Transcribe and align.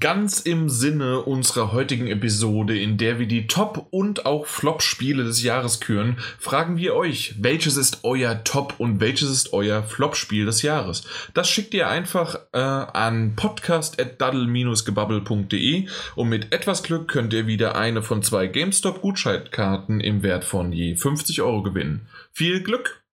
Ganz 0.00 0.40
im 0.40 0.68
Sinne 0.68 1.20
unserer 1.20 1.70
heutigen 1.70 2.08
Episode, 2.08 2.76
in 2.76 2.98
der 2.98 3.20
wir 3.20 3.28
die 3.28 3.46
Top- 3.46 3.86
und 3.90 4.26
auch 4.26 4.46
Flop-Spiele 4.46 5.22
des 5.22 5.44
Jahres 5.44 5.78
küren, 5.78 6.16
fragen 6.40 6.78
wir 6.78 6.96
euch, 6.96 7.36
welches 7.38 7.76
ist 7.76 8.00
euer 8.02 8.42
Top- 8.42 8.74
und 8.78 8.98
welches 8.98 9.30
ist 9.30 9.52
euer 9.52 9.84
Flop-Spiel 9.84 10.46
des 10.46 10.62
Jahres? 10.62 11.04
Das 11.32 11.48
schickt 11.48 11.74
ihr 11.74 11.88
einfach 11.88 12.40
äh, 12.52 12.58
an 12.58 13.36
podcast.daddle-gebubble.de 13.36 15.86
und 16.16 16.28
mit 16.28 16.52
etwas 16.52 16.82
Glück 16.82 17.06
könnt 17.06 17.32
ihr 17.32 17.46
wieder 17.46 17.76
eine 17.76 18.02
von 18.02 18.24
zwei 18.24 18.48
GameStop-Gutscheinkarten 18.48 20.00
im 20.00 20.24
Wert 20.24 20.42
von 20.42 20.72
je 20.72 20.96
50 20.96 21.40
Euro 21.42 21.62
gewinnen. 21.62 22.08
Viel 22.32 22.64
Glück! 22.64 23.04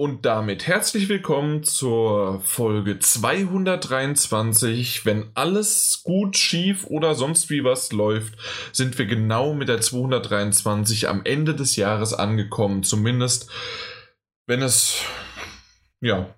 Und 0.00 0.24
damit 0.24 0.66
herzlich 0.66 1.10
willkommen 1.10 1.62
zur 1.62 2.40
Folge 2.40 3.00
223. 3.00 5.04
Wenn 5.04 5.28
alles 5.34 6.00
gut, 6.02 6.38
schief 6.38 6.86
oder 6.86 7.14
sonst 7.14 7.50
wie 7.50 7.64
was 7.64 7.92
läuft, 7.92 8.32
sind 8.72 8.96
wir 8.96 9.04
genau 9.04 9.52
mit 9.52 9.68
der 9.68 9.82
223 9.82 11.06
am 11.06 11.20
Ende 11.24 11.54
des 11.54 11.76
Jahres 11.76 12.14
angekommen. 12.14 12.82
Zumindest, 12.82 13.50
wenn 14.46 14.62
es, 14.62 15.02
ja, 16.00 16.34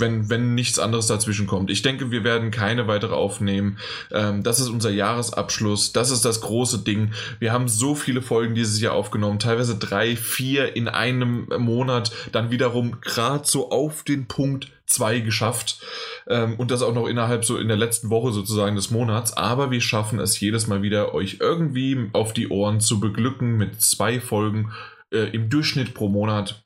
wenn, 0.00 0.30
wenn 0.30 0.54
nichts 0.54 0.78
anderes 0.78 1.06
dazwischen 1.06 1.46
kommt. 1.46 1.70
Ich 1.70 1.82
denke, 1.82 2.10
wir 2.10 2.24
werden 2.24 2.50
keine 2.50 2.86
weitere 2.86 3.14
aufnehmen. 3.14 3.78
Ähm, 4.10 4.42
das 4.42 4.60
ist 4.60 4.68
unser 4.68 4.90
Jahresabschluss. 4.90 5.92
Das 5.92 6.10
ist 6.10 6.24
das 6.24 6.40
große 6.40 6.80
Ding. 6.80 7.12
Wir 7.38 7.52
haben 7.52 7.68
so 7.68 7.94
viele 7.94 8.22
Folgen 8.22 8.54
dieses 8.54 8.80
Jahr 8.80 8.94
aufgenommen. 8.94 9.38
Teilweise 9.38 9.76
drei, 9.76 10.16
vier 10.16 10.76
in 10.76 10.88
einem 10.88 11.46
Monat. 11.58 12.12
Dann 12.32 12.50
wiederum 12.50 13.00
gerade 13.00 13.46
so 13.46 13.70
auf 13.70 14.02
den 14.02 14.26
Punkt 14.26 14.68
zwei 14.86 15.20
geschafft. 15.20 15.80
Ähm, 16.28 16.56
und 16.56 16.70
das 16.70 16.82
auch 16.82 16.94
noch 16.94 17.06
innerhalb 17.06 17.44
so 17.44 17.56
in 17.56 17.68
der 17.68 17.76
letzten 17.76 18.10
Woche 18.10 18.32
sozusagen 18.32 18.76
des 18.76 18.90
Monats. 18.90 19.36
Aber 19.36 19.70
wir 19.70 19.80
schaffen 19.80 20.18
es 20.18 20.38
jedes 20.40 20.66
Mal 20.66 20.82
wieder, 20.82 21.14
euch 21.14 21.38
irgendwie 21.40 22.10
auf 22.12 22.32
die 22.32 22.48
Ohren 22.48 22.80
zu 22.80 23.00
beglücken 23.00 23.56
mit 23.56 23.80
zwei 23.80 24.20
Folgen 24.20 24.72
äh, 25.12 25.30
im 25.30 25.48
Durchschnitt 25.48 25.94
pro 25.94 26.08
Monat 26.08 26.64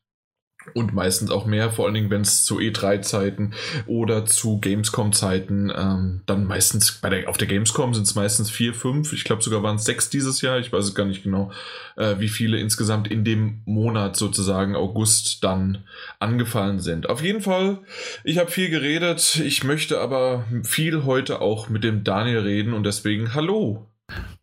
und 0.72 0.94
meistens 0.94 1.30
auch 1.30 1.46
mehr, 1.46 1.70
vor 1.70 1.84
allen 1.84 1.94
Dingen, 1.94 2.10
wenn 2.10 2.22
es 2.22 2.44
zu 2.44 2.58
E3-Zeiten 2.58 3.54
oder 3.86 4.24
zu 4.24 4.58
Gamescom-Zeiten, 4.60 5.72
ähm, 5.74 6.22
dann 6.26 6.46
meistens, 6.46 6.92
bei 6.92 7.10
der, 7.10 7.28
auf 7.28 7.36
der 7.36 7.48
Gamescom 7.48 7.94
sind 7.94 8.04
es 8.04 8.14
meistens 8.14 8.50
vier, 8.50 8.74
fünf, 8.74 9.12
ich 9.12 9.24
glaube 9.24 9.42
sogar 9.42 9.62
waren 9.62 9.76
es 9.76 9.84
sechs 9.84 10.08
dieses 10.08 10.40
Jahr, 10.40 10.58
ich 10.58 10.72
weiß 10.72 10.84
es 10.84 10.94
gar 10.94 11.04
nicht 11.04 11.22
genau, 11.22 11.52
äh, 11.96 12.16
wie 12.18 12.28
viele 12.28 12.58
insgesamt 12.58 13.08
in 13.08 13.24
dem 13.24 13.62
Monat 13.66 14.16
sozusagen 14.16 14.74
August 14.74 15.44
dann 15.44 15.84
angefallen 16.18 16.80
sind. 16.80 17.08
Auf 17.08 17.22
jeden 17.22 17.42
Fall, 17.42 17.78
ich 18.24 18.38
habe 18.38 18.50
viel 18.50 18.70
geredet, 18.70 19.40
ich 19.44 19.64
möchte 19.64 20.00
aber 20.00 20.46
viel 20.62 21.04
heute 21.04 21.40
auch 21.40 21.68
mit 21.68 21.84
dem 21.84 22.04
Daniel 22.04 22.40
reden 22.40 22.72
und 22.72 22.84
deswegen 22.84 23.34
hallo. 23.34 23.86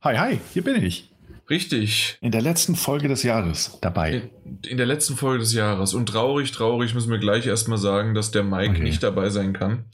Hi, 0.02 0.17
hi, 0.17 0.39
hier 0.53 0.63
bin 0.63 0.83
ich. 0.83 1.11
Richtig. 1.50 2.17
In 2.22 2.31
der 2.31 2.42
letzten 2.42 2.75
Folge 2.75 3.08
des 3.08 3.23
Jahres 3.23 3.78
dabei. 3.81 4.30
In, 4.44 4.59
in 4.67 4.78
der 4.78 4.86
letzten 4.86 5.16
Folge 5.16 5.39
des 5.39 5.53
Jahres. 5.53 5.94
Und 5.94 6.08
traurig, 6.08 6.52
traurig 6.52 6.94
müssen 6.94 7.11
wir 7.11 7.20
gleich 7.20 7.45
erstmal 7.45 7.78
sagen, 7.78 8.14
dass 8.14 8.31
der 8.31 8.44
Mike 8.44 8.72
okay. 8.72 8.84
nicht 8.84 9.03
dabei 9.03 9.30
sein 9.30 9.53
kann. 9.53 9.86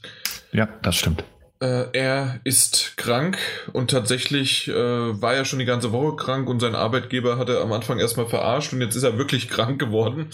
Ja, 0.52 0.68
das 0.82 0.96
stimmt. 0.96 1.24
Äh, 1.60 1.86
er 1.92 2.40
ist 2.44 2.96
krank 2.96 3.38
und 3.72 3.90
tatsächlich 3.90 4.68
äh, 4.68 4.72
war 4.74 5.34
er 5.34 5.44
schon 5.44 5.58
die 5.58 5.64
ganze 5.64 5.90
Woche 5.90 6.14
krank 6.14 6.48
und 6.48 6.60
sein 6.60 6.76
Arbeitgeber 6.76 7.36
hatte 7.36 7.60
am 7.60 7.72
Anfang 7.72 7.98
erstmal 7.98 8.26
verarscht 8.26 8.72
und 8.72 8.80
jetzt 8.80 8.94
ist 8.94 9.02
er 9.02 9.18
wirklich 9.18 9.48
krank 9.50 9.80
geworden. 9.80 10.28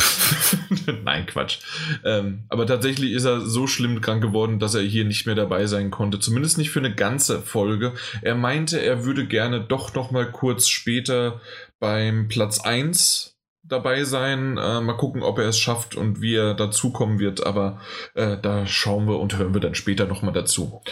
Nein, 1.04 1.24
Quatsch. 1.24 1.60
Ähm, 2.04 2.44
aber 2.48 2.66
tatsächlich 2.66 3.12
ist 3.12 3.24
er 3.24 3.40
so 3.40 3.66
schlimm 3.66 4.02
krank 4.02 4.22
geworden, 4.22 4.58
dass 4.58 4.74
er 4.74 4.82
hier 4.82 5.06
nicht 5.06 5.24
mehr 5.24 5.34
dabei 5.34 5.66
sein 5.66 5.90
konnte. 5.90 6.20
Zumindest 6.20 6.58
nicht 6.58 6.70
für 6.70 6.80
eine 6.80 6.94
ganze 6.94 7.40
Folge. 7.40 7.94
Er 8.20 8.34
meinte, 8.34 8.82
er 8.82 9.06
würde 9.06 9.26
gerne 9.26 9.60
doch 9.60 9.94
noch 9.94 10.10
mal 10.10 10.30
kurz 10.30 10.68
später 10.68 11.40
beim 11.80 12.28
Platz 12.28 12.60
1 12.60 13.33
dabei 13.64 14.04
sein. 14.04 14.58
Äh, 14.58 14.80
mal 14.80 14.96
gucken, 14.96 15.22
ob 15.22 15.38
er 15.38 15.48
es 15.48 15.58
schafft 15.58 15.96
und 15.96 16.20
wie 16.20 16.34
er 16.34 16.54
dazukommen 16.54 17.18
wird. 17.18 17.44
Aber 17.44 17.80
äh, 18.14 18.36
da 18.40 18.66
schauen 18.66 19.06
wir 19.06 19.18
und 19.18 19.36
hören 19.36 19.54
wir 19.54 19.60
dann 19.60 19.74
später 19.74 20.06
nochmal 20.06 20.34
dazu. 20.34 20.82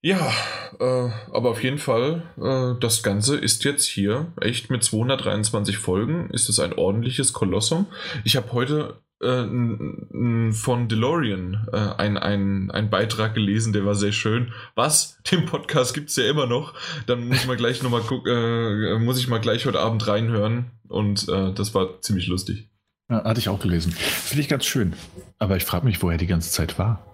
Ja, 0.00 0.32
äh, 0.78 1.10
aber 1.32 1.50
auf 1.50 1.62
jeden 1.64 1.78
Fall, 1.78 2.22
äh, 2.40 2.78
das 2.80 3.02
Ganze 3.02 3.36
ist 3.36 3.64
jetzt 3.64 3.84
hier 3.84 4.32
echt 4.40 4.70
mit 4.70 4.84
223 4.84 5.76
Folgen, 5.76 6.30
ist 6.30 6.48
es 6.48 6.60
ein 6.60 6.72
ordentliches 6.72 7.32
Kolossum. 7.32 7.86
Ich 8.22 8.36
habe 8.36 8.52
heute 8.52 9.02
äh, 9.20 10.52
von 10.52 10.88
DeLorean 10.88 11.66
äh, 11.72 11.76
ein, 11.76 12.16
ein, 12.16 12.70
ein 12.70 12.90
Beitrag 12.90 13.34
gelesen, 13.34 13.72
der 13.72 13.84
war 13.84 13.94
sehr 13.94 14.12
schön. 14.12 14.52
Was? 14.74 15.18
Den 15.30 15.46
Podcast 15.46 15.94
gibt 15.94 16.10
es 16.10 16.16
ja 16.16 16.28
immer 16.28 16.46
noch. 16.46 16.74
Dann 17.06 17.28
muss 17.28 17.38
ich 17.38 17.46
mal 17.46 17.56
gleich 17.56 17.82
nochmal 17.82 18.02
gucken, 18.02 18.32
äh, 18.32 18.98
muss 18.98 19.18
ich 19.18 19.28
mal 19.28 19.40
gleich 19.40 19.66
heute 19.66 19.80
Abend 19.80 20.06
reinhören. 20.06 20.70
Und 20.88 21.28
äh, 21.28 21.52
das 21.52 21.74
war 21.74 22.00
ziemlich 22.00 22.26
lustig. 22.28 22.68
Ja, 23.10 23.24
hatte 23.24 23.40
ich 23.40 23.48
auch 23.48 23.60
gelesen. 23.60 23.92
Finde 23.92 24.42
ich 24.42 24.48
ganz 24.48 24.66
schön. 24.66 24.94
Aber 25.38 25.56
ich 25.56 25.64
frage 25.64 25.84
mich, 25.84 26.02
wo 26.02 26.10
er 26.10 26.18
die 26.18 26.26
ganze 26.26 26.50
Zeit 26.50 26.78
war. 26.78 27.04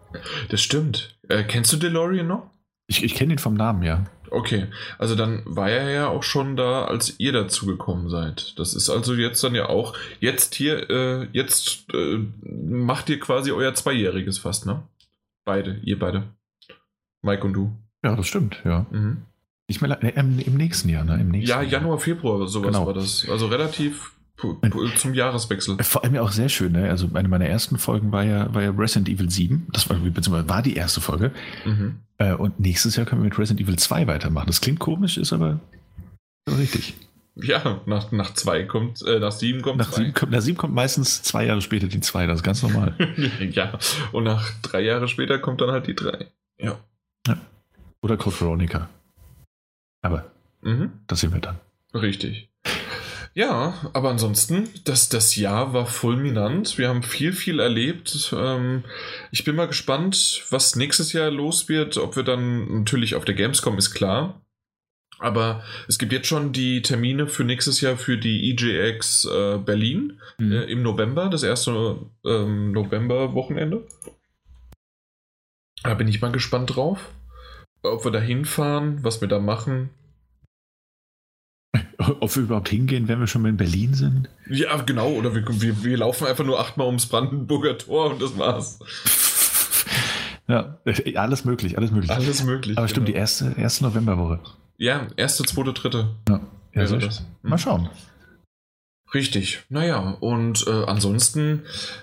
Das 0.48 0.60
stimmt. 0.60 1.16
Äh, 1.28 1.44
kennst 1.44 1.72
du 1.72 1.76
DeLorean 1.76 2.26
noch? 2.26 2.50
Ich, 2.86 3.02
ich 3.02 3.14
kenne 3.14 3.32
ihn 3.32 3.38
vom 3.38 3.54
Namen, 3.54 3.82
ja. 3.82 4.04
Okay, 4.30 4.66
also 4.98 5.14
dann 5.14 5.42
war 5.44 5.70
er 5.70 5.90
ja 5.90 6.08
auch 6.08 6.22
schon 6.22 6.56
da, 6.56 6.84
als 6.86 7.18
ihr 7.18 7.32
dazugekommen 7.32 8.10
seid. 8.10 8.58
Das 8.58 8.74
ist 8.74 8.90
also 8.90 9.14
jetzt 9.14 9.42
dann 9.44 9.54
ja 9.54 9.68
auch, 9.68 9.94
jetzt 10.18 10.54
hier, 10.56 10.90
äh, 10.90 11.28
jetzt 11.32 11.86
äh, 11.94 12.18
macht 12.42 13.08
ihr 13.10 13.20
quasi 13.20 13.52
euer 13.52 13.74
Zweijähriges 13.74 14.38
fast, 14.38 14.66
ne? 14.66 14.82
Beide, 15.44 15.78
ihr 15.84 15.98
beide. 15.98 16.24
Mike 17.22 17.44
und 17.44 17.52
du. 17.52 17.76
Ja, 18.02 18.16
das 18.16 18.26
stimmt, 18.26 18.60
ja. 18.64 18.86
Mhm. 18.90 19.22
Ich 19.66 19.80
meine, 19.80 19.94
im, 19.94 20.38
im, 20.40 20.56
nächsten 20.56 20.88
Jahr, 20.88 21.04
ne? 21.04 21.18
Im 21.20 21.30
nächsten 21.30 21.48
ja, 21.48 21.62
Januar, 21.62 21.98
Februar, 21.98 22.46
sowas 22.48 22.72
genau. 22.72 22.86
war 22.86 22.92
das. 22.92 23.26
Also 23.30 23.46
relativ 23.46 24.13
zum 24.96 25.14
Jahreswechsel. 25.14 25.82
Vor 25.82 26.04
allem 26.04 26.14
ja 26.14 26.22
auch 26.22 26.32
sehr 26.32 26.48
schön, 26.48 26.72
ne? 26.72 26.90
Also 26.90 27.08
eine 27.14 27.28
meiner 27.28 27.46
ersten 27.46 27.78
Folgen 27.78 28.12
war 28.12 28.24
ja, 28.24 28.52
war 28.52 28.62
ja 28.62 28.70
Resident 28.70 29.08
Evil 29.08 29.30
7. 29.30 29.68
Das 29.72 29.88
war, 29.88 29.96
beziehungsweise 29.96 30.48
war 30.48 30.62
die 30.62 30.74
erste 30.74 31.00
Folge. 31.00 31.32
Mhm. 31.64 32.00
Äh, 32.18 32.34
und 32.34 32.60
nächstes 32.60 32.96
Jahr 32.96 33.06
können 33.06 33.22
wir 33.22 33.28
mit 33.28 33.38
Resident 33.38 33.60
Evil 33.60 33.78
2 33.78 34.06
weitermachen. 34.06 34.46
Das 34.46 34.60
klingt 34.60 34.80
komisch, 34.80 35.16
ist 35.16 35.32
aber 35.32 35.60
richtig. 36.58 36.94
Ja, 37.36 37.80
nach, 37.86 38.12
nach 38.12 38.32
zwei 38.34 38.62
kommt, 38.62 39.02
äh, 39.02 39.18
nach 39.18 39.32
sieben 39.32 39.60
kommt 39.60 39.78
nach 39.78 39.90
zwei. 39.90 40.02
Sieben 40.02 40.14
kommt, 40.14 40.32
nach 40.32 40.40
sieben 40.40 40.56
kommt 40.56 40.74
meistens 40.74 41.22
zwei 41.22 41.46
Jahre 41.46 41.62
später 41.62 41.88
die 41.88 42.00
zwei, 42.00 42.26
das 42.26 42.36
ist 42.36 42.42
ganz 42.44 42.62
normal. 42.62 42.94
ja, 43.50 43.76
und 44.12 44.24
nach 44.24 44.52
drei 44.62 44.82
Jahre 44.82 45.08
später 45.08 45.40
kommt 45.40 45.60
dann 45.60 45.72
halt 45.72 45.88
die 45.88 45.96
drei. 45.96 46.28
Ja. 46.58 46.78
ja. 47.26 47.36
Oder 48.02 48.16
Code 48.16 48.40
Veronica. 48.40 48.88
Aber 50.02 50.30
mhm. 50.62 50.92
das 51.08 51.20
sehen 51.20 51.32
wir 51.32 51.40
dann. 51.40 51.58
Richtig. 51.92 52.50
Ja, 53.34 53.90
aber 53.92 54.10
ansonsten, 54.10 54.68
das, 54.84 55.08
das 55.08 55.34
Jahr 55.34 55.72
war 55.72 55.86
fulminant. 55.86 56.78
Wir 56.78 56.88
haben 56.88 57.02
viel, 57.02 57.32
viel 57.32 57.58
erlebt. 57.58 58.32
Ähm, 58.36 58.84
ich 59.32 59.42
bin 59.42 59.56
mal 59.56 59.66
gespannt, 59.66 60.44
was 60.50 60.76
nächstes 60.76 61.12
Jahr 61.12 61.32
los 61.32 61.68
wird. 61.68 61.96
Ob 61.96 62.14
wir 62.14 62.22
dann 62.22 62.82
natürlich 62.82 63.16
auf 63.16 63.24
der 63.24 63.34
Gamescom 63.34 63.76
ist 63.76 63.92
klar. 63.92 64.40
Aber 65.18 65.64
es 65.88 65.98
gibt 65.98 66.12
jetzt 66.12 66.28
schon 66.28 66.52
die 66.52 66.82
Termine 66.82 67.26
für 67.26 67.44
nächstes 67.44 67.80
Jahr 67.80 67.96
für 67.96 68.18
die 68.18 68.52
EJX 68.52 69.24
äh, 69.24 69.58
Berlin 69.58 70.20
mhm. 70.38 70.52
äh, 70.52 70.64
im 70.64 70.82
November, 70.82 71.28
das 71.28 71.42
erste 71.42 71.98
ähm, 72.24 72.72
November-Wochenende. 72.72 73.86
Da 75.82 75.94
bin 75.94 76.08
ich 76.08 76.20
mal 76.20 76.32
gespannt 76.32 76.76
drauf, 76.76 77.10
ob 77.82 78.04
wir 78.04 78.12
da 78.12 78.20
hinfahren, 78.20 79.02
was 79.02 79.20
wir 79.20 79.28
da 79.28 79.38
machen. 79.38 79.90
Ob 82.20 82.34
wir 82.36 82.42
überhaupt 82.42 82.68
hingehen, 82.68 83.08
wenn 83.08 83.20
wir 83.20 83.26
schon 83.26 83.42
mal 83.42 83.48
in 83.48 83.56
Berlin 83.56 83.94
sind? 83.94 84.28
Ja, 84.48 84.76
genau. 84.82 85.10
Oder 85.10 85.34
wir, 85.34 85.44
wir, 85.60 85.82
wir 85.84 85.96
laufen 85.96 86.26
einfach 86.26 86.44
nur 86.44 86.60
achtmal 86.60 86.86
ums 86.86 87.06
Brandenburger 87.06 87.78
Tor 87.78 88.12
und 88.12 88.22
das 88.22 88.38
war's. 88.38 88.78
Ja, 90.46 90.76
alles 91.14 91.46
möglich, 91.46 91.78
alles 91.78 91.90
möglich. 91.90 92.10
Alles 92.10 92.44
möglich. 92.44 92.76
Aber 92.76 92.86
stimmt, 92.86 93.06
genau. 93.06 93.14
die 93.14 93.18
erste, 93.18 93.54
erste 93.56 93.84
Novemberwoche. 93.84 94.40
Ja, 94.76 95.06
erste, 95.16 95.44
zweite, 95.44 95.72
dritte. 95.72 96.10
Ja, 96.28 96.40
ja 96.74 96.86
so 96.86 96.98
das. 96.98 97.24
Mal 97.42 97.56
schauen. 97.56 97.88
Richtig, 99.14 99.62
naja, 99.68 100.16
und 100.18 100.66
äh, 100.66 100.84
ansonsten, 100.86 101.62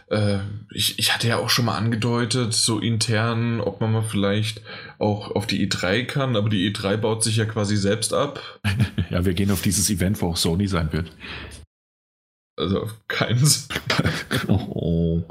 äh, 0.09 0.37
ich, 0.73 0.97
ich 0.97 1.13
hatte 1.13 1.27
ja 1.27 1.37
auch 1.37 1.49
schon 1.49 1.65
mal 1.65 1.77
angedeutet, 1.77 2.53
so 2.53 2.79
intern, 2.79 3.59
ob 3.59 3.81
man 3.81 3.91
mal 3.91 4.01
vielleicht 4.01 4.61
auch 4.97 5.31
auf 5.31 5.45
die 5.45 5.67
E3 5.67 6.05
kann, 6.05 6.37
aber 6.37 6.49
die 6.49 6.71
E3 6.71 6.95
baut 6.95 7.21
sich 7.21 7.35
ja 7.35 7.45
quasi 7.45 7.75
selbst 7.75 8.13
ab. 8.13 8.39
ja, 9.09 9.25
wir 9.25 9.33
gehen 9.33 9.51
auf 9.51 9.61
dieses 9.61 9.89
Event, 9.89 10.21
wo 10.21 10.29
auch 10.29 10.37
Sony 10.37 10.67
sein 10.67 10.93
wird. 10.93 11.11
Also 12.57 12.89
keins. 13.07 13.69
oh, 14.47 15.23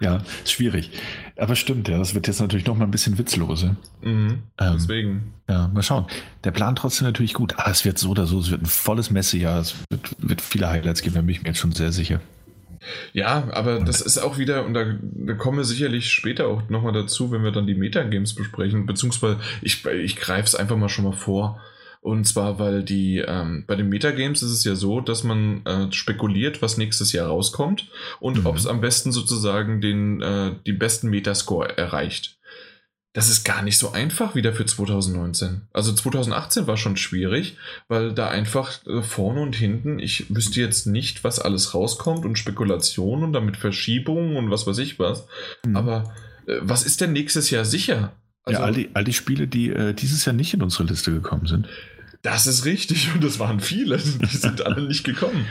ja, 0.00 0.22
ist 0.42 0.52
schwierig. 0.52 0.90
Aber 1.36 1.56
stimmt, 1.56 1.88
ja, 1.88 1.98
das 1.98 2.14
wird 2.14 2.28
jetzt 2.28 2.40
natürlich 2.40 2.66
noch 2.66 2.76
mal 2.76 2.84
ein 2.84 2.90
bisschen 2.90 3.18
witzloser. 3.18 3.76
Mhm, 4.00 4.42
ähm, 4.58 4.72
deswegen. 4.74 5.34
Ja, 5.48 5.68
mal 5.68 5.82
schauen. 5.82 6.06
Der 6.44 6.52
Plan 6.52 6.76
trotzdem 6.76 7.06
natürlich 7.06 7.34
gut. 7.34 7.58
Aber 7.58 7.70
es 7.70 7.84
wird 7.84 7.98
so 7.98 8.10
oder 8.10 8.26
so, 8.26 8.38
es 8.38 8.50
wird 8.50 8.62
ein 8.62 8.66
volles 8.66 9.10
Messejahr, 9.10 9.60
es 9.60 9.74
wird, 9.90 10.16
wird 10.18 10.40
viele 10.40 10.68
Highlights 10.68 11.02
geben, 11.02 11.16
da 11.16 11.20
bin 11.20 11.30
ich 11.30 11.42
mir 11.42 11.48
jetzt 11.48 11.58
schon 11.58 11.72
sehr 11.72 11.92
sicher. 11.92 12.20
Ja, 13.12 13.48
aber 13.52 13.78
und 13.78 13.88
das 13.88 14.00
ist 14.00 14.18
auch 14.18 14.38
wieder, 14.38 14.64
und 14.64 14.74
da, 14.74 14.84
da 15.00 15.34
kommen 15.34 15.58
wir 15.58 15.64
sicherlich 15.64 16.10
später 16.10 16.46
auch 16.48 16.68
nochmal 16.68 16.92
dazu, 16.92 17.30
wenn 17.30 17.44
wir 17.44 17.52
dann 17.52 17.66
die 17.66 17.74
Metagames 17.74 18.34
besprechen, 18.34 18.86
beziehungsweise 18.86 19.38
ich, 19.60 19.84
ich 19.86 20.16
greife 20.16 20.46
es 20.46 20.54
einfach 20.54 20.76
mal 20.76 20.88
schon 20.88 21.04
mal 21.04 21.12
vor. 21.12 21.60
Und 22.02 22.26
zwar, 22.26 22.58
weil 22.58 22.82
die, 22.82 23.18
ähm, 23.18 23.64
bei 23.66 23.76
den 23.76 23.88
Metagames 23.88 24.42
ist 24.42 24.50
es 24.50 24.64
ja 24.64 24.74
so, 24.74 25.00
dass 25.00 25.24
man 25.24 25.64
äh, 25.64 25.90
spekuliert, 25.92 26.60
was 26.60 26.76
nächstes 26.76 27.12
Jahr 27.12 27.28
rauskommt 27.28 27.88
und 28.20 28.40
mhm. 28.40 28.46
ob 28.46 28.56
es 28.56 28.66
am 28.66 28.80
besten 28.80 29.12
sozusagen 29.12 29.80
den, 29.80 30.20
äh, 30.20 30.52
den 30.66 30.78
besten 30.78 31.08
Metascore 31.08 31.78
erreicht 31.78 32.38
das 33.14 33.28
ist 33.28 33.44
gar 33.44 33.62
nicht 33.62 33.76
so 33.76 33.92
einfach 33.92 34.34
wieder 34.34 34.54
für 34.54 34.64
2019. 34.64 35.62
Also 35.72 35.92
2018 35.92 36.66
war 36.66 36.78
schon 36.78 36.96
schwierig, 36.96 37.56
weil 37.88 38.14
da 38.14 38.28
einfach 38.28 38.84
äh, 38.86 39.02
vorne 39.02 39.42
und 39.42 39.54
hinten, 39.54 39.98
ich 39.98 40.34
wüsste 40.34 40.60
jetzt 40.60 40.86
nicht, 40.86 41.22
was 41.22 41.38
alles 41.38 41.74
rauskommt 41.74 42.24
und 42.24 42.38
Spekulationen 42.38 43.24
und 43.24 43.32
damit 43.34 43.58
Verschiebungen 43.58 44.36
und 44.36 44.50
was 44.50 44.66
weiß 44.66 44.78
ich 44.78 44.98
was. 44.98 45.26
Mhm. 45.66 45.76
Aber 45.76 46.14
äh, 46.46 46.56
was 46.62 46.84
ist 46.84 47.02
denn 47.02 47.12
nächstes 47.12 47.50
Jahr 47.50 47.66
sicher? 47.66 48.12
Also, 48.44 48.60
ja, 48.60 48.64
all 48.64 48.72
die, 48.72 48.88
all 48.94 49.04
die 49.04 49.12
Spiele, 49.12 49.46
die 49.46 49.68
äh, 49.68 49.92
dieses 49.92 50.24
Jahr 50.24 50.34
nicht 50.34 50.54
in 50.54 50.62
unsere 50.62 50.84
Liste 50.84 51.12
gekommen 51.12 51.46
sind. 51.46 51.68
Das 52.22 52.46
ist 52.46 52.64
richtig 52.64 53.12
und 53.14 53.24
das 53.24 53.40
waren 53.40 53.58
viele, 53.58 53.98
die 53.98 54.26
sind 54.26 54.64
alle 54.64 54.82
nicht 54.82 55.02
gekommen. 55.02 55.44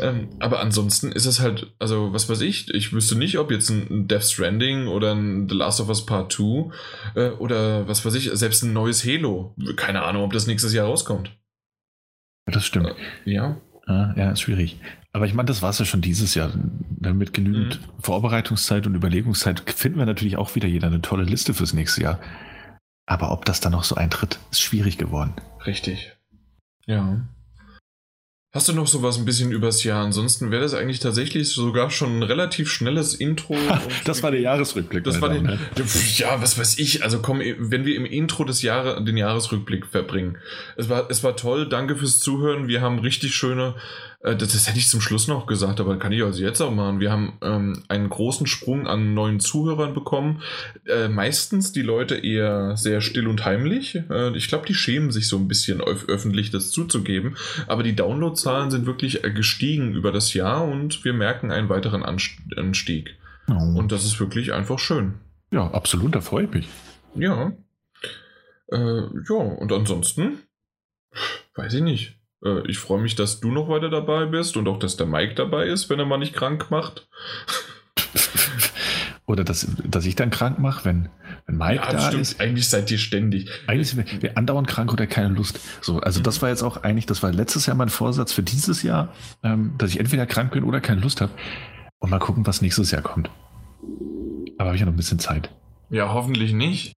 Ähm, 0.00 0.28
aber 0.38 0.60
ansonsten 0.60 1.10
ist 1.10 1.26
es 1.26 1.40
halt, 1.40 1.72
also 1.80 2.12
was 2.12 2.28
weiß 2.28 2.40
ich, 2.42 2.72
ich 2.72 2.92
wüsste 2.92 3.18
nicht, 3.18 3.38
ob 3.38 3.50
jetzt 3.50 3.70
ein 3.70 4.06
Death 4.06 4.24
Stranding 4.24 4.86
oder 4.86 5.14
ein 5.14 5.48
The 5.48 5.56
Last 5.56 5.80
of 5.80 5.88
Us 5.88 6.06
Part 6.06 6.32
2 6.32 6.70
äh, 7.16 7.28
oder 7.30 7.88
was 7.88 8.04
weiß 8.04 8.14
ich, 8.14 8.30
selbst 8.34 8.62
ein 8.62 8.72
neues 8.72 9.04
Halo, 9.04 9.56
keine 9.74 10.02
Ahnung, 10.02 10.22
ob 10.22 10.32
das 10.32 10.46
nächstes 10.46 10.72
Jahr 10.72 10.86
rauskommt. 10.86 11.36
Das 12.46 12.64
stimmt. 12.64 12.94
Äh, 13.24 13.32
ja. 13.32 13.60
Ja, 13.88 14.14
ja, 14.16 14.30
ist 14.30 14.42
schwierig. 14.42 14.78
Aber 15.12 15.26
ich 15.26 15.34
meine, 15.34 15.46
das 15.46 15.60
war 15.60 15.70
es 15.70 15.78
ja 15.80 15.84
schon 15.84 16.00
dieses 16.00 16.34
Jahr. 16.34 16.52
Mit 17.00 17.34
genügend 17.34 17.80
mhm. 17.80 18.00
Vorbereitungszeit 18.00 18.86
und 18.86 18.94
Überlegungszeit 18.94 19.68
finden 19.68 19.98
wir 19.98 20.06
natürlich 20.06 20.36
auch 20.36 20.54
wieder 20.54 20.68
jeder 20.68 20.86
eine 20.86 21.02
tolle 21.02 21.24
Liste 21.24 21.52
fürs 21.52 21.72
nächste 21.72 22.02
Jahr. 22.02 22.20
Aber 23.12 23.30
ob 23.30 23.44
das 23.44 23.60
dann 23.60 23.72
noch 23.72 23.84
so 23.84 23.94
eintritt, 23.94 24.38
ist 24.50 24.62
schwierig 24.62 24.96
geworden. 24.96 25.34
Richtig. 25.66 26.16
Ja. 26.86 27.20
Hast 28.54 28.70
du 28.70 28.72
noch 28.72 28.86
so 28.86 29.02
was 29.02 29.18
ein 29.18 29.26
bisschen 29.26 29.52
übers 29.52 29.84
Jahr? 29.84 30.02
Ansonsten 30.02 30.50
wäre 30.50 30.62
das 30.62 30.72
eigentlich 30.72 31.00
tatsächlich 31.00 31.50
sogar 31.50 31.90
schon 31.90 32.18
ein 32.18 32.22
relativ 32.22 32.70
schnelles 32.70 33.14
Intro. 33.14 33.54
das 34.06 34.22
war 34.22 34.30
der 34.30 34.40
Jahresrückblick. 34.40 35.04
Das 35.04 35.20
war 35.20 35.28
den, 35.28 35.58
ja, 36.16 36.40
was 36.40 36.58
weiß 36.58 36.78
ich. 36.78 37.04
Also 37.04 37.20
komm, 37.20 37.40
wenn 37.40 37.84
wir 37.84 37.96
im 37.96 38.06
Intro 38.06 38.44
des 38.44 38.62
Jahres 38.62 39.04
den 39.04 39.18
Jahresrückblick 39.18 39.84
verbringen. 39.86 40.38
Es 40.76 40.88
war, 40.88 41.10
es 41.10 41.22
war 41.22 41.36
toll. 41.36 41.68
Danke 41.68 41.96
fürs 41.96 42.18
Zuhören. 42.18 42.66
Wir 42.66 42.80
haben 42.80 42.98
richtig 42.98 43.34
schöne 43.34 43.74
äh, 44.22 44.36
das, 44.36 44.52
das, 44.52 44.68
hätte 44.68 44.78
ich 44.78 44.88
zum 44.88 45.00
Schluss 45.00 45.28
noch 45.28 45.46
gesagt, 45.46 45.80
aber 45.80 45.98
kann 45.98 46.12
ich 46.12 46.22
also 46.22 46.42
jetzt 46.42 46.60
auch 46.60 46.70
machen. 46.70 47.00
Wir 47.00 47.10
haben 47.10 47.34
ähm, 47.42 47.82
einen 47.88 48.08
großen 48.08 48.46
Sprung 48.46 48.86
an 48.86 49.14
neuen 49.14 49.40
Zuhörern 49.40 49.94
bekommen. 49.94 50.42
Äh, 50.86 51.08
meistens 51.08 51.72
die 51.72 51.82
Leute 51.82 52.16
eher 52.16 52.76
sehr 52.76 53.00
still 53.00 53.26
und 53.26 53.44
heimlich. 53.44 53.96
Äh, 54.10 54.36
ich 54.36 54.48
glaube, 54.48 54.66
die 54.66 54.74
schämen 54.74 55.10
sich 55.10 55.28
so 55.28 55.36
ein 55.36 55.48
bisschen 55.48 55.80
öf 55.80 56.04
öffentlich 56.08 56.50
das 56.50 56.70
zuzugeben. 56.70 57.36
Aber 57.66 57.82
die 57.82 57.96
Downloadzahlen 57.96 58.70
sind 58.70 58.86
wirklich 58.86 59.24
äh, 59.24 59.30
gestiegen 59.30 59.94
über 59.94 60.12
das 60.12 60.34
Jahr 60.34 60.64
und 60.64 61.04
wir 61.04 61.12
merken 61.12 61.50
einen 61.50 61.68
weiteren 61.68 62.04
Anstieg. 62.04 63.16
Oh. 63.48 63.78
Und 63.78 63.92
das 63.92 64.04
ist 64.04 64.20
wirklich 64.20 64.52
einfach 64.52 64.78
schön. 64.78 65.14
Ja, 65.50 65.70
absolut, 65.70 66.14
da 66.14 66.20
freue 66.20 66.44
ich 66.44 66.50
mich. 66.50 66.68
Ja. 67.14 67.52
Äh, 68.68 68.78
ja, 68.78 69.34
und 69.34 69.72
ansonsten, 69.72 70.38
weiß 71.54 71.74
ich 71.74 71.82
nicht. 71.82 72.21
Äh, 72.44 72.66
ich 72.68 72.78
freue 72.78 73.00
mich, 73.00 73.14
dass 73.14 73.40
du 73.40 73.50
noch 73.50 73.68
weiter 73.68 73.88
dabei 73.88 74.26
bist 74.26 74.56
und 74.56 74.68
auch, 74.68 74.78
dass 74.78 74.96
der 74.96 75.06
Mike 75.06 75.34
dabei 75.34 75.66
ist, 75.66 75.90
wenn 75.90 75.98
er 75.98 76.06
mal 76.06 76.18
nicht 76.18 76.34
krank 76.34 76.70
macht. 76.70 77.08
Oder 79.26 79.44
dass, 79.44 79.66
dass 79.84 80.04
ich 80.04 80.16
dann 80.16 80.30
krank 80.30 80.58
mache, 80.58 80.84
wenn, 80.84 81.08
wenn 81.46 81.56
Mike 81.56 81.82
ja, 81.86 81.92
da 81.92 82.00
stimmt. 82.08 82.22
ist. 82.22 82.40
Eigentlich 82.40 82.68
seid 82.68 82.90
ihr 82.90 82.98
ständig. 82.98 83.48
Eigentlich 83.66 83.88
sind 83.88 84.12
wir, 84.12 84.22
wir 84.22 84.36
andauernd 84.36 84.66
krank 84.66 84.92
oder 84.92 85.06
keine 85.06 85.28
Lust. 85.28 85.60
So, 85.80 86.00
also 86.00 86.18
mhm. 86.18 86.24
das 86.24 86.42
war 86.42 86.48
jetzt 86.48 86.62
auch 86.62 86.82
eigentlich, 86.82 87.06
das 87.06 87.22
war 87.22 87.32
letztes 87.32 87.66
Jahr 87.66 87.76
mein 87.76 87.88
Vorsatz 87.88 88.32
für 88.32 88.42
dieses 88.42 88.82
Jahr, 88.82 89.14
ähm, 89.42 89.74
dass 89.78 89.90
ich 89.90 90.00
entweder 90.00 90.26
krank 90.26 90.52
bin 90.52 90.64
oder 90.64 90.80
keine 90.80 91.00
Lust 91.00 91.20
habe. 91.20 91.32
Und 91.98 92.10
mal 92.10 92.18
gucken, 92.18 92.46
was 92.46 92.62
nächstes 92.62 92.90
Jahr 92.90 93.00
kommt. 93.00 93.30
Aber 94.58 94.66
habe 94.66 94.74
ich 94.74 94.80
ja 94.80 94.86
noch 94.86 94.92
ein 94.92 94.96
bisschen 94.96 95.20
Zeit. 95.20 95.50
Ja, 95.88 96.12
hoffentlich 96.12 96.52
nicht. 96.52 96.94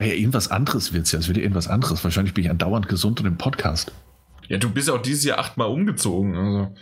Ja, 0.00 0.08
irgendwas 0.08 0.50
anderes 0.50 0.92
wird 0.92 1.06
es 1.06 1.12
ja. 1.12 1.20
Es 1.20 1.28
wird 1.28 1.36
ja 1.36 1.44
irgendwas 1.44 1.68
anderes. 1.68 2.02
Wahrscheinlich 2.02 2.34
bin 2.34 2.44
ich 2.44 2.50
andauernd 2.50 2.88
gesund 2.88 3.20
und 3.20 3.26
im 3.26 3.38
Podcast. 3.38 3.92
Ja, 4.52 4.58
du 4.58 4.68
bist 4.68 4.90
auch 4.90 5.00
dieses 5.00 5.24
Jahr 5.24 5.38
achtmal 5.38 5.68
umgezogen. 5.68 6.36
Also. 6.36 6.74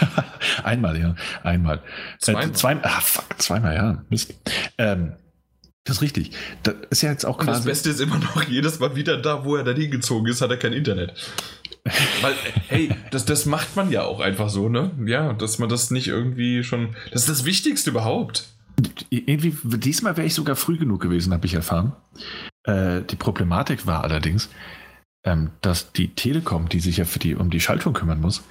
Einmal, 0.64 0.98
ja. 0.98 1.14
Einmal. 1.44 1.80
Zweimal. 2.18 2.48
Äh, 2.48 2.52
zwei, 2.52 2.82
ah, 2.82 3.00
fuck, 3.00 3.26
zweimal, 3.38 3.76
ja. 3.76 4.04
Mist. 4.10 4.34
Ähm, 4.76 5.12
das 5.84 5.98
ist 5.98 6.02
richtig. 6.02 6.32
Das 6.64 6.74
ist 6.90 7.02
ja 7.02 7.12
jetzt 7.12 7.24
auch 7.24 7.38
quasi. 7.38 7.50
Und 7.50 7.56
das 7.58 7.64
Beste 7.64 7.90
ist 7.90 8.00
immer 8.00 8.18
noch, 8.18 8.42
jedes 8.48 8.80
Mal 8.80 8.96
wieder 8.96 9.18
da, 9.18 9.44
wo 9.44 9.54
er 9.54 9.62
dann 9.62 9.76
hingezogen 9.76 10.26
ist, 10.26 10.40
hat 10.40 10.50
er 10.50 10.56
kein 10.56 10.72
Internet. 10.72 11.14
Weil, 12.22 12.34
hey, 12.66 12.90
das, 13.12 13.24
das 13.24 13.46
macht 13.46 13.76
man 13.76 13.92
ja 13.92 14.02
auch 14.02 14.18
einfach 14.18 14.48
so, 14.48 14.68
ne? 14.68 14.90
Ja, 15.06 15.32
dass 15.32 15.60
man 15.60 15.68
das 15.68 15.92
nicht 15.92 16.08
irgendwie 16.08 16.64
schon. 16.64 16.96
Das 17.12 17.20
ist 17.22 17.28
das 17.28 17.44
Wichtigste 17.44 17.90
überhaupt. 17.90 18.48
Irgendwie, 19.10 19.54
diesmal 19.78 20.16
wäre 20.16 20.26
ich 20.26 20.34
sogar 20.34 20.56
früh 20.56 20.76
genug 20.76 21.00
gewesen, 21.00 21.32
habe 21.32 21.46
ich 21.46 21.54
erfahren. 21.54 21.92
Äh, 22.64 23.02
die 23.02 23.16
Problematik 23.16 23.86
war 23.86 24.02
allerdings, 24.02 24.48
ähm, 25.24 25.50
dass 25.60 25.92
die 25.92 26.08
Telekom, 26.08 26.68
die 26.68 26.80
sich 26.80 26.96
ja 26.96 27.04
für 27.04 27.18
die, 27.18 27.34
um 27.34 27.50
die 27.50 27.60
Schaltung 27.60 27.92
kümmern 27.92 28.20
muss, 28.20 28.42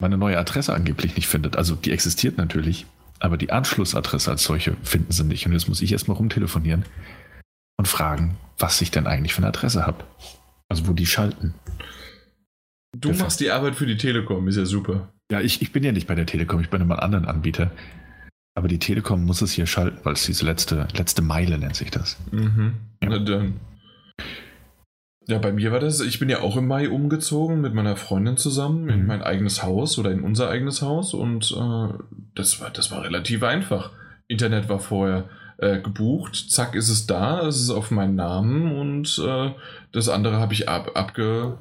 meine 0.00 0.18
neue 0.18 0.38
Adresse 0.38 0.74
angeblich 0.74 1.16
nicht 1.16 1.28
findet. 1.28 1.56
Also 1.56 1.74
die 1.74 1.90
existiert 1.90 2.38
natürlich, 2.38 2.86
aber 3.20 3.36
die 3.36 3.50
Anschlussadresse 3.50 4.30
als 4.30 4.44
solche 4.44 4.76
finden 4.82 5.12
sie 5.12 5.24
nicht. 5.24 5.46
Und 5.46 5.52
jetzt 5.52 5.68
muss 5.68 5.82
ich 5.82 5.92
erstmal 5.92 6.16
rumtelefonieren 6.16 6.84
und 7.76 7.88
fragen, 7.88 8.36
was 8.58 8.80
ich 8.80 8.90
denn 8.90 9.06
eigentlich 9.06 9.34
für 9.34 9.38
eine 9.38 9.48
Adresse 9.48 9.86
habe. 9.86 10.04
Also 10.68 10.86
wo 10.86 10.92
die 10.92 11.06
schalten. 11.06 11.54
Du 12.96 13.10
das 13.10 13.18
machst 13.18 13.40
die 13.40 13.50
Arbeit 13.50 13.76
für 13.76 13.86
die 13.86 13.96
Telekom, 13.96 14.46
ist 14.48 14.56
ja 14.56 14.64
super. 14.64 15.12
Ja, 15.30 15.40
ich, 15.40 15.60
ich 15.62 15.72
bin 15.72 15.84
ja 15.84 15.92
nicht 15.92 16.06
bei 16.06 16.14
der 16.14 16.26
Telekom, 16.26 16.60
ich 16.60 16.70
bin 16.70 16.80
immer 16.80 16.96
ein 16.96 17.04
anderen 17.04 17.26
Anbieter. 17.26 17.70
Aber 18.54 18.66
die 18.66 18.78
Telekom 18.78 19.24
muss 19.24 19.40
es 19.40 19.52
hier 19.52 19.66
schalten, 19.66 19.98
weil 20.02 20.14
es 20.14 20.24
diese 20.24 20.44
letzte, 20.44 20.88
letzte 20.94 21.22
Meile 21.22 21.58
nennt 21.58 21.76
sich 21.76 21.90
das. 21.90 22.16
Mhm. 22.32 22.74
Ja. 23.02 23.10
Na 23.10 23.18
dann. 23.18 23.60
Ja, 25.28 25.36
bei 25.36 25.52
mir 25.52 25.72
war 25.72 25.78
das, 25.78 26.00
ich 26.00 26.18
bin 26.18 26.30
ja 26.30 26.40
auch 26.40 26.56
im 26.56 26.66
Mai 26.66 26.88
umgezogen 26.88 27.60
mit 27.60 27.74
meiner 27.74 27.96
Freundin 27.96 28.38
zusammen 28.38 28.84
mhm. 28.84 28.90
in 28.90 29.06
mein 29.06 29.22
eigenes 29.22 29.62
Haus 29.62 29.98
oder 29.98 30.10
in 30.10 30.22
unser 30.22 30.48
eigenes 30.48 30.80
Haus 30.80 31.12
und 31.12 31.52
äh, 31.52 31.92
das, 32.34 32.62
war, 32.62 32.70
das 32.70 32.90
war 32.90 33.04
relativ 33.04 33.42
einfach. 33.42 33.90
Internet 34.26 34.70
war 34.70 34.78
vorher 34.78 35.28
äh, 35.58 35.80
gebucht, 35.80 36.50
zack 36.50 36.74
ist 36.74 36.88
es 36.88 37.06
da, 37.06 37.46
es 37.46 37.60
ist 37.60 37.70
auf 37.70 37.90
meinen 37.90 38.14
Namen 38.14 38.74
und 38.74 39.22
äh, 39.22 39.50
das 39.92 40.08
andere 40.08 40.38
habe 40.38 40.54
ich 40.54 40.66
ab, 40.66 40.92
abge, 40.94 41.58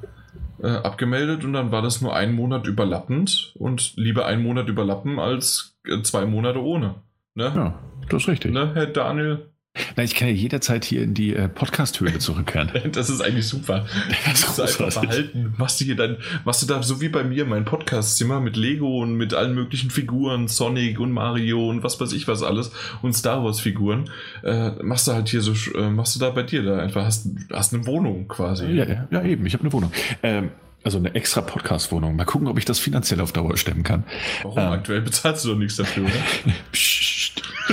äh, 0.64 0.70
abgemeldet 0.70 1.44
und 1.44 1.52
dann 1.52 1.70
war 1.74 1.82
das 1.82 2.00
nur 2.00 2.16
ein 2.16 2.32
Monat 2.32 2.68
überlappend 2.68 3.54
und 3.60 3.98
lieber 3.98 4.28
ein 4.28 4.42
Monat 4.42 4.70
überlappen 4.70 5.20
als 5.20 5.78
äh, 5.86 6.02
zwei 6.04 6.26
Monate 6.26 6.64
ohne. 6.64 6.96
Ne? 7.36 7.52
Ja, 7.54 7.80
das 8.08 8.24
ist 8.24 8.30
richtig. 8.30 8.54
Ne, 8.54 8.72
Herr 8.76 8.88
Daniel? 8.88 9.50
Na, 9.96 10.04
ich 10.04 10.16
kann 10.16 10.28
ja 10.28 10.34
jederzeit 10.34 10.86
hier 10.86 11.04
in 11.04 11.14
die 11.14 11.36
äh, 11.36 11.48
Podcast-Höhle 11.48 12.20
zurückkehren. 12.20 12.72
das 12.92 13.10
ist 13.10 13.22
eigentlich 13.22 13.48
super. 13.48 13.86
Das 14.28 14.44
ist 14.44 14.60
einfach 14.60 14.92
verhalten. 14.92 15.54
Machst 15.58 15.80
du 15.80 15.86
hier 15.86 15.96
dann, 15.96 16.18
machst 16.44 16.62
du 16.62 16.66
da 16.66 16.84
so 16.84 17.02
wie 17.02 17.10
bei 17.10 17.24
mir 17.24 17.46
mein 17.46 17.66
Podcast-Zimmer 17.66 18.40
mit 18.40 18.56
Lego 18.58 19.02
und 19.02 19.16
mit 19.16 19.34
allen 19.34 19.54
möglichen 19.54 19.90
Figuren, 19.90 20.48
Sonic 20.48 21.00
und 21.00 21.12
Mario 21.12 21.70
und 21.70 21.84
was 21.84 22.00
weiß 22.00 22.14
ich 22.14 22.28
was 22.28 22.44
alles 22.44 22.72
und 23.02 23.14
Star 23.14 23.44
Wars-Figuren. 23.44 24.10
Äh, 24.44 24.72
machst 24.84 25.08
du 25.08 25.14
halt 25.14 25.30
hier 25.30 25.42
so, 25.42 25.54
äh, 25.78 25.90
machst 25.90 26.16
du 26.16 26.20
da 26.20 26.30
bei 26.30 26.44
dir 26.44 26.64
da 26.64 26.80
einfach, 26.80 27.06
hast, 27.06 27.28
hast 27.52 27.74
eine 27.74 27.86
Wohnung 27.86 28.28
quasi. 28.28 28.66
Ja, 28.68 29.08
ja, 29.10 29.24
eben, 29.24 29.46
ich 29.46 29.54
habe 29.54 29.64
eine 29.64 29.74
Wohnung. 29.74 29.92
Ähm, 30.24 30.52
also 30.84 31.00
eine 31.00 31.14
extra 31.16 31.42
Podcast-Wohnung. 31.42 32.16
Mal 32.16 32.26
gucken, 32.26 32.48
ob 32.48 32.58
ich 32.58 32.66
das 32.66 32.80
finanziell 32.80 33.20
auf 33.22 33.34
Dauer 33.34 33.58
stemmen 33.58 33.84
kann. 33.84 34.04
Warum? 34.44 34.58
Ähm, 34.58 34.72
Aktuell 34.72 35.02
bezahlst 35.02 35.44
du 35.46 35.50
doch 35.50 35.58
nichts 35.58 35.76
dafür, 35.76 36.06
oder? 36.06 36.14
Psst. 36.72 37.17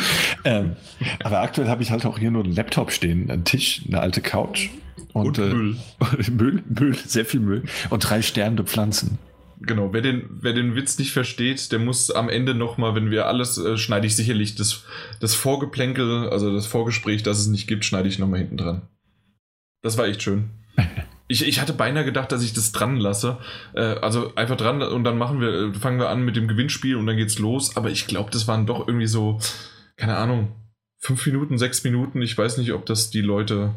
ähm, 0.45 0.77
aber 1.23 1.41
aktuell 1.41 1.69
habe 1.69 1.83
ich 1.83 1.91
halt 1.91 2.07
auch 2.07 2.19
hier 2.19 2.31
nur 2.31 2.45
einen 2.45 2.55
Laptop 2.55 2.93
stehen, 2.93 3.31
einen 3.31 3.45
Tisch, 3.45 3.83
eine 3.87 4.01
alte 4.01 4.21
Couch 4.21 4.71
und, 5.13 5.27
und 5.27 5.39
äh, 5.39 5.55
Müll. 5.55 5.77
Müll, 6.33 6.63
Müll, 6.69 6.95
sehr 6.95 7.25
viel 7.25 7.41
Müll 7.41 7.63
und 7.91 8.01
drei 8.01 8.23
sterbende 8.23 8.65
Pflanzen. 8.65 9.19
Genau, 9.61 9.93
wer 9.93 10.03
den, 10.03 10.25
wer 10.31 10.53
den 10.53 10.75
Witz 10.75 10.99
nicht 10.99 11.13
versteht, 11.13 11.73
der 11.73 11.79
muss 11.79 12.11
am 12.11 12.29
Ende 12.29 12.55
nochmal, 12.55 12.95
wenn 12.95 13.11
wir 13.11 13.27
alles, 13.27 13.57
äh, 13.57 13.79
schneide 13.79 14.07
ich 14.07 14.17
sicherlich 14.17 14.57
das, 14.57 14.85
das 15.21 15.35
Vorgeplänkel, 15.35 16.29
also 16.29 16.53
das 16.53 16.67
Vorgespräch, 16.67 17.23
das 17.23 17.39
es 17.39 17.47
nicht 17.47 17.67
gibt, 17.67 17.85
schneide 17.85 18.09
ich 18.09 18.19
nochmal 18.19 18.41
hinten 18.41 18.57
dran. 18.57 18.83
Das 19.83 19.97
war 19.97 20.07
echt 20.07 20.23
schön. 20.23 20.51
Ich, 21.27 21.49
ich 21.49 21.59
hatte 21.59 21.73
beinahe 21.73 22.05
gedacht, 22.05 22.31
dass 22.33 22.45
ich 22.45 22.53
das 22.53 22.73
dran 22.73 22.99
lasse. 22.99 23.39
Äh, 23.73 23.81
also 23.81 24.35
einfach 24.35 24.59
dran 24.59 24.83
und 24.83 25.05
dann 25.05 25.17
machen 25.17 25.41
wir, 25.41 25.49
äh, 25.49 25.73
fangen 25.73 25.99
wir 25.99 26.11
an 26.11 26.23
mit 26.23 26.37
dem 26.37 26.49
Gewinnspiel 26.49 26.97
und 26.97 27.07
dann 27.07 27.17
geht's 27.17 27.39
los. 27.39 27.79
Aber 27.79 27.89
ich 27.89 28.07
glaube, 28.07 28.31
das 28.31 28.47
waren 28.47 28.67
doch 28.67 28.87
irgendwie 28.87 29.07
so, 29.07 29.41
keine 29.97 30.17
Ahnung, 30.17 30.53
fünf 30.99 31.25
Minuten, 31.27 31.59
sechs 31.59 31.85
Minuten. 31.85 32.23
Ich 32.23 32.37
weiß 32.37 32.59
nicht, 32.59 32.73
ob 32.73 32.87
das 32.87 33.11
die 33.11 33.21
Leute 33.21 33.75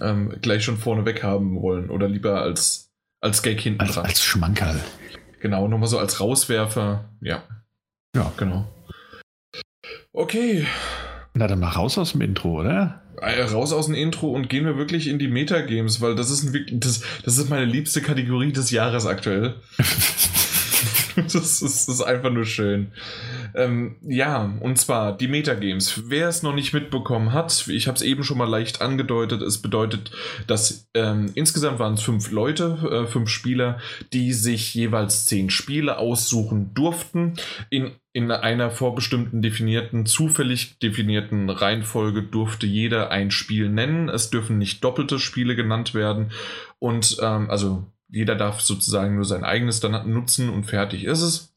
ähm, 0.00 0.36
gleich 0.40 0.64
schon 0.64 0.78
vorne 0.78 1.04
weg 1.04 1.22
haben 1.22 1.60
wollen 1.60 1.90
oder 1.90 2.08
lieber 2.08 2.40
als, 2.40 2.92
als 3.20 3.42
Gag 3.42 3.60
hinten 3.60 3.80
als, 3.80 3.94
dran. 3.94 4.06
Als 4.06 4.22
Schmankerl. 4.22 4.80
Genau, 5.40 5.68
nochmal 5.68 5.88
so 5.88 5.98
als 5.98 6.20
Rauswerfer. 6.20 7.10
Ja. 7.20 7.42
Ja, 8.16 8.32
genau. 8.36 8.66
Okay. 10.12 10.66
Na, 11.34 11.46
dann 11.46 11.60
mal 11.60 11.70
raus 11.70 11.98
aus 11.98 12.12
dem 12.12 12.20
Intro, 12.20 12.60
oder? 12.60 13.02
Äh, 13.20 13.42
raus 13.42 13.72
aus 13.72 13.86
dem 13.86 13.94
Intro 13.94 14.30
und 14.30 14.48
gehen 14.48 14.64
wir 14.64 14.76
wirklich 14.76 15.08
in 15.08 15.18
die 15.18 15.28
Metagames, 15.28 16.00
weil 16.00 16.14
das 16.14 16.30
ist, 16.30 16.44
ein, 16.44 16.80
das, 16.80 17.02
das 17.24 17.38
ist 17.38 17.50
meine 17.50 17.64
liebste 17.64 18.00
Kategorie 18.00 18.52
des 18.52 18.70
Jahres 18.70 19.06
aktuell. 19.06 19.56
das, 21.34 21.62
ist, 21.62 21.88
das 21.88 21.96
ist 21.96 22.02
einfach 22.02 22.30
nur 22.30 22.44
schön. 22.44 22.92
Ähm, 23.54 23.96
ja, 24.02 24.52
und 24.60 24.78
zwar 24.78 25.16
die 25.16 25.28
Metagames. 25.28 26.04
Wer 26.08 26.28
es 26.28 26.42
noch 26.42 26.54
nicht 26.54 26.72
mitbekommen 26.72 27.32
hat, 27.32 27.66
ich 27.68 27.86
habe 27.86 27.96
es 27.96 28.02
eben 28.02 28.24
schon 28.24 28.38
mal 28.38 28.48
leicht 28.48 28.80
angedeutet, 28.80 29.42
es 29.42 29.60
bedeutet, 29.60 30.10
dass 30.46 30.88
ähm, 30.94 31.30
insgesamt 31.34 31.78
waren 31.78 31.94
es 31.94 32.02
fünf 32.02 32.30
Leute, 32.30 33.04
äh, 33.04 33.06
fünf 33.06 33.28
Spieler, 33.28 33.78
die 34.12 34.32
sich 34.32 34.74
jeweils 34.74 35.26
zehn 35.26 35.50
Spiele 35.50 35.98
aussuchen 35.98 36.74
durften. 36.74 37.34
In, 37.70 37.92
in 38.12 38.30
einer 38.30 38.70
vorbestimmten 38.70 39.42
definierten, 39.42 40.06
zufällig 40.06 40.78
definierten 40.78 41.50
Reihenfolge 41.50 42.22
durfte 42.22 42.66
jeder 42.66 43.10
ein 43.10 43.30
Spiel 43.30 43.68
nennen. 43.68 44.08
Es 44.08 44.30
dürfen 44.30 44.58
nicht 44.58 44.84
doppelte 44.84 45.18
Spiele 45.18 45.56
genannt 45.56 45.94
werden. 45.94 46.30
Und 46.78 47.16
ähm, 47.22 47.50
also 47.50 47.86
jeder 48.08 48.34
darf 48.34 48.60
sozusagen 48.60 49.14
nur 49.16 49.24
sein 49.24 49.44
eigenes 49.44 49.80
dann 49.80 50.10
nutzen 50.10 50.50
und 50.50 50.64
fertig 50.64 51.04
ist 51.04 51.22
es. 51.22 51.54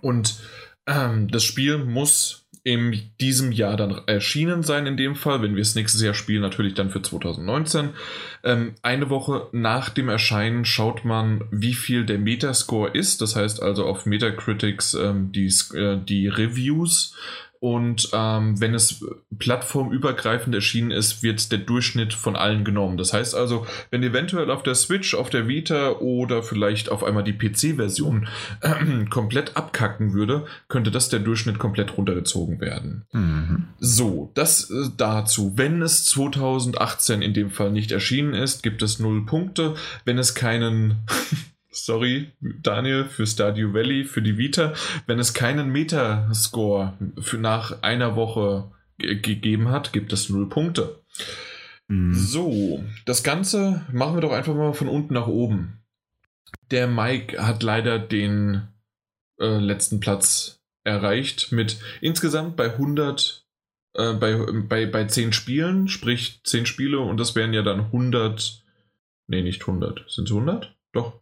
Und 0.00 0.40
ähm, 0.86 1.28
das 1.28 1.44
Spiel 1.44 1.78
muss 1.78 2.42
in 2.64 3.10
diesem 3.20 3.50
Jahr 3.50 3.76
dann 3.76 4.02
erschienen 4.06 4.62
sein, 4.62 4.86
in 4.86 4.96
dem 4.96 5.16
Fall, 5.16 5.42
wenn 5.42 5.56
wir 5.56 5.62
es 5.62 5.74
nächstes 5.74 6.00
Jahr 6.00 6.14
spielen, 6.14 6.42
natürlich 6.42 6.74
dann 6.74 6.90
für 6.90 7.02
2019. 7.02 7.90
Ähm, 8.44 8.74
eine 8.82 9.10
Woche 9.10 9.48
nach 9.50 9.88
dem 9.88 10.08
Erscheinen 10.08 10.64
schaut 10.64 11.04
man, 11.04 11.44
wie 11.50 11.74
viel 11.74 12.06
der 12.06 12.18
Metascore 12.18 12.90
ist. 12.92 13.20
Das 13.20 13.34
heißt 13.34 13.60
also 13.60 13.84
auf 13.84 14.06
Metacritics 14.06 14.94
ähm, 14.94 15.32
die, 15.32 15.52
äh, 15.74 15.98
die 16.04 16.28
Reviews 16.28 17.16
und 17.62 18.08
ähm, 18.12 18.60
wenn 18.60 18.74
es 18.74 19.04
plattformübergreifend 19.38 20.52
erschienen 20.52 20.90
ist, 20.90 21.22
wird 21.22 21.52
der 21.52 21.60
Durchschnitt 21.60 22.12
von 22.12 22.34
allen 22.34 22.64
genommen. 22.64 22.96
Das 22.96 23.12
heißt 23.12 23.36
also, 23.36 23.68
wenn 23.92 24.02
eventuell 24.02 24.50
auf 24.50 24.64
der 24.64 24.74
Switch, 24.74 25.14
auf 25.14 25.30
der 25.30 25.46
Vita 25.46 25.92
oder 26.00 26.42
vielleicht 26.42 26.90
auf 26.90 27.04
einmal 27.04 27.22
die 27.22 27.34
PC-Version 27.34 28.26
äh, 28.62 29.04
komplett 29.10 29.56
abkacken 29.56 30.12
würde, 30.12 30.44
könnte 30.66 30.90
das 30.90 31.08
der 31.08 31.20
Durchschnitt 31.20 31.60
komplett 31.60 31.96
runtergezogen 31.96 32.60
werden. 32.60 33.04
Mhm. 33.12 33.68
So, 33.78 34.32
das 34.34 34.68
äh, 34.68 34.88
dazu. 34.96 35.52
Wenn 35.54 35.82
es 35.82 36.04
2018 36.06 37.22
in 37.22 37.32
dem 37.32 37.50
Fall 37.50 37.70
nicht 37.70 37.92
erschienen 37.92 38.34
ist, 38.34 38.64
gibt 38.64 38.82
es 38.82 38.98
null 38.98 39.24
Punkte. 39.24 39.76
Wenn 40.04 40.18
es 40.18 40.34
keinen 40.34 40.96
sorry, 41.72 42.32
Daniel, 42.40 43.04
für 43.04 43.26
Stardew 43.26 43.74
Valley, 43.74 44.04
für 44.04 44.22
die 44.22 44.38
Vita, 44.38 44.74
wenn 45.06 45.18
es 45.18 45.34
keinen 45.34 45.70
Metascore 45.70 46.94
für 47.20 47.38
nach 47.38 47.82
einer 47.82 48.16
Woche 48.16 48.70
gegeben 48.98 49.68
hat, 49.68 49.92
gibt 49.92 50.12
es 50.12 50.28
null 50.28 50.48
Punkte. 50.48 51.02
Mhm. 51.88 52.14
So, 52.14 52.84
das 53.04 53.22
Ganze 53.22 53.84
machen 53.92 54.14
wir 54.14 54.20
doch 54.20 54.32
einfach 54.32 54.54
mal 54.54 54.72
von 54.72 54.88
unten 54.88 55.14
nach 55.14 55.26
oben. 55.26 55.82
Der 56.70 56.86
Mike 56.86 57.44
hat 57.44 57.62
leider 57.62 57.98
den 57.98 58.68
äh, 59.40 59.58
letzten 59.58 60.00
Platz 60.00 60.60
erreicht 60.84 61.52
mit 61.52 61.78
insgesamt 62.00 62.56
bei 62.56 62.72
100 62.72 63.46
äh, 63.94 64.14
bei, 64.14 64.36
bei, 64.68 64.86
bei 64.86 65.04
10 65.04 65.32
Spielen, 65.32 65.88
sprich 65.88 66.40
10 66.44 66.66
Spiele 66.66 67.00
und 67.00 67.18
das 67.18 67.34
wären 67.34 67.52
ja 67.52 67.62
dann 67.62 67.80
100 67.80 68.62
nee, 69.32 69.42
nicht 69.42 69.62
100. 69.62 70.04
Sind 70.08 70.28
es 70.28 70.34
100? 70.34 70.76
Doch. 70.92 71.20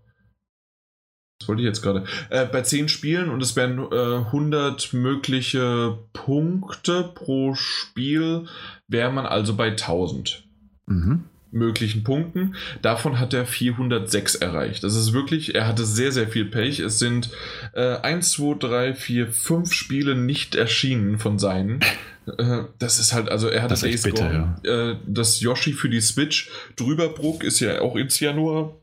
Was 1.41 1.49
wollte 1.49 1.63
ich 1.63 1.67
jetzt 1.67 1.83
gerade? 1.83 2.05
Äh, 2.29 2.45
bei 2.45 2.61
10 2.61 2.89
Spielen 2.89 3.31
und 3.31 3.43
es 3.43 3.57
wären 3.57 3.79
äh, 3.79 4.27
100 4.27 4.93
mögliche 4.93 5.99
Punkte 6.13 7.11
pro 7.15 7.55
Spiel, 7.55 8.47
wäre 8.89 9.11
man 9.11 9.25
also 9.25 9.57
bei 9.57 9.69
1000 9.69 10.45
mhm. 10.87 11.25
möglichen 11.51 12.05
Punkten. 12.05 12.57
Davon 12.83 13.19
hat 13.19 13.33
er 13.33 13.47
406 13.47 14.35
erreicht. 14.35 14.85
Das 14.85 14.95
ist 14.95 15.15
wirklich, 15.15 15.55
er 15.55 15.67
hatte 15.67 15.87
sehr, 15.87 16.13
sehr 16.13 16.29
viel 16.29 16.45
Pech. 16.45 16.79
Es 16.81 16.99
sind 16.99 17.31
äh, 17.73 17.97
1, 17.97 18.33
2, 18.33 18.59
3, 18.59 18.95
4, 18.95 19.29
5 19.29 19.73
Spiele 19.73 20.15
nicht 20.17 20.55
erschienen 20.57 21.19
von 21.19 21.39
seinen. 21.39 21.81
Äh, 22.39 22.65
das 22.79 22.99
ist 22.99 23.15
halt, 23.15 23.31
also 23.31 23.49
er 23.49 23.63
hat 23.63 23.71
das, 23.71 23.81
das 23.81 24.03
bitter, 24.03 24.57
ja. 24.63 24.91
Äh, 24.91 24.97
das 25.07 25.41
Yoshi 25.41 25.73
für 25.73 25.89
die 25.89 26.03
Switch. 26.03 26.51
Drüberbruck 26.77 27.43
ist 27.43 27.61
ja 27.61 27.81
auch 27.81 27.97
ins 27.97 28.21
Januar 28.21 28.77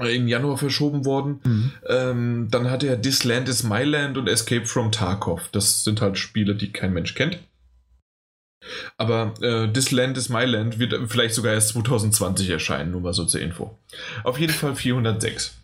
im 0.00 0.26
Januar 0.26 0.56
verschoben 0.56 1.04
worden. 1.04 1.40
Mhm. 1.44 1.72
Ähm, 1.86 2.48
dann 2.50 2.70
hatte 2.70 2.86
er 2.86 3.00
This 3.00 3.24
Land 3.24 3.48
is 3.48 3.62
My 3.62 3.82
Land 3.82 4.16
und 4.16 4.28
Escape 4.28 4.66
from 4.66 4.90
Tarkov. 4.90 5.48
Das 5.52 5.84
sind 5.84 6.00
halt 6.00 6.18
Spiele, 6.18 6.54
die 6.54 6.72
kein 6.72 6.92
Mensch 6.92 7.14
kennt. 7.14 7.38
Aber 8.96 9.34
äh, 9.42 9.70
This 9.72 9.90
Land 9.90 10.16
is 10.16 10.28
My 10.28 10.44
Land 10.44 10.78
wird 10.78 10.94
vielleicht 11.10 11.34
sogar 11.34 11.52
erst 11.52 11.70
2020 11.70 12.48
erscheinen, 12.48 12.92
nur 12.92 13.00
mal 13.00 13.12
so 13.12 13.24
zur 13.24 13.40
Info. 13.40 13.78
Auf 14.24 14.38
jeden 14.38 14.52
Fall 14.52 14.74
406. 14.74 15.58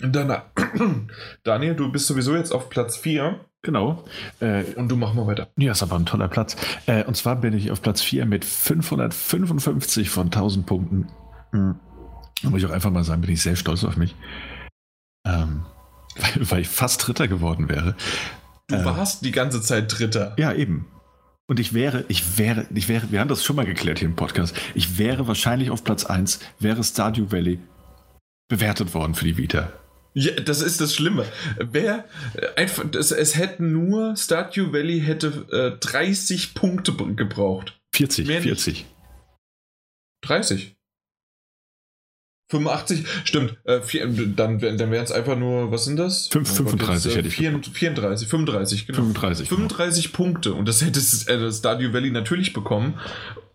Danach, 0.00 0.44
Daniel, 1.42 1.74
du 1.74 1.90
bist 1.90 2.06
sowieso 2.06 2.36
jetzt 2.36 2.52
auf 2.52 2.70
Platz 2.70 2.96
4. 2.96 3.40
Genau. 3.62 4.04
Äh, 4.40 4.62
und 4.76 4.88
du 4.88 4.96
mach 4.96 5.14
mal 5.14 5.26
weiter. 5.26 5.48
Ja, 5.56 5.72
ist 5.72 5.82
aber 5.82 5.96
ein 5.96 6.06
toller 6.06 6.28
Platz. 6.28 6.56
Äh, 6.86 7.04
und 7.04 7.16
zwar 7.16 7.36
bin 7.36 7.52
ich 7.54 7.70
auf 7.70 7.82
Platz 7.82 8.02
4 8.02 8.26
mit 8.26 8.44
555 8.44 10.10
von 10.10 10.26
1000 10.26 10.66
Punkten. 10.66 11.08
Mhm. 11.52 11.80
Da 12.42 12.50
muss 12.50 12.60
ich 12.60 12.66
auch 12.66 12.72
einfach 12.72 12.90
mal 12.90 13.04
sagen, 13.04 13.20
bin 13.20 13.32
ich 13.32 13.42
sehr 13.42 13.56
stolz 13.56 13.84
auf 13.84 13.96
mich. 13.96 14.14
Ähm, 15.26 15.64
weil, 16.16 16.50
weil, 16.50 16.60
ich 16.60 16.68
fast 16.68 17.06
Dritter 17.06 17.28
geworden 17.28 17.68
wäre. 17.68 17.96
Du 18.68 18.76
äh, 18.76 18.84
warst 18.84 19.24
die 19.24 19.32
ganze 19.32 19.62
Zeit 19.62 19.98
Dritter. 19.98 20.34
Ja, 20.38 20.52
eben. 20.52 20.86
Und 21.46 21.58
ich 21.58 21.72
wäre, 21.72 22.04
ich 22.08 22.38
wäre, 22.38 22.66
ich 22.74 22.88
wäre, 22.88 23.10
wir 23.10 23.20
haben 23.20 23.28
das 23.28 23.42
schon 23.42 23.56
mal 23.56 23.64
geklärt 23.64 24.00
hier 24.00 24.08
im 24.08 24.16
Podcast. 24.16 24.54
Ich 24.74 24.98
wäre 24.98 25.26
wahrscheinlich 25.26 25.70
auf 25.70 25.82
Platz 25.82 26.04
1, 26.04 26.40
wäre 26.58 26.84
Stardew 26.84 27.32
Valley 27.32 27.58
bewertet 28.48 28.92
worden 28.94 29.14
für 29.14 29.24
die 29.24 29.36
Vita. 29.38 29.72
Ja, 30.14 30.32
das 30.32 30.62
ist 30.62 30.80
das 30.80 30.94
Schlimme. 30.94 31.24
Wer 31.58 32.04
einfach, 32.56 32.84
es, 32.94 33.12
es 33.12 33.36
hätten 33.36 33.72
nur 33.72 34.16
Stardew 34.16 34.72
Valley 34.72 35.00
hätte 35.00 35.46
äh, 35.50 35.78
30 35.78 36.54
Punkte 36.54 36.92
gebraucht. 36.92 37.78
40, 37.94 38.26
Mehr 38.26 38.42
40. 38.42 38.74
Nicht. 38.74 38.86
30. 40.22 40.77
85, 42.50 43.04
stimmt. 43.24 43.58
Äh, 43.64 43.82
vier, 43.82 44.06
dann 44.06 44.58
dann 44.58 44.90
wären 44.90 45.04
es 45.04 45.12
einfach 45.12 45.36
nur, 45.36 45.70
was 45.70 45.84
sind 45.84 45.98
das? 45.98 46.28
5, 46.28 46.50
35 46.50 47.16
hätte 47.16 47.28
ich. 47.28 47.34
34, 47.34 47.72
34, 47.74 48.28
35, 48.28 48.86
genau. 48.86 48.96
35. 48.98 49.48
35 49.48 50.04
genau. 50.04 50.16
Punkte. 50.16 50.54
Und 50.54 50.66
das 50.66 50.82
hätte 50.82 50.98
äh, 50.98 51.52
Stadio 51.52 51.92
Valley 51.92 52.10
natürlich 52.10 52.52
bekommen. 52.54 52.94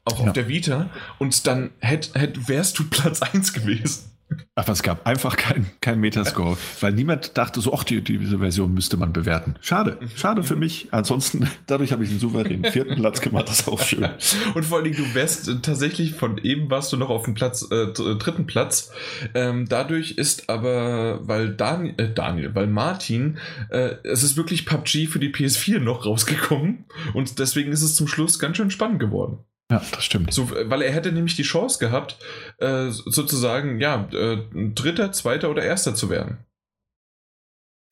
Auch 0.05 0.19
ja. 0.19 0.27
auf 0.27 0.33
der 0.33 0.47
Vita. 0.47 0.89
Und 1.17 1.47
dann 1.47 1.71
hätt, 1.79 2.12
hätt, 2.13 2.47
wärst 2.47 2.77
du 2.77 2.83
Platz 2.89 3.21
1 3.21 3.53
gewesen. 3.53 4.12
Aber 4.56 4.74
es 4.74 4.84
gab 4.84 5.06
einfach 5.06 5.38
keinen 5.38 5.70
kein 5.82 6.00
Metascore, 6.00 6.58
weil 6.82 6.94
niemand 6.94 7.38
dachte 7.38 7.62
so, 7.62 7.74
ach, 7.74 7.84
die, 7.84 8.02
diese 8.02 8.40
Version 8.40 8.74
müsste 8.74 8.98
man 8.98 9.13
bewerten. 9.13 9.56
Schade, 9.62 10.00
schade 10.16 10.44
für 10.44 10.56
mich. 10.56 10.88
Ansonsten, 10.92 11.50
dadurch 11.68 11.92
habe 11.92 12.04
ich 12.04 12.10
einen 12.10 12.20
souveränen 12.20 12.72
vierten 12.72 12.96
Platz 12.96 13.22
gemacht, 13.22 13.48
das 13.48 13.62
ist 13.62 13.68
auch 13.68 13.82
schön. 13.82 14.08
Und 14.54 14.66
vor 14.66 14.78
allen 14.78 14.86
Dingen, 14.86 14.98
du 14.98 15.13
wärst 15.13 15.48
äh, 15.48 15.56
tatsächlich 15.62 16.13
von 16.13 16.38
eben 16.38 16.70
warst 16.70 16.92
du 16.94 16.98
noch 16.98 17.10
auf 17.10 17.25
dem 17.25 17.34
Platz, 17.34 17.68
äh, 17.72 17.75
äh, 17.75 18.18
dritten 18.18 18.46
Platz. 18.46 18.92
Ähm, 19.34 19.68
dadurch 19.68 20.12
ist 20.12 20.50
aber, 20.50 21.20
weil 21.28 21.50
Dan 21.50 21.98
äh, 21.98 22.13
Daniel, 22.13 22.54
weil 22.56 22.68
Martin, 22.68 23.38
äh, 23.70 23.96
es 24.04 24.24
ist 24.24 24.38
wirklich 24.38 24.66
PUBG 24.66 25.08
für 25.08 25.20
die 25.20 25.30
PS4 25.30 25.80
noch 25.80 26.06
rausgekommen 26.06 26.86
und 27.13 27.40
deswegen 27.40 27.72
ist 27.72 27.82
es 27.82 27.96
zum 27.96 28.08
Schluss 28.08 28.40
ganz 28.40 28.58
schön 28.58 28.72
spannend 28.72 29.00
geworden. 29.00 29.40
Ja, 29.72 29.82
das 29.91 30.03
stimmt. 30.03 30.34
So, 30.34 30.51
weil 30.51 30.82
er 30.82 30.91
hätte 30.91 31.12
nämlich 31.12 31.36
die 31.36 31.43
Chance 31.43 31.79
gehabt, 31.79 32.17
äh, 32.58 32.89
sozusagen, 32.89 33.79
ja, 33.79 34.08
äh, 34.12 34.43
Dritter, 34.75 35.12
Zweiter 35.12 35.50
oder 35.50 35.63
Erster 35.63 35.96
zu 35.96 36.10
werden. 36.10 36.38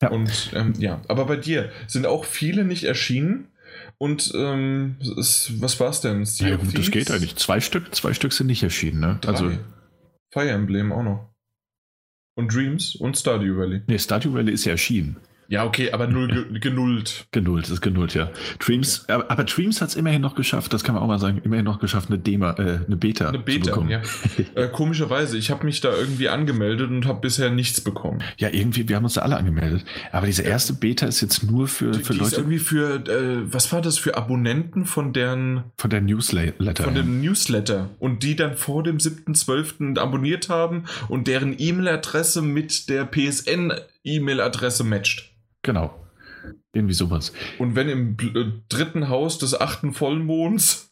Ja. 0.02 0.10
Und 0.10 0.50
ähm, 0.54 0.74
ja, 0.78 1.00
aber 1.08 1.26
bei 1.26 1.36
dir 1.36 1.70
sind 1.86 2.06
auch 2.06 2.24
viele 2.24 2.64
nicht 2.64 2.84
erschienen. 2.84 3.48
Und 3.98 4.32
ähm, 4.34 4.96
ist, 5.00 5.62
was 5.62 5.78
war 5.78 5.90
es 5.90 6.00
denn? 6.00 6.24
Sea 6.24 6.48
ja, 6.48 6.56
gut, 6.56 6.76
das 6.76 6.90
geht 6.90 7.10
eigentlich. 7.10 7.36
Zwei 7.36 7.60
Stück, 7.60 7.94
zwei 7.94 8.12
Stück 8.12 8.32
sind 8.32 8.48
nicht 8.48 8.62
erschienen, 8.62 9.00
ne? 9.00 9.18
Drei. 9.20 9.30
Also 9.30 9.52
Fire 10.32 10.50
Emblem 10.50 10.92
auch 10.92 11.02
noch. 11.02 11.34
Und 12.34 12.52
Dreams 12.52 12.96
und 12.96 13.16
Stardew 13.16 13.56
Valley. 13.56 13.82
Ne, 13.86 13.98
Stardew 13.98 14.32
Valley 14.32 14.52
ist 14.52 14.64
ja 14.64 14.72
erschienen. 14.72 15.16
Ja, 15.52 15.66
okay, 15.66 15.92
aber 15.92 16.06
null 16.06 16.28
ge 16.28 16.60
genullt. 16.60 17.26
Genullt, 17.30 17.68
ist 17.68 17.82
genullt, 17.82 18.14
ja. 18.14 18.30
Dreams, 18.58 19.04
aber, 19.10 19.30
aber 19.30 19.44
Dreams 19.44 19.82
hat 19.82 19.90
es 19.90 19.96
immerhin 19.96 20.22
noch 20.22 20.34
geschafft, 20.34 20.72
das 20.72 20.82
kann 20.82 20.94
man 20.94 21.04
auch 21.04 21.08
mal 21.08 21.18
sagen, 21.18 21.42
immerhin 21.44 21.66
noch 21.66 21.78
geschafft, 21.78 22.08
eine, 22.08 22.18
Dema, 22.18 22.52
äh, 22.52 22.80
eine 22.86 22.96
Beta 22.96 23.28
Eine 23.28 23.38
Beta, 23.38 23.78
ja. 23.86 24.00
äh, 24.54 24.68
komischerweise, 24.68 25.36
ich 25.36 25.50
habe 25.50 25.66
mich 25.66 25.82
da 25.82 25.94
irgendwie 25.94 26.30
angemeldet 26.30 26.88
und 26.88 27.04
habe 27.04 27.20
bisher 27.20 27.50
nichts 27.50 27.82
bekommen. 27.82 28.22
Ja, 28.38 28.48
irgendwie, 28.50 28.88
wir 28.88 28.96
haben 28.96 29.04
uns 29.04 29.12
da 29.12 29.20
alle 29.20 29.36
angemeldet. 29.36 29.84
Aber 30.10 30.24
diese 30.24 30.40
erste 30.40 30.72
Beta 30.72 31.04
ist 31.04 31.20
jetzt 31.20 31.42
nur 31.42 31.68
für, 31.68 31.92
für 31.92 32.14
die 32.14 32.20
Leute. 32.20 32.30
Ist 32.30 32.38
irgendwie 32.38 32.58
für, 32.58 33.06
äh, 33.06 33.52
was 33.52 33.70
war 33.74 33.82
das, 33.82 33.98
für 33.98 34.16
Abonnenten 34.16 34.86
von 34.86 35.12
deren. 35.12 35.64
Von 35.76 35.90
der 35.90 36.00
Newsletter. 36.00 36.84
Von 36.84 36.94
dem 36.94 37.20
Newsletter. 37.20 37.90
Und 37.98 38.22
die 38.22 38.36
dann 38.36 38.56
vor 38.56 38.82
dem 38.82 38.96
7.12. 38.96 39.98
abonniert 39.98 40.48
haben 40.48 40.84
und 41.10 41.28
deren 41.28 41.54
E-Mail-Adresse 41.58 42.40
mit 42.40 42.88
der 42.88 43.04
PSN-E-Mail-Adresse 43.04 44.84
matcht. 44.84 45.28
Genau. 45.62 45.94
Irgendwie 46.72 46.94
sowas. 46.94 47.32
Und 47.58 47.76
wenn 47.76 47.88
im 47.88 48.16
äh, 48.20 48.52
dritten 48.68 49.08
Haus 49.08 49.38
des 49.38 49.58
achten 49.58 49.92
Vollmonds. 49.92 50.90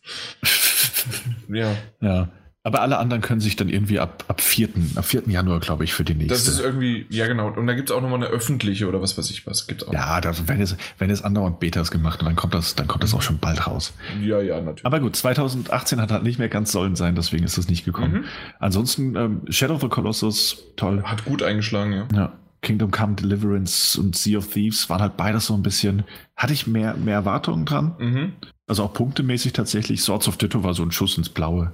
ja. 1.49 1.77
Ja. 2.01 2.29
Aber 2.63 2.83
alle 2.83 2.99
anderen 2.99 3.23
können 3.23 3.41
sich 3.41 3.57
dann 3.57 3.71
irgendwie 3.71 3.99
ab, 3.99 4.25
ab 4.29 4.43
4. 4.43 4.69
Ab 4.95 5.07
4. 5.07 5.23
Januar, 5.29 5.61
glaube 5.61 5.85
ich, 5.85 5.95
für 5.95 6.05
die 6.05 6.15
nächste. 6.15 6.35
Das 6.35 6.47
ist 6.47 6.61
irgendwie, 6.61 7.07
ja 7.09 7.27
genau. 7.27 7.49
Und 7.49 7.67
da 7.67 7.73
gibt 7.73 7.89
es 7.89 7.97
auch 7.97 8.03
nochmal 8.03 8.19
eine 8.19 8.27
öffentliche 8.27 8.87
oder 8.87 9.01
was 9.01 9.17
weiß 9.17 9.31
ich 9.31 9.47
was. 9.47 9.67
Gibt's 9.67 9.83
auch. 9.89 9.95
Ja, 9.95 10.21
das, 10.21 10.47
wenn, 10.47 10.61
es, 10.61 10.77
wenn 10.99 11.09
es 11.09 11.23
andauernd 11.23 11.59
Betas 11.59 11.91
gemacht 11.91 12.21
dann 12.23 12.37
kommt 12.37 12.53
das, 12.53 12.75
dann 12.75 12.87
kommt 12.87 13.03
das 13.03 13.15
auch 13.15 13.23
schon 13.23 13.39
bald 13.39 13.67
raus. 13.67 13.95
Ja, 14.21 14.43
ja, 14.43 14.61
natürlich. 14.61 14.85
Aber 14.85 15.01
gut, 15.01 15.17
2018 15.17 16.03
hat 16.03 16.13
halt 16.13 16.23
nicht 16.23 16.39
mehr 16.39 16.51
ganz 16.51 16.71
sollen 16.71 16.97
sein, 16.97 17.15
deswegen 17.15 17.45
ist 17.45 17.57
das 17.57 17.69
nicht 17.69 17.87
gekommen. 17.87 18.13
Mhm. 18.13 18.25
Ansonsten, 18.59 19.17
ähm, 19.17 19.41
Shadow 19.49 19.77
of 19.77 19.81
the 19.81 19.89
Colossus, 19.89 20.63
toll. 20.77 21.03
Hat 21.03 21.25
gut 21.25 21.43
eingeschlagen, 21.43 21.93
ja. 21.95 22.09
Ja. 22.15 22.33
Kingdom 22.63 22.91
Come 22.91 23.15
Deliverance 23.15 23.99
und 23.99 24.17
Sea 24.17 24.39
of 24.39 24.49
Thieves 24.49 24.89
waren 24.91 25.01
halt 25.01 25.17
beides 25.17 25.47
so 25.47 25.55
ein 25.55 25.63
bisschen, 25.63 26.05
hatte 26.37 26.53
ich 26.53 26.67
mehr, 26.67 26.95
mehr 26.97 27.15
Erwartungen 27.15 27.65
dran. 27.65 27.95
Mhm. 27.99 28.33
Also 28.67 28.85
auch 28.85 28.93
punktemäßig 28.93 29.53
tatsächlich. 29.53 30.03
Swords 30.03 30.29
of 30.29 30.37
Ditto 30.37 30.63
war 30.63 30.75
so 30.75 30.83
ein 30.83 30.93
Schuss 30.93 31.17
ins 31.17 31.29
Blaue. 31.29 31.73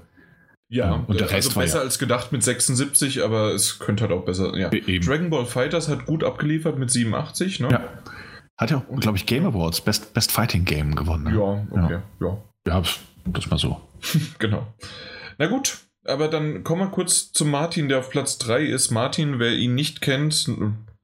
Ja, 0.69 1.05
und 1.07 1.21
der 1.21 1.31
Rest 1.31 1.49
also 1.49 1.61
besser 1.61 1.79
ja. 1.79 1.85
als 1.85 1.99
gedacht 1.99 2.33
mit 2.33 2.43
76, 2.43 3.23
aber 3.23 3.53
es 3.53 3.79
könnte 3.79 4.03
halt 4.03 4.13
auch 4.13 4.25
besser. 4.25 4.57
Ja. 4.57 4.73
Eben. 4.73 5.05
Dragon 5.05 5.31
Ball 5.31 5.47
Fighters 5.47 5.89
hat 5.89 6.07
gut 6.07 6.25
abgeliefert 6.25 6.79
mit 6.79 6.91
87, 6.91 7.61
ne? 7.61 7.69
Ja. 7.71 7.85
Hat 8.57 8.71
ja 8.71 8.79
auch, 8.79 9.01
glaube 9.01 9.19
ich, 9.19 9.27
Game 9.27 9.47
Awards 9.47 9.81
Best, 9.83 10.15
Best 10.15 10.33
Fighting 10.33 10.65
Game 10.65 10.97
gewonnen. 10.97 11.25
Ne? 11.25 11.35
Ja, 11.35 11.67
okay, 11.71 11.99
ja. 12.21 12.39
Ja, 12.67 12.83
das 13.27 13.51
mal 13.51 13.59
so. 13.59 13.81
genau. 14.39 14.67
Na 15.39 15.47
gut, 15.47 15.79
aber 16.07 16.29
dann 16.29 16.65
kommen 16.65 16.83
wir 16.83 16.91
kurz 16.91 17.33
zu 17.33 17.45
Martin, 17.45 17.89
der 17.89 17.99
auf 17.99 18.11
Platz 18.11 18.39
3 18.39 18.65
ist. 18.65 18.91
Martin, 18.91 19.39
wer 19.39 19.53
ihn 19.53 19.75
nicht 19.75 20.01
kennt, 20.01 20.49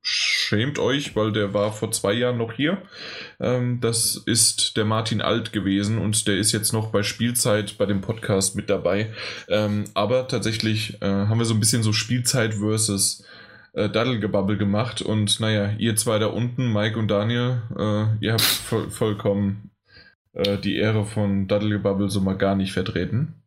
schämt 0.02 0.78
euch, 0.80 1.14
weil 1.14 1.32
der 1.32 1.54
war 1.54 1.72
vor 1.72 1.92
zwei 1.92 2.12
Jahren 2.12 2.38
noch 2.38 2.52
hier. 2.52 2.82
Ähm, 3.40 3.80
das 3.80 4.16
ist 4.16 4.76
der 4.76 4.84
Martin 4.84 5.22
Alt 5.22 5.52
gewesen 5.52 5.98
und 5.98 6.26
der 6.26 6.36
ist 6.36 6.52
jetzt 6.52 6.72
noch 6.72 6.90
bei 6.90 7.02
Spielzeit 7.02 7.78
bei 7.78 7.86
dem 7.86 8.00
Podcast 8.00 8.56
mit 8.56 8.68
dabei. 8.68 9.12
Ähm, 9.48 9.84
aber 9.94 10.26
tatsächlich 10.26 11.00
äh, 11.00 11.06
haben 11.06 11.38
wir 11.38 11.44
so 11.44 11.54
ein 11.54 11.60
bisschen 11.60 11.84
so 11.84 11.92
Spielzeit 11.92 12.54
versus 12.54 13.24
äh, 13.74 13.88
Daddelgebabbel 13.88 14.58
gemacht 14.58 15.02
und 15.02 15.38
naja, 15.38 15.72
ihr 15.78 15.94
zwei 15.96 16.18
da 16.18 16.26
unten, 16.26 16.72
Mike 16.72 16.98
und 16.98 17.08
Daniel, 17.08 17.62
äh, 17.78 18.24
ihr 18.24 18.32
habt 18.32 18.42
voll, 18.42 18.90
vollkommen 18.90 19.70
äh, 20.32 20.58
die 20.58 20.76
Ehre 20.76 21.04
von 21.04 21.46
Daddelgebabbel 21.46 22.10
so 22.10 22.20
mal 22.20 22.36
gar 22.36 22.56
nicht 22.56 22.72
vertreten. 22.72 23.41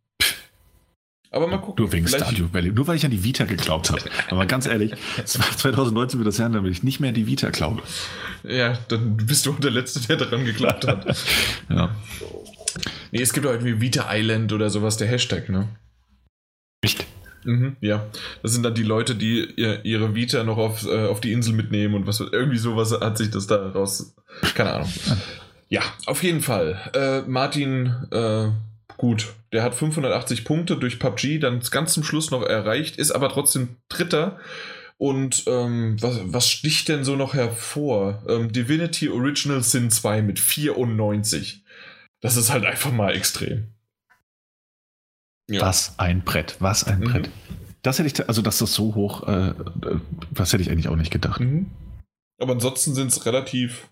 Aber 1.31 1.47
mal 1.47 1.57
gucken. 1.57 1.83
Nur 1.83 1.91
wegen 1.91 2.07
Stardew 2.07 2.47
Valley. 2.53 2.71
Nur 2.71 2.87
weil 2.87 2.95
ich 2.95 3.05
an 3.05 3.11
die 3.11 3.23
Vita 3.23 3.45
geglaubt 3.45 3.91
habe. 3.91 4.01
Aber 4.29 4.45
ganz 4.47 4.65
ehrlich, 4.65 4.93
2019 5.25 6.19
wird 6.19 6.27
das 6.27 6.37
Jahr, 6.37 6.49
damit 6.49 6.71
ich 6.71 6.83
nicht 6.83 6.99
mehr 6.99 7.09
an 7.09 7.15
die 7.15 7.27
Vita 7.27 7.49
glaube. 7.49 7.81
Ja, 8.43 8.77
dann 8.87 9.17
bist 9.17 9.45
du 9.45 9.53
der 9.53 9.71
Letzte, 9.71 9.99
der 10.01 10.17
daran 10.17 10.45
geglaubt 10.45 10.87
hat. 10.87 11.05
ja. 11.69 11.95
Nee, 13.11 13.21
es 13.21 13.33
gibt 13.33 13.45
auch 13.45 13.51
irgendwie 13.51 13.81
Vita 13.81 14.07
Island 14.11 14.51
oder 14.53 14.69
sowas, 14.69 14.97
der 14.97 15.07
Hashtag, 15.07 15.49
ne? 15.49 15.67
Echt? 16.81 17.05
Mhm, 17.45 17.77
ja, 17.79 18.07
das 18.41 18.53
sind 18.53 18.63
dann 18.63 18.73
die 18.73 18.83
Leute, 18.83 19.15
die 19.15 19.43
ihre 19.83 20.15
Vita 20.15 20.43
noch 20.43 20.57
auf, 20.57 20.85
äh, 20.85 21.05
auf 21.05 21.21
die 21.21 21.31
Insel 21.31 21.53
mitnehmen 21.53 21.93
und 21.93 22.07
was 22.07 22.19
irgendwie 22.19 22.57
sowas 22.57 22.91
hat 22.91 23.17
sich 23.17 23.29
das 23.29 23.45
da 23.45 23.69
raus. 23.69 24.15
Keine 24.55 24.73
Ahnung. 24.73 24.91
Ja, 25.69 25.81
auf 26.07 26.23
jeden 26.23 26.41
Fall. 26.41 26.79
Äh, 26.93 27.29
Martin 27.29 27.93
äh, 28.11 28.47
gut, 28.97 29.33
der 29.55 29.63
hat 29.63 29.73
580 29.73 30.43
Punkte 30.43 30.75
durch 30.77 30.99
PUBG, 30.99 31.39
dann 31.39 31.61
ganz 31.71 31.93
zum 31.93 32.03
Schluss 32.03 32.29
noch 32.29 32.43
erreicht, 32.43 32.97
ist 32.97 33.11
aber 33.11 33.29
trotzdem 33.29 33.77
Dritter. 33.89 34.37
Und 34.97 35.43
ähm, 35.47 35.97
was, 36.01 36.19
was, 36.25 36.49
sticht 36.49 36.89
denn 36.89 37.03
so 37.03 37.15
noch 37.15 37.33
hervor? 37.33 38.23
Ähm, 38.27 38.51
Divinity 38.51 39.09
Original 39.09 39.63
Sin 39.63 39.89
2 39.89 40.21
mit 40.21 40.39
94. 40.39 41.63
Das 42.21 42.37
ist 42.37 42.51
halt 42.51 42.65
einfach 42.65 42.91
mal 42.91 43.15
extrem. 43.15 43.67
Ja. 45.49 45.61
Was 45.61 45.97
ein 45.99 46.23
Brett, 46.23 46.57
was 46.59 46.83
ein 46.83 46.99
mhm. 46.99 47.03
Brett. 47.05 47.29
Das 47.81 47.99
hätte 47.99 48.07
ich, 48.07 48.27
also 48.27 48.41
dass 48.41 48.57
das 48.57 48.73
so 48.73 48.95
hoch, 48.95 49.27
äh, 49.27 49.53
das 50.31 50.51
hätte 50.51 50.63
ich 50.63 50.71
eigentlich 50.71 50.87
auch 50.87 50.95
nicht 50.95 51.11
gedacht. 51.11 51.39
Mhm. 51.39 51.71
Aber 52.41 52.53
ansonsten 52.53 52.93
sind 52.93 53.07
es 53.07 53.25
relativ 53.25 53.89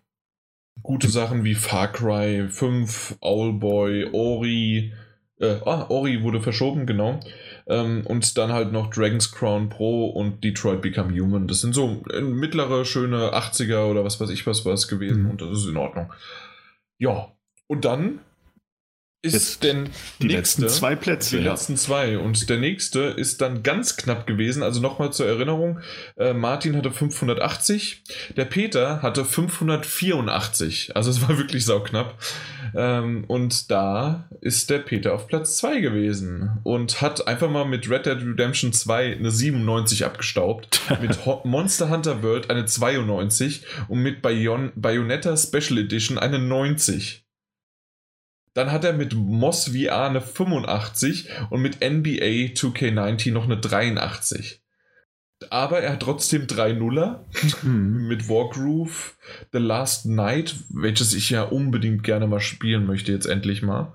gute 0.81 1.09
Sachen 1.09 1.43
wie 1.43 1.55
Far 1.55 1.91
Cry 1.91 2.47
5, 2.49 3.17
Owlboy, 3.21 4.09
Ori. 4.11 4.93
Äh, 5.43 5.59
ah, 5.65 5.85
Ori 5.89 6.23
wurde 6.23 6.39
verschoben, 6.39 6.85
genau. 6.85 7.19
Ähm, 7.67 8.05
und 8.05 8.37
dann 8.37 8.53
halt 8.53 8.71
noch 8.71 8.89
Dragon's 8.89 9.31
Crown 9.31 9.67
Pro 9.67 10.07
und 10.07 10.41
Detroit 10.41 10.81
Become 10.81 11.13
Human. 11.19 11.47
Das 11.47 11.59
sind 11.59 11.75
so 11.75 12.01
mittlere, 12.21 12.85
schöne 12.85 13.33
80er 13.33 13.89
oder 13.89 14.05
was 14.05 14.21
weiß 14.21 14.29
ich 14.29 14.47
was 14.47 14.65
was 14.65 14.87
gewesen. 14.87 15.23
Mhm. 15.23 15.31
Und 15.31 15.41
das 15.41 15.49
ist 15.57 15.67
in 15.67 15.77
Ordnung. 15.77 16.13
Ja. 16.97 17.27
Und 17.67 17.83
dann 17.83 18.19
ist 19.23 19.33
Jetzt 19.33 19.63
denn 19.63 19.89
die 20.21 20.27
nächste, 20.27 20.63
letzten 20.63 20.67
zwei 20.67 20.95
Plätze. 20.97 21.37
Die 21.37 21.45
ja. 21.45 21.51
letzten 21.51 21.77
zwei. 21.77 22.17
Und 22.17 22.49
der 22.49 22.57
nächste 22.57 22.99
ist 22.99 23.39
dann 23.39 23.63
ganz 23.63 23.95
knapp 23.95 24.27
gewesen. 24.27 24.63
Also 24.63 24.81
nochmal 24.81 25.13
zur 25.13 25.25
Erinnerung: 25.27 25.79
äh, 26.17 26.33
Martin 26.33 26.75
hatte 26.75 26.91
580, 26.91 28.03
der 28.35 28.43
Peter 28.43 29.01
hatte 29.01 29.23
584. 29.23 30.97
Also 30.97 31.09
es 31.09 31.21
war 31.27 31.37
wirklich 31.37 31.63
sauknapp. 31.63 32.21
Ähm, 32.75 33.23
und 33.27 33.71
da 33.71 34.27
ist 34.41 34.69
der 34.69 34.79
Peter 34.79 35.13
auf 35.13 35.27
Platz 35.27 35.55
2 35.57 35.79
gewesen 35.79 36.59
und 36.63 37.01
hat 37.01 37.25
einfach 37.25 37.49
mal 37.49 37.65
mit 37.65 37.89
Red 37.89 38.05
Dead 38.05 38.17
Redemption 38.17 38.73
2 38.73 39.15
eine 39.15 39.31
97 39.31 40.03
abgestaubt, 40.03 40.81
mit 41.01 41.17
Monster 41.45 41.89
Hunter 41.89 42.23
World 42.23 42.49
eine 42.49 42.65
92 42.65 43.63
und 43.87 43.99
mit 43.99 44.21
Bayon 44.21 44.73
Bayonetta 44.75 45.37
Special 45.37 45.77
Edition 45.77 46.17
eine 46.17 46.39
90. 46.39 47.22
Dann 48.53 48.71
hat 48.71 48.83
er 48.83 48.93
mit 48.93 49.13
Moss 49.15 49.69
VR 49.69 50.05
eine 50.05 50.21
85 50.21 51.29
und 51.49 51.61
mit 51.61 51.81
NBA 51.81 52.53
2K90 52.53 53.31
noch 53.31 53.45
eine 53.45 53.57
83. 53.57 54.61
Aber 55.49 55.81
er 55.81 55.93
hat 55.93 56.01
trotzdem 56.01 56.47
drei 56.47 56.73
Nuller 56.73 57.25
mhm. 57.63 58.07
mit 58.07 58.29
Wargroove, 58.29 59.17
The 59.51 59.59
Last 59.59 60.05
Night, 60.05 60.55
welches 60.69 61.13
ich 61.13 61.29
ja 61.31 61.43
unbedingt 61.43 62.03
gerne 62.03 62.27
mal 62.27 62.39
spielen 62.39 62.85
möchte, 62.85 63.11
jetzt 63.11 63.25
endlich 63.25 63.61
mal. 63.61 63.93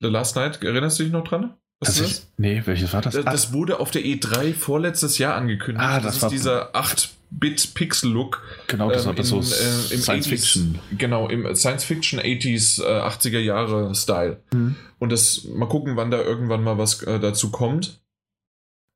The 0.00 0.08
Last 0.08 0.36
Night, 0.36 0.62
erinnerst 0.62 0.98
du 0.98 1.04
dich 1.04 1.12
noch 1.12 1.26
dran? 1.26 1.56
Was 1.80 2.00
ist 2.00 2.00
das? 2.00 2.26
nee, 2.38 2.62
welches 2.64 2.92
war 2.92 3.02
das? 3.02 3.14
Das, 3.14 3.24
das 3.24 3.52
wurde 3.52 3.78
auf 3.78 3.90
der 3.90 4.02
E3 4.02 4.52
vorletztes 4.52 5.18
Jahr 5.18 5.36
angekündigt. 5.36 5.86
Ah, 5.86 6.00
das, 6.00 6.18
das 6.18 6.24
ist 6.24 6.30
dieser 6.30 6.74
8 6.74 7.10
Bit-Pixel-Look. 7.30 8.42
Genau, 8.66 8.90
das 8.90 9.02
ähm, 9.02 9.08
war 9.08 9.14
das 9.14 9.28
so 9.28 9.36
äh, 9.36 9.94
im 9.94 10.00
Science 10.00 10.26
80s, 10.26 10.28
Fiction. 10.28 10.78
Genau, 10.96 11.28
im 11.28 11.54
Science 11.54 11.84
Fiction 11.84 12.18
80s, 12.18 12.82
äh, 12.82 13.00
80er 13.02 13.38
Jahre 13.38 13.94
Style. 13.94 14.40
Mhm. 14.52 14.76
Und 14.98 15.12
das, 15.12 15.44
mal 15.44 15.68
gucken, 15.68 15.96
wann 15.96 16.10
da 16.10 16.20
irgendwann 16.20 16.64
mal 16.64 16.78
was 16.78 17.02
äh, 17.02 17.20
dazu 17.20 17.50
kommt. 17.50 18.00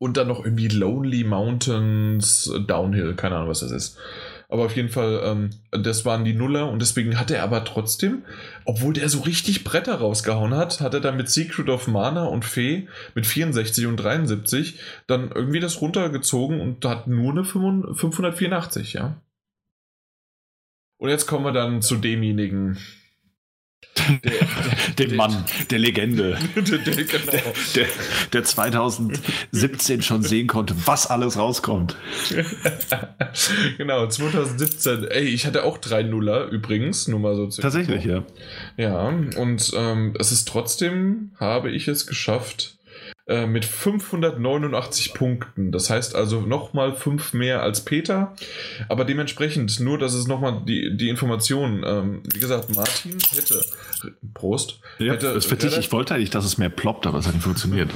Und 0.01 0.17
dann 0.17 0.27
noch 0.27 0.45
irgendwie 0.45 0.67
Lonely 0.67 1.23
Mountains 1.23 2.53
Downhill, 2.67 3.15
keine 3.15 3.37
Ahnung, 3.37 3.51
was 3.51 3.61
das 3.61 3.71
ist. 3.71 3.99
Aber 4.53 4.67
auf 4.67 4.77
jeden 4.77 4.91
Fall, 4.91 5.23
ähm, 5.25 5.49
das 5.71 6.05
waren 6.05 6.27
die 6.27 6.35
Nuller 6.35 6.69
und 6.69 6.83
deswegen 6.83 7.19
hat 7.19 7.31
er 7.31 7.43
aber 7.43 7.65
trotzdem, 7.65 8.23
obwohl 8.67 8.93
der 8.93 9.09
so 9.09 9.21
richtig 9.21 9.65
Bretter 9.65 9.95
rausgehauen 9.95 10.55
hat, 10.55 10.83
hat 10.83 10.93
er 10.93 11.01
dann 11.01 11.17
mit 11.17 11.31
Secret 11.31 11.71
of 11.71 11.89
Mana 11.89 12.27
und 12.27 12.45
Fee 12.45 12.87
mit 13.15 13.27
64 13.27 13.87
und 13.87 13.97
73 13.97 14.79
dann 15.07 15.31
irgendwie 15.31 15.59
das 15.59 15.81
runtergezogen 15.81 16.61
und 16.61 16.85
hat 16.85 17.07
nur 17.07 17.31
eine 17.31 17.45
584, 17.45 18.93
ja. 18.93 19.17
Und 20.99 21.09
jetzt 21.09 21.27
kommen 21.27 21.47
wir 21.47 21.53
dann 21.53 21.81
zu 21.81 21.97
demjenigen, 21.97 22.77
der, 24.99 25.07
der, 25.07 25.17
Mann, 25.17 25.45
der 25.71 25.79
Legende, 25.79 26.39
der, 26.55 26.63
genau. 26.63 27.33
der, 27.75 27.87
der, 28.33 28.45
2017 28.45 30.03
schon 30.03 30.23
sehen 30.23 30.47
konnte, 30.47 30.75
was 30.85 31.07
alles 31.07 31.37
rauskommt. 31.37 31.97
genau, 33.79 34.07
2017. 34.07 35.05
Ey, 35.05 35.25
ich 35.25 35.47
hatte 35.47 35.65
auch 35.65 35.79
drei 35.79 36.03
Nuller 36.03 36.49
übrigens, 36.49 37.09
nur 37.09 37.21
mal 37.21 37.37
so. 37.37 37.47
Zu 37.47 37.63
Tatsächlich, 37.63 38.05
ja. 38.05 38.25
Ja, 38.77 39.09
und 39.09 39.73
ähm, 39.77 40.15
es 40.19 40.33
ist 40.33 40.49
trotzdem, 40.49 41.33
habe 41.39 41.71
ich 41.71 41.89
es 41.89 42.07
geschafft, 42.07 42.77
äh, 43.27 43.47
mit 43.47 43.65
589 43.65 45.15
Punkten. 45.15 45.71
Das 45.71 45.91
heißt 45.91 46.17
also 46.17 46.41
nochmal 46.41 46.95
fünf 46.97 47.33
mehr 47.33 47.63
als 47.63 47.85
Peter. 47.85 48.35
Aber 48.89 49.05
dementsprechend, 49.05 49.79
nur 49.79 49.99
dass 49.99 50.15
es 50.15 50.27
nochmal 50.27 50.63
die, 50.67 50.97
die 50.97 51.09
Information, 51.09 51.85
ähm, 51.87 52.23
wie 52.33 52.41
gesagt, 52.41 52.75
Martin 52.75 53.19
hätte. 53.35 53.65
Prost. 54.35 54.81
Ja, 54.99 55.13
hätte 55.13 55.35
das 55.35 55.47
für 55.47 55.57
dich, 55.57 55.79
ich 55.79 55.93
wollte 55.93 56.15
eigentlich, 56.15 56.31
dass 56.31 56.45
es 56.45 56.59
mehr 56.59 56.69
ploppt, 56.69 57.07
aber 57.07 57.19
es 57.19 57.27
hat 57.27 57.35
nicht 57.35 57.45
funktioniert. 57.45 57.91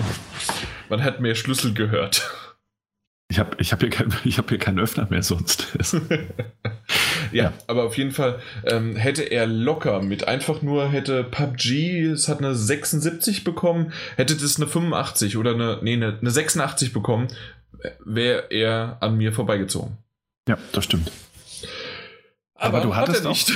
Man 0.89 1.03
hat 1.03 1.21
mehr 1.21 1.35
Schlüssel 1.35 1.75
gehört. 1.75 2.31
Ich 3.29 3.41
habe 3.41 3.57
ich 3.59 3.73
hab 3.73 3.81
hier, 3.81 3.91
kein, 3.91 4.13
hab 4.37 4.49
hier 4.49 4.59
keinen 4.59 4.79
Öffner 4.79 5.09
mehr 5.11 5.23
sonst. 5.23 5.67
ja, 7.37 7.45
ja, 7.45 7.53
aber 7.67 7.85
auf 7.85 7.97
jeden 7.97 8.11
Fall 8.11 8.41
ähm, 8.65 8.97
hätte 8.97 9.23
er 9.23 9.47
locker 9.47 10.03
mit 10.03 10.27
einfach 10.27 10.63
nur 10.63 10.89
hätte 10.89 11.25
PUBG, 11.25 12.07
es 12.07 12.29
hat 12.29 12.39
eine 12.39 12.55
76 12.55 13.45
bekommen, 13.45 13.93
hätte 14.17 14.37
das 14.37 14.57
eine 14.57 14.67
85 14.67 15.37
oder 15.37 15.55
eine, 15.55 15.79
nee, 15.83 15.95
eine, 15.95 16.19
eine 16.21 16.31
86 16.31 16.93
bekommen, 16.93 17.29
wäre 18.05 18.45
er 18.51 18.99
an 19.01 19.17
mir 19.17 19.33
vorbeigezogen. 19.33 19.99
Ja, 20.49 20.59
das 20.73 20.85
stimmt. 20.85 21.11
Aber, 22.55 22.79
Aber 22.79 22.87
du 22.87 22.97
hattest 22.97 23.19
hat 23.21 23.27
er 23.27 23.31
nicht. 23.31 23.53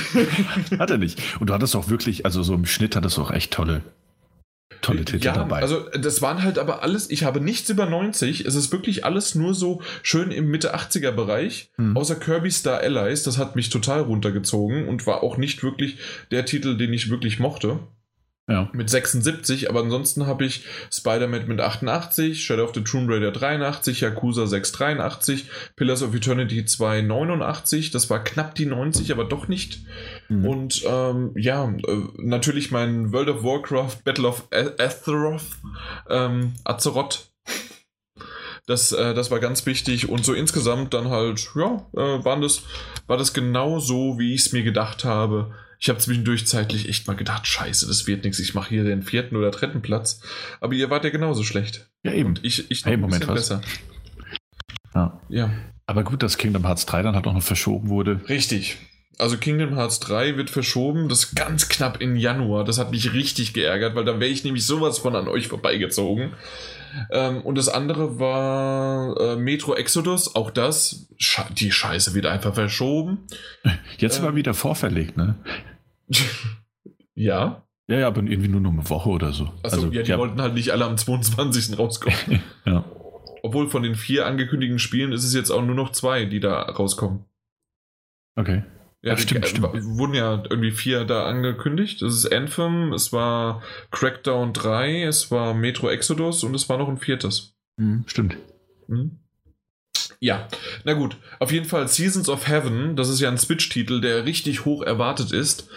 Auch, 0.71 0.79
hat 0.79 0.91
er 0.91 0.97
nicht. 0.97 1.19
Und 1.39 1.49
du 1.49 1.53
hattest 1.53 1.75
auch 1.75 1.89
wirklich, 1.89 2.25
also 2.25 2.43
so 2.43 2.53
im 2.53 2.65
Schnitt 2.65 2.95
hattest 2.95 3.17
du 3.17 3.21
auch 3.21 3.31
echt 3.31 3.51
tolle 3.51 3.81
tolle 4.81 5.05
Titel 5.05 5.25
ja, 5.25 5.33
dabei. 5.33 5.61
Also 5.61 5.89
das 5.89 6.21
waren 6.21 6.43
halt 6.43 6.57
aber 6.57 6.83
alles, 6.83 7.09
ich 7.09 7.23
habe 7.23 7.39
nichts 7.39 7.69
über 7.69 7.85
90, 7.85 8.45
es 8.45 8.55
ist 8.55 8.71
wirklich 8.71 9.05
alles 9.05 9.35
nur 9.35 9.53
so 9.53 9.81
schön 10.03 10.31
im 10.31 10.49
Mitte 10.49 10.75
80er 10.75 11.11
Bereich, 11.11 11.69
hm. 11.75 11.95
außer 11.95 12.15
Kirby 12.15 12.51
Star 12.51 12.79
Allies, 12.79 13.23
das 13.23 13.37
hat 13.37 13.55
mich 13.55 13.69
total 13.69 14.01
runtergezogen 14.01 14.87
und 14.87 15.05
war 15.07 15.23
auch 15.23 15.37
nicht 15.37 15.63
wirklich 15.63 15.97
der 16.31 16.45
Titel, 16.45 16.77
den 16.77 16.93
ich 16.93 17.09
wirklich 17.09 17.39
mochte. 17.39 17.79
Ja. 18.49 18.69
Mit 18.73 18.89
76, 18.89 19.69
aber 19.69 19.81
ansonsten 19.81 20.25
habe 20.25 20.45
ich 20.45 20.65
Spider-Man 20.91 21.47
mit 21.47 21.61
88, 21.61 22.43
Shadow 22.43 22.63
of 22.63 22.73
the 22.73 22.83
Tomb 22.83 23.09
Raider 23.09 23.31
83, 23.31 24.01
Yakuza 24.01 24.47
683, 24.47 25.49
Pillars 25.75 26.01
of 26.01 26.15
Eternity 26.15 26.65
2 26.65 27.01
89, 27.01 27.91
das 27.91 28.09
war 28.09 28.23
knapp 28.23 28.55
die 28.55 28.65
90, 28.65 29.11
aber 29.11 29.25
doch 29.25 29.47
nicht. 29.47 29.81
Mhm. 30.27 30.45
Und 30.45 30.83
ähm, 30.85 31.31
ja, 31.35 31.69
äh, 31.69 31.97
natürlich 32.17 32.71
mein 32.71 33.13
World 33.13 33.29
of 33.29 33.43
Warcraft 33.43 34.03
Battle 34.03 34.27
of 34.27 34.47
Azeroth, 34.51 35.45
ähm, 36.09 36.53
Azeroth. 36.65 37.31
Das, 38.65 38.91
äh, 38.91 39.13
das 39.13 39.31
war 39.31 39.39
ganz 39.39 39.65
wichtig 39.65 40.09
und 40.09 40.25
so 40.25 40.33
insgesamt 40.33 40.93
dann 40.93 41.09
halt, 41.09 41.51
ja, 41.55 41.87
äh, 41.93 42.25
waren 42.25 42.41
das, 42.41 42.63
war 43.07 43.17
das 43.17 43.33
genau 43.33 43.79
so, 43.79 44.17
wie 44.17 44.33
ich 44.33 44.41
es 44.41 44.51
mir 44.51 44.63
gedacht 44.63 45.05
habe 45.05 45.53
ich 45.81 45.89
habe 45.89 45.97
zwischendurch 45.97 46.45
zeitlich 46.45 46.87
echt 46.87 47.07
mal 47.07 47.15
gedacht, 47.15 47.47
scheiße, 47.47 47.87
das 47.87 48.05
wird 48.05 48.23
nichts. 48.23 48.37
Ich 48.37 48.53
mache 48.53 48.69
hier 48.69 48.83
den 48.83 49.01
vierten 49.01 49.35
oder 49.35 49.49
dritten 49.49 49.81
Platz. 49.81 50.21
Aber 50.59 50.73
ihr 50.73 50.91
wart 50.91 51.03
ja 51.03 51.09
genauso 51.09 51.41
schlecht. 51.41 51.89
Ja, 52.03 52.13
eben. 52.13 52.29
Und 52.29 52.45
ich, 52.45 52.69
ich 52.69 52.85
hey, 52.85 52.93
ein 52.93 53.01
Moment, 53.01 53.25
besser. 53.25 53.61
Ja. 54.93 55.19
ja. 55.29 55.49
Aber 55.87 56.03
gut, 56.03 56.21
dass 56.21 56.37
Kingdom 56.37 56.67
Hearts 56.67 56.85
3 56.85 57.01
dann 57.01 57.15
halt 57.15 57.25
auch 57.25 57.33
noch 57.33 57.41
verschoben 57.41 57.89
wurde. 57.89 58.21
Richtig. 58.29 58.77
Also 59.17 59.37
Kingdom 59.37 59.73
Hearts 59.75 59.99
3 60.01 60.37
wird 60.37 60.51
verschoben, 60.51 61.09
das 61.09 61.33
ganz 61.33 61.67
knapp 61.67 61.99
in 61.99 62.15
Januar. 62.15 62.63
Das 62.63 62.77
hat 62.77 62.91
mich 62.91 63.13
richtig 63.13 63.53
geärgert, 63.53 63.95
weil 63.95 64.05
da 64.05 64.19
wäre 64.19 64.29
ich 64.29 64.43
nämlich 64.43 64.65
sowas 64.67 64.99
von 64.99 65.15
an 65.15 65.27
euch 65.27 65.47
vorbeigezogen. 65.47 66.33
Ähm, 67.09 67.41
und 67.41 67.57
das 67.57 67.69
andere 67.69 68.19
war 68.19 69.19
äh, 69.19 69.35
Metro 69.35 69.73
Exodus, 69.75 70.35
auch 70.35 70.51
das, 70.51 71.07
die 71.57 71.71
Scheiße 71.71 72.13
wird 72.13 72.27
einfach 72.27 72.53
verschoben. 72.53 73.25
Jetzt 73.97 74.19
ähm, 74.19 74.25
mal 74.25 74.35
wieder 74.35 74.53
vorverlegt, 74.53 75.17
ne? 75.17 75.35
ja. 77.15 77.63
Ja, 77.87 77.99
ja, 77.99 78.07
aber 78.07 78.23
irgendwie 78.23 78.47
nur 78.47 78.61
noch 78.61 78.71
eine 78.71 78.89
Woche 78.89 79.09
oder 79.09 79.33
so. 79.33 79.45
Achso, 79.63 79.75
also, 79.75 79.91
ja, 79.91 80.03
die 80.03 80.11
ja. 80.11 80.17
wollten 80.17 80.41
halt 80.41 80.53
nicht 80.53 80.71
alle 80.71 80.85
am 80.85 80.97
22. 80.97 81.77
rauskommen. 81.77 82.41
ja. 82.65 82.85
Obwohl 83.43 83.69
von 83.69 83.83
den 83.83 83.95
vier 83.95 84.25
angekündigten 84.27 84.79
Spielen 84.79 85.11
ist 85.11 85.23
es 85.23 85.33
jetzt 85.33 85.49
auch 85.49 85.63
nur 85.63 85.75
noch 85.75 85.91
zwei, 85.91 86.25
die 86.25 86.39
da 86.39 86.61
rauskommen. 86.61 87.25
Okay. 88.35 88.63
Ja, 89.01 89.13
Ach, 89.13 89.17
stimmt, 89.19 89.45
die, 89.45 89.49
stimmt. 89.49 89.73
wurden 89.97 90.13
ja 90.13 90.43
irgendwie 90.49 90.71
vier 90.71 91.05
da 91.05 91.25
angekündigt. 91.25 92.01
Das 92.03 92.13
ist 92.13 92.31
Anthem, 92.31 92.93
es 92.93 93.11
war 93.11 93.63
Crackdown 93.89 94.53
3, 94.53 95.03
es 95.03 95.31
war 95.31 95.55
Metro 95.55 95.89
Exodus 95.89 96.43
und 96.43 96.53
es 96.53 96.69
war 96.69 96.77
noch 96.77 96.87
ein 96.87 96.97
viertes. 96.97 97.57
Mhm, 97.77 98.03
stimmt. 98.05 98.37
Mhm. 98.87 99.20
Ja, 100.23 100.47
na 100.83 100.93
gut. 100.93 101.17
Auf 101.39 101.51
jeden 101.51 101.65
Fall 101.65 101.87
Seasons 101.87 102.29
of 102.29 102.47
Heaven, 102.47 102.95
das 102.95 103.09
ist 103.09 103.19
ja 103.19 103.29
ein 103.29 103.39
Switch-Titel, 103.39 104.01
der 104.01 104.25
richtig 104.25 104.65
hoch 104.65 104.83
erwartet 104.83 105.31
ist. 105.31 105.67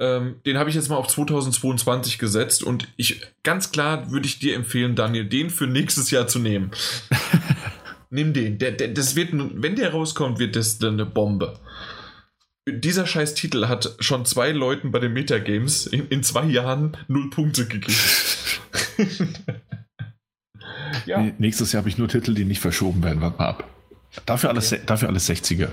Ähm, 0.00 0.40
den 0.44 0.58
habe 0.58 0.68
ich 0.68 0.74
jetzt 0.74 0.88
mal 0.88 0.96
auf 0.96 1.06
2022 1.06 2.18
gesetzt 2.18 2.64
und 2.64 2.88
ich 2.96 3.20
ganz 3.44 3.70
klar 3.70 4.10
würde 4.10 4.26
ich 4.26 4.40
dir 4.40 4.56
empfehlen, 4.56 4.96
Daniel, 4.96 5.24
den 5.24 5.50
für 5.50 5.68
nächstes 5.68 6.10
Jahr 6.10 6.26
zu 6.26 6.40
nehmen. 6.40 6.72
Nimm 8.10 8.32
den. 8.32 8.58
Der, 8.58 8.72
der, 8.72 8.88
das 8.88 9.14
wird, 9.14 9.30
wenn 9.32 9.76
der 9.76 9.92
rauskommt, 9.92 10.40
wird 10.40 10.56
das 10.56 10.78
dann 10.78 10.94
eine 10.94 11.06
Bombe 11.06 11.60
dieser 12.68 13.06
scheiß 13.06 13.34
Titel 13.34 13.66
hat 13.66 13.96
schon 13.98 14.24
zwei 14.24 14.52
Leuten 14.52 14.92
bei 14.92 15.00
den 15.00 15.12
Metagames 15.12 15.86
in, 15.86 16.06
in 16.08 16.22
zwei 16.22 16.44
Jahren 16.44 16.96
null 17.08 17.28
Punkte 17.30 17.66
gegeben. 17.66 17.98
ja. 21.06 21.28
Nächstes 21.38 21.72
Jahr 21.72 21.80
habe 21.80 21.88
ich 21.88 21.98
nur 21.98 22.06
Titel, 22.08 22.34
die 22.34 22.44
nicht 22.44 22.60
verschoben 22.60 23.02
werden. 23.02 23.20
Warte 23.20 23.38
mal 23.38 23.48
ab. 23.48 23.81
Dafür 24.26 24.50
alles, 24.50 24.74
dafür 24.86 25.08
alles 25.08 25.28
60er. 25.28 25.70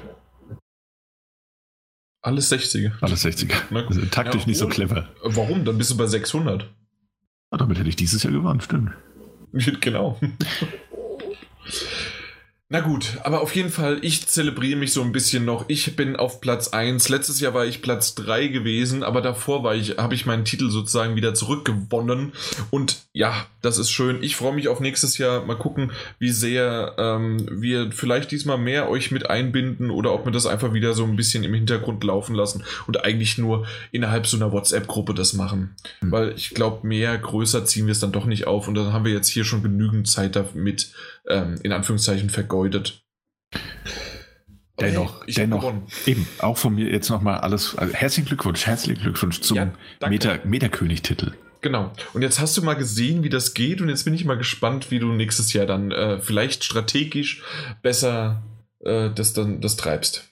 Alles 2.21 2.52
60er. 2.52 2.91
Alles 3.02 3.25
60er. 3.25 3.86
Also 3.88 4.06
taktisch 4.06 4.41
ja, 4.41 4.47
nicht 4.47 4.58
so 4.58 4.67
clever. 4.67 5.08
Warum? 5.23 5.63
Dann 5.63 5.78
bist 5.78 5.91
du 5.91 5.97
bei 5.97 6.06
600. 6.06 6.69
Ah, 7.52 7.58
damit 7.58 7.80
hätte 7.80 7.89
ich 7.89 7.95
dieses 7.95 8.23
Jahr 8.23 8.34
gewonnen, 8.34 8.62
stimmt. 8.62 8.91
genau. 9.82 10.19
Na 12.71 12.82
gut, 12.82 13.17
aber 13.23 13.41
auf 13.41 13.56
jeden 13.56 13.71
Fall, 13.71 13.97
ich 14.04 14.28
zelebriere 14.28 14.78
mich 14.78 14.93
so 14.93 15.02
ein 15.02 15.12
bisschen 15.12 15.43
noch. 15.43 15.65
Ich 15.69 15.95
bin 15.95 16.15
auf 16.15 16.39
Platz 16.39 16.67
1. 16.67 17.10
Letztes 17.10 17.39
Jahr 17.39 17.56
war 17.56 17.65
ich 17.65 17.82
Platz 17.82 18.13
3 18.13 18.45
gewesen, 18.47 19.02
aber 19.02 19.21
davor 19.21 19.63
war 19.63 19.73
ich, 19.73 19.97
habe 19.97 20.13
ich 20.13 20.28
meinen 20.28 20.45
Titel 20.45 20.69
sozusagen 20.69 21.15
wieder 21.15 21.34
zurückgewonnen. 21.34 22.34
Und 22.69 23.08
ja, 23.12 23.47
das 23.62 23.78
ist 23.78 23.91
schön. 23.91 24.24
Ich 24.24 24.36
freue 24.36 24.54
mich 24.54 24.67
auf 24.69 24.80
nächstes 24.80 25.17
Jahr. 25.17 25.45
Mal 25.45 25.58
gucken, 25.58 25.91
wie 26.17 26.30
sehr 26.30 26.95
ähm, 26.98 27.45
wir 27.52 27.91
vielleicht 27.91 28.32
diesmal 28.32 28.58
mehr 28.58 28.89
euch 28.89 29.12
mit 29.12 29.30
einbinden 29.30 29.91
oder 29.91 30.13
ob 30.13 30.26
wir 30.26 30.32
das 30.32 30.45
einfach 30.45 30.74
wieder 30.74 30.93
so 30.93 31.04
ein 31.04 31.15
bisschen 31.15 31.43
im 31.43 31.54
Hintergrund 31.54 32.04
laufen 32.04 32.36
lassen 32.36 32.63
und 32.88 33.04
eigentlich 33.04 33.38
nur 33.38 33.67
innerhalb 33.91 34.28
so 34.28 34.38
einer 34.38 34.52
WhatsApp-Gruppe 34.52 35.13
das 35.13 35.34
machen. 35.34 35.76
Mhm. 36.02 36.12
Weil 36.12 36.34
ich 36.36 36.52
glaube, 36.52 36.88
mehr 36.88 37.17
größer 37.17 37.65
ziehen 37.65 37.86
wir 37.86 37.91
es 37.91 38.00
dann 38.00 38.13
doch 38.13 38.26
nicht 38.26 38.48
auf 38.48 38.67
und 38.67 38.76
dann 38.76 38.93
haben 38.93 39.06
wir 39.06 39.12
jetzt 39.12 39.30
hier 39.30 39.43
schon 39.43 39.62
genügend 39.62 40.08
Zeit 40.08 40.36
damit 40.36 40.93
ähm, 41.28 41.60
in 41.63 41.74
Anführungszeichen 41.74 42.30
vergeudet. 42.30 43.04
dennoch, 44.80 45.26
hey, 45.26 45.34
dennoch, 45.34 45.74
eben, 46.06 46.26
auch 46.39 46.58
von 46.58 46.76
mir 46.76 46.89
jetzt 46.89 47.10
nochmal 47.10 47.39
alles, 47.39 47.76
also 47.78 47.93
herzlichen 47.93 48.28
Glückwunsch, 48.28 48.65
herzlichen 48.65 49.02
Glückwunsch 49.02 49.41
zum 49.41 49.58
ja, 49.58 49.74
Meta, 50.08 50.39
Meta-König-Titel. 50.45 51.34
Genau. 51.62 51.91
Und 52.13 52.22
jetzt 52.22 52.39
hast 52.39 52.56
du 52.58 52.62
mal 52.62 52.76
gesehen, 52.76 53.24
wie 53.24 53.30
das 53.30 53.54
geht 53.54 53.82
und 53.82 53.89
jetzt 53.89 54.06
bin 54.06 54.13
ich 54.13 54.26
mal 54.26 54.38
gespannt, 54.38 54.91
wie 54.91 55.00
du 55.00 55.12
nächstes 55.12 55.52
Jahr 55.54 55.65
dann 55.65 55.91
äh, 55.91 56.19
vielleicht 56.22 56.63
strategisch 56.63 57.43
besser 57.82 58.43
äh, 58.82 59.10
das 59.10 59.34
dann 59.34 59.62
das 59.62 59.76
treibst. 59.76 60.30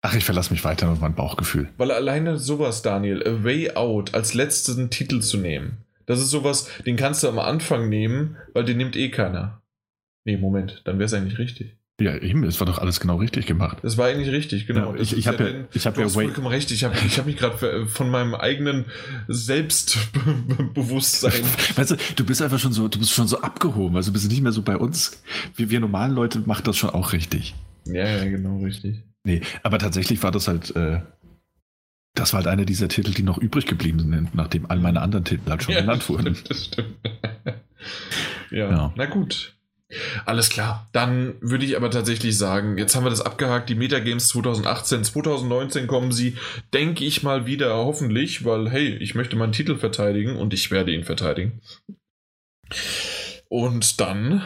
Ach, 0.00 0.14
ich 0.14 0.24
verlasse 0.24 0.52
mich 0.52 0.64
weiter 0.64 0.88
auf 0.88 1.00
mein 1.00 1.14
Bauchgefühl. 1.14 1.70
Weil 1.76 1.90
alleine 1.90 2.38
sowas, 2.38 2.82
Daniel, 2.82 3.26
A 3.26 3.42
Way 3.42 3.72
Out 3.72 4.14
als 4.14 4.32
letzten 4.32 4.90
Titel 4.90 5.20
zu 5.20 5.38
nehmen, 5.38 5.78
das 6.06 6.20
ist 6.20 6.30
sowas, 6.30 6.70
den 6.86 6.96
kannst 6.96 7.22
du 7.22 7.28
am 7.28 7.38
Anfang 7.38 7.88
nehmen, 7.88 8.36
weil 8.54 8.64
den 8.64 8.76
nimmt 8.76 8.96
eh 8.96 9.10
keiner. 9.10 9.62
Nee, 10.24 10.36
Moment, 10.36 10.82
dann 10.84 10.98
wäre 10.98 11.06
es 11.06 11.14
eigentlich 11.14 11.38
richtig. 11.38 11.77
Ja, 12.00 12.16
eben, 12.16 12.44
es 12.44 12.60
war 12.60 12.66
doch 12.68 12.78
alles 12.78 13.00
genau 13.00 13.16
richtig 13.16 13.46
gemacht. 13.46 13.78
Das 13.82 13.98
war 13.98 14.06
eigentlich 14.06 14.30
richtig, 14.30 14.68
genau. 14.68 14.94
Ja, 14.94 15.00
ich 15.00 15.16
ich 15.16 15.26
habe 15.26 15.42
ja, 15.42 15.50
ich 15.72 15.84
hab 15.84 15.98
ja 15.98 16.08
vollkommen 16.08 16.46
recht. 16.46 16.70
Ich 16.70 16.84
habe 16.84 16.94
ich 17.04 17.18
hab 17.18 17.26
mich 17.26 17.36
gerade 17.36 17.86
von 17.86 18.08
meinem 18.08 18.36
eigenen 18.36 18.84
Selbstbewusstsein. 19.26 21.32
Weißt 21.74 21.90
du, 21.90 21.96
du 22.14 22.24
bist 22.24 22.40
einfach 22.40 22.60
schon 22.60 22.72
so, 22.72 22.86
du 22.86 23.00
bist 23.00 23.10
schon 23.10 23.26
so 23.26 23.40
abgehoben. 23.40 23.96
Also 23.96 24.12
bist 24.12 24.26
du 24.26 24.28
nicht 24.28 24.42
mehr 24.42 24.52
so 24.52 24.62
bei 24.62 24.76
uns. 24.76 25.20
Wir, 25.56 25.70
wir 25.70 25.80
normalen 25.80 26.14
Leute 26.14 26.38
machen 26.38 26.62
das 26.66 26.76
schon 26.76 26.90
auch 26.90 27.12
richtig. 27.12 27.56
Ja, 27.84 28.06
ja, 28.06 28.24
genau, 28.26 28.58
richtig. 28.58 29.02
Nee, 29.24 29.40
aber 29.64 29.80
tatsächlich 29.80 30.22
war 30.22 30.30
das 30.30 30.46
halt, 30.46 30.76
äh, 30.76 31.00
das 32.14 32.32
war 32.32 32.38
halt 32.38 32.46
einer 32.46 32.64
dieser 32.64 32.86
Titel, 32.86 33.12
die 33.12 33.24
noch 33.24 33.38
übrig 33.38 33.66
geblieben 33.66 33.98
sind, 33.98 34.36
nachdem 34.36 34.70
all 34.70 34.78
meine 34.78 35.00
anderen 35.00 35.24
Titel 35.24 35.50
halt 35.50 35.64
schon 35.64 35.74
ja, 35.74 35.80
genannt 35.80 36.08
wurden. 36.08 36.36
Das 36.48 36.66
stimmt. 36.66 36.94
ja. 38.52 38.70
ja, 38.70 38.92
na 38.94 39.06
gut. 39.06 39.57
Alles 40.26 40.50
klar. 40.50 40.86
Dann 40.92 41.36
würde 41.40 41.64
ich 41.64 41.76
aber 41.76 41.90
tatsächlich 41.90 42.36
sagen, 42.36 42.76
jetzt 42.76 42.94
haben 42.94 43.04
wir 43.04 43.10
das 43.10 43.22
abgehakt, 43.22 43.70
die 43.70 43.74
Metagames 43.74 44.28
2018, 44.28 45.04
2019 45.04 45.86
kommen 45.86 46.12
sie, 46.12 46.36
denke 46.74 47.04
ich 47.04 47.22
mal 47.22 47.46
wieder, 47.46 47.74
hoffentlich, 47.74 48.44
weil, 48.44 48.68
hey, 48.70 48.96
ich 48.96 49.14
möchte 49.14 49.36
meinen 49.36 49.52
Titel 49.52 49.76
verteidigen 49.76 50.36
und 50.36 50.52
ich 50.52 50.70
werde 50.70 50.92
ihn 50.92 51.04
verteidigen. 51.04 51.62
Und 53.48 53.98
dann 54.00 54.44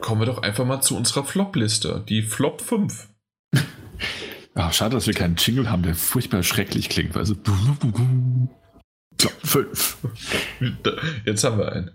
kommen 0.00 0.20
wir 0.20 0.26
doch 0.26 0.42
einfach 0.42 0.64
mal 0.64 0.80
zu 0.82 0.96
unserer 0.96 1.24
Flop-Liste, 1.24 2.04
die 2.08 2.22
Flop 2.22 2.60
5. 2.60 3.08
Ach, 4.54 4.72
schade, 4.72 4.94
dass 4.94 5.08
wir 5.08 5.14
keinen 5.14 5.36
Jingle 5.36 5.68
haben, 5.68 5.82
der 5.82 5.96
furchtbar 5.96 6.44
schrecklich 6.44 6.88
klingt. 6.88 7.16
Also, 7.16 7.34
Flop 9.18 9.34
5. 9.42 9.96
Jetzt 11.24 11.42
haben 11.42 11.58
wir 11.58 11.72
einen. 11.72 11.90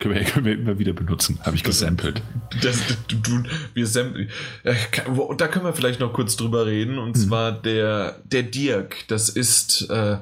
Können 0.00 0.14
wir, 0.14 0.22
können 0.22 0.46
wir 0.46 0.52
immer 0.52 0.78
wieder 0.78 0.92
benutzen, 0.92 1.40
habe 1.42 1.56
ich 1.56 1.64
gesampelt. 1.64 2.22
Das, 2.62 2.78
du, 3.08 3.16
du, 3.16 3.42
wir 3.74 3.86
samplen. 3.88 4.30
Da 4.62 5.48
können 5.48 5.64
wir 5.64 5.72
vielleicht 5.72 5.98
noch 5.98 6.12
kurz 6.12 6.36
drüber 6.36 6.66
reden. 6.66 6.98
Und 6.98 7.16
hm. 7.16 7.22
zwar 7.22 7.50
der, 7.50 8.20
der 8.24 8.44
Dirk. 8.44 9.08
Das 9.08 9.28
ist 9.28 9.90
äh, 9.90 10.18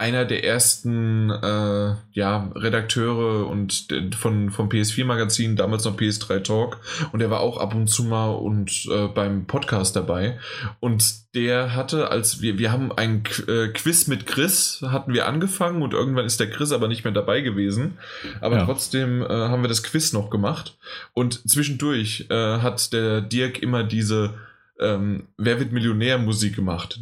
einer 0.00 0.24
der 0.24 0.44
ersten 0.44 1.28
äh, 1.28 1.94
ja, 2.12 2.50
Redakteure 2.54 3.46
und 3.46 3.86
von, 4.18 4.50
vom 4.50 4.70
PS4-Magazin, 4.70 5.56
damals 5.56 5.84
noch 5.84 5.98
PS3 5.98 6.42
Talk. 6.42 6.78
Und 7.12 7.20
er 7.20 7.30
war 7.30 7.40
auch 7.40 7.58
ab 7.58 7.74
und 7.74 7.86
zu 7.86 8.04
mal 8.04 8.30
und 8.30 8.88
äh, 8.90 9.08
beim 9.08 9.44
Podcast 9.44 9.94
dabei. 9.96 10.38
Und 10.80 11.34
der 11.34 11.74
hatte, 11.74 12.10
als 12.10 12.40
wir, 12.40 12.58
wir 12.58 12.72
haben 12.72 12.92
ein 12.92 13.24
äh, 13.46 13.68
Quiz 13.68 14.06
mit 14.06 14.26
Chris, 14.26 14.82
hatten 14.88 15.12
wir 15.12 15.26
angefangen 15.26 15.82
und 15.82 15.92
irgendwann 15.92 16.24
ist 16.24 16.40
der 16.40 16.50
Chris 16.50 16.72
aber 16.72 16.88
nicht 16.88 17.04
mehr 17.04 17.12
dabei 17.12 17.42
gewesen. 17.42 17.98
Aber 18.40 18.56
ja. 18.56 18.64
trotzdem 18.64 19.20
äh, 19.20 19.26
haben 19.28 19.62
wir 19.62 19.68
das 19.68 19.82
Quiz 19.82 20.14
noch 20.14 20.30
gemacht. 20.30 20.78
Und 21.12 21.46
zwischendurch 21.46 22.24
äh, 22.30 22.34
hat 22.34 22.94
der 22.94 23.20
Dirk 23.20 23.62
immer 23.62 23.84
diese 23.84 24.32
ähm, 24.80 25.24
Wer 25.36 25.60
wird 25.60 25.72
Millionär 25.72 26.16
Musik 26.16 26.56
gemacht. 26.56 26.98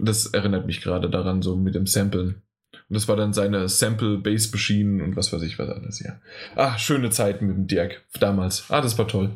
Das 0.00 0.26
erinnert 0.26 0.66
mich 0.66 0.80
gerade 0.80 1.10
daran, 1.10 1.42
so 1.42 1.56
mit 1.56 1.74
dem 1.74 1.86
Samplen. 1.86 2.42
Und 2.88 2.94
das 2.94 3.08
war 3.08 3.16
dann 3.16 3.32
seine 3.32 3.68
Sample 3.68 4.18
Bass 4.18 4.50
Machine 4.52 5.02
und 5.02 5.16
was 5.16 5.32
weiß 5.32 5.42
ich 5.42 5.58
was 5.58 5.68
alles, 5.68 6.00
ja. 6.00 6.20
Ah, 6.56 6.78
schöne 6.78 7.10
Zeiten 7.10 7.46
mit 7.46 7.56
dem 7.56 7.66
Dirk 7.66 8.02
damals. 8.18 8.64
Ah, 8.70 8.80
das 8.80 8.96
war 8.98 9.08
toll. 9.08 9.30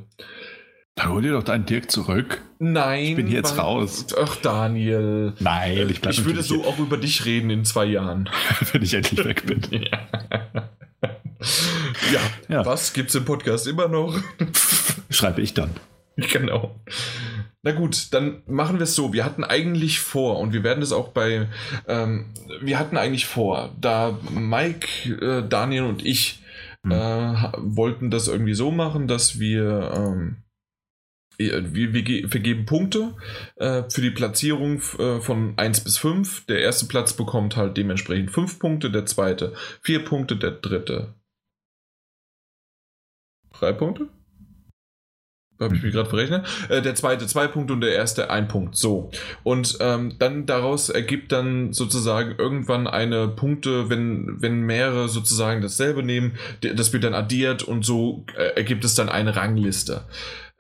Da 0.95 1.09
hol 1.09 1.23
dir 1.23 1.33
doch 1.33 1.43
deinen 1.43 1.65
Dirk 1.65 1.91
zurück. 1.91 2.43
Nein. 2.59 3.05
Ich 3.05 3.17
bin 3.17 3.29
jetzt 3.29 3.57
raus. 3.57 4.07
Ach, 4.19 4.37
Daniel. 4.37 5.33
Nein, 5.41 5.89
ich 5.89 6.03
bleib 6.03 6.13
Ich 6.13 6.25
würde 6.25 6.43
so 6.43 6.65
auch 6.65 6.79
über 6.79 6.99
dich 6.99 7.25
reden 7.25 7.49
in 7.51 7.65
zwei 7.65 7.87
Jahren. 7.87 8.29
Wenn 8.73 8.83
ich 8.83 8.93
endlich 8.93 9.25
weg 9.25 9.47
bin. 9.47 9.63
ja. 9.71 9.99
ja. 12.13 12.21
ja. 12.49 12.67
Was 12.67 12.93
gibt's 12.93 13.15
im 13.15 13.25
Podcast 13.25 13.67
immer 13.67 13.89
noch? 13.89 14.19
Schreibe 15.11 15.41
ich 15.41 15.55
dann. 15.55 15.71
Genau. 16.33 16.79
Na 17.65 17.71
gut, 17.71 18.13
dann 18.13 18.43
machen 18.47 18.79
wir 18.79 18.85
es 18.85 18.97
so. 18.97 19.13
Wir 19.13 19.25
hatten 19.25 19.45
eigentlich 19.45 20.01
vor, 20.01 20.41
und 20.41 20.53
wir 20.53 20.65
werden 20.65 20.83
es 20.83 20.93
auch 20.93 21.09
bei, 21.09 21.49
ähm, 21.87 22.35
wir 22.61 22.79
hatten 22.79 22.97
eigentlich 22.97 23.27
vor, 23.27 23.73
da 23.81 24.19
Mike, 24.33 25.15
äh, 25.15 25.49
Daniel 25.49 25.85
und 25.85 26.05
ich 26.05 26.43
hm. 26.83 26.91
äh, 26.91 27.53
wollten 27.59 28.11
das 28.11 28.27
irgendwie 28.27 28.55
so 28.55 28.73
machen, 28.73 29.07
dass 29.07 29.39
wir, 29.39 29.93
ähm, 29.95 30.43
wir, 31.39 31.95
wir 31.95 32.29
vergeben 32.29 32.67
Punkte 32.67 33.15
äh, 33.57 33.85
für 33.89 34.01
die 34.01 34.11
Platzierung 34.11 34.81
äh, 34.99 35.21
von 35.21 35.57
1 35.57 35.85
bis 35.85 35.99
5. 35.99 36.47
Der 36.47 36.61
erste 36.61 36.87
Platz 36.87 37.13
bekommt 37.13 37.57
halt 37.57 37.77
dementsprechend 37.77 38.33
5 38.33 38.59
Punkte, 38.59 38.91
der 38.91 39.07
zweite 39.07 39.55
4 39.83 40.05
Punkte, 40.05 40.37
der 40.37 40.51
dritte 40.51 41.15
3 43.53 43.73
Punkte? 43.73 44.09
Habe 45.63 45.77
ich 45.77 45.83
mich 45.83 45.93
gerade 45.93 46.09
verrechnet. 46.09 46.47
Äh, 46.69 46.83
der 46.83 46.95
zweite 46.95 47.27
zwei 47.27 47.47
Punkte 47.47 47.73
und 47.73 47.81
der 47.81 47.95
erste 47.95 48.31
ein 48.31 48.49
Punkt. 48.49 48.77
So. 48.77 49.11
Und 49.43 49.79
ähm, 49.81 50.15
dann 50.19 50.47
daraus 50.47 50.89
ergibt 50.89 51.33
dann 51.33 51.73
sozusagen 51.73 52.35
irgendwann 52.39 52.87
eine 52.87 53.29
Punkte, 53.29 53.89
wenn, 53.89 54.41
wenn 54.41 54.63
mehrere 54.63 55.09
sozusagen 55.09 55.63
dasselbe 55.63 56.03
nehmen, 56.03 56.37
das 56.61 56.93
wird 56.93 57.05
dann 57.05 57.15
addiert 57.15 57.63
und 57.63 57.85
so 57.85 58.25
äh, 58.37 58.57
ergibt 58.57 58.85
es 58.85 58.95
dann 58.95 59.09
eine 59.09 59.37
Rangliste. 59.37 60.03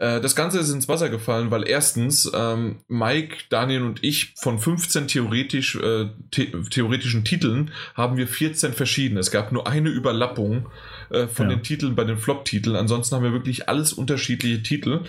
Äh, 0.02 0.20
das 0.20 0.34
Ganze 0.34 0.58
ist 0.58 0.70
ins 0.70 0.88
Wasser 0.88 1.08
gefallen, 1.08 1.52
weil 1.52 1.66
erstens 1.68 2.30
ähm, 2.34 2.80
Mike, 2.88 3.36
Daniel 3.50 3.82
und 3.82 4.02
ich 4.02 4.34
von 4.36 4.58
15 4.58 5.06
theoretisch, 5.06 5.76
äh, 5.76 6.08
the 6.34 6.52
theoretischen 6.70 7.24
Titeln 7.24 7.70
haben 7.94 8.16
wir 8.16 8.26
14 8.26 8.72
verschiedene. 8.72 9.20
Es 9.20 9.30
gab 9.30 9.52
nur 9.52 9.68
eine 9.68 9.90
Überlappung 9.90 10.66
äh, 11.12 11.28
von 11.28 11.48
ja. 11.48 11.56
den 11.56 11.62
Titeln 11.62 11.94
bei 11.94 12.04
den 12.04 12.18
Flop-Titeln. 12.18 12.76
Ansonsten 12.76 13.14
haben 13.14 13.22
wir 13.22 13.32
wirklich 13.32 13.68
alles 13.68 13.92
unterschiedliche 13.92 14.62
Titel. 14.62 15.00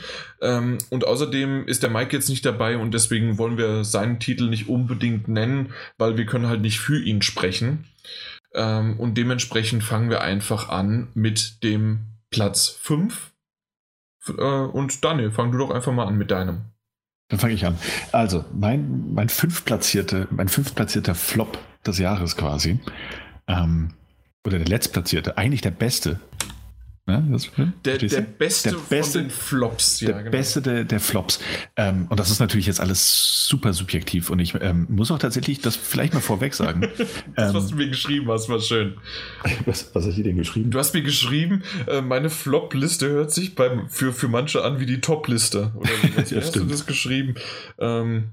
Ähm, 0.41 0.77
und 0.89 1.05
außerdem 1.05 1.67
ist 1.67 1.83
der 1.83 1.89
Mike 1.89 2.15
jetzt 2.15 2.29
nicht 2.29 2.45
dabei 2.45 2.77
und 2.77 2.93
deswegen 2.93 3.37
wollen 3.37 3.57
wir 3.57 3.83
seinen 3.83 4.19
Titel 4.19 4.49
nicht 4.49 4.69
unbedingt 4.69 5.27
nennen, 5.27 5.73
weil 5.97 6.17
wir 6.17 6.25
können 6.25 6.47
halt 6.47 6.61
nicht 6.61 6.79
für 6.79 7.01
ihn 7.01 7.21
sprechen. 7.21 7.85
Ähm, 8.53 8.99
und 8.99 9.17
dementsprechend 9.17 9.83
fangen 9.83 10.09
wir 10.09 10.21
einfach 10.21 10.69
an 10.69 11.09
mit 11.13 11.63
dem 11.63 12.01
Platz 12.29 12.77
5. 12.81 13.31
Äh, 14.27 14.41
und 14.41 15.03
Daniel, 15.03 15.31
fang 15.31 15.51
du 15.51 15.57
doch 15.57 15.71
einfach 15.71 15.91
mal 15.91 16.05
an 16.05 16.17
mit 16.17 16.31
deinem. 16.31 16.65
Dann 17.29 17.39
fange 17.39 17.53
ich 17.53 17.65
an. 17.65 17.77
Also, 18.11 18.45
mein, 18.53 19.13
mein 19.13 19.29
fünftplatzierte, 19.29 20.27
mein 20.29 20.49
fünftplatzierter 20.49 21.15
Flop 21.15 21.57
des 21.85 21.97
Jahres 21.97 22.37
quasi 22.37 22.79
ähm, 23.47 23.93
oder 24.45 24.57
der 24.57 24.67
Letztplatzierte, 24.67 25.37
eigentlich 25.37 25.61
der 25.61 25.71
Beste. 25.71 26.19
Ja, 27.05 27.19
das, 27.19 27.51
der, 27.83 27.97
der, 27.97 28.21
beste 28.21 28.69
der 28.69 28.77
beste 28.77 29.19
von 29.19 29.21
den 29.23 29.29
Flops. 29.29 29.99
Ja, 29.99 30.07
der 30.07 30.19
genau. 30.19 30.31
beste 30.31 30.61
der, 30.61 30.85
der 30.85 31.01
Flops. 31.01 31.41
Ähm, 31.75 32.07
und 32.09 32.17
das 32.17 32.31
ist 32.31 32.39
natürlich 32.39 32.67
jetzt 32.67 32.79
alles 32.79 33.45
super 33.45 33.73
subjektiv. 33.73 34.29
Und 34.29 34.39
ich 34.39 34.55
ähm, 34.61 34.87
muss 34.89 35.11
auch 35.11 35.19
tatsächlich 35.19 35.59
das 35.59 35.75
vielleicht 35.75 36.13
mal 36.13 36.21
vorweg 36.21 36.53
sagen. 36.53 36.79
das, 36.97 37.49
ähm, 37.49 37.53
was 37.55 37.67
du 37.67 37.75
mir 37.75 37.89
geschrieben 37.89 38.31
hast, 38.31 38.47
war 38.47 38.61
schön. 38.61 38.93
Was, 39.65 39.93
was 39.93 40.05
hast 40.05 40.17
du 40.17 40.23
denn 40.23 40.37
geschrieben? 40.37 40.71
Du 40.71 40.79
hast 40.79 40.93
mir 40.93 41.01
geschrieben, 41.01 41.63
äh, 41.87 41.99
meine 41.99 42.29
Flop-Liste 42.29 43.09
hört 43.09 43.33
sich 43.33 43.53
beim, 43.53 43.89
für, 43.89 44.13
für 44.13 44.29
manche 44.29 44.63
an 44.63 44.79
wie 44.79 44.85
die 44.85 45.01
Top-Liste. 45.01 45.73
Oder 45.75 45.89
wie 46.03 46.07
ja, 46.33 46.39
hast 46.39 46.55
du 46.55 46.63
das 46.63 46.85
geschrieben? 46.85 47.35
Ähm, 47.79 48.29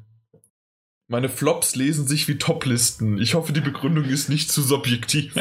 meine 1.11 1.29
Flops 1.29 1.75
lesen 1.75 2.07
sich 2.07 2.29
wie 2.29 2.39
Top-Listen. 2.39 3.19
Ich 3.19 3.35
hoffe, 3.35 3.53
die 3.53 3.61
Begründung 3.61 4.05
ist 4.05 4.29
nicht 4.29 4.51
zu 4.51 4.63
subjektiv. 4.63 5.35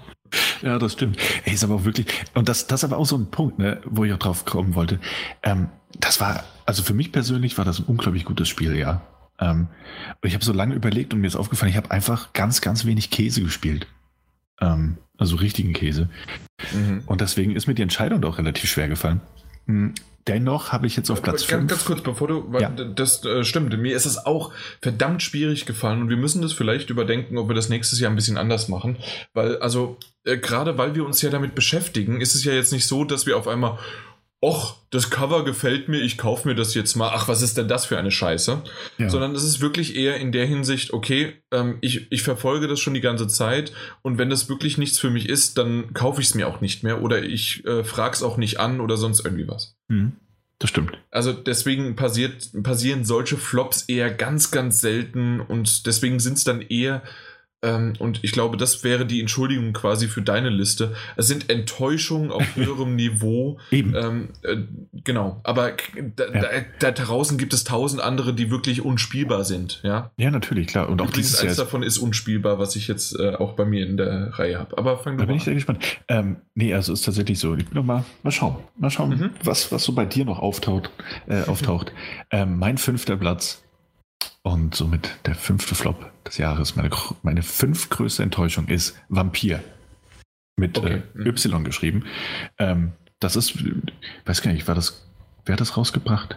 ja, 0.62 0.78
das 0.78 0.94
stimmt. 0.94 1.18
Ey, 1.44 1.52
ist 1.52 1.62
aber 1.62 1.74
auch 1.74 1.84
wirklich, 1.84 2.06
und 2.34 2.48
das, 2.48 2.66
das 2.66 2.80
ist 2.80 2.84
aber 2.84 2.96
auch 2.96 3.04
so 3.04 3.16
ein 3.16 3.30
Punkt, 3.30 3.58
ne, 3.58 3.80
wo 3.84 4.04
ich 4.04 4.12
auch 4.14 4.18
drauf 4.18 4.46
kommen 4.46 4.74
wollte. 4.74 4.98
Ähm, 5.42 5.68
das 6.00 6.18
war, 6.20 6.44
also 6.64 6.82
für 6.82 6.94
mich 6.94 7.12
persönlich 7.12 7.58
war 7.58 7.66
das 7.66 7.78
ein 7.78 7.84
unglaublich 7.84 8.24
gutes 8.24 8.48
Spiel, 8.48 8.74
ja. 8.74 9.02
Ähm, 9.38 9.68
und 10.22 10.28
ich 10.28 10.32
habe 10.32 10.44
so 10.44 10.54
lange 10.54 10.74
überlegt 10.74 11.12
und 11.12 11.20
mir 11.20 11.26
ist 11.26 11.36
aufgefallen, 11.36 11.70
ich 11.70 11.76
habe 11.76 11.90
einfach 11.90 12.32
ganz, 12.32 12.62
ganz 12.62 12.86
wenig 12.86 13.10
Käse 13.10 13.42
gespielt. 13.42 13.86
Ähm, 14.62 14.96
also 15.18 15.36
richtigen 15.36 15.74
Käse. 15.74 16.08
Mhm. 16.72 17.02
Und 17.04 17.20
deswegen 17.20 17.54
ist 17.54 17.66
mir 17.66 17.74
die 17.74 17.82
Entscheidung 17.82 18.22
doch 18.22 18.38
relativ 18.38 18.70
schwer 18.70 18.88
gefallen. 18.88 19.20
Hm, 19.66 19.94
Dennoch 20.26 20.72
habe 20.72 20.88
ich 20.88 20.96
jetzt 20.96 21.08
auf 21.10 21.22
Platz 21.22 21.44
5. 21.44 21.60
Ganz, 21.60 21.70
ganz, 21.70 21.84
kurz, 21.84 22.00
bevor 22.00 22.26
du. 22.26 22.52
Ja. 22.58 22.68
Das 22.68 23.24
äh, 23.24 23.44
stimmt. 23.44 23.78
Mir 23.78 23.94
ist 23.94 24.06
es 24.06 24.26
auch 24.26 24.52
verdammt 24.82 25.22
schwierig 25.22 25.66
gefallen 25.66 26.02
und 26.02 26.08
wir 26.08 26.16
müssen 26.16 26.42
das 26.42 26.52
vielleicht 26.52 26.90
überdenken, 26.90 27.38
ob 27.38 27.48
wir 27.48 27.54
das 27.54 27.68
nächstes 27.68 28.00
Jahr 28.00 28.10
ein 28.10 28.16
bisschen 28.16 28.36
anders 28.36 28.66
machen. 28.66 28.96
Weil, 29.34 29.58
also, 29.58 29.98
äh, 30.24 30.36
gerade 30.36 30.78
weil 30.78 30.96
wir 30.96 31.06
uns 31.06 31.22
ja 31.22 31.30
damit 31.30 31.54
beschäftigen, 31.54 32.20
ist 32.20 32.34
es 32.34 32.42
ja 32.42 32.52
jetzt 32.52 32.72
nicht 32.72 32.88
so, 32.88 33.04
dass 33.04 33.26
wir 33.26 33.36
auf 33.36 33.46
einmal, 33.46 33.78
och, 34.42 34.86
das 34.90 35.10
Cover 35.10 35.44
gefällt 35.44 35.88
mir, 35.88 36.00
ich 36.00 36.18
kaufe 36.18 36.46
mir 36.46 36.54
das 36.54 36.74
jetzt 36.74 36.94
mal, 36.94 37.10
ach, 37.12 37.26
was 37.28 37.42
ist 37.42 37.56
denn 37.56 37.68
das 37.68 37.86
für 37.86 37.98
eine 37.98 38.10
Scheiße? 38.10 38.62
Ja. 38.98 39.08
Sondern 39.08 39.34
es 39.34 39.42
ist 39.42 39.60
wirklich 39.60 39.96
eher 39.96 40.16
in 40.16 40.32
der 40.32 40.46
Hinsicht, 40.46 40.92
okay, 40.92 41.34
ähm, 41.52 41.78
ich, 41.80 42.10
ich 42.12 42.22
verfolge 42.22 42.68
das 42.68 42.80
schon 42.80 42.94
die 42.94 43.00
ganze 43.00 43.28
Zeit 43.28 43.72
und 44.02 44.18
wenn 44.18 44.30
das 44.30 44.48
wirklich 44.48 44.78
nichts 44.78 44.98
für 44.98 45.10
mich 45.10 45.28
ist, 45.28 45.58
dann 45.58 45.94
kaufe 45.94 46.20
ich 46.20 46.28
es 46.28 46.34
mir 46.34 46.48
auch 46.48 46.60
nicht 46.60 46.82
mehr 46.82 47.02
oder 47.02 47.22
ich 47.22 47.64
äh, 47.66 47.82
frage 47.82 48.14
es 48.14 48.22
auch 48.22 48.36
nicht 48.36 48.60
an 48.60 48.80
oder 48.80 48.96
sonst 48.96 49.24
irgendwie 49.24 49.48
was. 49.48 49.76
Mhm. 49.88 50.12
Das 50.58 50.70
stimmt. 50.70 50.98
Also 51.10 51.32
deswegen 51.32 51.96
passiert, 51.96 52.50
passieren 52.62 53.04
solche 53.04 53.36
Flops 53.36 53.82
eher 53.82 54.10
ganz, 54.10 54.50
ganz 54.50 54.80
selten 54.80 55.40
und 55.40 55.86
deswegen 55.86 56.18
sind 56.18 56.38
es 56.38 56.44
dann 56.44 56.62
eher 56.62 57.02
ähm, 57.62 57.94
und 57.98 58.22
ich 58.22 58.32
glaube, 58.32 58.56
das 58.56 58.84
wäre 58.84 59.06
die 59.06 59.20
Entschuldigung 59.20 59.72
quasi 59.72 60.08
für 60.08 60.20
deine 60.20 60.50
Liste. 60.50 60.94
Es 61.16 61.26
sind 61.26 61.48
Enttäuschungen 61.48 62.30
auf 62.30 62.44
höherem 62.56 62.96
Niveau. 62.96 63.58
Eben. 63.70 63.94
Ähm, 63.94 64.28
äh, 64.42 64.56
genau. 65.04 65.40
Aber 65.42 65.72
da, 66.16 66.24
ja. 66.26 66.40
da, 66.42 66.48
da, 66.78 66.90
draußen 66.92 67.38
gibt 67.38 67.54
es 67.54 67.64
tausend 67.64 68.02
andere, 68.02 68.34
die 68.34 68.50
wirklich 68.50 68.84
unspielbar 68.84 69.44
sind. 69.44 69.80
Ja, 69.82 70.10
ja 70.18 70.30
natürlich, 70.30 70.66
klar. 70.66 70.88
Und 70.88 71.00
auch 71.00 71.10
dieses 71.10 71.40
eins 71.40 71.56
davon 71.56 71.82
ist 71.82 71.98
unspielbar, 71.98 72.58
was 72.58 72.76
ich 72.76 72.88
jetzt 72.88 73.18
äh, 73.18 73.34
auch 73.34 73.54
bei 73.54 73.64
mir 73.64 73.86
in 73.86 73.96
der 73.96 74.38
Reihe 74.38 74.58
habe. 74.58 74.76
Aber 74.76 74.98
fangen 74.98 75.18
wir 75.18 75.24
Da 75.24 75.26
bin 75.26 75.36
ich 75.36 75.44
sehr 75.44 75.54
gespannt. 75.54 75.82
Ähm, 76.08 76.36
nee, 76.54 76.74
also 76.74 76.92
ist 76.92 77.04
tatsächlich 77.04 77.38
so. 77.38 77.54
Ich 77.54 77.66
bin 77.66 77.74
noch 77.74 77.84
mal, 77.84 78.04
mal 78.22 78.30
schauen. 78.30 78.56
Mal 78.78 78.90
schauen, 78.90 79.10
mhm. 79.10 79.30
was, 79.42 79.72
was 79.72 79.82
so 79.82 79.92
bei 79.92 80.04
dir 80.04 80.26
noch 80.26 80.40
auftaucht. 80.40 80.90
Äh, 81.26 81.42
auftaucht. 81.44 81.92
Ähm, 82.30 82.58
mein 82.58 82.76
fünfter 82.76 83.16
Platz 83.16 83.62
und 84.42 84.74
somit 84.74 85.10
der 85.26 85.34
fünfte 85.34 85.74
Flop 85.74 86.10
des 86.24 86.38
Jahres. 86.38 86.76
Meine, 86.76 86.90
meine 87.22 87.42
fünf 87.42 87.90
größte 87.90 88.22
Enttäuschung 88.22 88.68
ist 88.68 88.96
Vampir. 89.08 89.62
Mit 90.56 90.78
okay. 90.78 91.02
äh. 91.14 91.28
Y 91.28 91.64
geschrieben. 91.64 92.04
Ähm, 92.58 92.92
das 93.20 93.36
ist, 93.36 93.54
weiß 94.24 94.42
gar 94.42 94.52
nicht, 94.52 94.68
war 94.68 94.74
das, 94.74 95.06
wer 95.44 95.54
hat 95.54 95.60
das 95.60 95.76
rausgebracht? 95.76 96.36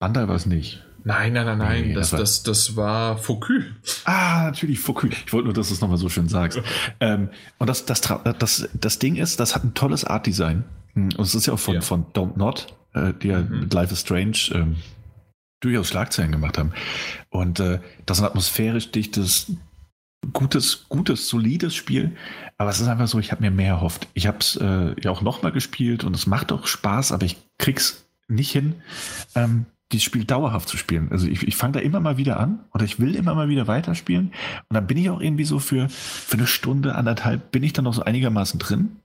Bandai 0.00 0.26
war 0.26 0.34
es 0.34 0.46
nicht. 0.46 0.82
Nein, 1.04 1.32
nein, 1.32 1.46
nein, 1.46 1.58
nein. 1.58 1.82
Nee, 1.88 1.94
das, 1.94 2.10
das, 2.10 2.12
war, 2.12 2.18
das, 2.20 2.42
das 2.42 2.76
war 2.76 3.18
Focus. 3.18 4.02
Ah, 4.04 4.44
natürlich, 4.44 4.78
Focus. 4.78 5.10
Ich 5.26 5.32
wollte 5.32 5.46
nur, 5.46 5.54
dass 5.54 5.68
du 5.68 5.74
es 5.74 5.80
nochmal 5.80 5.98
so 5.98 6.08
schön 6.08 6.28
sagst. 6.28 6.60
ähm, 7.00 7.30
und 7.58 7.68
das, 7.68 7.86
das, 7.86 8.00
das, 8.00 8.68
das 8.72 8.98
Ding 8.98 9.16
ist, 9.16 9.40
das 9.40 9.54
hat 9.54 9.64
ein 9.64 9.74
tolles 9.74 10.04
Art-Design. 10.04 10.64
Und 10.94 11.18
es 11.18 11.34
ist 11.34 11.46
ja 11.46 11.54
auch 11.54 11.58
von, 11.58 11.74
ja. 11.74 11.80
von 11.80 12.06
Don't 12.12 12.36
Not, 12.36 12.74
äh, 12.94 13.12
die 13.14 13.28
ja 13.28 13.40
mhm. 13.40 13.60
mit 13.60 13.74
Life 13.74 13.92
is 13.92 14.00
Strange 14.00 14.38
ähm, 14.52 14.76
durchaus 15.62 15.88
Schlagzeilen 15.88 16.32
gemacht 16.32 16.58
haben. 16.58 16.72
Und 17.30 17.60
äh, 17.60 17.80
das 18.04 18.18
ist 18.18 18.24
ein 18.24 18.28
atmosphärisch 18.28 18.90
dichtes, 18.90 19.52
gutes, 20.32 20.88
gutes, 20.88 21.28
solides 21.28 21.74
Spiel. 21.74 22.16
Aber 22.58 22.70
es 22.70 22.80
ist 22.80 22.88
einfach 22.88 23.08
so, 23.08 23.18
ich 23.18 23.32
habe 23.32 23.42
mir 23.42 23.50
mehr 23.50 23.74
erhofft. 23.74 24.08
Ich 24.14 24.26
habe 24.26 24.38
es 24.40 24.56
äh, 24.56 24.94
ja 25.00 25.10
auch 25.10 25.22
nochmal 25.22 25.52
gespielt 25.52 26.04
und 26.04 26.14
es 26.14 26.26
macht 26.26 26.52
auch 26.52 26.66
Spaß, 26.66 27.12
aber 27.12 27.24
ich 27.24 27.38
krieg's 27.58 28.04
nicht 28.28 28.52
hin, 28.52 28.74
ähm, 29.34 29.66
dieses 29.92 30.04
Spiel 30.04 30.24
dauerhaft 30.24 30.68
zu 30.68 30.76
spielen. 30.76 31.10
Also 31.10 31.26
ich, 31.26 31.46
ich 31.46 31.56
fange 31.56 31.74
da 31.74 31.80
immer 31.80 32.00
mal 32.00 32.16
wieder 32.16 32.40
an 32.40 32.60
oder 32.72 32.84
ich 32.84 32.98
will 32.98 33.14
immer 33.14 33.34
mal 33.34 33.48
wieder 33.48 33.66
weiterspielen. 33.66 34.28
Und 34.68 34.74
dann 34.74 34.86
bin 34.86 34.96
ich 34.96 35.10
auch 35.10 35.20
irgendwie 35.20 35.44
so 35.44 35.58
für, 35.58 35.88
für 35.88 36.36
eine 36.36 36.46
Stunde, 36.46 36.94
anderthalb, 36.94 37.50
bin 37.52 37.62
ich 37.62 37.72
dann 37.72 37.84
noch 37.84 37.94
so 37.94 38.02
einigermaßen 38.02 38.58
drin. 38.58 38.96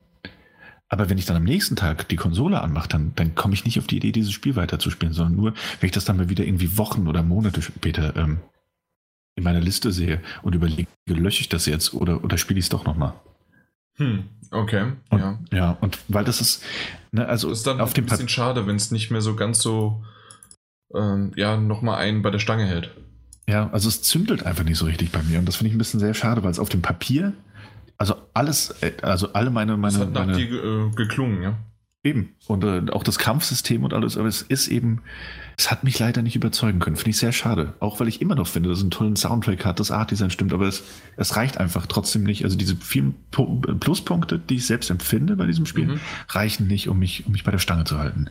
Aber 0.90 1.10
wenn 1.10 1.18
ich 1.18 1.26
dann 1.26 1.36
am 1.38 1.44
nächsten 1.44 1.76
Tag 1.76 2.08
die 2.08 2.16
Konsole 2.16 2.62
anmache, 2.62 2.88
dann, 2.88 3.12
dann 3.16 3.36
komme 3.36 3.54
ich 3.54 3.66
nicht 3.66 3.78
auf 3.78 3.88
die 3.88 3.98
Idee, 3.98 4.12
dieses 4.14 4.32
Spiel 4.32 4.56
weiterzuspielen, 4.56 5.14
sondern 5.14 5.36
nur, 5.36 5.54
wenn 5.80 5.88
ich 5.88 5.92
das 5.92 6.06
dann 6.06 6.18
mal 6.18 6.30
wieder 6.30 6.46
irgendwie 6.46 6.78
Wochen 6.78 7.08
oder 7.08 7.24
Monate 7.24 7.62
später 7.62 8.16
ähm, 8.16 8.40
in 9.36 9.44
meiner 9.44 9.60
Liste 9.60 9.92
sehe 9.92 10.22
und 10.44 10.56
überlege, 10.56 10.88
lösche 11.08 11.42
ich 11.42 11.50
das 11.50 11.66
jetzt 11.66 11.94
oder, 11.94 12.24
oder 12.24 12.38
spiele 12.38 12.60
ich 12.60 12.66
es 12.66 12.70
doch 12.70 12.86
nochmal. 12.86 13.14
Hm, 13.98 14.24
okay, 14.52 14.94
und, 15.10 15.20
ja. 15.20 15.40
Ja, 15.52 15.72
und 15.82 16.00
weil 16.08 16.24
das 16.24 16.40
ist, 16.40 16.64
ne, 17.12 17.28
also 17.28 17.50
Das 17.50 17.60
ist 17.60 17.68
dann 17.68 17.82
auf 17.82 17.92
ein 17.92 17.96
dem 17.96 18.06
bisschen 18.06 18.20
Papier. 18.20 18.30
schade, 18.30 18.68
wenn 18.68 18.76
es 18.78 18.92
nicht 18.92 19.12
mehr 19.12 19.22
so 19.22 19.36
ganz 19.36 19.60
so, 19.60 20.04
ähm, 20.96 21.34
ja, 21.36 21.58
nochmal 21.58 21.98
einen 21.98 22.22
bei 22.22 22.30
der 22.32 22.40
Stange 22.40 22.66
hält. 22.66 22.92
Ja, 23.50 23.70
also 23.72 23.90
es 23.90 24.02
zündelt 24.02 24.44
einfach 24.46 24.64
nicht 24.64 24.78
so 24.78 24.86
richtig 24.86 25.12
bei 25.12 25.22
mir 25.24 25.40
und 25.40 25.46
das 25.46 25.58
finde 25.58 25.70
ich 25.70 25.76
ein 25.76 25.80
bisschen 25.80 26.00
sehr 26.00 26.14
schade, 26.14 26.44
weil 26.44 26.52
es 26.52 26.60
auf 26.60 26.70
dem 26.70 26.82
Papier, 26.82 27.34
also 27.98 28.16
alles, 28.34 28.72
äh, 28.82 28.94
also 29.02 29.34
alle 29.34 29.50
meine, 29.50 29.74
Das 29.74 29.80
meine, 29.80 29.98
hat 30.00 30.12
nach 30.14 30.26
meine 30.26 30.38
dir 30.38 30.64
äh, 30.64 30.90
geklungen, 30.96 31.42
ja. 31.42 31.58
Eben. 32.04 32.36
Und 32.48 32.64
äh, 32.64 32.84
auch 32.92 33.04
das 33.04 33.18
Kampfsystem 33.18 33.84
und 33.84 33.94
alles, 33.94 34.18
aber 34.18 34.28
es 34.28 34.42
ist 34.44 34.68
eben, 34.70 35.02
es 35.58 35.70
hat 35.72 35.84
mich 35.84 36.00
leider 36.00 36.22
nicht 36.22 36.36
überzeugen 36.38 36.80
können. 36.80 36.96
Finde 36.96 37.10
ich 37.10 37.18
sehr 37.18 37.34
schade. 37.34 37.74
Auch 37.80 38.00
weil 38.00 38.08
ich 38.08 38.22
immer 38.22 38.36
noch 38.36 38.48
finde, 38.48 38.70
dass 38.70 38.78
es 38.78 38.84
einen 38.84 38.92
tollen 38.92 39.16
Soundtrack 39.18 39.66
hat, 39.66 39.80
das 39.82 39.92
Artdesign 39.92 40.30
stimmt, 40.30 40.54
aber 40.54 40.68
es, 40.68 40.84
es 41.18 41.36
reicht 41.36 41.58
einfach 41.58 41.86
trotzdem 41.88 42.24
nicht. 42.24 42.46
Also 42.46 42.56
diese 42.56 42.76
vielen 42.78 43.16
Pu- 43.34 43.74
Pluspunkte, 43.80 44.40
die 44.40 44.56
ich 44.58 44.68
selbst 44.68 44.90
empfinde 44.90 45.36
bei 45.36 45.48
diesem 45.48 45.66
Spiel, 45.66 45.88
Mhm. 45.88 46.00
reichen 46.30 46.68
nicht, 46.68 46.88
um 46.88 47.00
mich, 47.00 47.26
um 47.26 47.32
mich 47.34 47.44
bei 47.44 47.52
der 47.52 47.60
Stange 47.60 47.84
zu 47.84 47.98
halten. 47.98 48.30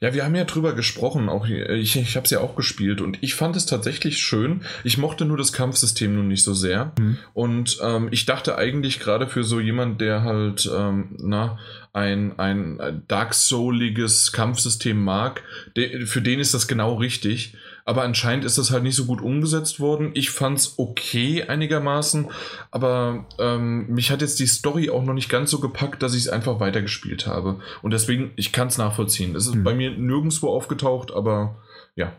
Ja, 0.00 0.14
wir 0.14 0.24
haben 0.24 0.36
ja 0.36 0.44
drüber 0.44 0.74
gesprochen, 0.74 1.28
auch 1.28 1.46
ich, 1.48 1.96
ich 1.96 2.14
habe 2.16 2.24
es 2.24 2.30
ja 2.30 2.38
auch 2.38 2.54
gespielt 2.54 3.00
und 3.00 3.18
ich 3.20 3.34
fand 3.34 3.56
es 3.56 3.66
tatsächlich 3.66 4.18
schön. 4.18 4.60
Ich 4.84 4.96
mochte 4.96 5.24
nur 5.24 5.36
das 5.36 5.52
Kampfsystem 5.52 6.14
nun 6.14 6.28
nicht 6.28 6.44
so 6.44 6.54
sehr 6.54 6.92
Mhm. 6.98 7.18
und 7.34 7.78
ähm, 7.82 8.08
ich 8.12 8.24
dachte 8.24 8.56
eigentlich 8.56 9.00
gerade 9.00 9.26
für 9.26 9.42
so 9.42 9.58
jemand, 9.58 10.00
der 10.00 10.22
halt 10.22 10.70
ähm, 10.72 11.16
na 11.18 11.58
ein 11.92 12.38
ein 12.38 13.02
Dark 13.08 13.34
Souliges 13.34 14.30
Kampfsystem 14.30 15.02
mag, 15.02 15.42
der, 15.74 16.06
für 16.06 16.22
den 16.22 16.38
ist 16.38 16.54
das 16.54 16.68
genau 16.68 16.94
richtig. 16.94 17.54
Aber 17.88 18.02
anscheinend 18.02 18.44
ist 18.44 18.58
das 18.58 18.70
halt 18.70 18.82
nicht 18.82 18.96
so 18.96 19.06
gut 19.06 19.22
umgesetzt 19.22 19.80
worden. 19.80 20.10
Ich 20.12 20.28
fand's 20.28 20.74
okay 20.76 21.44
einigermaßen, 21.44 22.28
aber 22.70 23.24
ähm, 23.38 23.86
mich 23.88 24.10
hat 24.10 24.20
jetzt 24.20 24.38
die 24.40 24.46
Story 24.46 24.90
auch 24.90 25.02
noch 25.02 25.14
nicht 25.14 25.30
ganz 25.30 25.50
so 25.50 25.58
gepackt, 25.58 26.02
dass 26.02 26.12
ich 26.12 26.20
es 26.20 26.28
einfach 26.28 26.60
weitergespielt 26.60 27.26
habe. 27.26 27.60
Und 27.80 27.92
deswegen, 27.92 28.32
ich 28.36 28.52
kann 28.52 28.68
es 28.68 28.76
nachvollziehen. 28.76 29.34
Es 29.34 29.46
ist 29.46 29.54
Hm. 29.54 29.64
bei 29.64 29.72
mir 29.72 29.90
nirgendwo 29.92 30.50
aufgetaucht, 30.50 31.12
aber 31.12 31.62
ja. 31.96 32.12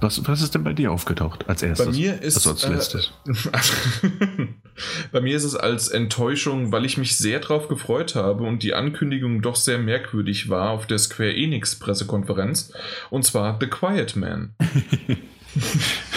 Was, 0.00 0.26
was 0.26 0.40
ist 0.40 0.54
denn 0.54 0.64
bei 0.64 0.72
dir 0.72 0.92
aufgetaucht 0.92 1.48
als 1.48 1.62
erstes? 1.62 1.86
Bei 1.86 1.92
mir 1.92 2.22
ist 2.22 2.36
Also 2.36 2.50
als 2.50 2.64
äh, 2.64 2.72
letztes. 2.72 3.12
bei 5.12 5.20
mir 5.20 5.36
ist 5.36 5.44
es 5.44 5.54
als 5.54 5.88
Enttäuschung, 5.88 6.72
weil 6.72 6.86
ich 6.86 6.96
mich 6.96 7.16
sehr 7.16 7.40
drauf 7.40 7.68
gefreut 7.68 8.14
habe 8.14 8.44
und 8.44 8.62
die 8.62 8.72
Ankündigung 8.72 9.42
doch 9.42 9.56
sehr 9.56 9.78
merkwürdig 9.78 10.48
war 10.48 10.70
auf 10.70 10.86
der 10.86 10.98
Square 10.98 11.34
Enix 11.34 11.78
Pressekonferenz. 11.78 12.72
Und 13.10 13.24
zwar 13.24 13.58
The 13.60 13.66
Quiet 13.66 14.16
Man. 14.16 14.54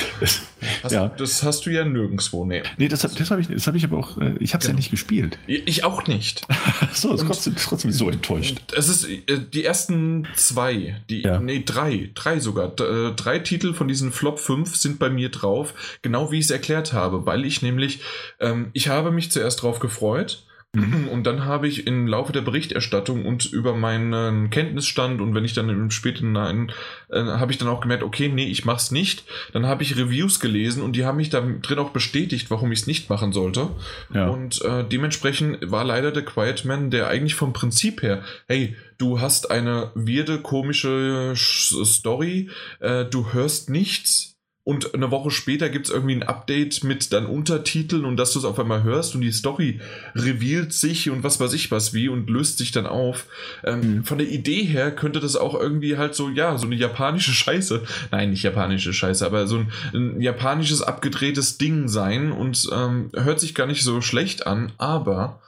Hast, 0.83 0.91
Ja. 0.91 1.07
Das 1.09 1.43
hast 1.43 1.65
du 1.65 1.69
ja 1.69 1.83
nirgendwo, 1.85 2.45
nee. 2.45 2.63
nee, 2.77 2.87
das, 2.87 3.01
das 3.01 3.31
habe 3.31 3.41
ich, 3.41 3.47
das 3.47 3.67
hab 3.67 3.75
ich 3.75 3.83
aber 3.83 3.97
auch, 3.97 4.17
äh, 4.17 4.35
ich 4.39 4.53
habe 4.53 4.61
es 4.61 4.65
ja 4.65 4.71
Genau. 4.71 4.77
nicht 4.77 4.91
gespielt. 4.91 5.37
Ich 5.47 5.83
auch 5.83 6.07
nicht. 6.07 6.45
so, 6.93 7.13
ist 7.13 7.21
Und- 7.21 7.27
trotzdem, 7.27 7.55
trotzdem 7.55 7.91
so 7.91 8.09
enttäuscht. 8.09 8.57
Es 8.75 8.87
ist 8.89 9.05
äh, 9.09 9.39
die 9.53 9.63
ersten 9.65 10.27
zwei, 10.35 11.01
die, 11.09 11.21
Ja. 11.21 11.39
nee, 11.39 11.63
drei, 11.65 12.09
drei 12.15 12.39
sogar. 12.39 12.73
Äh, 12.79 13.13
drei 13.15 13.39
Titel 13.39 13.73
von 13.73 13.87
diesen 13.87 14.11
Flop 14.11 14.39
5 14.39 14.75
sind 14.75 14.99
bei 14.99 15.09
mir 15.09 15.29
drauf, 15.29 15.73
genau 16.01 16.31
wie 16.31 16.39
ich 16.39 16.45
es 16.45 16.51
erklärt 16.51 16.93
habe, 16.93 17.25
weil 17.25 17.45
ich 17.45 17.61
nämlich, 17.61 17.99
ähm, 18.39 18.69
ich 18.73 18.87
habe 18.87 19.11
mich 19.11 19.31
zuerst 19.31 19.61
drauf 19.61 19.79
gefreut. 19.79 20.43
Mhm. 20.73 21.07
Und 21.13 21.23
dann 21.27 21.45
habe 21.45 21.67
ich 21.67 21.85
im 21.87 22.07
Laufe 22.07 22.33
der 22.33 22.41
Berichterstattung 22.41 23.25
und 23.25 23.45
über 23.45 23.75
meinen 23.75 24.49
Kenntnisstand 24.49 25.21
und 25.21 25.35
wenn 25.35 25.45
ich 25.45 25.53
dann 25.53 25.69
im 25.69 25.91
späten 25.91 26.31
Nein, 26.31 26.71
äh, 27.09 27.21
habe 27.23 27.51
ich 27.51 27.59
dann 27.59 27.67
auch 27.67 27.81
gemerkt, 27.81 28.03
okay, 28.03 28.29
nee, 28.29 28.47
ich 28.47 28.65
mach's 28.65 28.89
nicht. 28.89 29.23
Dann 29.53 29.67
habe 29.67 29.83
ich 29.83 29.95
Reviews 29.95 30.39
gelesen 30.39 30.81
und 30.81 30.95
die 30.95 31.05
haben 31.05 31.17
mich 31.17 31.29
da 31.29 31.41
drin 31.41 31.77
auch 31.79 31.91
bestätigt, 31.91 32.49
warum 32.49 32.71
ich 32.71 32.79
es 32.79 32.87
nicht 32.87 33.09
machen 33.09 33.31
sollte. 33.31 33.69
Ja. 34.13 34.27
Und 34.27 34.61
äh, 34.63 34.83
dementsprechend 34.83 35.59
war 35.61 35.83
leider 35.83 36.11
der 36.11 36.25
Quiet 36.25 36.65
Man, 36.65 36.89
der 36.89 37.07
eigentlich 37.07 37.35
vom 37.35 37.53
Prinzip 37.53 38.01
her, 38.01 38.23
hey, 38.47 38.75
du 38.97 39.21
hast 39.21 39.51
eine 39.51 39.91
weirde, 39.93 40.39
komische 40.39 41.33
Sch- 41.35 41.85
Story, 41.85 42.49
äh, 42.79 43.05
du 43.05 43.31
hörst 43.33 43.69
nichts. 43.69 44.32
Und 44.65 44.93
eine 44.93 45.11
Woche 45.11 45.29
später 45.29 45.69
gibt 45.69 45.87
es 45.87 45.93
irgendwie 45.93 46.15
ein 46.15 46.23
Update 46.23 46.83
mit 46.83 47.11
dann 47.11 47.25
Untertiteln 47.25 48.05
und 48.05 48.17
dass 48.17 48.31
du 48.31 48.39
es 48.39 48.45
auf 48.45 48.59
einmal 48.59 48.83
hörst 48.83 49.13
und 49.13 49.21
die 49.21 49.31
Story 49.31 49.81
revealt 50.15 50.73
sich 50.73 51.09
und 51.09 51.23
was 51.23 51.39
weiß 51.39 51.53
ich 51.53 51.69
was 51.69 51.93
wie 51.93 52.07
und 52.07 52.29
löst 52.29 52.57
sich 52.57 52.71
dann 52.71 52.87
auf. 52.87 53.27
Ähm, 53.63 53.83
Mhm. 53.83 54.03
Von 54.03 54.17
der 54.17 54.29
Idee 54.29 54.63
her 54.63 54.91
könnte 54.91 55.19
das 55.19 55.35
auch 55.35 55.55
irgendwie 55.55 55.97
halt 55.97 56.15
so, 56.15 56.29
ja, 56.29 56.57
so 56.57 56.65
eine 56.65 56.75
japanische 56.75 57.31
Scheiße, 57.33 57.83
nein, 58.11 58.31
nicht 58.31 58.43
japanische 58.43 58.93
Scheiße, 58.93 59.25
aber 59.25 59.47
so 59.47 59.57
ein, 59.57 59.71
ein 59.93 60.21
japanisches 60.21 60.81
abgedrehtes 60.81 61.57
Ding 61.57 61.87
sein 61.87 62.31
und 62.31 62.67
ähm, 62.71 63.09
hört 63.13 63.39
sich 63.39 63.55
gar 63.55 63.67
nicht 63.67 63.83
so 63.83 64.01
schlecht 64.01 64.47
an, 64.47 64.71
aber 64.77 65.41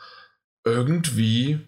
irgendwie 0.63 1.59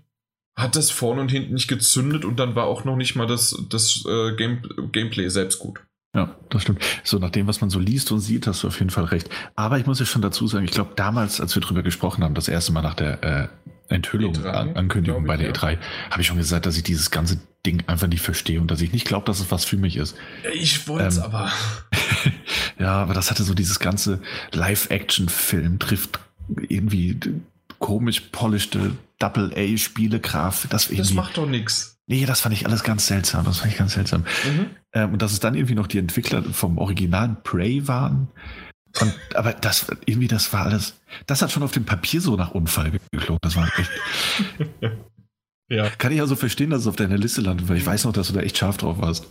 hat 0.56 0.76
das 0.76 0.90
vorne 0.90 1.22
und 1.22 1.32
hinten 1.32 1.54
nicht 1.54 1.68
gezündet 1.68 2.26
und 2.26 2.40
dann 2.40 2.56
war 2.56 2.66
auch 2.66 2.84
noch 2.84 2.96
nicht 2.96 3.16
mal 3.16 3.28
das, 3.28 3.56
das 3.70 4.04
äh, 4.08 4.36
Game, 4.36 4.62
Gameplay 4.92 5.30
selbst 5.30 5.60
gut. 5.60 5.80
Ja, 6.18 6.36
das 6.50 6.64
stimmt. 6.64 6.84
So 7.04 7.20
nach 7.20 7.30
dem, 7.30 7.46
was 7.46 7.62
man 7.62 7.70
so 7.70 7.78
liest 7.78 8.12
und 8.12 8.22
sieht, 8.22 8.48
hast 8.48 8.64
du 8.64 8.68
auf 8.70 8.80
jeden 8.80 8.90
Fall 8.90 9.04
recht. 9.04 9.30
Aber 9.56 9.78
ich 9.78 9.86
muss 9.86 10.00
ja 10.00 10.06
schon 10.08 10.24
dazu 10.24 10.48
sagen, 10.48 10.66
ich 10.66 10.72
glaube, 10.72 10.94
damals, 10.96 11.40
als 11.40 11.54
wir 11.54 11.62
drüber 11.62 11.84
gesprochen 11.84 12.24
haben, 12.24 12.34
das 12.34 12.48
erste 12.48 12.72
Mal 12.72 12.82
nach 12.82 12.96
der 12.96 13.24
äh, 13.24 13.48
Enthüllung, 13.94 14.34
E3, 14.34 14.50
An 14.50 14.76
Ankündigung 14.76 15.26
glaub 15.26 15.38
bei 15.38 15.44
ich, 15.44 15.52
der 15.52 15.54
E3, 15.54 15.78
habe 16.10 16.22
ich 16.22 16.26
schon 16.26 16.38
gesagt, 16.38 16.66
dass 16.66 16.76
ich 16.76 16.82
dieses 16.82 17.12
ganze 17.12 17.40
Ding 17.68 17.84
einfach 17.86 18.08
nicht 18.08 18.22
verstehe 18.22 18.60
und 18.60 18.72
dass 18.72 18.82
ich 18.82 18.94
nicht 18.94 19.06
glaube, 19.06 19.28
dass 19.28 19.40
es 19.40 19.52
was 19.52 19.64
für 19.64 19.78
mich 19.78 19.96
ist. 19.96 20.16
Ich 20.56 20.88
wollte 20.88 21.06
es 21.06 21.18
Ähm, 21.18 21.24
aber. 21.24 21.52
ja, 22.80 22.94
aber 22.94 23.14
das 23.14 23.30
hatte 23.30 23.44
so 23.44 23.54
dieses 23.54 23.78
ganze 23.78 24.20
Live-Action-Film 24.54 25.78
trifft 25.78 26.20
irgendwie 26.68 27.20
komisch 27.78 28.22
polischte 28.32 28.96
Double-A-Spielegrafik. 29.20 30.72
Das, 30.72 30.88
Das 30.88 31.14
macht 31.14 31.38
doch 31.38 31.48
nichts. 31.48 31.97
Nee, 32.08 32.26
das 32.26 32.42
fand 32.42 32.54
ich 32.56 32.66
alles 32.66 32.84
ganz 32.84 33.06
seltsam. 33.08 33.46
Das 33.46 33.60
fand 33.60 33.72
ich 33.72 33.78
ganz 33.78 33.94
seltsam. 33.94 34.22
Mhm. 34.46 34.68
Ähm, 34.94 35.14
und 35.14 35.22
dass 35.22 35.34
es 35.34 35.40
dann 35.40 35.56
irgendwie 35.56 35.76
noch 35.76 35.88
die 35.88 36.00
Entwickler 36.00 36.42
vom 36.44 36.78
originalen 36.78 37.38
Prey 37.44 37.88
waren. 37.88 38.30
Und, 39.02 39.14
aber 39.36 39.54
das 39.54 39.88
irgendwie, 40.06 40.28
das 40.30 40.54
war 40.54 40.66
alles. 40.66 40.96
Das 41.26 41.42
hat 41.42 41.52
schon 41.52 41.64
auf 41.64 41.72
dem 41.72 41.86
Papier 41.86 42.22
so 42.22 42.36
nach 42.38 42.52
Unfall 42.52 42.92
geklungen. 43.12 43.40
Das 43.42 43.56
war 43.56 43.68
echt. 43.78 43.92
Ja. 45.70 45.90
Kann 45.98 46.14
ich 46.14 46.22
also 46.22 46.38
verstehen, 46.38 46.70
dass 46.70 46.84
es 46.84 46.88
auf 46.88 46.96
deiner 46.96 47.18
Liste 47.18 47.42
landet, 47.42 47.68
weil 47.68 47.76
ich 47.76 47.86
weiß 47.86 48.06
noch, 48.06 48.14
dass 48.14 48.28
du 48.30 48.34
da 48.34 48.40
echt 48.40 48.58
scharf 48.58 48.78
drauf 48.78 49.02
warst. 49.02 49.28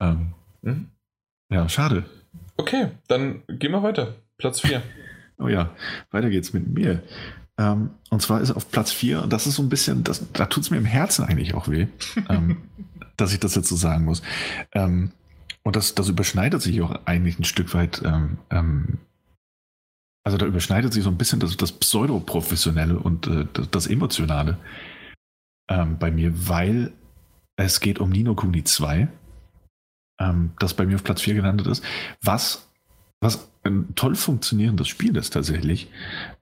Ähm, 0.00 0.34
Mhm. 0.60 0.88
ja, 1.50 1.66
schade. 1.68 2.04
Okay, 2.56 2.88
dann 3.06 3.42
gehen 3.48 3.72
wir 3.72 3.82
weiter. 3.82 4.16
Platz 4.36 4.60
4. 4.60 4.82
Oh 5.38 5.48
ja, 5.48 5.74
weiter 6.10 6.28
geht's 6.30 6.52
mit 6.52 6.66
mir. 6.68 7.02
Ähm, 7.58 7.90
und 8.10 8.22
zwar 8.22 8.40
ist 8.40 8.52
auf 8.52 8.70
Platz 8.70 8.92
4, 8.92 9.22
und 9.22 9.32
das 9.32 9.46
ist 9.46 9.56
so 9.56 9.62
ein 9.62 9.68
bisschen, 9.68 10.04
das, 10.04 10.32
da 10.32 10.46
tut 10.46 10.62
es 10.62 10.70
mir 10.70 10.78
im 10.78 10.84
Herzen 10.84 11.24
eigentlich 11.24 11.54
auch 11.54 11.68
weh, 11.68 11.88
ähm, 12.28 12.58
dass 13.16 13.32
ich 13.32 13.40
das 13.40 13.56
jetzt 13.56 13.68
so 13.68 13.76
sagen 13.76 14.04
muss. 14.04 14.22
Ähm, 14.72 15.10
und 15.64 15.76
das, 15.76 15.94
das 15.94 16.08
überschneidet 16.08 16.62
sich 16.62 16.80
auch 16.80 17.00
eigentlich 17.04 17.38
ein 17.38 17.44
Stück 17.44 17.74
weit. 17.74 18.00
Ähm, 18.04 18.38
ähm, 18.50 18.98
also 20.24 20.38
da 20.38 20.46
überschneidet 20.46 20.92
sich 20.92 21.02
so 21.02 21.10
ein 21.10 21.18
bisschen 21.18 21.40
das, 21.40 21.56
das 21.56 21.72
Pseudoprofessionelle 21.72 22.98
und 22.98 23.26
äh, 23.26 23.46
das, 23.52 23.70
das 23.70 23.86
Emotionale 23.86 24.58
ähm, 25.68 25.98
bei 25.98 26.10
mir, 26.10 26.48
weil 26.48 26.92
es 27.56 27.80
geht 27.80 27.98
um 27.98 28.10
Nino 28.10 28.34
Kuni 28.34 28.62
2, 28.62 29.08
ähm, 30.20 30.52
das 30.58 30.74
bei 30.74 30.86
mir 30.86 30.94
auf 30.94 31.04
Platz 31.04 31.22
4 31.22 31.34
gelandet 31.34 31.66
ist, 31.66 31.82
was 32.22 32.68
was 33.20 33.50
ein 33.64 33.94
toll 33.94 34.14
funktionierendes 34.14 34.88
Spiel 34.88 35.16
ist 35.16 35.30
tatsächlich. 35.30 35.90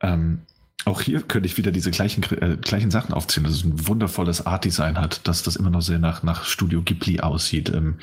Ähm, 0.00 0.42
auch 0.84 1.00
hier 1.00 1.22
könnte 1.22 1.48
ich 1.48 1.56
wieder 1.56 1.72
diese 1.72 1.90
gleichen, 1.90 2.22
äh, 2.40 2.56
gleichen 2.56 2.90
Sachen 2.90 3.12
aufzählen, 3.12 3.44
dass 3.44 3.56
es 3.56 3.64
ein 3.64 3.88
wundervolles 3.88 4.46
Art-Design 4.46 4.98
hat, 4.98 5.26
dass 5.26 5.42
das 5.42 5.56
immer 5.56 5.70
noch 5.70 5.82
sehr 5.82 5.98
nach, 5.98 6.22
nach 6.22 6.44
Studio 6.44 6.82
Ghibli 6.82 7.20
aussieht 7.20 7.70
ähm, 7.70 7.96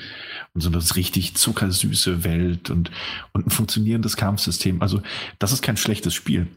und 0.52 0.60
so 0.60 0.68
eine 0.68 0.78
richtig 0.96 1.34
zuckersüße 1.34 2.24
Welt 2.24 2.70
und, 2.70 2.90
und 3.32 3.46
ein 3.46 3.50
funktionierendes 3.50 4.16
Kampfsystem. 4.16 4.82
Also 4.82 5.02
das 5.38 5.52
ist 5.52 5.62
kein 5.62 5.76
schlechtes 5.76 6.12
Spiel. 6.12 6.48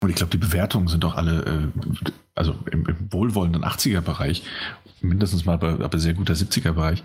Und 0.00 0.10
ich 0.10 0.16
glaube, 0.16 0.30
die 0.30 0.38
Bewertungen 0.38 0.88
sind 0.88 1.04
doch 1.04 1.14
alle, 1.14 1.44
äh, 1.44 2.10
also 2.34 2.58
im, 2.70 2.86
im 2.86 3.12
wohlwollenden 3.12 3.64
80er-Bereich, 3.64 4.42
mindestens 5.02 5.44
mal 5.44 5.56
bei, 5.56 5.70
aber 5.70 5.98
sehr 5.98 6.14
guter 6.14 6.34
70er-Bereich. 6.34 7.04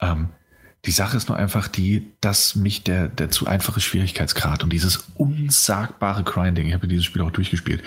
Ähm, 0.00 0.28
die 0.84 0.90
Sache 0.90 1.16
ist 1.16 1.28
nur 1.28 1.36
einfach 1.36 1.68
die, 1.68 2.06
dass 2.20 2.54
mich 2.54 2.84
der, 2.84 3.08
der 3.08 3.30
zu 3.30 3.46
einfache 3.46 3.80
Schwierigkeitsgrad 3.80 4.62
und 4.62 4.72
dieses 4.72 5.08
unsagbare 5.16 6.22
Grinding, 6.22 6.68
ich 6.68 6.74
habe 6.74 6.88
dieses 6.88 7.04
Spiel 7.04 7.22
auch 7.22 7.30
durchgespielt, 7.30 7.82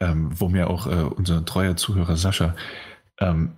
ähm, 0.00 0.30
wo 0.38 0.48
mir 0.48 0.70
auch 0.70 0.86
äh, 0.86 1.02
unser 1.02 1.44
treuer 1.44 1.76
Zuhörer 1.76 2.16
Sascha 2.16 2.54
ähm, 3.18 3.52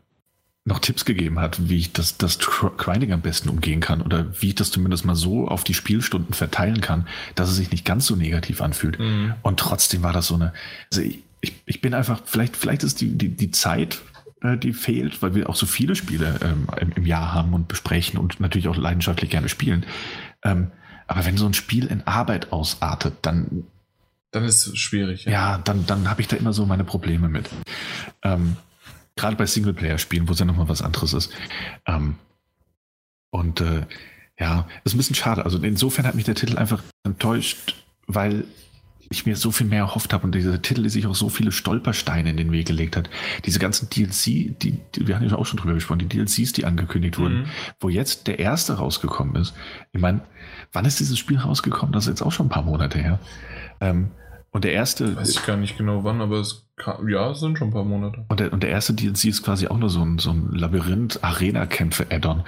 noch 0.65 0.79
Tipps 0.79 1.05
gegeben 1.05 1.39
hat, 1.41 1.69
wie 1.69 1.79
ich 1.79 1.93
das, 1.93 2.19
das 2.19 2.39
Grinding 2.39 3.13
am 3.13 3.23
besten 3.23 3.49
umgehen 3.49 3.81
kann 3.81 4.03
oder 4.03 4.27
wie 4.41 4.49
ich 4.49 4.55
das 4.55 4.71
zumindest 4.71 5.05
mal 5.05 5.17
so 5.17 5.49
auf 5.49 5.65
die 5.65 5.75
Spielstunden 5.75 6.35
verteilen 6.35 6.81
kann, 6.81 7.07
dass 7.35 7.49
es 7.49 7.57
sich 7.57 7.71
nicht 7.71 7.85
ganz 7.85 8.07
so 8.07 8.15
negativ 8.15 8.61
anfühlt. 8.61 8.99
Mhm. 8.99 9.35
Und 9.43 9.59
trotzdem 9.59 10.03
war 10.03 10.13
das 10.13 10.27
so 10.27 10.35
eine. 10.35 10.53
Also 10.91 11.03
ich, 11.03 11.21
ich, 11.41 11.55
ich 11.65 11.81
bin 11.81 11.95
einfach, 11.95 12.21
vielleicht, 12.25 12.57
vielleicht 12.57 12.83
ist 12.83 13.01
die, 13.01 13.17
die, 13.17 13.31
die 13.31 13.51
Zeit, 13.51 14.01
die 14.43 14.73
fehlt, 14.73 15.23
weil 15.23 15.35
wir 15.35 15.49
auch 15.49 15.57
so 15.57 15.67
viele 15.67 15.95
Spiele 15.95 16.39
ähm, 16.43 16.67
im, 16.81 16.93
im 16.93 17.07
Jahr 17.07 17.35
haben 17.35 17.53
und 17.53 17.69
besprechen 17.69 18.19
und 18.19 18.41
natürlich 18.41 18.69
auch 18.69 18.77
leidenschaftlich 18.77 19.31
gerne 19.31 19.49
spielen. 19.49 19.85
Ähm, 20.43 20.71
aber 21.07 21.25
wenn 21.25 21.37
so 21.37 21.47
ein 21.47 21.55
Spiel 21.55 21.87
in 21.87 22.07
Arbeit 22.07 22.53
ausartet, 22.53 23.15
dann 23.23 23.65
Dann 24.31 24.45
ist 24.45 24.67
es 24.67 24.79
schwierig. 24.79 25.25
Ja, 25.25 25.33
ja 25.33 25.59
dann, 25.59 25.87
dann 25.87 26.09
habe 26.09 26.21
ich 26.21 26.29
da 26.29 26.37
immer 26.37 26.53
so 26.53 26.65
meine 26.67 26.85
Probleme 26.85 27.29
mit. 27.29 27.51
Ähm, 28.23 28.57
Gerade 29.17 29.37
bei 29.37 29.45
Singleplayer-Spielen, 29.45 30.29
wo 30.29 30.33
es 30.33 30.39
ja 30.39 30.47
nochmal 30.47 30.69
was 30.69 30.83
anderes 30.83 31.13
ist. 31.13 31.33
Ähm, 31.87 32.15
und 33.31 33.61
äh, 33.61 33.87
ja, 34.39 34.67
ist 34.85 34.95
ein 34.95 34.99
bisschen 34.99 35.17
schade. 35.17 35.45
Also 35.45 35.59
insofern 35.59 36.07
hat 36.07 36.15
mich 36.15 36.25
der 36.25 36.37
Titel 36.37 36.57
einfach 36.57 36.83
enttäuscht, 37.05 37.75
weil 38.07 38.45
ich 39.13 39.27
mir 39.27 39.35
so 39.35 39.51
viel 39.51 39.67
mehr 39.67 39.81
erhofft 39.81 40.13
habe 40.13 40.25
und 40.25 40.35
dieser 40.35 40.63
Titel, 40.63 40.83
der 40.83 40.91
sich 40.91 41.07
auch 41.07 41.17
so 41.17 41.29
viele 41.29 41.51
Stolpersteine 41.51 42.31
in 42.31 42.37
den 42.37 42.53
Weg 42.53 42.69
gelegt 42.69 42.97
hat. 42.97 43.11
Diese 43.45 43.59
ganzen 43.59 43.91
DLC, 43.91 44.57
die, 44.61 44.79
die 44.95 45.09
wir 45.09 45.17
haben 45.17 45.29
ja 45.29 45.35
auch 45.35 45.47
schon 45.47 45.59
drüber 45.59 45.75
gesprochen, 45.75 45.99
die 45.99 46.09
DLCs, 46.09 46.53
die 46.53 46.65
angekündigt 46.65 47.19
wurden, 47.19 47.41
mhm. 47.41 47.45
wo 47.81 47.89
jetzt 47.89 48.29
der 48.29 48.39
erste 48.39 48.75
rausgekommen 48.75 49.35
ist. 49.35 49.53
Ich 49.93 50.01
meine, 50.01 50.21
wann 50.73 50.85
ist 50.85 51.01
dieses 51.01 51.19
Spiel 51.19 51.39
rausgekommen? 51.39 51.93
Das 51.93 52.05
ist 52.05 52.11
jetzt 52.11 52.23
auch 52.23 52.31
schon 52.31 52.47
ein 52.47 52.51
paar 52.51 52.63
Monate 52.63 53.01
her. 53.01 53.19
Ähm, 53.81 54.13
und 54.53 54.65
der 54.65 54.73
erste. 54.73 55.17
Weiß 55.17 55.31
ich 55.31 55.47
gar 55.47 55.57
nicht 55.57 55.77
genau 55.77 56.05
wann, 56.05 56.21
aber 56.21 56.39
es 56.39 56.67
kann, 56.77 57.09
ja, 57.09 57.31
es 57.31 57.41
sind 57.41 57.59
schon 57.59 57.69
ein 57.69 57.73
paar 57.73 57.85
Monate. 57.85 58.25
Und 58.29 58.41
der, 58.41 58.53
und 58.53 58.63
der 58.63 58.71
erste 58.71 58.95
DLC 58.95 59.27
ist 59.27 59.43
quasi 59.43 59.69
auch 59.69 59.79
nur 59.79 59.91
so 59.91 60.03
ein, 60.03 60.19
so 60.19 60.31
ein 60.31 60.51
Labyrinth-Arena-Kämpfe-Add-on. 60.53 62.45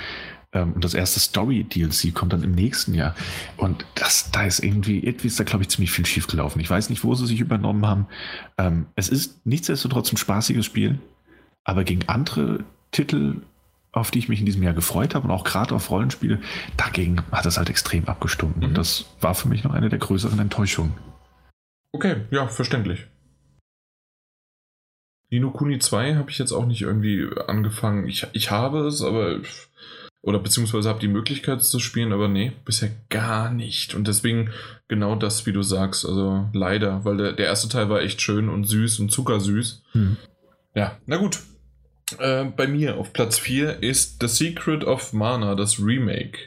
Ähm, 0.53 0.73
und 0.75 0.85
das 0.85 0.95
erste 0.95 1.21
Story-DLC 1.21 2.15
kommt 2.15 2.33
dann 2.33 2.43
im 2.43 2.53
nächsten 2.53 2.95
Jahr. 2.95 3.15
Und 3.57 3.87
das, 3.95 4.31
da 4.31 4.45
ist 4.45 4.61
irgendwie, 4.61 5.01
irgendwie 5.01 5.29
ist 5.29 5.41
da, 5.41 5.45
glaube 5.45 5.63
ich, 5.63 5.71
ziemlich 5.71 5.91
viel 5.91 6.07
schief 6.07 6.27
gelaufen. 6.27 6.61
Ich 6.61 6.71
weiß 6.71 6.91
nicht, 6.91 7.05
wo 7.05 7.15
sie 7.15 7.27
sich 7.27 7.41
übernommen 7.41 7.87
haben. 7.87 8.07
Ähm, 8.59 8.87
es 8.95 9.09
ist 9.09 9.45
nichtsdestotrotz 9.47 10.13
ein 10.13 10.19
spaßiges 10.19 10.67
Spiel, 10.67 10.99
aber 11.65 11.85
gegen 11.85 12.09
andere 12.09 12.65
Titel, 12.91 13.43
auf 13.93 14.11
die 14.11 14.19
ich 14.19 14.29
mich 14.29 14.41
in 14.41 14.47
diesem 14.47 14.63
Jahr 14.63 14.75
gefreut 14.75 15.15
habe 15.15 15.27
und 15.27 15.33
auch 15.33 15.45
gerade 15.45 15.75
auf 15.75 15.91
Rollenspiele, 15.91 16.41
dagegen 16.77 17.23
hat 17.31 17.47
es 17.47 17.59
halt 17.59 17.71
extrem 17.71 18.07
abgestunken. 18.07 18.61
Mhm. 18.61 18.69
Und 18.69 18.79
das 18.79 19.07
war 19.21 19.35
für 19.35 19.49
mich 19.49 19.65
noch 19.65 19.73
eine 19.73 19.89
der 19.89 19.99
größeren 19.99 20.39
Enttäuschungen. 20.39 20.95
Okay, 21.93 22.23
ja, 22.31 22.47
verständlich. 22.47 23.07
Nino 25.31 25.51
Kuni 25.51 25.79
2 25.79 26.17
habe 26.17 26.31
ich 26.31 26.39
jetzt 26.39 26.53
auch 26.53 26.67
nicht 26.67 26.83
irgendwie 26.83 27.27
angefangen. 27.47 28.07
Ich, 28.07 28.27
ich 28.33 28.51
habe 28.51 28.81
es, 28.87 29.03
aber 29.03 29.41
oder 30.23 30.39
beziehungsweise 30.39 30.89
habe 30.89 31.01
die 31.01 31.09
Möglichkeit 31.09 31.63
zu 31.63 31.81
spielen, 31.81 32.13
aber 32.13 32.29
nee, 32.29 32.53
bisher 32.65 32.91
gar 33.11 33.53
nicht. 33.53 33.95
Und 33.95 34.07
deswegen 34.07 34.51
genau 34.87 35.17
das, 35.17 35.47
wie 35.47 35.53
du 35.53 35.63
sagst. 35.63 36.07
Also 36.07 36.49
leider, 36.53 37.05
weil 37.05 37.17
der, 37.17 37.33
der 37.33 37.47
erste 37.47 37.69
Teil 37.69 37.91
war 37.91 38.01
echt 38.01 38.23
schön 38.23 38.49
und 38.49 38.65
süß 38.65 39.01
und 39.01 39.11
zuckersüß. 39.11 39.83
Hm. 39.93 40.17
Ja, 40.75 40.97
na 41.07 41.17
gut. 41.17 41.41
Äh, 42.19 42.45
bei 42.45 42.69
mir 42.69 42.99
auf 42.99 43.13
Platz 43.13 43.39
4 43.39 43.83
ist 43.83 44.19
The 44.21 44.29
Secret 44.29 44.85
of 44.85 45.13
Mana, 45.13 45.57
das 45.57 45.81
Remake. 45.81 46.39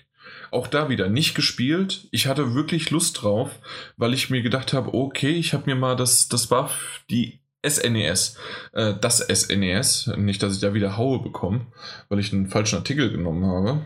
Auch 0.52 0.68
da 0.68 0.88
wieder 0.88 1.10
nicht 1.10 1.36
gespielt. 1.36 2.08
Ich 2.12 2.28
hatte 2.28 2.56
wirklich 2.56 2.92
Lust 2.92 3.22
drauf, 3.22 3.60
weil 3.98 4.14
ich 4.14 4.30
mir 4.30 4.42
gedacht 4.42 4.72
habe, 4.72 4.94
okay, 4.94 5.32
ich 5.32 5.54
habe 5.54 5.64
mir 5.66 5.76
mal 5.76 5.98
das, 5.98 6.30
das 6.30 6.50
war 6.50 6.72
die 7.10 7.42
SNES. 7.68 8.38
E 8.74 8.80
äh, 8.80 8.96
das 9.00 9.20
SNES. 9.20 10.08
E 10.08 10.18
Nicht, 10.18 10.44
dass 10.44 10.54
ich 10.54 10.62
da 10.62 10.74
wieder 10.74 10.98
Haue 10.98 11.22
bekomme, 11.22 11.62
weil 12.10 12.20
ich 12.20 12.32
einen 12.34 12.48
falschen 12.48 12.78
Artikel 12.78 13.10
genommen 13.12 13.46
habe. 13.46 13.86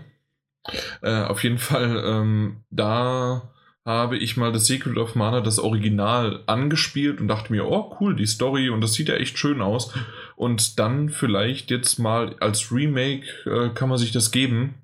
Äh, 1.01 1.23
auf 1.23 1.43
jeden 1.43 1.57
Fall, 1.57 2.03
ähm, 2.05 2.63
da 2.69 3.53
habe 3.85 4.17
ich 4.17 4.37
mal 4.37 4.51
das 4.51 4.65
Secret 4.67 4.97
of 4.97 5.15
Mana, 5.15 5.41
das 5.41 5.57
Original, 5.57 6.43
angespielt 6.45 7.19
und 7.19 7.27
dachte 7.27 7.51
mir, 7.51 7.65
oh 7.65 7.97
cool, 7.99 8.15
die 8.15 8.27
Story 8.27 8.69
und 8.69 8.81
das 8.81 8.93
sieht 8.93 9.09
ja 9.09 9.15
echt 9.15 9.39
schön 9.39 9.61
aus. 9.61 9.93
Und 10.35 10.79
dann 10.79 11.09
vielleicht 11.09 11.71
jetzt 11.71 11.97
mal 11.97 12.35
als 12.39 12.71
Remake 12.71 13.25
äh, 13.45 13.69
kann 13.69 13.89
man 13.89 13.97
sich 13.97 14.11
das 14.11 14.31
geben. 14.31 14.75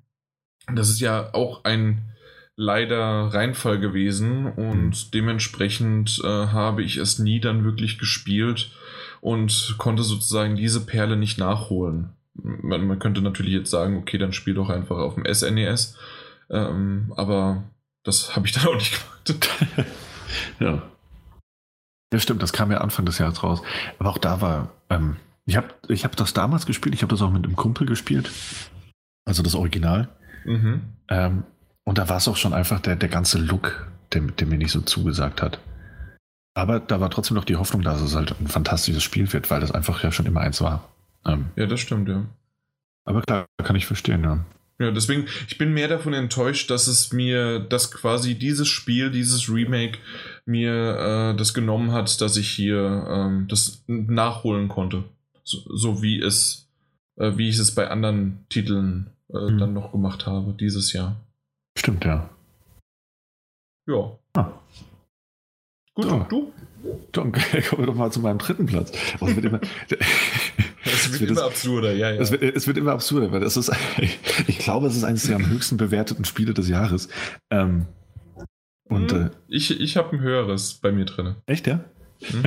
Das 0.74 0.88
ist 0.88 1.00
ja 1.00 1.32
auch 1.34 1.64
ein 1.64 2.02
leider 2.56 3.28
Reinfall 3.32 3.78
gewesen 3.78 4.46
und 4.46 5.12
dementsprechend 5.14 6.20
äh, 6.24 6.26
habe 6.26 6.82
ich 6.82 6.96
es 6.96 7.18
nie 7.18 7.38
dann 7.38 7.64
wirklich 7.64 7.98
gespielt 7.98 8.70
und 9.20 9.74
konnte 9.78 10.02
sozusagen 10.02 10.56
diese 10.56 10.84
Perle 10.84 11.16
nicht 11.16 11.38
nachholen. 11.38 12.10
Man, 12.34 12.86
man 12.86 12.98
könnte 12.98 13.22
natürlich 13.22 13.52
jetzt 13.52 13.70
sagen, 13.70 13.96
okay, 13.96 14.18
dann 14.18 14.32
spiel 14.32 14.54
doch 14.54 14.68
einfach 14.68 14.98
auf 14.98 15.14
dem 15.14 15.24
SNES, 15.32 15.96
e 16.50 16.56
ähm, 16.56 17.12
aber 17.16 17.64
das 18.04 18.36
habe 18.36 18.46
ich 18.46 18.52
dann 18.54 18.66
auch 18.66 18.74
nicht 18.74 18.92
gemacht. 18.92 19.48
ja. 20.60 20.82
Ja, 22.12 22.20
stimmt, 22.20 22.42
das 22.42 22.52
kam 22.52 22.70
ja 22.70 22.78
Anfang 22.78 23.04
des 23.04 23.18
Jahres 23.18 23.42
raus. 23.42 23.62
Aber 23.98 24.10
auch 24.10 24.18
da 24.18 24.40
war, 24.40 24.70
ähm, 24.90 25.16
ich 25.44 25.56
habe 25.56 25.68
ich 25.88 26.04
hab 26.04 26.14
das 26.16 26.32
damals 26.32 26.66
gespielt, 26.66 26.94
ich 26.94 27.02
habe 27.02 27.10
das 27.10 27.22
auch 27.22 27.30
mit 27.30 27.44
einem 27.44 27.56
Kumpel 27.56 27.86
gespielt, 27.86 28.30
also 29.24 29.42
das 29.42 29.54
Original. 29.54 30.08
Mhm. 30.44 30.82
Ähm, 31.08 31.44
und 31.84 31.98
da 31.98 32.08
war 32.08 32.16
es 32.16 32.28
auch 32.28 32.36
schon 32.36 32.52
einfach 32.52 32.80
der, 32.80 32.96
der 32.96 33.08
ganze 33.08 33.38
Look, 33.38 33.86
der, 34.12 34.22
der 34.22 34.46
mir 34.46 34.58
nicht 34.58 34.72
so 34.72 34.80
zugesagt 34.80 35.42
hat. 35.42 35.60
Aber 36.56 36.80
da 36.80 37.00
war 37.00 37.10
trotzdem 37.10 37.34
noch 37.34 37.44
die 37.44 37.56
Hoffnung, 37.56 37.82
dass 37.82 38.00
es 38.00 38.14
halt 38.14 38.34
ein 38.40 38.48
fantastisches 38.48 39.02
Spiel 39.02 39.30
wird, 39.30 39.50
weil 39.50 39.60
das 39.60 39.72
einfach 39.72 40.02
ja 40.02 40.10
schon 40.10 40.24
immer 40.24 40.40
eins 40.40 40.62
war. 40.62 40.88
Ähm, 41.26 41.50
ja, 41.54 41.66
das 41.66 41.80
stimmt, 41.80 42.08
ja. 42.08 42.24
Aber 43.04 43.20
klar, 43.20 43.44
kann 43.62 43.76
ich 43.76 43.84
verstehen, 43.84 44.24
ja. 44.24 44.42
Ja, 44.78 44.90
deswegen, 44.90 45.26
ich 45.48 45.58
bin 45.58 45.74
mehr 45.74 45.88
davon 45.88 46.14
enttäuscht, 46.14 46.70
dass 46.70 46.86
es 46.86 47.12
mir, 47.12 47.60
dass 47.60 47.92
quasi 47.92 48.38
dieses 48.38 48.68
Spiel, 48.68 49.10
dieses 49.10 49.50
Remake 49.50 49.98
mir 50.46 51.32
äh, 51.34 51.36
das 51.36 51.52
genommen 51.52 51.92
hat, 51.92 52.22
dass 52.22 52.38
ich 52.38 52.48
hier 52.48 53.06
ähm, 53.06 53.48
das 53.48 53.84
nachholen 53.86 54.68
konnte. 54.68 55.04
So, 55.44 55.58
so 55.76 56.02
wie 56.02 56.22
es, 56.22 56.70
äh, 57.16 57.32
wie 57.36 57.50
ich 57.50 57.58
es 57.58 57.74
bei 57.74 57.90
anderen 57.90 58.46
Titeln 58.48 59.10
äh, 59.28 59.50
mhm. 59.50 59.58
dann 59.58 59.74
noch 59.74 59.92
gemacht 59.92 60.26
habe, 60.26 60.54
dieses 60.58 60.94
Jahr. 60.94 61.16
Stimmt, 61.76 62.06
ja. 62.06 62.30
Ja. 63.86 64.18
Ah. 64.32 64.52
Gut, 65.96 66.04
so. 66.04 66.26
du? 66.28 66.52
Dann 67.12 67.32
kommen 67.68 67.82
wir 67.82 67.86
doch 67.86 67.94
mal 67.94 68.12
zu 68.12 68.20
meinem 68.20 68.38
dritten 68.38 68.66
Platz. 68.66 68.92
Es 69.14 69.34
wird 69.34 69.44
immer, 69.44 69.60
es 70.84 71.20
wird, 71.20 71.30
immer 71.30 71.44
absurder, 71.44 71.94
ja, 71.94 72.12
ja. 72.12 72.20
Es 72.20 72.30
wird, 72.30 72.42
es 72.42 72.66
wird, 72.66 72.76
immer 72.76 72.92
absurder, 72.92 73.32
weil 73.32 73.40
das 73.40 73.56
ist, 73.56 73.72
ich 74.46 74.58
glaube, 74.58 74.86
es 74.86 74.96
ist 74.96 75.04
eines 75.04 75.24
der 75.24 75.36
am 75.36 75.48
höchsten 75.48 75.78
bewerteten 75.78 76.26
Spiele 76.26 76.52
des 76.52 76.68
Jahres. 76.68 77.08
Ähm, 77.50 77.86
und, 78.88 79.10
hm, 79.10 79.26
äh, 79.26 79.30
ich 79.48 79.80
ich 79.80 79.96
habe 79.96 80.14
ein 80.14 80.20
höheres 80.20 80.74
bei 80.74 80.92
mir 80.92 81.06
drin. 81.06 81.36
Echt, 81.46 81.66
ja? 81.66 81.80
Hm? 82.22 82.42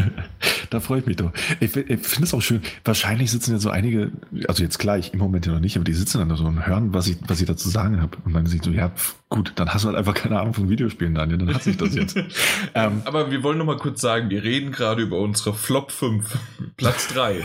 Da 0.69 0.79
freue 0.79 0.99
ich 0.99 1.05
mich 1.05 1.15
doch. 1.15 1.31
Ich, 1.59 1.75
ich 1.75 1.99
finde 1.99 2.23
es 2.23 2.33
auch 2.33 2.41
schön. 2.41 2.61
Wahrscheinlich 2.83 3.31
sitzen 3.31 3.51
ja 3.51 3.59
so 3.59 3.69
einige, 3.69 4.11
also 4.47 4.63
jetzt 4.63 4.77
gleich, 4.77 5.13
im 5.13 5.19
Moment 5.19 5.45
ja 5.45 5.53
noch 5.53 5.59
nicht, 5.59 5.75
aber 5.75 5.85
die 5.85 5.93
sitzen 5.93 6.19
dann 6.19 6.35
so 6.37 6.45
und 6.45 6.65
hören, 6.65 6.93
was 6.93 7.07
ich, 7.07 7.17
was 7.27 7.41
ich 7.41 7.47
dazu 7.47 7.69
sagen 7.69 8.01
habe. 8.01 8.17
Und 8.25 8.33
dann 8.33 8.45
sieht 8.45 8.63
so, 8.63 8.71
ja, 8.71 8.91
gut, 9.29 9.53
dann 9.55 9.73
hast 9.73 9.83
du 9.83 9.87
halt 9.87 9.97
einfach 9.97 10.13
keine 10.13 10.39
Ahnung 10.39 10.53
von 10.53 10.69
Videospielen, 10.69 11.15
Daniel, 11.15 11.39
dann 11.39 11.53
hat 11.53 11.63
sich 11.63 11.77
das 11.77 11.95
jetzt. 11.95 12.17
ähm, 12.75 13.01
aber 13.05 13.31
wir 13.31 13.43
wollen 13.43 13.57
noch 13.57 13.65
mal 13.65 13.77
kurz 13.77 14.01
sagen, 14.01 14.29
wir 14.29 14.43
reden 14.43 14.71
gerade 14.71 15.01
über 15.01 15.19
unsere 15.19 15.53
Flop 15.53 15.91
5, 15.91 16.37
Platz 16.77 17.07
3. 17.09 17.43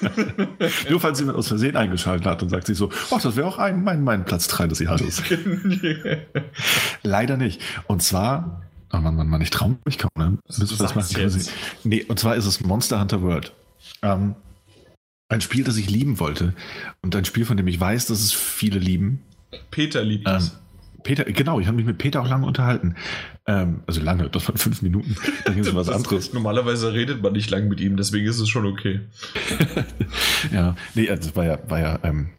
Nur 0.90 1.00
falls 1.00 1.18
jemand 1.18 1.38
aus 1.38 1.48
Versehen 1.48 1.76
eingeschaltet 1.76 2.26
hat 2.26 2.42
und 2.42 2.50
sagt 2.50 2.66
sich 2.66 2.76
so, 2.76 2.90
ach, 3.12 3.20
das 3.20 3.36
wäre 3.36 3.46
auch 3.46 3.58
ein, 3.58 3.82
mein, 3.82 4.04
mein 4.04 4.24
Platz 4.24 4.48
3 4.48 4.68
des 4.68 4.80
Jahres. 4.80 5.22
Leider 7.02 7.36
nicht. 7.36 7.60
Und 7.86 8.02
zwar 8.02 8.65
Oh 8.92 8.98
Mann, 8.98 9.16
Mann, 9.16 9.28
Mann, 9.28 9.40
ich 9.40 9.50
traue 9.50 9.76
mich 9.84 9.98
kaum. 9.98 10.10
Ne? 10.16 10.38
Was, 10.46 10.58
du 10.58 10.76
das 10.76 11.12
jetzt. 11.12 11.52
Nee, 11.84 12.04
und 12.04 12.18
zwar 12.18 12.36
ist 12.36 12.46
es 12.46 12.60
Monster 12.60 13.00
Hunter 13.00 13.22
World. 13.22 13.52
Ähm, 14.02 14.36
ein 15.28 15.40
Spiel, 15.40 15.64
das 15.64 15.76
ich 15.76 15.90
lieben 15.90 16.20
wollte. 16.20 16.54
Und 17.02 17.16
ein 17.16 17.24
Spiel, 17.24 17.44
von 17.44 17.56
dem 17.56 17.66
ich 17.66 17.80
weiß, 17.80 18.06
dass 18.06 18.20
es 18.20 18.32
viele 18.32 18.78
lieben. 18.78 19.22
Peter 19.70 20.04
liebt 20.04 20.28
ähm, 20.28 20.36
es. 20.36 20.56
Peter, 21.02 21.24
genau, 21.24 21.60
ich 21.60 21.66
habe 21.66 21.76
mich 21.76 21.86
mit 21.86 21.98
Peter 21.98 22.20
auch 22.20 22.28
lange 22.28 22.46
unterhalten. 22.46 22.96
Ähm, 23.46 23.82
also 23.86 24.00
lange, 24.00 24.28
das 24.28 24.48
waren 24.48 24.56
fünf 24.56 24.82
Minuten. 24.82 25.16
Da 25.44 25.52
ging 25.52 25.62
es 25.62 25.68
um 25.68 25.76
was 25.76 25.88
anderes. 25.90 26.32
Normalerweise 26.32 26.92
redet 26.92 27.22
man 27.22 27.32
nicht 27.32 27.48
lang 27.50 27.68
mit 27.68 27.80
ihm, 27.80 27.96
deswegen 27.96 28.26
ist 28.26 28.40
es 28.40 28.48
schon 28.48 28.66
okay. 28.66 29.00
ja, 30.52 30.74
nee, 30.94 31.08
also 31.08 31.28
das 31.28 31.36
war 31.36 31.44
ja, 31.44 31.58
war 31.68 31.78
ja, 31.78 31.98
ähm, 32.02 32.30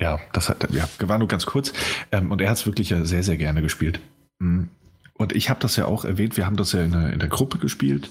ja, 0.00 0.18
das 0.32 0.48
hat, 0.48 0.66
ja, 0.72 0.88
war 1.00 1.18
nur 1.18 1.28
ganz 1.28 1.44
kurz. 1.44 1.74
Ähm, 2.10 2.30
und 2.30 2.40
er 2.40 2.50
hat 2.50 2.56
es 2.56 2.66
wirklich 2.66 2.90
ja 2.90 3.04
sehr, 3.04 3.22
sehr 3.22 3.36
gerne 3.36 3.60
gespielt. 3.60 4.00
Mhm. 4.38 4.70
Und 5.18 5.34
ich 5.34 5.48
habe 5.50 5.60
das 5.60 5.76
ja 5.76 5.86
auch 5.86 6.04
erwähnt, 6.04 6.36
wir 6.36 6.46
haben 6.46 6.56
das 6.56 6.72
ja 6.72 6.82
in 6.82 6.92
der, 6.92 7.12
in 7.12 7.18
der 7.18 7.28
Gruppe 7.28 7.58
gespielt. 7.58 8.10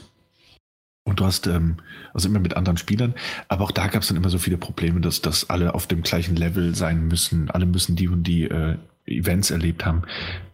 Und 1.08 1.20
du 1.20 1.26
hast, 1.26 1.46
ähm, 1.46 1.78
also 2.14 2.28
immer 2.28 2.40
mit 2.40 2.58
anderen 2.58 2.78
Spielern, 2.78 3.14
aber 3.48 3.64
auch 3.64 3.72
da 3.72 3.88
gab 3.88 4.02
es 4.02 4.08
dann 4.08 4.18
immer 4.18 4.30
so 4.30 4.40
viele 4.40 4.58
Probleme, 4.58 5.02
dass, 5.02 5.22
dass 5.22 5.50
alle 5.50 5.76
auf 5.76 5.86
dem 5.86 6.02
gleichen 6.02 6.36
Level 6.36 6.74
sein 6.74 7.08
müssen. 7.08 7.52
Alle 7.52 7.68
müssen 7.68 7.96
die 7.96 8.08
und 8.08 8.24
die 8.24 8.46
äh, 8.46 8.78
Events 9.06 9.52
erlebt 9.52 9.86
haben, 9.86 10.04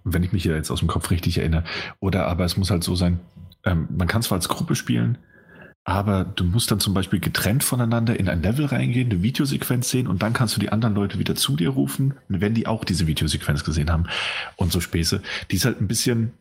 wenn 0.04 0.24
ich 0.24 0.34
mich 0.34 0.44
hier 0.44 0.56
jetzt 0.56 0.72
aus 0.72 0.80
dem 0.80 0.90
Kopf 0.90 1.10
richtig 1.10 1.38
erinnere. 1.38 1.64
Oder 2.02 2.28
aber 2.28 2.44
es 2.44 2.58
muss 2.58 2.70
halt 2.70 2.84
so 2.84 2.96
sein, 2.96 3.20
ähm, 3.64 3.88
man 3.96 4.10
kann 4.10 4.24
zwar 4.24 4.38
als 4.38 4.50
Gruppe 4.50 4.76
spielen, 4.76 5.18
aber 5.84 6.26
du 6.26 6.44
musst 6.44 6.70
dann 6.70 6.80
zum 6.80 6.94
Beispiel 6.94 7.20
getrennt 7.20 7.64
voneinander 7.64 8.20
in 8.20 8.30
ein 8.30 8.44
Level 8.44 8.66
reingehen, 8.66 9.10
eine 9.10 9.24
Videosequenz 9.24 9.90
sehen 9.90 10.08
und 10.08 10.22
dann 10.22 10.34
kannst 10.34 10.56
du 10.56 10.60
die 10.60 10.72
anderen 10.72 10.94
Leute 10.94 11.18
wieder 11.18 11.36
zu 11.36 11.56
dir 11.56 11.70
rufen, 11.70 12.14
wenn 12.28 12.54
die 12.54 12.68
auch 12.68 12.84
diese 12.86 13.08
Videosequenz 13.08 13.64
gesehen 13.64 13.90
haben 13.90 14.06
und 14.58 14.72
so 14.72 14.80
Späße. 14.80 15.22
Die 15.50 15.56
ist 15.56 15.66
halt 15.66 15.82
ein 15.82 15.88
bisschen, 15.88 16.34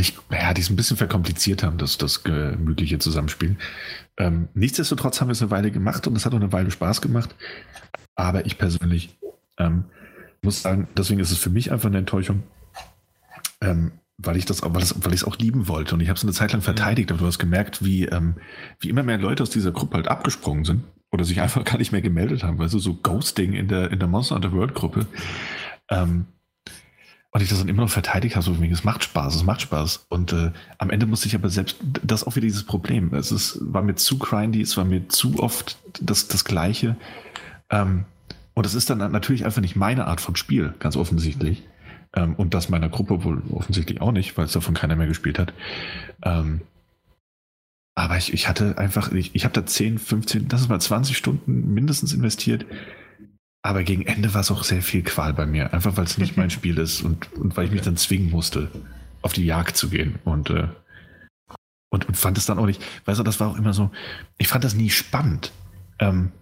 nicht, 0.00 0.18
ja, 0.30 0.52
die 0.52 0.60
ist 0.60 0.70
ein 0.70 0.76
bisschen 0.76 0.96
verkompliziert 0.96 1.62
haben, 1.62 1.78
das, 1.78 1.98
das 1.98 2.24
gemütliche 2.24 2.98
Zusammenspielen. 2.98 3.58
Ähm, 4.16 4.48
nichtsdestotrotz 4.54 5.20
haben 5.20 5.28
wir 5.28 5.32
es 5.32 5.42
eine 5.42 5.50
Weile 5.50 5.70
gemacht 5.70 6.06
und 6.06 6.16
es 6.16 6.26
hat 6.26 6.32
auch 6.32 6.40
eine 6.40 6.52
Weile 6.52 6.70
Spaß 6.70 7.00
gemacht. 7.00 7.34
Aber 8.16 8.46
ich 8.46 8.58
persönlich 8.58 9.16
ähm, 9.58 9.84
muss 10.42 10.62
sagen, 10.62 10.88
deswegen 10.96 11.20
ist 11.20 11.30
es 11.30 11.38
für 11.38 11.50
mich 11.50 11.70
einfach 11.70 11.88
eine 11.88 11.98
Enttäuschung, 11.98 12.42
ähm, 13.60 13.92
weil 14.18 14.36
ich 14.36 14.46
das, 14.46 14.62
weil, 14.62 14.72
weil 14.72 15.14
ich 15.14 15.20
es 15.20 15.24
auch 15.24 15.38
lieben 15.38 15.68
wollte. 15.68 15.94
Und 15.94 16.00
ich 16.00 16.08
habe 16.08 16.16
es 16.16 16.22
eine 16.22 16.32
Zeit 16.32 16.52
lang 16.52 16.62
verteidigt, 16.62 17.10
aber 17.10 17.20
du 17.20 17.26
hast 17.26 17.38
gemerkt, 17.38 17.84
wie, 17.84 18.06
ähm, 18.06 18.36
wie 18.80 18.88
immer 18.88 19.02
mehr 19.02 19.18
Leute 19.18 19.42
aus 19.42 19.50
dieser 19.50 19.72
Gruppe 19.72 19.96
halt 19.96 20.08
abgesprungen 20.08 20.64
sind 20.64 20.84
oder 21.12 21.24
sich 21.24 21.40
einfach 21.40 21.64
gar 21.64 21.78
nicht 21.78 21.92
mehr 21.92 22.02
gemeldet 22.02 22.42
haben, 22.42 22.58
weil 22.58 22.68
so, 22.68 22.78
so 22.78 22.94
Ghosting 22.94 23.52
in 23.52 23.68
der, 23.68 23.90
in 23.90 23.98
der 23.98 24.08
Monster 24.08 24.34
Hunter 24.34 24.52
World 24.52 24.74
Gruppe. 24.74 25.06
Ähm, 25.90 26.26
und 27.32 27.42
ich 27.42 27.48
das 27.48 27.58
dann 27.58 27.68
immer 27.68 27.82
noch 27.82 27.90
verteidigt 27.90 28.34
habe, 28.34 28.44
so 28.44 28.60
wie 28.60 28.68
es 28.70 28.82
macht 28.82 29.04
Spaß, 29.04 29.36
es 29.36 29.44
macht 29.44 29.62
Spaß. 29.62 30.06
Und 30.08 30.32
äh, 30.32 30.50
am 30.78 30.90
Ende 30.90 31.06
musste 31.06 31.28
ich 31.28 31.34
aber 31.36 31.48
selbst, 31.48 31.76
das 32.02 32.22
ist 32.22 32.26
auch 32.26 32.34
wieder 32.34 32.46
dieses 32.46 32.64
Problem. 32.64 33.14
Es 33.14 33.30
ist, 33.30 33.58
war 33.60 33.82
mir 33.82 33.94
zu 33.94 34.18
grindy, 34.18 34.60
es 34.60 34.76
war 34.76 34.84
mir 34.84 35.08
zu 35.08 35.38
oft 35.38 35.78
das, 36.00 36.26
das 36.26 36.44
Gleiche. 36.44 36.96
Ähm, 37.70 38.04
und 38.54 38.66
es 38.66 38.74
ist 38.74 38.90
dann 38.90 38.98
natürlich 38.98 39.44
einfach 39.44 39.60
nicht 39.60 39.76
meine 39.76 40.06
Art 40.06 40.20
von 40.20 40.34
Spiel, 40.34 40.74
ganz 40.80 40.96
offensichtlich. 40.96 41.62
Ähm, 42.14 42.34
und 42.34 42.52
das 42.52 42.68
meiner 42.68 42.88
Gruppe 42.88 43.22
wohl 43.22 43.42
offensichtlich 43.52 44.00
auch 44.00 44.12
nicht, 44.12 44.36
weil 44.36 44.46
es 44.46 44.52
davon 44.52 44.74
keiner 44.74 44.96
mehr 44.96 45.06
gespielt 45.06 45.38
hat. 45.38 45.52
Ähm, 46.22 46.62
aber 47.94 48.16
ich, 48.16 48.32
ich 48.32 48.48
hatte 48.48 48.76
einfach, 48.78 49.12
ich, 49.12 49.34
ich 49.36 49.44
habe 49.44 49.54
da 49.54 49.64
10, 49.64 49.98
15, 49.98 50.48
das 50.48 50.62
ist 50.62 50.68
mal 50.68 50.80
20 50.80 51.16
Stunden 51.16 51.72
mindestens 51.74 52.12
investiert. 52.12 52.66
Aber 53.62 53.82
gegen 53.82 54.06
Ende 54.06 54.32
war 54.32 54.40
es 54.40 54.50
auch 54.50 54.64
sehr 54.64 54.82
viel 54.82 55.02
Qual 55.02 55.34
bei 55.34 55.46
mir, 55.46 55.72
einfach 55.74 55.96
weil 55.96 56.04
es 56.04 56.18
nicht 56.18 56.36
mein 56.36 56.50
Spiel 56.50 56.78
ist 56.78 57.02
und, 57.02 57.32
und 57.34 57.56
weil 57.56 57.66
ich 57.66 57.72
mich 57.72 57.82
dann 57.82 57.96
zwingen 57.96 58.30
musste, 58.30 58.70
auf 59.22 59.32
die 59.32 59.44
Jagd 59.44 59.76
zu 59.76 59.90
gehen. 59.90 60.18
Und, 60.24 60.50
äh, 60.50 60.68
und, 61.90 62.08
und 62.08 62.16
fand 62.16 62.38
es 62.38 62.46
dann 62.46 62.58
auch 62.58 62.66
nicht, 62.66 62.82
weißt 63.04 63.18
du, 63.18 63.24
das 63.24 63.40
war 63.40 63.48
auch 63.48 63.58
immer 63.58 63.72
so, 63.72 63.90
ich 64.38 64.48
fand 64.48 64.64
das 64.64 64.74
nie 64.74 64.90
spannend. 64.90 65.52
Ähm, 65.98 66.32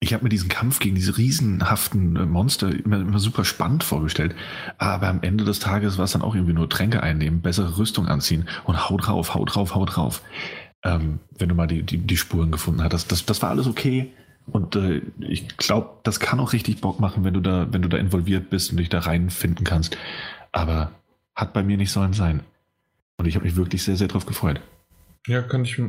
ich 0.00 0.14
habe 0.14 0.22
mir 0.22 0.28
diesen 0.28 0.48
Kampf 0.48 0.78
gegen 0.78 0.94
diese 0.94 1.18
riesenhaften 1.18 2.16
äh, 2.16 2.24
Monster 2.24 2.70
immer, 2.70 3.00
immer 3.00 3.18
super 3.18 3.44
spannend 3.44 3.82
vorgestellt. 3.82 4.34
Aber 4.78 5.08
am 5.08 5.22
Ende 5.22 5.44
des 5.44 5.58
Tages 5.58 5.98
war 5.98 6.04
es 6.04 6.12
dann 6.12 6.22
auch 6.22 6.34
irgendwie 6.34 6.54
nur 6.54 6.68
Tränke 6.68 7.02
einnehmen, 7.02 7.42
bessere 7.42 7.78
Rüstung 7.78 8.06
anziehen 8.06 8.48
und 8.64 8.88
hau 8.88 8.96
drauf, 8.96 9.34
hau 9.34 9.44
drauf, 9.44 9.74
hau 9.74 9.84
drauf. 9.84 10.22
Ähm, 10.84 11.18
wenn 11.36 11.48
du 11.48 11.56
mal 11.56 11.66
die, 11.66 11.82
die, 11.82 11.98
die 11.98 12.16
Spuren 12.16 12.52
gefunden 12.52 12.82
hast. 12.82 12.92
Das, 12.92 13.08
das, 13.08 13.26
das 13.26 13.42
war 13.42 13.50
alles 13.50 13.66
okay. 13.66 14.12
Und 14.50 14.76
äh, 14.76 15.02
ich 15.20 15.56
glaube, 15.56 15.90
das 16.02 16.20
kann 16.20 16.40
auch 16.40 16.52
richtig 16.52 16.80
Bock 16.80 17.00
machen, 17.00 17.24
wenn 17.24 17.34
du 17.34 17.40
da, 17.40 17.66
wenn 17.70 17.82
du 17.82 17.88
da 17.88 17.98
involviert 17.98 18.50
bist 18.50 18.70
und 18.70 18.78
dich 18.78 18.88
da 18.88 19.00
reinfinden 19.00 19.64
kannst. 19.64 19.96
Aber 20.52 20.92
hat 21.34 21.52
bei 21.52 21.62
mir 21.62 21.76
nicht 21.76 21.92
sollen 21.92 22.12
sein. 22.12 22.40
Und 23.18 23.26
ich 23.26 23.34
habe 23.34 23.44
mich 23.44 23.56
wirklich 23.56 23.82
sehr, 23.82 23.96
sehr 23.96 24.08
drauf 24.08 24.26
gefreut. 24.26 24.60
Ja, 25.26 25.42
kann 25.42 25.64
ich. 25.64 25.80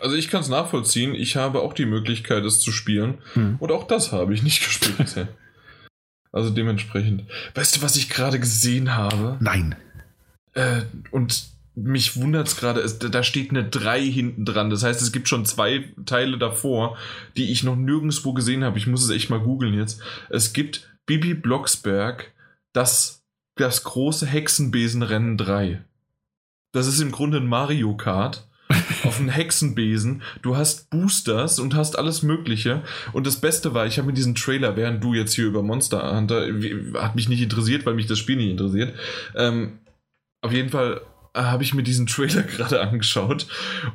Also 0.00 0.16
ich 0.16 0.28
kann 0.28 0.40
es 0.40 0.48
nachvollziehen. 0.48 1.14
Ich 1.14 1.36
habe 1.36 1.60
auch 1.60 1.74
die 1.74 1.86
Möglichkeit, 1.86 2.44
es 2.44 2.60
zu 2.60 2.72
spielen. 2.72 3.18
Hm. 3.34 3.56
Und 3.60 3.70
auch 3.70 3.86
das 3.86 4.12
habe 4.12 4.34
ich 4.34 4.42
nicht 4.42 4.64
gespielt 4.64 4.98
bisher. 4.98 5.28
also 6.32 6.50
dementsprechend. 6.50 7.24
Weißt 7.54 7.76
du, 7.76 7.82
was 7.82 7.96
ich 7.96 8.08
gerade 8.08 8.40
gesehen 8.40 8.96
habe? 8.96 9.36
Nein. 9.40 9.76
Äh, 10.54 10.82
und 11.10 11.53
mich 11.76 12.16
wundert 12.16 12.46
es 12.48 12.56
gerade, 12.56 12.86
da 12.88 13.22
steht 13.22 13.50
eine 13.50 13.64
3 13.64 14.00
hinten 14.02 14.44
dran. 14.44 14.70
Das 14.70 14.82
heißt, 14.82 15.02
es 15.02 15.12
gibt 15.12 15.28
schon 15.28 15.44
zwei 15.44 15.92
Teile 16.06 16.38
davor, 16.38 16.96
die 17.36 17.50
ich 17.50 17.64
noch 17.64 17.76
nirgendwo 17.76 18.32
gesehen 18.32 18.62
habe. 18.62 18.78
Ich 18.78 18.86
muss 18.86 19.04
es 19.04 19.10
echt 19.10 19.30
mal 19.30 19.40
googeln 19.40 19.74
jetzt. 19.74 20.00
Es 20.30 20.52
gibt 20.52 20.88
Bibi 21.06 21.34
Blocksberg, 21.34 22.32
das, 22.72 23.24
das 23.56 23.82
große 23.82 24.26
Hexenbesenrennen 24.26 25.36
3. 25.36 25.84
Das 26.72 26.86
ist 26.86 27.00
im 27.00 27.12
Grunde 27.12 27.38
ein 27.38 27.46
Mario 27.46 27.96
Kart 27.96 28.48
auf 29.04 29.18
einen 29.18 29.28
Hexenbesen. 29.28 30.22
Du 30.42 30.56
hast 30.56 30.90
Boosters 30.90 31.58
und 31.58 31.74
hast 31.74 31.98
alles 31.98 32.22
Mögliche. 32.22 32.82
Und 33.12 33.26
das 33.26 33.40
Beste 33.40 33.74
war, 33.74 33.86
ich 33.86 33.98
habe 33.98 34.06
mir 34.06 34.14
diesen 34.14 34.36
Trailer, 34.36 34.76
während 34.76 35.02
du 35.02 35.12
jetzt 35.12 35.34
hier 35.34 35.46
über 35.46 35.62
Monster 35.62 36.16
Hunter, 36.16 36.46
hat 37.00 37.16
mich 37.16 37.28
nicht 37.28 37.42
interessiert, 37.42 37.84
weil 37.84 37.94
mich 37.94 38.06
das 38.06 38.18
Spiel 38.18 38.36
nicht 38.36 38.50
interessiert. 38.50 38.94
Ähm, 39.34 39.80
auf 40.40 40.52
jeden 40.52 40.70
Fall 40.70 41.00
habe 41.42 41.62
ich 41.62 41.74
mir 41.74 41.82
diesen 41.82 42.06
Trailer 42.06 42.42
gerade 42.56 42.80
angeschaut 42.80 43.46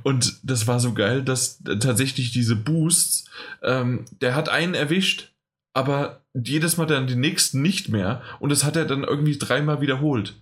und 0.04 0.40
das 0.44 0.68
war 0.68 0.80
so 0.80 0.94
geil, 0.94 1.24
dass 1.24 1.62
tatsächlich 1.64 2.32
diese 2.32 2.56
Boosts, 2.56 3.26
ähm, 3.64 4.06
der 4.22 4.36
hat 4.36 4.50
einen 4.50 4.74
erwischt, 4.74 5.32
aber 5.74 6.22
jedes 6.34 6.78
Mal 6.78 6.86
dann 6.86 7.08
den 7.08 7.20
nächsten 7.20 7.62
nicht 7.62 7.90
mehr 7.90 8.22
und 8.40 8.50
das 8.50 8.64
hat 8.64 8.76
er 8.76 8.86
dann 8.86 9.04
irgendwie 9.04 9.38
dreimal 9.38 9.82
wiederholt. 9.82 10.36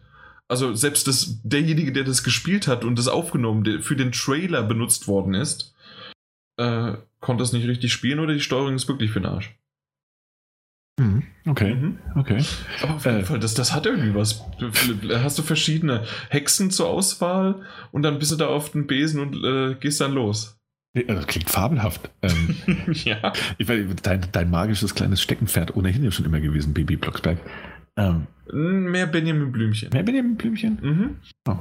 Also 0.50 0.74
selbst 0.74 1.08
das, 1.08 1.42
derjenige, 1.44 1.92
der 1.92 2.06
das 2.06 2.24
gespielt 2.24 2.68
hat 2.68 2.86
und 2.86 2.98
das 2.98 3.10
aufgenommen, 3.10 3.64
der 3.64 3.82
für 3.82 3.98
den 3.98 4.14
Trailer 4.14 4.64
benutzt 4.64 5.08
worden 5.08 5.34
ist, 5.34 5.76
äh, 6.58 6.94
konnte 7.20 7.44
das 7.44 7.54
nicht 7.54 7.68
richtig 7.68 7.92
spielen 7.92 8.20
oder 8.20 8.34
die 8.34 8.40
Steuerung 8.40 8.76
ist 8.76 8.88
wirklich 8.88 9.12
für 9.12 9.20
den 9.20 9.30
Arsch. 9.30 9.56
Mhm. 11.00 11.24
Okay, 11.46 11.76
mhm. 11.76 12.00
okay. 12.16 12.44
Aber 12.82 12.96
auf 12.96 13.06
jeden 13.06 13.20
äh, 13.20 13.24
Fall, 13.24 13.40
das, 13.40 13.54
das 13.54 13.74
hat 13.74 13.86
irgendwie 13.86 14.16
was. 14.16 14.44
Hast 15.24 15.38
du 15.38 15.44
verschiedene 15.44 16.04
Hexen 16.30 16.72
zur 16.72 16.90
Auswahl 16.90 17.56
und 17.92 18.04
dann 18.04 18.20
bist 18.20 18.32
du 18.32 18.36
da 18.36 18.48
auf 18.48 18.72
den 18.72 18.88
Besen 18.88 19.22
und 19.22 19.36
äh, 19.44 19.76
gehst 19.76 20.02
dann 20.02 20.14
los. 20.14 20.60
Das 20.94 21.28
klingt 21.28 21.50
fabelhaft. 21.50 22.10
Ähm, 22.24 22.56
ja. 22.94 23.34
Ich 23.60 23.70
weiß, 23.70 23.86
dein, 24.02 24.26
dein 24.32 24.50
magisches 24.50 24.96
kleines 24.96 25.22
Steckenpferd 25.22 25.76
ohnehin 25.76 26.04
ja 26.04 26.12
schon 26.12 26.26
immer 26.26 26.40
gewesen, 26.40 26.74
Baby 26.74 26.96
Blocksberg. 26.96 27.38
Ähm, 27.98 28.28
mehr 28.52 29.06
Benjamin 29.08 29.52
Blümchen. 29.52 29.90
Mehr 29.94 30.04
Benjamin 30.04 30.36
Blümchen? 30.36 30.80
Mhm. 30.82 31.18
Oh. 31.48 31.58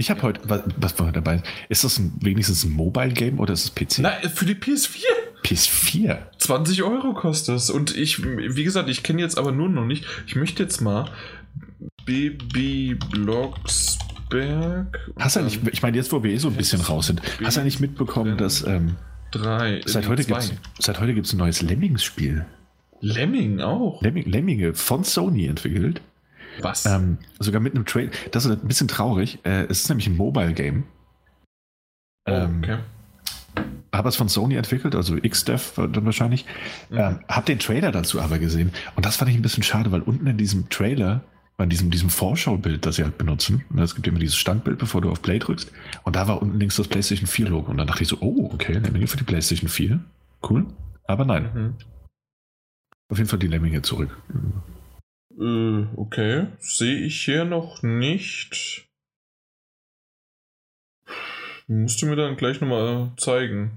Ich 0.00 0.08
habe 0.10 0.22
heute, 0.22 0.40
was, 0.44 0.62
was 0.78 0.98
war 0.98 1.12
dabei? 1.12 1.42
Ist 1.68 1.84
das 1.84 1.98
ein, 1.98 2.14
wenigstens 2.22 2.64
ein 2.64 2.72
Mobile 2.72 3.10
Game 3.10 3.38
oder 3.38 3.52
ist 3.52 3.64
es 3.64 3.74
PC? 3.74 3.98
Nein, 3.98 4.30
für 4.30 4.46
die 4.46 4.54
PS4. 4.54 5.02
PS4. 5.44 6.16
20 6.38 6.82
Euro 6.84 7.12
kostet 7.12 7.56
es. 7.56 7.68
Und 7.68 7.94
ich, 7.94 8.24
wie 8.24 8.64
gesagt, 8.64 8.88
ich 8.88 9.02
kenne 9.02 9.20
jetzt 9.20 9.36
aber 9.36 9.52
nur 9.52 9.68
noch 9.68 9.84
nicht. 9.84 10.06
Ich 10.26 10.36
möchte 10.36 10.62
jetzt 10.62 10.80
mal 10.80 11.10
Baby 12.06 12.96
Blocksberg. 13.10 14.98
Hast 15.18 15.36
du 15.36 15.42
nicht, 15.42 15.60
ich 15.70 15.82
meine, 15.82 15.98
jetzt 15.98 16.10
wo 16.12 16.22
wir 16.22 16.30
eh 16.30 16.38
so 16.38 16.48
ein 16.48 16.54
bisschen 16.54 16.80
raus 16.80 17.08
sind, 17.08 17.20
hast 17.44 17.58
du 17.58 17.60
nicht 17.60 17.80
mitbekommen, 17.80 18.38
dass 18.38 18.66
ähm, 18.66 18.96
drei, 19.32 19.82
seit, 19.84 20.08
heute 20.08 20.24
gibt's, 20.24 20.50
seit 20.78 20.98
heute 20.98 21.12
gibt 21.12 21.26
es 21.26 21.34
ein 21.34 21.36
neues 21.36 21.60
Lemmings-Spiel? 21.60 22.46
Lemming 23.02 23.60
auch? 23.60 24.00
Lemming, 24.00 24.24
Lemminge 24.24 24.72
von 24.72 25.04
Sony 25.04 25.44
entwickelt. 25.44 26.00
Was? 26.62 26.86
Ähm, 26.86 27.18
sogar 27.38 27.60
mit 27.60 27.74
einem 27.74 27.86
Trailer. 27.86 28.10
Das 28.30 28.44
ist 28.44 28.50
ein 28.50 28.68
bisschen 28.68 28.88
traurig. 28.88 29.38
Äh, 29.44 29.64
es 29.64 29.82
ist 29.82 29.88
nämlich 29.88 30.06
ein 30.06 30.16
Mobile-Game. 30.16 30.84
Oh, 32.28 32.32
ähm, 32.32 32.60
okay 32.62 32.78
aber 33.92 34.08
es 34.08 34.16
von 34.16 34.28
Sony 34.28 34.54
entwickelt, 34.54 34.94
also 34.94 35.16
XDev 35.16 35.74
dann 35.76 36.04
wahrscheinlich. 36.04 36.46
Mhm. 36.90 36.98
Ähm, 36.98 37.18
hab 37.28 37.46
den 37.46 37.58
Trailer 37.58 37.92
dazu 37.92 38.20
aber 38.20 38.38
gesehen. 38.38 38.72
Und 38.96 39.06
das 39.06 39.16
fand 39.16 39.30
ich 39.30 39.36
ein 39.36 39.42
bisschen 39.42 39.62
schade, 39.62 39.92
weil 39.92 40.02
unten 40.02 40.26
in 40.26 40.36
diesem 40.36 40.68
Trailer, 40.68 41.22
bei 41.56 41.66
diesem, 41.66 41.90
diesem 41.90 42.08
Vorschaubild, 42.08 42.86
das 42.86 42.96
sie 42.96 43.04
halt 43.04 43.18
benutzen, 43.18 43.64
ne, 43.70 43.82
es 43.82 43.94
gibt 43.94 44.06
immer 44.06 44.18
dieses 44.18 44.36
Standbild, 44.36 44.78
bevor 44.78 45.00
du 45.00 45.10
auf 45.10 45.20
Play 45.20 45.38
drückst, 45.38 45.70
und 46.04 46.16
da 46.16 46.28
war 46.28 46.40
unten 46.40 46.58
links 46.58 46.76
das 46.76 46.88
PlayStation 46.88 47.26
4 47.26 47.48
Logo. 47.48 47.70
Und 47.70 47.76
dann 47.76 47.86
dachte 47.86 48.02
ich 48.02 48.08
so, 48.08 48.16
oh, 48.20 48.50
okay, 48.54 48.74
Lemminge 48.74 49.06
für 49.06 49.18
die 49.18 49.24
PlayStation 49.24 49.68
4. 49.68 50.00
Cool. 50.48 50.66
Aber 51.06 51.24
nein. 51.24 51.50
Mhm. 51.52 51.74
Auf 53.10 53.18
jeden 53.18 53.28
Fall 53.28 53.40
die 53.40 53.48
Lemminge 53.48 53.82
zurück. 53.82 54.16
Äh, 55.40 55.86
okay. 55.96 56.46
Sehe 56.58 56.98
ich 56.98 57.24
hier 57.24 57.44
noch 57.44 57.82
nicht. 57.82 58.86
Musst 61.66 62.02
du 62.02 62.06
mir 62.06 62.16
dann 62.16 62.36
gleich 62.36 62.60
nochmal 62.60 63.12
zeigen. 63.16 63.70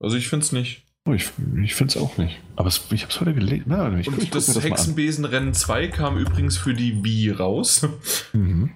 Also 0.00 0.16
ich 0.16 0.28
finde 0.28 0.44
es 0.44 0.52
nicht. 0.52 0.82
Oh, 1.06 1.12
ich 1.12 1.30
ich 1.62 1.74
finde 1.74 1.92
es 1.92 1.96
auch 1.96 2.18
nicht. 2.18 2.40
Aber 2.56 2.68
es, 2.68 2.86
ich 2.90 3.02
habe 3.02 3.12
es 3.12 3.20
heute 3.20 3.34
gelesen. 3.34 3.64
Na, 3.66 3.96
ich, 3.98 4.08
Und 4.08 4.22
ich 4.22 4.30
das, 4.30 4.46
das 4.46 4.62
Hexenbesenrennen 4.62 5.54
2 5.54 5.88
kam 5.88 6.18
übrigens 6.18 6.56
für 6.56 6.74
die 6.74 7.04
Wii 7.04 7.30
raus. 7.30 7.86
Mhm. 8.32 8.72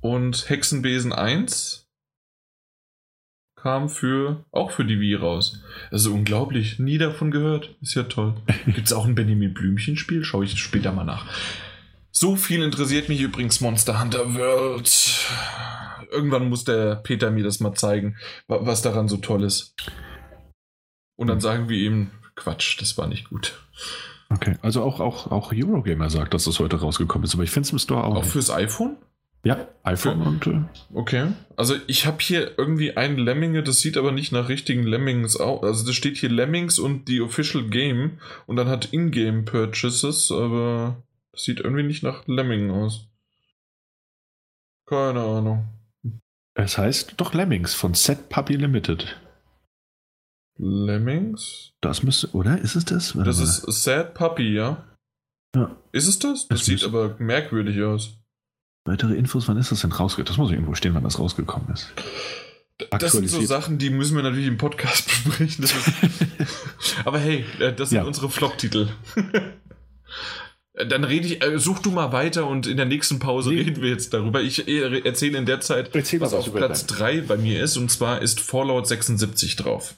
Und 0.00 0.48
Hexenbesen 0.48 1.12
1 1.12 1.81
kam 3.62 3.88
für 3.88 4.44
auch 4.50 4.70
für 4.72 4.84
die 4.84 5.00
Wii 5.00 5.14
raus. 5.14 5.62
Also 5.90 6.12
unglaublich, 6.12 6.78
nie 6.78 6.98
davon 6.98 7.30
gehört. 7.30 7.74
Ist 7.80 7.94
ja 7.94 8.02
toll. 8.02 8.34
Gibt 8.66 8.86
es 8.86 8.92
auch 8.92 9.06
ein 9.06 9.14
Benjamin 9.14 9.54
Blümchen 9.54 9.96
Spiel? 9.96 10.24
Schaue 10.24 10.44
ich 10.44 10.58
später 10.58 10.92
mal 10.92 11.04
nach. 11.04 11.26
So 12.10 12.36
viel 12.36 12.62
interessiert 12.62 13.08
mich 13.08 13.20
übrigens 13.20 13.60
Monster 13.60 14.00
Hunter 14.00 14.34
World 14.34 14.90
irgendwann 16.12 16.48
muss 16.48 16.64
der 16.64 16.96
Peter 16.96 17.30
mir 17.30 17.42
das 17.42 17.60
mal 17.60 17.74
zeigen, 17.74 18.16
was 18.46 18.82
daran 18.82 19.08
so 19.08 19.16
toll 19.16 19.44
ist. 19.44 19.74
Und 21.16 21.28
dann 21.28 21.36
hm. 21.36 21.40
sagen 21.40 21.68
wir 21.68 21.78
ihm, 21.78 22.10
Quatsch, 22.34 22.80
das 22.80 22.96
war 22.98 23.06
nicht 23.06 23.30
gut. 23.30 23.58
Okay, 24.30 24.56
also 24.62 24.82
auch, 24.82 25.00
auch, 25.00 25.30
auch 25.30 25.52
Eurogamer 25.52 26.08
sagt, 26.08 26.32
dass 26.34 26.44
das 26.44 26.58
heute 26.58 26.80
rausgekommen 26.80 27.24
ist, 27.24 27.34
aber 27.34 27.42
ich 27.42 27.50
finde 27.50 27.66
es 27.66 27.72
im 27.72 27.78
Store 27.78 28.04
auch. 28.04 28.16
Auch 28.16 28.22
nicht. 28.22 28.32
fürs 28.32 28.50
iPhone? 28.50 28.96
Ja, 29.44 29.68
iPhone 29.82 30.20
okay. 30.20 30.28
und. 30.28 30.46
Äh 30.46 30.62
okay. 30.94 31.32
Also 31.56 31.74
ich 31.88 32.06
habe 32.06 32.18
hier 32.20 32.56
irgendwie 32.58 32.96
ein 32.96 33.18
Lemminge, 33.18 33.62
das 33.62 33.80
sieht 33.80 33.96
aber 33.96 34.12
nicht 34.12 34.30
nach 34.30 34.48
richtigen 34.48 34.84
Lemmings 34.84 35.36
aus. 35.36 35.62
Also 35.64 35.84
das 35.84 35.96
steht 35.96 36.16
hier 36.16 36.30
Lemmings 36.30 36.78
und 36.78 37.08
die 37.08 37.20
Official 37.20 37.64
Game 37.68 38.18
und 38.46 38.56
dann 38.56 38.68
hat 38.68 38.92
Ingame 38.92 39.42
Purchases, 39.42 40.30
aber 40.30 41.02
das 41.32 41.44
sieht 41.44 41.60
irgendwie 41.60 41.82
nicht 41.82 42.02
nach 42.02 42.26
Lemming 42.26 42.70
aus. 42.70 43.08
Keine 44.86 45.20
Ahnung. 45.20 45.66
Es 46.54 46.78
heißt 46.78 47.14
doch 47.16 47.34
Lemmings 47.34 47.74
von 47.74 47.94
Set 47.94 48.28
Puppy 48.28 48.54
Limited. 48.54 49.16
Lemmings? 50.58 51.72
Das 51.80 52.02
müsste, 52.02 52.28
oder? 52.32 52.58
Ist 52.58 52.76
es 52.76 52.84
das? 52.84 53.16
Warte 53.16 53.30
das 53.30 53.38
mal. 53.38 53.68
ist 53.70 53.82
Sad 53.82 54.14
Puppy, 54.14 54.54
ja? 54.54 54.84
Ja. 55.56 55.76
Ist 55.92 56.06
es 56.06 56.18
das? 56.18 56.46
Das, 56.46 56.60
das 56.60 56.66
sieht 56.66 56.84
aber 56.84 57.16
merkwürdig 57.18 57.82
aus. 57.82 58.21
Weitere 58.84 59.14
Infos, 59.14 59.46
wann 59.46 59.56
ist 59.56 59.70
das 59.70 59.80
denn 59.80 59.92
rausgekommen? 59.92 60.26
Das 60.26 60.38
muss 60.38 60.50
irgendwo 60.50 60.74
stehen, 60.74 60.94
wann 60.94 61.04
das 61.04 61.18
rausgekommen 61.18 61.72
ist. 61.72 61.92
Das 62.90 63.12
sind 63.12 63.28
so 63.28 63.40
Sachen, 63.42 63.78
die 63.78 63.90
müssen 63.90 64.16
wir 64.16 64.24
natürlich 64.24 64.48
im 64.48 64.58
Podcast 64.58 65.08
besprechen. 65.38 65.66
Aber 67.04 67.18
hey, 67.18 67.44
äh, 67.60 67.72
das 67.72 67.90
sind 67.90 67.98
ja. 67.98 68.04
unsere 68.04 68.28
Flop-Titel. 68.28 68.88
Dann 70.74 71.04
rede 71.04 71.26
ich, 71.26 71.44
äh, 71.44 71.58
such 71.58 71.80
du 71.80 71.90
mal 71.90 72.12
weiter 72.12 72.46
und 72.46 72.66
in 72.66 72.76
der 72.76 72.86
nächsten 72.86 73.18
Pause 73.18 73.50
nee. 73.50 73.60
reden 73.60 73.82
wir 73.82 73.90
jetzt 73.90 74.12
darüber. 74.14 74.40
Ich 74.40 74.66
äh, 74.66 75.00
erzähle 75.00 75.38
in 75.38 75.46
der 75.46 75.60
Zeit, 75.60 75.94
Erzähl 75.94 76.20
was 76.20 76.32
auf 76.32 76.52
Platz 76.52 76.86
3 76.86 77.20
bei 77.20 77.36
mir 77.36 77.62
ist, 77.62 77.76
und 77.76 77.90
zwar 77.90 78.22
ist 78.22 78.40
Fallout 78.40 78.88
76 78.88 79.56
drauf. 79.56 79.94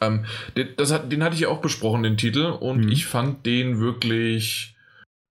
Ähm, 0.00 0.26
den, 0.56 0.76
hat, 0.78 1.10
den 1.10 1.24
hatte 1.24 1.34
ich 1.34 1.46
auch 1.46 1.60
besprochen, 1.60 2.02
den 2.02 2.18
Titel, 2.18 2.44
und 2.44 2.84
mhm. 2.84 2.92
ich 2.92 3.06
fand 3.06 3.46
den 3.46 3.80
wirklich 3.80 4.76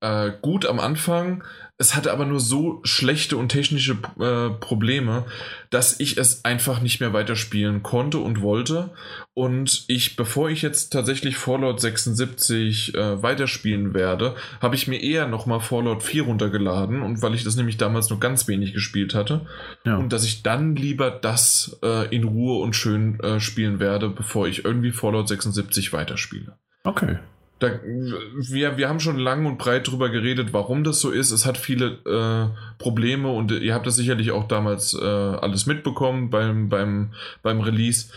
äh, 0.01 0.31
gut 0.41 0.65
am 0.65 0.79
Anfang, 0.79 1.43
es 1.79 1.95
hatte 1.95 2.11
aber 2.11 2.25
nur 2.25 2.39
so 2.39 2.79
schlechte 2.83 3.37
und 3.37 3.49
technische 3.49 3.97
äh, 4.19 4.49
Probleme, 4.49 5.25
dass 5.69 5.99
ich 5.99 6.17
es 6.17 6.43
einfach 6.43 6.81
nicht 6.81 6.99
mehr 6.99 7.13
weiterspielen 7.13 7.83
konnte 7.83 8.17
und 8.17 8.41
wollte. 8.41 8.95
Und 9.35 9.85
ich, 9.87 10.15
bevor 10.15 10.49
ich 10.49 10.63
jetzt 10.63 10.89
tatsächlich 10.89 11.37
Fallout 11.37 11.79
76 11.79 12.95
äh, 12.95 13.21
weiterspielen 13.21 13.93
werde, 13.93 14.35
habe 14.59 14.73
ich 14.73 14.87
mir 14.87 14.99
eher 14.99 15.27
nochmal 15.27 15.59
Fallout 15.59 16.01
4 16.01 16.23
runtergeladen. 16.23 17.03
Und 17.03 17.21
weil 17.21 17.35
ich 17.35 17.43
das 17.43 17.55
nämlich 17.55 17.77
damals 17.77 18.09
nur 18.09 18.19
ganz 18.19 18.47
wenig 18.47 18.73
gespielt 18.73 19.13
hatte. 19.13 19.45
Ja. 19.85 19.97
Und 19.97 20.11
dass 20.13 20.23
ich 20.25 20.41
dann 20.41 20.75
lieber 20.75 21.11
das 21.11 21.79
äh, 21.83 22.13
in 22.15 22.23
Ruhe 22.23 22.59
und 22.63 22.75
schön 22.75 23.19
äh, 23.19 23.39
spielen 23.39 23.79
werde, 23.79 24.09
bevor 24.09 24.47
ich 24.47 24.65
irgendwie 24.65 24.91
Fallout 24.91 25.27
76 25.27 25.93
weiterspiele. 25.93 26.57
Okay. 26.83 27.19
Da, 27.59 27.79
wir, 27.83 28.77
wir 28.77 28.87
haben 28.87 28.99
schon 28.99 29.17
lang 29.17 29.45
und 29.45 29.57
breit 29.57 29.87
darüber 29.87 30.09
geredet, 30.09 30.53
warum 30.53 30.83
das 30.83 30.99
so 30.99 31.09
ist. 31.09 31.31
Es 31.31 31.45
hat 31.45 31.57
viele 31.57 31.97
äh, 32.05 32.55
Probleme 32.77 33.29
und 33.29 33.51
ihr 33.51 33.73
habt 33.73 33.87
das 33.87 33.95
sicherlich 33.95 34.31
auch 34.31 34.47
damals 34.47 34.93
äh, 34.93 35.03
alles 35.03 35.65
mitbekommen 35.65 36.29
beim, 36.29 36.69
beim, 36.69 37.13
beim 37.41 37.61
Release. 37.61 38.11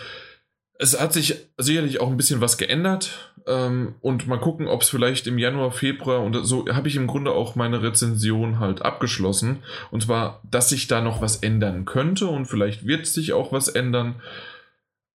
Es 0.79 0.99
hat 0.99 1.13
sich 1.13 1.37
sicherlich 1.59 2.01
auch 2.01 2.09
ein 2.09 2.17
bisschen 2.17 2.41
was 2.41 2.59
geändert 2.59 3.31
ähm, 3.47 3.95
und 4.01 4.27
mal 4.27 4.39
gucken, 4.39 4.69
ob 4.69 4.83
es 4.83 4.89
vielleicht 4.89 5.27
im 5.27 5.39
Januar, 5.39 5.73
Februar 5.73 6.23
und 6.23 6.35
so 6.45 6.67
habe 6.69 6.89
ich 6.89 6.97
im 6.97 7.07
Grunde 7.07 7.33
auch 7.33 7.55
meine 7.55 7.83
Rezension 7.83 8.59
halt 8.61 8.83
abgeschlossen. 8.83 9.59
Und 9.91 10.05
zwar, 10.05 10.41
dass 10.49 10.69
sich 10.69 10.87
da 10.87 11.01
noch 11.01 11.21
was 11.21 11.37
ändern 11.37 11.85
könnte 11.85 12.27
und 12.27 12.47
vielleicht 12.47 12.87
wird 12.87 13.07
sich 13.07 13.33
auch 13.33 13.53
was 13.53 13.69
ändern. 13.69 14.17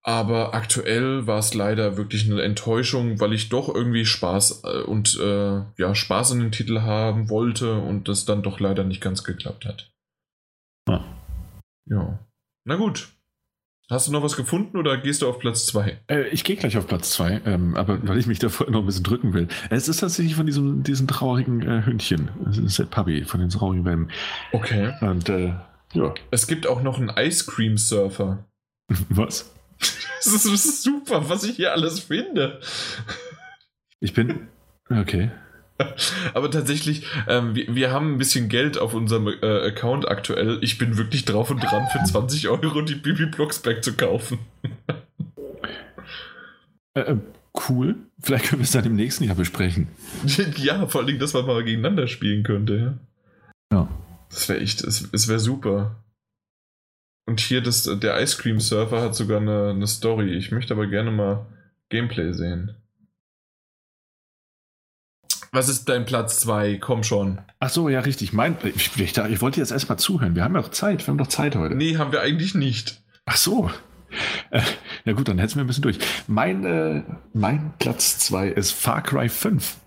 Aber 0.07 0.53
aktuell 0.53 1.25
war 1.25 1.39
es 1.39 1.55
leider 1.55 1.97
wirklich 1.97 2.29
eine 2.29 2.39
Enttäuschung, 2.43 3.19
weil 3.19 3.33
ich 3.33 3.49
doch 3.49 3.73
irgendwie 3.73 4.05
Spaß 4.05 4.61
äh, 4.63 4.81
und 4.83 5.19
äh, 5.19 5.63
ja, 5.77 5.95
Spaß 5.95 6.31
in 6.31 6.41
den 6.41 6.51
Titel 6.51 6.81
haben 6.81 7.31
wollte 7.31 7.73
und 7.79 8.07
das 8.07 8.23
dann 8.23 8.43
doch 8.43 8.59
leider 8.59 8.83
nicht 8.83 9.01
ganz 9.01 9.23
geklappt 9.23 9.65
hat. 9.65 9.91
Ah. 10.87 11.03
Ja. 11.89 12.19
Na 12.65 12.75
gut. 12.75 13.07
Hast 13.89 14.07
du 14.07 14.11
noch 14.11 14.21
was 14.21 14.35
gefunden 14.35 14.77
oder 14.77 14.95
gehst 14.97 15.23
du 15.23 15.27
auf 15.27 15.39
Platz 15.39 15.65
2? 15.65 15.99
Äh, 16.07 16.27
ich 16.29 16.43
gehe 16.43 16.55
gleich 16.55 16.77
auf 16.77 16.85
Platz 16.85 17.09
2, 17.11 17.41
ähm, 17.45 17.75
aber 17.75 18.07
weil 18.07 18.19
ich 18.19 18.27
mich 18.27 18.37
davor 18.37 18.69
noch 18.69 18.81
ein 18.81 18.85
bisschen 18.85 19.03
drücken 19.03 19.33
will. 19.33 19.47
Es 19.71 19.87
ist 19.87 20.01
tatsächlich 20.01 20.35
von 20.35 20.45
diesem, 20.45 20.83
diesem 20.83 21.07
traurigen 21.07 21.63
äh, 21.63 21.83
Hündchen. 21.83 22.29
Es 22.47 22.59
ist 22.59 22.77
der 22.77 22.85
Puppy 22.85 23.25
von 23.25 23.39
den 23.39 23.49
traurigen 23.49 23.85
Welpen. 23.85 24.11
Okay. 24.51 24.93
Und 25.01 25.29
äh, 25.29 25.53
ja. 25.93 26.13
Es 26.29 26.45
gibt 26.45 26.67
auch 26.67 26.83
noch 26.83 26.99
einen 26.99 27.09
Ice 27.09 27.45
Cream 27.49 27.77
Surfer. 27.77 28.45
Was? 29.09 29.51
Das 30.23 30.43
ist 30.43 30.81
super, 30.81 31.29
was 31.29 31.43
ich 31.43 31.57
hier 31.57 31.73
alles 31.73 31.99
finde. 31.99 32.59
Ich 33.99 34.13
bin. 34.13 34.47
Okay. 34.89 35.29
Aber 36.33 36.49
tatsächlich, 36.49 37.05
ähm, 37.27 37.53
wir, 37.53 37.75
wir, 37.75 37.91
haben 37.91 38.13
ein 38.13 38.17
bisschen 38.17 38.49
Geld 38.49 38.77
auf 38.77 38.93
unserem 38.93 39.27
äh, 39.27 39.67
Account 39.67 40.07
aktuell. 40.07 40.57
Ich 40.61 40.77
bin 40.77 40.97
wirklich 40.97 41.25
drauf 41.25 41.51
und 41.51 41.61
dran, 41.61 41.87
für 41.91 42.03
20 42.03 42.47
Euro 42.47 42.81
die 42.81 42.95
Bibi 42.95 43.25
Blocksberg 43.25 43.83
zu 43.83 43.93
kaufen. 43.93 44.39
Äh, 46.93 47.01
äh, 47.01 47.17
cool. 47.67 47.95
Vielleicht 48.21 48.45
können 48.45 48.61
wir 48.61 48.65
es 48.65 48.71
dann 48.71 48.85
im 48.85 48.95
nächsten 48.95 49.25
Jahr 49.25 49.35
besprechen. 49.35 49.89
ja, 50.57 50.87
vor 50.87 51.01
allem, 51.01 51.19
dass 51.19 51.33
man 51.33 51.45
mal 51.45 51.63
gegeneinander 51.63 52.07
spielen 52.07 52.43
könnte. 52.43 52.99
Ja. 53.71 53.77
ja. 53.77 53.89
Das 54.29 54.47
wäre 54.49 54.59
echt, 54.59 54.81
es 54.81 55.27
wäre 55.27 55.39
super. 55.39 56.03
Und 57.25 57.39
hier 57.39 57.61
das, 57.61 57.83
der 57.83 58.21
Ice 58.21 58.37
Cream 58.37 58.59
Surfer 58.59 59.01
hat 59.01 59.15
sogar 59.15 59.41
eine, 59.41 59.71
eine 59.71 59.87
Story. 59.87 60.33
Ich 60.35 60.51
möchte 60.51 60.73
aber 60.73 60.87
gerne 60.87 61.11
mal 61.11 61.47
Gameplay 61.89 62.33
sehen. 62.33 62.75
Was 65.51 65.69
ist 65.69 65.87
dein 65.87 66.05
Platz 66.05 66.41
2? 66.41 66.77
Komm 66.79 67.03
schon. 67.03 67.39
Ach 67.59 67.69
so, 67.69 67.87
ja, 67.87 68.01
richtig. 68.01 68.33
Mein, 68.33 68.57
ich, 68.63 68.91
ich, 68.99 69.17
ich 69.17 69.41
wollte 69.41 69.59
jetzt 69.59 69.71
erstmal 69.71 69.97
zuhören. 69.97 70.35
Wir 70.35 70.43
haben 70.43 70.53
ja 70.53 70.61
auch 70.61 70.69
Zeit. 70.69 71.05
Wir 71.05 71.07
haben 71.07 71.17
doch 71.17 71.27
Zeit 71.27 71.55
heute. 71.55 71.75
Nee, 71.75 71.97
haben 71.97 72.11
wir 72.11 72.21
eigentlich 72.21 72.55
nicht. 72.55 73.01
Ach 73.25 73.37
so. 73.37 73.71
Äh, 74.51 74.61
ja 75.05 75.13
gut, 75.13 75.27
dann 75.27 75.39
hetzen 75.39 75.55
wir 75.55 75.63
ein 75.63 75.67
bisschen 75.67 75.83
durch. 75.83 75.97
Mein, 76.27 76.65
äh, 76.65 77.03
mein 77.33 77.73
Platz 77.79 78.19
2 78.19 78.49
ist 78.49 78.71
Far 78.71 79.01
Cry 79.01 79.29
5. 79.29 79.77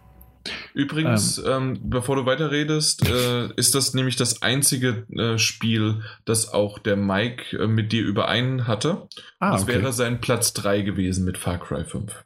Übrigens, 0.74 1.38
ähm, 1.38 1.46
ähm, 1.46 1.80
bevor 1.84 2.16
du 2.16 2.26
weiterredest, 2.26 3.08
äh, 3.08 3.52
ist 3.54 3.74
das 3.74 3.94
nämlich 3.94 4.16
das 4.16 4.42
einzige 4.42 5.06
äh, 5.10 5.38
Spiel, 5.38 6.02
das 6.24 6.52
auch 6.52 6.78
der 6.78 6.96
Mike 6.96 7.56
äh, 7.56 7.66
mit 7.66 7.92
dir 7.92 8.02
überein 8.04 8.66
hatte. 8.66 9.08
Ah, 9.38 9.52
das 9.52 9.62
okay. 9.62 9.74
wäre 9.74 9.92
sein 9.92 10.20
Platz 10.20 10.52
3 10.54 10.82
gewesen 10.82 11.24
mit 11.24 11.38
Far 11.38 11.58
Cry 11.58 11.84
5. 11.84 12.24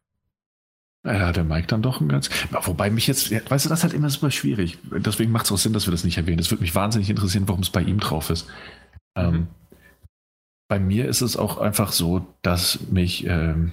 Ja, 1.05 1.33
der 1.33 1.43
Mike 1.43 1.67
dann 1.67 1.83
doch 1.83 2.01
ein 2.01 2.09
ganz. 2.09 2.31
Wobei 2.63 2.89
mich 2.89 3.09
jetzt, 3.09 3.33
weißt 3.33 3.65
du, 3.65 3.69
das 3.69 3.81
ist 3.81 3.83
halt 3.83 3.95
immer 3.95 4.09
super 4.09 4.31
schwierig. 4.31 4.79
Deswegen 4.85 5.33
macht 5.33 5.47
es 5.47 5.53
auch 5.53 5.59
Sinn, 5.59 5.73
dass 5.73 5.87
wir 5.87 5.91
das 5.91 6.05
nicht 6.05 6.17
erwähnen. 6.17 6.39
Es 6.39 6.51
würde 6.51 6.63
mich 6.63 6.75
wahnsinnig 6.77 7.11
interessieren, 7.11 7.49
warum 7.49 7.63
es 7.63 7.71
bei 7.71 7.83
ihm 7.83 7.99
drauf 7.99 8.31
ist. 8.31 8.47
Mhm. 9.17 9.23
Ähm, 9.23 9.47
bei 10.69 10.79
mir 10.79 11.07
ist 11.09 11.21
es 11.21 11.37
auch 11.37 11.59
einfach 11.59 11.93
so, 11.93 12.27
dass 12.43 12.79
mich 12.89 13.27
ähm, 13.27 13.73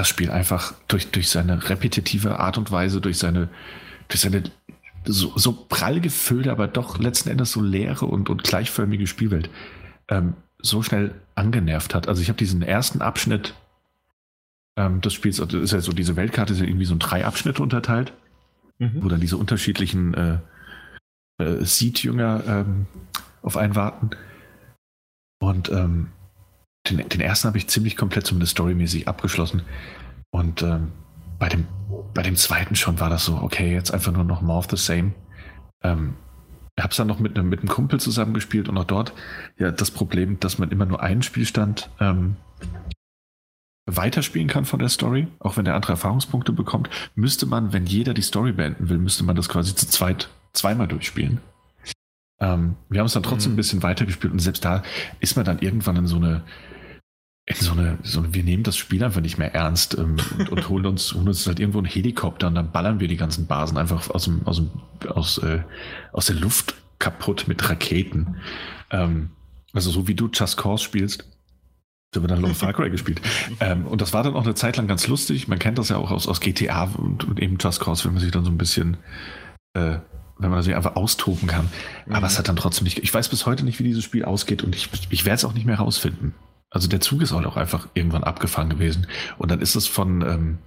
das 0.00 0.08
Spiel 0.08 0.30
einfach 0.30 0.72
durch, 0.88 1.10
durch 1.10 1.28
seine 1.28 1.68
repetitive 1.68 2.40
Art 2.40 2.56
und 2.56 2.72
Weise, 2.72 3.02
durch 3.02 3.18
seine, 3.18 3.50
durch 4.08 4.22
seine 4.22 4.44
so, 5.04 5.36
so 5.36 5.52
prall 5.52 6.00
gefüllte, 6.00 6.50
aber 6.50 6.68
doch 6.68 6.98
letzten 6.98 7.28
Endes 7.28 7.52
so 7.52 7.60
leere 7.60 8.06
und, 8.06 8.30
und 8.30 8.42
gleichförmige 8.42 9.06
Spielwelt 9.06 9.50
ähm, 10.08 10.32
so 10.58 10.82
schnell 10.82 11.14
angenervt 11.34 11.94
hat. 11.94 12.08
Also 12.08 12.22
ich 12.22 12.28
habe 12.28 12.38
diesen 12.38 12.62
ersten 12.62 13.02
Abschnitt 13.02 13.54
ähm, 14.78 15.02
des 15.02 15.12
Spiels, 15.12 15.38
also 15.38 15.58
ist 15.58 15.72
ja 15.72 15.80
so, 15.80 15.92
diese 15.92 16.16
Weltkarte 16.16 16.54
ist 16.54 16.60
ja 16.60 16.66
irgendwie 16.66 16.86
so 16.86 16.94
in 16.94 16.98
drei 16.98 17.26
Abschnitte 17.26 17.62
unterteilt, 17.62 18.14
mhm. 18.78 19.02
wo 19.02 19.08
dann 19.08 19.20
diese 19.20 19.36
unterschiedlichen 19.36 20.14
äh, 20.14 20.38
äh, 21.44 21.62
Seed-Jünger 21.62 22.42
ähm, 22.46 22.86
auf 23.42 23.58
einen 23.58 23.74
warten. 23.74 24.10
Und 25.40 25.68
ähm, 25.68 26.08
den, 26.88 27.08
den 27.08 27.20
ersten 27.20 27.48
habe 27.48 27.58
ich 27.58 27.68
ziemlich 27.68 27.96
komplett 27.96 28.26
zumindest 28.26 28.52
storymäßig 28.52 29.08
abgeschlossen. 29.08 29.62
Und 30.30 30.62
ähm, 30.62 30.92
bei, 31.38 31.48
dem, 31.48 31.66
bei 32.14 32.22
dem 32.22 32.36
zweiten 32.36 32.74
schon 32.74 33.00
war 33.00 33.10
das 33.10 33.24
so, 33.24 33.36
okay, 33.36 33.72
jetzt 33.72 33.92
einfach 33.92 34.12
nur 34.12 34.24
noch 34.24 34.42
more 34.42 34.58
of 34.58 34.68
the 34.70 34.76
same. 34.76 35.12
Ähm, 35.82 36.14
ich 36.76 36.82
habe 36.82 36.92
es 36.92 36.96
dann 36.96 37.08
noch 37.08 37.18
mit 37.18 37.36
einem, 37.36 37.48
mit 37.48 37.60
einem 37.60 37.68
Kumpel 37.68 38.00
zusammengespielt 38.00 38.68
und 38.68 38.78
auch 38.78 38.84
dort 38.84 39.12
ja 39.58 39.70
das 39.70 39.90
Problem, 39.90 40.40
dass 40.40 40.58
man 40.58 40.70
immer 40.70 40.86
nur 40.86 41.02
einen 41.02 41.22
Spielstand 41.22 41.90
ähm, 42.00 42.36
weiterspielen 43.86 44.48
kann 44.48 44.64
von 44.64 44.78
der 44.78 44.88
Story, 44.88 45.26
auch 45.40 45.56
wenn 45.56 45.64
der 45.64 45.74
andere 45.74 45.92
Erfahrungspunkte 45.92 46.52
bekommt, 46.52 46.88
müsste 47.14 47.46
man, 47.46 47.72
wenn 47.72 47.86
jeder 47.86 48.14
die 48.14 48.22
Story 48.22 48.52
beenden 48.52 48.88
will, 48.88 48.98
müsste 48.98 49.24
man 49.24 49.36
das 49.36 49.48
quasi 49.48 49.74
zu 49.74 49.86
zweit 49.88 50.30
zweimal 50.52 50.88
durchspielen. 50.88 51.40
Ähm, 52.40 52.76
wir 52.88 53.00
haben 53.00 53.06
es 53.06 53.12
dann 53.12 53.22
trotzdem 53.22 53.52
mhm. 53.52 53.54
ein 53.54 53.56
bisschen 53.56 53.82
weitergespielt 53.82 54.32
und 54.32 54.38
selbst 54.38 54.64
da 54.64 54.82
ist 55.20 55.36
man 55.36 55.44
dann 55.44 55.58
irgendwann 55.58 55.96
in 55.96 56.06
so 56.06 56.16
eine 56.16 56.42
so 57.58 57.72
eine, 57.72 57.98
so 58.02 58.20
eine, 58.20 58.34
wir 58.34 58.42
nehmen 58.42 58.62
das 58.62 58.76
Spiel 58.76 59.02
einfach 59.02 59.20
nicht 59.20 59.38
mehr 59.38 59.54
ernst 59.54 59.96
ähm, 59.98 60.16
und, 60.38 60.48
und, 60.50 60.68
holen, 60.68 60.86
uns, 60.86 61.14
holen 61.14 61.28
uns 61.28 61.46
halt 61.46 61.60
irgendwo 61.60 61.78
einen 61.78 61.86
Helikopter 61.86 62.48
und 62.48 62.54
dann 62.54 62.70
ballern 62.70 63.00
wir 63.00 63.08
die 63.08 63.16
ganzen 63.16 63.46
Basen 63.46 63.78
einfach 63.78 64.10
aus, 64.10 64.24
dem, 64.24 64.46
aus, 64.46 64.56
dem, 64.56 64.70
aus, 65.08 65.38
äh, 65.38 65.60
aus 66.12 66.26
der 66.26 66.36
Luft 66.36 66.74
kaputt 66.98 67.46
mit 67.48 67.68
Raketen. 67.68 68.36
Ähm, 68.90 69.30
also 69.72 69.90
so 69.90 70.08
wie 70.08 70.14
du 70.14 70.28
Just 70.32 70.56
Cause 70.56 70.84
spielst, 70.84 71.24
da 72.12 72.20
wird 72.20 72.30
dann 72.30 72.40
Lone 72.40 72.54
Far 72.54 72.72
Cry 72.72 72.90
gespielt. 72.90 73.20
Ähm, 73.60 73.86
und 73.86 74.00
das 74.00 74.14
war 74.14 74.22
dann 74.22 74.34
auch 74.34 74.44
eine 74.44 74.54
Zeit 74.54 74.78
lang 74.78 74.86
ganz 74.86 75.06
lustig. 75.06 75.46
Man 75.46 75.58
kennt 75.58 75.78
das 75.78 75.90
ja 75.90 75.96
auch 75.96 76.10
aus, 76.10 76.26
aus 76.26 76.40
GTA 76.40 76.84
und, 76.84 77.24
und 77.24 77.40
eben 77.40 77.58
Just 77.60 77.80
Cause, 77.80 78.04
wenn 78.04 78.12
man 78.12 78.22
sich 78.22 78.30
dann 78.30 78.44
so 78.44 78.50
ein 78.50 78.56
bisschen, 78.56 78.96
äh, 79.74 79.98
wenn 80.38 80.50
man 80.50 80.62
sich 80.62 80.74
einfach 80.74 80.96
austoben 80.96 81.46
kann. 81.46 81.68
Mhm. 82.06 82.14
Aber 82.14 82.26
es 82.26 82.38
hat 82.38 82.48
dann 82.48 82.56
trotzdem 82.56 82.84
nicht, 82.84 82.98
ich 83.00 83.12
weiß 83.12 83.28
bis 83.28 83.44
heute 83.44 83.64
nicht, 83.64 83.78
wie 83.78 83.84
dieses 83.84 84.02
Spiel 84.02 84.24
ausgeht 84.24 84.62
und 84.62 84.74
ich, 84.74 84.88
ich 85.10 85.24
werde 85.26 85.36
es 85.36 85.44
auch 85.44 85.52
nicht 85.52 85.66
mehr 85.66 85.76
rausfinden. 85.76 86.34
Also 86.70 86.88
der 86.88 87.00
Zug 87.00 87.22
ist 87.22 87.32
auch 87.32 87.56
einfach 87.56 87.88
irgendwann 87.94 88.24
abgefahren 88.24 88.70
gewesen. 88.70 89.06
Und 89.38 89.50
dann 89.50 89.60
ist 89.60 89.74
es 89.74 89.86
von, 89.86 90.22
ähm, 90.22 90.58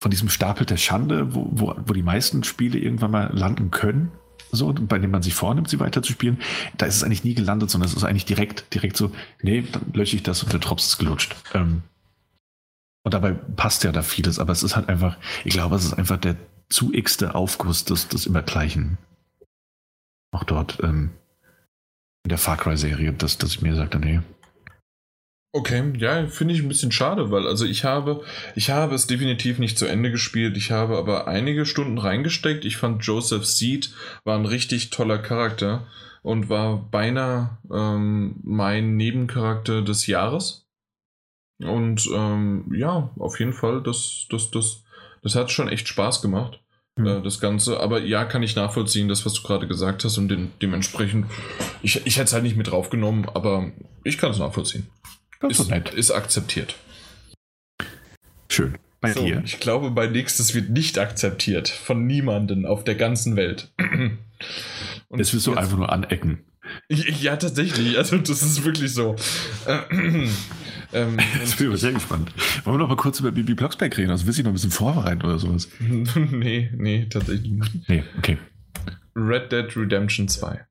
von 0.00 0.10
diesem 0.10 0.28
Stapel 0.30 0.66
der 0.66 0.78
Schande, 0.78 1.34
wo, 1.34 1.48
wo, 1.50 1.74
wo 1.86 1.92
die 1.92 2.02
meisten 2.02 2.42
Spiele 2.42 2.78
irgendwann 2.78 3.10
mal 3.10 3.30
landen 3.32 3.70
können, 3.70 4.12
so, 4.52 4.72
bei 4.72 4.98
dem 4.98 5.10
man 5.10 5.22
sich 5.22 5.34
vornimmt, 5.34 5.68
sie 5.68 5.80
weiterzuspielen, 5.80 6.38
da 6.76 6.86
ist 6.86 6.96
es 6.96 7.04
eigentlich 7.04 7.24
nie 7.24 7.34
gelandet, 7.34 7.70
sondern 7.70 7.90
es 7.90 7.96
ist 7.96 8.04
eigentlich 8.04 8.24
direkt, 8.24 8.72
direkt 8.74 8.96
so, 8.96 9.10
nee, 9.42 9.62
dann 9.62 9.92
lösche 9.92 10.16
ich 10.16 10.22
das 10.22 10.42
und 10.42 10.52
der 10.52 10.60
Drops 10.60 10.86
ist 10.86 10.98
gelutscht. 10.98 11.34
Ähm, 11.54 11.82
und 13.02 13.14
dabei 13.14 13.32
passt 13.32 13.84
ja 13.84 13.92
da 13.92 14.02
vieles, 14.02 14.38
aber 14.38 14.52
es 14.52 14.62
ist 14.62 14.76
halt 14.76 14.88
einfach, 14.88 15.16
ich 15.44 15.52
glaube, 15.52 15.76
es 15.76 15.84
ist 15.84 15.94
einfach 15.94 16.16
der 16.16 16.36
zu 16.68 16.92
x-te 16.92 17.34
Aufguss 17.34 17.84
des, 17.84 18.08
des 18.08 18.26
immer 18.26 18.42
Gleichen. 18.42 18.98
auch 20.32 20.44
dort 20.44 20.82
ähm, 20.82 21.10
in 22.24 22.28
der 22.28 22.38
Far 22.38 22.56
Cry-Serie, 22.56 23.12
dass, 23.12 23.38
dass 23.38 23.50
ich 23.50 23.62
mir 23.62 23.76
sagte, 23.76 23.98
nee. 23.98 24.20
Okay, 25.56 25.94
ja, 25.96 26.26
finde 26.26 26.52
ich 26.52 26.60
ein 26.60 26.68
bisschen 26.68 26.92
schade, 26.92 27.30
weil 27.30 27.46
also 27.46 27.64
ich 27.64 27.82
habe, 27.82 28.22
ich 28.56 28.68
habe 28.68 28.94
es 28.94 29.06
definitiv 29.06 29.58
nicht 29.58 29.78
zu 29.78 29.86
Ende 29.86 30.10
gespielt. 30.10 30.54
Ich 30.54 30.70
habe 30.70 30.98
aber 30.98 31.28
einige 31.28 31.64
Stunden 31.64 31.96
reingesteckt. 31.96 32.66
Ich 32.66 32.76
fand 32.76 33.06
Joseph 33.06 33.46
Seed 33.46 33.94
war 34.24 34.38
ein 34.38 34.44
richtig 34.44 34.90
toller 34.90 35.16
Charakter 35.16 35.86
und 36.20 36.50
war 36.50 36.76
beinahe 36.90 37.56
ähm, 37.72 38.36
mein 38.42 38.98
Nebencharakter 38.98 39.80
des 39.80 40.06
Jahres. 40.06 40.66
Und 41.58 42.06
ähm, 42.14 42.70
ja, 42.76 43.08
auf 43.18 43.38
jeden 43.38 43.54
Fall, 43.54 43.82
das, 43.82 44.26
das, 44.28 44.50
das, 44.50 44.84
das 45.22 45.36
hat 45.36 45.50
schon 45.50 45.68
echt 45.68 45.88
Spaß 45.88 46.20
gemacht, 46.20 46.60
mhm. 46.96 47.06
äh, 47.06 47.22
das 47.22 47.40
Ganze. 47.40 47.80
Aber 47.80 48.02
ja, 48.02 48.26
kann 48.26 48.42
ich 48.42 48.56
nachvollziehen, 48.56 49.08
das, 49.08 49.24
was 49.24 49.32
du 49.32 49.42
gerade 49.42 49.66
gesagt 49.66 50.04
hast. 50.04 50.18
Und 50.18 50.28
den, 50.28 50.52
dementsprechend, 50.60 51.30
ich, 51.80 52.04
ich 52.04 52.16
hätte 52.16 52.26
es 52.26 52.32
halt 52.34 52.42
nicht 52.42 52.58
mit 52.58 52.70
draufgenommen, 52.70 53.26
aber 53.32 53.72
ich 54.04 54.18
kann 54.18 54.32
es 54.32 54.38
nachvollziehen. 54.38 54.86
Das 55.40 55.58
ist, 55.58 55.70
nett. 55.70 55.92
ist 55.94 56.10
akzeptiert. 56.10 56.76
Schön. 58.48 58.78
Bei 59.00 59.12
so, 59.12 59.24
dir. 59.24 59.42
Ich 59.44 59.60
glaube, 59.60 59.90
bei 59.90 60.06
nächstes 60.06 60.54
wird 60.54 60.70
nicht 60.70 60.98
akzeptiert. 60.98 61.68
Von 61.68 62.06
niemanden 62.06 62.64
auf 62.64 62.84
der 62.84 62.94
ganzen 62.94 63.36
Welt. 63.36 63.72
Und 65.08 65.18
jetzt 65.18 65.32
willst 65.32 65.46
du 65.46 65.54
einfach 65.54 65.76
nur 65.76 65.92
anecken. 65.92 66.44
Ja, 66.88 67.36
tatsächlich. 67.36 67.96
Also, 67.96 68.18
das 68.18 68.42
ist 68.42 68.64
wirklich 68.64 68.92
so. 68.92 69.16
Ähm, 70.92 71.18
Jetzt 71.40 71.56
bin 71.56 71.66
ich 71.66 71.70
aber 71.70 71.78
sehr 71.78 71.92
gespannt. 71.92 72.32
Wollen 72.64 72.76
wir 72.76 72.78
noch 72.78 72.88
mal 72.88 72.96
kurz 72.96 73.20
über 73.20 73.32
Bibi 73.32 73.54
Blocksberg 73.54 73.96
reden? 73.96 74.10
Also 74.10 74.26
willst 74.26 74.38
du 74.38 74.42
noch 74.44 74.50
ein 74.50 74.54
bisschen 74.54 74.70
vorbereiten 74.70 75.22
oder 75.22 75.38
sowas? 75.38 75.68
nee, 75.80 76.70
nee, 76.74 77.06
tatsächlich 77.06 77.50
nicht. 77.50 77.88
Nee, 77.88 78.04
okay. 78.18 78.38
Red 79.14 79.50
Dead 79.50 79.76
Redemption 79.76 80.28
2 80.28 80.66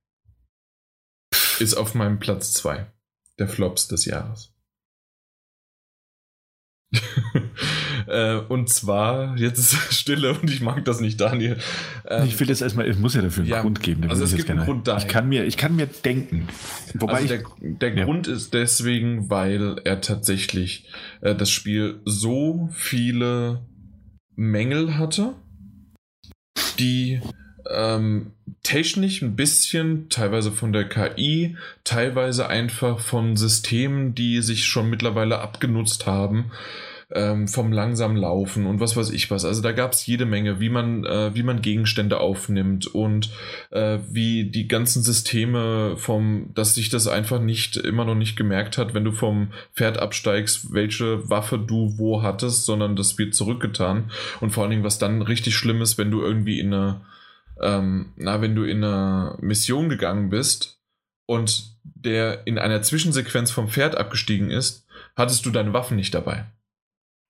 ist 1.59 1.75
auf 1.75 1.95
meinem 1.95 2.19
Platz 2.19 2.53
2 2.53 2.85
der 3.39 3.47
Flops 3.47 3.87
des 3.87 4.05
Jahres. 4.05 4.54
äh, 8.07 8.35
und 8.35 8.69
zwar, 8.69 9.37
jetzt 9.37 9.59
ist 9.59 9.93
Stille 9.93 10.33
und 10.33 10.49
ich 10.49 10.61
mag 10.61 10.85
das 10.85 10.99
nicht, 10.99 11.19
Daniel. 11.19 11.57
Ähm, 12.07 12.25
ich 12.25 12.39
will 12.39 12.49
jetzt 12.49 12.61
erstmal, 12.61 12.87
es 12.87 12.97
muss 12.97 13.13
ja 13.15 13.21
dafür 13.21 13.43
einen 13.43 13.51
ja, 13.51 13.61
Grund 13.61 13.81
geben. 13.81 14.09
Also 14.09 14.23
es 14.23 14.35
gibt 14.35 14.49
einen 14.49 14.65
Grund 14.65 14.87
dahin. 14.87 15.07
Ich 15.07 15.11
kann 15.11 15.29
mir, 15.29 15.45
ich 15.45 15.57
kann 15.57 15.75
mir 15.75 15.87
denken. 15.87 16.47
Wobei 16.93 17.13
also 17.13 17.27
der, 17.27 17.43
der 17.61 17.95
ja. 17.95 18.05
Grund 18.05 18.27
ist 18.27 18.53
deswegen, 18.53 19.29
weil 19.29 19.79
er 19.83 20.01
tatsächlich 20.01 20.89
äh, 21.21 21.35
das 21.35 21.49
Spiel 21.49 22.01
so 22.05 22.69
viele 22.73 23.65
Mängel 24.35 24.97
hatte, 24.97 25.33
die 26.79 27.21
ähm, 27.69 28.31
technisch 28.63 29.21
ein 29.21 29.35
bisschen, 29.35 30.09
teilweise 30.09 30.51
von 30.51 30.73
der 30.73 30.87
KI, 30.87 31.57
teilweise 31.83 32.47
einfach 32.47 32.99
von 32.99 33.37
Systemen, 33.37 34.15
die 34.15 34.41
sich 34.41 34.65
schon 34.65 34.89
mittlerweile 34.89 35.39
abgenutzt 35.39 36.05
haben, 36.05 36.51
ähm, 37.11 37.47
vom 37.47 37.71
langsamen 37.71 38.17
Laufen 38.17 38.65
und 38.65 38.79
was 38.79 38.97
weiß 38.97 39.11
ich 39.11 39.29
was. 39.31 39.45
Also 39.45 39.61
da 39.61 39.71
gab 39.71 39.93
es 39.93 40.05
jede 40.05 40.25
Menge, 40.25 40.59
wie 40.59 40.69
man, 40.69 41.05
äh, 41.05 41.35
wie 41.35 41.43
man 41.43 41.61
Gegenstände 41.61 42.19
aufnimmt 42.19 42.87
und 42.87 43.29
äh, 43.71 43.99
wie 44.09 44.45
die 44.45 44.67
ganzen 44.67 45.03
Systeme 45.03 45.95
vom, 45.97 46.51
dass 46.53 46.75
sich 46.75 46.89
das 46.89 47.07
einfach 47.07 47.39
nicht 47.39 47.77
immer 47.77 48.05
noch 48.05 48.15
nicht 48.15 48.35
gemerkt 48.35 48.77
hat, 48.77 48.93
wenn 48.93 49.05
du 49.05 49.11
vom 49.11 49.51
Pferd 49.73 49.99
absteigst, 49.99 50.73
welche 50.73 51.29
Waffe 51.29 51.59
du 51.59 51.97
wo 51.97 52.21
hattest, 52.21 52.65
sondern 52.65 52.95
das 52.95 53.17
wird 53.17 53.35
zurückgetan. 53.35 54.11
Und 54.41 54.51
vor 54.51 54.63
allen 54.63 54.71
Dingen, 54.71 54.83
was 54.83 54.99
dann 54.99 55.21
richtig 55.21 55.55
schlimm 55.55 55.81
ist, 55.81 55.97
wenn 55.97 56.11
du 56.11 56.21
irgendwie 56.21 56.59
in 56.59 56.73
eine 56.73 57.01
ähm, 57.61 58.13
na, 58.17 58.41
wenn 58.41 58.55
du 58.55 58.63
in 58.63 58.83
eine 58.83 59.37
Mission 59.39 59.89
gegangen 59.89 60.29
bist 60.29 60.79
und 61.25 61.75
der 61.83 62.45
in 62.45 62.57
einer 62.57 62.81
Zwischensequenz 62.81 63.51
vom 63.51 63.69
Pferd 63.69 63.95
abgestiegen 63.97 64.51
ist, 64.51 64.85
hattest 65.15 65.45
du 65.45 65.51
deine 65.51 65.73
Waffen 65.73 65.95
nicht 65.95 66.13
dabei. 66.13 66.45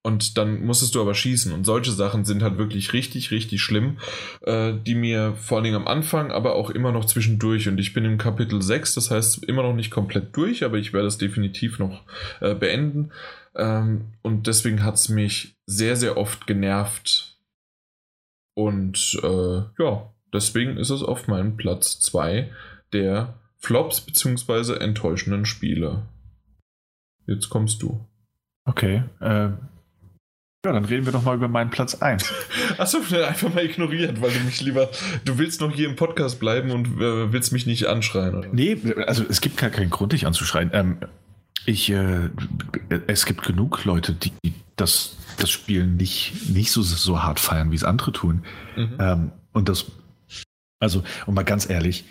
Und 0.06 0.38
dann 0.38 0.64
musstest 0.66 0.96
du 0.96 1.02
aber 1.02 1.16
schießen. 1.16 1.52
Und 1.52 1.66
solche 1.66 1.92
Sachen 1.92 2.26
sind 2.26 2.44
halt 2.44 2.58
wirklich 2.58 2.94
richtig, 2.94 3.32
richtig 3.32 3.62
schlimm, 3.62 3.98
äh, 4.42 4.74
die 4.86 4.96
mir 4.96 5.34
vor 5.36 5.58
allen 5.58 5.66
Dingen 5.66 5.76
am 5.76 5.88
Anfang, 5.88 6.32
aber 6.32 6.56
auch 6.56 6.70
immer 6.70 6.92
noch 6.92 7.06
zwischendurch. 7.06 7.68
Und 7.68 7.80
ich 7.80 7.94
bin 7.94 8.06
im 8.06 8.18
Kapitel 8.18 8.62
6, 8.62 8.94
das 8.96 9.12
heißt 9.12 9.44
immer 9.46 9.64
noch 9.64 9.74
nicht 9.74 9.92
komplett 9.92 10.36
durch, 10.38 10.64
aber 10.64 10.78
ich 10.78 10.94
werde 10.94 11.08
es 11.08 11.18
definitiv 11.18 11.80
noch 11.80 12.04
äh, 12.40 12.56
beenden. 12.56 13.12
Ähm, 13.56 14.14
und 14.22 14.48
deswegen 14.48 14.84
hat 14.84 14.96
es 14.96 15.10
mich 15.10 15.56
sehr, 15.66 15.96
sehr 15.96 16.18
oft 16.18 16.48
genervt. 16.48 17.38
Und 18.54 19.20
äh, 19.24 19.64
ja, 19.84 20.10
Deswegen 20.36 20.76
ist 20.76 20.90
es 20.90 21.02
auf 21.02 21.30
meinem 21.30 21.56
Platz 21.56 22.02
2 22.02 22.52
der 22.92 23.40
Flops 23.58 24.02
bzw. 24.02 24.74
enttäuschenden 24.84 25.46
Spiele. 25.46 26.08
Jetzt 27.26 27.50
kommst 27.50 27.82
du. 27.82 28.06
Okay. 28.66 29.04
Äh, 29.22 29.52
ja, 30.66 30.74
dann 30.74 30.86
reden 30.86 31.06
wir 31.06 31.14
doch 31.14 31.24
mal 31.24 31.36
über 31.36 31.48
meinen 31.48 31.70
Platz 31.70 31.96
1. 31.96 32.32
Achso, 32.78 32.98
einfach 33.26 33.54
mal 33.54 33.64
ignoriert, 33.64 34.22
weil 34.22 34.32
du 34.32 34.40
mich 34.40 34.62
lieber. 34.62 34.90
Du 35.24 35.38
willst 35.38 35.62
noch 35.62 35.74
hier 35.74 35.88
im 35.88 35.96
Podcast 35.96 36.40
bleiben 36.40 36.72
und 36.72 36.88
äh, 37.00 37.32
willst 37.32 37.54
mich 37.54 37.66
nicht 37.66 37.86
anschreien, 37.86 38.36
oder? 38.36 38.48
Nee, 38.52 38.78
also 39.08 39.24
es 39.30 39.42
gibt 39.42 39.58
gar 39.58 39.70
keinen 39.70 39.90
Grund, 39.90 40.14
dich 40.14 40.26
anzuschreien. 40.26 40.72
Ähm, 40.74 40.98
ich, 41.66 41.90
äh, 41.90 42.30
es 43.08 43.26
gibt 43.26 43.44
genug 43.44 43.86
Leute, 43.86 44.14
die 44.14 44.32
das, 44.76 45.16
das 45.38 45.50
Spiel 45.50 45.88
nicht, 45.88 46.50
nicht 46.50 46.72
so, 46.72 46.82
so 46.82 47.24
hart 47.24 47.40
feiern, 47.40 47.72
wie 47.72 47.76
es 47.76 47.84
andere 47.84 48.12
tun. 48.12 48.44
Mhm. 48.76 48.98
Ähm, 49.00 49.32
und 49.54 49.70
das 49.70 49.86
also, 50.80 51.04
und 51.26 51.34
mal 51.34 51.44
ganz 51.44 51.70
ehrlich, 51.70 52.06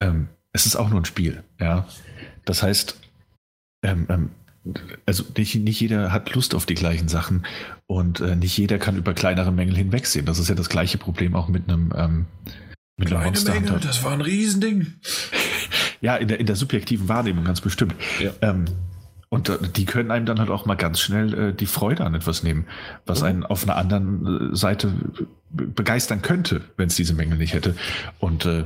ähm, 0.00 0.28
es 0.52 0.66
ist 0.66 0.76
auch 0.76 0.88
nur 0.88 1.00
ein 1.00 1.04
Spiel, 1.04 1.42
ja. 1.60 1.86
Das 2.44 2.62
heißt, 2.62 2.98
ähm, 3.84 4.06
ähm, 4.08 4.30
also 5.06 5.24
nicht, 5.36 5.54
nicht 5.56 5.80
jeder 5.80 6.12
hat 6.12 6.34
Lust 6.34 6.54
auf 6.54 6.66
die 6.66 6.74
gleichen 6.74 7.08
Sachen 7.08 7.44
und 7.86 8.20
äh, 8.20 8.36
nicht 8.36 8.56
jeder 8.56 8.78
kann 8.78 8.96
über 8.96 9.14
kleinere 9.14 9.52
Mängel 9.52 9.76
hinwegsehen. 9.76 10.26
Das 10.26 10.38
ist 10.38 10.48
ja 10.48 10.54
das 10.54 10.68
gleiche 10.68 10.98
Problem 10.98 11.34
auch 11.34 11.48
mit 11.48 11.68
einem 11.68 11.92
ähm, 11.96 12.26
mit 12.96 13.08
Kleine 13.08 13.26
Monster 13.26 13.54
Mängel, 13.54 13.70
Hunter. 13.70 13.86
das 13.86 14.02
war 14.02 14.12
ein 14.12 14.20
Riesending. 14.20 14.94
ja, 16.00 16.16
in 16.16 16.28
der, 16.28 16.40
in 16.40 16.46
der 16.46 16.56
subjektiven 16.56 17.08
Wahrnehmung 17.08 17.44
ganz 17.44 17.60
bestimmt. 17.60 17.94
Ja. 18.20 18.32
Ähm, 18.42 18.64
und 19.28 19.48
äh, 19.48 19.58
die 19.76 19.84
können 19.84 20.10
einem 20.10 20.26
dann 20.26 20.40
halt 20.40 20.50
auch 20.50 20.66
mal 20.66 20.74
ganz 20.74 21.00
schnell 21.00 21.34
äh, 21.34 21.54
die 21.54 21.66
Freude 21.66 22.04
an 22.04 22.14
etwas 22.14 22.42
nehmen, 22.42 22.66
was 23.06 23.22
oh. 23.22 23.26
einen 23.26 23.44
auf 23.44 23.62
einer 23.62 23.76
anderen 23.76 24.52
äh, 24.52 24.56
Seite 24.56 24.92
begeistern 25.50 26.22
könnte, 26.22 26.62
wenn 26.76 26.88
es 26.88 26.96
diese 26.96 27.14
Mängel 27.14 27.38
nicht 27.38 27.54
hätte. 27.54 27.76
Und 28.18 28.46
äh, 28.46 28.64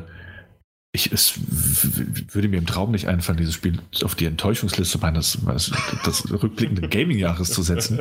ich, 0.95 1.11
es 1.11 1.41
würde 1.49 2.49
mir 2.49 2.59
im 2.59 2.67
Traum 2.67 2.91
nicht 2.91 3.09
einfallen, 3.09 3.39
dieses 3.39 3.55
Spiel 3.55 3.79
auf 4.05 4.15
die 4.15 4.27
Enttäuschungsliste 4.27 4.99
meines, 4.99 5.41
meines 5.41 5.73
des 6.05 6.31
rückblickenden 6.31 6.91
Gaming-Jahres 6.91 7.49
zu 7.49 7.63
setzen. 7.63 8.01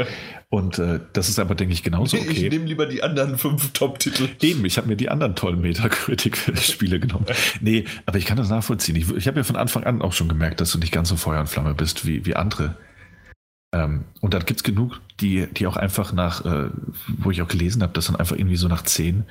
Und 0.49 0.77
äh, 0.77 0.99
das 1.13 1.29
ist 1.29 1.39
aber, 1.39 1.55
denke 1.55 1.73
ich, 1.73 1.83
genauso 1.83 2.17
okay. 2.17 2.31
Ich 2.31 2.51
nehme 2.51 2.65
lieber 2.65 2.85
die 2.85 3.01
anderen 3.01 3.37
fünf 3.37 3.71
Top-Titel. 3.71 4.27
Eben, 4.41 4.65
ich 4.65 4.75
habe 4.75 4.89
mir 4.89 4.97
die 4.97 5.07
anderen 5.07 5.35
tollen 5.35 5.61
Metacritic-Spiele 5.61 6.99
genommen. 6.99 7.27
Nee, 7.61 7.85
aber 8.05 8.17
ich 8.17 8.25
kann 8.25 8.35
das 8.35 8.49
nachvollziehen. 8.49 8.97
Ich, 8.97 9.09
ich 9.09 9.25
habe 9.25 9.37
ja 9.37 9.45
von 9.45 9.55
Anfang 9.55 9.85
an 9.85 10.01
auch 10.01 10.11
schon 10.11 10.27
gemerkt, 10.27 10.59
dass 10.59 10.73
du 10.73 10.77
nicht 10.77 10.91
ganz 10.91 11.07
so 11.07 11.15
Feuer 11.15 11.39
und 11.39 11.47
Flamme 11.47 11.73
bist 11.73 12.05
wie, 12.05 12.25
wie 12.25 12.35
andere. 12.35 12.75
Ähm, 13.73 14.03
und 14.19 14.33
dann 14.33 14.45
gibt 14.45 14.59
es 14.59 14.63
genug, 14.63 14.99
die, 15.21 15.47
die 15.47 15.65
auch 15.65 15.77
einfach 15.77 16.11
nach, 16.11 16.43
äh, 16.45 16.69
wo 17.07 17.31
ich 17.31 17.41
auch 17.41 17.47
gelesen 17.47 17.81
habe, 17.81 17.93
dass 17.93 18.07
dann 18.07 18.17
einfach 18.17 18.35
irgendwie 18.35 18.57
so 18.57 18.67
nach 18.67 18.83
zehn, 18.83 19.23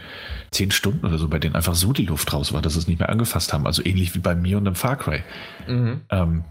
zehn 0.50 0.70
Stunden 0.70 1.04
oder 1.04 1.18
so 1.18 1.28
bei 1.28 1.38
denen 1.38 1.54
einfach 1.54 1.74
so 1.74 1.92
die 1.92 2.06
Luft 2.06 2.32
raus 2.32 2.52
war, 2.52 2.62
dass 2.62 2.72
sie 2.72 2.78
es 2.78 2.86
nicht 2.88 3.00
mehr 3.00 3.10
angefasst 3.10 3.52
haben. 3.52 3.66
Also 3.66 3.84
ähnlich 3.84 4.14
wie 4.14 4.20
bei 4.20 4.34
mir 4.34 4.56
und 4.56 4.64
dem 4.64 4.74
Far 4.74 4.96
Cry. 4.96 5.22
Mhm. 5.68 6.00
Ähm, 6.08 6.44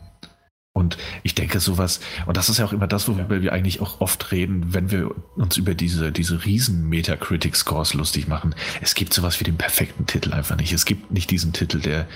und 0.71 0.97
ich 1.23 1.33
denke 1.33 1.59
sowas, 1.59 1.99
und 2.27 2.37
das 2.37 2.47
ist 2.47 2.59
ja 2.59 2.65
auch 2.65 2.73
immer 2.73 2.87
das, 2.87 3.07
worüber 3.07 3.37
ja. 3.37 3.41
wir 3.41 3.53
eigentlich 3.53 3.81
auch 3.81 4.01
oft 4.01 4.31
reden, 4.31 4.73
wenn 4.73 4.91
wir 4.91 5.11
uns 5.35 5.57
über 5.57 5.73
diese, 5.73 6.11
diese 6.11 6.45
riesen 6.45 6.87
Metacritic-Scores 6.87 7.95
lustig 7.95 8.27
machen. 8.27 8.53
Es 8.79 8.93
gibt 8.93 9.13
sowas 9.13 9.39
wie 9.39 9.43
den 9.43 9.57
perfekten 9.57 10.05
Titel 10.05 10.31
einfach 10.31 10.57
nicht. 10.57 10.71
Es 10.71 10.85
gibt 10.85 11.11
nicht 11.11 11.31
diesen 11.31 11.53
Titel, 11.53 11.79
der, 11.79 12.07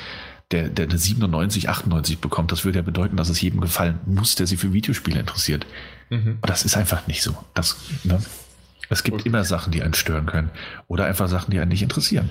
der, 0.54 0.70
der 0.70 0.86
eine 0.88 0.98
97, 0.98 1.68
98 1.68 2.20
bekommt, 2.20 2.52
das 2.52 2.64
würde 2.64 2.80
ja 2.80 2.84
bedeuten, 2.84 3.18
dass 3.18 3.30
es 3.30 3.42
jedem 3.42 3.60
gefallen 3.60 4.00
muss, 4.06 4.36
der 4.36 4.48
sich 4.48 4.60
für 4.60 4.72
Videospiele 4.72 5.20
interessiert. 5.20 5.66
Mhm. 6.10 6.38
Und 6.42 6.50
das 6.50 6.64
ist 6.64 6.78
einfach 6.78 7.08
nicht 7.08 7.24
so. 7.24 7.36
Das, 7.54 7.78
ne? 8.04 8.22
Es 8.90 9.04
gibt 9.04 9.22
okay. 9.22 9.30
immer 9.30 9.44
Sachen, 9.44 9.72
die 9.72 9.82
einen 9.82 9.96
stören 9.96 10.28
können. 10.28 10.52
Oder 10.88 11.06
einfach 11.06 11.28
Sachen, 11.28 11.52
die 11.52 11.60
einen 11.60 11.70
nicht 11.70 11.82
interessieren. 11.82 12.30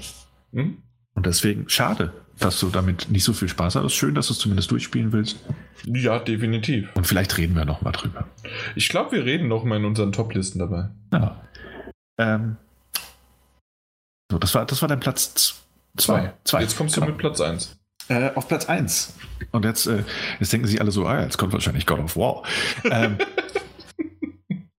Mhm. 0.52 0.78
Und 1.14 1.26
deswegen 1.26 1.68
schade, 1.68 2.12
dass 2.38 2.60
du 2.60 2.70
damit 2.70 3.10
nicht 3.10 3.24
so 3.24 3.32
viel 3.32 3.48
Spaß 3.48 3.74
hast. 3.74 3.92
Schön, 3.92 4.14
dass 4.14 4.28
du 4.28 4.34
es 4.34 4.38
zumindest 4.38 4.70
durchspielen 4.70 5.12
willst. 5.12 5.38
Ja, 5.84 6.18
definitiv. 6.20 6.88
Und 6.94 7.06
vielleicht 7.06 7.36
reden 7.36 7.56
wir 7.56 7.64
noch 7.64 7.82
mal 7.82 7.92
drüber. 7.92 8.28
Ich 8.76 8.88
glaube, 8.88 9.12
wir 9.12 9.24
reden 9.24 9.48
noch 9.48 9.64
mal 9.64 9.76
in 9.76 9.84
unseren 9.84 10.12
Top-Listen 10.12 10.60
dabei. 10.60 10.90
Ja. 11.12 11.40
Ähm, 12.18 12.56
so, 14.30 14.38
das 14.38 14.54
war, 14.54 14.64
das 14.64 14.80
war 14.80 14.88
dein 14.88 15.00
Platz 15.00 15.62
zwei. 15.96 16.32
zwei. 16.44 16.62
Jetzt 16.62 16.76
kommst 16.76 16.94
genau. 16.94 17.06
du 17.06 17.12
mit 17.12 17.20
Platz 17.20 17.40
1. 17.40 17.76
Äh, 18.08 18.30
auf 18.34 18.48
Platz 18.48 18.66
1. 18.66 19.14
Und 19.52 19.64
jetzt, 19.64 19.86
äh, 19.86 20.04
jetzt 20.40 20.52
denken 20.52 20.66
sich 20.66 20.80
alle 20.80 20.90
so, 20.90 21.06
ah, 21.06 21.22
jetzt 21.22 21.38
kommt 21.38 21.52
wahrscheinlich 21.52 21.86
God 21.86 22.00
of 22.00 22.16
War. 22.16 22.42
ähm, 22.84 23.18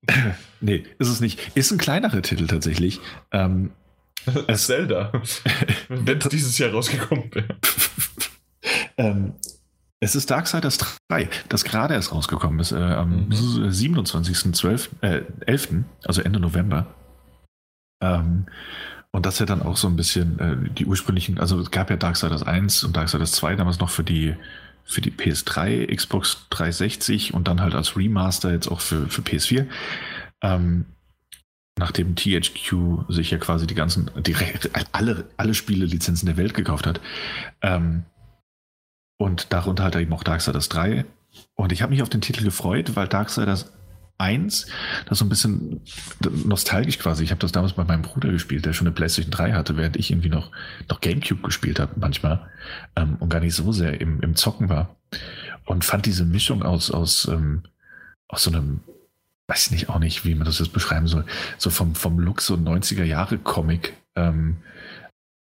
nee, 0.61 0.83
ist 0.99 1.09
es 1.09 1.19
nicht. 1.19 1.55
Ist 1.55 1.71
ein 1.71 1.77
kleinerer 1.77 2.21
Titel 2.21 2.47
tatsächlich. 2.47 2.99
Ähm, 3.31 3.71
es, 4.47 4.67
Zelda. 4.67 5.11
Wenn 5.89 6.17
es 6.17 6.29
dieses 6.29 6.57
Jahr 6.57 6.71
rausgekommen 6.71 7.33
wäre. 7.33 7.57
Ähm, 8.97 9.33
es 9.99 10.15
ist 10.15 10.29
Darksiders 10.29 10.79
3, 11.09 11.29
das 11.47 11.63
gerade 11.63 11.93
erst 11.93 12.11
rausgekommen 12.11 12.59
ist, 12.59 12.73
äh, 12.73 12.75
am 12.75 13.27
mhm. 13.27 13.31
27.12., 13.31 14.89
äh, 15.01 15.23
11., 15.45 15.85
also 16.03 16.21
Ende 16.21 16.41
November. 16.41 16.87
Ähm, 18.01 18.47
und 19.13 19.27
das 19.27 19.37
ja 19.37 19.45
dann 19.45 19.61
auch 19.61 19.77
so 19.77 19.87
ein 19.87 19.95
bisschen 19.95 20.39
äh, 20.39 20.69
die 20.73 20.85
ursprünglichen, 20.85 21.39
also 21.39 21.59
es 21.59 21.69
gab 21.69 21.91
ja 21.91 21.97
Darksiders 21.97 22.43
1 22.43 22.83
und 22.83 22.97
Darksiders 22.97 23.31
2 23.33 23.55
damals 23.55 23.79
noch 23.79 23.91
für 23.91 24.03
die, 24.03 24.35
für 24.83 25.01
die 25.01 25.11
PS3, 25.11 25.95
Xbox 25.95 26.47
360 26.49 27.33
und 27.33 27.47
dann 27.47 27.61
halt 27.61 27.75
als 27.75 27.95
Remaster 27.95 28.51
jetzt 28.51 28.67
auch 28.67 28.81
für, 28.81 29.07
für 29.07 29.21
PS4. 29.21 29.67
Ähm, 30.41 30.85
nachdem 31.77 32.15
THQ 32.15 33.05
sich 33.07 33.29
ja 33.29 33.37
quasi 33.37 33.67
die 33.67 33.75
ganzen, 33.75 34.09
die, 34.17 34.35
alle, 34.91 35.25
alle 35.37 35.53
Spiele-Lizenzen 35.53 36.25
der 36.25 36.37
Welt 36.37 36.55
gekauft 36.55 36.87
hat. 36.87 36.99
Ähm, 37.61 38.05
und 39.19 39.53
darunter 39.53 39.83
halt 39.83 39.95
eben 39.95 40.13
auch 40.13 40.23
Darksiders 40.23 40.69
3. 40.69 41.05
Und 41.53 41.71
ich 41.71 41.83
habe 41.83 41.91
mich 41.91 42.01
auf 42.01 42.09
den 42.09 42.21
Titel 42.21 42.43
gefreut, 42.43 42.95
weil 42.95 43.07
Darksiders 43.07 43.71
1, 44.23 44.67
das 45.05 45.19
so 45.19 45.25
ein 45.25 45.29
bisschen 45.29 45.81
nostalgisch 46.45 46.99
quasi. 46.99 47.23
Ich 47.23 47.31
habe 47.31 47.39
das 47.39 47.51
damals 47.51 47.73
bei 47.73 47.83
meinem 47.83 48.01
Bruder 48.01 48.31
gespielt, 48.31 48.65
der 48.65 48.73
schon 48.73 48.87
eine 48.87 48.95
PlayStation 48.95 49.31
3 49.31 49.53
hatte, 49.53 49.77
während 49.77 49.97
ich 49.97 50.11
irgendwie 50.11 50.29
noch, 50.29 50.51
noch 50.89 51.01
Gamecube 51.01 51.41
gespielt 51.41 51.79
habe 51.79 51.93
manchmal 51.97 52.49
ähm, 52.95 53.17
und 53.19 53.29
gar 53.29 53.39
nicht 53.39 53.55
so 53.55 53.71
sehr 53.71 53.99
im, 53.99 54.21
im 54.21 54.35
Zocken 54.35 54.69
war. 54.69 54.95
Und 55.65 55.85
fand 55.85 56.05
diese 56.05 56.25
Mischung 56.25 56.63
aus, 56.63 56.91
aus, 56.91 57.27
ähm, 57.27 57.63
aus 58.27 58.43
so 58.43 58.51
einem, 58.51 58.81
weiß 59.47 59.71
nicht 59.71 59.89
auch 59.89 59.99
nicht, 59.99 60.25
wie 60.25 60.35
man 60.35 60.45
das 60.45 60.59
jetzt 60.59 60.73
beschreiben 60.73 61.07
soll, 61.07 61.25
so 61.57 61.69
vom, 61.69 61.95
vom 61.95 62.19
Look 62.19 62.41
so 62.41 62.55
90er 62.55 63.03
Jahre 63.03 63.37
Comic 63.37 63.93
ähm, 64.15 64.57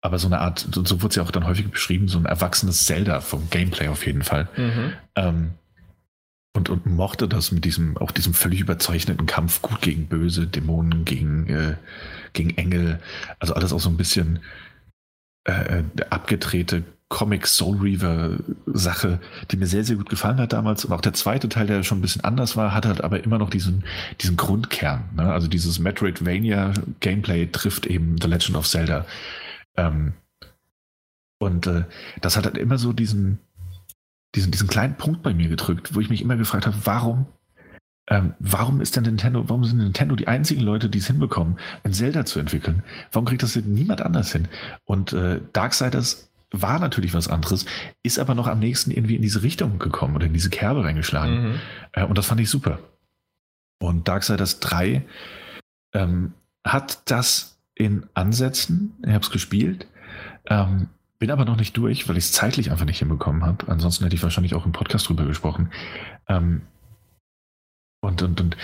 aber 0.06 0.20
so 0.20 0.28
eine 0.28 0.40
Art, 0.40 0.68
so, 0.72 0.86
so 0.86 1.02
wurde 1.02 1.10
es 1.10 1.16
ja 1.16 1.24
auch 1.24 1.32
dann 1.32 1.48
häufig 1.48 1.68
beschrieben, 1.72 2.08
so 2.08 2.20
ein 2.20 2.26
erwachsenes 2.26 2.86
Zelda 2.86 3.22
vom 3.22 3.50
Gameplay 3.50 3.88
auf 3.88 4.06
jeden 4.06 4.22
Fall. 4.22 4.48
Mhm. 4.56 4.94
Ähm, 5.16 5.52
und, 6.56 6.70
und 6.70 6.86
mochte 6.86 7.28
das 7.28 7.52
mit 7.52 7.66
diesem, 7.66 7.98
auch 7.98 8.12
diesem 8.12 8.34
völlig 8.34 8.62
überzeichneten 8.62 9.26
Kampf 9.26 9.62
gut 9.62 9.82
gegen 9.82 10.08
böse 10.08 10.48
Dämonen, 10.48 11.06
gegen, 11.06 11.48
äh, 11.48 11.76
gegen 12.34 12.52
Engel. 12.58 13.00
Also 13.40 13.54
alles 13.54 13.74
auch 13.74 13.80
so 13.80 13.90
ein 13.90 13.98
bisschen 13.98 14.40
äh, 15.48 15.80
äh 15.80 15.84
abgedrehte 16.10 16.84
Comic 17.10 17.46
Soul 17.46 17.78
Reaver 17.78 18.38
Sache, 18.66 19.20
die 19.52 19.58
mir 19.58 19.68
sehr, 19.68 19.84
sehr 19.84 19.96
gut 19.96 20.10
gefallen 20.10 20.38
hat 20.40 20.54
damals. 20.54 20.86
Und 20.86 20.94
auch 20.94 21.02
der 21.02 21.14
zweite 21.14 21.50
Teil, 21.50 21.68
der 21.68 21.84
schon 21.84 22.00
ein 22.00 22.02
bisschen 22.02 22.24
anders 22.24 22.58
war, 22.58 22.74
hat 22.74 22.86
halt 22.86 23.04
aber 23.04 23.24
immer 23.24 23.38
noch 23.38 23.50
diesen, 23.50 23.84
diesen 24.22 24.38
Grundkern. 24.38 25.04
Ne? 25.16 25.32
Also 25.32 25.48
dieses 25.48 25.78
Metroidvania 25.78 26.74
Gameplay 27.02 27.48
trifft 27.48 27.86
eben 27.86 28.16
The 28.20 28.28
Legend 28.28 28.58
of 28.58 28.68
Zelda 28.68 29.06
ähm, 29.78 30.14
und 31.38 31.68
äh, 31.68 31.84
das 32.22 32.38
hat 32.38 32.46
halt 32.46 32.58
immer 32.58 32.78
so 32.78 32.94
diesen, 32.94 33.40
diesen, 34.36 34.52
diesen 34.52 34.68
kleinen 34.68 34.96
Punkt 34.96 35.24
bei 35.24 35.34
mir 35.34 35.50
gedrückt, 35.50 35.96
wo 35.96 36.00
ich 36.00 36.10
mich 36.10 36.22
immer 36.22 36.36
gefragt 36.36 36.66
habe, 36.66 36.76
warum, 36.84 37.26
ähm, 38.08 38.34
warum 38.40 38.82
ist 38.82 38.96
denn 38.96 39.04
Nintendo, 39.04 39.48
warum 39.50 39.64
sind 39.64 39.78
Nintendo 39.78 40.16
die 40.16 40.28
einzigen 40.28 40.62
Leute, 40.62 40.90
die 40.90 41.00
es 41.00 41.08
hinbekommen, 41.08 41.58
ein 41.84 41.94
Zelda 41.94 42.26
zu 42.26 42.40
entwickeln? 42.40 42.84
Warum 43.12 43.26
kriegt 43.26 43.44
das 43.44 43.54
denn 43.54 43.74
niemand 43.74 44.02
anders 44.02 44.32
hin? 44.32 44.48
Und 44.84 45.14
äh, 45.14 45.42
Darksiders 45.54 46.32
war 46.52 46.80
natürlich 46.80 47.14
was 47.14 47.28
anderes, 47.28 47.66
ist 48.04 48.20
aber 48.20 48.36
noch 48.36 48.48
am 48.48 48.60
nächsten 48.60 48.92
irgendwie 48.92 49.16
in 49.16 49.22
diese 49.22 49.42
Richtung 49.42 49.80
gekommen 49.80 50.16
oder 50.16 50.26
in 50.26 50.34
diese 50.34 50.50
Kerbe 50.50 50.84
reingeschlagen. 50.84 51.44
Mhm. 51.44 51.60
Äh, 51.94 52.06
und 52.06 52.18
das 52.18 52.28
fand 52.28 52.42
ich 52.42 52.50
super. 52.50 52.80
Und 53.80 54.08
Darksiders 54.08 54.60
3 54.60 55.06
ähm, 55.94 56.34
hat 56.66 57.10
das 57.10 57.60
in 57.76 58.06
Ansätzen. 58.14 58.94
Ich 59.04 59.10
habe 59.10 59.24
es 59.24 59.32
gespielt. 59.32 59.88
Ähm, 60.48 60.88
bin 61.20 61.32
aber 61.32 61.46
noch 61.46 61.58
nicht 61.58 61.76
durch, 61.78 62.08
weil 62.08 62.18
ich 62.18 62.26
es 62.26 62.32
zeitlich 62.32 62.72
einfach 62.72 62.86
nicht 62.86 63.00
hinbekommen 63.00 63.46
habe. 63.46 63.68
Ansonsten 63.68 64.04
hätte 64.04 64.16
ich 64.16 64.24
wahrscheinlich 64.24 64.56
auch 64.56 64.66
im 64.66 64.72
Podcast 64.72 65.08
drüber 65.08 65.26
gesprochen. 65.26 65.72
Ähm, 66.28 66.62
und, 68.02 68.22
und, 68.22 68.42
und, 68.42 68.58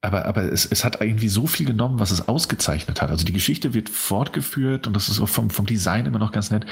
aber, 0.00 0.26
aber 0.26 0.52
es, 0.52 0.66
es 0.66 0.84
hat 0.84 1.00
irgendwie 1.00 1.28
so 1.28 1.46
viel 1.46 1.66
genommen, 1.66 1.98
was 1.98 2.10
es 2.10 2.28
ausgezeichnet 2.28 3.00
hat. 3.00 3.10
Also 3.10 3.24
die 3.24 3.32
Geschichte 3.32 3.72
wird 3.72 3.88
fortgeführt 3.88 4.86
und 4.86 4.94
das 4.94 5.08
ist 5.08 5.20
auch 5.20 5.28
vom, 5.28 5.50
vom 5.50 5.66
Design 5.66 6.06
immer 6.06 6.18
noch 6.18 6.32
ganz 6.32 6.50
nett. 6.50 6.66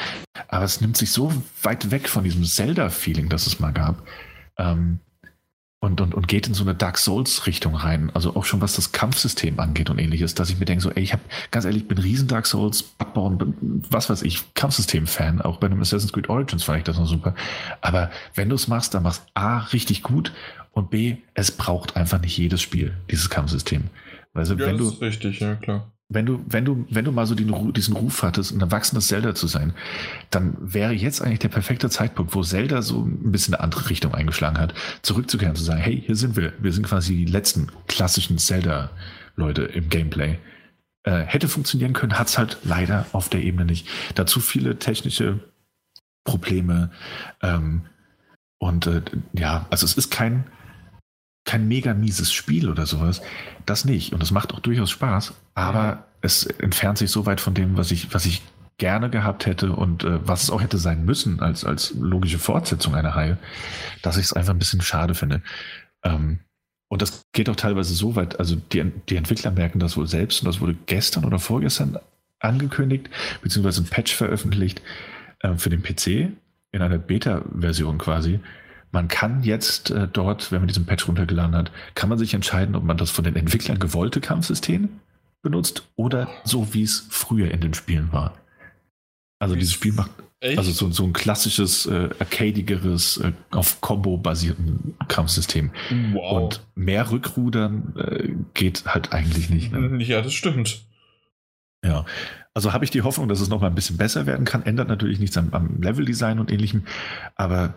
Aber 0.49 0.65
es 0.65 0.81
nimmt 0.81 0.97
sich 0.97 1.11
so 1.11 1.33
weit 1.63 1.91
weg 1.91 2.09
von 2.09 2.25
diesem 2.25 2.45
Zelda-Feeling, 2.45 3.29
das 3.29 3.47
es 3.47 3.59
mal 3.59 3.73
gab. 3.73 4.07
Ähm, 4.59 5.01
und, 5.83 6.01
und, 6.01 6.15
und 6.15 6.29
geht 6.29 6.47
in 6.47 6.55
so 6.55 6.63
eine 6.63 6.77
Dark 6.77 6.97
Souls-Richtung 6.97 7.75
rein. 7.75 8.13
Also 8.15 8.37
auch 8.37 8.45
schon 8.45 8.61
was 8.61 8.77
das 8.77 8.93
Kampfsystem 8.93 9.59
angeht 9.59 9.91
und 9.91 9.99
ähnliches, 9.99 10.33
dass 10.35 10.49
ich 10.49 10.61
mir 10.61 10.65
denke, 10.65 10.81
so, 10.81 10.93
ey, 10.93 11.03
ich 11.03 11.13
habe 11.13 11.23
ganz 11.51 11.65
ehrlich, 11.65 11.89
bin 11.89 11.99
riesen 11.99 12.29
Dark 12.29 12.47
Souls, 12.47 12.85
Bloodborne, 12.85 13.53
was 13.91 14.09
weiß 14.09 14.23
ich, 14.23 14.55
Kampfsystem-Fan. 14.55 15.43
Auch 15.43 15.57
bei 15.57 15.67
einem 15.67 15.81
Assassin's 15.81 16.13
Creed 16.13 16.29
Origins 16.29 16.63
fand 16.63 16.79
ich 16.79 16.85
das 16.85 16.99
noch 16.99 17.09
super. 17.09 17.35
Aber 17.81 18.13
wenn 18.37 18.49
du 18.49 18.55
es 18.55 18.69
machst, 18.69 18.95
dann 18.95 19.03
machst 19.03 19.27
A 19.35 19.59
richtig 19.59 20.05
gut 20.05 20.33
und 20.71 20.91
B, 20.91 21.17
es 21.35 21.51
braucht 21.51 21.97
einfach 21.97 22.21
nicht 22.21 22.39
jedes 22.39 22.63
Spiel, 22.63 22.97
dieses 23.11 23.29
Kampfsystem. 23.29 23.91
Also, 24.35 24.55
ja, 24.55 24.61
wenn 24.61 24.79
das 24.79 24.87
du, 24.87 24.93
ist 24.95 25.01
richtig, 25.01 25.41
ja 25.41 25.57
klar 25.57 25.93
wenn 26.15 26.27
du, 26.27 26.45
wenn 26.47 26.65
du, 26.65 26.87
wenn 26.91 27.05
du 27.05 27.13
mal 27.13 27.27
so 27.27 27.35
den, 27.35 27.73
diesen 27.73 27.97
Ruf 27.97 28.23
hattest, 28.23 28.53
ein 28.53 28.61
erwachsenes 28.61 29.09
Zelda 29.09 29.35
zu 29.35 29.47
sein, 29.47 29.75
dann 30.31 30.57
wäre 30.61 30.93
jetzt 30.93 31.23
eigentlich 31.23 31.39
der 31.41 31.49
perfekte 31.49 31.91
Zeitpunkt, 31.91 32.35
wo 32.35 32.43
Zelda 32.43 32.83
so 32.83 33.03
ein 33.05 33.33
bisschen 33.33 33.55
eine 33.55 33.63
andere 33.63 33.91
Richtung 33.91 34.15
eingeschlagen 34.15 34.59
hat, 34.59 34.75
zurückzukehren, 35.03 35.57
zu 35.57 35.65
sagen, 35.65 35.81
hey, 35.81 36.03
hier 36.05 36.17
sind 36.17 36.37
wir. 36.37 36.53
Wir 36.61 36.73
sind 36.73 36.87
quasi 36.87 37.17
die 37.17 37.33
letzten 37.33 37.69
klassischen 37.89 38.39
Zelda-Leute 38.39 39.63
im 39.63 39.89
Gameplay. 39.89 40.39
Äh, 41.05 41.23
hätte 41.23 41.49
funktionieren 41.49 41.95
können, 41.95 42.19
hat 42.19 42.29
es 42.29 42.39
halt 42.39 42.59
leider 42.63 43.07
auf 43.13 43.29
der 43.29 43.43
Ebene 43.43 43.65
nicht. 43.65 43.89
Dazu 44.15 44.41
viele 44.41 44.79
technische 44.79 45.41
Probleme. 46.25 46.91
Ähm, 47.43 47.83
und 48.59 48.87
äh, 48.87 49.03
ja, 49.33 49.67
also 49.71 49.85
es 49.85 49.95
ist 49.95 50.11
kein, 50.11 50.45
kein 51.45 51.67
mega 51.67 51.95
mieses 51.95 52.33
Spiel 52.33 52.69
oder 52.69 52.87
sowas. 52.87 53.21
Das 53.67 53.85
nicht. 53.85 54.13
Und 54.13 54.23
es 54.23 54.31
macht 54.31 54.55
auch 54.55 54.61
durchaus 54.61 54.91
Spaß. 54.91 55.35
Aber 55.55 56.05
es 56.21 56.45
entfernt 56.45 56.99
sich 56.99 57.11
so 57.11 57.27
weit 57.27 57.41
von 57.41 57.55
dem, 57.55 57.77
was 57.77 57.91
ich, 57.91 58.15
was 58.15 58.27
ich 58.27 58.43
gerne 58.79 59.11
gehabt 59.11 59.47
hätte 59.47 59.73
und 59.73 60.05
äh, 60.05 60.27
was 60.27 60.45
es 60.45 60.51
auch 60.51 60.63
hätte 60.63 60.79
sein 60.79 61.05
müssen 61.05 61.41
als, 61.41 61.65
als 61.65 61.95
logische 61.95 62.39
Fortsetzung 62.39 62.95
einer 62.95 63.11
Reihe, 63.11 63.39
dass 64.03 64.17
ich 64.17 64.25
es 64.25 64.33
einfach 64.33 64.55
ein 64.55 64.59
bisschen 64.59 64.81
schade 64.81 65.15
finde. 65.15 65.43
Ähm, 66.03 66.41
und 66.89 67.01
das 67.01 67.23
geht 67.33 67.49
auch 67.49 67.57
teilweise 67.57 67.95
so 67.95 68.17
weit, 68.17 68.39
also 68.39 68.57
die, 68.57 68.93
die 69.09 69.17
Entwickler 69.17 69.51
merken 69.51 69.79
das 69.79 69.97
wohl 69.97 70.07
selbst 70.07 70.43
und 70.43 70.47
das 70.47 70.61
wurde 70.61 70.77
gestern 70.87 71.25
oder 71.25 71.39
vorgestern 71.39 71.99
angekündigt, 72.39 73.09
beziehungsweise 73.41 73.83
ein 73.83 73.87
Patch 73.87 74.15
veröffentlicht 74.15 74.83
äh, 75.41 75.55
für 75.57 75.71
den 75.71 75.83
PC 75.83 76.33
in 76.73 76.83
einer 76.83 76.99
Beta-Version 76.99 77.99
quasi, 77.99 78.41
man 78.91 79.09
kann 79.09 79.43
jetzt 79.43 79.91
äh, 79.91 80.07
dort, 80.07 80.53
wenn 80.53 80.61
man 80.61 80.69
diesen 80.69 80.87
Patch 80.87 81.09
runtergeladen 81.09 81.55
hat, 81.55 81.73
kann 81.95 82.09
man 82.09 82.19
sich 82.19 82.35
entscheiden, 82.35 82.75
ob 82.77 82.85
man 82.85 82.99
das 82.99 83.11
von 83.11 83.25
den 83.25 83.37
Entwicklern 83.37 83.79
gewollte 83.79 84.21
Kampfsystem 84.21 84.89
benutzt 85.43 85.89
oder 85.97 86.29
so, 86.45 86.73
wie 86.75 86.83
es 86.83 87.07
früher 87.11 87.51
in 87.51 87.61
den 87.61 87.75
Spielen 87.75 88.13
war. 88.13 88.35
Also 89.39 89.57
dieses 89.57 89.73
Spiel 89.73 89.93
macht 89.93 90.13
Echt? 90.41 90.59
also 90.59 90.73
so, 90.73 90.91
so 90.91 91.05
ein 91.05 91.13
klassisches, 91.13 91.87
äh, 91.87 92.11
arcadigeres, 92.19 93.19
äh, 93.19 93.33
auf 93.51 93.81
Combo 93.81 94.17
basierten 94.17 94.95
Kampfsystem. 95.09 95.71
Wow. 96.13 96.43
Und 96.43 96.67
mehr 96.75 97.11
Rückrudern 97.11 97.95
äh, 97.97 98.29
geht 98.55 98.85
halt 98.87 99.13
eigentlich 99.13 99.51
nicht. 99.51 99.73
Ne? 99.73 100.03
Ja, 100.03 100.21
das 100.21 100.33
stimmt. 100.33 100.83
Ja, 101.85 102.05
also 102.55 102.73
habe 102.73 102.85
ich 102.85 102.91
die 102.91 103.03
Hoffnung, 103.03 103.29
dass 103.29 103.41
es 103.41 103.49
noch 103.49 103.61
mal 103.61 103.69
ein 103.69 103.75
bisschen 103.75 103.97
besser 103.97 104.27
werden 104.27 104.45
kann. 104.45 104.65
Ändert 104.65 104.89
natürlich 104.89 105.19
nichts 105.19 105.37
am, 105.37 105.49
am 105.53 105.81
Leveldesign 105.81 106.39
und 106.39 106.51
ähnlichem, 106.51 106.85
aber 107.35 107.75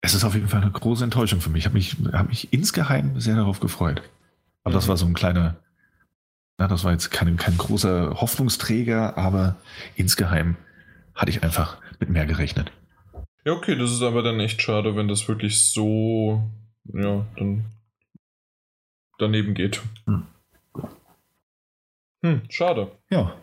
es 0.00 0.14
ist 0.14 0.24
auf 0.24 0.34
jeden 0.34 0.48
Fall 0.48 0.62
eine 0.62 0.70
große 0.70 1.02
Enttäuschung 1.02 1.40
für 1.40 1.50
mich. 1.50 1.60
Ich 1.60 1.66
habe 1.66 1.74
mich, 1.74 1.96
hab 2.12 2.28
mich 2.28 2.52
insgeheim 2.52 3.18
sehr 3.20 3.36
darauf 3.36 3.60
gefreut. 3.60 4.02
Aber 4.64 4.72
mhm. 4.72 4.78
das 4.78 4.88
war 4.88 4.96
so 4.96 5.06
ein 5.06 5.14
kleiner, 5.14 5.56
na, 6.58 6.66
das 6.66 6.84
war 6.84 6.92
jetzt 6.92 7.10
kein, 7.10 7.36
kein 7.36 7.56
großer 7.56 8.20
Hoffnungsträger, 8.20 9.16
aber 9.16 9.56
insgeheim 9.94 10.56
hatte 11.14 11.30
ich 11.30 11.42
einfach 11.42 11.78
mit 12.00 12.10
mehr 12.10 12.26
gerechnet. 12.26 12.72
Ja, 13.44 13.52
okay, 13.52 13.76
das 13.76 13.92
ist 13.92 14.02
aber 14.02 14.22
dann 14.22 14.40
echt 14.40 14.60
schade, 14.60 14.96
wenn 14.96 15.08
das 15.08 15.28
wirklich 15.28 15.72
so, 15.72 16.42
ja, 16.92 17.24
dann 17.36 17.64
daneben 19.18 19.54
geht. 19.54 19.80
Hm. 20.06 20.26
Hm, 22.22 22.42
schade. 22.50 22.90
Ja, 23.10 23.34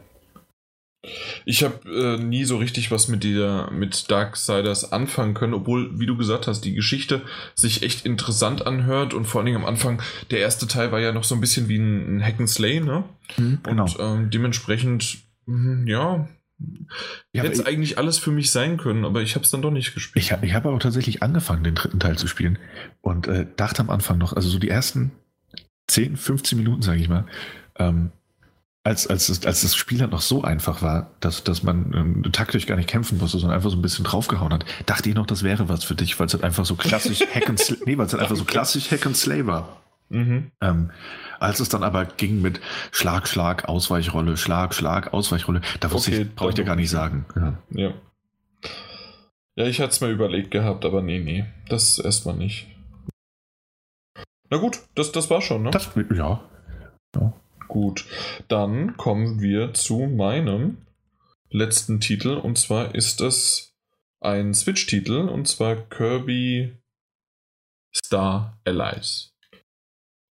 ich 1.45 1.63
habe 1.63 1.89
äh, 1.89 2.21
nie 2.21 2.45
so 2.45 2.57
richtig 2.57 2.91
was 2.91 3.07
mit 3.07 3.23
dieser 3.23 3.71
mit 3.71 4.09
Darksiders 4.09 4.91
anfangen 4.91 5.33
können, 5.33 5.53
obwohl, 5.53 5.99
wie 5.99 6.05
du 6.05 6.17
gesagt 6.17 6.47
hast, 6.47 6.61
die 6.61 6.73
Geschichte 6.73 7.21
sich 7.55 7.83
echt 7.83 8.05
interessant 8.05 8.65
anhört 8.65 9.13
und 9.13 9.25
vor 9.25 9.39
allen 9.39 9.47
Dingen 9.47 9.57
am 9.57 9.65
Anfang, 9.65 10.01
der 10.31 10.39
erste 10.39 10.67
Teil 10.67 10.91
war 10.91 10.99
ja 10.99 11.11
noch 11.11 11.23
so 11.23 11.35
ein 11.35 11.41
bisschen 11.41 11.67
wie 11.67 11.77
ein, 11.77 12.17
ein 12.17 12.23
Hack 12.23 12.39
and 12.39 12.49
Slay, 12.49 12.79
ne? 12.79 13.03
Mhm, 13.37 13.59
genau. 13.63 13.83
Und 13.83 13.97
ähm, 13.99 14.29
dementsprechend, 14.29 15.17
mh, 15.45 15.89
ja, 15.89 16.27
ja, 17.33 17.43
hätte 17.43 17.53
es 17.53 17.65
eigentlich 17.65 17.97
alles 17.97 18.17
für 18.17 18.31
mich 18.31 18.51
sein 18.51 18.77
können, 18.77 19.03
aber 19.03 19.21
ich 19.21 19.35
habe 19.35 19.43
es 19.43 19.51
dann 19.51 19.61
doch 19.61 19.71
nicht 19.71 19.93
gespielt. 19.93 20.25
Ich, 20.25 20.31
ich 20.41 20.53
habe 20.53 20.69
aber 20.69 20.79
tatsächlich 20.79 21.21
angefangen, 21.21 21.63
den 21.63 21.75
dritten 21.75 21.99
Teil 21.99 22.17
zu 22.17 22.27
spielen 22.27 22.57
und 23.01 23.27
äh, 23.27 23.45
dachte 23.57 23.81
am 23.81 23.89
Anfang 23.89 24.17
noch, 24.17 24.33
also 24.33 24.47
so 24.47 24.57
die 24.57 24.69
ersten 24.69 25.11
10, 25.87 26.15
15 26.15 26.57
Minuten, 26.57 26.81
sage 26.81 27.01
ich 27.01 27.09
mal, 27.09 27.25
ähm, 27.77 28.11
als, 28.85 29.07
als, 29.07 29.27
das, 29.27 29.45
als 29.45 29.61
das 29.63 29.75
Spiel 29.75 29.99
halt 29.99 30.11
noch 30.11 30.21
so 30.21 30.43
einfach 30.43 30.83
war, 30.83 31.09
dass, 31.19 31.43
dass 31.43 31.63
man 31.63 31.91
ähm, 31.95 32.31
taktisch 32.31 32.67
gar 32.67 32.75
nicht 32.75 32.87
kämpfen 32.87 33.17
musste, 33.17 33.39
sondern 33.39 33.57
einfach 33.57 33.71
so 33.71 33.75
ein 33.75 33.81
bisschen 33.81 34.05
draufgehauen 34.05 34.53
hat, 34.53 34.63
dachte 34.85 35.09
ich 35.09 35.15
noch, 35.15 35.25
das 35.25 35.41
wäre 35.41 35.67
was 35.67 35.83
für 35.83 35.95
dich, 35.95 36.19
weil 36.19 36.27
es 36.27 36.33
halt 36.33 36.43
einfach 36.43 36.65
so 36.65 36.75
klassisch 36.75 37.21
Hack 37.33 37.49
and 37.49 37.59
Slay, 37.59 37.79
nee, 37.85 37.97
weil 37.97 38.05
es 38.05 38.13
halt 38.13 38.21
einfach 38.21 38.35
so 38.35 38.45
klassisch 38.45 38.91
Hack 38.91 39.07
and 39.07 39.17
Slay 39.17 39.47
war. 39.47 39.81
Mhm. 40.09 40.51
Ähm, 40.61 40.91
als 41.39 41.59
es 41.59 41.69
dann 41.69 41.81
aber 41.81 42.05
ging 42.05 42.43
mit 42.43 42.61
Schlag, 42.91 43.27
Schlag, 43.27 43.67
Ausweichrolle, 43.67 44.37
Schlag, 44.37 44.75
Schlag, 44.75 45.13
Ausweichrolle, 45.13 45.61
da 45.79 45.91
wusste 45.91 46.11
okay, 46.11 46.21
ich, 46.21 46.35
brauche 46.35 46.49
ich 46.49 46.55
dir 46.55 46.63
gar 46.63 46.75
nicht 46.75 46.91
sagen. 46.91 47.25
Ja. 47.35 47.57
ja. 47.71 47.93
Ja, 49.55 49.65
ich 49.65 49.81
hatte 49.81 49.93
es 49.93 50.01
mir 50.01 50.09
überlegt 50.09 50.51
gehabt, 50.51 50.85
aber 50.85 51.01
nee, 51.01 51.19
nee, 51.19 51.45
das 51.69 51.97
erstmal 51.97 52.35
nicht. 52.35 52.67
Na 54.51 54.57
gut, 54.57 54.79
das, 54.93 55.11
das 55.11 55.31
war 55.31 55.41
schon, 55.41 55.63
ne? 55.63 55.71
Das, 55.71 55.89
ja. 56.13 56.41
ja. 57.15 57.33
Gut, 57.67 58.05
dann 58.47 58.97
kommen 58.97 59.41
wir 59.41 59.73
zu 59.73 59.99
meinem 60.07 60.77
letzten 61.49 61.99
Titel 61.99 62.35
und 62.35 62.57
zwar 62.57 62.95
ist 62.95 63.21
es 63.21 63.75
ein 64.19 64.53
Switch-Titel 64.53 65.29
und 65.29 65.47
zwar 65.47 65.75
Kirby 65.75 66.77
Star 67.93 68.59
Allies. 68.65 69.34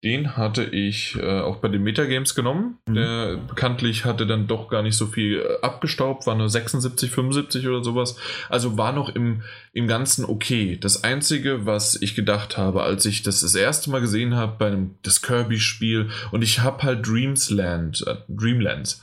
Den 0.04 0.36
hatte 0.36 0.64
ich 0.64 1.16
äh, 1.16 1.40
auch 1.40 1.56
bei 1.56 1.68
den 1.68 1.84
Metagames 1.84 2.34
genommen. 2.34 2.78
Mhm. 2.88 2.94
Der 2.94 3.36
bekanntlich 3.36 4.04
hatte 4.04 4.26
dann 4.26 4.48
doch 4.48 4.68
gar 4.68 4.82
nicht 4.82 4.96
so 4.96 5.06
viel 5.06 5.38
äh, 5.38 5.64
abgestaubt, 5.64 6.26
war 6.26 6.34
nur 6.34 6.48
76, 6.48 7.10
75 7.10 7.68
oder 7.68 7.84
sowas. 7.84 8.16
Also 8.48 8.76
war 8.76 8.92
noch 8.92 9.14
im, 9.14 9.42
im 9.72 9.86
Ganzen 9.86 10.24
okay. 10.24 10.76
Das 10.80 11.04
Einzige, 11.04 11.66
was 11.66 12.00
ich 12.02 12.16
gedacht 12.16 12.56
habe, 12.58 12.82
als 12.82 13.06
ich 13.06 13.22
das 13.22 13.42
das 13.42 13.54
erste 13.54 13.90
Mal 13.90 14.00
gesehen 14.00 14.34
habe 14.34 14.56
bei 14.58 14.66
einem 14.66 14.96
das 15.02 15.22
Kirby-Spiel 15.22 16.10
und 16.32 16.42
ich 16.42 16.60
habe 16.60 16.82
halt 16.82 17.06
Dreamsland, 17.06 18.04
äh, 18.06 18.16
Dreamlands 18.28 19.00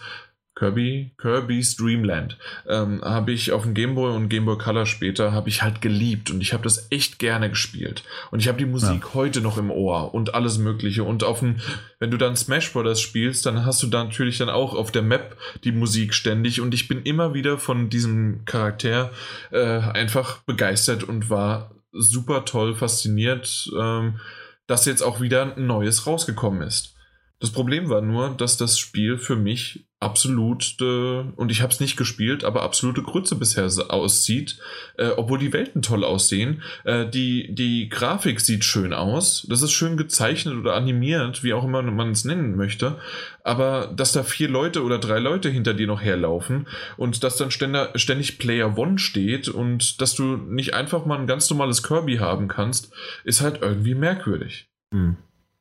Kirby, 0.60 1.12
Kirby's 1.18 1.78
Dreamland, 1.78 2.38
ähm, 2.68 3.02
habe 3.02 3.32
ich 3.32 3.54
auf 3.54 3.64
dem 3.64 3.74
Game 3.74 3.96
Boy 3.96 4.14
und 4.14 4.28
Game 4.28 4.44
Boy 4.44 4.58
Color 4.58 4.86
später, 4.86 5.32
habe 5.32 5.48
ich 5.48 5.64
halt 5.64 5.82
geliebt 5.82 6.32
und 6.32 6.42
ich 6.42 6.52
habe 6.52 6.64
das 6.64 6.88
echt 6.92 7.18
gerne 7.18 7.50
gespielt. 7.50 8.04
Und 8.30 8.42
ich 8.42 8.50
habe 8.50 8.58
die 8.58 8.66
Musik 8.66 9.02
ja. 9.02 9.14
heute 9.14 9.40
noch 9.40 9.58
im 9.58 9.72
Ohr 9.72 10.14
und 10.14 10.36
alles 10.36 10.58
mögliche. 10.58 11.06
Und 11.06 11.24
auf 11.24 11.40
dem, 11.40 11.62
wenn 12.00 12.12
du 12.12 12.18
dann 12.18 12.36
Smash 12.36 12.74
Brothers 12.74 13.00
spielst, 13.00 13.46
dann 13.46 13.66
hast 13.66 13.82
du 13.82 13.88
da 13.88 14.04
natürlich 14.04 14.38
dann 14.38 14.50
auch 14.50 14.76
auf 14.76 14.92
der 14.92 15.02
Map 15.02 15.38
die 15.64 15.72
Musik 15.72 16.14
ständig 16.14 16.60
und 16.60 16.74
ich 16.74 16.90
bin 16.90 17.04
immer 17.04 17.34
wieder 17.34 17.58
von 17.58 17.90
diesem 17.90 18.44
Charakter 18.44 19.12
äh, 19.52 19.80
einfach 19.80 20.40
begeistert 20.42 21.06
und 21.06 21.30
war 21.30 21.72
super 21.94 22.44
toll 22.44 22.76
fasziniert, 22.76 23.72
ähm, 23.80 24.20
dass 24.68 24.86
jetzt 24.86 25.02
auch 25.02 25.22
wieder 25.22 25.56
ein 25.56 25.68
neues 25.68 26.06
rausgekommen 26.06 26.64
ist. 26.64 26.99
Das 27.40 27.52
Problem 27.52 27.90
war 27.90 28.02
nur, 28.02 28.30
dass 28.32 28.58
das 28.58 28.78
Spiel 28.78 29.18
für 29.18 29.38
mich 29.38 29.86
absolut, 30.02 30.76
äh, 30.82 31.22
und 31.36 31.52
ich 31.52 31.62
habe 31.62 31.72
es 31.72 31.80
nicht 31.80 31.96
gespielt, 31.96 32.44
aber 32.44 32.64
absolute 32.64 33.02
Grütze 33.02 33.36
bisher 33.36 33.70
aussieht, 33.90 34.60
äh, 34.98 35.10
obwohl 35.16 35.40
die 35.40 35.54
Welten 35.54 35.82
toll 35.82 36.04
aussehen. 36.04 36.64
Äh, 36.84 37.08
die, 37.10 37.54
die 37.54 37.88
Grafik 37.88 38.42
sieht 38.42 38.66
schön 38.66 38.94
aus, 38.94 39.46
das 39.50 39.62
ist 39.62 39.72
schön 39.72 39.96
gezeichnet 39.96 40.56
oder 40.56 40.74
animiert, 40.74 41.44
wie 41.44 41.54
auch 41.54 41.64
immer 41.64 41.82
man 41.82 42.12
es 42.12 42.26
nennen 42.26 42.58
möchte, 42.58 42.98
aber 43.44 43.88
dass 43.88 44.12
da 44.12 44.24
vier 44.24 44.50
Leute 44.50 44.84
oder 44.84 45.00
drei 45.00 45.20
Leute 45.20 45.50
hinter 45.50 45.74
dir 45.74 45.88
noch 45.88 46.02
herlaufen 46.02 46.68
und 46.98 47.24
dass 47.24 47.38
dann 47.38 47.52
ständig 47.52 48.38
Player 48.38 48.78
One 48.78 49.00
steht 49.00 49.48
und 49.48 50.02
dass 50.02 50.14
du 50.14 50.36
nicht 50.36 50.74
einfach 50.74 51.06
mal 51.06 51.20
ein 51.20 51.28
ganz 51.28 51.50
normales 51.50 51.84
Kirby 51.84 52.18
haben 52.18 52.50
kannst, 52.50 52.92
ist 53.24 53.42
halt 53.42 53.62
irgendwie 53.62 53.96
merkwürdig. 53.96 54.70
Hm. 54.94 55.18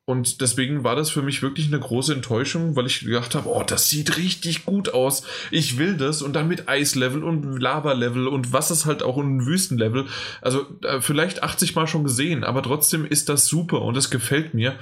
Und 0.09 0.41
deswegen 0.41 0.83
war 0.83 0.95
das 0.95 1.11
für 1.11 1.21
mich 1.21 1.43
wirklich 1.43 1.67
eine 1.67 1.79
große 1.79 2.15
Enttäuschung, 2.15 2.75
weil 2.75 2.87
ich 2.87 3.01
gedacht 3.01 3.35
habe, 3.35 3.47
oh, 3.47 3.61
das 3.61 3.89
sieht 3.89 4.17
richtig 4.17 4.65
gut 4.65 4.91
aus. 4.91 5.21
Ich 5.51 5.77
will 5.77 5.97
das 5.97 6.23
und 6.23 6.33
dann 6.33 6.47
mit 6.47 6.67
Eislevel 6.67 7.23
und 7.23 7.61
Lava-Level 7.61 8.27
und 8.27 8.51
was 8.51 8.71
ist 8.71 8.87
halt 8.87 9.03
auch 9.03 9.19
ein 9.19 9.45
Wüstenlevel. 9.45 10.07
Also 10.41 10.65
äh, 10.81 10.99
vielleicht 10.99 11.43
80 11.43 11.75
Mal 11.75 11.85
schon 11.85 12.03
gesehen, 12.03 12.43
aber 12.43 12.63
trotzdem 12.63 13.05
ist 13.05 13.29
das 13.29 13.45
super 13.45 13.83
und 13.83 13.95
es 13.97 14.09
gefällt 14.09 14.55
mir. 14.55 14.79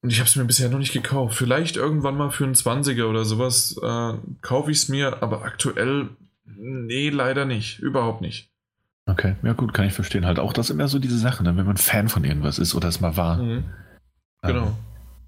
Und 0.00 0.10
ich 0.10 0.20
habe 0.20 0.28
es 0.30 0.36
mir 0.36 0.46
bisher 0.46 0.70
noch 0.70 0.78
nicht 0.78 0.94
gekauft. 0.94 1.36
Vielleicht 1.36 1.76
irgendwann 1.76 2.16
mal 2.16 2.30
für 2.30 2.44
einen 2.44 2.54
20er 2.54 3.04
oder 3.04 3.26
sowas 3.26 3.78
äh, 3.82 4.14
kaufe 4.40 4.70
ich 4.70 4.78
es 4.78 4.88
mir, 4.88 5.22
aber 5.22 5.42
aktuell, 5.42 6.08
nee, 6.46 7.10
leider 7.10 7.44
nicht. 7.44 7.78
Überhaupt 7.80 8.22
nicht. 8.22 8.48
Okay, 9.04 9.36
ja 9.42 9.52
gut, 9.52 9.74
kann 9.74 9.86
ich 9.86 9.92
verstehen. 9.92 10.24
Halt 10.24 10.38
auch 10.38 10.54
das 10.54 10.70
immer 10.70 10.88
so 10.88 10.98
diese 10.98 11.18
Sache, 11.18 11.44
ne? 11.44 11.54
wenn 11.58 11.66
man 11.66 11.76
Fan 11.76 12.08
von 12.08 12.24
irgendwas 12.24 12.58
ist 12.58 12.74
oder 12.74 12.88
es 12.88 13.02
mal 13.02 13.18
war. 13.18 13.36
Mhm 13.36 13.64
Genau. 14.42 14.66
Ähm, 14.66 14.76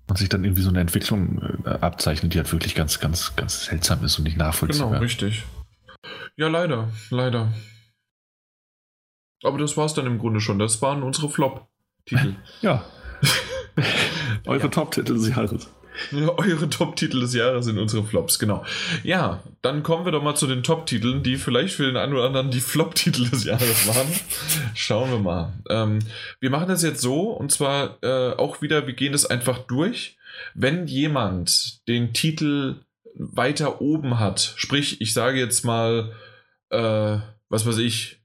und 0.08 0.18
sich 0.18 0.28
dann 0.28 0.42
irgendwie 0.44 0.62
so 0.62 0.70
eine 0.70 0.80
Entwicklung 0.80 1.40
äh, 1.64 1.68
abzeichnet, 1.68 2.34
die 2.34 2.38
halt 2.38 2.50
wirklich 2.52 2.74
ganz, 2.74 2.98
ganz, 2.98 3.36
ganz 3.36 3.66
seltsam 3.66 4.04
ist 4.04 4.18
und 4.18 4.24
nicht 4.24 4.36
nachvollziehbar. 4.36 4.88
Genau, 4.88 5.00
richtig. 5.00 5.44
Ja, 6.36 6.48
leider, 6.48 6.88
leider. 7.10 7.52
Aber 9.42 9.58
das 9.58 9.76
war 9.76 9.86
es 9.86 9.94
dann 9.94 10.06
im 10.06 10.18
Grunde 10.18 10.40
schon. 10.40 10.58
Das 10.58 10.82
waren 10.82 11.02
unsere 11.02 11.28
Flop-Titel. 11.28 12.34
ja. 12.60 12.84
Eure 14.46 14.64
ja. 14.64 14.68
Top-Titel 14.68 15.14
des 15.14 15.28
Jahres. 15.28 15.68
Eure 16.36 16.68
Top-Titel 16.68 17.20
des 17.20 17.34
Jahres 17.34 17.64
sind 17.64 17.78
unsere 17.78 18.04
Flops, 18.04 18.38
genau. 18.38 18.64
Ja, 19.02 19.42
dann 19.62 19.82
kommen 19.82 20.04
wir 20.04 20.12
doch 20.12 20.22
mal 20.22 20.34
zu 20.34 20.46
den 20.46 20.62
Top-Titeln, 20.62 21.22
die 21.22 21.36
vielleicht 21.36 21.74
für 21.74 21.86
den 21.86 21.96
einen 21.96 22.12
oder 22.12 22.24
anderen 22.24 22.50
die 22.50 22.60
Flop-Titel 22.60 23.28
des 23.28 23.44
Jahres 23.44 23.86
waren. 23.86 24.08
Schauen 24.74 25.10
wir 25.10 25.18
mal. 25.18 25.52
Ähm, 25.68 26.00
wir 26.40 26.50
machen 26.50 26.68
das 26.68 26.82
jetzt 26.82 27.00
so, 27.00 27.30
und 27.30 27.52
zwar 27.52 27.98
äh, 28.02 28.34
auch 28.36 28.62
wieder, 28.62 28.86
wir 28.86 28.94
gehen 28.94 29.12
das 29.12 29.26
einfach 29.26 29.58
durch. 29.58 30.16
Wenn 30.54 30.86
jemand 30.86 31.86
den 31.88 32.12
Titel 32.12 32.76
weiter 33.14 33.80
oben 33.80 34.18
hat, 34.18 34.54
sprich, 34.56 35.00
ich 35.00 35.12
sage 35.12 35.38
jetzt 35.38 35.64
mal, 35.64 36.12
äh, 36.70 37.18
was 37.48 37.66
weiß 37.66 37.78
ich, 37.78 38.20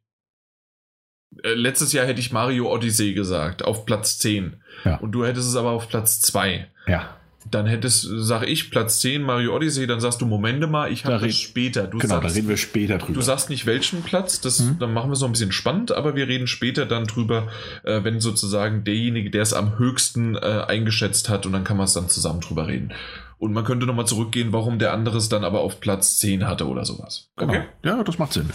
äh, 1.44 1.54
letztes 1.54 1.92
Jahr 1.92 2.06
hätte 2.06 2.20
ich 2.22 2.32
Mario 2.32 2.72
Odyssey 2.72 3.14
gesagt, 3.14 3.66
auf 3.66 3.86
Platz 3.86 4.20
10. 4.20 4.62
Ja. 4.86 4.98
Und 4.98 5.12
du 5.12 5.26
hättest 5.26 5.50
es 5.50 5.56
aber 5.56 5.72
auf 5.72 5.90
Platz 5.90 6.22
2. 6.22 6.68
Ja 6.88 7.16
dann 7.50 7.68
hättest, 7.68 8.08
sage 8.10 8.48
ich, 8.48 8.72
Platz 8.72 9.00
10 9.00 9.22
Mario 9.22 9.56
Odyssey, 9.56 9.88
dann 9.88 10.00
sagst 10.00 10.22
du, 10.22 10.26
Momente 10.26 10.68
mal, 10.68 10.92
ich 10.92 11.06
habe 11.06 11.26
das 11.26 11.36
später. 11.36 11.88
Du 11.88 12.00
genau, 12.00 12.16
sagst, 12.16 12.30
da 12.30 12.34
reden 12.34 12.50
wir 12.50 12.58
später 12.58 12.98
drüber. 12.98 13.14
Du 13.14 13.22
sagst 13.22 13.50
nicht 13.50 13.66
welchen 13.66 14.02
Platz, 14.02 14.42
das, 14.42 14.60
mhm. 14.60 14.80
dann 14.80 14.94
machen 14.94 15.10
wir 15.10 15.14
es 15.14 15.22
noch 15.22 15.30
ein 15.30 15.34
bisschen 15.34 15.52
spannend, 15.52 15.92
aber 15.92 16.16
wir 16.16 16.28
reden 16.28 16.48
später 16.48 16.86
dann 16.86 17.06
drüber, 17.06 17.48
äh, 17.84 18.04
wenn 18.04 18.20
sozusagen 18.20 18.84
derjenige, 18.84 19.30
der 19.30 19.44
es 19.44 19.54
am 19.54 19.78
höchsten 19.78 20.36
äh, 20.36 20.66
eingeschätzt 20.68 21.30
hat 21.30 21.46
und 21.46 21.54
dann 21.54 21.64
kann 21.64 21.78
man 21.78 21.86
es 21.86 21.94
dann 21.94 22.10
zusammen 22.10 22.42
drüber 22.42 22.68
reden. 22.68 22.94
Und 23.38 23.54
man 23.54 23.66
könnte 23.66 23.86
nochmal 23.86 24.08
zurückgehen, 24.08 24.54
warum 24.54 24.80
der 24.80 24.94
andere 24.94 25.18
es 25.18 25.30
dann 25.30 25.44
aber 25.44 25.60
auf 25.60 25.82
Platz 25.82 26.18
10 26.18 26.48
hatte 26.48 26.68
oder 26.68 26.86
sowas. 26.86 27.30
Genau. 27.36 27.52
Okay? 27.52 27.64
Ja, 27.84 28.04
das 28.04 28.18
macht 28.18 28.34
Sinn. 28.34 28.50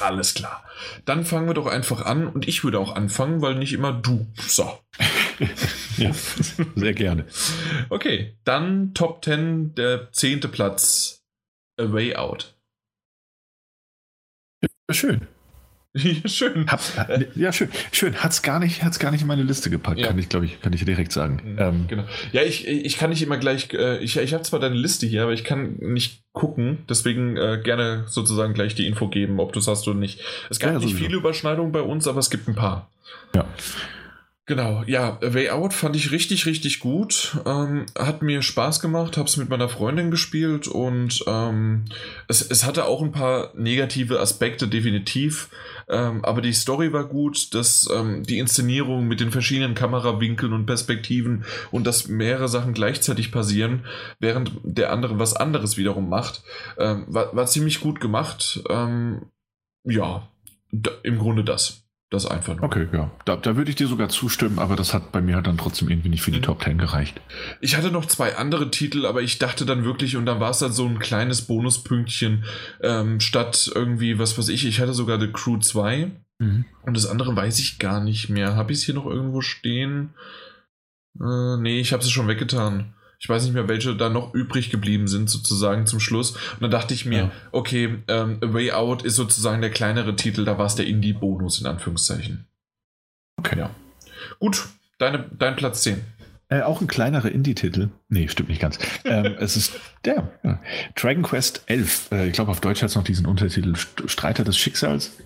Alles 0.00 0.34
klar. 0.34 0.62
Dann 1.04 1.24
fangen 1.24 1.48
wir 1.48 1.54
doch 1.54 1.66
einfach 1.66 2.06
an 2.06 2.26
und 2.28 2.46
ich 2.46 2.62
würde 2.62 2.78
auch 2.78 2.94
anfangen, 2.94 3.42
weil 3.42 3.56
nicht 3.56 3.72
immer 3.72 3.92
du. 3.92 4.26
So. 4.46 4.70
ja, 5.96 6.12
sehr 6.12 6.94
gerne. 6.94 7.26
Okay, 7.88 8.36
dann 8.44 8.94
Top 8.94 9.24
10, 9.24 9.74
der 9.74 10.12
zehnte 10.12 10.48
Platz. 10.48 11.22
A 11.80 11.92
Way 11.92 12.16
Out. 12.16 12.54
Ja, 14.62 14.94
schön. 14.94 15.26
Ja, 15.92 16.28
schön. 16.28 16.66
Hab, 16.70 16.80
ja, 17.34 17.52
schön. 17.52 17.68
Schön. 17.90 18.14
Hat's 18.22 18.42
gar 18.42 18.60
nicht, 18.60 18.84
hat's 18.84 19.00
gar 19.00 19.10
nicht 19.10 19.22
in 19.22 19.26
meine 19.26 19.42
Liste 19.42 19.70
gepackt, 19.70 19.98
ja. 19.98 20.06
kann 20.06 20.18
ich, 20.18 20.28
glaube 20.28 20.46
ich, 20.46 20.60
kann 20.60 20.72
ich 20.72 20.84
direkt 20.84 21.10
sagen. 21.10 21.40
Mhm, 21.44 21.58
ähm, 21.58 21.84
genau. 21.88 22.04
Ja, 22.30 22.42
ich, 22.42 22.68
ich 22.68 22.96
kann 22.96 23.10
nicht 23.10 23.22
immer 23.22 23.38
gleich, 23.38 23.72
äh, 23.72 23.98
ich, 23.98 24.16
ich 24.16 24.32
habe 24.32 24.44
zwar 24.44 24.60
deine 24.60 24.76
Liste 24.76 25.06
hier, 25.06 25.24
aber 25.24 25.32
ich 25.32 25.42
kann 25.42 25.76
nicht 25.80 26.22
gucken, 26.32 26.84
deswegen 26.88 27.36
äh, 27.36 27.60
gerne 27.64 28.04
sozusagen 28.06 28.54
gleich 28.54 28.76
die 28.76 28.86
Info 28.86 29.08
geben, 29.08 29.40
ob 29.40 29.52
du 29.52 29.58
es 29.58 29.66
hast 29.66 29.88
oder 29.88 29.98
nicht. 29.98 30.20
Es 30.48 30.60
gab 30.60 30.74
ja, 30.74 30.78
nicht 30.78 30.94
viele 30.94 31.16
Überschneidungen 31.16 31.72
bei 31.72 31.82
uns, 31.82 32.06
aber 32.06 32.20
es 32.20 32.30
gibt 32.30 32.46
ein 32.46 32.54
paar. 32.54 32.88
Ja. 33.34 33.48
Genau, 34.50 34.82
ja, 34.84 35.16
Way 35.22 35.50
Out 35.50 35.72
fand 35.72 35.94
ich 35.94 36.10
richtig, 36.10 36.44
richtig 36.44 36.80
gut. 36.80 37.38
Ähm, 37.46 37.86
hat 37.96 38.20
mir 38.20 38.42
Spaß 38.42 38.80
gemacht, 38.80 39.16
habe 39.16 39.28
es 39.28 39.36
mit 39.36 39.48
meiner 39.48 39.68
Freundin 39.68 40.10
gespielt 40.10 40.66
und 40.66 41.22
ähm, 41.28 41.84
es, 42.26 42.42
es 42.42 42.66
hatte 42.66 42.86
auch 42.86 43.00
ein 43.00 43.12
paar 43.12 43.52
negative 43.54 44.18
Aspekte, 44.18 44.66
definitiv. 44.66 45.50
Ähm, 45.88 46.24
aber 46.24 46.40
die 46.40 46.52
Story 46.52 46.92
war 46.92 47.04
gut, 47.04 47.54
dass 47.54 47.88
ähm, 47.94 48.24
die 48.24 48.40
Inszenierung 48.40 49.06
mit 49.06 49.20
den 49.20 49.30
verschiedenen 49.30 49.76
Kamerawinkeln 49.76 50.52
und 50.52 50.66
Perspektiven 50.66 51.44
und 51.70 51.86
dass 51.86 52.08
mehrere 52.08 52.48
Sachen 52.48 52.72
gleichzeitig 52.72 53.30
passieren, 53.30 53.86
während 54.18 54.50
der 54.64 54.90
andere 54.90 55.20
was 55.20 55.36
anderes 55.36 55.76
wiederum 55.76 56.08
macht, 56.08 56.42
ähm, 56.76 57.04
war, 57.06 57.36
war 57.36 57.46
ziemlich 57.46 57.78
gut 57.78 58.00
gemacht. 58.00 58.64
Ähm, 58.68 59.26
ja, 59.84 60.28
im 61.04 61.18
Grunde 61.20 61.44
das. 61.44 61.84
Das 62.10 62.26
einfach 62.26 62.56
nur. 62.56 62.64
Okay, 62.64 62.88
ja. 62.92 63.12
Da, 63.24 63.36
da 63.36 63.56
würde 63.56 63.70
ich 63.70 63.76
dir 63.76 63.86
sogar 63.86 64.08
zustimmen, 64.08 64.58
aber 64.58 64.74
das 64.74 64.92
hat 64.92 65.12
bei 65.12 65.20
mir 65.20 65.36
halt 65.36 65.46
dann 65.46 65.56
trotzdem 65.56 65.88
irgendwie 65.88 66.08
nicht 66.08 66.22
für 66.22 66.32
die 66.32 66.38
mhm. 66.38 66.42
Top 66.42 66.64
10 66.64 66.76
gereicht. 66.76 67.20
Ich 67.60 67.76
hatte 67.76 67.92
noch 67.92 68.04
zwei 68.04 68.34
andere 68.36 68.72
Titel, 68.72 69.06
aber 69.06 69.22
ich 69.22 69.38
dachte 69.38 69.64
dann 69.64 69.84
wirklich, 69.84 70.16
und 70.16 70.26
dann 70.26 70.40
war 70.40 70.50
es 70.50 70.58
dann 70.58 70.72
so 70.72 70.84
ein 70.86 70.98
kleines 70.98 71.42
Bonuspünktchen, 71.42 72.44
ähm, 72.82 73.20
statt 73.20 73.70
irgendwie, 73.72 74.18
was 74.18 74.36
weiß 74.36 74.48
ich, 74.48 74.66
ich 74.66 74.80
hatte 74.80 74.92
sogar 74.92 75.20
The 75.20 75.28
Crew 75.28 75.58
2 75.58 76.10
mhm. 76.40 76.64
und 76.82 76.96
das 76.96 77.06
andere 77.06 77.36
weiß 77.36 77.60
ich 77.60 77.78
gar 77.78 78.02
nicht 78.02 78.28
mehr. 78.28 78.56
Habe 78.56 78.72
ich 78.72 78.78
es 78.80 78.84
hier 78.84 78.94
noch 78.96 79.06
irgendwo 79.06 79.40
stehen? 79.40 80.10
Äh, 81.20 81.58
nee, 81.60 81.78
ich 81.78 81.92
habe 81.92 82.02
es 82.02 82.10
schon 82.10 82.26
weggetan. 82.26 82.92
Ich 83.20 83.28
weiß 83.28 83.44
nicht 83.44 83.52
mehr, 83.52 83.68
welche 83.68 83.94
da 83.94 84.08
noch 84.08 84.32
übrig 84.32 84.70
geblieben 84.70 85.06
sind, 85.06 85.28
sozusagen 85.28 85.86
zum 85.86 86.00
Schluss. 86.00 86.32
Und 86.32 86.62
dann 86.62 86.70
dachte 86.70 86.94
ich 86.94 87.04
mir, 87.04 87.18
ja. 87.18 87.32
okay, 87.52 87.98
ähm, 88.08 88.38
A 88.40 88.52
Way 88.54 88.72
Out 88.72 89.02
ist 89.02 89.16
sozusagen 89.16 89.60
der 89.60 89.70
kleinere 89.70 90.16
Titel, 90.16 90.46
da 90.46 90.56
war 90.56 90.64
es 90.64 90.74
der 90.74 90.86
Indie-Bonus 90.86 91.60
in 91.60 91.66
Anführungszeichen. 91.66 92.46
Okay. 93.36 93.58
Ja. 93.58 93.70
Gut, 94.38 94.68
deine, 94.98 95.26
dein 95.38 95.54
Platz 95.54 95.82
10. 95.82 96.00
Äh, 96.48 96.62
auch 96.62 96.80
ein 96.80 96.86
kleinerer 96.86 97.30
Indie-Titel. 97.30 97.90
Nee, 98.08 98.26
stimmt 98.28 98.48
nicht 98.48 98.60
ganz. 98.60 98.78
ähm, 99.04 99.36
es 99.38 99.54
ist 99.54 99.78
der 100.06 100.32
ja. 100.42 100.60
Dragon 100.96 101.22
Quest 101.22 101.62
11. 101.66 102.12
Äh, 102.12 102.28
ich 102.28 102.32
glaube, 102.32 102.50
auf 102.50 102.62
Deutsch 102.62 102.80
hat 102.80 102.88
es 102.88 102.96
noch 102.96 103.04
diesen 103.04 103.26
Untertitel 103.26 103.74
Streiter 104.06 104.44
des 104.44 104.56
Schicksals. 104.56 105.18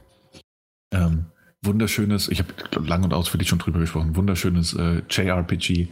Ähm, 0.93 1.27
wunderschönes, 1.63 2.29
ich 2.29 2.41
habe 2.41 2.53
lang 2.85 3.05
und 3.05 3.15
ausführlich 3.15 3.49
schon 3.49 3.61
drüber 3.61 3.79
gesprochen, 3.79 4.17
wunderschönes 4.17 4.75
äh, 4.75 5.03
JRPG. 5.09 5.89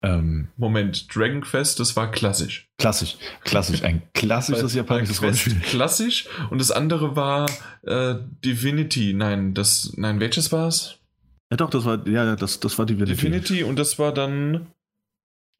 Ähm, 0.00 0.48
Moment, 0.56 1.12
Dragon 1.14 1.40
Quest, 1.40 1.80
das 1.80 1.96
war 1.96 2.10
klassisch. 2.10 2.68
Klassisch, 2.78 3.16
klassisch, 3.42 3.82
ein 3.82 4.02
klassisches 4.14 4.74
japanisches 4.74 5.20
Rollenspiel. 5.20 5.58
Klassisch 5.60 6.28
und 6.50 6.60
das 6.60 6.70
andere 6.70 7.16
war 7.16 7.50
äh, 7.82 8.14
Divinity. 8.44 9.12
Nein, 9.12 9.54
das, 9.54 9.94
nein, 9.96 10.20
welches 10.20 10.52
war 10.52 10.68
es? 10.68 10.98
Ja, 11.50 11.56
doch, 11.56 11.70
das 11.70 11.84
war, 11.84 12.06
ja, 12.06 12.36
das, 12.36 12.60
das 12.60 12.78
war 12.78 12.86
Divinity. 12.86 13.16
Divinity 13.16 13.64
und 13.64 13.76
das 13.76 13.98
war 13.98 14.14
dann 14.14 14.68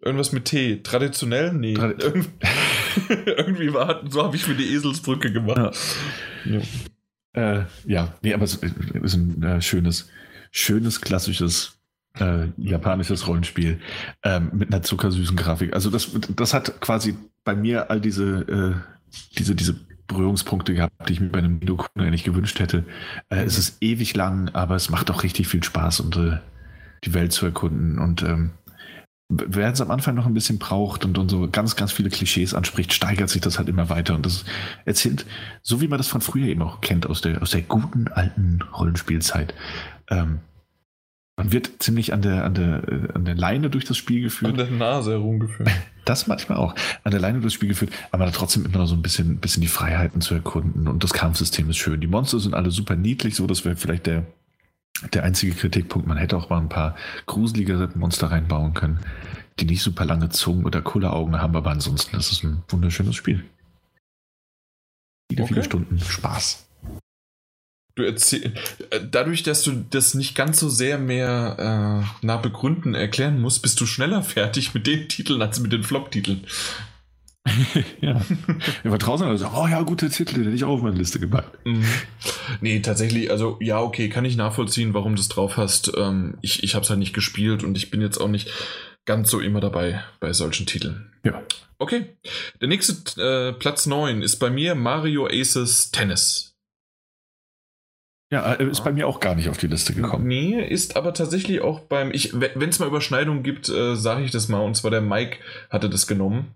irgendwas 0.00 0.32
mit 0.32 0.44
T. 0.44 0.82
Traditionell? 0.82 1.52
Nee. 1.52 1.74
Trad 1.74 2.02
irgendwie 3.08 3.72
war, 3.72 4.02
so 4.08 4.22
habe 4.22 4.36
ich 4.36 4.46
mir 4.46 4.54
die 4.54 4.72
Eselsbrücke 4.72 5.32
gemacht. 5.32 5.76
Ja, 6.44 6.60
ja. 7.34 7.60
Äh, 7.60 7.64
ja. 7.86 8.14
nee, 8.22 8.34
aber 8.34 8.44
es 8.44 8.54
ist 8.54 9.14
ein 9.14 9.42
äh, 9.42 9.60
schönes, 9.60 10.08
schönes, 10.50 11.00
klassisches 11.00 11.77
äh, 12.20 12.48
japanisches 12.56 13.26
Rollenspiel 13.26 13.80
ähm, 14.22 14.50
mit 14.52 14.72
einer 14.72 14.82
zuckersüßen 14.82 15.36
Grafik. 15.36 15.74
Also 15.74 15.90
das, 15.90 16.10
das 16.34 16.54
hat 16.54 16.80
quasi 16.80 17.16
bei 17.44 17.54
mir 17.54 17.90
all 17.90 18.00
diese, 18.00 18.40
äh, 18.40 18.74
diese, 19.38 19.54
diese 19.54 19.76
Berührungspunkte 20.06 20.74
gehabt, 20.74 21.08
die 21.08 21.12
ich 21.14 21.20
mir 21.20 21.28
bei 21.28 21.38
einem 21.38 21.60
Videokunden 21.60 22.02
eigentlich 22.02 22.24
gewünscht 22.24 22.58
hätte. 22.60 22.84
Äh, 23.28 23.44
es 23.44 23.58
ist 23.58 23.78
ewig 23.80 24.16
lang, 24.16 24.48
aber 24.54 24.74
es 24.74 24.90
macht 24.90 25.10
auch 25.10 25.22
richtig 25.22 25.48
viel 25.48 25.62
Spaß, 25.62 26.00
und, 26.00 26.16
äh, 26.16 26.38
die 27.04 27.14
Welt 27.14 27.32
zu 27.32 27.46
erkunden. 27.46 27.98
Und 27.98 28.22
ähm, 28.22 28.50
wer 29.28 29.70
es 29.70 29.80
am 29.80 29.90
Anfang 29.90 30.14
noch 30.14 30.26
ein 30.26 30.34
bisschen 30.34 30.58
braucht 30.58 31.04
und, 31.04 31.18
und 31.18 31.30
so 31.30 31.48
ganz, 31.50 31.76
ganz 31.76 31.92
viele 31.92 32.10
Klischees 32.10 32.54
anspricht, 32.54 32.92
steigert 32.92 33.28
sich 33.28 33.40
das 33.40 33.58
halt 33.58 33.68
immer 33.68 33.88
weiter. 33.88 34.14
Und 34.14 34.26
das 34.26 34.44
erzählt, 34.84 35.26
so 35.62 35.80
wie 35.80 35.88
man 35.88 35.98
das 35.98 36.08
von 36.08 36.20
früher 36.20 36.46
eben 36.46 36.62
auch 36.62 36.80
kennt, 36.80 37.06
aus 37.06 37.20
der, 37.20 37.42
aus 37.42 37.50
der 37.50 37.62
guten 37.62 38.08
alten 38.08 38.60
Rollenspielzeit. 38.76 39.54
Ähm, 40.10 40.40
man 41.38 41.52
wird 41.52 41.70
ziemlich 41.80 42.12
an 42.12 42.20
der, 42.20 42.44
an, 42.44 42.54
der, 42.54 42.88
äh, 42.88 43.12
an 43.14 43.24
der 43.24 43.36
Leine 43.36 43.70
durch 43.70 43.84
das 43.84 43.96
Spiel 43.96 44.22
geführt. 44.22 44.50
An 44.50 44.58
der 44.58 44.70
Nase 44.70 45.12
herumgeführt. 45.12 45.70
Das 46.04 46.26
manchmal 46.26 46.56
auch. 46.56 46.74
An 47.04 47.10
der 47.10 47.20
Leine 47.20 47.34
durch 47.34 47.48
das 47.48 47.52
Spiel 47.52 47.68
geführt, 47.68 47.92
aber 48.10 48.20
man 48.20 48.28
hat 48.28 48.34
trotzdem 48.34 48.64
immer 48.64 48.78
noch 48.78 48.86
so 48.86 48.94
ein 48.94 49.02
bisschen, 49.02 49.40
bisschen 49.40 49.60
die 49.60 49.68
Freiheiten 49.68 50.22
zu 50.22 50.32
erkunden 50.32 50.88
und 50.88 51.04
das 51.04 51.12
Kampfsystem 51.12 51.68
ist 51.68 51.76
schön. 51.76 52.00
Die 52.00 52.06
Monster 52.06 52.40
sind 52.40 52.54
alle 52.54 52.70
super 52.70 52.96
niedlich, 52.96 53.36
so 53.36 53.46
das 53.46 53.66
wäre 53.66 53.76
vielleicht 53.76 54.06
der, 54.06 54.24
der 55.12 55.24
einzige 55.24 55.52
Kritikpunkt. 55.52 56.08
Man 56.08 56.16
hätte 56.16 56.38
auch 56.38 56.48
mal 56.48 56.60
ein 56.60 56.70
paar 56.70 56.96
gruseligere 57.26 57.90
Monster 57.94 58.30
reinbauen 58.30 58.72
können, 58.72 59.00
die 59.60 59.66
nicht 59.66 59.82
super 59.82 60.06
lange 60.06 60.30
Zungen 60.30 60.64
oder 60.64 60.80
coole 60.80 61.12
Augen 61.12 61.38
haben, 61.42 61.54
aber 61.54 61.72
ansonsten 61.72 62.16
ist 62.16 62.32
es 62.32 62.42
ein 62.42 62.62
wunderschönes 62.68 63.14
Spiel. 63.14 63.44
Viele, 65.30 65.42
okay. 65.42 65.52
viele 65.52 65.64
Stunden 65.64 65.98
Spaß 65.98 66.67
du 67.98 68.04
erzähl, 68.04 68.54
äh, 68.90 69.00
dadurch, 69.10 69.42
dass 69.42 69.62
du 69.62 69.72
das 69.90 70.14
nicht 70.14 70.34
ganz 70.34 70.60
so 70.60 70.68
sehr 70.68 70.98
mehr 70.98 72.04
äh, 72.22 72.26
nach 72.26 72.42
Begründen 72.42 72.94
erklären 72.94 73.40
musst, 73.40 73.62
bist 73.62 73.80
du 73.80 73.86
schneller 73.86 74.22
fertig 74.22 74.74
mit 74.74 74.86
den 74.86 75.08
Titeln 75.08 75.42
als 75.42 75.60
mit 75.60 75.72
den 75.72 75.82
Flop-Titeln. 75.82 76.44
ja. 78.00 78.20
Wir 78.82 78.90
war 78.90 78.98
draußen 78.98 79.26
und 79.26 79.42
oh 79.54 79.66
ja, 79.66 79.82
gute 79.82 80.10
Titel, 80.10 80.34
den 80.34 80.44
hätte 80.44 80.56
ich 80.56 80.64
auch 80.64 80.74
auf 80.74 80.82
meine 80.82 80.96
Liste 80.96 81.18
gepackt. 81.18 81.64
Mhm. 81.66 81.84
Nee, 82.60 82.80
tatsächlich, 82.80 83.30
also 83.30 83.56
ja, 83.60 83.80
okay, 83.80 84.08
kann 84.08 84.24
ich 84.24 84.36
nachvollziehen, 84.36 84.94
warum 84.94 85.16
du 85.16 85.20
es 85.20 85.28
drauf 85.28 85.56
hast. 85.56 85.92
Ähm, 85.96 86.36
ich 86.42 86.62
ich 86.62 86.74
habe 86.74 86.84
es 86.84 86.90
halt 86.90 86.98
nicht 86.98 87.14
gespielt 87.14 87.64
und 87.64 87.76
ich 87.76 87.90
bin 87.90 88.00
jetzt 88.00 88.18
auch 88.18 88.28
nicht 88.28 88.50
ganz 89.06 89.30
so 89.30 89.40
immer 89.40 89.60
dabei 89.60 90.04
bei 90.20 90.32
solchen 90.32 90.66
Titeln. 90.66 91.10
Ja. 91.24 91.42
Okay. 91.78 92.16
Der 92.60 92.68
nächste 92.68 93.20
äh, 93.22 93.52
Platz 93.52 93.86
9 93.86 94.22
ist 94.22 94.36
bei 94.36 94.50
mir 94.50 94.74
Mario 94.74 95.26
Aces 95.26 95.90
Tennis. 95.90 96.47
Ja, 98.30 98.52
äh, 98.54 98.64
ist 98.64 98.84
bei 98.84 98.92
mir 98.92 99.06
auch 99.06 99.20
gar 99.20 99.34
nicht 99.34 99.48
auf 99.48 99.56
die 99.56 99.68
Liste 99.68 99.94
gekommen. 99.94 100.26
Nee, 100.26 100.60
ist 100.60 100.96
aber 100.96 101.14
tatsächlich 101.14 101.62
auch 101.62 101.80
beim, 101.80 102.10
ich, 102.12 102.38
wenn 102.38 102.68
es 102.68 102.78
mal 102.78 102.88
Überschneidungen 102.88 103.42
gibt, 103.42 103.68
äh, 103.70 103.96
sage 103.96 104.22
ich 104.22 104.30
das 104.30 104.48
mal. 104.48 104.60
Und 104.60 104.76
zwar 104.76 104.90
der 104.90 105.00
Mike 105.00 105.38
hatte 105.70 105.88
das 105.88 106.06
genommen. 106.06 106.54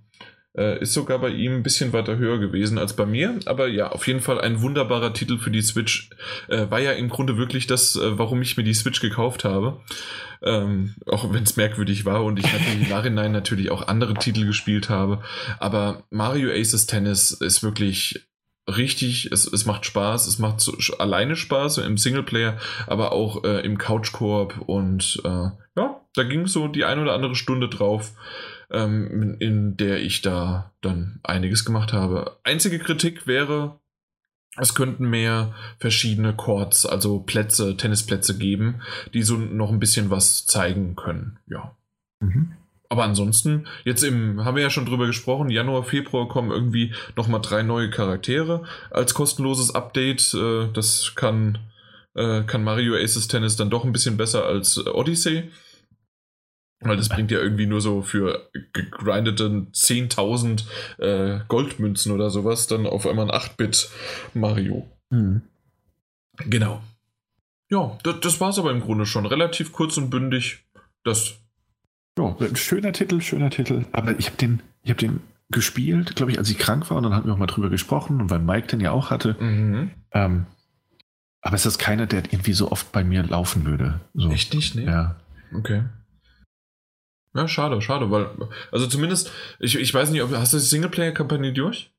Äh, 0.54 0.82
ist 0.82 0.92
sogar 0.92 1.18
bei 1.18 1.30
ihm 1.30 1.54
ein 1.54 1.62
bisschen 1.62 1.94
weiter 1.94 2.18
höher 2.18 2.38
gewesen 2.38 2.76
als 2.76 2.94
bei 2.94 3.06
mir. 3.06 3.38
Aber 3.46 3.68
ja, 3.68 3.90
auf 3.90 4.06
jeden 4.06 4.20
Fall 4.20 4.38
ein 4.38 4.60
wunderbarer 4.60 5.14
Titel 5.14 5.38
für 5.38 5.50
die 5.50 5.62
Switch. 5.62 6.10
Äh, 6.48 6.70
war 6.70 6.78
ja 6.78 6.92
im 6.92 7.08
Grunde 7.08 7.38
wirklich 7.38 7.66
das, 7.66 7.96
äh, 7.96 8.18
warum 8.18 8.42
ich 8.42 8.58
mir 8.58 8.64
die 8.64 8.74
Switch 8.74 9.00
gekauft 9.00 9.44
habe. 9.44 9.80
Ähm, 10.42 10.94
auch 11.06 11.32
wenn 11.32 11.44
es 11.44 11.56
merkwürdig 11.56 12.04
war 12.04 12.22
und 12.22 12.38
ich 12.38 12.52
natürlich 12.52 12.82
im 12.82 12.88
Nachhinein 12.90 13.32
natürlich 13.32 13.70
auch 13.70 13.88
andere 13.88 14.12
Titel 14.12 14.44
gespielt 14.44 14.90
habe. 14.90 15.22
Aber 15.58 16.02
Mario 16.10 16.50
Aces 16.50 16.84
Tennis 16.84 17.30
ist 17.30 17.62
wirklich 17.62 18.26
richtig, 18.68 19.30
es, 19.32 19.50
es 19.50 19.66
macht 19.66 19.86
Spaß, 19.86 20.26
es 20.26 20.38
macht 20.38 20.60
so, 20.60 20.72
alleine 20.98 21.36
Spaß 21.36 21.78
im 21.78 21.98
Singleplayer, 21.98 22.58
aber 22.86 23.12
auch 23.12 23.44
äh, 23.44 23.60
im 23.60 23.78
Couch-Koop 23.78 24.58
und 24.66 25.20
äh, 25.24 25.50
ja, 25.76 26.00
da 26.14 26.22
ging 26.24 26.46
so 26.46 26.68
die 26.68 26.84
ein 26.84 26.98
oder 26.98 27.14
andere 27.14 27.34
Stunde 27.34 27.68
drauf, 27.68 28.12
ähm, 28.70 29.36
in 29.40 29.76
der 29.76 30.00
ich 30.02 30.22
da 30.22 30.72
dann 30.80 31.20
einiges 31.22 31.64
gemacht 31.64 31.92
habe. 31.92 32.38
Einzige 32.44 32.78
Kritik 32.78 33.26
wäre, 33.26 33.80
es 34.58 34.74
könnten 34.74 35.08
mehr 35.08 35.54
verschiedene 35.78 36.36
Courts, 36.36 36.84
also 36.84 37.20
Plätze, 37.20 37.76
Tennisplätze 37.76 38.36
geben, 38.36 38.82
die 39.14 39.22
so 39.22 39.36
noch 39.36 39.70
ein 39.70 39.80
bisschen 39.80 40.10
was 40.10 40.46
zeigen 40.46 40.94
können, 40.94 41.38
ja. 41.46 41.74
Mhm. 42.20 42.56
Aber 42.92 43.04
ansonsten, 43.04 43.66
jetzt 43.86 44.02
im, 44.02 44.44
haben 44.44 44.54
wir 44.54 44.62
ja 44.62 44.68
schon 44.68 44.84
drüber 44.84 45.06
gesprochen, 45.06 45.48
Januar, 45.48 45.82
Februar 45.82 46.28
kommen 46.28 46.50
irgendwie 46.50 46.92
nochmal 47.16 47.40
drei 47.40 47.62
neue 47.62 47.88
Charaktere 47.88 48.64
als 48.90 49.14
kostenloses 49.14 49.74
Update. 49.74 50.34
Äh, 50.34 50.68
das 50.74 51.14
kann, 51.14 51.56
äh, 52.12 52.42
kann 52.42 52.62
Mario 52.62 52.94
Aces 52.94 53.28
Tennis 53.28 53.56
dann 53.56 53.70
doch 53.70 53.86
ein 53.86 53.92
bisschen 53.92 54.18
besser 54.18 54.44
als 54.44 54.86
Odyssey. 54.86 55.50
Weil 56.80 56.98
das 56.98 57.08
bringt 57.08 57.30
ja 57.30 57.38
irgendwie 57.38 57.64
nur 57.64 57.80
so 57.80 58.02
für 58.02 58.50
gegrindeten 58.74 59.72
10.000 59.72 60.64
äh, 60.98 61.40
Goldmünzen 61.48 62.12
oder 62.12 62.28
sowas 62.28 62.66
dann 62.66 62.86
auf 62.86 63.06
einmal 63.06 63.30
ein 63.30 63.40
8-Bit 63.40 63.88
Mario. 64.34 64.86
Mhm. 65.08 65.40
Genau. 66.44 66.82
Ja, 67.70 67.96
das, 68.02 68.20
das 68.20 68.38
war 68.38 68.50
es 68.50 68.58
aber 68.58 68.70
im 68.70 68.82
Grunde 68.82 69.06
schon. 69.06 69.24
Relativ 69.24 69.72
kurz 69.72 69.96
und 69.96 70.10
bündig. 70.10 70.66
Das 71.04 71.41
ja, 72.18 72.36
schöner 72.54 72.92
Titel, 72.92 73.20
schöner 73.20 73.50
Titel. 73.50 73.84
Aber 73.92 74.18
ich 74.18 74.26
habe 74.26 74.36
den, 74.36 74.60
ich 74.82 74.90
habe 74.90 75.00
den 75.00 75.20
gespielt, 75.50 76.16
glaube 76.16 76.32
ich, 76.32 76.38
als 76.38 76.50
ich 76.50 76.58
krank 76.58 76.90
war 76.90 76.96
und 76.96 77.04
dann 77.04 77.14
hatten 77.14 77.26
wir 77.26 77.34
auch 77.34 77.38
mal 77.38 77.46
drüber 77.46 77.70
gesprochen 77.70 78.20
und 78.20 78.30
weil 78.30 78.38
Mike 78.38 78.68
den 78.68 78.80
ja 78.80 78.90
auch 78.90 79.10
hatte. 79.10 79.36
Mhm. 79.38 79.90
Ähm, 80.12 80.46
aber 81.42 81.56
es 81.56 81.66
ist 81.66 81.78
keiner, 81.78 82.06
der 82.06 82.24
irgendwie 82.32 82.52
so 82.52 82.70
oft 82.70 82.90
bei 82.92 83.04
mir 83.04 83.22
laufen 83.22 83.66
würde. 83.66 84.00
So. 84.14 84.30
Echt 84.30 84.54
nicht, 84.54 84.74
ne? 84.74 84.84
Ja. 84.84 85.16
Okay. 85.54 85.82
Ja, 87.34 87.48
schade, 87.48 87.80
schade, 87.80 88.10
weil, 88.10 88.28
also 88.70 88.86
zumindest, 88.86 89.32
ich, 89.58 89.76
ich 89.76 89.92
weiß 89.92 90.10
nicht, 90.10 90.22
ob, 90.22 90.32
hast 90.32 90.52
du 90.52 90.58
die 90.58 90.64
Singleplayer-Kampagne 90.64 91.52
durch? 91.52 91.91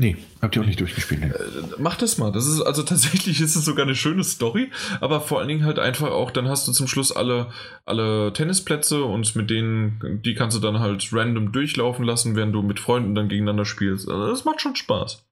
Nee, 0.00 0.16
habt 0.40 0.54
ihr 0.54 0.62
auch 0.62 0.66
nicht 0.66 0.78
durchgespielt. 0.78 1.22
Ne? 1.22 1.34
Mach 1.78 1.96
das 1.96 2.18
mal. 2.18 2.30
Das 2.30 2.46
ist 2.46 2.60
also 2.60 2.84
tatsächlich 2.84 3.40
ist 3.42 3.56
es 3.56 3.64
sogar 3.64 3.84
eine 3.84 3.96
schöne 3.96 4.22
Story, 4.22 4.70
aber 5.00 5.20
vor 5.20 5.40
allen 5.40 5.48
Dingen 5.48 5.64
halt 5.64 5.80
einfach 5.80 6.10
auch, 6.10 6.30
dann 6.30 6.48
hast 6.48 6.68
du 6.68 6.72
zum 6.72 6.86
Schluss 6.86 7.10
alle, 7.10 7.50
alle 7.84 8.32
Tennisplätze 8.32 9.02
und 9.02 9.34
mit 9.34 9.50
denen, 9.50 10.22
die 10.24 10.34
kannst 10.34 10.56
du 10.56 10.60
dann 10.60 10.78
halt 10.78 11.08
random 11.12 11.50
durchlaufen 11.50 12.04
lassen, 12.04 12.36
während 12.36 12.54
du 12.54 12.62
mit 12.62 12.78
Freunden 12.78 13.16
dann 13.16 13.28
gegeneinander 13.28 13.64
spielst. 13.64 14.08
Also 14.08 14.28
das 14.28 14.44
macht 14.44 14.60
schon 14.60 14.76
Spaß. 14.76 15.26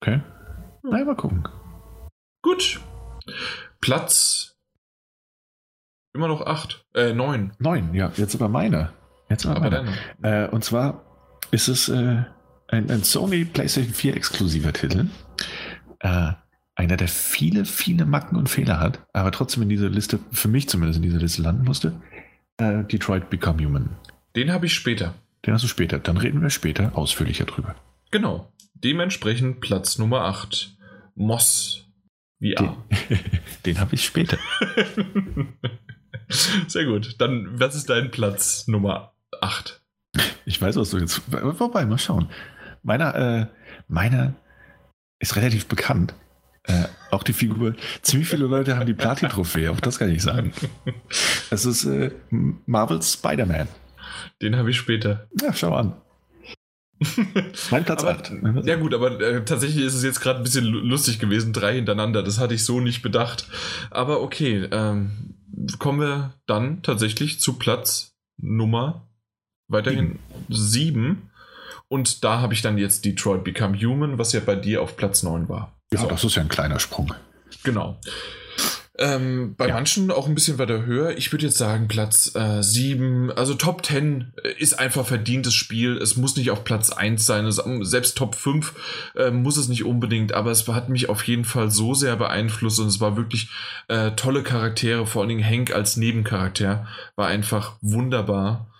Okay. 0.00 0.20
Na, 0.84 1.04
mal 1.04 1.16
gucken. 1.16 1.42
Gut. 2.42 2.80
Platz 3.80 4.56
immer 6.14 6.28
noch 6.28 6.46
acht, 6.46 6.84
äh, 6.94 7.12
neun. 7.12 7.54
Neun, 7.58 7.92
ja, 7.92 8.12
jetzt 8.16 8.36
aber 8.36 8.48
meine. 8.48 8.92
Jetzt 9.28 9.46
aber, 9.46 9.56
aber 9.56 9.82
meine. 10.22 10.46
Äh, 10.46 10.48
und 10.48 10.62
zwar 10.62 11.04
ist 11.50 11.66
es, 11.66 11.88
äh, 11.88 12.22
ein, 12.72 12.90
ein 12.90 13.04
Sony 13.04 13.44
PlayStation 13.44 13.92
4 13.92 14.16
exklusiver 14.16 14.72
Titel. 14.72 15.06
Äh, 16.00 16.32
einer, 16.74 16.96
der 16.96 17.08
viele, 17.08 17.64
viele 17.64 18.06
Macken 18.06 18.36
und 18.36 18.48
Fehler 18.48 18.80
hat, 18.80 19.06
aber 19.12 19.30
trotzdem 19.30 19.62
in 19.62 19.68
dieser 19.68 19.90
Liste, 19.90 20.18
für 20.32 20.48
mich 20.48 20.68
zumindest 20.68 20.96
in 20.96 21.02
dieser 21.02 21.18
Liste 21.18 21.42
landen 21.42 21.64
musste. 21.64 22.00
Äh, 22.56 22.84
Detroit 22.84 23.28
Become 23.30 23.64
Human. 23.64 23.90
Den 24.34 24.52
habe 24.52 24.66
ich 24.66 24.74
später. 24.74 25.14
Den 25.44 25.54
hast 25.54 25.62
du 25.62 25.68
später. 25.68 25.98
Dann 25.98 26.16
reden 26.16 26.40
wir 26.40 26.50
später 26.50 26.96
ausführlicher 26.96 27.44
drüber. 27.44 27.76
Genau. 28.10 28.50
Dementsprechend 28.74 29.60
Platz 29.60 29.98
Nummer 29.98 30.22
8. 30.22 30.74
Moss 31.14 31.86
VR. 32.40 32.76
Den, 32.90 33.18
den 33.66 33.80
habe 33.80 33.94
ich 33.94 34.04
später. 34.04 34.38
Sehr 36.66 36.86
gut. 36.86 37.16
Dann, 37.20 37.60
was 37.60 37.74
ist 37.74 37.90
dein 37.90 38.10
Platz 38.10 38.66
Nummer 38.66 39.12
8? 39.42 39.82
Ich 40.44 40.60
weiß, 40.60 40.76
was 40.76 40.90
du 40.90 40.98
jetzt. 40.98 41.20
Wobei, 41.30 41.84
mal 41.86 41.98
schauen. 41.98 42.28
Meiner, 42.82 43.14
äh, 43.14 43.46
meiner 43.88 44.34
ist 45.18 45.36
relativ 45.36 45.66
bekannt. 45.66 46.14
Äh, 46.64 46.84
auch 47.10 47.22
die 47.22 47.32
Figur. 47.32 47.74
Ziemlich 48.02 48.28
viele 48.28 48.46
Leute 48.46 48.76
haben 48.76 48.86
die 48.86 48.94
Platin-Trophäe, 48.94 49.70
auch 49.70 49.80
das 49.80 49.98
kann 49.98 50.10
ich 50.10 50.22
sagen. 50.22 50.52
Es 51.50 51.66
ist 51.66 51.84
äh, 51.84 52.10
Marvel's 52.30 53.12
Spider-Man. 53.12 53.68
Den 54.40 54.56
habe 54.56 54.70
ich 54.70 54.78
später. 54.78 55.28
Ja, 55.40 55.52
schau 55.52 55.74
an. 55.74 55.94
mein 57.70 57.84
Platz 57.84 58.04
8. 58.04 58.32
Ja, 58.64 58.76
gut, 58.76 58.94
aber 58.94 59.20
äh, 59.20 59.44
tatsächlich 59.44 59.84
ist 59.84 59.94
es 59.94 60.02
jetzt 60.02 60.20
gerade 60.20 60.38
ein 60.38 60.44
bisschen 60.44 60.64
lustig 60.64 61.18
gewesen, 61.18 61.52
drei 61.52 61.74
hintereinander. 61.74 62.22
Das 62.22 62.38
hatte 62.38 62.54
ich 62.54 62.64
so 62.64 62.80
nicht 62.80 63.02
bedacht. 63.02 63.48
Aber 63.90 64.22
okay, 64.22 64.68
ähm, 64.70 65.34
kommen 65.78 66.00
wir 66.00 66.34
dann 66.46 66.82
tatsächlich 66.82 67.40
zu 67.40 67.58
Platz 67.58 68.16
Nummer 68.38 69.08
weiterhin 69.68 70.18
sieben. 70.48 71.30
Und 71.92 72.24
da 72.24 72.40
habe 72.40 72.54
ich 72.54 72.62
dann 72.62 72.78
jetzt 72.78 73.04
Detroit 73.04 73.44
Become 73.44 73.78
Human, 73.78 74.16
was 74.16 74.32
ja 74.32 74.40
bei 74.40 74.54
dir 74.54 74.80
auf 74.80 74.96
Platz 74.96 75.22
9 75.22 75.50
war. 75.50 75.76
Ja, 75.92 76.00
so. 76.00 76.06
das 76.06 76.24
ist 76.24 76.36
ja 76.36 76.40
ein 76.40 76.48
kleiner 76.48 76.80
Sprung. 76.80 77.12
Genau. 77.64 78.00
Ähm, 78.98 79.56
bei 79.58 79.68
ja. 79.68 79.74
manchen 79.74 80.10
auch 80.10 80.26
ein 80.26 80.34
bisschen 80.34 80.56
weiter 80.56 80.86
höher. 80.86 81.18
Ich 81.18 81.30
würde 81.32 81.44
jetzt 81.44 81.58
sagen 81.58 81.88
Platz 81.88 82.34
äh, 82.34 82.62
7. 82.62 83.30
Also 83.32 83.52
Top 83.52 83.84
10 83.84 84.32
äh, 84.42 84.52
ist 84.58 84.78
einfach 84.78 85.06
verdientes 85.06 85.52
Spiel. 85.52 85.98
Es 85.98 86.16
muss 86.16 86.34
nicht 86.34 86.50
auf 86.50 86.64
Platz 86.64 86.88
1 86.88 87.26
sein. 87.26 87.44
Es, 87.44 87.62
selbst 87.82 88.16
Top 88.16 88.36
5 88.36 89.12
äh, 89.16 89.30
muss 89.30 89.58
es 89.58 89.68
nicht 89.68 89.84
unbedingt, 89.84 90.32
aber 90.32 90.50
es 90.50 90.66
hat 90.68 90.88
mich 90.88 91.10
auf 91.10 91.22
jeden 91.24 91.44
Fall 91.44 91.70
so 91.70 91.92
sehr 91.92 92.16
beeinflusst 92.16 92.80
und 92.80 92.86
es 92.86 93.00
war 93.00 93.18
wirklich 93.18 93.50
äh, 93.88 94.12
tolle 94.12 94.42
Charaktere. 94.42 95.06
Vor 95.06 95.20
allen 95.20 95.28
Dingen 95.28 95.44
Hank 95.44 95.74
als 95.74 95.98
Nebencharakter 95.98 96.86
war 97.16 97.26
einfach 97.26 97.76
wunderbar. 97.82 98.71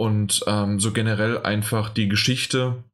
Und 0.00 0.42
ähm, 0.46 0.80
so 0.80 0.92
generell 0.92 1.42
einfach 1.42 1.90
die 1.90 2.08
Geschichte, 2.08 2.84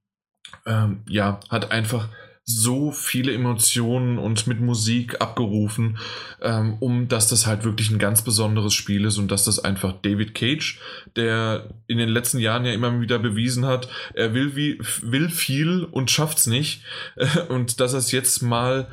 ähm, 0.66 1.04
ja, 1.06 1.38
hat 1.50 1.70
einfach 1.70 2.08
so 2.44 2.90
viele 2.90 3.32
Emotionen 3.32 4.18
und 4.18 4.48
mit 4.48 4.60
Musik 4.60 5.20
abgerufen, 5.20 5.98
ähm, 6.42 6.78
um 6.80 7.06
dass 7.06 7.28
das 7.28 7.46
halt 7.46 7.62
wirklich 7.62 7.92
ein 7.92 8.00
ganz 8.00 8.22
besonderes 8.22 8.74
Spiel 8.74 9.04
ist 9.04 9.18
und 9.18 9.30
dass 9.30 9.44
das 9.44 9.60
einfach 9.60 9.92
David 10.02 10.34
Cage, 10.34 10.80
der 11.14 11.68
in 11.86 11.98
den 11.98 12.08
letzten 12.08 12.40
Jahren 12.40 12.64
ja 12.64 12.72
immer 12.72 13.00
wieder 13.00 13.20
bewiesen 13.20 13.66
hat, 13.66 13.88
er 14.14 14.34
will 14.34 14.56
wie 14.56 14.80
will 15.02 15.28
viel 15.28 15.84
und 15.84 16.10
schafft's 16.10 16.48
nicht 16.48 16.82
äh, 17.14 17.38
und 17.48 17.78
dass 17.78 17.92
er 17.92 18.00
es 18.00 18.10
jetzt 18.10 18.42
mal 18.42 18.88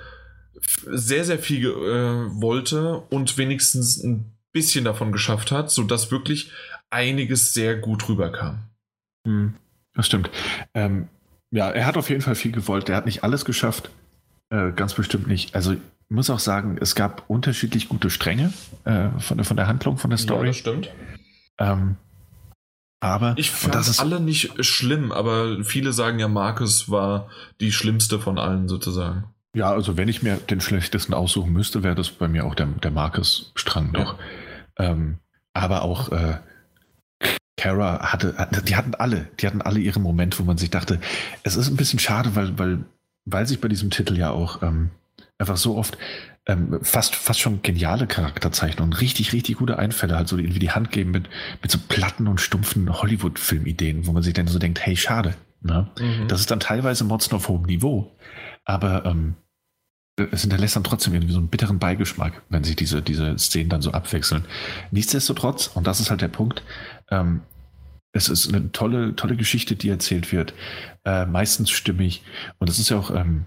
sehr 0.85 1.25
sehr 1.25 1.39
viel 1.39 1.65
äh, 1.65 2.41
wollte 2.41 2.99
und 3.09 3.39
wenigstens 3.39 4.03
ein 4.03 4.37
bisschen 4.51 4.85
davon 4.85 5.11
geschafft 5.11 5.51
hat, 5.51 5.71
so 5.71 5.83
dass 5.83 6.11
wirklich 6.11 6.51
einiges 6.93 7.53
sehr 7.53 7.75
gut 7.75 8.07
rüberkam. 8.07 8.59
Hm, 9.25 9.55
das 9.93 10.05
stimmt. 10.05 10.29
Ähm, 10.73 11.07
ja, 11.51 11.69
er 11.69 11.85
hat 11.85 11.97
auf 11.97 12.09
jeden 12.09 12.21
Fall 12.21 12.35
viel 12.35 12.51
gewollt. 12.51 12.89
Er 12.89 12.95
hat 12.95 13.05
nicht 13.05 13.23
alles 13.23 13.45
geschafft. 13.45 13.89
Äh, 14.49 14.71
ganz 14.71 14.93
bestimmt 14.93 15.27
nicht. 15.27 15.55
Also 15.55 15.73
ich 15.73 15.79
muss 16.09 16.29
auch 16.29 16.39
sagen, 16.39 16.77
es 16.79 16.95
gab 16.95 17.29
unterschiedlich 17.29 17.89
gute 17.89 18.09
Stränge 18.09 18.53
äh, 18.85 19.09
von, 19.19 19.37
der, 19.37 19.45
von 19.45 19.57
der 19.57 19.67
Handlung, 19.67 19.97
von 19.97 20.09
der 20.09 20.17
Story. 20.17 20.47
Ja, 20.47 20.51
das 20.51 20.57
stimmt. 20.57 20.89
Ähm, 21.59 21.97
aber 22.99 23.35
ich 23.37 23.51
fand 23.51 23.75
das 23.75 23.89
ist 23.89 23.99
alle 23.99 24.21
nicht 24.21 24.65
schlimm, 24.65 25.11
aber 25.11 25.63
viele 25.63 25.91
sagen 25.91 26.19
ja, 26.19 26.27
Marcus 26.29 26.89
war 26.89 27.29
die 27.59 27.71
schlimmste 27.71 28.19
von 28.19 28.37
allen 28.39 28.69
sozusagen. 28.69 29.25
Ja, 29.55 29.71
also 29.71 29.97
wenn 29.97 30.07
ich 30.07 30.23
mir 30.23 30.37
den 30.37 30.61
schlechtesten 30.61 31.13
aussuchen 31.13 31.51
müsste, 31.51 31.83
wäre 31.83 31.95
das 31.95 32.09
bei 32.09 32.27
mir 32.27 32.45
auch 32.45 32.55
der, 32.55 32.67
der 32.67 32.91
Marcus-Strang 32.91 33.93
ja. 33.93 33.99
noch. 33.99 34.19
Ähm, 34.77 35.17
aber 35.53 35.83
auch 35.83 36.11
äh, 36.11 36.37
Kara 37.57 38.11
hatte, 38.11 38.35
die 38.65 38.75
hatten 38.75 38.95
alle, 38.95 39.27
die 39.39 39.47
hatten 39.47 39.61
alle 39.61 39.79
ihre 39.79 39.99
Momente, 39.99 40.39
wo 40.39 40.43
man 40.43 40.57
sich 40.57 40.71
dachte, 40.71 40.99
es 41.43 41.55
ist 41.55 41.69
ein 41.69 41.75
bisschen 41.75 41.99
schade, 41.99 42.35
weil, 42.35 42.57
weil, 42.57 42.85
weil 43.25 43.47
sich 43.47 43.61
bei 43.61 43.67
diesem 43.67 43.91
Titel 43.91 44.17
ja 44.17 44.31
auch 44.31 44.63
ähm, 44.63 44.89
einfach 45.37 45.57
so 45.57 45.77
oft 45.77 45.97
ähm, 46.45 46.79
fast, 46.81 47.15
fast 47.15 47.39
schon 47.39 47.61
geniale 47.61 48.07
Charakterzeichnungen, 48.07 48.93
richtig, 48.93 49.33
richtig 49.33 49.57
gute 49.57 49.77
Einfälle 49.77 50.15
halt 50.15 50.27
so 50.27 50.37
irgendwie 50.37 50.59
die 50.59 50.71
Hand 50.71 50.91
geben 50.91 51.11
mit, 51.11 51.29
mit 51.61 51.71
so 51.71 51.77
platten 51.87 52.27
und 52.27 52.41
stumpfen 52.41 52.91
Hollywood-Filmideen, 52.91 54.07
wo 54.07 54.11
man 54.11 54.23
sich 54.23 54.33
dann 54.33 54.47
so 54.47 54.59
denkt, 54.59 54.85
hey, 54.85 54.95
schade. 54.97 55.35
Ne? 55.61 55.89
Mhm. 55.99 56.27
Das 56.27 56.41
ist 56.41 56.51
dann 56.51 56.59
teilweise 56.59 57.05
Motzen 57.05 57.35
auf 57.35 57.47
hohem 57.47 57.63
Niveau, 57.63 58.11
aber 58.65 59.05
ähm, 59.05 59.35
es 60.31 60.41
hinterlässt 60.41 60.75
dann 60.75 60.83
trotzdem 60.83 61.13
irgendwie 61.13 61.33
so 61.33 61.39
einen 61.39 61.47
bitteren 61.47 61.79
Beigeschmack, 61.79 62.43
wenn 62.49 62.63
sich 62.63 62.75
diese, 62.75 63.01
diese 63.01 63.37
Szenen 63.39 63.69
dann 63.69 63.81
so 63.81 63.91
abwechseln. 63.91 64.45
Nichtsdestotrotz, 64.91 65.67
und 65.67 65.87
das 65.87 65.99
ist 65.99 66.11
halt 66.11 66.21
der 66.21 66.27
Punkt, 66.27 66.63
ähm, 67.13 67.41
es 68.13 68.29
ist 68.29 68.53
eine 68.53 68.71
tolle, 68.71 69.15
tolle 69.15 69.35
Geschichte, 69.35 69.75
die 69.75 69.89
erzählt 69.89 70.31
wird. 70.31 70.53
Äh, 71.03 71.25
meistens 71.25 71.71
stimmig. 71.71 72.23
Und 72.59 72.69
es 72.69 72.79
ist 72.79 72.89
ja 72.89 72.97
auch, 72.97 73.09
ähm, 73.11 73.45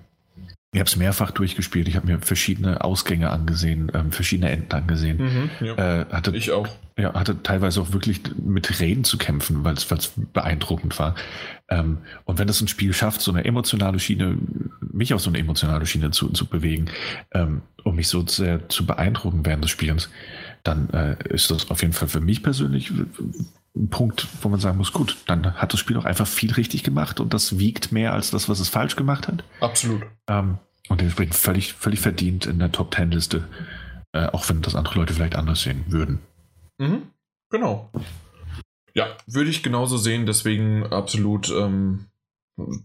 ich 0.73 0.81
habe 0.81 0.89
es 0.89 0.97
mehrfach 0.97 1.31
durchgespielt. 1.31 1.89
Ich 1.89 1.97
habe 1.97 2.07
mir 2.07 2.21
verschiedene 2.21 2.83
Ausgänge 2.85 3.31
angesehen, 3.31 3.91
ähm, 3.95 4.11
verschiedene 4.13 4.51
Enden 4.51 4.73
angesehen. 4.73 5.19
Mhm, 5.19 5.67
ja. 5.67 6.01
äh, 6.01 6.07
hatte, 6.11 6.37
ich 6.37 6.51
auch. 6.51 6.69
Ja, 6.99 7.15
hatte 7.15 7.43
teilweise 7.43 7.81
auch 7.81 7.93
wirklich 7.93 8.21
mit 8.45 8.81
Reden 8.81 9.05
zu 9.05 9.17
kämpfen, 9.17 9.65
weil 9.65 9.75
es 9.75 9.87
beeindruckend 10.33 10.99
war. 10.99 11.15
Ähm, 11.69 11.99
und 12.25 12.39
wenn 12.39 12.49
es 12.49 12.61
ein 12.61 12.69
Spiel 12.69 12.93
schafft, 12.93 13.21
so 13.21 13.31
eine 13.31 13.45
emotionale 13.45 14.01
Schiene, 14.01 14.37
mich 14.81 15.15
auf 15.15 15.21
so 15.21 15.31
eine 15.31 15.39
emotionale 15.39 15.87
Schiene 15.87 16.11
zu, 16.11 16.31
zu 16.31 16.47
bewegen, 16.47 16.87
ähm, 17.33 17.63
um 17.85 17.97
mich 17.97 18.09
so 18.09 18.27
sehr 18.27 18.69
zu 18.69 18.85
beeindrucken 18.85 19.47
während 19.47 19.63
des 19.63 19.71
Spielens, 19.71 20.11
dann 20.67 20.91
äh, 20.91 21.17
ist 21.29 21.51
das 21.51 21.71
auf 21.71 21.83
jeden 21.83 21.93
Fall 21.93 22.09
für 22.09 22.21
mich 22.21 22.43
persönlich 22.43 22.91
ein 22.91 23.89
Punkt, 23.91 24.27
wo 24.43 24.49
man 24.49 24.61
sagen 24.61 24.79
muss, 24.79 24.93
gut, 24.93 25.17
dann 25.27 25.55
hat 25.55 25.73
das 25.73 25.81
Spiel 25.81 25.97
auch 25.97 26.05
einfach 26.05 26.27
viel 26.27 26.53
richtig 26.53 26.83
gemacht 26.83 27.21
und 27.21 27.35
das 27.35 27.59
wiegt 27.59 27.93
mehr 27.93 28.13
als 28.13 28.31
das, 28.31 28.49
was 28.49 28.61
es 28.61 28.69
falsch 28.69 28.97
gemacht 28.97 29.29
hat. 29.29 29.45
Absolut. 29.61 30.03
Ähm, 30.29 30.59
und 30.89 31.01
dementsprechend 31.01 31.35
völlig, 31.35 31.73
völlig 31.75 32.01
verdient 32.01 32.47
in 32.47 32.59
der 32.59 32.73
Top 32.73 32.93
Ten 32.93 33.11
Liste, 33.11 33.49
äh, 34.13 34.27
auch 34.27 34.49
wenn 34.49 34.63
das 34.63 34.75
andere 34.75 34.99
Leute 34.99 35.15
vielleicht 35.15 35.37
anders 35.37 35.63
sehen 35.63 35.85
würden. 35.89 36.21
Mhm. 36.79 37.03
Genau. 37.51 37.91
Ja, 38.95 39.09
würde 39.27 39.51
ich 39.51 39.63
genauso 39.63 39.99
sehen, 39.99 40.27
deswegen 40.27 40.87
absolut 40.87 41.51
ähm, 41.51 42.07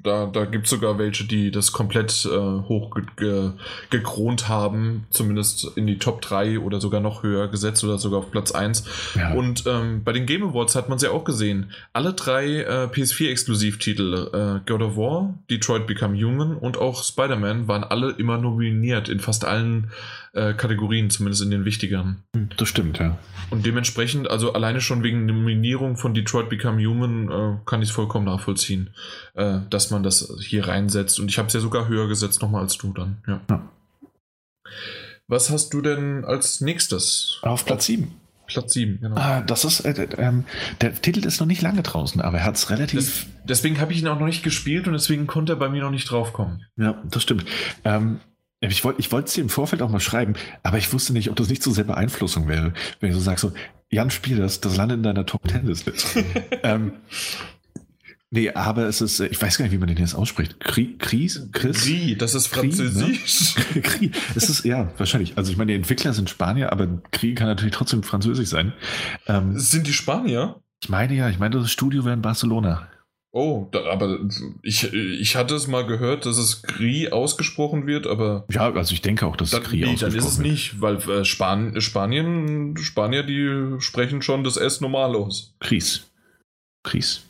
da, 0.04 0.26
da 0.26 0.44
gibt 0.44 0.66
es 0.66 0.70
sogar 0.70 0.98
welche, 0.98 1.24
die 1.24 1.50
das 1.50 1.72
komplett 1.72 2.26
äh, 2.26 2.30
hoch 2.30 2.94
ge 3.16 3.52
gekront 3.90 4.50
haben, 4.50 5.08
zumindest 5.12 5.78
in 5.78 5.88
die 5.88 5.98
Top 5.98 6.22
3 6.22 6.60
oder 6.60 6.82
sogar 6.82 7.00
noch 7.00 7.24
höher 7.24 7.48
gesetzt 7.48 7.84
oder 7.86 7.98
sogar 7.98 8.20
auf 8.20 8.32
Platz 8.32 8.52
1. 8.52 8.84
Ja. 9.16 9.34
Und 9.34 9.64
ähm, 9.68 10.04
bei 10.04 10.12
den 10.12 10.26
Game 10.26 10.44
Awards 10.44 10.76
hat 10.76 10.90
man 10.90 10.98
es 10.98 11.04
ja 11.04 11.12
auch 11.12 11.24
gesehen. 11.24 11.72
Alle 11.94 12.14
drei 12.14 12.64
äh, 12.64 12.90
PS4-Exklusivtitel, 12.92 14.30
äh, 14.34 14.70
God 14.70 14.82
of 14.82 14.98
War, 14.98 15.36
Detroit 15.50 15.88
Become 15.88 16.22
Human 16.22 16.58
und 16.58 16.78
auch 16.78 17.04
Spider-Man, 17.04 17.70
waren 17.70 17.86
alle 17.86 18.12
immer 18.12 18.38
nominiert 18.38 19.08
in 19.08 19.22
fast 19.22 19.46
allen 19.46 19.92
äh, 20.34 20.54
Kategorien, 20.54 21.10
zumindest 21.10 21.44
in 21.44 21.52
den 21.52 21.66
wichtigeren. 21.66 22.24
Hm, 22.36 22.50
das 22.58 22.70
stimmt, 22.70 23.00
ja. 23.00 23.18
Und 23.50 23.66
dementsprechend, 23.66 24.30
also 24.30 24.54
alleine 24.54 24.82
schon 24.82 25.04
wegen 25.04 25.26
Nominierung 25.26 25.98
von 25.98 26.14
Detroit 26.14 26.50
Become 26.50 26.86
Human, 26.86 27.30
äh, 27.30 27.58
kann 27.66 27.82
ich 27.82 27.90
es 27.90 27.96
vollkommen 27.96 28.26
nachvollziehen, 28.26 28.92
äh, 29.34 29.60
dass 29.70 29.92
man 29.92 30.04
das 30.04 30.34
hier 30.42 30.68
reinsetzt. 30.68 31.20
Und 31.20 31.30
ich 31.30 31.38
habe 31.38 31.48
es 31.48 31.54
ja 31.54 31.60
sogar 31.60 31.88
höher 31.88 32.08
gesetzt 32.08 32.42
nochmal 32.42 32.62
als 32.62 32.78
du 32.78 32.94
dann. 32.94 33.18
Ja. 33.28 33.42
ja. 33.50 33.70
Was 35.28 35.50
hast 35.50 35.74
du 35.74 35.82
denn 35.82 36.26
als 36.26 36.62
nächstes? 36.62 37.40
Auf 37.42 37.66
Platz 37.66 37.86
7. 37.86 38.14
Platz 38.48 38.74
7, 38.74 39.00
genau. 39.00 39.16
Ah, 39.16 39.42
das 39.42 39.64
ist, 39.64 39.82
äh, 39.82 39.92
äh, 39.92 40.44
der 40.82 41.02
Titel 41.02 41.26
ist 41.26 41.40
noch 41.40 41.48
nicht 41.48 41.62
lange 41.62 41.84
draußen, 41.84 42.20
aber 42.22 42.40
er 42.40 42.46
hat 42.46 42.56
es 42.56 42.70
relativ. 42.70 43.00
Das, 43.00 43.26
deswegen 43.46 43.80
habe 43.80 43.94
ich 43.94 44.02
ihn 44.02 44.08
auch 44.08 44.20
noch 44.20 44.26
nicht 44.26 44.44
gespielt 44.44 44.88
und 44.88 44.94
deswegen 44.94 45.28
konnte 45.28 45.54
er 45.54 45.56
bei 45.56 45.70
mir 45.70 45.82
noch 45.82 45.92
nicht 45.92 46.10
draufkommen. 46.10 46.66
Ja, 46.76 47.02
das 47.10 47.24
stimmt. 47.24 47.46
Ähm, 47.86 48.20
ich 48.70 48.84
wollte 48.84 49.00
ich 49.00 49.12
es 49.12 49.34
dir 49.34 49.42
im 49.42 49.50
Vorfeld 49.50 49.82
auch 49.82 49.90
mal 49.90 50.00
schreiben, 50.00 50.34
aber 50.62 50.78
ich 50.78 50.94
wusste 50.94 51.14
nicht, 51.14 51.30
ob 51.30 51.36
das 51.36 51.50
nicht 51.50 51.64
so 51.64 51.72
sehr 51.72 51.84
Beeinflussung 51.84 52.48
wäre, 52.48 52.74
wenn 53.00 53.10
ich 53.10 53.16
so 53.16 53.22
sage, 53.22 53.40
so, 53.40 53.52
Jan, 53.90 54.12
spiel 54.12 54.38
das, 54.38 54.62
das 54.62 54.78
landet 54.78 54.98
in 54.98 55.04
deiner 55.04 55.26
Top 55.26 55.48
Ten 55.48 55.66
Liste. 55.66 55.94
ähm, 56.64 56.94
nee, 58.30 58.52
aber 58.52 58.86
es 58.86 59.02
ist, 59.02 59.20
ich 59.20 59.42
weiß 59.42 59.58
gar 59.58 59.66
nicht, 59.66 59.72
wie 59.72 59.80
man 59.80 59.88
den 59.88 59.98
jetzt 59.98 60.14
ausspricht. 60.14 60.60
Kri, 60.60 60.96
Kries? 61.00 61.50
Chris? 61.52 61.82
Kri, 61.82 62.16
das 62.16 62.36
ist 62.36 62.48
Französisch. 62.48 63.56
Ne? 63.74 63.82
Kri, 63.82 64.12
es 64.36 64.48
ist, 64.48 64.64
ja, 64.64 64.94
wahrscheinlich. 64.98 65.38
Also 65.38 65.52
ich 65.52 65.58
meine, 65.58 65.72
die 65.72 65.78
Entwickler 65.78 66.14
sind 66.14 66.30
Spanier, 66.30 66.72
aber 66.72 67.02
Kri 67.12 67.34
kann 67.34 67.48
natürlich 67.48 67.74
trotzdem 67.74 68.04
Französisch 68.04 68.50
sein. 68.50 68.74
Ähm, 69.28 69.58
sind 69.58 69.88
die 69.88 69.94
Spanier? 69.94 70.62
Ich 70.84 70.90
meine 70.90 71.14
ja, 71.16 71.30
ich 71.30 71.40
meine, 71.40 71.60
das 71.60 71.72
Studio 71.72 72.06
wäre 72.06 72.14
in 72.14 72.22
Barcelona. 72.22 72.88
Oh, 73.34 73.70
da, 73.72 73.86
aber 73.90 74.20
ich, 74.62 74.92
ich 74.92 75.38
hatte 75.38 75.56
es 75.56 75.68
mal 75.68 75.86
gehört, 75.86 76.26
dass 76.26 76.38
es 76.38 76.64
Gri 76.64 77.10
ausgesprochen 77.10 77.88
wird, 77.88 78.06
aber. 78.06 78.46
Ja, 78.52 78.74
also 78.74 78.94
ich 78.94 79.02
denke 79.02 79.26
auch, 79.26 79.38
dass 79.38 79.54
es 79.54 79.64
Gri 79.64 79.86
ausgesprochen 79.86 80.02
wird. 80.02 80.02
Dann 80.02 80.20
ist 80.20 80.26
es 80.26 80.38
wird. 80.40 80.48
nicht, 80.48 80.82
weil 80.82 80.98
äh, 80.98 81.24
Span 81.24 81.80
Spanien, 81.80 82.76
Spanier, 82.76 83.24
die 83.24 83.80
sprechen 83.82 84.22
schon 84.22 84.44
das 84.44 84.58
S 84.58 84.82
normal 84.82 85.16
aus. 85.16 85.56
Gris. 85.62 86.12
Gris. 86.84 87.26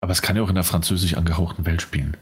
Aber 0.00 0.12
es 0.12 0.22
kann 0.22 0.36
ja 0.36 0.42
auch 0.42 0.48
in 0.48 0.54
der 0.54 0.64
französisch 0.64 1.14
angehauchten 1.14 1.66
Welt 1.66 1.82
spielen. 1.82 2.16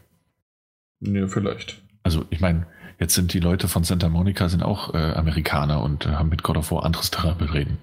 Ja, 1.01 1.29
vielleicht. 1.29 1.83
Also, 2.03 2.25
ich 2.31 2.41
meine, 2.41 2.67
jetzt 2.99 3.15
sind 3.15 3.35
die 3.35 3.41
Leute 3.41 3.69
von 3.69 3.85
Santa 3.85 4.09
Monica 4.09 4.49
sind 4.49 4.63
auch 4.63 4.95
äh, 4.95 5.13
Amerikaner 5.13 5.83
und 5.83 6.07
äh, 6.07 6.11
haben 6.11 6.31
mit 6.31 6.43
God 6.43 6.57
of 6.57 6.73
War 6.73 6.85
anderes 6.85 7.11
Terrain 7.11 7.37
bereden. 7.37 7.79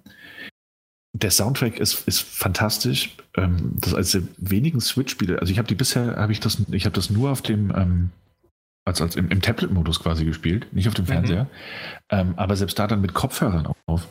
der 1.14 1.30
Soundtrack 1.30 1.78
ist, 1.78 2.06
ist 2.08 2.20
fantastisch. 2.20 3.16
Ähm, 3.36 3.76
das 3.80 3.90
ist 3.90 3.94
eines 3.94 4.12
der 4.12 4.22
wenigen 4.38 4.80
Switch-Spiele. 4.80 5.40
Also 5.40 5.52
ich 5.52 5.58
habe 5.58 5.68
die 5.68 5.74
bisher, 5.74 6.16
habe 6.16 6.32
ich 6.32 6.40
das, 6.40 6.62
ich 6.70 6.84
habe 6.84 6.94
das 6.94 7.10
nur 7.10 7.30
auf 7.30 7.42
dem, 7.42 7.72
ähm, 7.76 8.10
als, 8.84 9.00
als 9.00 9.16
im, 9.16 9.28
im 9.28 9.42
Tablet-Modus 9.42 10.00
quasi 10.00 10.24
gespielt, 10.24 10.72
nicht 10.72 10.88
auf 10.88 10.94
dem 10.94 11.04
mhm. 11.04 11.08
Fernseher. 11.08 11.46
Ähm, 12.08 12.34
aber 12.36 12.56
selbst 12.56 12.78
da 12.78 12.86
dann 12.86 13.00
mit 13.00 13.14
Kopfhörern 13.14 13.72
auf. 13.86 14.08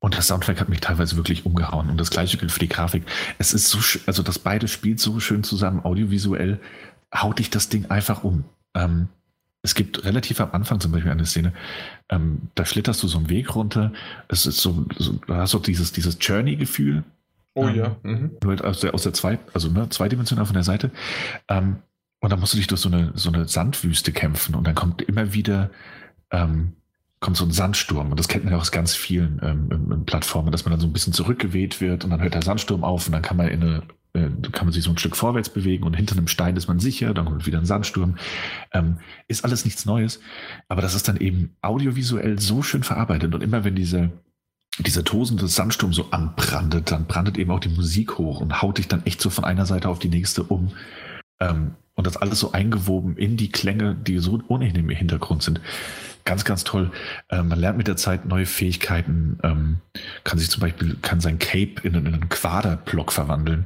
Und 0.00 0.14
der 0.14 0.22
Soundtrack 0.22 0.60
hat 0.60 0.68
mich 0.68 0.80
teilweise 0.80 1.16
wirklich 1.16 1.44
umgehauen. 1.44 1.90
Und 1.90 1.98
das 1.98 2.10
gleiche 2.10 2.36
gilt 2.36 2.52
für 2.52 2.60
die 2.60 2.68
Grafik. 2.68 3.04
Es 3.38 3.52
ist 3.52 3.68
so, 3.68 3.78
also 4.06 4.22
das 4.22 4.38
beide 4.38 4.68
spielt 4.68 5.00
so 5.00 5.18
schön 5.20 5.42
zusammen, 5.42 5.84
audiovisuell 5.84 6.60
haut 7.14 7.38
dich 7.38 7.50
das 7.50 7.68
Ding 7.68 7.86
einfach 7.86 8.22
um. 8.22 8.44
Ähm, 8.74 9.08
es 9.62 9.74
gibt 9.74 10.04
relativ 10.04 10.40
am 10.40 10.52
Anfang 10.52 10.80
zum 10.80 10.92
Beispiel 10.92 11.10
eine 11.10 11.26
Szene, 11.26 11.52
ähm, 12.08 12.42
da 12.54 12.64
schlitterst 12.64 13.02
du 13.02 13.08
so 13.08 13.18
einen 13.18 13.28
Weg 13.28 13.54
runter. 13.56 13.92
Es 14.28 14.46
ist 14.46 14.60
so, 14.60 14.86
so 14.96 15.14
du 15.14 15.34
hast 15.34 15.50
so 15.50 15.58
dieses, 15.58 15.92
dieses 15.92 16.16
Journey-Gefühl. 16.20 17.02
Oh 17.54 17.66
ähm, 17.66 17.74
ja. 17.74 17.96
Mhm. 18.02 18.30
Nur 18.42 18.64
aus 18.64 18.80
der, 18.80 18.94
aus 18.94 19.02
der 19.02 19.14
zwei, 19.14 19.38
also 19.52 19.68
ne, 19.68 19.88
zweidimensional 19.88 20.46
von 20.46 20.54
der 20.54 20.62
Seite. 20.62 20.90
Ähm, 21.48 21.78
und 22.20 22.30
dann 22.30 22.40
musst 22.40 22.52
du 22.52 22.56
dich 22.56 22.66
durch 22.66 22.80
so 22.80 22.88
eine, 22.88 23.12
so 23.14 23.30
eine 23.30 23.48
Sandwüste 23.48 24.12
kämpfen 24.12 24.54
und 24.54 24.66
dann 24.66 24.74
kommt 24.74 25.02
immer 25.02 25.32
wieder 25.34 25.70
ähm, 26.30 26.74
kommt 27.20 27.36
so 27.36 27.44
ein 27.44 27.50
Sandsturm. 27.50 28.10
Und 28.10 28.20
das 28.20 28.28
kennt 28.28 28.44
man 28.44 28.52
ja 28.52 28.60
aus 28.60 28.72
ganz 28.72 28.94
vielen 28.94 29.40
ähm, 29.42 30.04
Plattformen, 30.06 30.52
dass 30.52 30.64
man 30.64 30.72
dann 30.72 30.80
so 30.80 30.86
ein 30.86 30.92
bisschen 30.92 31.12
zurückgeweht 31.12 31.80
wird 31.80 32.04
und 32.04 32.10
dann 32.10 32.22
hört 32.22 32.34
der 32.34 32.42
Sandsturm 32.42 32.84
auf 32.84 33.06
und 33.06 33.12
dann 33.12 33.22
kann 33.22 33.36
man 33.36 33.48
in 33.48 33.62
eine 33.62 33.82
äh, 34.14 34.28
kann 34.52 34.66
man 34.66 34.72
sich 34.72 34.84
so 34.84 34.90
ein 34.90 34.98
Stück 34.98 35.16
vorwärts 35.16 35.50
bewegen 35.50 35.84
und 35.84 35.94
hinter 35.94 36.16
einem 36.16 36.28
Stein 36.28 36.56
ist 36.56 36.68
man 36.68 36.78
sicher, 36.78 37.12
dann 37.12 37.26
kommt 37.26 37.46
wieder 37.46 37.58
ein 37.58 37.66
Sandsturm. 37.66 38.16
Ähm, 38.72 38.98
ist 39.26 39.44
alles 39.44 39.64
nichts 39.64 39.84
Neues, 39.84 40.20
aber 40.68 40.80
das 40.80 40.94
ist 40.94 41.08
dann 41.08 41.18
eben 41.18 41.56
audiovisuell 41.60 42.38
so 42.38 42.62
schön 42.62 42.82
verarbeitet 42.82 43.34
und 43.34 43.42
immer 43.42 43.64
wenn 43.64 43.74
diese, 43.74 44.10
dieser 44.78 45.04
tosende 45.04 45.48
Sandsturm 45.48 45.92
so 45.92 46.10
anbrandet, 46.10 46.90
dann 46.90 47.06
brandet 47.06 47.36
eben 47.36 47.50
auch 47.50 47.60
die 47.60 47.68
Musik 47.68 48.16
hoch 48.18 48.40
und 48.40 48.62
haut 48.62 48.78
dich 48.78 48.88
dann 48.88 49.04
echt 49.04 49.20
so 49.20 49.28
von 49.28 49.44
einer 49.44 49.66
Seite 49.66 49.88
auf 49.88 49.98
die 49.98 50.08
nächste 50.08 50.42
um. 50.44 50.72
Ähm, 51.40 51.72
und 51.94 52.06
das 52.06 52.16
alles 52.16 52.38
so 52.38 52.52
eingewoben 52.52 53.16
in 53.16 53.36
die 53.36 53.50
Klänge, 53.50 53.96
die 53.96 54.18
so 54.20 54.40
ohnehin 54.46 54.76
im 54.76 54.88
Hintergrund 54.88 55.42
sind. 55.42 55.60
Ganz, 56.28 56.44
ganz 56.44 56.62
toll. 56.62 56.90
Äh, 57.30 57.42
man 57.42 57.58
lernt 57.58 57.78
mit 57.78 57.88
der 57.88 57.96
Zeit 57.96 58.26
neue 58.26 58.44
Fähigkeiten, 58.44 59.38
ähm, 59.42 59.78
kann 60.24 60.38
sich 60.38 60.50
zum 60.50 60.60
Beispiel, 60.60 60.98
kann 61.00 61.20
sein 61.22 61.38
Cape 61.38 61.76
in, 61.84 61.94
in 61.94 62.06
einen 62.06 62.28
Quaderblock 62.28 63.12
verwandeln, 63.12 63.64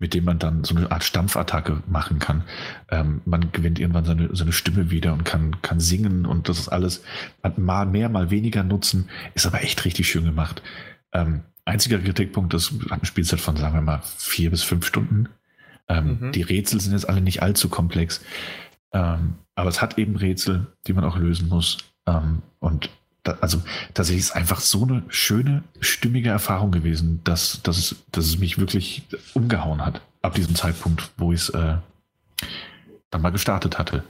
mit 0.00 0.12
dem 0.12 0.24
man 0.24 0.40
dann 0.40 0.64
so 0.64 0.74
eine 0.74 0.90
Art 0.90 1.04
Stampfattacke 1.04 1.84
machen 1.86 2.18
kann. 2.18 2.42
Ähm, 2.90 3.20
man 3.26 3.52
gewinnt 3.52 3.78
irgendwann 3.78 4.06
seine, 4.06 4.34
seine 4.34 4.50
Stimme 4.50 4.90
wieder 4.90 5.12
und 5.12 5.22
kann, 5.22 5.62
kann 5.62 5.78
singen 5.78 6.26
und 6.26 6.48
das 6.48 6.58
ist 6.58 6.68
alles, 6.68 7.04
hat 7.44 7.58
mal 7.58 7.86
mehr, 7.86 8.08
mal 8.08 8.32
weniger 8.32 8.64
Nutzen, 8.64 9.08
ist 9.34 9.46
aber 9.46 9.62
echt 9.62 9.84
richtig 9.84 10.08
schön 10.08 10.24
gemacht. 10.24 10.62
Ähm, 11.12 11.42
einziger 11.64 12.00
Kritikpunkt 12.00 12.54
ist 12.54 12.74
eine 12.90 13.04
Spielzeit 13.04 13.40
von, 13.40 13.56
sagen 13.56 13.76
wir 13.76 13.82
mal, 13.82 14.02
vier 14.18 14.50
bis 14.50 14.64
fünf 14.64 14.84
Stunden. 14.84 15.28
Ähm, 15.88 16.18
mhm. 16.20 16.32
Die 16.32 16.42
Rätsel 16.42 16.80
sind 16.80 16.90
jetzt 16.90 17.08
alle 17.08 17.20
nicht 17.20 17.40
allzu 17.40 17.68
komplex. 17.68 18.20
Ähm, 18.92 19.34
aber 19.54 19.68
es 19.68 19.80
hat 19.80 19.96
eben 19.96 20.16
Rätsel, 20.16 20.66
die 20.88 20.92
man 20.92 21.04
auch 21.04 21.16
lösen 21.16 21.48
muss. 21.48 21.78
Ähm, 22.06 22.42
und 22.58 22.90
da, 23.22 23.38
also 23.40 23.62
tatsächlich 23.94 24.24
ist 24.24 24.36
einfach 24.36 24.60
so 24.60 24.84
eine 24.84 25.02
schöne, 25.08 25.62
stimmige 25.80 26.30
Erfahrung 26.30 26.70
gewesen, 26.70 27.20
dass, 27.24 27.62
dass, 27.62 27.78
es, 27.78 27.96
dass 28.12 28.26
es 28.26 28.38
mich 28.38 28.58
wirklich 28.58 29.02
umgehauen 29.34 29.84
hat. 29.84 30.00
Ab 30.22 30.34
diesem 30.34 30.54
Zeitpunkt, 30.54 31.10
wo 31.16 31.32
ich 31.32 31.40
es 31.40 31.48
äh, 31.50 31.76
dann 33.10 33.22
mal 33.22 33.30
gestartet 33.30 33.78
hatte. 33.78 34.04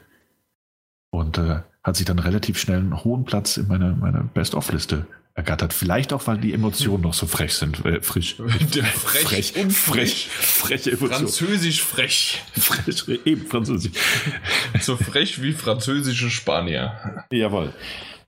Und 1.11 1.39
äh, 1.39 1.63
hat 1.83 1.97
sich 1.97 2.07
dann 2.07 2.19
relativ 2.19 2.59
schnell 2.59 2.79
einen 2.79 3.05
hohen 3.05 3.25
Platz 3.25 3.57
in 3.57 3.67
meiner, 3.67 3.95
meiner 3.95 4.23
Best-of-Liste 4.23 5.07
ergattert. 5.41 5.73
Vielleicht 5.73 6.13
auch, 6.13 6.27
weil 6.27 6.39
die 6.39 6.53
Emotionen 6.53 7.03
noch 7.03 7.15
so 7.15 7.27
frech 7.27 7.55
sind. 7.55 7.85
Äh, 7.85 8.01
frisch. 8.03 8.37
frech, 8.37 9.27
frech, 9.27 9.57
und 9.57 9.73
frech. 9.73 10.29
Freche 10.31 10.91
Emotionen. 10.91 11.27
Französisch 11.27 11.83
frech. 11.83 12.43
Frech, 12.59 13.09
eben 13.25 13.47
französisch. 13.47 13.93
so 14.81 14.97
frech 14.97 15.43
wie 15.43 15.53
französische 15.53 16.31
Spanier. 16.31 17.25
Jawohl. 17.33 17.73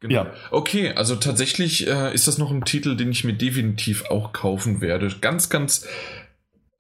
Genau. 0.01 0.15
Ja. 0.15 0.33
Okay, 0.51 0.91
also 0.91 1.15
tatsächlich 1.15 1.87
äh, 1.87 2.13
ist 2.13 2.27
das 2.27 2.37
noch 2.37 2.51
ein 2.51 2.65
Titel, 2.65 2.97
den 2.97 3.13
ich 3.13 3.23
mir 3.23 3.35
definitiv 3.35 4.07
auch 4.07 4.33
kaufen 4.33 4.81
werde. 4.81 5.15
Ganz, 5.21 5.49
ganz 5.49 5.87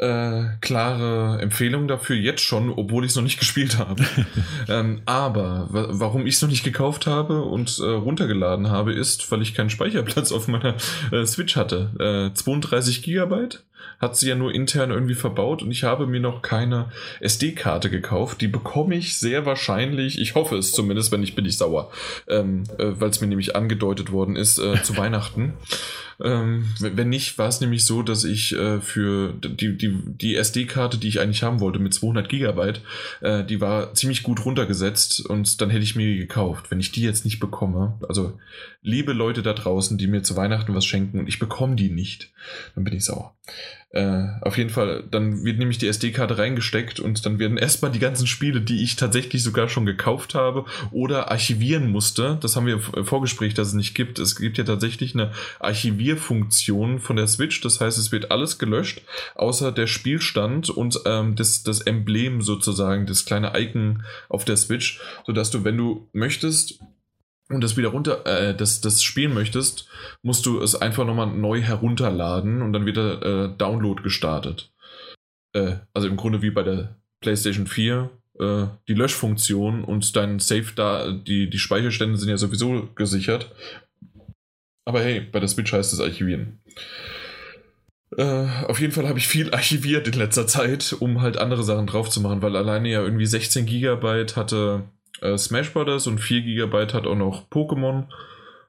äh, 0.03 0.57
klare 0.61 1.41
Empfehlung 1.41 1.87
dafür 1.87 2.16
jetzt 2.16 2.43
schon, 2.43 2.70
obwohl 2.70 3.05
ich 3.05 3.11
es 3.12 3.16
noch 3.16 3.23
nicht 3.23 3.39
gespielt 3.39 3.79
habe. 3.79 4.05
ähm, 4.69 5.03
aber 5.07 5.69
warum 5.70 6.27
ich 6.27 6.35
es 6.35 6.43
noch 6.43 6.49
nicht 6.49 6.65
gekauft 6.65 7.07
habe 7.07 7.43
und 7.43 7.79
äh, 7.79 7.85
runtergeladen 7.85 8.70
habe, 8.70 8.93
ist, 8.93 9.31
weil 9.31 9.43
ich 9.43 9.55
keinen 9.55 9.70
Speicherplatz 9.70 10.33
auf 10.33 10.49
meiner 10.49 10.74
äh, 11.12 11.24
Switch 11.24 11.57
hatte. 11.57 12.31
32 12.35 12.99
äh, 12.99 13.01
Gigabyte 13.03 13.62
hat 13.98 14.16
sie 14.16 14.28
ja 14.28 14.34
nur 14.34 14.52
intern 14.52 14.90
irgendwie 14.90 15.14
verbaut 15.14 15.62
und 15.62 15.70
ich 15.70 15.84
habe 15.84 16.06
mir 16.06 16.20
noch 16.20 16.42
keine 16.42 16.90
SD-Karte 17.20 17.88
gekauft. 17.88 18.40
Die 18.40 18.48
bekomme 18.48 18.96
ich 18.96 19.16
sehr 19.16 19.46
wahrscheinlich, 19.46 20.18
ich 20.18 20.34
hoffe 20.34 20.56
es 20.56 20.72
zumindest, 20.72 21.12
wenn 21.12 21.20
nicht, 21.20 21.36
bin 21.36 21.46
ich 21.46 21.56
sauer, 21.56 21.90
ähm, 22.28 22.64
äh, 22.78 22.92
weil 22.98 23.10
es 23.10 23.20
mir 23.20 23.28
nämlich 23.28 23.54
angedeutet 23.54 24.10
worden 24.10 24.36
ist, 24.36 24.59
äh, 24.59 24.82
zu 24.82 24.96
Weihnachten. 25.02 25.54
Ähm, 26.22 26.66
wenn 26.78 27.09
nicht, 27.09 27.38
war 27.38 27.48
es 27.48 27.60
nämlich 27.60 27.84
so, 27.84 28.02
dass 28.02 28.24
ich 28.24 28.54
äh, 28.56 28.80
für 28.80 29.32
die, 29.32 29.76
die, 29.76 29.98
die 30.04 30.36
SD-Karte, 30.36 30.98
die 30.98 31.09
ich 31.09 31.20
eigentlich 31.20 31.42
haben 31.42 31.60
wollte, 31.60 31.78
mit 31.78 31.94
200 31.94 32.28
Gigabyte, 32.28 32.80
äh, 33.20 33.44
die 33.44 33.60
war 33.60 33.94
ziemlich 33.94 34.22
gut 34.22 34.44
runtergesetzt 34.44 35.24
und 35.26 35.60
dann 35.60 35.70
hätte 35.70 35.84
ich 35.84 35.96
mir 35.96 36.06
die 36.06 36.18
gekauft. 36.18 36.70
Wenn 36.70 36.80
ich 36.80 36.92
die 36.92 37.02
jetzt 37.02 37.24
nicht 37.24 37.40
bekomme, 37.40 37.98
also 38.09 38.38
liebe 38.82 39.12
Leute 39.12 39.42
da 39.42 39.52
draußen, 39.52 39.98
die 39.98 40.06
mir 40.06 40.22
zu 40.22 40.36
Weihnachten 40.36 40.74
was 40.74 40.84
schenken 40.84 41.18
und 41.18 41.28
ich 41.28 41.38
bekomme 41.38 41.76
die 41.76 41.90
nicht, 41.90 42.30
dann 42.74 42.84
bin 42.84 42.94
ich 42.94 43.04
sauer. 43.04 43.34
Äh, 43.93 44.29
auf 44.41 44.57
jeden 44.57 44.70
Fall, 44.70 45.05
dann 45.11 45.45
wird 45.45 45.59
nämlich 45.59 45.77
die 45.77 45.87
SD-Karte 45.87 46.39
reingesteckt 46.39 46.99
und 46.99 47.27
dann 47.27 47.39
werden 47.39 47.59
erstmal 47.59 47.91
die 47.91 47.99
ganzen 47.99 48.27
Spiele, 48.27 48.62
die 48.62 48.83
ich 48.83 48.97
tatsächlich 48.97 49.43
sogar 49.43 49.69
schon 49.69 49.85
gekauft 49.85 50.35
habe 50.35 50.65
oder 50.93 51.31
archivieren 51.31 51.91
musste, 51.91 52.39
das 52.41 52.57
haben 52.57 52.65
wir 52.65 52.81
im 52.97 53.05
Vorgespräch, 53.05 53.53
dass 53.53 53.69
es 53.69 53.74
nicht 53.74 53.95
gibt. 53.95 54.19
Es 54.19 54.37
gibt 54.37 54.57
ja 54.57 54.65
tatsächlich 54.65 55.15
eine 55.15 55.33
Archivierfunktion 55.61 57.01
von 57.01 57.16
der 57.16 57.27
Switch, 57.27 57.61
das 57.61 57.83
heißt, 57.83 57.99
es 57.99 58.12
wird 58.12 58.31
alles 58.31 58.59
gelöscht, 58.59 59.03
außer 59.35 59.73
der 59.73 59.87
Spielstand 59.87 60.70
und 60.70 60.99
ähm, 61.05 61.37
das, 61.37 61.62
das 61.62 61.83
Emblem 61.83 62.41
sozusagen, 62.41 63.05
das 63.05 63.27
kleine 63.27 63.53
Icon 63.61 64.05
auf 64.31 64.47
der 64.47 64.57
Switch, 64.57 65.01
sodass 65.27 65.51
du, 65.51 65.65
wenn 65.65 65.77
du 65.77 66.09
möchtest, 66.15 66.81
und 67.53 67.62
das 67.62 67.77
wieder 67.77 67.89
runter, 67.89 68.24
äh, 68.27 68.55
das, 68.55 68.81
das 68.81 69.03
spielen 69.03 69.35
möchtest, 69.35 69.89
musst 70.23 70.47
du 70.47 70.61
es 70.61 70.74
einfach 70.74 71.05
nochmal 71.05 71.29
neu 71.29 71.61
herunterladen 71.61 72.62
und 72.62 72.73
dann 72.73 72.87
wird 72.87 72.97
der 72.97 73.23
äh, 73.23 73.57
Download 73.57 74.03
gestartet. 74.03 74.73
Äh, 75.55 75.77
also 75.95 76.09
im 76.09 76.16
Grunde 76.16 76.43
wie 76.43 76.51
bei 76.51 76.62
der 76.62 76.97
PlayStation 77.20 77.66
4, 77.66 78.11
äh, 78.39 78.66
die 78.89 78.95
Löschfunktion 78.95 79.85
und 79.85 80.16
dein 80.16 80.39
Safe 80.39 80.73
da, 80.74 81.12
die, 81.12 81.51
die 81.51 81.59
Speicherstände 81.59 82.16
sind 82.19 82.29
ja 82.29 82.39
sowieso 82.39 82.89
gesichert. 82.95 83.51
Aber 84.85 85.01
hey, 85.01 85.20
bei 85.20 85.39
der 85.39 85.49
Switch 85.49 85.73
heißt 85.73 85.93
es 85.93 86.01
archivieren. 86.01 86.61
Äh, 88.16 88.47
auf 88.66 88.81
jeden 88.81 88.93
Fall 88.93 89.09
habe 89.09 89.19
ich 89.19 89.29
viel 89.29 89.51
archiviert 89.55 90.09
in 90.09 90.15
letzter 90.15 90.47
Zeit, 90.47 90.95
um 90.99 91.23
halt 91.23 91.37
andere 91.37 91.62
Sachen 91.62 91.87
drauf 91.87 92.11
zu 92.11 92.20
machen, 92.20 92.43
weil 92.43 92.57
alleine 92.57 92.89
ja 92.89 93.03
irgendwie 93.03 93.27
16 93.27 93.66
Gigabyte 93.66 94.37
hatte 94.37 94.85
äh, 95.23 95.39
Smash 95.39 95.73
Brothers 95.73 96.07
und 96.07 96.19
4 96.19 96.43
GB 96.43 96.93
hat 96.93 97.07
auch 97.07 97.16
noch 97.16 97.49
Pokémon. 97.49 98.07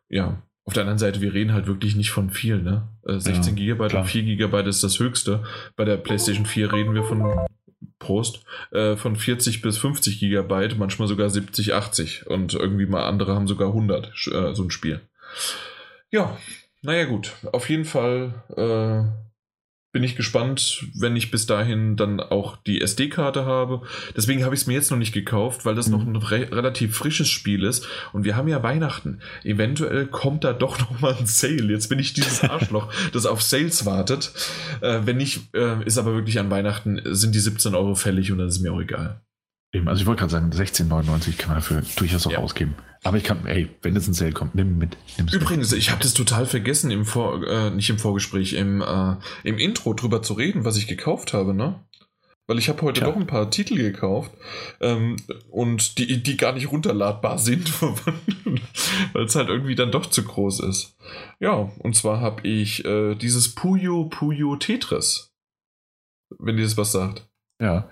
Ja, 0.10 0.42
auf 0.66 0.74
der 0.74 0.82
anderen 0.82 1.00
Seite, 1.00 1.20
wir 1.22 1.34
reden 1.34 1.54
halt 1.54 1.68
wirklich 1.68 1.96
nicht 1.96 2.12
von 2.12 2.30
viel, 2.30 2.62
ne? 2.62 2.88
Äh, 3.06 3.20
16 3.20 3.58
ja, 3.58 3.76
GB 3.76 3.98
und 3.98 4.06
4 4.06 4.24
GB 4.24 4.70
ist 4.70 4.84
das 4.84 5.00
höchste. 5.00 5.44
Bei 5.76 5.84
der 5.84 5.98
PlayStation 5.98 6.46
4 6.46 6.72
reden 6.72 6.94
wir 6.94 7.04
von 7.04 7.48
Prost, 8.00 8.44
äh, 8.72 8.96
von 8.96 9.16
40 9.16 9.62
bis 9.62 9.78
50 9.78 10.20
GB, 10.20 10.76
manchmal 10.78 11.08
sogar 11.08 11.30
70, 11.30 11.74
80 11.74 12.28
und 12.28 12.54
irgendwie 12.54 12.86
mal 12.86 13.06
andere 13.06 13.34
haben 13.34 13.48
sogar 13.48 13.70
100, 13.70 14.08
äh, 14.32 14.54
so 14.54 14.64
ein 14.64 14.72
Spiel. 14.72 15.02
Ja, 16.12 16.38
naja 16.82 17.06
gut, 17.06 17.34
auf 17.52 17.70
jeden 17.70 17.86
Fall 17.86 18.44
äh, 18.56 19.23
bin 19.94 20.03
ich 20.03 20.15
gespannt, 20.15 20.88
wenn 20.95 21.15
ich 21.15 21.30
bis 21.30 21.45
dahin 21.45 21.95
dann 21.95 22.20
auch 22.20 22.57
die 22.57 22.82
SD-Karte 22.82 23.45
habe. 23.45 23.84
Deswegen 24.18 24.44
habe 24.44 24.56
ich 24.56 24.61
es 24.61 24.68
mir 24.68 24.74
jetzt 24.74 24.90
noch 24.90 24.98
nicht 24.98 25.14
gekauft, 25.14 25.65
weil 25.65 25.76
das 25.76 25.88
mhm. 25.88 25.94
noch 25.94 26.06
ein 26.06 26.15
re 26.15 26.52
relativ 26.52 26.98
frisches 26.98 27.30
Spiel 27.30 27.64
ist. 27.64 27.88
Und 28.11 28.26
wir 28.26 28.36
haben 28.36 28.48
ja 28.48 28.64
Weihnachten. 28.64 29.20
Eventuell 29.44 30.07
kommt 30.07 30.44
da 30.44 30.52
doch 30.52 30.80
noch 30.80 30.99
mal 30.99 31.14
ein 31.14 31.28
Sale. 31.28 31.72
Jetzt 31.72 31.90
bin 31.90 31.99
ich 31.99 32.14
dieses 32.14 32.44
Arschloch, 32.44 32.91
das 33.14 33.28
auf 33.28 33.44
Sales 33.44 33.86
wartet. 33.86 34.34
Äh, 34.82 35.02
wenn 35.06 35.18
nicht, 35.18 35.53
äh, 35.56 35.84
ist 35.86 35.99
aber 35.99 36.15
wirklich 36.15 36.40
an 36.40 36.49
Weihnachten, 36.49 36.99
sind 37.06 37.36
die 37.36 37.40
17 37.40 37.76
Euro 37.76 37.94
fällig 37.94 38.32
und 38.32 38.40
dann 38.40 38.48
ist 38.48 38.61
mir 38.61 38.74
auch 38.74 38.82
egal. 38.82 39.22
Eben, 39.74 39.88
also 39.88 40.02
ich 40.02 40.07
wollte 40.07 40.22
gerade 40.22 40.32
sagen, 40.32 40.52
16,99 40.52 41.38
kann 41.38 41.49
man 41.49 41.57
dafür 41.57 41.84
durchaus 41.98 42.26
auch 42.26 42.32
ja. 42.32 42.40
ausgeben. 42.40 42.74
Aber 43.04 43.18
ich 43.18 43.24
kann, 43.24 43.46
ey, 43.46 43.70
wenn 43.82 43.96
es 43.96 44.08
ein 44.08 44.14
Sale 44.14 44.32
kommt, 44.32 44.56
nimm 44.56 44.78
mit. 44.78 44.98
Übrigens, 45.32 45.72
mit. 45.72 45.80
ich 45.80 45.92
habe 45.92 46.02
das 46.02 46.14
total 46.14 46.46
vergessen, 46.46 46.90
im 46.90 47.06
Vor, 47.06 47.46
äh, 47.46 47.70
nicht 47.70 47.90
im 47.90 48.00
Vorgespräch, 48.00 48.54
im, 48.54 48.82
äh, 48.82 49.16
im 49.44 49.58
Intro 49.58 49.94
drüber 49.94 50.22
zu 50.22 50.34
reden, 50.34 50.64
was 50.64 50.78
ich 50.78 50.88
gekauft 50.88 51.34
habe, 51.34 51.54
ne? 51.54 51.84
Weil 52.46 52.60
ich 52.60 52.68
habe 52.68 52.82
heute 52.82 53.00
Tja. 53.00 53.10
noch 53.10 53.16
ein 53.16 53.28
paar 53.28 53.50
Titel 53.50 53.78
gekauft 53.78 54.32
ähm, 54.82 55.16
und 55.50 55.98
die, 55.98 56.22
die 56.22 56.36
gar 56.36 56.52
nicht 56.52 56.72
runterladbar 56.72 57.38
sind, 57.38 57.82
weil 59.14 59.26
es 59.26 59.36
halt 59.36 59.48
irgendwie 59.48 59.76
dann 59.76 59.92
doch 59.92 60.08
zu 60.08 60.24
groß 60.24 60.60
ist. 60.62 60.98
Ja, 61.40 61.72
und 61.80 61.96
zwar 61.96 62.20
habe 62.20 62.46
ich 62.46 62.84
äh, 62.84 63.16
dieses 63.16 63.56
Puyo 63.56 64.06
Puyo 64.06 64.58
Tetris. 64.58 65.32
Wenn 66.38 66.58
dir 66.58 66.64
das 66.64 66.76
was 66.76 66.92
sagt. 66.92 67.30
Ja, 67.62 67.90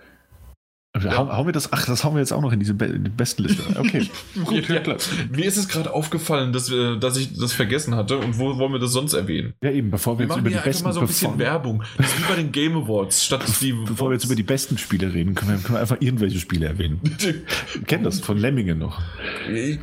ja. 0.99 1.17
Hauen, 1.17 1.45
wir 1.45 1.53
das, 1.53 1.71
ach, 1.71 1.85
das 1.85 2.03
hauen 2.03 2.15
wir 2.15 2.19
jetzt 2.19 2.33
auch 2.33 2.41
noch 2.41 2.51
in 2.51 2.59
diese 2.59 2.73
Be 2.73 2.85
in 2.85 3.05
die 3.05 3.09
Bestenliste. 3.09 3.63
Okay, 3.79 4.09
gut, 4.45 4.67
ja, 4.67 4.79
klar. 4.79 4.97
Mir 5.31 5.45
ist 5.45 5.55
es 5.55 5.69
gerade 5.69 5.93
aufgefallen, 5.93 6.51
dass, 6.51 6.69
wir, 6.69 6.97
dass 6.97 7.15
ich 7.15 7.33
das 7.37 7.53
vergessen 7.53 7.95
hatte 7.95 8.17
und 8.17 8.37
wo 8.37 8.57
wollen 8.57 8.73
wir 8.73 8.79
das 8.79 8.91
sonst 8.91 9.13
erwähnen? 9.13 9.53
Ja, 9.63 9.71
eben, 9.71 9.89
bevor 9.89 10.19
wir, 10.19 10.27
wir 10.27 10.35
jetzt 10.35 10.39
über 10.41 10.49
die 10.49 10.57
besten 10.57 10.83
mal 10.83 10.93
so 10.93 10.99
ein 10.99 11.07
bisschen 11.07 11.39
Werbung. 11.39 11.83
Das 11.97 12.07
ist 12.07 12.19
wie 12.19 12.29
bei 12.29 12.35
den 12.35 12.51
Game 12.51 12.75
Awards. 12.75 13.25
Statt 13.25 13.43
die 13.61 13.71
bevor 13.71 14.09
wir 14.09 14.13
jetzt 14.15 14.25
über 14.25 14.35
die 14.35 14.43
besten 14.43 14.77
Spiele 14.77 15.13
reden, 15.13 15.33
können 15.33 15.51
wir, 15.51 15.57
können 15.59 15.75
wir 15.75 15.81
einfach 15.81 15.97
irgendwelche 16.01 16.39
Spiele 16.39 16.67
erwähnen. 16.67 16.99
Kennen 17.87 18.03
das 18.03 18.19
von 18.19 18.37
Lemmingen 18.37 18.77
noch. 18.77 19.01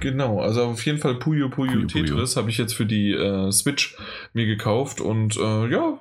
Genau, 0.00 0.40
also 0.40 0.64
auf 0.64 0.84
jeden 0.84 0.98
Fall 0.98 1.14
Puyo 1.14 1.48
Puyo, 1.48 1.72
Puyo 1.72 1.86
Tetris 1.86 2.36
habe 2.36 2.50
ich 2.50 2.58
jetzt 2.58 2.74
für 2.74 2.86
die 2.86 3.12
äh, 3.12 3.50
Switch 3.50 3.96
mir 4.34 4.44
gekauft 4.44 5.00
und 5.00 5.36
äh, 5.36 5.68
ja, 5.68 6.00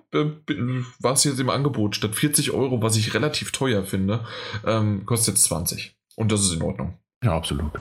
war 1.00 1.14
es 1.14 1.24
jetzt 1.24 1.40
im 1.40 1.50
Angebot 1.50 1.96
statt 1.96 2.16
40 2.16 2.52
Euro, 2.52 2.82
was 2.82 2.98
ich 2.98 3.14
relativ 3.14 3.52
teuer 3.52 3.84
finde. 3.84 4.22
Ähm, 4.66 4.97
kostet 5.06 5.36
jetzt 5.36 5.46
20. 5.46 5.96
Und 6.16 6.32
das 6.32 6.42
ist 6.42 6.54
in 6.54 6.62
Ordnung. 6.62 6.98
Ja, 7.24 7.36
absolut. 7.36 7.72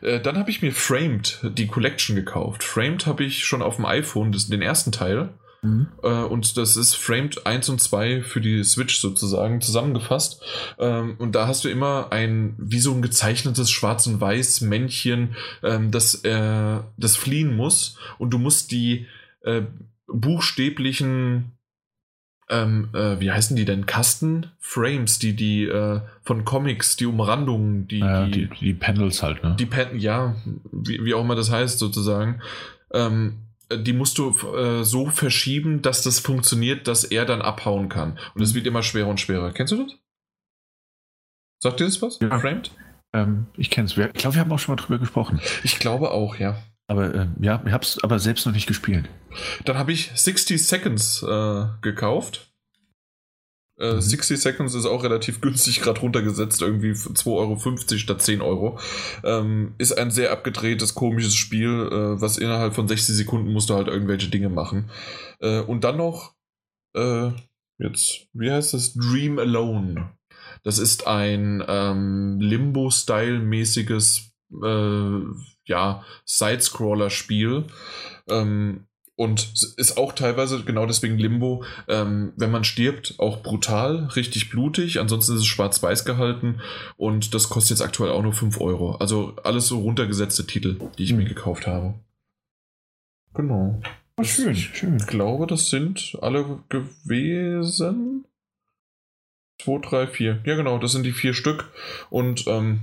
Äh, 0.00 0.20
dann 0.20 0.36
habe 0.36 0.50
ich 0.50 0.62
mir 0.62 0.72
Framed, 0.72 1.40
die 1.42 1.66
Collection 1.66 2.16
gekauft. 2.16 2.64
Framed 2.64 3.06
habe 3.06 3.24
ich 3.24 3.44
schon 3.44 3.62
auf 3.62 3.76
dem 3.76 3.86
iPhone, 3.86 4.32
das, 4.32 4.48
den 4.48 4.62
ersten 4.62 4.90
Teil. 4.90 5.30
Mhm. 5.62 5.88
Äh, 6.02 6.08
und 6.08 6.56
das 6.56 6.76
ist 6.76 6.94
Framed 6.94 7.46
1 7.46 7.68
und 7.68 7.80
2 7.80 8.22
für 8.22 8.40
die 8.40 8.64
Switch 8.64 8.98
sozusagen 8.98 9.60
zusammengefasst. 9.60 10.42
Ähm, 10.78 11.16
und 11.18 11.34
da 11.36 11.46
hast 11.46 11.64
du 11.64 11.68
immer 11.68 12.08
ein, 12.10 12.56
wie 12.58 12.80
so 12.80 12.92
ein 12.92 13.02
gezeichnetes 13.02 13.70
Schwarz- 13.70 14.06
und 14.06 14.20
Weiß 14.20 14.60
Männchen, 14.60 15.36
ähm, 15.62 15.90
das, 15.90 16.24
äh, 16.24 16.80
das 16.96 17.16
fliehen 17.16 17.56
muss. 17.56 17.96
Und 18.18 18.30
du 18.30 18.38
musst 18.38 18.70
die 18.70 19.06
buchstäblichen 20.06 21.52
ähm, 22.54 22.88
äh, 22.92 23.18
wie 23.20 23.32
heißen 23.32 23.56
die 23.56 23.64
denn? 23.64 23.86
Kasten-Frames, 23.86 25.18
die, 25.18 25.34
die 25.34 25.64
äh, 25.64 26.00
von 26.22 26.44
Comics, 26.44 26.96
die 26.96 27.06
Umrandungen, 27.06 27.88
die, 27.88 27.98
ja, 27.98 28.26
die, 28.26 28.48
die, 28.48 28.58
die, 28.60 28.74
Panels 28.74 29.22
halt, 29.22 29.42
ne? 29.42 29.56
Die 29.58 29.66
Pan 29.66 29.98
ja, 29.98 30.36
wie, 30.70 31.04
wie 31.04 31.14
auch 31.14 31.22
immer 31.22 31.34
das 31.34 31.50
heißt, 31.50 31.78
sozusagen. 31.78 32.40
Ähm, 32.92 33.40
die 33.72 33.92
musst 33.92 34.18
du 34.18 34.30
äh, 34.56 34.84
so 34.84 35.06
verschieben, 35.06 35.82
dass 35.82 36.02
das 36.02 36.20
funktioniert, 36.20 36.86
dass 36.86 37.02
er 37.02 37.24
dann 37.24 37.42
abhauen 37.42 37.88
kann. 37.88 38.18
Und 38.34 38.42
es 38.42 38.52
mhm. 38.52 38.56
wird 38.56 38.66
immer 38.66 38.82
schwerer 38.82 39.08
und 39.08 39.20
schwerer. 39.20 39.52
Kennst 39.52 39.72
du 39.72 39.84
das? 39.84 39.96
Sagt 41.60 41.80
dir 41.80 41.86
das 41.86 42.02
was? 42.02 42.20
Ja. 42.20 42.38
Framed? 42.38 42.70
Ähm, 43.12 43.46
ich 43.56 43.70
kenne 43.70 43.86
es. 43.86 43.96
Ich 43.96 44.12
glaube, 44.12 44.36
wir 44.36 44.40
haben 44.40 44.52
auch 44.52 44.58
schon 44.58 44.76
mal 44.76 44.82
drüber 44.82 44.98
gesprochen. 44.98 45.40
Ich 45.64 45.78
glaube 45.78 46.10
auch, 46.10 46.36
ja. 46.36 46.62
Aber 46.86 47.14
äh, 47.14 47.26
ja, 47.40 47.62
ich 47.64 47.72
habe 47.72 47.84
es 47.84 48.02
aber 48.02 48.18
selbst 48.18 48.44
noch 48.46 48.52
nicht 48.52 48.66
gespielt. 48.66 49.08
Dann 49.64 49.78
habe 49.78 49.92
ich 49.92 50.10
60 50.14 50.64
Seconds 50.64 51.22
äh, 51.22 51.66
gekauft. 51.80 52.50
Äh, 53.78 53.94
mhm. 53.94 54.00
60 54.00 54.40
Seconds 54.40 54.74
ist 54.74 54.86
auch 54.86 55.02
relativ 55.02 55.40
günstig 55.40 55.80
gerade 55.80 56.00
runtergesetzt, 56.00 56.62
irgendwie 56.62 56.92
2,50 56.92 57.26
Euro 57.26 57.98
statt 57.98 58.22
10 58.22 58.40
Euro. 58.42 58.78
Ähm, 59.24 59.74
ist 59.78 59.96
ein 59.98 60.10
sehr 60.10 60.30
abgedrehtes, 60.30 60.94
komisches 60.94 61.34
Spiel, 61.34 61.88
äh, 61.90 62.20
was 62.20 62.38
innerhalb 62.38 62.74
von 62.74 62.86
60 62.86 63.16
Sekunden 63.16 63.52
musst 63.52 63.70
du 63.70 63.74
halt 63.74 63.88
irgendwelche 63.88 64.28
Dinge 64.28 64.50
machen. 64.50 64.90
Äh, 65.40 65.60
und 65.60 65.84
dann 65.84 65.96
noch, 65.96 66.34
äh, 66.94 67.30
jetzt, 67.78 68.28
wie 68.32 68.50
heißt 68.50 68.74
das? 68.74 68.94
Dream 68.94 69.38
Alone. 69.38 70.12
Das 70.62 70.78
ist 70.78 71.06
ein 71.06 71.64
ähm, 71.66 72.38
Limbo-Style-mäßiges 72.40 74.33
äh, 74.62 75.20
ja, 75.64 76.04
Sidescroller-Spiel. 76.24 77.64
Ähm, 78.28 78.86
und 79.16 79.52
ist 79.76 79.96
auch 79.96 80.12
teilweise 80.12 80.64
genau 80.64 80.86
deswegen 80.86 81.18
Limbo, 81.18 81.64
ähm, 81.86 82.32
wenn 82.36 82.50
man 82.50 82.64
stirbt, 82.64 83.14
auch 83.18 83.42
brutal, 83.42 84.06
richtig 84.16 84.50
blutig. 84.50 84.98
Ansonsten 84.98 85.34
ist 85.34 85.42
es 85.42 85.46
schwarz-weiß 85.46 86.04
gehalten 86.04 86.60
und 86.96 87.32
das 87.32 87.48
kostet 87.48 87.78
jetzt 87.78 87.86
aktuell 87.86 88.10
auch 88.10 88.22
nur 88.22 88.32
5 88.32 88.60
Euro. 88.60 88.96
Also 88.96 89.36
alles 89.44 89.68
so 89.68 89.78
runtergesetzte 89.78 90.46
Titel, 90.46 90.80
die 90.98 91.04
ich 91.04 91.12
mhm. 91.12 91.18
mir 91.18 91.24
gekauft 91.26 91.66
habe. 91.66 91.94
Genau. 93.34 93.80
Oh, 94.16 94.24
schön, 94.24 94.54
schön. 94.54 94.96
Ich 94.96 95.06
glaube, 95.06 95.46
das 95.46 95.70
sind 95.70 96.16
alle 96.20 96.60
gewesen. 96.68 98.24
2, 99.62 99.78
3, 99.78 100.06
4. 100.08 100.42
Ja, 100.44 100.56
genau, 100.56 100.78
das 100.78 100.92
sind 100.92 101.04
die 101.04 101.12
vier 101.12 101.34
Stück. 101.34 101.70
Und 102.10 102.46
ähm, 102.46 102.80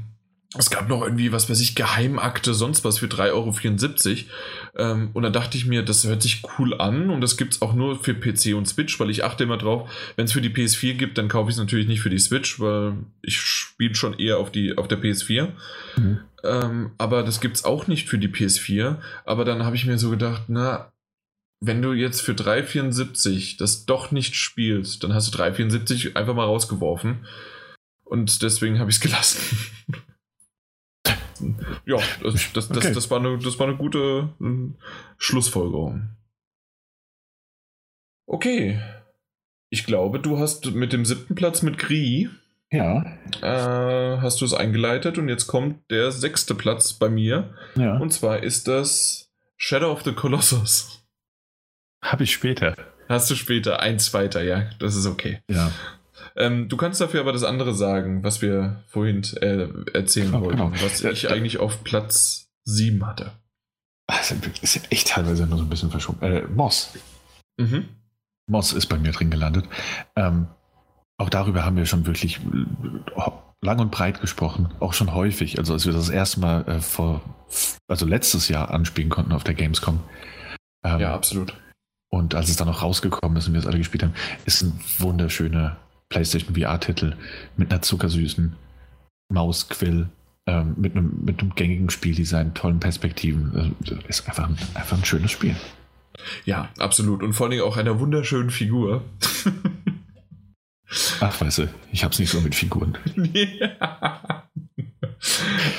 es 0.58 0.70
gab 0.70 0.90
noch 0.90 1.02
irgendwie, 1.02 1.32
was 1.32 1.50
weiß 1.50 1.62
ich, 1.62 1.76
Geheimakte, 1.76 2.54
sonst 2.54 2.84
was 2.84 2.98
für 2.98 3.06
3,74 3.06 3.32
Euro. 3.34 4.92
Ähm, 4.92 5.10
und 5.14 5.24
dann 5.24 5.32
dachte 5.32 5.58
ich 5.58 5.66
mir, 5.66 5.82
das 5.82 6.06
hört 6.06 6.22
sich 6.22 6.44
cool 6.58 6.74
an 6.74 7.10
und 7.10 7.22
das 7.22 7.38
gibt 7.38 7.54
es 7.54 7.62
auch 7.62 7.74
nur 7.74 8.04
für 8.04 8.14
PC 8.14 8.54
und 8.56 8.68
Switch, 8.68 9.00
weil 9.00 9.10
ich 9.10 9.24
achte 9.24 9.46
immer 9.46 9.58
drauf, 9.58 9.90
wenn 10.18 10.26
es 10.26 10.34
für 10.34 10.42
die 10.42 10.50
PS4 10.50 10.96
gibt, 10.96 11.18
dann 11.18 11.30
kaufe 11.30 11.50
ich 11.50 11.56
es 11.56 11.60
natürlich 11.60 11.88
nicht 11.88 12.02
für 12.02 12.10
die 12.10 12.20
Switch, 12.20 12.60
weil 12.60 12.96
ich 13.22 13.40
spiele 13.40 13.96
schon 13.96 14.20
eher 14.20 14.40
auf, 14.40 14.52
die, 14.52 14.78
auf 14.78 14.90
der 14.90 15.02
PS4. 15.02 15.50
Mhm. 15.96 16.20
Ähm, 16.44 16.92
aber 16.98 17.24
das 17.24 17.40
gibt 17.40 17.56
es 17.56 17.64
auch 17.64 17.88
nicht 17.88 18.10
für 18.10 18.18
die 18.18 18.30
PS4. 18.30 18.98
Aber 19.24 19.46
dann 19.46 19.64
habe 19.64 19.78
ich 19.78 19.86
mir 19.86 19.98
so 19.98 20.10
gedacht, 20.10 20.44
na, 20.50 20.92
wenn 21.62 21.82
du 21.82 21.94
jetzt 21.94 22.22
für 22.22 22.34
3,74 22.34 23.58
das 23.58 23.86
doch 23.86 24.12
nicht 24.12 24.36
spielst, 24.36 25.04
dann 25.04 25.14
hast 25.14 25.34
du 25.34 25.38
3,74 25.38 26.18
einfach 26.18 26.34
mal 26.34 26.46
rausgeworfen. 26.46 27.26
Und 28.04 28.42
deswegen 28.42 28.80
habe 28.80 28.90
ich 28.90 28.98
es 28.98 29.02
gelassen. 29.02 29.40
ja, 31.86 31.98
das, 32.24 32.54
das, 32.54 32.72
okay. 32.72 32.94
das, 32.94 33.10
war 33.12 33.20
eine, 33.20 33.38
das 33.40 33.60
war 33.60 33.68
eine 33.68 33.78
gute 33.78 34.30
äh, 34.42 34.84
Schlussfolgerung. 35.18 36.10
Okay. 38.28 38.80
Ich 39.70 39.86
glaube, 39.86 40.20
du 40.20 40.38
hast 40.38 40.72
mit 40.72 40.94
dem 40.94 41.06
siebten 41.06 41.36
Platz 41.36 41.62
mit 41.62 41.78
Gri. 41.78 42.30
Ja. 42.72 43.04
Äh, 43.42 44.22
hast 44.22 44.42
du 44.42 44.46
es 44.46 44.54
eingeleitet 44.54 45.18
und 45.18 45.28
jetzt 45.28 45.48
kommt 45.48 45.90
der 45.92 46.12
sechste 46.12 46.56
Platz 46.56 46.94
bei 46.94 47.10
mir. 47.10 47.54
Ja. 47.76 47.98
Und 47.98 48.12
zwar 48.14 48.44
ist 48.44 48.68
das 48.68 49.32
Shadow 49.58 49.92
of 49.92 50.04
the 50.04 50.14
Colossus. 50.14 51.06
Habe 52.02 52.24
ich 52.24 52.32
später. 52.32 52.76
Hast 53.10 53.30
du 53.30 53.36
später, 53.36 53.82
eins 53.82 54.14
weiter, 54.14 54.42
ja, 54.42 54.70
das 54.80 54.96
ist 54.96 55.06
okay. 55.06 55.42
Ja. 55.50 55.72
Ähm, 56.36 56.70
du 56.70 56.78
kannst 56.78 57.02
dafür 57.02 57.22
aber 57.22 57.34
das 57.34 57.44
andere 57.44 57.74
sagen, 57.74 58.24
was 58.24 58.42
wir 58.42 58.84
vorhin 58.88 59.24
äh, 59.42 59.68
erzählen 59.94 60.32
genau, 60.32 60.42
wollten, 60.42 60.58
genau. 60.58 60.72
was 60.82 61.04
ich 61.04 61.24
ja, 61.24 61.32
eigentlich 61.32 61.60
auf 61.60 61.84
Platz 61.84 62.50
7 62.64 63.06
hatte. 63.06 63.32
Das 64.08 64.32
ist 64.32 64.92
echt 64.92 65.10
teilweise 65.10 65.48
nur 65.48 65.58
so 65.58 65.64
ein 65.64 65.70
bisschen 65.70 65.90
verschoben. 65.90 66.22
Äh, 66.22 66.44
Moss. 66.48 66.94
Mhm. 67.58 67.88
Moss 68.48 68.74
ist 68.74 68.88
bei 68.88 68.98
mir 68.98 69.12
drin 69.12 69.32
gelandet. 69.32 69.66
Ähm, 70.16 70.48
auch 71.18 71.30
darüber 71.30 71.64
haben 71.64 71.78
wir 71.78 71.86
schon 71.86 72.06
wirklich 72.06 72.40
äh, 72.40 73.32
lang 73.62 73.80
und 73.80 73.92
breit 73.92 74.22
gesprochen, 74.22 74.74
auch 74.80 74.94
schon 74.94 75.14
häufig. 75.14 75.60
Also 75.60 75.74
als 75.74 75.86
wir 75.86 75.94
das 75.94 76.10
erste 76.10 76.40
Mal 76.40 76.68
äh, 76.68 76.80
vor, 76.80 77.22
also 77.88 78.06
letztes 78.06 78.50
Jahr 78.50 78.72
anspielen 78.72 79.10
konnten 79.10 79.32
auf 79.32 79.44
der 79.44 79.54
Gamescom. 79.54 80.00
Ähm, 80.84 81.00
ja, 81.00 81.14
absolut. 81.14 81.54
Und 82.10 82.36
als 82.36 82.50
es 82.50 82.58
dann 82.58 82.68
auch 82.68 82.82
rausgekommen 82.82 83.38
ist 83.38 83.48
und 83.48 83.54
wir 83.54 83.60
es 83.60 83.68
alle 83.68 83.78
gespielt 83.78 84.04
haben, 84.04 84.16
ist 84.46 84.64
ein 84.64 84.80
wunderschöner 84.98 85.78
PlayStation 86.12 86.56
VR-Titel 86.56 87.16
mit 87.58 87.72
einer 87.72 87.82
zuckersüßen 87.82 88.56
Mausquill, 89.30 90.10
ähm, 90.46 90.76
mit, 90.78 90.96
einem, 90.96 91.24
mit 91.24 91.40
einem 91.40 91.56
gängigen 91.56 91.90
Spieldesign, 91.90 92.54
tollen 92.54 92.80
Perspektiven. 92.80 93.52
Also, 93.56 93.72
ist 94.08 94.28
einfach 94.28 94.50
ein, 94.50 94.58
einfach 94.76 94.98
ein 94.98 95.06
schönes 95.06 95.32
Spiel. 95.32 95.56
Ja, 96.46 96.70
absolut. 96.78 97.24
Und 97.24 97.34
vor 97.34 97.48
allem 97.48 97.62
auch 97.62 97.78
einer 97.78 98.00
wunderschönen 98.00 98.52
Figur. 98.52 99.04
Ach, 101.22 101.40
weißt 101.40 101.60
du, 101.60 101.70
ich 101.92 102.04
hab's 102.04 102.20
nicht 102.20 102.30
so 102.30 102.42
mit 102.42 102.54
Figuren. 102.54 102.98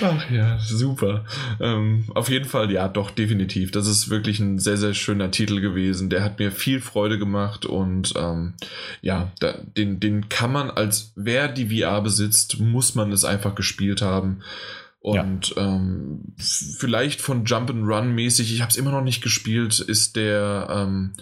Ach 0.01 0.31
ja, 0.31 0.59
super. 0.60 1.24
Ähm, 1.60 2.05
auf 2.14 2.28
jeden 2.28 2.44
Fall, 2.44 2.70
ja, 2.70 2.89
doch, 2.89 3.10
definitiv. 3.10 3.73
Das 3.73 3.89
ist 3.89 4.09
wirklich 4.09 4.39
ein 4.39 4.59
sehr, 4.59 4.77
sehr 4.77 4.94
schöner 4.94 5.31
Titel 5.31 5.60
gewesen. 5.60 6.10
Der 6.10 6.23
hat 6.23 6.39
mir 6.39 6.52
viel 6.52 6.81
Freude 6.81 7.19
gemacht 7.19 7.66
und 7.66 8.14
ähm, 8.16 8.55
ja, 9.01 9.32
da, 9.40 9.55
den, 9.77 9.98
den 9.98 10.28
kann 10.28 10.52
man 10.52 10.70
als, 10.70 11.12
wer 11.16 11.48
die 11.48 11.77
VR 11.77 12.02
besitzt, 12.02 12.60
muss 12.60 12.94
man 12.94 13.10
es 13.10 13.24
einfach 13.24 13.55
gespielt 13.55 14.01
haben. 14.01 14.43
Und 15.01 15.56
ja. 15.56 15.74
ähm, 15.74 16.35
vielleicht 16.39 17.20
von 17.20 17.44
Jump'n'Run 17.44 18.05
mäßig, 18.05 18.55
ich 18.55 18.60
habe 18.60 18.70
es 18.70 18.77
immer 18.77 18.93
noch 18.93 19.02
nicht 19.02 19.23
gespielt, 19.23 19.81
ist 19.81 20.14
der, 20.14 20.69
ähm, 20.70 21.14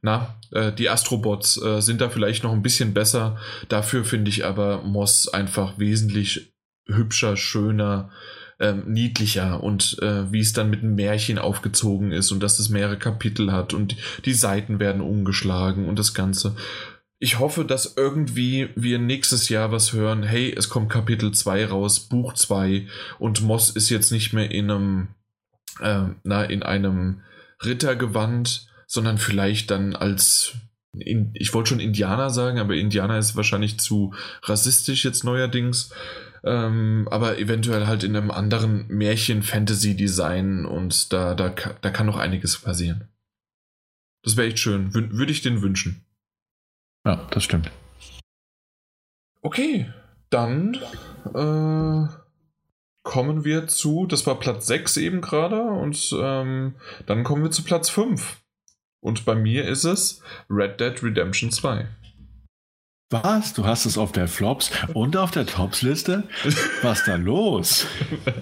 na, 0.00 0.36
äh, 0.52 0.72
die 0.72 0.88
Astrobots 0.88 1.60
äh, 1.62 1.82
sind 1.82 2.00
da 2.00 2.08
vielleicht 2.08 2.42
noch 2.42 2.52
ein 2.52 2.62
bisschen 2.62 2.94
besser. 2.94 3.36
Dafür 3.68 4.04
finde 4.04 4.30
ich 4.30 4.46
aber 4.46 4.82
Moss 4.82 5.28
einfach 5.28 5.78
wesentlich 5.78 6.55
hübscher, 6.86 7.36
schöner, 7.36 8.10
ähm, 8.58 8.84
niedlicher 8.86 9.62
und 9.62 9.98
äh, 10.00 10.30
wie 10.32 10.40
es 10.40 10.52
dann 10.52 10.70
mit 10.70 10.82
einem 10.82 10.94
Märchen 10.94 11.38
aufgezogen 11.38 12.12
ist 12.12 12.32
und 12.32 12.42
dass 12.42 12.58
es 12.58 12.68
mehrere 12.68 12.98
Kapitel 12.98 13.52
hat 13.52 13.74
und 13.74 13.96
die 14.24 14.32
Seiten 14.32 14.78
werden 14.78 15.02
umgeschlagen 15.02 15.88
und 15.88 15.98
das 15.98 16.14
Ganze. 16.14 16.56
Ich 17.18 17.38
hoffe, 17.38 17.64
dass 17.64 17.96
irgendwie 17.96 18.70
wir 18.74 18.98
nächstes 18.98 19.48
Jahr 19.48 19.72
was 19.72 19.92
hören. 19.92 20.22
Hey, 20.22 20.54
es 20.54 20.68
kommt 20.68 20.90
Kapitel 20.90 21.32
2 21.32 21.66
raus, 21.66 22.00
Buch 22.00 22.34
2 22.34 22.86
und 23.18 23.42
Moss 23.42 23.70
ist 23.70 23.90
jetzt 23.90 24.12
nicht 24.12 24.32
mehr 24.32 24.50
in 24.50 24.70
einem, 24.70 25.08
äh, 25.80 26.04
na, 26.24 26.44
in 26.44 26.62
einem 26.62 27.22
Rittergewand, 27.64 28.68
sondern 28.86 29.18
vielleicht 29.18 29.70
dann 29.70 29.96
als 29.96 30.54
in, 30.98 31.30
ich 31.34 31.52
wollte 31.52 31.70
schon 31.70 31.80
Indianer 31.80 32.30
sagen, 32.30 32.58
aber 32.58 32.74
Indianer 32.74 33.18
ist 33.18 33.36
wahrscheinlich 33.36 33.78
zu 33.78 34.14
rassistisch 34.42 35.04
jetzt 35.04 35.24
neuerdings. 35.24 35.90
Ähm, 36.44 37.08
aber 37.10 37.38
eventuell 37.38 37.86
halt 37.86 38.04
in 38.04 38.16
einem 38.16 38.30
anderen 38.30 38.86
Märchen-Fantasy-Design 38.88 40.64
und 40.64 41.12
da, 41.12 41.34
da, 41.34 41.48
da 41.48 41.90
kann 41.90 42.06
noch 42.06 42.18
einiges 42.18 42.58
passieren. 42.58 43.08
Das 44.22 44.36
wäre 44.36 44.48
echt 44.48 44.58
schön. 44.58 44.94
Wür 44.94 45.10
würde 45.12 45.32
ich 45.32 45.42
den 45.42 45.62
wünschen. 45.62 46.04
Ja, 47.06 47.26
das 47.30 47.44
stimmt. 47.44 47.70
Okay, 49.40 49.88
dann 50.30 50.74
äh, 51.34 52.12
kommen 53.04 53.44
wir 53.44 53.68
zu, 53.68 54.06
das 54.06 54.26
war 54.26 54.40
Platz 54.40 54.66
6 54.66 54.96
eben 54.96 55.20
gerade, 55.20 55.62
und 55.62 56.12
ähm, 56.20 56.74
dann 57.06 57.22
kommen 57.22 57.44
wir 57.44 57.52
zu 57.52 57.62
Platz 57.62 57.88
5. 57.88 58.42
Und 59.00 59.24
bei 59.24 59.36
mir 59.36 59.64
ist 59.68 59.84
es 59.84 60.20
Red 60.50 60.80
Dead 60.80 61.00
Redemption 61.00 61.52
2. 61.52 61.86
Was? 63.10 63.54
Du 63.54 63.64
hast 63.64 63.86
es 63.86 63.98
auf 63.98 64.10
der 64.10 64.26
Flops 64.26 64.72
und 64.92 65.16
auf 65.16 65.30
der 65.30 65.46
Tops-Liste? 65.46 66.24
Was 66.82 67.04
da 67.04 67.14
los? 67.14 67.86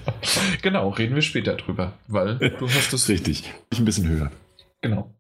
genau, 0.63 0.89
reden 0.89 1.15
wir 1.15 1.23
später 1.23 1.55
drüber, 1.57 1.93
weil 2.09 2.39
du 2.39 2.69
hast 2.69 2.93
es. 2.95 3.09
Richtig, 3.09 3.53
ich 3.71 3.79
ein 3.79 3.85
bisschen 3.85 4.09
höher. 4.09 4.33
Genau. 4.81 5.15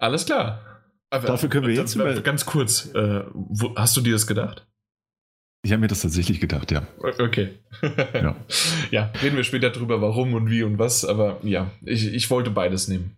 Alles 0.00 0.26
klar. 0.26 0.60
Aber 1.08 1.26
Dafür 1.28 1.48
können 1.48 1.66
wir 1.66 1.74
jetzt 1.74 1.94
über. 1.94 2.20
Ganz 2.20 2.44
kurz, 2.44 2.94
äh, 2.94 3.24
wo, 3.32 3.74
hast 3.74 3.96
du 3.96 4.02
dir 4.02 4.12
das 4.12 4.26
gedacht? 4.26 4.66
Ich 5.62 5.72
habe 5.72 5.80
mir 5.80 5.88
das 5.88 6.02
tatsächlich 6.02 6.40
gedacht, 6.40 6.70
ja. 6.70 6.86
Okay. 6.98 7.54
ja. 8.12 8.36
ja, 8.90 9.12
reden 9.22 9.36
wir 9.36 9.44
später 9.44 9.70
drüber, 9.70 10.02
warum 10.02 10.34
und 10.34 10.50
wie 10.50 10.62
und 10.62 10.78
was, 10.78 11.06
aber 11.06 11.38
ja, 11.42 11.70
ich, 11.80 12.12
ich 12.12 12.28
wollte 12.28 12.50
beides 12.50 12.88
nehmen. 12.88 13.16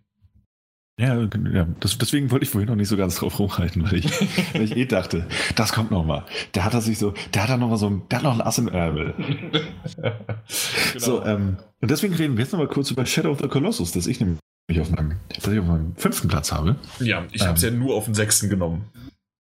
Ja, 0.99 1.27
ja 1.53 1.67
das, 1.79 1.97
deswegen 1.99 2.31
wollte 2.31 2.45
ich 2.45 2.49
vorhin 2.49 2.69
noch 2.69 2.75
nicht 2.75 2.87
so 2.87 2.97
ganz 2.97 3.17
drauf 3.17 3.37
rumhalten, 3.37 3.83
weil 3.83 3.99
ich, 3.99 4.11
weil 4.53 4.63
ich 4.63 4.75
eh 4.75 4.85
dachte, 4.85 5.27
das 5.55 5.71
kommt 5.71 5.91
noch 5.91 6.03
mal. 6.03 6.25
Der 6.55 6.65
hat 6.65 6.73
er 6.73 6.81
sich 6.81 6.97
so, 6.97 7.13
der 7.33 7.43
hat 7.43 7.49
da 7.51 7.57
noch 7.57 7.69
mal 7.69 7.77
so, 7.77 7.89
der 7.89 8.17
hat 8.17 8.23
noch 8.23 8.33
ein 8.33 8.41
Ass 8.41 8.57
im 8.57 8.67
Ärmel. 8.67 9.13
genau. 9.95 10.11
So, 10.97 11.23
ähm, 11.23 11.57
und 11.81 11.91
deswegen 11.91 12.15
reden 12.15 12.35
wir 12.35 12.43
jetzt 12.43 12.51
noch 12.51 12.59
mal 12.59 12.67
kurz 12.67 12.89
über 12.89 13.05
Shadow 13.05 13.29
of 13.29 13.39
the 13.39 13.47
Colossus, 13.47 13.91
das 13.91 14.07
ich 14.07 14.19
nämlich 14.19 14.39
auf 14.79 14.89
meinem, 14.89 15.17
das 15.29 15.47
ich 15.47 15.59
auf 15.59 15.67
meinem 15.67 15.95
fünften 15.95 16.29
Platz 16.29 16.51
habe. 16.51 16.77
Ja, 16.99 17.25
ich 17.31 17.45
habe 17.45 17.57
es 17.57 17.63
ähm, 17.63 17.73
ja 17.73 17.79
nur 17.79 17.95
auf 17.95 18.05
den 18.05 18.15
sechsten 18.15 18.49
genommen. 18.49 18.85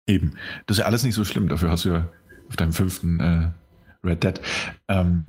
Eben, 0.08 0.36
das 0.66 0.78
ist 0.78 0.82
ja 0.82 0.86
alles 0.86 1.04
nicht 1.04 1.16
so 1.16 1.26
schlimm. 1.26 1.50
Dafür 1.50 1.72
hast 1.72 1.84
du 1.84 1.90
ja 1.90 2.10
auf 2.48 2.56
deinem 2.56 2.72
fünften 2.72 3.20
äh, 3.20 3.52
Red 4.06 4.24
Dead. 4.24 4.42
Ähm, 4.88 5.26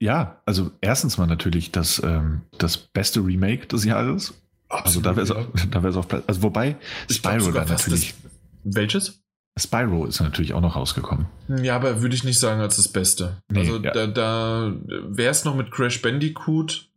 ja, 0.00 0.42
also 0.44 0.72
erstens 0.80 1.18
mal 1.18 1.26
natürlich 1.26 1.70
das, 1.70 2.02
ähm, 2.04 2.42
das 2.58 2.76
beste 2.76 3.24
Remake 3.24 3.68
des 3.68 3.84
Jahres 3.84 4.34
Absolut, 4.68 5.06
also 5.06 5.34
da 5.70 5.82
wäre 5.82 5.88
es 5.88 5.96
auf, 5.96 6.04
auf 6.04 6.08
Platz. 6.08 6.24
Also 6.26 6.42
wobei 6.42 6.76
Spyro 7.10 7.52
da 7.52 7.64
natürlich. 7.64 8.14
Das, 8.22 8.32
welches? 8.64 9.20
Spyro 9.56 10.06
ist 10.06 10.20
natürlich 10.20 10.52
auch 10.52 10.60
noch 10.60 10.74
rausgekommen. 10.74 11.26
Ja, 11.62 11.76
aber 11.76 12.02
würde 12.02 12.16
ich 12.16 12.24
nicht 12.24 12.40
sagen 12.40 12.60
als 12.60 12.76
das 12.76 12.88
Beste. 12.88 13.36
Nee, 13.48 13.60
also 13.60 13.78
ja. 13.78 13.92
da, 13.92 14.06
da 14.08 14.72
wäre 14.84 15.30
es 15.30 15.44
noch 15.44 15.54
mit 15.54 15.70
Crash 15.70 16.02
Bandicoot, 16.02 16.88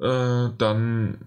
äh, 0.00 0.48
dann 0.58 1.18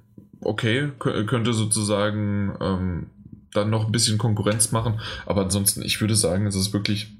okay, 0.42 0.92
könnte 1.00 1.54
sozusagen 1.54 2.56
ähm, 2.62 3.08
dann 3.54 3.70
noch 3.70 3.86
ein 3.86 3.92
bisschen 3.92 4.18
Konkurrenz 4.18 4.72
machen. 4.72 5.00
Aber 5.26 5.42
ansonsten, 5.42 5.82
ich 5.82 6.00
würde 6.00 6.16
sagen, 6.16 6.46
es 6.46 6.56
ist 6.56 6.74
wirklich 6.74 7.18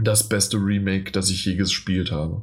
das 0.00 0.28
beste 0.28 0.58
Remake, 0.58 1.10
das 1.10 1.30
ich 1.30 1.44
je 1.44 1.56
gespielt 1.56 2.12
habe. 2.12 2.42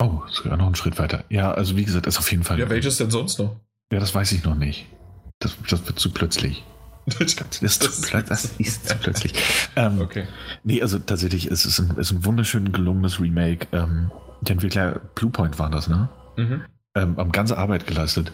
Oh, 0.00 0.20
sogar 0.30 0.56
noch 0.56 0.66
einen 0.66 0.76
Schritt 0.76 0.98
weiter. 0.98 1.24
Ja, 1.28 1.52
also 1.52 1.76
wie 1.76 1.84
gesagt, 1.84 2.06
ist 2.06 2.18
auf 2.18 2.30
jeden 2.30 2.44
Fall. 2.44 2.58
Ja, 2.58 2.70
welches 2.70 2.96
denn 2.96 3.10
sonst 3.10 3.38
noch? 3.38 3.56
Ja, 3.92 3.98
das 3.98 4.14
weiß 4.14 4.32
ich 4.32 4.44
noch 4.44 4.54
nicht. 4.54 4.86
Das, 5.38 5.56
das 5.68 5.86
wird 5.86 5.98
zu 5.98 6.12
plötzlich. 6.12 6.64
Das, 7.06 7.62
ist, 7.62 7.82
zu, 7.82 8.02
plö 8.02 8.22
das 8.22 8.44
ist 8.58 8.88
zu 8.88 8.96
plötzlich. 8.96 9.32
Ähm, 9.74 10.00
okay. 10.00 10.28
Nee, 10.62 10.82
also 10.82 10.98
tatsächlich, 10.98 11.46
es 11.46 11.64
ist 11.64 11.80
ein, 11.80 11.90
es 11.92 12.10
ist 12.10 12.12
ein 12.12 12.24
wunderschön 12.24 12.72
gelungenes 12.72 13.18
Remake. 13.18 13.66
Ähm, 13.72 14.12
die 14.42 14.52
Entwickler 14.52 15.00
Bluepoint 15.14 15.58
waren 15.58 15.72
das, 15.72 15.88
ne? 15.88 16.08
Mhm. 16.36 16.64
Ähm, 16.94 17.16
haben 17.16 17.32
ganze 17.32 17.58
Arbeit 17.58 17.86
geleistet. 17.86 18.32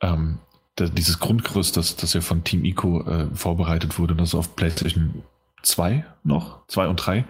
Ähm, 0.00 0.38
dieses 0.78 1.18
Grundgerüst, 1.18 1.76
das, 1.76 1.96
das 1.96 2.14
ja 2.14 2.20
von 2.20 2.44
Team 2.44 2.64
Ico 2.64 3.02
äh, 3.06 3.26
vorbereitet 3.34 3.98
wurde, 3.98 4.14
das 4.14 4.34
auf 4.34 4.56
PlayStation 4.56 5.22
2 5.62 6.04
noch, 6.24 6.66
2 6.68 6.88
und 6.88 6.96
3 6.96 7.24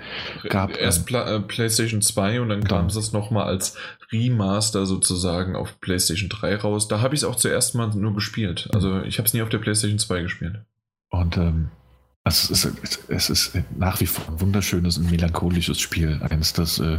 gab. 0.48 0.76
Erst 0.76 1.00
ähm, 1.00 1.04
Pla 1.06 1.36
äh, 1.36 1.40
PlayStation 1.40 2.02
2 2.02 2.40
und 2.40 2.48
dann 2.48 2.64
kam 2.64 2.86
es 2.86 3.12
nochmal 3.12 3.44
als 3.44 3.76
Remaster 4.12 4.86
sozusagen 4.86 5.56
auf 5.56 5.80
PlayStation 5.80 6.28
3 6.28 6.56
raus. 6.56 6.88
Da 6.88 7.00
habe 7.00 7.14
ich 7.14 7.20
es 7.20 7.24
auch 7.24 7.36
zuerst 7.36 7.74
mal 7.74 7.88
nur 7.88 8.14
gespielt. 8.14 8.68
Also 8.72 9.02
ich 9.02 9.18
habe 9.18 9.26
es 9.26 9.34
nie 9.34 9.42
auf 9.42 9.48
der 9.48 9.58
PlayStation 9.58 9.98
2 9.98 10.22
gespielt. 10.22 10.60
Und 11.10 11.36
ähm, 11.36 11.70
also 12.24 12.52
es, 12.52 12.64
ist, 12.64 13.04
es 13.08 13.30
ist 13.30 13.58
nach 13.76 14.00
wie 14.00 14.06
vor 14.06 14.28
ein 14.28 14.40
wunderschönes 14.40 14.98
und 14.98 15.10
melancholisches 15.10 15.80
Spiel. 15.80 16.20
Eins, 16.22 16.52
das, 16.52 16.78
äh, 16.78 16.98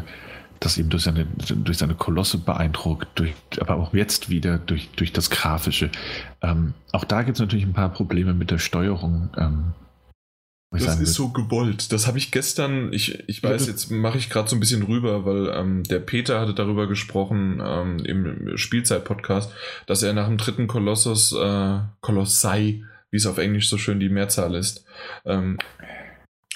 das 0.59 0.77
eben 0.77 0.89
durch 0.89 1.03
seine, 1.03 1.25
durch 1.25 1.77
seine 1.77 1.95
Kolosse 1.95 2.37
beeindruckt, 2.37 3.07
durch, 3.15 3.33
aber 3.59 3.75
auch 3.75 3.93
jetzt 3.93 4.29
wieder 4.29 4.57
durch, 4.57 4.89
durch 4.95 5.11
das 5.13 5.29
Grafische. 5.29 5.91
Ähm, 6.41 6.73
auch 6.91 7.03
da 7.03 7.23
gibt 7.23 7.37
es 7.37 7.41
natürlich 7.41 7.65
ein 7.65 7.73
paar 7.73 7.89
Probleme 7.89 8.33
mit 8.33 8.51
der 8.51 8.59
Steuerung. 8.59 9.29
Ähm, 9.37 9.73
das 10.71 10.99
ist 10.99 11.13
so 11.15 11.29
gewollt. 11.29 11.91
Das 11.91 12.07
habe 12.07 12.17
ich 12.17 12.31
gestern, 12.31 12.93
ich, 12.93 13.27
ich 13.27 13.43
weiß, 13.43 13.67
jetzt 13.67 13.91
mache 13.91 14.17
ich 14.17 14.29
gerade 14.29 14.49
so 14.49 14.55
ein 14.55 14.61
bisschen 14.61 14.83
rüber, 14.83 15.25
weil 15.25 15.49
ähm, 15.49 15.83
der 15.83 15.99
Peter 15.99 16.39
hatte 16.39 16.53
darüber 16.53 16.87
gesprochen 16.87 17.61
ähm, 17.63 17.99
im 18.05 18.57
Spielzeit-Podcast, 18.57 19.51
dass 19.85 20.01
er 20.01 20.13
nach 20.13 20.27
dem 20.27 20.37
dritten 20.37 20.67
Kolossus, 20.67 21.33
äh, 21.33 21.79
Kolossai, 21.99 22.83
wie 23.09 23.17
es 23.17 23.25
auf 23.25 23.37
Englisch 23.37 23.69
so 23.69 23.77
schön 23.77 23.99
die 23.99 24.07
Mehrzahl 24.07 24.55
ist, 24.55 24.85
ähm, 25.25 25.57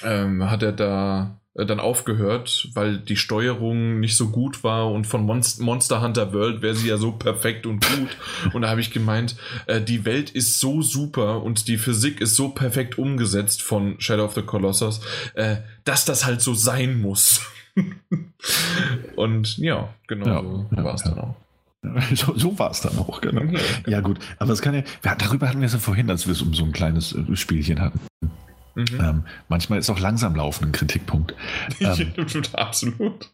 ähm, 0.02 0.50
hat 0.50 0.62
er 0.62 0.72
da 0.72 1.38
dann 1.64 1.80
aufgehört, 1.80 2.68
weil 2.74 2.98
die 2.98 3.16
Steuerung 3.16 3.98
nicht 4.00 4.16
so 4.16 4.28
gut 4.28 4.62
war 4.62 4.90
und 4.90 5.06
von 5.06 5.24
Monster 5.24 6.02
Hunter 6.02 6.32
World 6.34 6.60
wäre 6.60 6.74
sie 6.74 6.88
ja 6.88 6.98
so 6.98 7.12
perfekt 7.12 7.66
und 7.66 7.86
gut. 7.86 8.16
Und 8.52 8.62
da 8.62 8.68
habe 8.68 8.80
ich 8.80 8.90
gemeint, 8.90 9.36
äh, 9.66 9.80
die 9.80 10.04
Welt 10.04 10.30
ist 10.30 10.60
so 10.60 10.82
super 10.82 11.42
und 11.42 11.68
die 11.68 11.78
Physik 11.78 12.20
ist 12.20 12.36
so 12.36 12.50
perfekt 12.50 12.98
umgesetzt 12.98 13.62
von 13.62 13.98
Shadow 14.00 14.24
of 14.24 14.34
the 14.34 14.42
Colossus, 14.42 15.00
äh, 15.34 15.56
dass 15.84 16.04
das 16.04 16.26
halt 16.26 16.42
so 16.42 16.52
sein 16.52 17.00
muss. 17.00 17.40
und 19.16 19.56
ja, 19.56 19.94
genau 20.06 20.26
ja, 20.26 20.42
so 20.42 20.66
ja, 20.76 20.84
war 20.84 20.94
es 20.94 21.04
ja. 21.04 21.10
dann 21.10 21.20
auch. 21.20 21.36
So, 22.14 22.36
so 22.36 22.58
war 22.58 22.72
es 22.72 22.80
dann 22.80 22.98
auch, 22.98 23.20
genau. 23.20 23.42
Ja, 23.86 24.00
gut. 24.00 24.18
Aber 24.40 24.52
es 24.52 24.60
kann 24.60 24.74
ja, 24.74 24.82
darüber 25.02 25.48
hatten 25.48 25.60
wir 25.60 25.66
es 25.66 25.72
ja 25.72 25.78
vorhin, 25.78 26.10
als 26.10 26.26
wir 26.26 26.32
es 26.32 26.42
um 26.42 26.52
so 26.52 26.64
ein 26.64 26.72
kleines 26.72 27.14
äh, 27.14 27.36
Spielchen 27.36 27.80
hatten. 27.80 28.00
Mhm. 28.76 29.00
Ähm, 29.00 29.22
manchmal 29.48 29.78
ist 29.78 29.90
auch 29.90 29.98
langsam 29.98 30.36
laufen 30.36 30.66
ein 30.66 30.72
Kritikpunkt. 30.72 31.34
Ähm, 31.80 32.12
Absolut. 32.52 33.30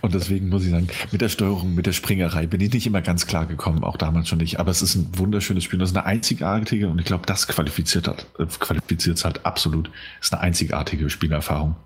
Und 0.00 0.14
deswegen 0.14 0.48
muss 0.48 0.64
ich 0.64 0.70
sagen, 0.70 0.88
mit 1.12 1.20
der 1.20 1.28
Steuerung, 1.28 1.74
mit 1.74 1.86
der 1.86 1.92
Springerei 1.92 2.46
bin 2.46 2.60
ich 2.60 2.72
nicht 2.72 2.86
immer 2.86 3.02
ganz 3.02 3.26
klar 3.26 3.46
gekommen, 3.46 3.84
auch 3.84 3.96
damals 3.96 4.28
schon 4.28 4.38
nicht. 4.38 4.58
Aber 4.58 4.70
es 4.70 4.82
ist 4.82 4.96
ein 4.96 5.08
wunderschönes 5.16 5.64
Spiel. 5.64 5.78
Das 5.78 5.90
ist 5.90 5.96
eine 5.96 6.06
einzigartige, 6.06 6.88
und 6.88 6.98
ich 6.98 7.04
glaube, 7.04 7.26
das 7.26 7.46
qualifiziert 7.46 8.08
hat, 8.08 8.26
äh, 8.38 8.46
qualifiziert 8.58 9.18
es 9.18 9.24
halt 9.24 9.46
absolut. 9.46 9.88
Das 10.18 10.28
ist 10.28 10.32
eine 10.32 10.42
einzigartige 10.42 11.10
Spielerfahrung, 11.10 11.76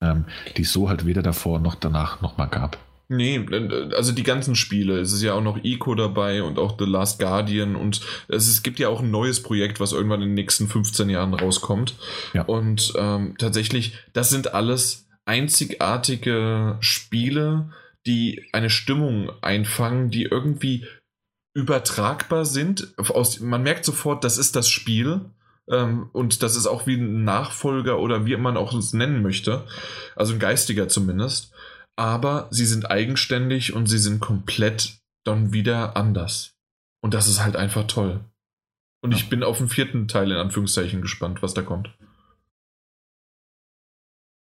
ähm, 0.00 0.24
die 0.56 0.62
es 0.62 0.72
so 0.72 0.88
halt 0.88 1.04
weder 1.04 1.22
davor 1.22 1.58
noch 1.58 1.74
danach 1.74 2.22
nochmal 2.22 2.48
gab. 2.48 2.78
Nee, 3.14 3.44
also 3.94 4.12
die 4.12 4.22
ganzen 4.22 4.54
Spiele. 4.56 4.98
Es 4.98 5.12
ist 5.12 5.20
ja 5.20 5.34
auch 5.34 5.42
noch 5.42 5.62
Eco 5.62 5.94
dabei 5.94 6.42
und 6.42 6.58
auch 6.58 6.76
The 6.78 6.86
Last 6.86 7.18
Guardian 7.18 7.76
und 7.76 8.00
es, 8.28 8.48
es 8.48 8.62
gibt 8.62 8.78
ja 8.78 8.88
auch 8.88 9.00
ein 9.00 9.10
neues 9.10 9.42
Projekt, 9.42 9.80
was 9.80 9.92
irgendwann 9.92 10.22
in 10.22 10.30
den 10.30 10.34
nächsten 10.34 10.66
15 10.66 11.10
Jahren 11.10 11.34
rauskommt. 11.34 11.94
Ja. 12.32 12.44
Und 12.44 12.94
ähm, 12.96 13.34
tatsächlich, 13.36 13.98
das 14.14 14.30
sind 14.30 14.54
alles 14.54 15.08
einzigartige 15.26 16.78
Spiele, 16.80 17.70
die 18.06 18.48
eine 18.52 18.70
Stimmung 18.70 19.30
einfangen, 19.42 20.10
die 20.10 20.22
irgendwie 20.22 20.86
übertragbar 21.52 22.46
sind. 22.46 22.94
Aus, 22.96 23.40
man 23.40 23.62
merkt 23.62 23.84
sofort, 23.84 24.24
das 24.24 24.38
ist 24.38 24.56
das 24.56 24.70
Spiel. 24.70 25.20
Ähm, 25.70 26.08
und 26.12 26.42
das 26.42 26.56
ist 26.56 26.66
auch 26.66 26.86
wie 26.86 26.96
ein 26.96 27.24
Nachfolger 27.24 27.98
oder 27.98 28.24
wie 28.24 28.36
man 28.38 28.56
auch 28.56 28.72
es 28.72 28.94
nennen 28.94 29.20
möchte. 29.20 29.64
Also 30.16 30.32
ein 30.32 30.38
geistiger 30.38 30.88
zumindest. 30.88 31.52
Aber 31.96 32.48
sie 32.50 32.66
sind 32.66 32.90
eigenständig 32.90 33.74
und 33.74 33.86
sie 33.86 33.98
sind 33.98 34.20
komplett 34.20 34.98
dann 35.24 35.52
wieder 35.52 35.96
anders. 35.96 36.56
Und 37.00 37.14
das 37.14 37.28
ist 37.28 37.42
halt 37.42 37.56
einfach 37.56 37.86
toll. 37.86 38.24
Und 39.02 39.10
ja. 39.12 39.16
ich 39.16 39.28
bin 39.28 39.42
auf 39.42 39.58
den 39.58 39.68
vierten 39.68 40.08
Teil 40.08 40.30
in 40.30 40.36
Anführungszeichen 40.36 41.02
gespannt, 41.02 41.42
was 41.42 41.54
da 41.54 41.62
kommt. 41.62 41.90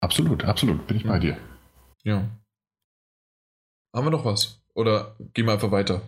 Absolut, 0.01 0.45
absolut, 0.45 0.87
bin 0.89 0.97
ich 0.97 1.05
bei 1.05 1.21
dir. 1.21 1.39
Ja. 2.03 2.29
Haben 3.95 4.07
wir 4.07 4.11
noch 4.11 4.25
was? 4.25 4.61
Oder 4.75 5.17
gehen 5.33 5.47
wir 5.47 5.53
einfach 5.53 5.71
weiter? 5.71 6.03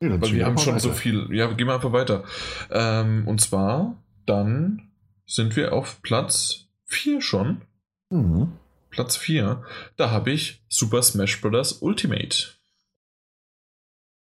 Ja, 0.00 0.20
Weil 0.20 0.32
wir 0.32 0.46
haben 0.46 0.58
schon 0.58 0.74
weiter. 0.74 0.80
so 0.80 0.92
viel. 0.92 1.28
Ja, 1.30 1.46
gehen 1.52 1.68
wir 1.68 1.74
einfach 1.74 1.92
weiter. 1.92 2.24
Ähm, 2.70 3.26
und 3.28 3.40
zwar, 3.40 3.96
dann 4.26 4.90
sind 5.26 5.54
wir 5.54 5.72
auf 5.72 6.02
Platz 6.02 6.66
4 6.86 7.20
schon. 7.20 7.62
Mhm. 8.10 8.52
Platz 8.96 9.16
4. 9.16 9.62
Da 9.96 10.10
habe 10.10 10.32
ich 10.32 10.62
Super 10.68 11.02
Smash 11.02 11.40
Bros. 11.40 11.74
Ultimate. 11.74 12.54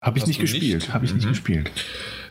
Habe 0.01 0.17
ich, 0.17 0.25
nicht 0.25 0.39
gespielt. 0.39 0.93
Habe 0.93 1.05
ich 1.05 1.11
mhm. 1.11 1.17
nicht 1.17 1.29
gespielt 1.29 1.71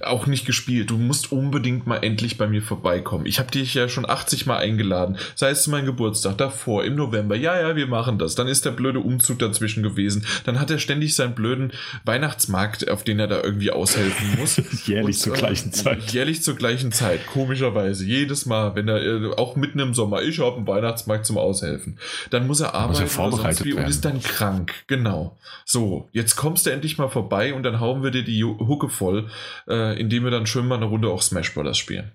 auch 0.04 0.26
nicht 0.26 0.46
gespielt. 0.46 0.90
Du 0.90 0.98
musst 0.98 1.32
unbedingt 1.32 1.86
mal 1.86 1.98
endlich 1.98 2.38
bei 2.38 2.46
mir 2.46 2.62
vorbeikommen. 2.62 3.26
Ich 3.26 3.38
habe 3.38 3.50
dich 3.50 3.74
ja 3.74 3.88
schon 3.88 4.08
80 4.08 4.46
Mal 4.46 4.58
eingeladen. 4.58 5.16
Sei 5.34 5.50
es 5.50 5.62
zu 5.62 5.70
meinem 5.70 5.86
Geburtstag, 5.86 6.38
davor, 6.38 6.84
im 6.84 6.94
November. 6.94 7.36
Ja, 7.36 7.60
ja, 7.60 7.76
wir 7.76 7.86
machen 7.86 8.18
das. 8.18 8.34
Dann 8.34 8.48
ist 8.48 8.64
der 8.64 8.70
blöde 8.72 9.00
Umzug 9.00 9.38
dazwischen 9.38 9.82
gewesen. 9.82 10.26
Dann 10.44 10.58
hat 10.58 10.70
er 10.70 10.78
ständig 10.78 11.14
seinen 11.14 11.34
blöden 11.34 11.72
Weihnachtsmarkt, 12.04 12.90
auf 12.90 13.04
den 13.04 13.18
er 13.18 13.28
da 13.28 13.42
irgendwie 13.42 13.70
aushelfen 13.70 14.38
muss. 14.38 14.60
jährlich 14.86 15.16
Und, 15.16 15.22
zur 15.22 15.32
gleichen 15.34 15.68
äh, 15.68 15.72
Zeit. 15.72 16.12
Jährlich 16.12 16.42
zur 16.42 16.56
gleichen 16.56 16.92
Zeit, 16.92 17.26
komischerweise. 17.26 18.04
Jedes 18.04 18.46
Mal, 18.46 18.74
wenn 18.74 18.88
er, 18.88 19.02
äh, 19.02 19.34
auch 19.36 19.56
mitten 19.56 19.78
im 19.78 19.94
Sommer, 19.94 20.22
ich 20.22 20.38
habe 20.40 20.56
einen 20.56 20.66
Weihnachtsmarkt 20.66 21.26
zum 21.26 21.38
Aushelfen. 21.38 21.98
Dann 22.30 22.46
muss 22.46 22.60
er 22.60 22.74
arbeiten 22.74 22.92
muss 22.92 23.00
er 23.00 23.06
vorbereitet 23.06 23.64
wie, 23.64 23.74
und 23.74 23.88
ist 23.88 24.04
dann 24.04 24.20
krank. 24.20 24.72
Genau. 24.86 25.38
So, 25.64 26.08
jetzt 26.12 26.36
kommst 26.36 26.66
du 26.66 26.70
endlich 26.70 26.98
mal 26.98 27.08
vorbei 27.08 27.54
und 27.54 27.62
dann 27.62 27.80
hauen 27.80 28.02
wir 28.02 28.10
dir 28.10 28.24
die 28.24 28.42
Hucke 28.44 28.88
voll. 28.88 29.28
Äh, 29.68 29.91
indem 29.92 30.24
wir 30.24 30.30
dann 30.30 30.46
schön 30.46 30.66
mal 30.66 30.76
eine 30.76 30.86
Runde 30.86 31.08
auch 31.08 31.22
Smash 31.22 31.54
Bros. 31.54 31.78
spielen. 31.78 32.12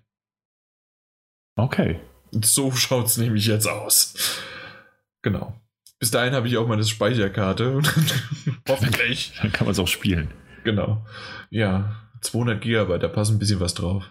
Okay. 1.55 1.99
So 2.31 2.71
schaut 2.75 3.07
es 3.07 3.17
nämlich 3.17 3.47
jetzt 3.47 3.67
aus. 3.67 4.41
Genau. 5.21 5.59
Bis 5.99 6.11
dahin 6.11 6.33
habe 6.33 6.47
ich 6.47 6.57
auch 6.57 6.67
meine 6.67 6.83
Speicherkarte. 6.83 7.81
Hoffentlich. 8.69 9.33
Dann 9.41 9.51
kann 9.51 9.65
man 9.65 9.71
es 9.71 9.79
auch 9.79 9.87
spielen. 9.87 10.29
Genau. 10.63 11.05
Ja, 11.49 11.95
200 12.21 12.61
Gigabyte, 12.61 13.03
da 13.03 13.07
passt 13.07 13.31
ein 13.31 13.39
bisschen 13.39 13.59
was 13.59 13.73
drauf. 13.73 14.03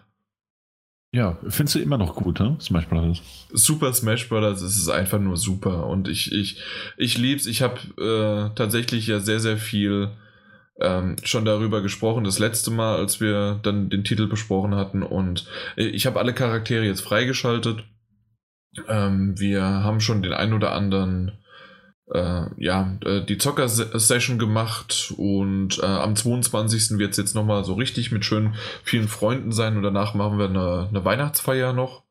Ja, 1.12 1.38
findest 1.48 1.76
du 1.76 1.78
immer 1.80 1.98
noch 1.98 2.14
gut, 2.14 2.40
ne? 2.40 2.56
Smash 2.60 2.88
Brothers. 2.88 3.22
Super 3.52 3.92
Smash 3.92 4.28
Brothers, 4.28 4.62
es 4.62 4.76
ist 4.76 4.88
einfach 4.88 5.18
nur 5.18 5.36
super. 5.36 5.86
Und 5.86 6.08
ich, 6.08 6.32
ich, 6.32 6.60
ich 6.96 7.18
lieb's. 7.18 7.46
Ich 7.46 7.62
habe 7.62 7.78
äh, 7.98 8.54
tatsächlich 8.54 9.06
ja 9.06 9.20
sehr, 9.20 9.40
sehr 9.40 9.56
viel 9.56 10.10
ähm, 10.80 11.16
schon 11.22 11.44
darüber 11.44 11.80
gesprochen, 11.82 12.24
das 12.24 12.38
letzte 12.38 12.70
Mal, 12.70 12.96
als 12.96 13.20
wir 13.20 13.58
dann 13.62 13.88
den 13.88 14.04
Titel 14.04 14.26
besprochen 14.26 14.74
hatten. 14.74 15.02
Und 15.02 15.46
ich 15.76 16.06
habe 16.06 16.18
alle 16.18 16.34
Charaktere 16.34 16.84
jetzt 16.84 17.00
freigeschaltet. 17.00 17.84
Ähm, 18.88 19.38
wir 19.38 19.62
haben 19.62 20.00
schon 20.00 20.22
den 20.22 20.32
ein 20.32 20.52
oder 20.52 20.72
anderen, 20.72 21.32
äh, 22.12 22.42
ja, 22.58 22.98
äh, 23.04 23.24
die 23.24 23.38
Zocker-Session 23.38 24.38
gemacht 24.38 25.14
und 25.16 25.78
äh, 25.78 25.86
am 25.86 26.14
22. 26.14 26.98
wird 26.98 27.12
es 27.12 27.16
jetzt 27.16 27.34
nochmal 27.34 27.64
so 27.64 27.74
richtig 27.74 28.12
mit 28.12 28.24
schön 28.24 28.54
vielen 28.84 29.08
Freunden 29.08 29.52
sein 29.52 29.76
und 29.76 29.82
danach 29.82 30.14
machen 30.14 30.38
wir 30.38 30.48
eine, 30.48 30.88
eine 30.90 31.04
Weihnachtsfeier 31.04 31.72
noch. 31.72 32.05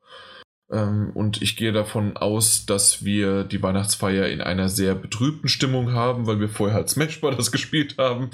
Ähm, 0.68 1.10
und 1.14 1.42
ich 1.42 1.56
gehe 1.56 1.72
davon 1.72 2.16
aus, 2.16 2.66
dass 2.66 3.04
wir 3.04 3.44
die 3.44 3.62
Weihnachtsfeier 3.62 4.28
in 4.28 4.40
einer 4.40 4.68
sehr 4.68 4.96
betrübten 4.96 5.48
Stimmung 5.48 5.92
haben, 5.92 6.26
weil 6.26 6.40
wir 6.40 6.48
vorher 6.48 6.76
halt 6.76 6.90
Smash 6.90 7.20
Bros. 7.20 7.52
gespielt 7.56 7.96
haben. 7.98 8.30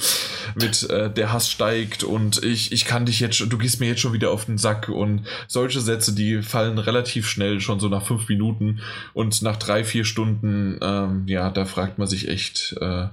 Mit 0.54 0.88
äh, 0.88 1.12
der 1.12 1.32
Hass 1.32 1.50
steigt 1.50 2.04
und 2.04 2.42
ich, 2.42 2.72
ich 2.72 2.86
kann 2.86 3.04
dich 3.04 3.20
jetzt 3.20 3.36
schon, 3.36 3.50
du 3.50 3.58
gehst 3.58 3.80
mir 3.80 3.86
jetzt 3.86 4.00
schon 4.00 4.14
wieder 4.14 4.30
auf 4.30 4.46
den 4.46 4.56
Sack 4.56 4.88
und 4.88 5.26
solche 5.46 5.80
Sätze, 5.80 6.14
die 6.14 6.42
fallen 6.42 6.78
relativ 6.78 7.28
schnell, 7.28 7.60
schon 7.60 7.80
so 7.80 7.88
nach 7.88 8.06
fünf 8.06 8.28
Minuten 8.28 8.80
und 9.12 9.42
nach 9.42 9.56
drei, 9.56 9.84
vier 9.84 10.04
Stunden, 10.04 10.78
ähm, 10.80 11.24
ja, 11.26 11.50
da 11.50 11.66
fragt 11.66 11.98
man 11.98 12.08
sich 12.08 12.28
echt, 12.28 12.74
äh, 12.80 13.08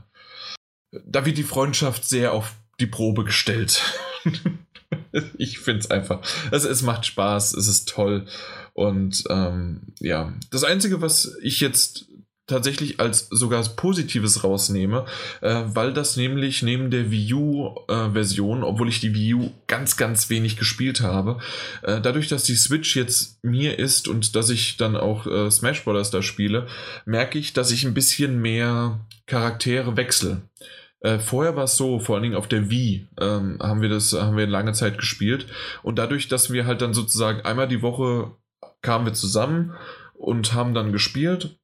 da 1.06 1.26
wird 1.26 1.38
die 1.38 1.44
Freundschaft 1.44 2.06
sehr 2.06 2.34
auf 2.34 2.56
die 2.80 2.88
Probe 2.88 3.26
gestellt. 3.26 3.84
ich 5.38 5.60
finde 5.60 5.82
es 5.82 5.92
einfach, 5.92 6.22
es 6.52 6.82
macht 6.84 7.06
Spaß, 7.06 7.54
es 7.54 7.68
ist 7.68 7.90
toll 7.90 8.26
und 8.80 9.26
ähm, 9.30 9.82
ja, 10.00 10.32
das 10.52 10.64
Einzige, 10.64 11.02
was 11.02 11.36
ich 11.42 11.60
jetzt 11.60 12.06
tatsächlich 12.48 13.02
als 13.02 13.28
sogar 13.30 13.62
Positives 13.76 14.46
rausnehme, 14.46 15.06
äh, 15.42 15.64
weil 15.66 15.92
das 15.92 16.16
nämlich 16.16 16.64
neben 16.64 16.90
der 16.90 17.12
Wii 17.12 17.34
U-Version, 17.34 18.62
äh, 18.62 18.66
obwohl 18.66 18.88
ich 18.88 19.02
die 19.02 19.14
Wii 19.14 19.34
U 19.34 19.52
ganz, 19.68 19.98
ganz 19.98 20.30
wenig 20.30 20.56
gespielt 20.56 21.02
habe, 21.02 21.40
äh, 21.82 22.00
dadurch, 22.00 22.30
dass 22.30 22.46
die 22.46 22.56
Switch 22.56 22.96
jetzt 22.96 23.44
mir 23.44 23.78
ist 23.78 24.08
und 24.08 24.38
dass 24.38 24.50
ich 24.50 24.78
dann 24.78 24.96
auch 24.96 25.28
äh, 25.28 25.52
Smash 25.52 25.84
Bros. 25.84 26.10
da 26.10 26.22
spiele, 26.22 26.66
merke 27.04 27.38
ich, 27.38 27.52
dass 27.52 27.72
ich 27.72 27.84
ein 27.84 27.94
bisschen 27.94 28.42
mehr 28.42 29.06
Charaktere 29.26 29.98
wechsle. 29.98 30.44
Äh, 31.02 31.20
vorher 31.20 31.58
war 31.58 31.66
es 31.66 31.76
so, 31.76 32.00
vor 32.00 32.16
allen 32.16 32.24
Dingen 32.24 32.36
auf 32.36 32.48
der 32.48 32.70
Wii 32.70 33.08
ähm, 33.20 33.58
haben 33.62 33.82
wir 33.82 33.90
das, 33.90 34.14
haben 34.14 34.38
wir 34.38 34.48
lange 34.48 34.72
Zeit 34.72 34.98
gespielt 34.98 35.48
und 35.84 35.98
dadurch, 35.98 36.30
dass 36.30 36.52
wir 36.52 36.66
halt 36.66 36.82
dann 36.82 36.94
sozusagen 36.94 37.42
einmal 37.42 37.68
die 37.68 37.82
Woche 37.82 38.32
kamen 38.82 39.06
wir 39.06 39.14
zusammen 39.14 39.74
und 40.14 40.54
haben 40.54 40.74
dann 40.74 40.92
gespielt. 40.92 41.60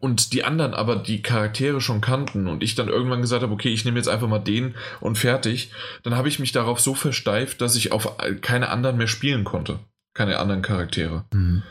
Und 0.00 0.32
die 0.32 0.44
anderen 0.44 0.74
aber 0.74 0.96
die 0.96 1.22
Charaktere 1.22 1.80
schon 1.80 2.00
kannten 2.00 2.48
und 2.48 2.62
ich 2.62 2.74
dann 2.74 2.88
irgendwann 2.88 3.20
gesagt 3.20 3.42
habe, 3.42 3.52
okay, 3.52 3.68
ich 3.68 3.84
nehme 3.84 3.98
jetzt 3.98 4.08
einfach 4.08 4.28
mal 4.28 4.38
den 4.38 4.74
und 5.00 5.18
fertig, 5.18 5.70
dann 6.02 6.16
habe 6.16 6.28
ich 6.28 6.38
mich 6.38 6.52
darauf 6.52 6.80
so 6.80 6.94
versteift, 6.94 7.60
dass 7.60 7.76
ich 7.76 7.92
auf 7.92 8.16
keine 8.40 8.70
anderen 8.70 8.96
mehr 8.96 9.06
spielen 9.06 9.44
konnte. 9.44 9.78
Keine 10.14 10.38
anderen 10.38 10.62
Charaktere. 10.62 11.24
Mhm. 11.32 11.62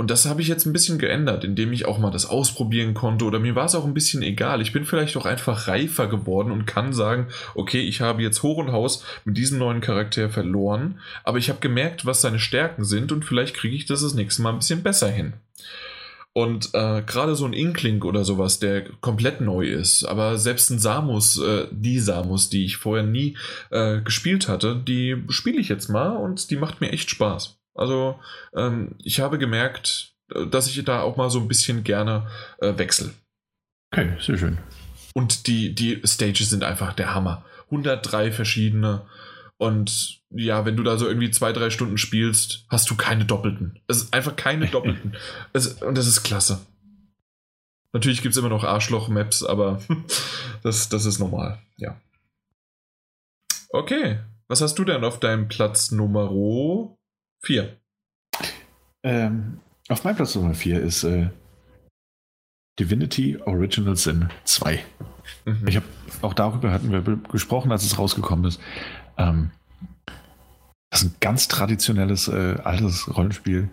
Und 0.00 0.10
das 0.10 0.24
habe 0.24 0.40
ich 0.40 0.48
jetzt 0.48 0.64
ein 0.64 0.72
bisschen 0.72 0.98
geändert, 0.98 1.44
indem 1.44 1.74
ich 1.74 1.84
auch 1.84 1.98
mal 1.98 2.10
das 2.10 2.24
ausprobieren 2.24 2.94
konnte 2.94 3.26
oder 3.26 3.38
mir 3.38 3.54
war 3.54 3.66
es 3.66 3.74
auch 3.74 3.84
ein 3.84 3.92
bisschen 3.92 4.22
egal. 4.22 4.62
Ich 4.62 4.72
bin 4.72 4.86
vielleicht 4.86 5.14
auch 5.18 5.26
einfach 5.26 5.68
reifer 5.68 6.06
geworden 6.06 6.52
und 6.52 6.64
kann 6.64 6.94
sagen, 6.94 7.26
okay, 7.54 7.82
ich 7.82 8.00
habe 8.00 8.22
jetzt 8.22 8.42
Hoch 8.42 8.56
und 8.56 8.72
Haus 8.72 9.04
mit 9.26 9.36
diesem 9.36 9.58
neuen 9.58 9.82
Charakter 9.82 10.30
verloren, 10.30 11.00
aber 11.22 11.36
ich 11.36 11.50
habe 11.50 11.60
gemerkt, 11.60 12.06
was 12.06 12.22
seine 12.22 12.38
Stärken 12.38 12.82
sind 12.82 13.12
und 13.12 13.26
vielleicht 13.26 13.54
kriege 13.54 13.76
ich 13.76 13.84
das 13.84 14.00
das 14.00 14.14
nächste 14.14 14.40
Mal 14.40 14.54
ein 14.54 14.60
bisschen 14.60 14.82
besser 14.82 15.10
hin. 15.10 15.34
Und 16.32 16.70
äh, 16.72 17.02
gerade 17.02 17.34
so 17.34 17.44
ein 17.44 17.52
Inkling 17.52 18.00
oder 18.00 18.24
sowas, 18.24 18.58
der 18.58 18.84
komplett 19.02 19.42
neu 19.42 19.66
ist, 19.66 20.04
aber 20.04 20.38
selbst 20.38 20.70
ein 20.70 20.78
Samus, 20.78 21.38
äh, 21.42 21.66
die 21.72 21.98
Samus, 21.98 22.48
die 22.48 22.64
ich 22.64 22.78
vorher 22.78 23.04
nie 23.04 23.36
äh, 23.68 24.00
gespielt 24.00 24.48
hatte, 24.48 24.76
die 24.76 25.22
spiele 25.28 25.60
ich 25.60 25.68
jetzt 25.68 25.88
mal 25.90 26.16
und 26.16 26.50
die 26.50 26.56
macht 26.56 26.80
mir 26.80 26.90
echt 26.90 27.10
Spaß. 27.10 27.59
Also 27.80 28.20
ähm, 28.54 28.94
ich 29.02 29.20
habe 29.20 29.38
gemerkt, 29.38 30.12
äh, 30.34 30.46
dass 30.46 30.68
ich 30.68 30.84
da 30.84 31.00
auch 31.00 31.16
mal 31.16 31.30
so 31.30 31.40
ein 31.40 31.48
bisschen 31.48 31.82
gerne 31.82 32.28
äh, 32.58 32.76
wechsle. 32.76 33.10
Okay, 33.90 34.12
sehr 34.20 34.36
schön. 34.36 34.58
Und 35.14 35.46
die, 35.46 35.74
die 35.74 36.00
Stages 36.04 36.50
sind 36.50 36.62
einfach 36.62 36.92
der 36.92 37.14
Hammer. 37.14 37.44
103 37.66 38.32
verschiedene. 38.32 39.06
Und 39.56 40.20
ja, 40.30 40.66
wenn 40.66 40.76
du 40.76 40.82
da 40.82 40.98
so 40.98 41.08
irgendwie 41.08 41.30
zwei, 41.30 41.52
drei 41.52 41.70
Stunden 41.70 41.96
spielst, 41.96 42.66
hast 42.68 42.88
du 42.90 42.96
keine 42.96 43.24
Doppelten. 43.24 43.80
Es 43.88 44.02
ist 44.02 44.14
einfach 44.14 44.36
keine 44.36 44.66
Doppelten. 44.70 45.16
es, 45.54 45.82
und 45.82 45.96
das 45.96 46.06
ist 46.06 46.22
klasse. 46.22 46.60
Natürlich 47.92 48.20
gibt 48.20 48.34
es 48.34 48.38
immer 48.38 48.50
noch 48.50 48.62
Arschloch-Maps, 48.62 49.42
aber 49.42 49.80
das, 50.62 50.90
das 50.90 51.06
ist 51.06 51.18
normal, 51.18 51.58
ja. 51.76 51.98
Okay, 53.70 54.18
was 54.48 54.60
hast 54.60 54.78
du 54.78 54.84
denn 54.84 55.02
auf 55.02 55.18
deinem 55.18 55.48
Platz 55.48 55.90
Nummer 55.90 56.30
Vier. 57.42 57.76
Ähm, 59.02 59.60
auf 59.88 60.04
meinem 60.04 60.16
Platz 60.16 60.34
Nummer 60.34 60.54
vier 60.54 60.80
ist 60.80 61.04
äh, 61.04 61.30
Divinity 62.78 63.38
Original 63.38 63.96
Sin 63.96 64.28
2. 64.44 64.84
Mhm. 65.46 65.68
Ich 65.68 65.76
habe 65.76 65.86
auch 66.22 66.34
darüber 66.34 66.70
hatten 66.70 66.92
wir 66.92 67.02
gesprochen, 67.30 67.72
als 67.72 67.84
es 67.84 67.98
rausgekommen 67.98 68.44
ist. 68.44 68.60
Ähm, 69.16 69.50
das 70.90 71.02
ist 71.02 71.08
ein 71.08 71.16
ganz 71.20 71.48
traditionelles 71.48 72.28
äh, 72.28 72.58
altes 72.62 73.14
Rollenspiel 73.16 73.70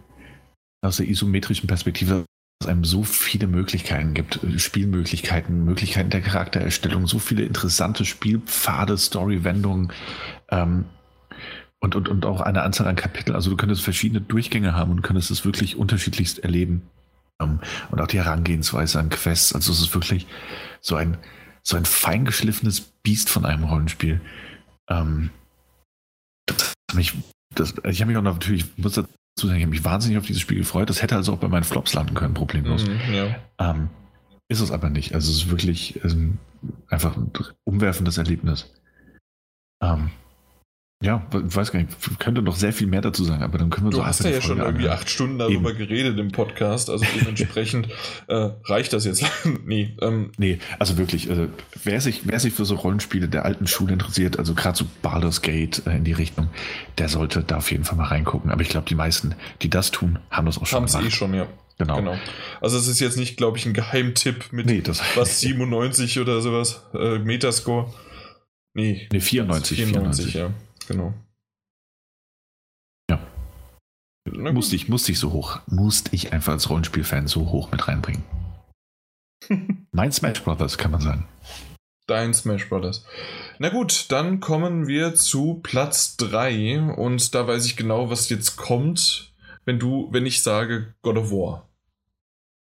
aus 0.86 0.98
der 0.98 1.08
isometrischen 1.08 1.68
Perspektive, 1.68 2.26
das 2.60 2.70
einem 2.70 2.86
so 2.86 3.04
viele 3.04 3.48
Möglichkeiten 3.48 4.14
gibt, 4.14 4.44
äh, 4.44 4.60
Spielmöglichkeiten, 4.60 5.66
Möglichkeiten 5.66 6.10
der 6.10 6.22
Charaktererstellung, 6.22 7.06
so 7.08 7.20
viele 7.20 7.44
interessante 7.44 8.06
Spielpfade, 8.06 8.98
Storywendungen. 8.98 9.92
Ähm, 10.50 10.86
und, 11.80 11.96
und, 11.96 12.10
und 12.10 12.26
auch 12.26 12.42
eine 12.42 12.64
Anzahl 12.64 12.88
an 12.88 12.96
Kapiteln. 12.96 13.36
Also 13.36 13.50
du 13.50 13.58
könntest 13.58 13.84
verschiedene 13.84 14.22
Durchgänge 14.22 14.74
haben 14.74 14.92
und 14.92 15.02
könntest 15.02 15.32
es 15.32 15.46
wirklich 15.46 15.76
unterschiedlichst 15.76 16.40
erleben. 16.40 16.90
Ähm, 17.40 17.60
und 17.92 18.02
auch 18.02 18.08
die 18.08 18.18
Herangehensweise 18.18 19.00
an 19.00 19.10
Quests. 19.10 19.54
Also 19.54 19.72
es 19.72 19.80
ist 19.80 19.94
wirklich 19.94 20.28
so 20.82 20.96
ein, 20.96 21.18
so 21.64 21.78
ein 21.78 21.86
feingeschliffenes 21.86 22.82
Biest 23.04 23.30
von 23.30 23.46
einem 23.46 23.64
Rollenspiel. 23.64 24.22
Ähm, 24.90 25.30
das 26.48 26.74
mich, 26.94 27.14
das, 27.54 27.76
ich 27.84 28.02
habe 28.02 28.12
mich 28.12 28.18
auch 28.18 28.24
natürlich, 28.24 28.66
muss 28.78 28.94
dazu 28.94 29.10
sagen, 29.36 29.58
ich 29.58 29.64
habe 29.64 29.72
mich 29.72 29.84
wahnsinnig 29.84 30.18
auf 30.18 30.26
dieses 30.26 30.42
Spiel 30.42 30.58
gefreut. 30.58 30.90
Das 30.90 31.02
hätte 31.02 31.16
also 31.16 31.34
auch 31.34 31.40
bei 31.40 31.48
meinen 31.48 31.64
Flops 31.64 31.94
landen 31.94 32.16
können, 32.16 32.34
problemlos. 32.34 32.88
Mhm, 32.88 33.14
ja. 33.14 33.36
ähm, 33.60 33.90
ist 34.48 34.62
es 34.62 34.72
aber 34.72 34.90
nicht. 34.90 35.14
Also 35.14 35.32
es 35.32 35.44
ist 35.44 35.50
wirklich 35.50 36.04
ähm, 36.04 36.40
einfach 36.88 37.16
ein 37.18 37.32
umwerfendes 37.66 38.18
Erlebnis. 38.18 38.74
Ähm, 39.82 40.10
ja, 41.04 41.24
ich 41.32 41.56
weiß 41.56 41.72
gar 41.72 41.80
nicht, 41.80 41.96
ich 42.10 42.18
könnte 42.18 42.42
noch 42.42 42.56
sehr 42.56 42.74
viel 42.74 42.88
mehr 42.88 43.02
dazu 43.02 43.24
sagen, 43.24 43.44
aber 43.44 43.60
dann 43.60 43.70
können 43.70 43.86
wir 43.86 43.92
du 43.92 43.98
so 43.98 44.06
hast 44.06 44.24
ja, 44.24 44.32
ja 44.32 44.42
schon 44.42 44.58
irgendwie 44.58 44.90
acht 44.90 45.08
Stunden 45.08 45.38
darüber 45.38 45.70
Eben. 45.70 45.78
geredet 45.78 46.18
im 46.18 46.32
Podcast, 46.32 46.90
also 46.90 47.06
dementsprechend 47.20 47.90
äh, 48.28 48.50
reicht 48.66 48.94
das 48.94 49.06
jetzt. 49.06 49.24
nee, 49.66 49.96
ähm. 50.02 50.32
nee, 50.38 50.58
also 50.80 50.98
wirklich, 50.98 51.30
also 51.30 51.50
wer, 51.84 52.02
sich, 52.02 52.22
wer 52.26 52.40
sich 52.40 52.54
für 52.54 52.66
so 52.66 52.74
Rollenspiele 52.74 53.28
der 53.28 53.46
alten 53.46 53.68
Schule 53.68 53.94
interessiert, 53.94 54.40
also 54.40 54.56
gerade 54.56 54.76
so 54.76 54.86
Baldur's 55.04 55.44
Gate 55.44 55.84
äh, 55.86 55.98
in 55.98 56.04
die 56.04 56.14
Richtung, 56.14 56.50
der 56.98 57.10
sollte 57.10 57.44
da 57.44 57.58
auf 57.58 57.72
jeden 57.72 57.84
Fall 57.84 57.98
mal 57.98 58.08
reingucken. 58.08 58.50
Aber 58.50 58.64
ich 58.64 58.70
glaube, 58.70 58.88
die 58.90 58.96
meisten, 58.96 59.36
die 59.62 59.70
das 59.70 59.92
tun, 59.92 60.18
haben 60.32 60.48
das 60.48 60.58
auch 60.58 60.66
schon 60.66 60.80
Haben 60.80 60.88
sie 60.88 61.08
eh 61.08 61.12
schon, 61.12 61.34
ja. 61.36 61.46
Genau. 61.78 61.98
genau. 61.98 62.18
Also 62.60 62.76
es 62.80 62.88
ist 62.88 63.00
jetzt 63.00 63.18
nicht, 63.18 63.38
glaube 63.38 63.60
ich, 63.60 63.68
ein 63.68 63.74
Geheimtipp 63.74 64.52
mit 64.52 64.66
nee, 64.66 64.82
was 65.16 65.42
97 65.42 66.20
oder 66.20 66.42
sowas, 66.42 66.82
äh, 66.96 67.20
Metascore. 67.20 67.94
Nee, 68.74 69.08
nee 69.12 69.20
94, 69.20 69.78
94, 69.78 70.26
94, 70.26 70.34
ja 70.34 70.50
genau. 70.88 71.14
Ja. 73.10 73.20
Musste 74.52 74.76
ich, 74.76 74.90
musste 74.90 75.12
ich 75.12 75.20
so 75.20 75.32
hoch, 75.32 75.60
musste 75.68 76.14
ich 76.16 76.34
einfach 76.34 76.54
als 76.54 76.70
Rollenspielfan 76.70 77.28
so 77.28 77.50
hoch 77.50 77.72
mit 77.72 77.88
reinbringen. 77.88 78.24
mein 79.92 80.12
Smash 80.12 80.44
Brothers, 80.44 80.78
kann 80.78 80.92
man 80.92 81.02
sagen. 81.02 81.28
Dein 82.08 82.34
Smash 82.34 82.70
Brothers. 82.70 83.06
Na 83.60 83.70
gut, 83.70 84.06
dann 84.10 84.40
kommen 84.40 84.88
wir 84.88 85.16
zu 85.16 85.60
Platz 85.62 86.16
3 86.18 86.94
und 86.96 87.36
da 87.36 87.48
weiß 87.48 87.66
ich 87.66 87.76
genau, 87.76 88.10
was 88.10 88.30
jetzt 88.30 88.56
kommt, 88.56 89.34
wenn 89.66 89.80
du, 89.80 90.08
wenn 90.12 90.26
ich 90.26 90.42
sage 90.42 90.94
God 91.02 91.18
of 91.18 91.32
War. 91.32 91.68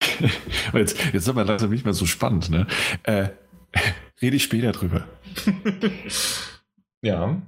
jetzt, 0.72 0.98
jetzt 0.98 1.14
ist 1.14 1.28
aber 1.28 1.44
langsam 1.44 1.70
nicht 1.70 1.84
mehr 1.84 1.94
so 1.94 2.06
spannend, 2.06 2.50
ne? 2.50 2.66
Äh, 3.04 3.28
rede 4.22 4.36
ich 4.36 4.42
später 4.42 4.72
drüber. 4.72 5.06
ja. 7.02 7.40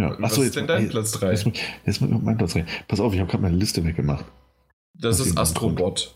Ja. 0.00 0.16
Was 0.18 0.32
Achso, 0.32 0.42
ist 0.42 0.56
denn 0.56 0.66
dein 0.66 0.88
Platz 0.88 1.12
3? 1.12 1.30
Jetzt, 1.30 1.46
jetzt 1.84 2.00
mein 2.00 2.38
Platz 2.38 2.52
3. 2.54 2.64
Pass 2.88 3.00
auf, 3.00 3.12
ich 3.12 3.20
habe 3.20 3.30
gerade 3.30 3.42
meine 3.42 3.56
Liste 3.56 3.84
weggemacht. 3.84 4.24
Das 4.94 5.20
ist 5.20 5.36
Astrobot. 5.36 6.14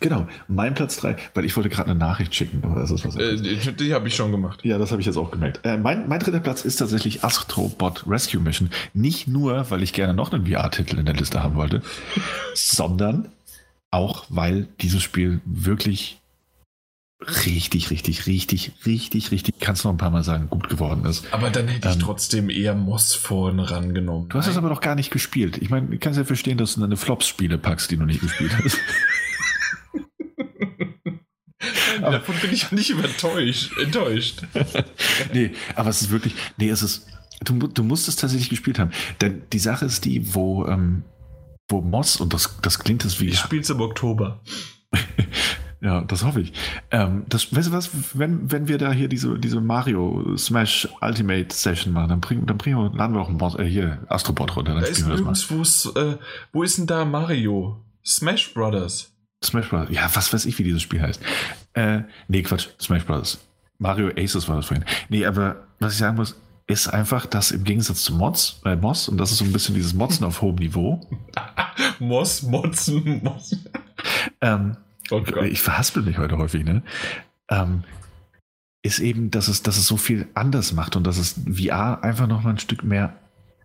Genau, 0.00 0.26
mein 0.48 0.74
Platz 0.74 0.96
3, 0.96 1.16
weil 1.34 1.44
ich 1.44 1.54
wollte 1.54 1.68
gerade 1.68 1.90
eine 1.90 1.98
Nachricht 1.98 2.34
schicken, 2.34 2.62
aber 2.64 2.80
das 2.80 2.90
ist 2.90 3.04
was 3.04 3.16
äh, 3.16 3.36
Die 3.36 3.92
habe 3.92 4.08
ich 4.08 4.16
schon 4.16 4.30
gemacht. 4.30 4.64
Ja, 4.64 4.78
das 4.78 4.90
habe 4.90 5.02
ich 5.02 5.06
jetzt 5.06 5.18
auch 5.18 5.30
gemerkt. 5.30 5.60
Äh, 5.64 5.76
mein, 5.76 6.08
mein 6.08 6.18
dritter 6.18 6.40
Platz 6.40 6.64
ist 6.64 6.76
tatsächlich 6.76 7.24
Astrobot 7.24 8.04
Rescue 8.06 8.40
Mission. 8.40 8.70
Nicht 8.94 9.28
nur, 9.28 9.70
weil 9.70 9.82
ich 9.82 9.92
gerne 9.92 10.14
noch 10.14 10.32
einen 10.32 10.46
VR-Titel 10.46 10.98
in 10.98 11.04
der 11.04 11.14
Liste 11.14 11.42
haben 11.42 11.56
wollte, 11.56 11.82
sondern 12.54 13.28
auch, 13.90 14.24
weil 14.30 14.66
dieses 14.80 15.02
Spiel 15.02 15.42
wirklich 15.44 16.21
richtig, 17.22 17.90
richtig, 17.90 18.26
richtig, 18.26 18.72
richtig, 18.86 19.30
richtig, 19.30 19.54
kannst 19.60 19.84
du 19.84 19.88
noch 19.88 19.94
ein 19.94 19.98
paar 19.98 20.10
Mal 20.10 20.24
sagen, 20.24 20.48
gut 20.50 20.68
geworden 20.68 21.04
ist. 21.04 21.32
Aber 21.32 21.50
dann 21.50 21.68
hätte 21.68 21.88
ich 21.88 21.94
ähm, 21.94 22.00
trotzdem 22.00 22.50
eher 22.50 22.74
Moss 22.74 23.14
vorne 23.14 23.70
rangenommen. 23.70 24.28
Du 24.28 24.38
hast 24.38 24.46
es 24.46 24.56
aber 24.56 24.68
noch 24.68 24.80
gar 24.80 24.94
nicht 24.94 25.10
gespielt. 25.10 25.58
Ich 25.58 25.70
meine, 25.70 25.92
ich 25.94 26.00
kann 26.00 26.12
es 26.12 26.18
ja 26.18 26.24
verstehen, 26.24 26.58
dass 26.58 26.74
du 26.74 26.80
deine 26.80 26.96
Flops-Spiele 26.96 27.58
packst, 27.58 27.90
die 27.90 27.96
du 27.96 28.04
nicht 28.04 28.20
gespielt 28.20 28.52
hast. 28.62 28.78
aber, 32.02 32.18
Davon 32.18 32.34
bin 32.40 32.52
ich 32.52 32.62
ja 32.62 32.68
nicht 32.72 32.90
enttäuscht. 32.90 33.76
enttäuscht. 33.78 34.42
nee, 35.32 35.52
aber 35.74 35.90
es 35.90 36.02
ist 36.02 36.10
wirklich, 36.10 36.34
nee, 36.56 36.68
es 36.68 36.82
ist, 36.82 37.06
du, 37.44 37.54
du 37.54 37.82
musst 37.82 38.08
es 38.08 38.16
tatsächlich 38.16 38.50
gespielt 38.50 38.78
haben. 38.78 38.90
Denn 39.20 39.42
die 39.52 39.58
Sache 39.58 39.84
ist 39.84 40.04
die, 40.04 40.34
wo, 40.34 40.66
ähm, 40.66 41.04
wo 41.68 41.80
Moss, 41.80 42.16
und 42.16 42.34
das, 42.34 42.58
das 42.62 42.78
klingt 42.78 43.04
das 43.04 43.20
wie. 43.20 43.28
Ich 43.28 43.38
spiel's 43.38 43.70
im 43.70 43.80
Oktober. 43.80 44.40
Ja, 45.82 46.02
das 46.02 46.24
hoffe 46.24 46.40
ich. 46.40 46.52
Ähm, 46.92 47.24
das, 47.28 47.54
weißt 47.54 47.68
du 47.68 47.72
was, 47.72 47.90
wenn, 48.14 48.52
wenn 48.52 48.68
wir 48.68 48.78
da 48.78 48.92
hier 48.92 49.08
diese, 49.08 49.36
diese 49.36 49.60
Mario 49.60 50.36
Smash 50.36 50.88
Ultimate 51.00 51.52
Session 51.52 51.92
machen, 51.92 52.10
dann 52.10 52.20
bringen, 52.20 52.46
dann 52.46 52.56
bringen 52.56 52.78
wir, 52.78 52.96
laden 52.96 53.14
wir 53.16 53.20
auch 53.20 53.28
ein 53.28 53.36
Boss, 53.36 53.56
äh, 53.56 53.64
hier 53.64 53.98
Astrobot 54.06 54.54
runter. 54.54 54.74
Dann 54.74 54.82
da 54.82 54.88
ist 54.88 55.04
nirgends, 55.04 55.50
äh, 55.96 56.18
wo 56.52 56.62
ist 56.62 56.78
denn 56.78 56.86
da 56.86 57.04
Mario? 57.04 57.84
Smash 58.04 58.54
Brothers. 58.54 59.12
Smash 59.42 59.70
Brothers, 59.70 59.90
ja, 59.90 60.08
was 60.14 60.32
weiß 60.32 60.46
ich, 60.46 60.56
wie 60.60 60.62
dieses 60.62 60.82
Spiel 60.82 61.02
heißt. 61.02 61.20
Äh, 61.74 62.02
nee, 62.28 62.42
Quatsch, 62.42 62.68
Smash 62.80 63.04
Brothers. 63.04 63.38
Mario 63.78 64.10
Aces 64.16 64.48
war 64.48 64.56
das 64.56 64.66
vorhin. 64.66 64.84
Nee, 65.08 65.26
aber 65.26 65.66
was 65.80 65.94
ich 65.94 65.98
sagen 65.98 66.14
muss, 66.14 66.36
ist 66.68 66.86
einfach, 66.86 67.26
dass 67.26 67.50
im 67.50 67.64
Gegensatz 67.64 68.04
zu 68.04 68.14
Mods, 68.14 68.60
äh, 68.64 68.76
Moss, 68.76 69.08
und 69.08 69.18
das 69.18 69.32
ist 69.32 69.38
so 69.38 69.44
ein 69.44 69.52
bisschen 69.52 69.74
dieses 69.74 69.94
Motzen 69.94 70.24
auf 70.24 70.42
hohem 70.42 70.54
Niveau. 70.54 71.00
Moss, 71.98 72.42
Motzen, 72.42 73.20
Moss. 73.24 73.56
ähm, 74.40 74.76
Oh 75.12 75.42
ich 75.42 75.60
verhaspel 75.60 76.02
mich 76.02 76.18
heute 76.18 76.38
häufig, 76.38 76.64
ne? 76.64 76.82
Ähm, 77.50 77.84
ist 78.82 78.98
eben, 78.98 79.30
dass 79.30 79.48
es, 79.48 79.62
dass 79.62 79.76
es 79.76 79.86
so 79.86 79.96
viel 79.96 80.26
anders 80.34 80.72
macht 80.72 80.96
und 80.96 81.06
dass 81.06 81.18
es 81.18 81.40
VR 81.48 82.02
einfach 82.02 82.26
noch 82.26 82.42
mal 82.42 82.50
ein 82.50 82.58
Stück 82.58 82.82
mehr 82.82 83.16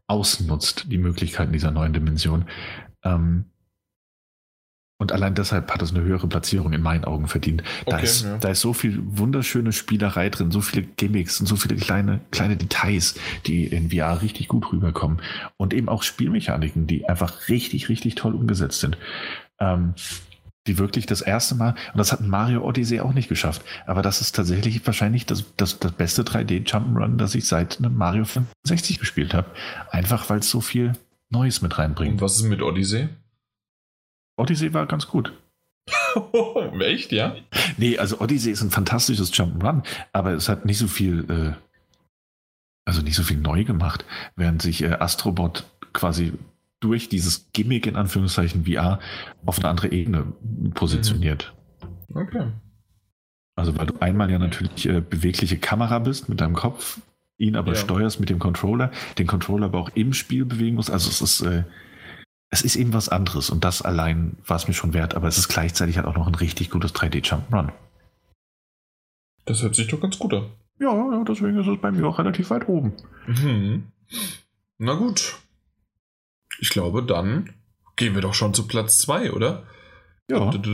ausnutzt, 0.06 0.86
die 0.90 0.98
Möglichkeiten 0.98 1.52
dieser 1.52 1.72
neuen 1.72 1.94
Dimension. 1.94 2.45
Ähm, 3.03 3.45
und 4.99 5.11
allein 5.11 5.36
deshalb 5.36 5.72
hat 5.72 5.82
es 5.84 5.91
eine 5.94 6.03
höhere 6.03 6.28
Platzierung 6.28 6.74
in 6.74 6.82
meinen 6.82 7.03
Augen 7.03 7.28
verdient. 7.28 7.61
Da, 7.86 7.98
okay, 7.98 8.06
ist, 8.06 8.24
ja. 8.24 8.38
da 8.40 8.49
ist 8.49 8.61
so 8.61 8.74
viel 8.74 8.99
wunderschöne 9.03 9.72
Spielerei 9.72 10.30
drin, 10.30 10.49
so 10.49 10.60
viele 10.60 10.88
Gimmicks 10.88 11.40
und 11.40 11.45
so 11.45 11.56
viele 11.56 11.76
kleine, 11.76 12.22
kleine 12.32 12.57
Details, 12.57 13.15
die 13.45 13.68
in 13.68 13.91
VR 13.91 14.24
richtig 14.24 14.48
gut 14.48 14.72
rüberkommen. 14.72 15.22
Und 15.56 15.74
eben 15.76 15.88
auch 15.88 16.02
Spielmechaniken, 16.02 16.88
die 16.88 17.07
einfach 17.07 17.48
richtig, 17.48 17.90
richtig 17.90 18.15
toll 18.15 18.34
umgesetzt 18.34 18.80
sind. 18.80 18.98
Ähm, 19.60 19.94
die 20.68 20.77
wirklich 20.77 21.06
das 21.06 21.22
erste 21.22 21.56
Mal, 21.56 21.76
und 21.94 21.98
das 21.98 22.11
hat 22.11 22.22
Mario 22.22 22.64
Odyssey 22.64 22.99
auch 22.99 23.14
nicht 23.14 23.30
geschafft, 23.30 23.64
aber 23.85 24.02
das 24.02 24.22
ist 24.22 24.35
tatsächlich 24.35 24.85
wahrscheinlich 24.85 25.26
das, 25.26 25.45
das, 25.56 25.80
das 25.80 25.91
beste 25.94 26.23
3D-Jump'n'Run, 26.23 27.18
das 27.18 27.35
ich 27.35 27.48
seit 27.48 27.80
einem 27.80 27.95
Mario 27.95 28.26
65 28.26 28.99
gespielt 28.99 29.34
habe. 29.34 29.49
Einfach 29.91 30.30
weil 30.30 30.39
es 30.39 30.49
so 30.49 30.61
viel 30.61 30.94
Neues 31.30 31.61
mit 31.61 31.77
reinbringt. 31.77 32.14
Und 32.14 32.22
was 32.22 32.35
ist 32.35 32.44
mit 32.44 32.61
Odyssey? 32.61 33.10
Odyssey 34.38 34.73
war 34.73 34.85
ganz 34.85 35.07
gut. 35.07 35.34
Echt, 36.80 37.11
ja? 37.11 37.35
Nee, 37.77 37.98
also 37.98 38.19
Odyssey 38.19 38.52
ist 38.52 38.61
ein 38.61 38.72
fantastisches 38.72 39.34
Jump'n'Run, 39.34 39.84
aber 40.14 40.34
es 40.34 40.49
hat 40.49 40.65
nicht 40.65 40.77
so 40.77 40.88
viel, 40.88 41.26
äh, 41.30 41.53
also 42.85 43.02
nicht 43.02 43.15
so 43.15 43.23
viel 43.23 43.38
neu 43.38 43.64
gemacht, 43.64 44.06
während 44.35 44.61
sich 44.61 44.84
äh, 44.84 44.94
Astrobot 44.94 45.65
quasi 45.94 46.34
durch 46.80 47.10
dieses 47.10 47.52
Gimmick 47.54 47.88
in 47.88 47.95
Anführungszeichen 47.95 48.66
VR 48.66 48.99
auf 49.45 49.60
eine 49.60 49.70
andere 49.70 49.91
Ebene 49.91 50.34
positioniert. 50.74 51.54
Mhm. 52.10 52.18
Okay. 52.18 52.48
Also 53.56 53.76
weil 53.78 53.88
du 53.88 53.99
einmal 53.99 54.30
ja 54.30 54.38
natürlich 54.38 54.88
äh, 54.88 55.02
bewegliche 55.02 55.58
Kamera 55.58 55.99
bist 55.99 56.30
mit 56.30 56.41
deinem 56.41 56.54
Kopf, 56.54 57.02
ihn 57.38 57.56
aber 57.56 57.74
ja. 57.74 57.76
steuerst 57.76 58.20
mit 58.20 58.30
dem 58.30 58.40
Controller, 58.40 58.91
den 59.18 59.28
Controller 59.28 59.66
aber 59.66 59.80
auch 59.80 59.90
im 59.95 60.14
Spiel 60.14 60.45
bewegen 60.45 60.76
musst. 60.76 60.91
Also 60.91 61.10
es 61.10 61.22
ist, 61.22 61.41
äh, 61.41 61.64
es 62.49 62.62
ist 62.62 62.76
eben 62.76 62.94
was 62.94 63.10
anderes 63.10 63.49
und 63.49 63.64
das 63.64 63.82
allein 63.82 64.38
war 64.45 64.58
es 64.58 64.68
mir 64.68 64.76
schon 64.76 64.94
wert, 64.94 65.16
aber 65.16 65.28
es 65.28 65.38
ist 65.38 65.48
gleichzeitig 65.48 65.98
halt 65.98 66.08
auch 66.08 66.16
noch 66.16 66.28
ein 66.28 66.36
richtig 66.36 66.70
gutes 66.70 66.94
3D 66.94 67.24
Jump'n'Run. 67.26 67.72
Das 69.45 69.64
hört 69.64 69.76
sich 69.76 69.88
doch 69.88 69.99
ganz 69.99 70.20
gut 70.20 70.34
an. 70.34 70.52
Ja, 70.80 70.94
ja, 70.94 71.24
deswegen 71.24 71.58
ist 71.58 71.68
es 71.68 71.82
bei 71.82 71.91
mir 71.91 72.06
auch 72.06 72.20
relativ 72.20 72.52
weit 72.52 72.68
oben. 72.68 72.94
Mhm. 73.26 73.88
Na 74.78 74.94
gut. 74.94 75.40
Ich 76.60 76.70
glaube, 76.70 77.04
dann 77.04 77.54
gehen 77.96 78.16
wir 78.16 78.22
doch 78.22 78.34
schon 78.34 78.54
zu 78.54 78.68
Platz 78.68 79.00
2, 79.00 79.34
oder? 79.34 79.68
Ja. 80.30 80.52
Jetzt, 80.52 80.74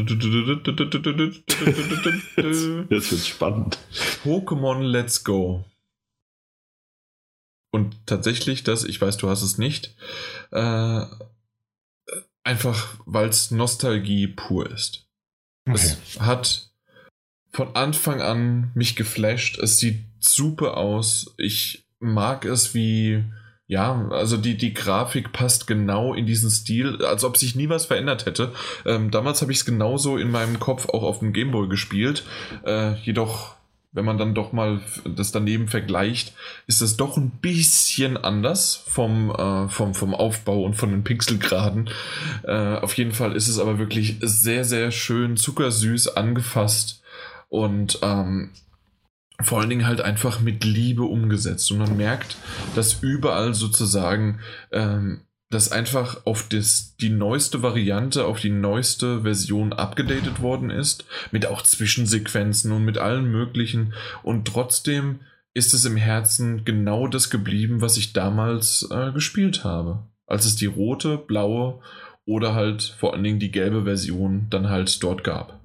wird 3.12 3.26
spannend. 3.26 3.78
Pokémon 4.24 4.82
Let's 4.82 5.24
Go. 5.24 5.64
Und 7.72 8.06
tatsächlich, 8.06 8.64
das, 8.64 8.84
ich 8.84 9.00
weiß, 9.00 9.18
du 9.18 9.30
hast 9.30 9.42
es 9.42 9.58
nicht, 9.58 9.96
äh, 10.52 11.06
einfach 12.44 12.98
weil 13.06 13.30
es 13.30 13.52
Nostalgie 13.52 14.28
pur 14.28 14.70
ist. 14.70 15.08
Okay. 15.68 15.76
Es 15.76 16.20
hat 16.20 16.72
von 17.52 17.76
Anfang 17.76 18.22
an 18.22 18.72
mich 18.74 18.96
geflasht. 18.96 19.60
Es 19.60 19.78
sieht 19.78 20.04
super 20.20 20.78
aus. 20.78 21.34
Ich 21.38 21.86
mag 22.00 22.46
es, 22.46 22.74
wie 22.74 23.24
ja, 23.68 24.08
also 24.10 24.38
die, 24.38 24.58
die 24.58 24.74
Grafik 24.74 25.32
passt 25.32 25.68
genau 25.68 26.14
in 26.14 26.26
diesen 26.26 26.50
Stil, 26.50 27.04
als 27.06 27.24
ob 27.24 27.38
sich 27.38 27.56
nie 27.56 27.70
was 27.70 27.86
verändert 27.86 28.26
hätte. 28.26 28.52
Ähm, 28.86 29.10
damals 29.10 29.42
habe 29.42 29.52
ich 29.52 29.60
es 29.60 29.66
genauso 29.66 30.18
in 30.18 30.32
meinem 30.32 30.60
Kopf 30.60 30.90
auch 30.90 31.04
auf 31.04 31.20
dem 31.20 31.32
Gameboy 31.32 31.70
gespielt. 31.70 32.26
Äh, 32.66 32.96
jedoch, 32.96 33.56
wenn 33.94 34.04
man 34.04 34.18
dann 34.18 34.36
doch 34.36 34.52
mal 34.52 34.82
das 35.06 35.32
daneben 35.32 35.70
vergleicht, 35.70 36.34
ist 36.68 36.82
es 36.82 36.98
doch 36.98 37.16
ein 37.16 37.32
bisschen 37.42 38.18
anders 38.18 38.84
vom, 38.88 39.32
äh, 39.32 39.70
vom, 39.70 39.94
vom 39.94 40.14
Aufbau 40.14 40.64
und 40.64 40.74
von 40.76 40.92
den 40.92 41.06
Pixelgraden. 41.06 41.90
Äh, 42.44 42.76
auf 42.78 42.98
jeden 42.98 43.14
Fall 43.14 43.34
ist 43.34 43.48
es 43.48 43.60
aber 43.60 43.80
wirklich 43.80 44.18
sehr, 44.20 44.66
sehr 44.66 44.92
schön 44.92 45.38
zuckersüß 45.38 46.10
angefasst 46.18 47.02
Und 47.48 48.00
ähm, 48.02 48.50
vor 49.42 49.60
allen 49.60 49.70
Dingen 49.70 49.88
halt 49.88 50.02
einfach 50.02 50.40
mit 50.40 50.64
Liebe 50.64 51.04
umgesetzt. 51.04 51.72
Und 51.72 51.80
man 51.80 51.98
merkt, 51.98 52.38
dass 52.76 53.02
überall 53.02 53.54
sozusagen 53.54 54.40
ähm, 54.72 55.22
das 55.50 55.72
einfach 55.72 56.26
auf 56.26 56.48
das, 56.50 56.96
die 56.98 57.10
neueste 57.10 57.62
Variante, 57.62 58.26
auf 58.26 58.40
die 58.40 58.50
neueste 58.50 59.22
Version 59.22 59.72
abgedatet 59.74 60.42
worden 60.42 60.70
ist, 60.70 61.06
mit 61.32 61.46
auch 61.46 61.62
Zwischensequenzen 61.62 62.72
und 62.72 62.84
mit 62.84 62.98
allen 62.98 63.26
möglichen. 63.26 63.94
Und 64.24 64.48
trotzdem 64.48 65.20
ist 65.54 65.74
es 65.74 65.86
im 65.86 65.98
Herzen 65.98 66.66
genau 66.66 67.08
das 67.08 67.30
geblieben, 67.30 67.82
was 67.82 67.98
ich 67.98 68.14
damals 68.14 68.88
äh, 68.92 69.12
gespielt 69.12 69.64
habe. 69.64 70.08
Als 70.26 70.46
es 70.46 70.56
die 70.56 70.66
rote, 70.66 71.18
blaue 71.18 71.80
oder 72.26 72.56
halt 72.56 72.96
vor 72.98 73.14
allen 73.14 73.24
Dingen 73.24 73.40
die 73.40 73.52
gelbe 73.52 73.84
Version 73.84 74.48
dann 74.50 74.70
halt 74.70 75.04
dort 75.04 75.24
gab. 75.24 75.63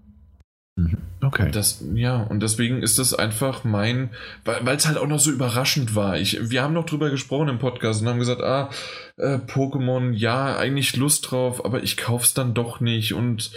Mhm. 0.79 0.99
Okay. 1.21 1.51
Das, 1.51 1.83
ja, 1.95 2.23
und 2.23 2.41
deswegen 2.41 2.83
ist 2.83 2.99
das 2.99 3.13
einfach 3.13 3.65
mein, 3.65 4.11
weil 4.45 4.77
es 4.77 4.87
halt 4.87 4.97
auch 4.97 5.09
noch 5.09 5.19
so 5.19 5.33
überraschend 5.33 5.97
war. 5.97 6.17
Ich, 6.17 6.51
wir 6.51 6.63
haben 6.63 6.75
noch 6.75 6.87
drüber 6.87 7.11
gesprochen 7.11 7.49
im 7.49 7.59
Podcast 7.59 8.01
und 8.01 8.09
haben 8.09 8.21
gesagt, 8.21 8.41
ah, 8.41 8.71
äh, 9.17 9.39
Pokémon, 9.39 10.13
ja, 10.13 10.57
eigentlich 10.57 10.97
Lust 10.97 11.31
drauf, 11.31 11.65
aber 11.65 11.83
ich 11.83 11.97
kauf's 11.97 12.35
dann 12.35 12.55
doch 12.55 12.79
nicht 12.79 13.15
und 13.15 13.51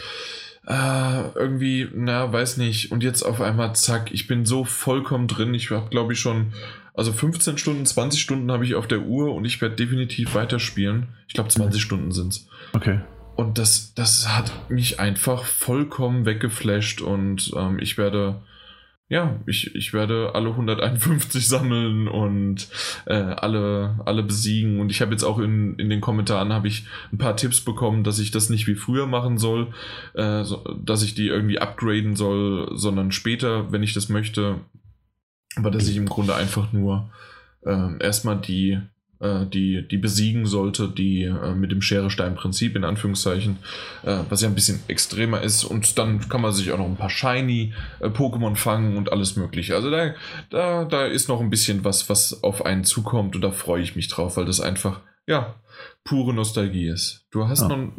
äh, 0.65 1.21
irgendwie, 1.35 1.87
na, 1.93 2.33
weiß 2.33 2.57
nicht. 2.57 2.91
Und 2.91 3.03
jetzt 3.03 3.21
auf 3.21 3.39
einmal, 3.39 3.75
zack, 3.75 4.11
ich 4.11 4.25
bin 4.25 4.45
so 4.45 4.63
vollkommen 4.63 5.27
drin. 5.27 5.53
Ich 5.53 5.69
habe, 5.69 5.89
glaube 5.89 6.13
ich, 6.13 6.19
schon, 6.19 6.53
also 6.95 7.13
15 7.13 7.59
Stunden, 7.59 7.85
20 7.85 8.19
Stunden 8.19 8.51
habe 8.51 8.65
ich 8.65 8.73
auf 8.73 8.87
der 8.87 9.01
Uhr 9.01 9.35
und 9.35 9.45
ich 9.45 9.61
werde 9.61 9.75
definitiv 9.75 10.33
weiterspielen. 10.33 11.09
Ich 11.27 11.35
glaube, 11.35 11.49
20 11.49 11.81
Stunden 11.81 12.11
sind's. 12.11 12.47
Okay. 12.73 12.99
Und 13.35 13.57
das, 13.57 13.93
das 13.95 14.27
hat 14.29 14.51
mich 14.69 14.99
einfach 14.99 15.45
vollkommen 15.45 16.25
weggeflasht 16.25 17.01
und 17.01 17.51
ähm, 17.55 17.79
ich 17.79 17.97
werde, 17.97 18.41
ja, 19.07 19.39
ich, 19.45 19.73
ich 19.73 19.93
werde 19.93 20.35
alle 20.35 20.49
151 20.49 21.47
sammeln 21.47 22.07
und 22.07 22.67
äh, 23.05 23.13
alle, 23.13 23.99
alle 24.05 24.23
besiegen. 24.23 24.79
Und 24.79 24.89
ich 24.89 25.01
habe 25.01 25.11
jetzt 25.11 25.23
auch 25.23 25.39
in, 25.39 25.75
in 25.75 25.89
den 25.89 26.01
Kommentaren 26.01 26.53
habe 26.53 26.67
ich 26.67 26.85
ein 27.11 27.17
paar 27.17 27.35
Tipps 27.35 27.61
bekommen, 27.61 28.03
dass 28.03 28.19
ich 28.19 28.31
das 28.31 28.49
nicht 28.49 28.67
wie 28.67 28.75
früher 28.75 29.07
machen 29.07 29.37
soll, 29.37 29.73
äh, 30.13 30.43
so, 30.43 30.63
dass 30.83 31.01
ich 31.01 31.15
die 31.15 31.27
irgendwie 31.27 31.59
upgraden 31.59 32.15
soll, 32.15 32.69
sondern 32.77 33.11
später, 33.11 33.71
wenn 33.71 33.83
ich 33.83 33.93
das 33.93 34.09
möchte. 34.09 34.59
Aber 35.55 35.71
dass 35.71 35.87
ich 35.87 35.97
im 35.97 36.07
Grunde 36.07 36.35
einfach 36.35 36.71
nur 36.71 37.09
äh, 37.65 37.97
erstmal 37.99 38.39
die 38.39 38.79
die, 39.21 39.87
die 39.87 39.97
besiegen 39.97 40.45
sollte, 40.45 40.87
die 40.87 41.23
äh, 41.23 41.53
mit 41.53 41.71
dem 41.71 41.81
Schere-Stein-Prinzip 41.81 42.75
in 42.75 42.83
Anführungszeichen, 42.83 43.57
äh, 44.03 44.17
was 44.29 44.41
ja 44.41 44.47
ein 44.47 44.55
bisschen 44.55 44.79
extremer 44.87 45.41
ist. 45.41 45.63
Und 45.63 45.97
dann 45.97 46.27
kann 46.27 46.41
man 46.41 46.51
sich 46.51 46.71
auch 46.71 46.77
noch 46.77 46.87
ein 46.87 46.97
paar 46.97 47.09
Shiny-Pokémon 47.09 48.55
fangen 48.55 48.97
und 48.97 49.11
alles 49.11 49.35
Mögliche. 49.35 49.75
Also 49.75 49.91
da, 49.91 50.13
da, 50.49 50.85
da 50.85 51.05
ist 51.05 51.29
noch 51.29 51.39
ein 51.39 51.49
bisschen 51.49 51.83
was, 51.83 52.09
was 52.09 52.43
auf 52.43 52.65
einen 52.65 52.83
zukommt 52.83 53.35
und 53.35 53.41
da 53.41 53.51
freue 53.51 53.81
ich 53.81 53.95
mich 53.95 54.07
drauf, 54.07 54.37
weil 54.37 54.45
das 54.45 54.59
einfach, 54.59 55.01
ja, 55.27 55.55
pure 56.03 56.33
Nostalgie 56.33 56.87
ist. 56.87 57.25
Du 57.31 57.47
hast 57.47 57.61
ja. 57.61 57.67
noch, 57.67 57.91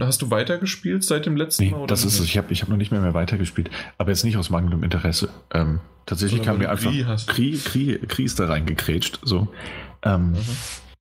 hast 0.00 0.22
du 0.22 0.30
weitergespielt 0.30 1.04
seit 1.04 1.26
dem 1.26 1.36
letzten 1.36 1.64
nee, 1.64 1.70
Mal? 1.70 1.78
Oder 1.78 1.86
das 1.86 2.04
ist 2.04 2.18
es. 2.18 2.26
Ich 2.26 2.36
habe 2.36 2.52
ich 2.52 2.62
hab 2.62 2.68
noch 2.68 2.76
nicht 2.76 2.90
mehr, 2.90 3.00
mehr 3.00 3.14
weitergespielt, 3.14 3.70
aber 3.96 4.10
jetzt 4.10 4.24
nicht 4.24 4.36
aus 4.36 4.50
mangelndem 4.50 4.82
Interesse. 4.82 5.28
Ähm, 5.52 5.80
tatsächlich 6.06 6.42
kam 6.42 6.58
mir 6.58 6.70
einfach 6.70 6.90
Kri, 7.26 7.58
Kri, 7.64 8.00
Kri 8.08 8.24
ist 8.24 8.40
da 8.40 8.46
reingekrätscht. 8.46 9.20
So. 9.22 9.48
Ähm, 10.04 10.32
mhm. 10.32 10.38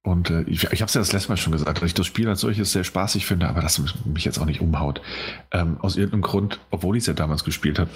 Und 0.05 0.30
äh, 0.30 0.41
ich, 0.43 0.63
ich 0.65 0.81
habe 0.81 0.89
es 0.89 0.93
ja 0.93 1.01
das 1.01 1.13
letzte 1.13 1.30
Mal 1.30 1.38
schon 1.38 1.53
gesagt, 1.53 1.77
dass 1.77 1.88
ich 1.88 1.93
das 1.93 2.05
Spiel 2.05 2.27
als 2.27 2.41
solches 2.41 2.73
sehr 2.73 2.84
spaßig 2.84 3.25
finde, 3.25 3.47
aber 3.47 3.61
das 3.61 3.81
mich 4.05 4.25
jetzt 4.25 4.38
auch 4.38 4.45
nicht 4.45 4.59
umhaut. 4.59 5.01
Ähm, 5.51 5.77
aus 5.80 5.95
irgendeinem 5.95 6.23
Grund, 6.23 6.59
obwohl 6.71 6.97
ich 6.97 7.03
es 7.03 7.07
ja 7.07 7.13
damals 7.13 7.45
gespielt 7.45 7.80
habe, 7.80 7.89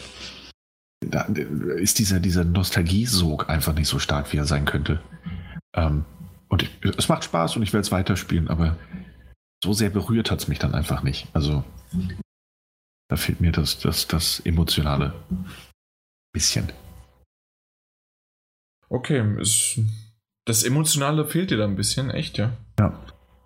da 1.01 1.23
ist 1.23 1.99
dieser, 1.99 2.19
dieser 2.19 2.45
Nostalgiesog 2.45 3.49
einfach 3.49 3.73
nicht 3.73 3.87
so 3.87 3.99
stark, 3.99 4.31
wie 4.31 4.37
er 4.37 4.45
sein 4.45 4.65
könnte. 4.65 5.01
Ähm, 5.75 6.05
und 6.47 6.63
ich, 6.63 6.69
es 6.97 7.09
macht 7.09 7.25
Spaß 7.25 7.57
und 7.57 7.63
ich 7.63 7.73
werde 7.73 7.81
es 7.81 7.91
weiterspielen, 7.91 8.47
aber 8.47 8.77
so 9.63 9.73
sehr 9.73 9.89
berührt 9.89 10.31
hat 10.31 10.39
es 10.39 10.47
mich 10.47 10.59
dann 10.59 10.73
einfach 10.73 11.03
nicht. 11.03 11.27
Also 11.33 11.63
da 13.09 13.17
fehlt 13.17 13.41
mir 13.41 13.51
das, 13.51 13.79
das, 13.79 14.07
das 14.07 14.39
emotionale 14.39 15.13
bisschen. 16.33 16.71
Okay, 18.89 19.21
ist 19.41 19.81
das 20.47 20.63
Emotionale 20.63 21.25
fehlt 21.25 21.51
dir 21.51 21.57
da 21.57 21.65
ein 21.65 21.75
bisschen, 21.75 22.09
echt, 22.09 22.37
ja? 22.37 22.51
Ja. 22.79 22.99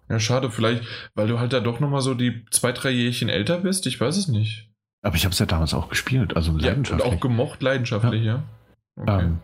Ja, 0.10 0.20
schade, 0.20 0.52
vielleicht, 0.52 0.84
weil 1.16 1.28
du 1.28 1.40
halt 1.40 1.54
da 1.54 1.62
doch 1.62 1.80
nochmal 1.80 2.02
so 2.02 2.14
die 2.14 2.46
zwei, 2.52 2.74
drei 2.74 2.90
Jährchen 2.92 3.30
älter 3.30 3.60
bist, 3.60 3.88
ich 3.88 4.00
weiß 4.00 4.18
es 4.18 4.28
nicht. 4.28 4.70
Aber 5.02 5.16
ich 5.16 5.24
habe 5.24 5.32
es 5.34 5.40
ja 5.40 5.46
damals 5.46 5.74
auch 5.74 5.90
gespielt, 5.90 6.36
also 6.36 6.52
leidenschaftlich. 6.52 7.00
Ja, 7.00 7.12
und 7.12 7.18
auch 7.18 7.22
gemocht, 7.22 7.62
leidenschaftlich, 7.64 8.24
ja. 8.24 8.44
ja. 8.98 9.04
Okay. 9.04 9.24
Ähm, 9.24 9.40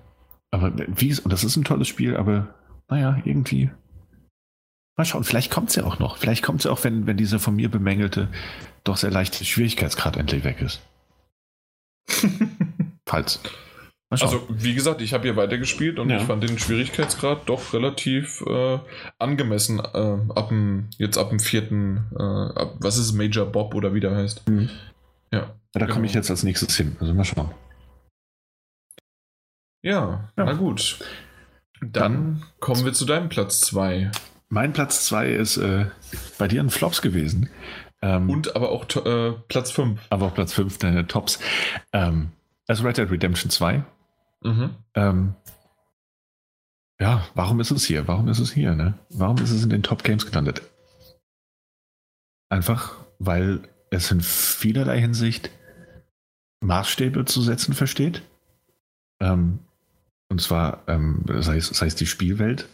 aber 0.52 0.74
wie 0.76 1.08
ist, 1.08 1.20
und 1.20 1.32
das 1.32 1.44
ist 1.44 1.56
ein 1.56 1.64
tolles 1.64 1.88
Spiel, 1.88 2.16
aber 2.16 2.54
naja, 2.90 3.22
irgendwie. 3.26 3.72
Mal 4.98 5.06
schauen, 5.06 5.24
vielleicht 5.24 5.52
kommt 5.52 5.70
es 5.70 5.76
ja 5.76 5.84
auch 5.84 6.00
noch. 6.00 6.18
Vielleicht 6.18 6.44
kommt 6.44 6.60
es 6.60 6.66
ja 6.66 6.72
auch, 6.72 6.84
wenn, 6.84 7.08
wenn 7.08 7.18
dieser 7.18 7.40
von 7.40 7.56
mir 7.56 7.70
bemängelte, 7.70 8.28
doch 8.84 8.98
sehr 8.98 9.12
leichte 9.12 9.46
Schwierigkeitsgrad 9.46 10.18
endlich 10.18 10.44
weg 10.44 10.62
ist. 10.62 10.82
Falls. 13.06 13.40
Also, 14.10 14.48
wie 14.50 14.74
gesagt, 14.74 15.02
ich 15.02 15.14
habe 15.14 15.24
hier 15.26 15.36
weitergespielt 15.36 16.00
und 16.00 16.10
ja. 16.10 16.18
ich 16.18 16.24
fand 16.24 16.42
den 16.42 16.58
Schwierigkeitsgrad 16.58 17.50
doch 17.50 17.74
relativ 17.74 18.42
äh, 18.48 18.80
angemessen. 19.20 19.80
Äh, 19.80 20.18
ab 20.34 20.48
dem, 20.48 20.88
jetzt 20.98 21.18
ab 21.18 21.30
dem 21.30 21.42
vierten, 21.42 22.06
äh, 22.18 22.24
ab, 22.24 22.76
was 22.80 22.98
ist 22.98 23.12
Major 23.12 23.46
Bob 23.46 23.76
oder 23.76 23.94
wie 23.94 24.00
der 24.00 24.16
heißt. 24.16 24.48
Mhm. 24.48 24.70
Ja. 25.34 25.54
da 25.74 25.82
genau. 25.82 25.94
komme 25.94 26.06
ich 26.06 26.14
jetzt 26.14 26.30
als 26.30 26.44
nächstes 26.44 26.78
hin. 26.78 26.96
Also 27.02 27.14
mal 27.14 27.26
schauen. 27.26 27.52
Ja, 29.84 30.32
ja. 30.38 30.46
na 30.46 30.54
gut. 30.54 31.00
Dann, 31.82 31.92
Dann, 31.92 32.44
kommen 32.62 32.86
wir 32.86 32.94
zu 32.94 33.06
deinem 33.06 33.28
Platz 33.28 33.60
2. 33.60 34.12
Mein 34.48 34.72
Platz 34.72 35.06
2 35.06 35.32
ist 35.32 35.58
äh, 35.58 35.88
bei 36.38 36.48
dir 36.48 36.62
ein 36.62 36.70
Flops 36.70 37.02
gewesen. 37.02 37.50
Ähm, 38.02 38.30
und 38.30 38.56
aber 38.56 38.70
auch 38.70 38.86
äh, 39.06 39.34
Platz 39.50 39.72
5. 39.72 40.00
Aber 40.10 40.28
auch 40.28 40.34
Platz 40.34 40.54
5 40.54 40.78
deine 40.78 41.08
Tops. 41.08 41.40
Ähm, 41.92 42.32
also 42.68 42.84
Red 42.84 42.98
Dead 42.98 43.12
Redemption 43.12 43.52
2 43.52 43.84
Mhm. 44.48 44.70
Ähm, 44.96 45.36
ja, 47.00 47.28
warum 47.36 47.60
ist 47.60 47.72
es 47.72 47.86
hier? 47.86 48.08
Warum 48.08 48.28
ist 48.28 48.40
es 48.40 48.52
hier? 48.52 48.74
Ne? 48.74 48.96
Warum 49.10 49.38
ist 49.38 49.52
es 49.52 49.64
in 49.64 49.70
den 49.70 49.84
Top 49.84 50.04
Games 50.04 50.26
gelandet? 50.26 50.62
Einfach, 52.50 52.96
weil 53.20 53.62
es 53.92 54.10
in 54.12 54.22
vielerlei 54.22 55.00
Hinsicht 55.00 55.52
Maßstäbe 56.62 57.26
zu 57.26 57.42
setzen 57.42 57.74
versteht. 57.74 58.24
Ähm, 59.20 59.60
und 60.30 60.42
zwar, 60.42 60.84
ähm, 60.88 61.24
sei, 61.40 61.58
es, 61.58 61.68
sei 61.68 61.88
es 61.88 61.96
die 61.96 62.06
Spielwelt, 62.06 62.68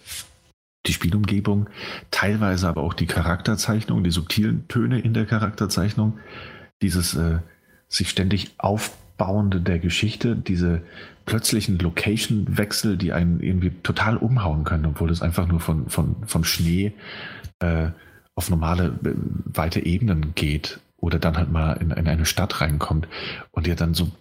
die 0.86 0.94
Spielumgebung, 0.94 1.70
teilweise 2.12 2.68
aber 2.68 2.82
auch 2.82 2.94
die 2.94 3.06
Charakterzeichnung, 3.08 4.04
die 4.04 4.12
subtilen 4.12 4.68
Töne 4.68 5.00
in 5.00 5.14
der 5.14 5.26
Charakterzeichnung, 5.26 6.20
dieses 6.82 7.14
äh, 7.16 7.40
sich 7.88 8.10
ständig 8.10 8.56
aufbauende 8.58 9.62
der 9.62 9.80
Geschichte, 9.80 10.36
diese 10.36 10.82
plötzlichen 11.26 11.80
Location-Wechsel, 11.80 12.98
die 12.98 13.14
einen 13.14 13.40
irgendwie 13.40 13.72
total 13.82 14.18
umhauen 14.18 14.64
können, 14.64 14.86
obwohl 14.86 15.10
es 15.10 15.22
einfach 15.22 15.48
nur 15.48 15.60
von, 15.60 15.90
von, 15.90 16.16
vom 16.26 16.44
Schnee 16.44 16.94
äh, 17.60 17.90
auf 18.36 18.50
normale, 18.50 19.00
äh, 19.06 19.14
weite 19.45 19.86
Ebenen 19.86 20.36
geht 20.36 20.80
oder 20.98 21.20
dann 21.20 21.38
halt 21.38 21.52
mal 21.52 21.74
in, 21.74 21.91
in 21.91 22.08
eine 22.08 22.26
Stadt 22.26 22.62
reinkommt 22.62 23.08
und 23.52 23.66
dir 23.66 23.76
dann 23.76 23.94
so 23.94 24.12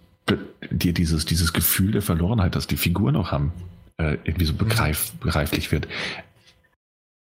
dir 0.71 0.93
dieses, 0.93 1.25
dieses 1.25 1.51
Gefühl 1.51 1.91
der 1.91 2.01
Verlorenheit, 2.01 2.55
das 2.55 2.67
die 2.67 2.77
Figuren 2.77 3.15
auch 3.17 3.31
haben, 3.31 3.51
äh, 3.97 4.17
irgendwie 4.23 4.45
so 4.45 4.53
begreif, 4.53 5.11
begreiflich 5.19 5.71
wird. 5.71 5.87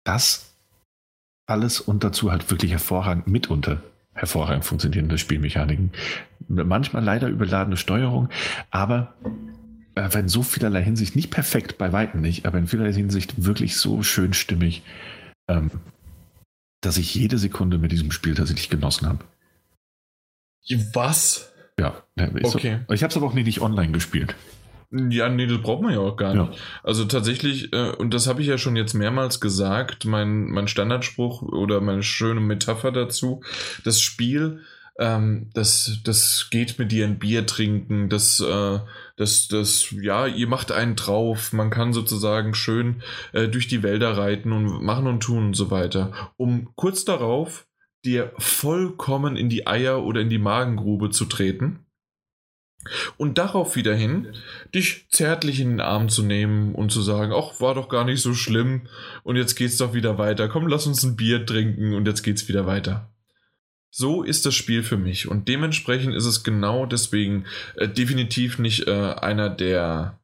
Das 0.05 0.55
alles 1.47 1.81
und 1.81 2.05
dazu 2.05 2.31
halt 2.31 2.51
wirklich 2.51 2.73
hervorragend, 2.73 3.27
mitunter 3.27 3.83
hervorragend 4.17 4.65
funktionierende 4.65 5.19
Spielmechaniken. 5.19 5.93
Manchmal 6.49 7.05
leider 7.05 7.29
überladene 7.29 7.77
Steuerung, 7.77 8.31
aber 8.71 9.15
äh, 9.97 10.19
in 10.19 10.29
so 10.29 10.43
vielerlei 10.43 10.83
Hinsicht 10.83 11.17
nicht 11.17 11.31
perfekt, 11.31 11.79
bei 11.79 11.93
weitem 11.93 12.21
nicht, 12.21 12.47
aber 12.47 12.59
in 12.59 12.67
vielerlei 12.67 12.93
Hinsicht 12.93 13.45
wirklich 13.45 13.77
so 13.77 14.03
schön 14.03 14.35
stimmig, 14.35 14.83
ähm, 15.49 15.71
dass 16.83 16.99
ich 16.99 17.15
jede 17.15 17.39
Sekunde 17.39 17.79
mit 17.79 17.93
diesem 17.93 18.13
Spiel 18.13 18.35
tatsächlich 18.35 18.69
genossen 18.69 19.09
habe. 19.09 19.25
Was? 20.93 21.53
Ja, 21.79 22.03
okay. 22.43 22.81
So. 22.89 22.95
Ich 22.95 23.03
habe 23.03 23.11
es 23.11 23.17
aber 23.17 23.27
auch 23.27 23.35
nicht 23.35 23.61
online 23.61 23.93
gespielt. 23.93 24.35
Ja, 24.93 25.29
nee, 25.29 25.47
das 25.47 25.61
braucht 25.63 25.83
man 25.83 25.93
ja 25.93 25.99
auch 25.99 26.17
gar 26.17 26.35
nicht. 26.35 26.55
Ja. 26.55 26.61
Also 26.83 27.05
tatsächlich, 27.07 27.73
äh, 27.73 27.91
und 27.91 28.15
das 28.15 28.29
habe 28.29 28.41
ich 28.41 28.49
ja 28.49 28.57
schon 28.57 28.77
jetzt 28.77 28.95
mehrmals 28.95 29.41
gesagt, 29.41 30.05
mein, 30.05 30.45
mein 30.47 30.69
Standardspruch 30.69 31.43
oder 31.43 31.81
meine 31.81 32.03
schöne 32.03 32.41
Metapher 32.41 32.93
dazu, 32.93 33.43
das 33.85 34.01
Spiel 34.01 34.61
ähm, 34.99 35.51
das, 35.55 36.01
das 36.05 36.49
geht 36.51 36.79
mit 36.79 36.93
dir 36.93 37.07
ein 37.07 37.19
Bier 37.19 37.47
trinken, 37.47 38.09
das, 38.09 38.41
äh, 38.41 38.79
das, 39.17 39.49
das, 39.49 39.91
ja, 39.91 40.27
ihr 40.27 40.47
macht 40.47 40.73
einen 40.73 40.95
drauf, 40.95 41.53
man 41.53 41.71
kann 41.71 41.93
sozusagen 41.93 42.55
schön 42.55 43.03
äh, 43.33 43.49
durch 43.49 43.67
die 43.67 43.83
Wälder 43.83 44.17
reiten 44.17 44.53
und 44.53 44.83
machen 44.83 45.07
und 45.07 45.21
tun 45.21 45.47
und 45.47 45.57
so 45.57 45.71
weiter, 45.71 46.33
um 46.37 46.69
kurz 46.77 47.05
darauf 47.05 47.67
dir 48.05 48.33
vollkommen 48.39 49.37
in 49.37 49.49
die 49.49 49.67
Eier 49.67 50.05
oder 50.05 50.21
in 50.21 50.29
die 50.29 50.39
Magengrube 50.39 51.11
zu 51.11 51.25
treten 51.25 51.87
Und 53.17 53.39
darauf 53.39 53.75
wieder 53.75 53.95
hin, 53.95 54.29
dich 54.75 55.09
zärtlich 55.11 55.61
in 55.61 55.71
den 55.71 55.81
Arm 55.81 56.09
zu 56.09 56.23
nehmen 56.23 56.75
und 56.75 56.93
zu 56.93 57.03
sagen, 57.03 57.33
ach, 57.35 57.61
war 57.61 57.75
doch 57.75 57.89
gar 57.89 58.05
nicht 58.05 58.23
so 58.23 58.35
schlimm 58.35 58.83
und 59.25 59.37
jetzt 59.37 59.57
geht's 59.57 59.79
doch 59.79 59.95
wieder 59.95 60.19
weiter. 60.19 60.49
Komm, 60.49 60.69
lass 60.69 60.87
uns 60.87 61.03
ein 61.03 61.17
Bier 61.17 61.45
trinken 61.47 61.95
und 61.95 62.07
jetzt 62.07 62.23
geht's 62.23 62.49
wieder 62.49 62.67
weiter. 62.67 63.11
So 63.91 64.23
ist 64.23 64.45
das 64.45 64.55
Spiel 64.55 64.83
für 64.83 64.97
mich 64.97 65.29
und 65.29 65.49
dementsprechend 65.49 66.15
ist 66.15 66.27
es 66.27 66.45
genau 66.45 66.87
deswegen 66.87 67.47
äh, 67.77 67.89
definitiv 67.89 68.59
nicht 68.59 68.87
äh, 68.87 69.15
einer 69.15 69.49
der 69.49 70.19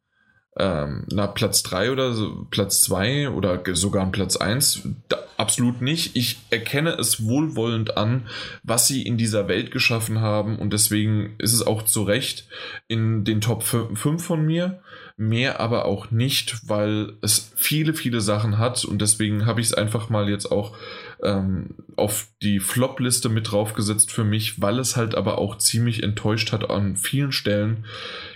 ähm, 0.58 1.06
na, 1.10 1.26
Platz 1.28 1.62
3 1.62 1.92
oder 1.92 2.12
so, 2.12 2.46
Platz 2.50 2.82
2 2.82 3.30
oder 3.30 3.62
sogar 3.74 4.04
ein 4.04 4.12
Platz 4.12 4.36
1. 4.36 4.82
Da, 5.08 5.18
absolut 5.38 5.80
nicht. 5.80 6.14
Ich 6.14 6.40
erkenne 6.50 6.90
es 6.90 7.24
wohlwollend 7.24 7.96
an, 7.96 8.26
was 8.62 8.86
sie 8.86 9.02
in 9.02 9.16
dieser 9.16 9.48
Welt 9.48 9.70
geschaffen 9.70 10.20
haben 10.20 10.58
und 10.58 10.72
deswegen 10.72 11.34
ist 11.38 11.54
es 11.54 11.66
auch 11.66 11.82
zu 11.82 12.02
Recht 12.02 12.48
in 12.86 13.24
den 13.24 13.40
Top 13.40 13.62
5 13.62 14.22
von 14.22 14.44
mir. 14.44 14.82
Mehr 15.16 15.60
aber 15.60 15.84
auch 15.84 16.10
nicht, 16.10 16.68
weil 16.68 17.14
es 17.22 17.52
viele, 17.56 17.94
viele 17.94 18.20
Sachen 18.20 18.58
hat 18.58 18.84
und 18.84 19.00
deswegen 19.00 19.46
habe 19.46 19.60
ich 19.60 19.68
es 19.68 19.74
einfach 19.74 20.08
mal 20.08 20.28
jetzt 20.28 20.50
auch 20.50 20.76
ähm, 21.22 21.74
auf 21.96 22.28
die 22.42 22.60
Flop-Liste 22.60 23.28
mit 23.28 23.50
draufgesetzt 23.50 24.10
für 24.10 24.24
mich, 24.24 24.60
weil 24.60 24.78
es 24.78 24.96
halt 24.96 25.14
aber 25.14 25.38
auch 25.38 25.58
ziemlich 25.58 26.02
enttäuscht 26.02 26.52
hat 26.52 26.68
an 26.70 26.96
vielen 26.96 27.32
Stellen. 27.32 27.84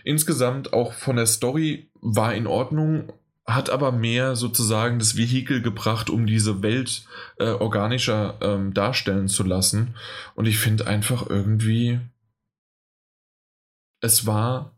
Insgesamt 0.04 0.72
auch 0.72 0.92
von 0.92 1.16
der 1.16 1.26
Story 1.26 1.90
war 2.00 2.34
in 2.34 2.46
Ordnung, 2.46 3.12
hat 3.46 3.70
aber 3.70 3.92
mehr 3.92 4.34
sozusagen 4.34 4.98
das 4.98 5.16
Vehikel 5.16 5.62
gebracht, 5.62 6.10
um 6.10 6.26
diese 6.26 6.62
Welt 6.62 7.04
äh, 7.38 7.50
organischer 7.50 8.34
ähm, 8.40 8.74
darstellen 8.74 9.28
zu 9.28 9.44
lassen. 9.44 9.94
Und 10.34 10.46
ich 10.46 10.58
finde 10.58 10.86
einfach 10.86 11.28
irgendwie, 11.28 12.00
es 14.00 14.26
war 14.26 14.76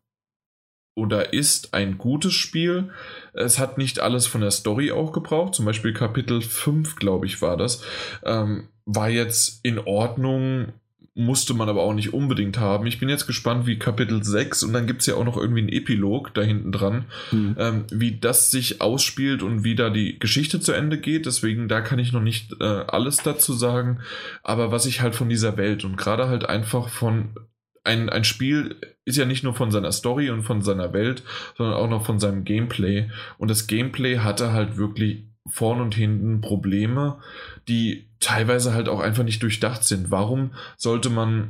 oder 0.94 1.32
ist 1.32 1.74
ein 1.74 1.96
gutes 1.96 2.34
Spiel. 2.34 2.90
Es 3.32 3.58
hat 3.58 3.78
nicht 3.78 4.00
alles 4.00 4.26
von 4.26 4.40
der 4.40 4.50
Story 4.50 4.92
auch 4.92 5.12
gebraucht. 5.12 5.54
Zum 5.54 5.64
Beispiel 5.64 5.92
Kapitel 5.92 6.42
5, 6.42 6.96
glaube 6.96 7.26
ich, 7.26 7.42
war 7.42 7.56
das. 7.56 7.82
Ähm, 8.24 8.68
war 8.84 9.10
jetzt 9.10 9.60
in 9.64 9.78
Ordnung, 9.78 10.72
musste 11.18 11.52
man 11.52 11.68
aber 11.68 11.82
auch 11.82 11.94
nicht 11.94 12.14
unbedingt 12.14 12.58
haben. 12.58 12.86
Ich 12.86 13.00
bin 13.00 13.08
jetzt 13.08 13.26
gespannt, 13.26 13.66
wie 13.66 13.78
Kapitel 13.78 14.22
6 14.22 14.62
und 14.62 14.72
dann 14.72 14.86
gibt 14.86 15.00
es 15.00 15.06
ja 15.06 15.14
auch 15.14 15.24
noch 15.24 15.36
irgendwie 15.36 15.60
einen 15.60 15.68
Epilog 15.68 16.32
da 16.32 16.42
hinten 16.42 16.70
dran, 16.70 17.06
mhm. 17.32 17.56
ähm, 17.58 17.84
wie 17.90 18.18
das 18.18 18.52
sich 18.52 18.80
ausspielt 18.80 19.42
und 19.42 19.64
wie 19.64 19.74
da 19.74 19.90
die 19.90 20.18
Geschichte 20.20 20.60
zu 20.60 20.72
Ende 20.72 20.96
geht. 20.96 21.26
Deswegen, 21.26 21.66
da 21.66 21.80
kann 21.80 21.98
ich 21.98 22.12
noch 22.12 22.22
nicht 22.22 22.54
äh, 22.60 22.64
alles 22.64 23.16
dazu 23.18 23.52
sagen. 23.52 23.98
Aber 24.44 24.70
was 24.70 24.86
ich 24.86 25.00
halt 25.00 25.16
von 25.16 25.28
dieser 25.28 25.56
Welt 25.56 25.84
und 25.84 25.96
gerade 25.96 26.28
halt 26.28 26.48
einfach 26.48 26.88
von 26.88 27.30
ein, 27.88 28.08
ein 28.10 28.24
Spiel 28.24 28.76
ist 29.04 29.16
ja 29.16 29.24
nicht 29.24 29.42
nur 29.42 29.54
von 29.54 29.70
seiner 29.70 29.92
Story 29.92 30.30
und 30.30 30.42
von 30.42 30.62
seiner 30.62 30.92
Welt, 30.92 31.22
sondern 31.56 31.74
auch 31.74 31.88
noch 31.88 32.04
von 32.04 32.20
seinem 32.20 32.44
Gameplay. 32.44 33.10
Und 33.38 33.50
das 33.50 33.66
Gameplay 33.66 34.18
hatte 34.18 34.52
halt 34.52 34.76
wirklich 34.76 35.24
vorn 35.48 35.80
und 35.80 35.94
hinten 35.94 36.42
Probleme, 36.42 37.18
die 37.66 38.10
teilweise 38.20 38.74
halt 38.74 38.88
auch 38.88 39.00
einfach 39.00 39.24
nicht 39.24 39.42
durchdacht 39.42 39.84
sind. 39.84 40.10
Warum 40.10 40.50
sollte 40.76 41.08
man 41.08 41.48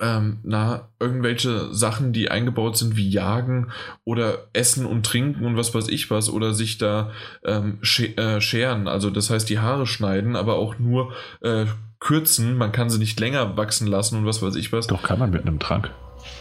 ähm, 0.00 0.38
na, 0.42 0.88
irgendwelche 0.98 1.72
Sachen, 1.72 2.12
die 2.12 2.30
eingebaut 2.30 2.76
sind, 2.76 2.96
wie 2.96 3.08
Jagen 3.08 3.70
oder 4.04 4.48
Essen 4.52 4.86
und 4.86 5.06
Trinken 5.06 5.44
und 5.44 5.56
was 5.56 5.74
weiß 5.74 5.88
ich 5.88 6.10
was, 6.10 6.30
oder 6.30 6.54
sich 6.54 6.78
da 6.78 7.12
ähm, 7.44 7.78
äh, 8.16 8.40
scheren, 8.40 8.88
also 8.88 9.10
das 9.10 9.30
heißt 9.30 9.48
die 9.48 9.58
Haare 9.60 9.86
schneiden, 9.86 10.36
aber 10.36 10.56
auch 10.56 10.78
nur 10.78 11.12
äh, 11.42 11.66
kürzen, 12.04 12.56
man 12.56 12.70
kann 12.70 12.90
sie 12.90 12.98
nicht 12.98 13.18
länger 13.18 13.56
wachsen 13.56 13.86
lassen 13.86 14.18
und 14.18 14.26
was 14.26 14.42
weiß 14.42 14.54
ich 14.56 14.72
was. 14.72 14.86
Doch 14.86 15.02
kann 15.02 15.18
man 15.18 15.30
mit 15.30 15.42
einem 15.42 15.58
Trank. 15.58 15.90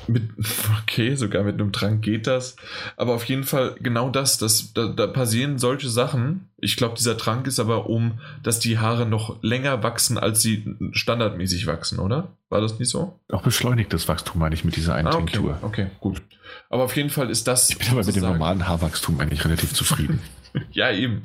Mit, 0.08 0.30
okay, 0.84 1.16
sogar 1.16 1.44
mit 1.44 1.54
einem 1.54 1.72
Trank 1.72 2.02
geht 2.02 2.28
das. 2.28 2.58
Aber 2.98 3.14
auf 3.14 3.24
jeden 3.26 3.46
Fall 3.46 3.76
genau 3.80 4.10
das, 4.10 4.38
das 4.38 4.74
da, 4.74 4.88
da 4.88 5.08
passieren 5.08 5.58
solche 5.58 5.90
Sachen. 5.90 6.50
Ich 6.58 6.76
glaube, 6.76 6.96
dieser 6.98 7.18
Trank 7.18 7.48
ist 7.48 7.62
aber 7.62 7.90
um, 7.90 8.20
dass 8.44 8.60
die 8.60 8.78
Haare 8.78 9.06
noch 9.06 9.42
länger 9.42 9.84
wachsen, 9.84 10.18
als 10.18 10.42
sie 10.42 10.76
standardmäßig 10.92 11.66
wachsen, 11.66 12.00
oder? 12.00 12.28
War 12.50 12.60
das 12.60 12.78
nicht 12.78 12.90
so? 12.90 13.18
Auch 13.32 13.42
beschleunigtes 13.42 14.10
Wachstum 14.10 14.40
meine 14.40 14.56
ich 14.56 14.66
mit 14.66 14.76
dieser 14.76 14.96
einen 14.96 15.08
ah, 15.08 15.16
okay, 15.16 15.32
Tinktur. 15.32 15.58
Okay, 15.62 15.88
gut. 16.02 16.22
Aber 16.70 16.84
auf 16.84 16.96
jeden 16.98 17.10
Fall 17.10 17.30
ist 17.30 17.48
das. 17.48 17.70
Ich 17.70 17.78
bin 17.78 17.88
aber 17.90 18.04
mit 18.04 18.16
dem 18.16 18.24
normalen 18.24 18.68
Haarwachstum 18.68 19.18
eigentlich 19.20 19.46
relativ 19.46 19.74
zufrieden. 19.74 20.20
ja, 20.72 20.92
eben. 20.92 21.24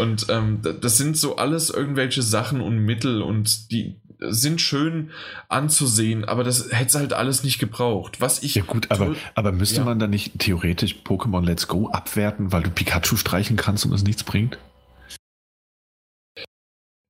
Und 0.00 0.26
ähm, 0.28 0.60
das 0.80 0.98
sind 0.98 1.16
so 1.16 1.36
alles 1.36 1.70
irgendwelche 1.70 2.22
Sachen 2.22 2.60
und 2.60 2.78
Mittel 2.78 3.22
und 3.22 3.70
die 3.70 3.96
sind 4.20 4.60
schön 4.60 5.10
anzusehen, 5.48 6.24
aber 6.24 6.42
das 6.42 6.72
hätte 6.72 6.88
es 6.88 6.94
halt 6.96 7.12
alles 7.12 7.44
nicht 7.44 7.58
gebraucht. 7.58 8.20
Was 8.20 8.42
ich. 8.42 8.56
Ja, 8.56 8.64
gut, 8.64 8.90
aber, 8.90 9.14
aber 9.34 9.52
müsste 9.52 9.78
ja. 9.78 9.84
man 9.84 9.98
dann 9.98 10.10
nicht 10.10 10.38
theoretisch 10.38 10.96
Pokémon 11.04 11.44
Let's 11.44 11.68
Go 11.68 11.88
abwerten, 11.88 12.52
weil 12.52 12.62
du 12.62 12.70
Pikachu 12.70 13.16
streichen 13.16 13.56
kannst 13.56 13.86
und 13.86 13.92
es 13.92 14.02
nichts 14.02 14.24
bringt? 14.24 14.58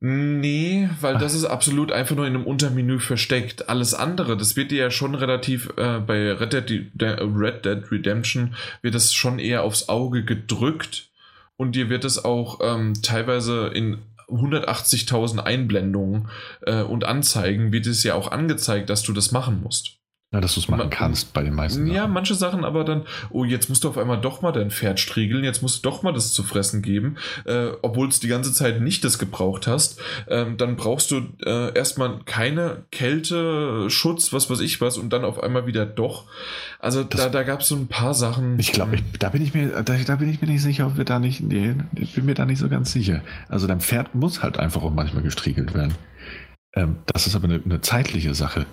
Nee, 0.00 0.88
weil 1.00 1.16
Ach. 1.16 1.20
das 1.20 1.34
ist 1.34 1.44
absolut 1.44 1.90
einfach 1.90 2.14
nur 2.14 2.26
in 2.26 2.36
einem 2.36 2.46
Untermenü 2.46 3.00
versteckt. 3.00 3.68
Alles 3.68 3.94
andere, 3.94 4.36
das 4.36 4.54
wird 4.54 4.70
dir 4.70 4.78
ja 4.78 4.90
schon 4.92 5.16
relativ 5.16 5.70
äh, 5.76 5.98
bei 5.98 6.32
Red 6.32 6.52
Dead, 6.52 6.92
Red 7.00 7.64
Dead 7.64 7.90
Redemption 7.90 8.54
wird 8.80 8.94
es 8.94 9.12
schon 9.12 9.40
eher 9.40 9.64
aufs 9.64 9.88
Auge 9.88 10.24
gedrückt 10.24 11.10
und 11.58 11.74
dir 11.74 11.90
wird 11.90 12.04
es 12.04 12.24
auch 12.24 12.60
ähm, 12.62 12.94
teilweise 13.02 13.66
in 13.66 13.98
180.000 14.28 15.40
Einblendungen 15.40 16.28
äh, 16.62 16.82
und 16.82 17.04
Anzeigen 17.04 17.72
wird 17.72 17.86
es 17.86 18.02
ja 18.04 18.14
auch 18.14 18.30
angezeigt, 18.30 18.88
dass 18.88 19.02
du 19.02 19.12
das 19.12 19.32
machen 19.32 19.62
musst. 19.62 19.98
Ja, 20.30 20.42
dass 20.42 20.52
du 20.54 20.60
es 20.60 20.68
machen 20.68 20.90
kannst 20.90 21.32
bei 21.32 21.42
den 21.42 21.54
meisten. 21.54 21.86
Ja, 21.86 22.02
Sachen. 22.02 22.12
manche 22.12 22.34
Sachen 22.34 22.62
aber 22.62 22.84
dann, 22.84 23.06
oh, 23.30 23.44
jetzt 23.44 23.70
musst 23.70 23.84
du 23.84 23.88
auf 23.88 23.96
einmal 23.96 24.20
doch 24.20 24.42
mal 24.42 24.52
dein 24.52 24.70
Pferd 24.70 25.00
striegeln, 25.00 25.42
jetzt 25.42 25.62
musst 25.62 25.82
du 25.82 25.88
doch 25.88 26.02
mal 26.02 26.12
das 26.12 26.34
zu 26.34 26.42
fressen 26.42 26.82
geben, 26.82 27.16
äh, 27.46 27.68
obwohl 27.80 28.08
es 28.08 28.20
die 28.20 28.28
ganze 28.28 28.52
Zeit 28.52 28.82
nicht 28.82 29.02
das 29.04 29.18
gebraucht 29.18 29.66
hast. 29.66 29.98
Ähm, 30.28 30.58
dann 30.58 30.76
brauchst 30.76 31.10
du 31.12 31.22
äh, 31.46 31.74
erstmal 31.74 32.18
keine 32.26 32.84
Kälte, 32.90 33.88
Schutz, 33.88 34.30
was 34.34 34.50
weiß 34.50 34.60
ich 34.60 34.82
was, 34.82 34.98
und 34.98 35.14
dann 35.14 35.24
auf 35.24 35.42
einmal 35.42 35.66
wieder 35.66 35.86
doch. 35.86 36.26
Also 36.78 37.04
das, 37.04 37.22
da, 37.22 37.28
da 37.30 37.42
gab 37.42 37.62
es 37.62 37.68
so 37.68 37.76
ein 37.76 37.88
paar 37.88 38.12
Sachen. 38.12 38.58
Ich 38.58 38.72
glaube, 38.72 38.98
da 39.18 39.30
bin 39.30 39.40
ich 39.40 39.54
mir, 39.54 39.82
da, 39.82 39.96
da, 39.96 40.16
bin 40.16 40.28
ich 40.28 40.42
mir 40.42 40.48
nicht 40.48 40.62
sicher, 40.62 40.88
ob 40.88 40.98
wir 40.98 41.06
da 41.06 41.20
nicht, 41.20 41.40
nee, 41.40 41.74
ich 41.94 42.12
bin 42.12 42.26
mir 42.26 42.34
da 42.34 42.44
nicht 42.44 42.58
so 42.58 42.68
ganz 42.68 42.92
sicher. 42.92 43.22
Also 43.48 43.66
dein 43.66 43.80
Pferd 43.80 44.14
muss 44.14 44.42
halt 44.42 44.58
einfach 44.58 44.82
auch 44.82 44.92
manchmal 44.92 45.22
gestriegelt 45.22 45.72
werden. 45.72 45.94
Ähm, 46.74 46.96
das 47.06 47.26
ist 47.26 47.34
aber 47.34 47.46
eine, 47.46 47.62
eine 47.64 47.80
zeitliche 47.80 48.34
Sache. 48.34 48.66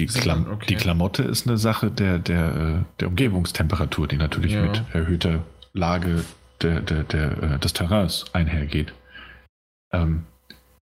Die, 0.00 0.06
Klam 0.06 0.50
okay. 0.50 0.66
die, 0.66 0.74
Klamotte 0.74 1.22
ist 1.22 1.46
eine 1.46 1.56
Sache 1.56 1.90
der, 1.90 2.18
der, 2.18 2.56
äh, 2.56 2.84
der 2.98 3.08
Umgebungstemperatur, 3.08 4.08
die 4.08 4.16
natürlich 4.16 4.52
ja. 4.52 4.62
mit 4.62 4.82
erhöhter 4.92 5.44
Lage 5.72 6.24
der, 6.62 6.80
der, 6.80 7.04
der, 7.04 7.42
äh, 7.42 7.58
des 7.58 7.74
Terrains 7.74 8.24
einhergeht. 8.32 8.92
Ähm, 9.92 10.24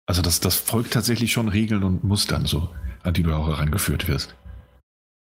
also 0.07 0.23
das, 0.23 0.41
das 0.41 0.57
folgt 0.57 0.93
tatsächlich 0.93 1.33
schon 1.33 1.49
Regeln 1.49 1.85
und 1.85 2.03
Mustern 2.03 2.47
so, 2.47 2.69
an 3.03 3.15
die 3.15 3.23
du 3.23 3.33
auch 3.33 3.49
herangeführt 3.49 4.09
wirst. 4.09 4.35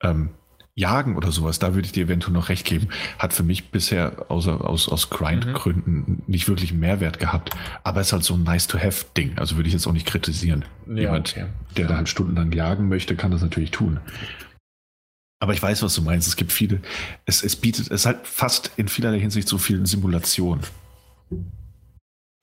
Ähm, 0.04 0.30
Jagen 0.76 1.18
oder 1.18 1.32
sowas, 1.32 1.60
da 1.60 1.76
würde 1.76 1.86
ich 1.86 1.92
dir 1.92 2.06
eventuell 2.06 2.34
noch 2.34 2.50
recht 2.50 2.66
geben, 2.66 2.90
hat 3.20 3.34
für 3.34 3.44
mich 3.44 3.70
bisher 3.70 4.26
außer 4.30 4.68
aus, 4.68 4.90
aus 4.90 5.12
Grind-Gründen 5.12 5.96
mhm. 5.96 6.24
nicht 6.26 6.48
wirklich 6.48 6.72
einen 6.72 6.80
Mehrwert 6.80 7.20
gehabt. 7.20 7.52
Aber 7.84 8.02
es 8.02 8.08
ist 8.08 8.14
halt 8.14 8.24
so 8.24 8.34
ein 8.34 8.44
Nice-to-Have-Ding. 8.44 9.38
Also 9.38 9.56
würde 9.56 9.68
ich 9.68 9.74
jetzt 9.74 9.86
auch 9.86 9.94
nicht 9.94 10.08
kritisieren. 10.08 10.66
Ja, 10.88 10.96
Jemand, 10.96 11.32
okay. 11.32 11.46
der 11.78 11.88
da 11.88 11.98
halt 11.98 12.10
stundenlang 12.10 12.52
jagen 12.52 12.88
möchte, 12.88 13.16
kann 13.16 13.32
das 13.32 13.42
natürlich 13.42 13.72
tun. 13.72 14.00
Aber 15.40 15.54
ich 15.54 15.62
weiß, 15.62 15.84
was 15.84 15.94
du 15.94 16.02
meinst. 16.02 16.28
Es 16.28 16.38
gibt 16.38 16.52
viele, 16.52 16.82
es, 17.26 17.44
es 17.44 17.56
bietet, 17.56 17.92
es 17.92 18.06
hat 18.06 18.26
fast 18.26 18.72
in 18.78 18.88
vielerlei 18.88 19.20
Hinsicht 19.20 19.48
so 19.48 19.58
viel 19.58 19.86
Simulation. 19.86 20.62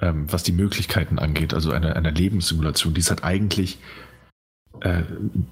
Ähm, 0.01 0.33
was 0.33 0.45
die 0.45 0.53
Möglichkeiten 0.53 1.19
angeht, 1.19 1.53
also 1.53 1.73
eine, 1.73 1.97
eine 1.97 2.11
Lebenssimulation, 2.11 2.95
die 2.95 3.01
es 3.01 3.11
halt 3.11 3.25
eigentlich 3.25 3.79
äh, 4.83 5.03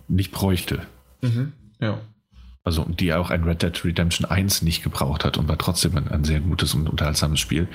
nicht 0.06 0.30
bräuchte. 0.30 0.86
Mhm. 1.22 1.52
Ja. 1.80 2.00
Also 2.68 2.84
die 2.84 3.14
auch 3.14 3.30
ein 3.30 3.44
Red 3.44 3.62
Dead 3.62 3.82
Redemption 3.82 4.26
1 4.30 4.60
nicht 4.60 4.82
gebraucht 4.82 5.24
hat 5.24 5.38
und 5.38 5.48
war 5.48 5.56
trotzdem 5.56 5.96
ein, 5.96 6.08
ein 6.08 6.24
sehr 6.24 6.40
gutes 6.40 6.74
und 6.74 6.86
unterhaltsames 6.86 7.40
Spiel. 7.40 7.66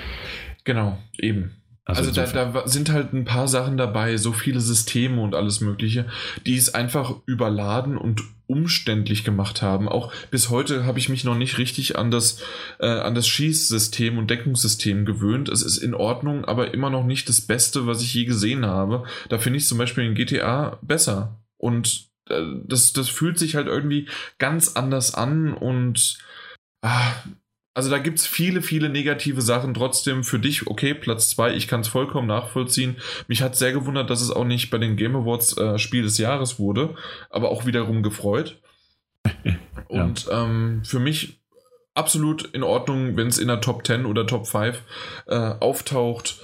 Genau, 0.66 1.00
eben. 1.18 1.56
Also, 1.84 2.04
also 2.04 2.12
da, 2.12 2.46
da, 2.46 2.68
sind 2.68 2.92
halt 2.92 3.12
ein 3.12 3.26
paar 3.26 3.48
Sachen 3.48 3.76
dabei, 3.76 4.18
so 4.18 4.34
viele 4.34 4.62
Systeme 4.62 5.20
und 5.20 5.34
alles 5.34 5.62
Mögliche, 5.62 6.06
die 6.46 6.56
es 6.56 6.76
einfach 6.76 7.16
überladen 7.26 7.98
und 7.98 8.22
umständlich 8.46 9.24
gemacht 9.24 9.64
haben. 9.64 9.90
Auch 9.90 10.14
bis 10.30 10.52
heute 10.52 10.86
habe 10.86 11.00
ich 11.00 11.10
mich 11.10 11.24
noch 11.24 11.36
nicht 11.36 11.58
richtig 11.58 11.98
an 11.98 12.12
das, 12.12 12.40
äh, 12.80 12.86
an 12.86 13.16
das 13.16 13.28
Schießsystem 13.28 14.20
und 14.20 14.30
Deckungssystem 14.30 15.06
gewöhnt. 15.06 15.50
Es 15.50 15.64
ist 15.64 15.80
in 15.80 15.96
Ordnung, 15.96 16.46
aber 16.46 16.72
immer 16.72 16.92
noch 16.92 17.04
nicht 17.04 17.28
das 17.30 17.42
Beste, 17.42 17.88
was 17.88 18.04
ich 18.04 18.14
je 18.14 18.26
gesehen 18.26 18.64
habe. 18.64 19.06
Da 19.28 19.40
finde 19.40 19.58
ich 19.58 19.66
zum 19.66 19.80
Beispiel 19.80 20.06
in 20.06 20.14
GTA 20.14 20.78
besser. 20.84 21.44
Und 21.58 22.13
das, 22.26 22.94
das 22.94 23.10
fühlt 23.10 23.38
sich 23.38 23.56
halt 23.56 23.68
irgendwie 23.68 24.08
ganz 24.38 24.76
anders 24.76 25.14
an 25.14 25.54
und 25.54 26.18
ah, 26.82 27.14
also 27.76 27.90
da 27.90 27.98
gibt 27.98 28.20
es 28.20 28.28
viele, 28.28 28.62
viele 28.62 28.90
negative 28.90 29.42
Sachen. 29.42 29.74
Trotzdem 29.74 30.24
für 30.24 30.38
dich, 30.38 30.68
okay, 30.68 30.94
Platz 30.94 31.30
2, 31.30 31.56
ich 31.56 31.68
kann 31.68 31.82
es 31.82 31.88
vollkommen 31.88 32.28
nachvollziehen. 32.28 32.98
Mich 33.28 33.42
hat 33.42 33.56
sehr 33.56 33.74
gewundert, 33.74 34.10
dass 34.10 34.22
es 34.22 34.30
auch 34.30 34.46
nicht 34.46 34.70
bei 34.70 34.78
den 34.78 34.96
Game 34.96 35.16
Awards 35.16 35.58
äh, 35.58 35.80
Spiel 35.80 36.04
des 36.04 36.20
Jahres 36.20 36.60
wurde, 36.60 36.96
aber 37.32 37.50
auch 37.50 37.66
wiederum 37.66 38.04
gefreut. 38.04 38.62
Und 39.88 40.26
ja. 40.26 40.44
ähm, 40.44 40.84
für 40.86 41.00
mich 41.00 41.40
absolut 41.96 42.44
in 42.54 42.64
Ordnung, 42.64 43.18
wenn 43.18 43.28
es 43.28 43.40
in 43.40 43.48
der 43.48 43.62
Top 43.62 43.86
10 43.86 44.06
oder 44.06 44.28
Top 44.28 44.48
5 44.48 44.82
äh, 45.28 45.36
auftaucht. 45.36 46.40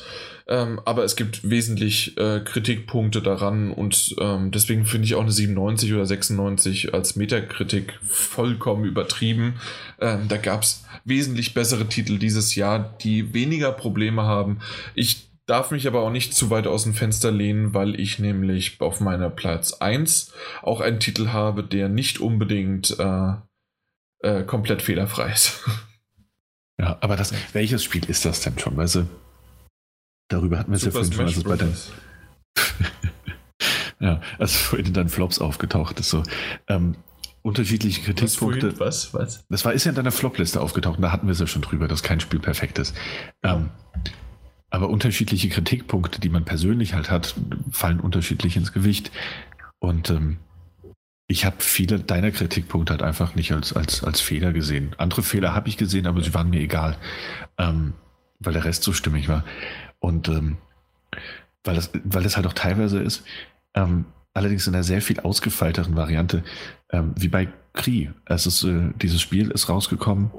Ähm, 0.50 0.82
aber 0.84 1.04
es 1.04 1.16
gibt 1.16 1.48
wesentlich 1.48 2.18
äh, 2.18 2.40
Kritikpunkte 2.40 3.22
daran 3.22 3.72
und 3.72 4.16
ähm, 4.20 4.50
deswegen 4.50 4.84
finde 4.86 5.06
ich 5.06 5.14
auch 5.14 5.22
eine 5.22 5.32
97 5.32 5.94
oder 5.94 6.08
96 6.08 6.92
als 6.92 7.16
Metakritik 7.16 8.00
vollkommen 8.04 8.84
übertrieben. 8.86 9.60
Ähm, 10.02 10.28
da 10.28 10.38
gab 10.38 10.64
es 10.64 10.86
wesentlich 11.06 11.54
bessere 11.54 11.86
Titel 11.86 12.18
dieses 12.18 12.56
Jahr, 12.56 12.98
die 13.02 13.32
weniger 13.36 13.72
Probleme 13.72 14.24
haben. 14.24 14.60
Ich 14.96 15.30
darf 15.46 15.70
mich 15.70 15.88
aber 15.88 16.02
auch 16.02 16.12
nicht 16.12 16.34
zu 16.34 16.50
weit 16.50 16.66
aus 16.66 16.82
dem 16.84 16.96
Fenster 16.96 17.32
lehnen, 17.32 17.76
weil 17.76 18.00
ich 18.00 18.18
nämlich 18.18 18.82
auf 18.82 19.02
meiner 19.02 19.30
Platz 19.30 19.74
1 19.74 20.34
auch 20.64 20.82
einen 20.82 21.00
Titel 21.00 21.30
habe, 21.30 21.64
der 21.64 21.90
nicht 21.90 22.20
unbedingt 22.20 22.98
äh, 22.98 23.34
äh, 24.22 24.44
komplett 24.44 24.82
fehlerfrei 24.82 25.32
ist. 25.32 25.64
Ja, 26.82 26.98
aber 27.02 27.18
das, 27.18 27.34
welches 27.52 27.84
Spiel 27.84 28.06
ist 28.10 28.24
das 28.24 28.40
denn 28.40 28.58
schon? 28.58 28.78
Du, 28.78 29.06
darüber 30.30 30.60
hatten 30.60 30.72
wir 30.72 30.78
es 30.78 30.86
ja 30.86 30.92
vorhin 30.92 31.12
schon, 31.12 31.26
als 31.26 31.38
es 31.38 31.44
bei 31.44 31.58
den. 31.58 31.74
ja, 34.00 34.22
als 34.38 34.56
vorhin 34.56 34.88
in 34.88 34.94
deinen 34.94 35.10
Flops 35.10 35.40
aufgetaucht 35.40 36.00
ist. 36.00 36.10
So, 36.10 36.24
ähm, 36.68 36.96
unterschiedliche 37.42 38.02
Kritikpunkte. 38.02 38.80
Was, 38.80 39.14
was? 39.14 39.14
was? 39.14 39.46
Das 39.50 39.66
war, 39.66 39.74
ist 39.74 39.84
ja 39.84 39.90
in 39.90 39.96
deiner 39.96 40.12
Flopliste 40.12 40.62
aufgetaucht 40.62 40.98
und 40.98 41.04
da 41.04 41.12
hatten 41.12 41.28
wir 41.28 41.34
es 41.34 41.40
ja 41.40 41.48
schon 41.48 41.62
drüber, 41.62 41.88
dass 41.88 42.04
kein 42.04 42.20
Spiel 42.20 42.40
perfekt 42.40 42.80
ist. 42.80 42.96
Ähm, 43.44 43.70
aber 44.70 44.90
unterschiedliche 44.90 45.50
Kritikpunkte, 45.50 46.22
die 46.22 46.30
man 46.30 46.46
persönlich 46.46 46.94
halt 46.94 47.10
hat, 47.10 47.36
fallen 47.72 48.00
unterschiedlich 48.00 48.56
ins 48.56 48.72
Gewicht. 48.72 49.12
Und 49.80 50.10
ähm, 50.12 50.38
ich 51.28 51.46
habe 51.46 51.58
viele 51.60 52.00
deiner 52.00 52.32
Kritikpunkte 52.32 52.92
halt 52.92 53.02
einfach 53.02 53.36
nicht 53.36 53.52
als, 53.52 53.74
als, 53.74 54.04
als 54.04 54.22
Fehler 54.22 54.54
gesehen. 54.54 54.96
Andere 54.98 55.24
Fehler 55.24 55.56
habe 55.56 55.70
ich 55.70 55.78
gesehen, 55.78 56.08
aber 56.08 56.22
sie 56.22 56.34
waren 56.34 56.50
mir 56.50 56.60
egal, 56.60 56.98
ähm, 57.58 57.94
weil 58.40 58.54
der 58.54 58.66
Rest 58.66 58.84
so 58.84 58.94
stimmig 58.94 59.28
war. 59.28 59.44
Und 60.00 60.28
ähm, 60.30 60.58
weil, 61.64 61.76
das, 61.76 61.92
weil 62.04 62.24
das 62.24 62.36
halt 62.36 62.48
auch 62.48 62.54
teilweise 62.54 63.00
ist, 63.00 63.24
ähm, 63.76 64.06
allerdings 64.34 64.68
in 64.68 64.74
einer 64.74 64.84
sehr 64.84 65.02
viel 65.02 65.20
ausgefeilteren 65.20 65.96
Variante, 65.96 66.44
ähm, 66.92 67.14
wie 67.18 67.28
bei 67.28 67.50
Cree. 67.74 68.10
Es 68.26 68.46
ist, 68.46 68.64
äh, 68.64 68.92
dieses 69.02 69.22
Spiel 69.22 69.52
ist 69.52 69.70
rausgekommen 69.70 70.32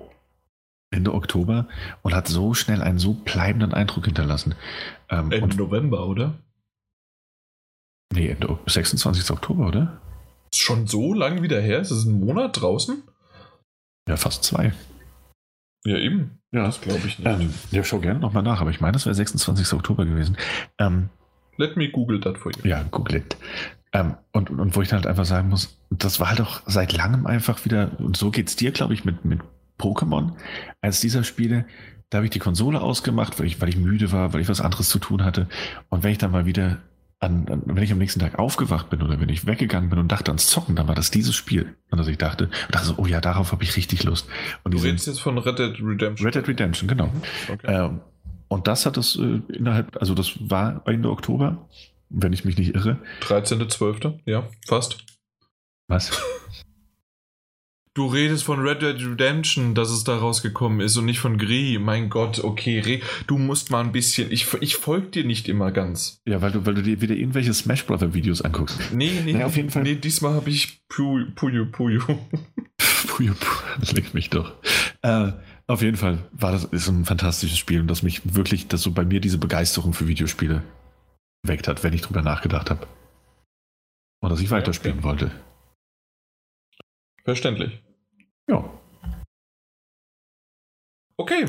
Ende 0.92 1.14
Oktober 1.14 1.68
und 2.02 2.14
hat 2.14 2.26
so 2.26 2.52
schnell 2.54 2.82
einen 2.82 2.98
so 2.98 3.14
bleibenden 3.14 3.72
Eindruck 3.72 4.06
hinterlassen. 4.06 4.54
Ähm, 5.08 5.30
Ende 5.30 5.56
November, 5.56 6.06
oder? 6.06 6.34
Nee, 8.12 8.28
Ende 8.28 8.58
26. 8.66 9.30
Oktober, 9.30 9.68
oder? 9.68 10.00
Ist 10.52 10.60
schon 10.60 10.88
so 10.88 11.14
lang 11.14 11.42
wieder 11.42 11.60
her? 11.60 11.80
Ist 11.80 11.92
es 11.92 12.04
ein 12.04 12.18
Monat 12.18 12.60
draußen? 12.60 13.04
Ja, 14.08 14.16
fast 14.16 14.42
zwei. 14.42 14.72
Ja, 15.84 15.96
eben. 15.96 16.38
Ja, 16.52 16.64
das 16.64 16.80
glaube 16.80 17.06
ich 17.06 17.18
nicht. 17.18 17.26
Ähm, 17.26 17.54
ja, 17.70 17.84
schau 17.84 18.00
gerne 18.00 18.20
nochmal 18.20 18.42
nach, 18.42 18.60
aber 18.60 18.70
ich 18.70 18.80
meine, 18.80 18.96
es 18.96 19.06
wäre 19.06 19.14
26. 19.14 19.72
Oktober 19.72 20.04
gewesen. 20.04 20.36
Ähm, 20.78 21.08
Let 21.56 21.76
me 21.76 21.88
google 21.90 22.20
that 22.20 22.38
for 22.38 22.52
you. 22.52 22.68
Ja, 22.68 22.84
google 22.90 23.16
it. 23.16 23.36
Ähm, 23.92 24.14
und, 24.32 24.50
und 24.50 24.76
wo 24.76 24.82
ich 24.82 24.88
dann 24.88 24.98
halt 24.98 25.06
einfach 25.06 25.24
sagen 25.24 25.48
muss, 25.48 25.78
das 25.90 26.20
war 26.20 26.28
halt 26.30 26.40
auch 26.40 26.60
seit 26.66 26.92
langem 26.92 27.26
einfach 27.26 27.64
wieder, 27.64 27.90
und 27.98 28.16
so 28.16 28.30
geht 28.30 28.48
es 28.48 28.56
dir, 28.56 28.72
glaube 28.72 28.94
ich, 28.94 29.04
mit, 29.04 29.24
mit 29.24 29.40
Pokémon, 29.78 30.32
als 30.80 31.00
dieser 31.00 31.24
Spiele, 31.24 31.64
da 32.08 32.18
habe 32.18 32.26
ich 32.26 32.30
die 32.30 32.38
Konsole 32.38 32.80
ausgemacht, 32.80 33.38
weil 33.38 33.46
ich, 33.46 33.60
weil 33.60 33.68
ich 33.68 33.76
müde 33.76 34.12
war, 34.12 34.32
weil 34.32 34.40
ich 34.40 34.48
was 34.48 34.60
anderes 34.60 34.88
zu 34.88 34.98
tun 34.98 35.24
hatte. 35.24 35.48
Und 35.88 36.02
wenn 36.02 36.12
ich 36.12 36.18
dann 36.18 36.32
mal 36.32 36.46
wieder 36.46 36.78
an, 37.20 37.46
an, 37.48 37.62
wenn 37.66 37.82
ich 37.82 37.92
am 37.92 37.98
nächsten 37.98 38.18
Tag 38.18 38.38
aufgewacht 38.38 38.88
bin 38.88 39.02
oder 39.02 39.20
wenn 39.20 39.28
ich 39.28 39.46
weggegangen 39.46 39.90
bin 39.90 39.98
und 39.98 40.10
dachte 40.10 40.30
ans 40.30 40.48
Zocken, 40.48 40.74
dann 40.74 40.88
war 40.88 40.94
das 40.94 41.10
dieses 41.10 41.36
Spiel. 41.36 41.76
Und 41.90 41.98
dass 41.98 42.08
ich 42.08 42.18
dachte, 42.18 42.50
dachte 42.70 42.86
so, 42.86 42.94
oh 42.96 43.06
ja, 43.06 43.20
darauf 43.20 43.52
habe 43.52 43.62
ich 43.62 43.76
richtig 43.76 44.04
Lust. 44.04 44.26
Und 44.64 44.72
du 44.72 44.78
redest 44.78 45.06
jetzt 45.06 45.20
von 45.20 45.36
Red 45.38 45.58
Dead 45.58 45.76
Redemption. 45.80 46.26
Red 46.26 46.34
Dead 46.34 46.48
Redemption, 46.48 46.88
genau. 46.88 47.06
Mhm, 47.06 47.22
okay. 47.52 47.66
Ähm, 47.66 48.00
und 48.48 48.66
das 48.66 48.86
hat 48.86 48.96
es 48.96 49.16
äh, 49.16 49.40
innerhalb, 49.52 49.96
also 50.00 50.14
das 50.14 50.32
war 50.40 50.82
Ende 50.86 51.10
Oktober, 51.10 51.68
wenn 52.08 52.32
ich 52.32 52.44
mich 52.44 52.56
nicht 52.56 52.74
irre. 52.74 52.98
13.12., 53.20 54.20
ja, 54.24 54.48
fast. 54.66 55.04
Was? 55.88 56.10
Du 57.92 58.06
redest 58.06 58.44
von 58.44 58.60
Red 58.60 58.82
Dead 58.82 59.04
Redemption, 59.04 59.74
dass 59.74 59.90
es 59.90 60.04
da 60.04 60.16
rausgekommen 60.16 60.78
ist 60.78 60.96
und 60.96 61.06
nicht 61.06 61.18
von 61.18 61.38
Gris. 61.38 61.76
Mein 61.80 62.08
Gott, 62.08 62.38
okay, 62.44 63.02
du 63.26 63.36
musst 63.36 63.72
mal 63.72 63.82
ein 63.82 63.90
bisschen. 63.90 64.30
Ich, 64.30 64.46
ich 64.60 64.76
folge 64.76 65.08
dir 65.08 65.24
nicht 65.24 65.48
immer 65.48 65.72
ganz. 65.72 66.20
Ja, 66.24 66.40
weil 66.40 66.52
du, 66.52 66.64
weil 66.64 66.74
du 66.74 66.82
dir 66.82 67.00
wieder 67.00 67.16
irgendwelche 67.16 67.52
Smash 67.52 67.84
Brother 67.86 68.14
Videos 68.14 68.42
anguckst. 68.42 68.78
Nee, 68.92 69.10
nee, 69.24 69.32
naja, 69.32 69.46
auf 69.46 69.56
jeden 69.56 69.70
Fall. 69.70 69.82
Nee, 69.82 69.96
diesmal 69.96 70.34
habe 70.34 70.50
ich 70.50 70.86
Puyo 70.88 71.26
Puyo. 71.34 71.66
Puyo 71.66 72.00
Puyo, 73.08 73.34
das 73.80 73.90
legt 73.90 74.14
mich 74.14 74.30
doch. 74.30 74.52
Äh, 75.02 75.32
auf 75.66 75.82
jeden 75.82 75.96
Fall 75.96 76.18
war 76.30 76.52
das 76.52 76.64
ist 76.64 76.86
ein 76.86 77.04
fantastisches 77.04 77.58
Spiel 77.58 77.80
und 77.80 77.88
das 77.88 78.04
mich 78.04 78.36
wirklich, 78.36 78.68
dass 78.68 78.82
so 78.82 78.92
bei 78.92 79.04
mir 79.04 79.20
diese 79.20 79.38
Begeisterung 79.38 79.94
für 79.94 80.06
Videospiele 80.06 80.62
weckt 81.42 81.66
hat, 81.66 81.82
wenn 81.82 81.92
ich 81.92 82.02
drüber 82.02 82.22
nachgedacht 82.22 82.70
habe. 82.70 82.86
Und 84.20 84.30
dass 84.30 84.40
ich 84.40 84.52
weiterspielen 84.52 84.98
okay. 84.98 85.06
wollte. 85.08 85.30
Verständlich. 87.30 87.80
Ja. 88.48 88.68
Okay, 91.16 91.46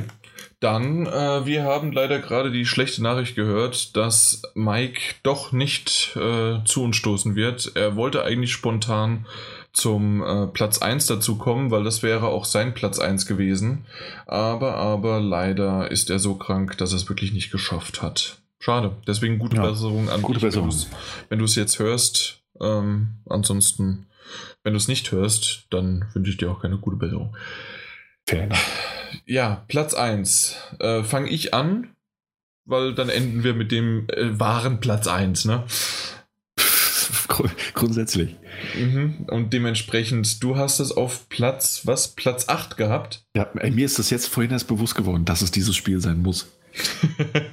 dann, 0.59 1.07
äh, 1.07 1.43
wir 1.47 1.63
haben 1.63 1.91
leider 1.91 2.19
gerade 2.19 2.51
die 2.51 2.67
schlechte 2.67 3.01
Nachricht 3.01 3.33
gehört, 3.33 3.97
dass 3.97 4.43
Mike 4.53 5.15
doch 5.23 5.51
nicht 5.51 6.15
äh, 6.15 6.63
zu 6.65 6.83
uns 6.83 6.97
stoßen 6.97 7.35
wird. 7.35 7.71
Er 7.73 7.95
wollte 7.95 8.23
eigentlich 8.23 8.51
spontan 8.51 9.25
zum 9.73 10.21
äh, 10.21 10.45
Platz 10.45 10.83
1 10.83 11.07
dazu 11.07 11.39
kommen, 11.39 11.71
weil 11.71 11.83
das 11.83 12.03
wäre 12.03 12.27
auch 12.27 12.45
sein 12.45 12.75
Platz 12.75 12.99
1 12.99 13.25
gewesen. 13.25 13.87
Aber, 14.27 14.75
aber 14.75 15.19
leider 15.19 15.89
ist 15.89 16.11
er 16.11 16.19
so 16.19 16.35
krank, 16.35 16.77
dass 16.77 16.91
er 16.91 16.97
es 16.97 17.09
wirklich 17.09 17.33
nicht 17.33 17.49
geschafft 17.49 18.03
hat. 18.03 18.37
Schade. 18.59 18.95
Deswegen 19.07 19.39
gute 19.39 19.55
ja, 19.55 19.63
Besserung 19.63 20.11
an 20.11 20.21
gute 20.21 20.33
dich, 20.37 20.43
Besserung. 20.43 20.69
wenn 21.29 21.39
du 21.39 21.45
es 21.45 21.55
jetzt 21.55 21.79
hörst. 21.79 22.37
Ähm, 22.61 23.15
ansonsten 23.27 24.05
wenn 24.63 24.73
du 24.73 24.77
es 24.77 24.87
nicht 24.87 25.11
hörst, 25.11 25.67
dann 25.69 26.05
wünsche 26.13 26.31
ich 26.31 26.37
dir 26.37 26.51
auch 26.51 26.61
keine 26.61 26.77
gute 26.77 26.97
Besserung. 26.97 27.35
Fair 28.27 28.49
Ja, 29.25 29.63
Platz 29.67 29.93
1. 29.93 30.55
Äh, 30.79 31.03
Fange 31.03 31.29
ich 31.29 31.53
an, 31.53 31.95
weil 32.65 32.93
dann 32.93 33.09
enden 33.09 33.43
wir 33.43 33.53
mit 33.53 33.71
dem 33.71 34.07
äh, 34.09 34.39
wahren 34.39 34.79
Platz 34.79 35.07
1, 35.07 35.45
ne? 35.45 35.65
Grundsätzlich. 37.73 38.35
Mhm. 38.77 39.25
Und 39.27 39.53
dementsprechend, 39.53 40.43
du 40.43 40.57
hast 40.57 40.79
es 40.79 40.91
auf 40.91 41.29
Platz, 41.29 41.81
was? 41.85 42.09
Platz 42.09 42.47
8 42.49 42.77
gehabt? 42.77 43.23
Ja, 43.35 43.49
mir 43.53 43.85
ist 43.85 43.99
das 43.99 44.09
jetzt 44.09 44.27
vorhin 44.27 44.51
erst 44.51 44.67
bewusst 44.67 44.95
geworden, 44.95 45.25
dass 45.25 45.41
es 45.41 45.51
dieses 45.51 45.75
Spiel 45.75 45.99
sein 45.99 46.21
muss. 46.21 46.51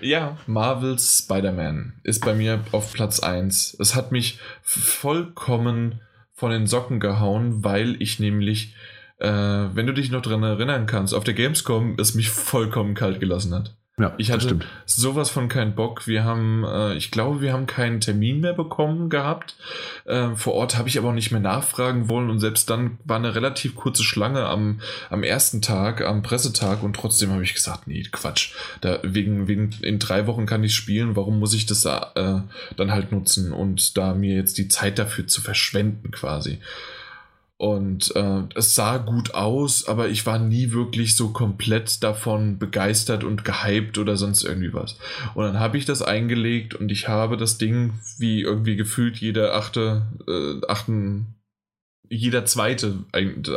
ja, 0.00 0.38
Marvel's 0.46 1.18
Spider-Man 1.18 1.94
ist 2.02 2.24
bei 2.24 2.34
mir 2.34 2.64
auf 2.72 2.92
Platz 2.92 3.20
1. 3.20 3.76
Es 3.78 3.94
hat 3.94 4.12
mich 4.12 4.38
vollkommen 4.62 6.00
von 6.32 6.50
den 6.50 6.66
Socken 6.66 7.00
gehauen, 7.00 7.64
weil 7.64 8.00
ich 8.02 8.18
nämlich, 8.18 8.74
äh, 9.18 9.28
wenn 9.28 9.86
du 9.86 9.92
dich 9.92 10.10
noch 10.10 10.22
dran 10.22 10.42
erinnern 10.42 10.86
kannst, 10.86 11.14
auf 11.14 11.24
der 11.24 11.34
Gamescom 11.34 11.96
es 11.98 12.14
mich 12.14 12.30
vollkommen 12.30 12.94
kalt 12.94 13.20
gelassen 13.20 13.54
hat. 13.54 13.76
Ja, 13.96 14.12
ich 14.18 14.32
hatte 14.32 14.58
sowas 14.86 15.30
von 15.30 15.48
keinen 15.48 15.76
Bock. 15.76 16.08
Wir 16.08 16.24
haben, 16.24 16.64
äh, 16.64 16.94
ich 16.96 17.12
glaube, 17.12 17.40
wir 17.40 17.52
haben 17.52 17.66
keinen 17.66 18.00
Termin 18.00 18.40
mehr 18.40 18.52
bekommen 18.52 19.08
gehabt. 19.08 19.54
Äh, 20.04 20.34
vor 20.34 20.54
Ort 20.54 20.76
habe 20.76 20.88
ich 20.88 20.98
aber 20.98 21.10
auch 21.10 21.14
nicht 21.14 21.30
mehr 21.30 21.40
nachfragen 21.40 22.08
wollen 22.08 22.28
und 22.28 22.40
selbst 22.40 22.68
dann 22.68 22.98
war 23.04 23.18
eine 23.18 23.36
relativ 23.36 23.76
kurze 23.76 24.02
Schlange 24.02 24.46
am, 24.46 24.80
am 25.10 25.22
ersten 25.22 25.62
Tag, 25.62 26.02
am 26.02 26.24
Pressetag 26.24 26.82
und 26.82 26.96
trotzdem 26.96 27.30
habe 27.30 27.44
ich 27.44 27.54
gesagt, 27.54 27.86
nee, 27.86 28.02
Quatsch. 28.10 28.54
Da, 28.80 28.98
wegen, 29.04 29.46
wegen, 29.46 29.70
in 29.82 30.00
drei 30.00 30.26
Wochen 30.26 30.44
kann 30.44 30.64
ich 30.64 30.74
spielen, 30.74 31.14
warum 31.14 31.38
muss 31.38 31.54
ich 31.54 31.66
das 31.66 31.84
äh, 31.84 32.40
dann 32.76 32.90
halt 32.90 33.12
nutzen 33.12 33.52
und 33.52 33.96
da 33.96 34.12
mir 34.14 34.34
jetzt 34.34 34.58
die 34.58 34.66
Zeit 34.66 34.98
dafür 34.98 35.28
zu 35.28 35.40
verschwenden 35.40 36.10
quasi. 36.10 36.58
Und 37.56 38.14
äh, 38.16 38.42
es 38.56 38.74
sah 38.74 38.98
gut 38.98 39.34
aus, 39.34 39.86
aber 39.86 40.08
ich 40.08 40.26
war 40.26 40.38
nie 40.40 40.72
wirklich 40.72 41.16
so 41.16 41.28
komplett 41.28 42.02
davon 42.02 42.58
begeistert 42.58 43.22
und 43.22 43.44
gehypt 43.44 43.96
oder 43.96 44.16
sonst 44.16 44.42
irgendwie 44.42 44.74
was. 44.74 44.98
Und 45.34 45.44
dann 45.44 45.60
habe 45.60 45.78
ich 45.78 45.84
das 45.84 46.02
eingelegt 46.02 46.74
und 46.74 46.90
ich 46.90 47.08
habe 47.08 47.36
das 47.36 47.56
Ding, 47.56 47.94
wie 48.18 48.42
irgendwie 48.42 48.74
gefühlt 48.74 49.18
jeder 49.18 49.54
achte, 49.54 50.02
äh, 50.26 50.66
achten, 50.66 51.36
jeder 52.08 52.44
zweite, 52.44 53.04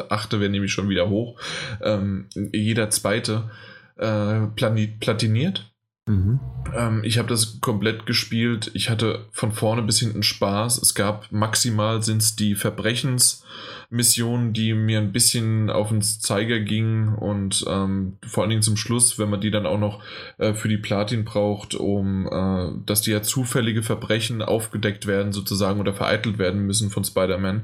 achte 0.10 0.40
wäre 0.40 0.52
nämlich 0.52 0.72
schon 0.72 0.90
wieder 0.90 1.10
hoch, 1.10 1.40
ähm, 1.82 2.28
jeder 2.53 2.91
zweite 2.91 3.49
äh, 3.98 4.45
platiniert 4.56 5.72
Mhm. 6.07 6.39
Ähm, 6.75 7.01
ich 7.03 7.17
habe 7.17 7.27
das 7.27 7.59
komplett 7.61 8.05
gespielt. 8.05 8.71
Ich 8.73 8.89
hatte 8.89 9.25
von 9.31 9.51
vorne 9.51 9.81
bis 9.81 9.99
hinten 9.99 10.23
Spaß. 10.23 10.81
Es 10.81 10.95
gab 10.95 11.31
maximal 11.31 12.01
sind 12.01 12.21
es 12.21 12.35
die 12.35 12.55
Verbrechensmissionen, 12.55 14.53
die 14.53 14.73
mir 14.73 14.99
ein 14.99 15.11
bisschen 15.11 15.69
auf 15.69 15.89
den 15.89 16.01
Zeiger 16.01 16.61
gingen 16.61 17.13
und 17.13 17.65
ähm, 17.67 18.17
vor 18.25 18.43
allen 18.43 18.51
Dingen 18.51 18.61
zum 18.61 18.77
Schluss, 18.77 19.19
wenn 19.19 19.29
man 19.29 19.41
die 19.41 19.51
dann 19.51 19.65
auch 19.65 19.79
noch 19.79 20.01
äh, 20.38 20.53
für 20.53 20.69
die 20.69 20.77
Platin 20.77 21.25
braucht, 21.25 21.75
um 21.75 22.25
äh, 22.27 22.69
dass 22.85 23.01
die 23.01 23.11
ja 23.11 23.21
zufällige 23.21 23.84
Verbrechen 23.84 24.41
aufgedeckt 24.41 25.07
werden 25.07 25.34
sozusagen 25.34 25.81
oder 25.81 25.93
vereitelt 25.93 26.38
werden 26.38 26.65
müssen 26.65 26.89
von 26.89 27.03
Spider-Man. 27.03 27.63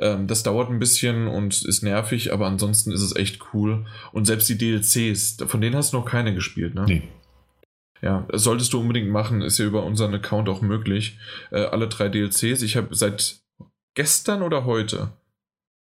Ähm, 0.00 0.26
das 0.26 0.42
dauert 0.42 0.68
ein 0.68 0.80
bisschen 0.80 1.28
und 1.28 1.64
ist 1.64 1.82
nervig, 1.82 2.32
aber 2.32 2.46
ansonsten 2.46 2.90
ist 2.90 3.02
es 3.02 3.14
echt 3.14 3.40
cool. 3.52 3.86
Und 4.10 4.26
selbst 4.26 4.48
die 4.48 4.58
DLCs, 4.58 5.36
von 5.46 5.60
denen 5.60 5.76
hast 5.76 5.92
du 5.92 5.98
noch 5.98 6.04
keine 6.04 6.34
gespielt, 6.34 6.74
ne? 6.74 6.84
Nee. 6.88 7.02
Ja, 8.04 8.26
solltest 8.34 8.70
du 8.74 8.80
unbedingt 8.80 9.08
machen, 9.08 9.40
ist 9.40 9.56
ja 9.56 9.64
über 9.64 9.82
unseren 9.82 10.14
Account 10.14 10.50
auch 10.50 10.60
möglich. 10.60 11.18
Äh, 11.50 11.64
alle 11.64 11.88
drei 11.88 12.10
DLCs. 12.10 12.60
Ich 12.60 12.76
habe 12.76 12.94
seit 12.94 13.40
gestern 13.94 14.42
oder 14.42 14.66
heute. 14.66 15.12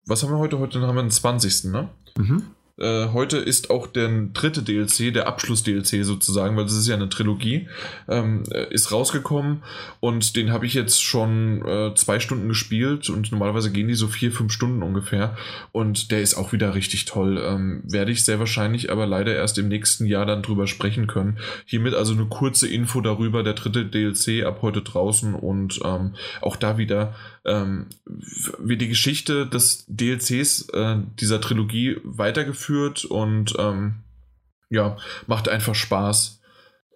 Was 0.07 0.23
haben 0.23 0.31
wir 0.31 0.39
heute? 0.39 0.61
Heute 0.61 0.81
haben 0.81 0.95
wir 0.95 1.03
den 1.03 1.11
20. 1.11 1.65
Ne? 1.73 1.89
Mhm. 2.17 2.54
Äh, 2.77 3.09
heute 3.13 3.39
ist 3.39 3.71
auch 3.71 3.87
der 3.87 4.11
dritte 4.33 4.63
DLC, 4.63 5.15
der 5.15 5.29
Abschluss-DLC 5.29 6.05
sozusagen, 6.05 6.57
weil 6.57 6.65
das 6.65 6.75
ist 6.75 6.89
ja 6.89 6.97
eine 6.97 7.09
Trilogie, 7.09 7.69
ähm, 8.09 8.43
äh, 8.51 8.73
ist 8.73 8.91
rausgekommen 8.91 9.63
und 10.01 10.35
den 10.35 10.51
habe 10.51 10.67
ich 10.67 10.75
jetzt 10.75 11.01
schon 11.01 11.65
äh, 11.67 11.95
zwei 11.95 12.19
Stunden 12.19 12.49
gespielt 12.49 13.09
und 13.11 13.31
normalerweise 13.31 13.71
gehen 13.71 13.87
die 13.87 13.95
so 13.95 14.09
vier, 14.09 14.33
fünf 14.33 14.53
Stunden 14.53 14.83
ungefähr 14.83 15.37
und 15.71 16.11
der 16.11 16.21
ist 16.21 16.35
auch 16.35 16.53
wieder 16.53 16.75
richtig 16.75 17.05
toll. 17.05 17.41
Ähm, 17.45 17.83
werde 17.85 18.11
ich 18.11 18.25
sehr 18.25 18.41
wahrscheinlich 18.41 18.91
aber 18.91 19.07
leider 19.07 19.35
erst 19.37 19.57
im 19.59 19.69
nächsten 19.69 20.07
Jahr 20.07 20.27
dann 20.27 20.43
drüber 20.43 20.67
sprechen 20.67 21.07
können. 21.07 21.39
Hiermit 21.67 21.95
also 21.95 22.13
eine 22.15 22.27
kurze 22.27 22.67
Info 22.67 23.01
darüber, 23.01 23.45
der 23.45 23.55
dritte 23.55 23.87
DLC 23.87 24.45
ab 24.45 24.59
heute 24.63 24.83
draußen 24.83 25.35
und 25.35 25.81
ähm, 25.85 26.15
auch 26.41 26.57
da 26.57 26.77
wieder 26.77 27.15
ähm, 27.45 27.89
wird 28.59 28.81
die 28.81 28.89
Geschichte 28.89 29.47
des 29.47 29.85
DLCs 29.89 30.69
äh, 30.71 30.97
dieser 31.21 31.41
Trilogie 31.41 31.99
weitergeführt 32.05 33.05
und 33.05 33.55
ähm, 33.59 34.05
ja, 34.71 34.97
macht 35.27 35.49
einfach 35.49 35.75
Spaß. 35.75 36.41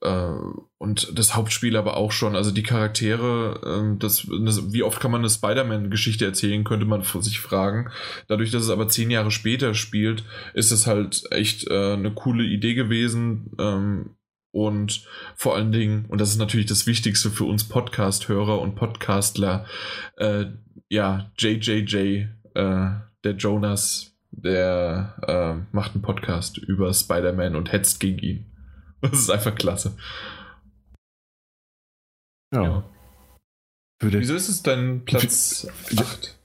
Äh, 0.01 0.33
und 0.79 1.19
das 1.19 1.35
Hauptspiel 1.35 1.77
aber 1.77 1.97
auch 1.97 2.13
schon, 2.13 2.37
also 2.37 2.51
die 2.53 2.63
Charaktere, 2.63 3.95
äh, 3.95 3.99
das, 3.99 4.27
das, 4.45 4.73
wie 4.73 4.83
oft 4.83 5.01
kann 5.01 5.11
man 5.11 5.23
eine 5.23 5.31
Spider-Man-Geschichte 5.31 6.25
erzählen, 6.25 6.65
könnte 6.65 6.87
man 6.87 7.03
sich 7.03 7.41
fragen. 7.41 7.91
Dadurch, 8.29 8.51
dass 8.51 8.63
es 8.63 8.71
aber 8.71 8.89
zehn 8.89 9.11
Jahre 9.11 9.31
später 9.31 9.75
spielt, 9.75 10.25
ist 10.55 10.71
es 10.71 10.87
halt 10.87 11.25
echt 11.31 11.69
äh, 11.69 11.95
eine 11.95 12.13
coole 12.13 12.45
Idee 12.45 12.75
gewesen. 12.75 13.51
Ähm, 13.59 14.18
und 14.59 15.07
vor 15.37 15.55
allen 15.55 15.71
Dingen, 15.71 16.07
und 16.07 16.21
das 16.21 16.31
ist 16.31 16.39
natürlich 16.39 16.67
das 16.67 16.87
Wichtigste 16.87 17.31
für 17.31 17.45
uns 17.45 17.65
Podcast-Hörer 17.69 18.61
und 18.61 18.75
Podcastler, 18.75 19.67
äh, 20.17 20.47
ja, 20.89 21.31
JJJ, 21.39 21.97
äh, 21.97 22.91
der 23.25 23.33
Jonas, 23.37 24.17
der 24.31 25.15
äh, 25.27 25.75
macht 25.75 25.95
einen 25.95 26.03
Podcast 26.03 26.59
über 26.59 26.93
Spider-Man 26.93 27.55
und 27.55 27.73
hetzt 27.73 28.01
gegen 28.01 28.19
ihn. 28.19 28.45
Das 29.01 29.13
ist 29.13 29.31
einfach 29.31 29.55
klasse. 29.55 29.97
Ja. 32.53 32.63
ja. 32.63 32.91
Wieso 34.01 34.35
ist 34.35 34.49
es 34.49 34.63
dein 34.63 35.05
Platz 35.05 35.69
8? 35.97 36.38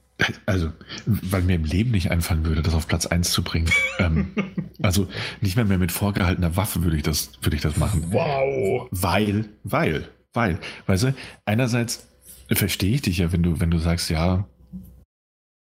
Also, 0.46 0.72
weil 1.06 1.42
mir 1.42 1.56
im 1.56 1.64
Leben 1.64 1.90
nicht 1.90 2.10
einfallen 2.10 2.44
würde, 2.44 2.62
das 2.62 2.74
auf 2.74 2.86
Platz 2.86 3.06
1 3.06 3.32
zu 3.32 3.42
bringen. 3.42 3.68
ähm, 3.98 4.32
also 4.82 5.08
nicht 5.40 5.56
mehr, 5.56 5.64
mehr 5.64 5.78
mit 5.78 5.90
vorgehaltener 5.90 6.56
Waffe 6.56 6.84
würde 6.84 6.96
ich 6.96 7.02
das, 7.02 7.32
würde 7.42 7.56
ich 7.56 7.62
das 7.62 7.76
machen. 7.76 8.06
Wow. 8.10 8.86
Weil, 8.90 9.46
weil, 9.64 10.08
weil, 10.32 10.58
weißt 10.86 11.04
du, 11.04 11.14
einerseits 11.44 12.08
verstehe 12.52 12.94
ich 12.94 13.02
dich 13.02 13.18
ja, 13.18 13.32
wenn 13.32 13.42
du, 13.42 13.58
wenn 13.58 13.70
du 13.70 13.78
sagst, 13.78 14.08
ja, 14.10 14.46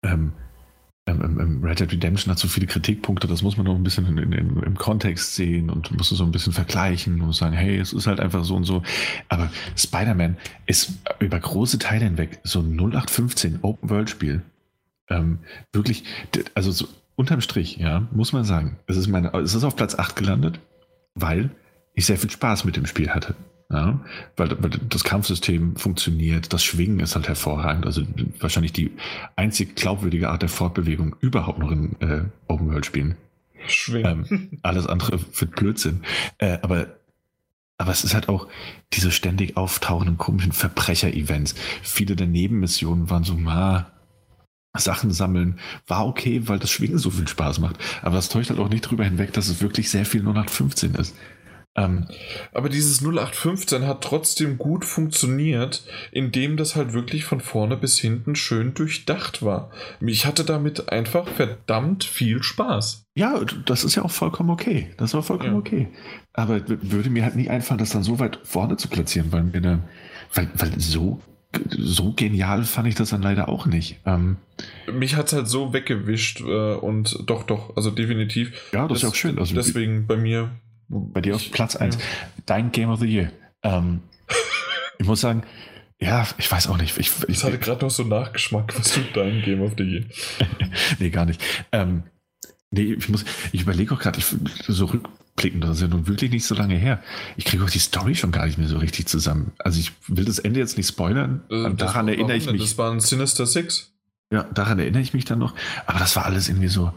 ähm, 0.03 0.33
ähm, 1.05 1.21
ähm, 1.21 1.39
ähm, 1.39 1.63
Red 1.63 1.81
Dead 1.81 1.91
Redemption 1.91 2.31
hat 2.31 2.39
so 2.39 2.47
viele 2.47 2.65
Kritikpunkte, 2.65 3.27
das 3.27 3.41
muss 3.41 3.57
man 3.57 3.65
noch 3.65 3.75
ein 3.75 3.83
bisschen 3.83 4.17
in, 4.17 4.31
in, 4.31 4.63
im 4.63 4.77
Kontext 4.77 5.35
sehen 5.35 5.69
und 5.69 5.91
muss 5.97 6.09
so 6.09 6.23
ein 6.23 6.31
bisschen 6.31 6.53
vergleichen 6.53 7.21
und 7.21 7.33
sagen, 7.35 7.53
hey, 7.53 7.77
es 7.77 7.91
ist 7.91 8.07
halt 8.07 8.21
einfach 8.21 8.45
so 8.45 8.55
und 8.55 8.63
so. 8.63 8.83
Aber 9.27 9.51
Spider-Man 9.75 10.37
ist 10.65 10.93
über 11.19 11.39
große 11.39 11.77
Teile 11.77 12.05
hinweg 12.05 12.39
so 12.43 12.61
ein 12.61 12.77
0815 12.79 13.59
Open-World-Spiel. 13.63 14.43
Ähm, 15.09 15.39
wirklich, 15.73 16.05
also 16.55 16.71
so 16.71 16.87
unterm 17.15 17.41
Strich, 17.41 17.77
ja, 17.77 18.07
muss 18.11 18.31
man 18.31 18.45
sagen, 18.45 18.77
es 18.87 18.95
ist, 18.95 19.07
meine, 19.07 19.33
es 19.33 19.53
ist 19.53 19.65
auf 19.65 19.75
Platz 19.75 19.95
8 19.95 20.15
gelandet, 20.15 20.61
weil 21.15 21.51
ich 21.93 22.05
sehr 22.05 22.17
viel 22.17 22.31
Spaß 22.31 22.63
mit 22.63 22.77
dem 22.77 22.85
Spiel 22.85 23.09
hatte. 23.09 23.35
Ja, 23.73 23.99
weil, 24.37 24.51
weil, 24.61 24.69
das 24.87 25.03
Kampfsystem 25.03 25.75
funktioniert, 25.77 26.53
das 26.53 26.63
Schwingen 26.63 26.99
ist 26.99 27.15
halt 27.15 27.27
hervorragend. 27.27 27.87
Also 27.87 28.03
wahrscheinlich 28.39 28.71
die 28.71 28.91
einzig 29.35 29.75
glaubwürdige 29.75 30.29
Art 30.29 30.43
der 30.43 30.49
Fortbewegung 30.49 31.15
überhaupt 31.21 31.57
noch 31.57 31.71
in 31.71 31.99
äh, 31.99 32.25
Open 32.47 32.71
World 32.71 32.85
Spielen. 32.85 33.15
Schwingen. 33.65 34.27
Ähm, 34.29 34.59
alles 34.61 34.85
andere 34.85 35.19
wird 35.39 35.55
Blödsinn. 35.55 36.03
Äh, 36.37 36.59
aber, 36.61 36.85
aber 37.79 37.91
es 37.91 38.03
ist 38.03 38.13
halt 38.13 38.29
auch 38.29 38.47
diese 38.93 39.11
ständig 39.11 39.57
auftauchenden 39.57 40.19
komischen 40.19 40.51
Verbrecher-Events. 40.51 41.55
Viele 41.81 42.15
der 42.15 42.27
Nebenmissionen 42.27 43.09
waren 43.09 43.23
so, 43.23 43.33
ma, 43.33 43.91
Sachen 44.77 45.11
sammeln 45.11 45.59
war 45.87 46.05
okay, 46.05 46.47
weil 46.47 46.59
das 46.59 46.69
Schwingen 46.69 46.99
so 46.99 47.09
viel 47.09 47.27
Spaß 47.27 47.57
macht. 47.57 47.77
Aber 48.03 48.15
das 48.15 48.29
täuscht 48.29 48.51
halt 48.51 48.59
auch 48.59 48.69
nicht 48.69 48.81
drüber 48.81 49.03
hinweg, 49.03 49.33
dass 49.33 49.47
es 49.47 49.61
wirklich 49.61 49.89
sehr 49.89 50.05
viel 50.05 50.23
015 50.23 50.93
ist. 50.93 51.15
Ähm, 51.75 52.05
aber 52.51 52.69
dieses 52.69 53.01
0815 53.01 53.87
hat 53.87 54.03
trotzdem 54.03 54.57
gut 54.57 54.85
funktioniert, 54.85 55.83
indem 56.11 56.55
das 56.55 56.75
halt 56.75 56.93
wirklich 56.93 57.25
von 57.25 57.39
vorne 57.39 57.77
bis 57.77 57.97
hinten 57.97 58.35
schön 58.35 58.73
durchdacht 58.75 59.41
war. 59.41 59.71
Ich 59.99 60.25
hatte 60.25 60.43
damit 60.43 60.91
einfach 60.91 61.27
verdammt 61.27 62.03
viel 62.03 62.43
Spaß. 62.43 63.05
Ja, 63.15 63.41
das 63.65 63.83
ist 63.83 63.95
ja 63.95 64.03
auch 64.03 64.11
vollkommen 64.11 64.51
okay. 64.51 64.91
Das 64.97 65.13
war 65.13 65.23
vollkommen 65.23 65.53
ja. 65.53 65.59
okay. 65.59 65.87
Aber 66.33 66.61
würde 66.67 67.09
mir 67.09 67.23
halt 67.23 67.35
nie 67.35 67.49
einfallen, 67.49 67.79
das 67.79 67.91
dann 67.91 68.03
so 68.03 68.19
weit 68.19 68.39
vorne 68.43 68.77
zu 68.77 68.87
platzieren, 68.87 69.31
weil, 69.31 69.43
mir 69.43 69.61
dann, 69.61 69.83
weil, 70.33 70.49
weil 70.55 70.79
so 70.79 71.21
so 71.77 72.13
genial 72.13 72.63
fand 72.63 72.87
ich 72.87 72.95
das 72.95 73.11
dann 73.11 73.21
leider 73.21 73.47
auch 73.47 73.65
nicht. 73.65 73.99
Ähm, 74.05 74.37
Mich 74.91 75.15
hat 75.15 75.27
es 75.27 75.33
halt 75.33 75.47
so 75.47 75.73
weggewischt 75.73 76.41
äh, 76.41 76.73
und 76.73 77.23
doch, 77.27 77.43
doch, 77.43 77.75
also 77.75 77.91
definitiv. 77.91 78.71
Ja, 78.73 78.87
das, 78.87 78.89
das 78.89 78.97
ist 78.97 79.03
ja 79.03 79.09
auch 79.09 79.15
schön. 79.15 79.39
Also, 79.39 79.53
deswegen 79.53 80.07
bei 80.07 80.17
mir 80.17 80.49
bei 80.87 81.21
dir 81.21 81.35
auf 81.35 81.51
Platz 81.51 81.75
1. 81.75 81.95
Ja. 81.95 82.01
Dein 82.45 82.71
Game 82.71 82.89
of 82.89 82.99
the 82.99 83.07
Year. 83.07 83.31
Ähm, 83.63 84.01
ich 84.99 85.05
muss 85.05 85.21
sagen, 85.21 85.43
ja, 85.99 86.27
ich 86.37 86.51
weiß 86.51 86.67
auch 86.67 86.77
nicht. 86.77 86.97
Ich, 86.97 87.11
ich, 87.27 87.29
ich 87.29 87.43
hatte 87.43 87.57
gerade 87.57 87.85
noch 87.85 87.91
so 87.91 88.03
Nachgeschmack. 88.03 88.77
Was 88.77 88.91
tut 88.91 89.15
dein 89.15 89.41
Game 89.41 89.61
of 89.61 89.73
the 89.77 89.83
Year? 89.83 90.03
nee, 90.99 91.09
gar 91.09 91.25
nicht. 91.25 91.41
Ähm, 91.71 92.03
nee, 92.71 92.93
ich 92.93 93.07
muss, 93.09 93.23
ich 93.51 93.61
überlege 93.61 93.93
auch 93.93 93.99
gerade, 93.99 94.19
so 94.67 94.85
rückblickend, 94.85 95.63
das 95.63 95.77
ist 95.77 95.81
ja 95.81 95.87
nun 95.87 96.07
wirklich 96.07 96.31
nicht 96.31 96.45
so 96.45 96.55
lange 96.55 96.75
her. 96.75 97.01
Ich 97.37 97.45
kriege 97.45 97.63
auch 97.63 97.69
die 97.69 97.79
Story 97.79 98.15
schon 98.15 98.31
gar 98.31 98.45
nicht 98.45 98.57
mehr 98.57 98.67
so 98.67 98.77
richtig 98.79 99.07
zusammen. 99.07 99.53
Also 99.59 99.79
ich 99.79 99.93
will 100.07 100.25
das 100.25 100.39
Ende 100.39 100.59
jetzt 100.59 100.77
nicht 100.77 100.87
spoilern. 100.87 101.43
Äh, 101.49 101.73
daran 101.75 102.07
erinnere 102.07 102.35
ich 102.35 102.51
mich. 102.51 102.61
Das 102.61 102.77
war 102.77 102.91
ein 102.91 102.99
Sinister 102.99 103.45
Six. 103.45 103.93
Ja, 104.31 104.43
daran 104.43 104.79
erinnere 104.79 105.01
ich 105.01 105.13
mich 105.13 105.25
dann 105.25 105.39
noch. 105.39 105.55
Aber 105.85 105.99
das 105.99 106.15
war 106.15 106.25
alles 106.25 106.49
irgendwie 106.49 106.67
so 106.67 106.91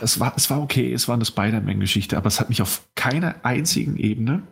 es 0.00 0.20
war, 0.20 0.34
es 0.36 0.50
war 0.50 0.62
okay, 0.62 0.92
es 0.92 1.08
war 1.08 1.14
eine 1.14 1.24
Spider-Man-Geschichte, 1.24 2.16
aber 2.16 2.26
es 2.26 2.40
hat 2.40 2.48
mich 2.48 2.62
auf 2.62 2.86
keiner 2.94 3.36
einzigen 3.44 3.96
Ebene, 3.96 4.42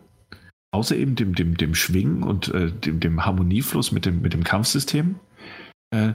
außer 0.71 0.95
eben 0.95 1.15
dem, 1.15 1.35
dem, 1.35 1.57
dem 1.57 1.75
Schwingen 1.75 2.23
und 2.23 2.49
äh, 2.49 2.71
dem, 2.71 2.99
dem 2.99 3.25
Harmoniefluss 3.25 3.91
mit 3.91 4.05
dem, 4.05 4.21
mit 4.21 4.33
dem 4.33 4.43
Kampfsystem, 4.43 5.15
äh, 5.91 6.13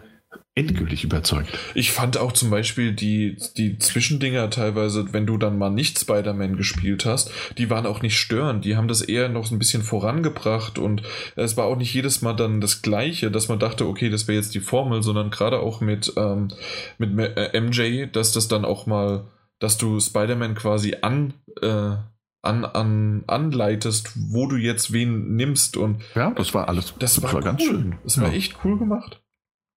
endgültig 0.56 1.04
überzeugt. 1.04 1.58
Ich 1.74 1.92
fand 1.92 2.16
auch 2.16 2.32
zum 2.32 2.48
Beispiel 2.48 2.92
die, 2.92 3.36
die 3.58 3.78
Zwischendinger 3.78 4.48
teilweise, 4.48 5.12
wenn 5.12 5.26
du 5.26 5.36
dann 5.36 5.58
mal 5.58 5.68
nicht 5.68 5.98
Spider-Man 5.98 6.56
gespielt 6.56 7.04
hast, 7.04 7.30
die 7.58 7.68
waren 7.68 7.84
auch 7.84 8.00
nicht 8.00 8.18
störend. 8.18 8.64
Die 8.64 8.74
haben 8.74 8.88
das 8.88 9.02
eher 9.02 9.28
noch 9.28 9.44
so 9.44 9.54
ein 9.54 9.58
bisschen 9.58 9.82
vorangebracht 9.82 10.78
und 10.78 11.02
es 11.36 11.58
war 11.58 11.66
auch 11.66 11.76
nicht 11.76 11.92
jedes 11.92 12.22
Mal 12.22 12.32
dann 12.32 12.62
das 12.62 12.80
Gleiche, 12.80 13.30
dass 13.30 13.48
man 13.48 13.58
dachte, 13.58 13.86
okay, 13.86 14.08
das 14.08 14.28
wäre 14.28 14.38
jetzt 14.38 14.54
die 14.54 14.60
Formel, 14.60 15.02
sondern 15.02 15.30
gerade 15.30 15.60
auch 15.60 15.82
mit, 15.82 16.14
ähm, 16.16 16.48
mit 16.96 17.14
MJ, 17.14 17.80
äh, 17.80 18.06
dass 18.06 18.32
das 18.32 18.48
dann 18.48 18.64
auch 18.64 18.86
mal, 18.86 19.26
dass 19.58 19.76
du 19.76 20.00
Spider-Man 20.00 20.54
quasi 20.54 20.96
an, 21.02 21.34
äh, 21.60 21.96
an, 22.40 22.64
an, 22.64 23.24
anleitest, 23.26 24.12
wo 24.32 24.46
du 24.46 24.56
jetzt 24.56 24.90
wen 24.90 25.36
nimmst 25.36 25.76
und 25.76 26.00
ja, 26.14 26.30
das 26.30 26.54
war 26.54 26.68
alles. 26.68 26.94
Das, 26.98 27.14
das 27.14 27.22
war, 27.22 27.32
war 27.34 27.40
cool. 27.40 27.44
ganz 27.44 27.62
schön. 27.62 27.96
Das 28.04 28.18
war 28.18 28.28
ja. 28.28 28.34
echt 28.34 28.56
cool 28.64 28.78
gemacht. 28.78 29.20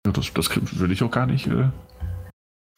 Ja, 0.09 0.13
das, 0.13 0.33
das 0.33 0.79
würde 0.79 0.95
ich 0.95 1.03
auch 1.03 1.11
gar 1.11 1.27
nicht 1.27 1.47
äh, 1.47 1.71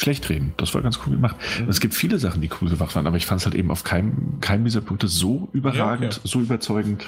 schlecht 0.01 0.29
reden. 0.29 0.55
Das 0.57 0.75
war 0.75 0.83
ganz 0.83 1.01
cool 1.07 1.15
gemacht. 1.15 1.37
Mhm. 1.61 1.69
Es 1.69 1.81
gibt 1.81 1.95
viele 1.95 2.19
Sachen, 2.19 2.41
die 2.41 2.51
cool 2.61 2.71
gemacht 2.71 2.95
waren, 2.95 3.07
aber 3.07 3.17
ich 3.17 3.27
fand 3.27 3.41
es 3.41 3.47
halt 3.47 3.55
eben 3.55 3.71
auf 3.71 3.85
keinem, 3.85 4.41
keinem 4.41 4.65
dieser 4.65 4.81
Punkte 4.81 5.09
so 5.09 5.49
überragend, 5.53 6.15
ja, 6.15 6.21
ja. 6.23 6.29
so 6.29 6.41
überzeugend, 6.41 7.07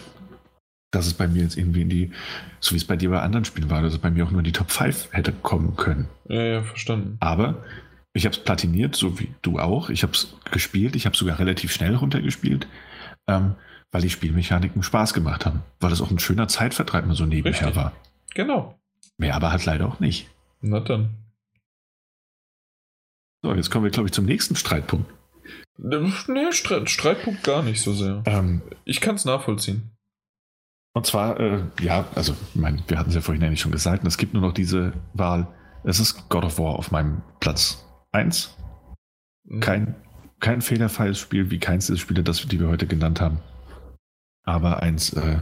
dass 0.90 1.06
es 1.06 1.14
bei 1.14 1.26
mir 1.26 1.42
jetzt 1.42 1.56
irgendwie 1.56 1.82
in 1.82 1.88
die, 1.88 2.12
so 2.60 2.72
wie 2.72 2.76
es 2.78 2.84
bei 2.84 2.96
dir 2.96 3.10
bei 3.10 3.20
anderen 3.20 3.44
Spielen 3.44 3.70
war, 3.70 3.82
dass 3.82 3.94
es 3.94 3.98
bei 3.98 4.10
mir 4.10 4.24
auch 4.24 4.30
nur 4.30 4.40
in 4.40 4.44
die 4.44 4.52
Top 4.52 4.70
5 4.70 5.08
hätte 5.12 5.32
kommen 5.32 5.76
können. 5.76 6.08
Ja, 6.28 6.42
ja, 6.42 6.62
verstanden. 6.62 7.16
Aber 7.20 7.64
ich 8.12 8.26
habe 8.26 8.36
es 8.36 8.42
platiniert, 8.42 8.94
so 8.94 9.18
wie 9.18 9.28
du 9.40 9.58
auch. 9.58 9.88
Ich 9.88 10.02
habe 10.02 10.12
es 10.12 10.34
gespielt. 10.50 10.96
Ich 10.96 11.06
habe 11.06 11.16
sogar 11.16 11.38
relativ 11.38 11.72
schnell 11.72 11.94
runtergespielt. 11.94 12.66
Ähm, 13.26 13.54
weil 13.92 14.02
die 14.02 14.10
Spielmechaniken 14.10 14.82
Spaß 14.82 15.14
gemacht 15.14 15.46
haben. 15.46 15.62
Weil 15.80 15.92
es 15.92 16.00
auch 16.00 16.10
ein 16.10 16.18
schöner 16.18 16.48
Zeitvertreib 16.48 17.06
mal 17.06 17.14
so 17.14 17.26
nebenher 17.26 17.60
Richtig. 17.60 17.76
war. 17.76 17.92
Genau. 18.34 18.78
Mehr 19.22 19.36
aber 19.36 19.52
halt 19.52 19.64
leider 19.64 19.86
auch 19.86 20.00
nicht. 20.00 20.28
Na 20.62 20.80
dann. 20.80 21.14
So, 23.40 23.54
jetzt 23.54 23.70
kommen 23.70 23.84
wir, 23.84 23.92
glaube 23.92 24.08
ich, 24.08 24.12
zum 24.12 24.24
nächsten 24.24 24.56
Streitpunkt. 24.56 25.08
Nee, 25.78 26.50
Streit, 26.50 26.90
Streitpunkt 26.90 27.44
gar 27.44 27.62
nicht 27.62 27.82
so 27.82 27.92
sehr. 27.92 28.24
Ähm, 28.26 28.62
ich 28.84 29.00
kann 29.00 29.14
es 29.14 29.24
nachvollziehen. 29.24 29.92
Und 30.92 31.06
zwar, 31.06 31.38
äh, 31.38 31.62
ja, 31.80 32.04
also, 32.16 32.32
ich 32.32 32.56
mein, 32.56 32.82
wir 32.88 32.98
hatten 32.98 33.10
es 33.10 33.14
ja 33.14 33.20
vorhin 33.20 33.44
eigentlich 33.44 33.60
schon 33.60 33.70
gesagt, 33.70 34.04
es 34.04 34.18
gibt 34.18 34.34
nur 34.34 34.42
noch 34.42 34.54
diese 34.54 34.92
Wahl. 35.14 35.46
Es 35.84 36.00
ist 36.00 36.28
God 36.28 36.44
of 36.44 36.58
War 36.58 36.74
auf 36.74 36.90
meinem 36.90 37.22
Platz 37.38 37.86
1. 38.10 38.56
Mhm. 39.44 39.60
Kein, 39.60 39.94
kein 40.40 40.62
fehlerfreies 40.62 41.20
Spiel, 41.20 41.52
wie 41.52 41.60
keins 41.60 41.86
der 41.86 41.96
Spiele, 41.96 42.24
das, 42.24 42.44
die 42.44 42.58
wir 42.58 42.66
heute 42.66 42.88
genannt 42.88 43.20
haben. 43.20 43.38
Aber 44.42 44.82
eins, 44.82 45.12
äh, 45.12 45.38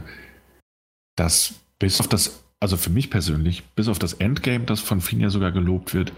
das 1.15 1.55
bis 1.79 1.99
auf 1.99 2.07
das, 2.07 2.40
also 2.61 2.77
für 2.77 2.91
mich 2.91 3.09
persönlich, 3.09 3.63
bis 3.75 3.87
auf 3.87 3.99
das 3.99 4.13
Endgame, 4.13 4.65
das 4.65 4.79
von 4.79 5.01
vielen 5.01 5.21
ja 5.21 5.29
sogar 5.29 5.51
gelobt 5.51 5.93
wird, 5.93 6.13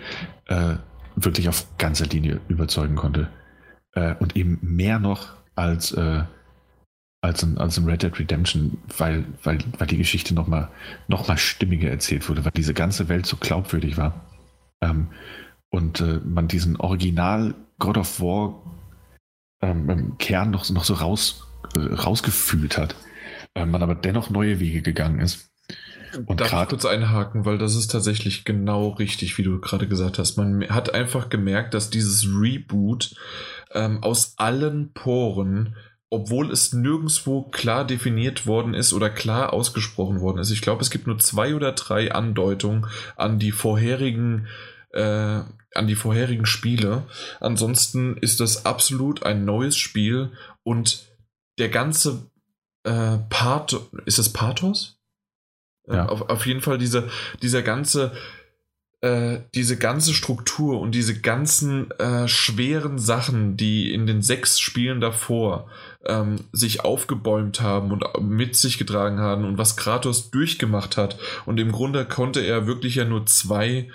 äh, 0.48 0.76
wirklich 1.16 1.48
auf 1.48 1.66
ganzer 1.78 2.06
Linie 2.06 2.42
überzeugen 2.50 2.96
konnte. 2.96 3.30
Äh, 3.94 4.16
und 4.16 4.36
eben 4.36 4.60
mehr 4.62 5.00
noch 5.00 5.30
als, 5.56 5.94
äh, 5.94 6.24
als, 7.22 7.44
ein, 7.44 7.58
als 7.58 7.78
ein 7.78 7.86
Red 7.86 8.04
Dead 8.04 8.20
Redemption, 8.20 8.78
weil, 8.98 9.26
weil, 9.44 9.60
weil 9.78 9.88
die 9.88 9.98
Geschichte 9.98 10.34
nochmal 10.34 10.68
noch 11.08 11.30
mal 11.30 11.38
stimmiger 11.38 11.90
erzählt 11.90 12.28
wurde, 12.28 12.44
weil 12.44 12.52
diese 12.52 12.74
ganze 12.74 13.08
Welt 13.08 13.26
so 13.26 13.38
glaubwürdig 13.38 13.96
war. 13.96 14.26
Ähm, 14.82 15.08
und 15.70 16.02
äh, 16.02 16.20
man 16.26 16.50
diesen 16.50 16.76
Original 16.76 17.56
God 17.80 17.98
of 17.98 18.20
War 18.20 18.62
ähm, 19.62 20.18
Kern 20.18 20.52
noch, 20.52 20.70
noch 20.70 20.84
so 20.84 20.96
raus, 20.96 21.48
äh, 21.78 21.80
rausgefühlt 21.80 22.78
hat. 22.78 22.96
Äh, 23.56 23.66
man 23.66 23.82
aber 23.82 23.96
dennoch 23.96 24.30
neue 24.30 24.60
Wege 24.60 24.82
gegangen 24.82 25.22
ist. 25.22 25.53
Und 26.26 26.40
Darf 26.40 26.64
ich 26.64 26.70
kurz 26.70 26.86
einhaken, 26.86 27.46
weil 27.46 27.58
das 27.58 27.76
ist 27.76 27.92
tatsächlich 27.92 28.46
genau 28.46 28.90
richtig, 28.90 29.38
wie 29.38 29.44
du 29.44 29.60
gerade 29.60 29.88
gesagt 29.88 30.20
hast. 30.20 30.38
Man 30.38 30.68
hat 30.70 30.94
einfach 30.94 31.30
gemerkt, 31.30 31.74
dass 31.74 31.90
dieses 31.90 32.26
Reboot 32.26 33.16
ähm, 33.72 34.04
aus 34.04 34.34
allen 34.38 34.94
Poren, 34.94 35.76
obwohl 36.10 36.52
es 36.52 36.74
nirgendwo 36.74 37.44
klar 37.44 37.86
definiert 37.86 38.46
worden 38.46 38.74
ist 38.74 38.94
oder 38.94 39.10
klar 39.10 39.54
ausgesprochen 39.54 40.22
worden 40.22 40.40
ist. 40.40 40.52
Ich 40.52 40.62
glaube, 40.62 40.82
es 40.82 40.92
gibt 40.92 41.08
nur 41.08 41.18
zwei 41.18 41.56
oder 41.56 41.72
drei 41.72 42.12
Andeutungen 42.12 42.86
an 43.16 43.40
die 43.40 43.52
vorherigen 43.52 44.48
äh, 44.92 45.42
an 45.76 45.88
die 45.88 45.96
vorherigen 45.96 46.46
Spiele. 46.46 47.04
Ansonsten 47.40 48.18
ist 48.18 48.40
das 48.40 48.66
absolut 48.66 49.24
ein 49.24 49.44
neues 49.46 49.76
Spiel 49.76 50.32
und 50.64 51.08
der 51.58 51.70
ganze 51.70 52.30
äh, 52.84 53.18
Part, 53.30 53.80
ist 54.06 54.20
es 54.20 54.32
Pathos? 54.32 54.93
Ja. 55.88 56.08
Auf, 56.08 56.30
auf 56.30 56.46
jeden 56.46 56.62
Fall 56.62 56.78
diese, 56.78 57.10
dieser 57.42 57.62
ganze, 57.62 58.14
äh, 59.02 59.40
diese 59.54 59.78
ganze 59.78 60.14
Struktur 60.14 60.80
und 60.80 60.94
diese 60.94 61.20
ganzen 61.20 61.92
äh, 61.92 62.28
schweren 62.28 62.98
Sachen, 62.98 63.58
die 63.58 63.94
in 63.94 64.06
den 64.06 64.22
sechs 64.22 64.60
Spielen 64.60 65.02
davor 65.02 65.70
ähm, 66.06 66.46
sich 66.54 66.86
aufgebäumt 66.86 67.60
haben 67.62 67.92
und 67.92 68.06
mit 68.22 68.56
sich 68.56 68.78
getragen 68.78 69.20
haben 69.20 69.46
und 69.46 69.58
was 69.58 69.76
Kratos 69.76 70.32
durchgemacht 70.32 70.96
hat. 70.96 71.18
Und 71.46 71.60
im 71.60 71.72
Grunde 71.72 72.06
konnte 72.06 72.40
er 72.40 72.66
wirklich 72.66 72.96
ja 72.96 73.06
nur 73.06 73.26
zwei 73.26 73.90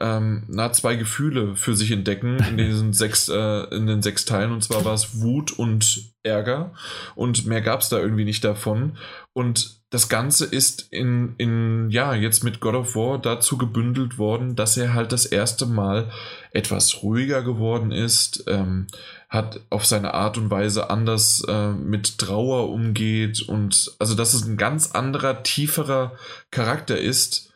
ähm, 0.00 0.44
na, 0.48 0.72
zwei 0.72 0.96
Gefühle 0.96 1.56
für 1.56 1.74
sich 1.74 1.90
entdecken 1.90 2.38
in 2.48 2.56
diesen 2.58 2.92
sechs, 2.92 3.28
äh, 3.28 3.74
in 3.74 3.86
den 3.86 4.02
sechs 4.02 4.24
Teilen. 4.24 4.52
Und 4.52 4.62
zwar 4.62 4.84
war 4.84 4.94
es 4.94 5.20
Wut 5.20 5.52
und 5.52 6.12
Ärger. 6.22 6.72
Und 7.14 7.46
mehr 7.46 7.60
gab 7.60 7.80
es 7.80 7.88
da 7.88 7.98
irgendwie 7.98 8.24
nicht 8.24 8.44
davon. 8.44 8.96
Und 9.32 9.77
das 9.90 10.10
Ganze 10.10 10.44
ist 10.44 10.92
in, 10.92 11.34
in, 11.38 11.88
ja, 11.90 12.14
jetzt 12.14 12.44
mit 12.44 12.60
God 12.60 12.74
of 12.74 12.94
War 12.94 13.18
dazu 13.18 13.56
gebündelt 13.56 14.18
worden, 14.18 14.54
dass 14.54 14.76
er 14.76 14.92
halt 14.92 15.12
das 15.12 15.24
erste 15.24 15.64
Mal 15.64 16.10
etwas 16.52 17.02
ruhiger 17.02 17.42
geworden 17.42 17.90
ist, 17.90 18.44
ähm, 18.48 18.86
hat 19.30 19.60
auf 19.70 19.86
seine 19.86 20.12
Art 20.12 20.36
und 20.36 20.50
Weise 20.50 20.90
anders 20.90 21.42
äh, 21.48 21.70
mit 21.70 22.18
Trauer 22.18 22.68
umgeht 22.70 23.40
und 23.42 23.94
also 23.98 24.14
dass 24.14 24.34
es 24.34 24.44
ein 24.44 24.58
ganz 24.58 24.92
anderer, 24.92 25.42
tieferer 25.42 26.16
Charakter 26.50 26.98
ist 26.98 27.54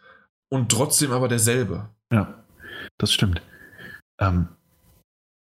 und 0.48 0.70
trotzdem 0.70 1.12
aber 1.12 1.28
derselbe. 1.28 1.90
Ja, 2.10 2.44
das 2.96 3.12
stimmt. 3.12 3.42
Ähm, 4.18 4.48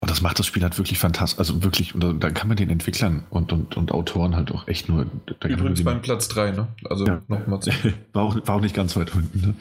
und 0.03 0.09
das 0.09 0.19
macht 0.19 0.37
das 0.37 0.45
Spiel 0.47 0.63
halt 0.63 0.77
wirklich 0.77 0.99
fantastisch. 0.99 1.39
Also 1.39 1.63
wirklich, 1.63 1.95
und 1.95 2.21
da, 2.21 2.29
kann 2.29 2.49
man 2.49 2.57
den 2.57 2.69
Entwicklern 2.69 3.23
und, 3.29 3.53
und, 3.53 3.77
und 3.77 3.93
Autoren 3.93 4.35
halt 4.35 4.51
auch 4.51 4.67
echt 4.67 4.89
nur. 4.89 5.05
Übrigens 5.45 5.81
beim 5.81 6.01
Platz 6.01 6.27
3, 6.27 6.51
ne? 6.51 6.67
Also 6.89 7.05
ja. 7.05 7.21
nochmal 7.29 7.61
war, 8.11 8.23
auch, 8.23 8.35
war 8.45 8.55
auch 8.55 8.59
nicht 8.59 8.75
ganz 8.75 8.97
weit 8.97 9.15
unten. 9.15 9.39
Ne? 9.39 9.53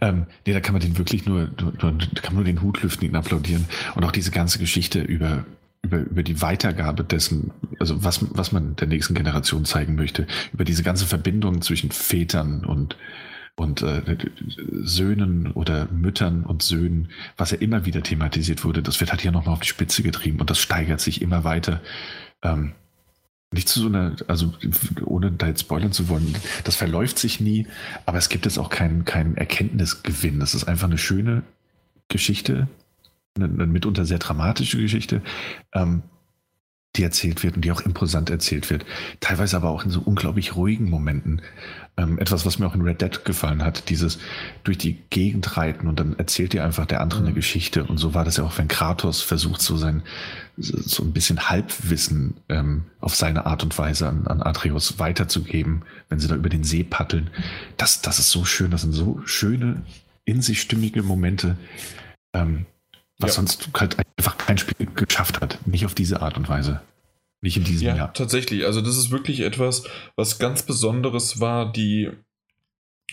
Ähm, 0.00 0.26
nee, 0.46 0.52
da 0.52 0.60
kann 0.60 0.74
man 0.74 0.80
den 0.80 0.96
wirklich 0.96 1.26
nur, 1.26 1.50
nur, 1.60 1.72
da 1.80 2.20
kann 2.20 2.34
man 2.34 2.34
nur 2.34 2.44
den 2.44 2.62
Hut 2.62 2.80
lüften, 2.84 3.04
ihn 3.04 3.16
applaudieren. 3.16 3.64
Und 3.96 4.04
auch 4.04 4.12
diese 4.12 4.30
ganze 4.30 4.60
Geschichte 4.60 5.00
über, 5.00 5.44
über, 5.82 5.98
über 5.98 6.22
die 6.22 6.40
Weitergabe 6.40 7.02
dessen, 7.02 7.50
also 7.80 8.04
was, 8.04 8.24
was 8.30 8.52
man 8.52 8.76
der 8.76 8.86
nächsten 8.86 9.14
Generation 9.14 9.64
zeigen 9.64 9.96
möchte, 9.96 10.28
über 10.52 10.62
diese 10.62 10.84
ganze 10.84 11.04
Verbindung 11.04 11.62
zwischen 11.62 11.90
Vätern 11.90 12.64
und, 12.64 12.96
und 13.56 13.82
äh, 13.82 14.16
Söhnen 14.82 15.52
oder 15.52 15.88
Müttern 15.90 16.44
und 16.44 16.62
Söhnen, 16.62 17.08
was 17.36 17.50
ja 17.50 17.58
immer 17.58 17.84
wieder 17.84 18.02
thematisiert 18.02 18.64
wurde, 18.64 18.82
das 18.82 19.00
wird 19.00 19.10
halt 19.10 19.20
hier 19.20 19.32
nochmal 19.32 19.54
auf 19.54 19.60
die 19.60 19.68
Spitze 19.68 20.02
getrieben 20.02 20.40
und 20.40 20.50
das 20.50 20.58
steigert 20.58 21.00
sich 21.00 21.22
immer 21.22 21.44
weiter. 21.44 21.80
Ähm, 22.42 22.72
nicht 23.52 23.68
zu 23.68 23.80
so 23.80 23.88
einer, 23.88 24.14
also 24.28 24.52
ohne 25.04 25.32
da 25.32 25.48
jetzt 25.48 25.62
spoilern 25.62 25.92
zu 25.92 26.08
wollen, 26.08 26.36
das 26.64 26.76
verläuft 26.76 27.18
sich 27.18 27.40
nie, 27.40 27.66
aber 28.06 28.18
es 28.18 28.28
gibt 28.28 28.44
jetzt 28.44 28.58
auch 28.58 28.70
keinen 28.70 29.04
keinen 29.04 29.36
Erkenntnisgewinn. 29.36 30.38
Das 30.38 30.54
ist 30.54 30.64
einfach 30.64 30.86
eine 30.86 30.98
schöne 30.98 31.42
Geschichte, 32.08 32.68
eine, 33.34 33.46
eine 33.46 33.66
mitunter 33.66 34.04
sehr 34.04 34.18
dramatische 34.18 34.78
Geschichte, 34.78 35.20
ähm, 35.74 36.02
die 36.96 37.02
erzählt 37.02 37.42
wird 37.42 37.56
und 37.56 37.64
die 37.64 37.72
auch 37.72 37.80
imposant 37.80 38.30
erzählt 38.30 38.70
wird. 38.70 38.84
Teilweise 39.18 39.56
aber 39.56 39.70
auch 39.70 39.84
in 39.84 39.90
so 39.90 40.00
unglaublich 40.00 40.54
ruhigen 40.54 40.88
Momenten. 40.88 41.42
Ähm, 42.00 42.18
etwas, 42.18 42.46
was 42.46 42.58
mir 42.58 42.66
auch 42.66 42.74
in 42.74 42.80
Red 42.80 43.02
Dead 43.02 43.24
gefallen 43.26 43.62
hat, 43.62 43.90
dieses 43.90 44.18
durch 44.64 44.78
die 44.78 45.02
Gegend 45.10 45.58
reiten 45.58 45.86
und 45.86 46.00
dann 46.00 46.18
erzählt 46.18 46.54
dir 46.54 46.64
einfach 46.64 46.86
der 46.86 47.02
andere 47.02 47.20
eine 47.20 47.30
mhm. 47.30 47.34
Geschichte. 47.34 47.84
Und 47.84 47.98
so 47.98 48.14
war 48.14 48.24
das 48.24 48.38
ja 48.38 48.44
auch, 48.44 48.56
wenn 48.56 48.68
Kratos 48.68 49.20
versucht, 49.20 49.60
so 49.60 49.76
sein, 49.76 50.02
so 50.56 51.02
ein 51.02 51.12
bisschen 51.12 51.50
Halbwissen 51.50 52.38
ähm, 52.48 52.84
auf 53.00 53.14
seine 53.14 53.44
Art 53.44 53.62
und 53.64 53.76
Weise 53.76 54.08
an, 54.08 54.26
an 54.26 54.42
Atreus 54.42 54.98
weiterzugeben, 54.98 55.82
wenn 56.08 56.20
sie 56.20 56.28
da 56.28 56.36
über 56.36 56.48
den 56.48 56.64
See 56.64 56.84
paddeln. 56.84 57.28
Das, 57.76 58.00
das 58.00 58.18
ist 58.18 58.30
so 58.30 58.46
schön, 58.46 58.70
das 58.70 58.80
sind 58.80 58.92
so 58.92 59.20
schöne, 59.26 59.82
in 60.24 60.40
sich 60.40 60.62
stimmige 60.62 61.02
Momente. 61.02 61.58
Ähm, 62.32 62.64
was 63.18 63.32
ja. 63.32 63.34
sonst 63.36 63.68
halt 63.78 63.98
einfach 64.16 64.38
kein 64.38 64.56
Spiel 64.56 64.88
geschafft 64.94 65.42
hat. 65.42 65.58
Nicht 65.66 65.84
auf 65.84 65.94
diese 65.94 66.22
Art 66.22 66.38
und 66.38 66.48
Weise. 66.48 66.80
Nicht 67.42 67.56
in 67.56 67.64
diesem 67.64 67.88
ja, 67.88 67.96
Jahr. 67.96 68.12
Tatsächlich. 68.12 68.66
Also, 68.66 68.80
das 68.80 68.96
ist 68.96 69.10
wirklich 69.10 69.40
etwas, 69.40 69.84
was 70.16 70.38
ganz 70.38 70.62
Besonderes 70.62 71.40
war. 71.40 71.72
Die 71.72 72.10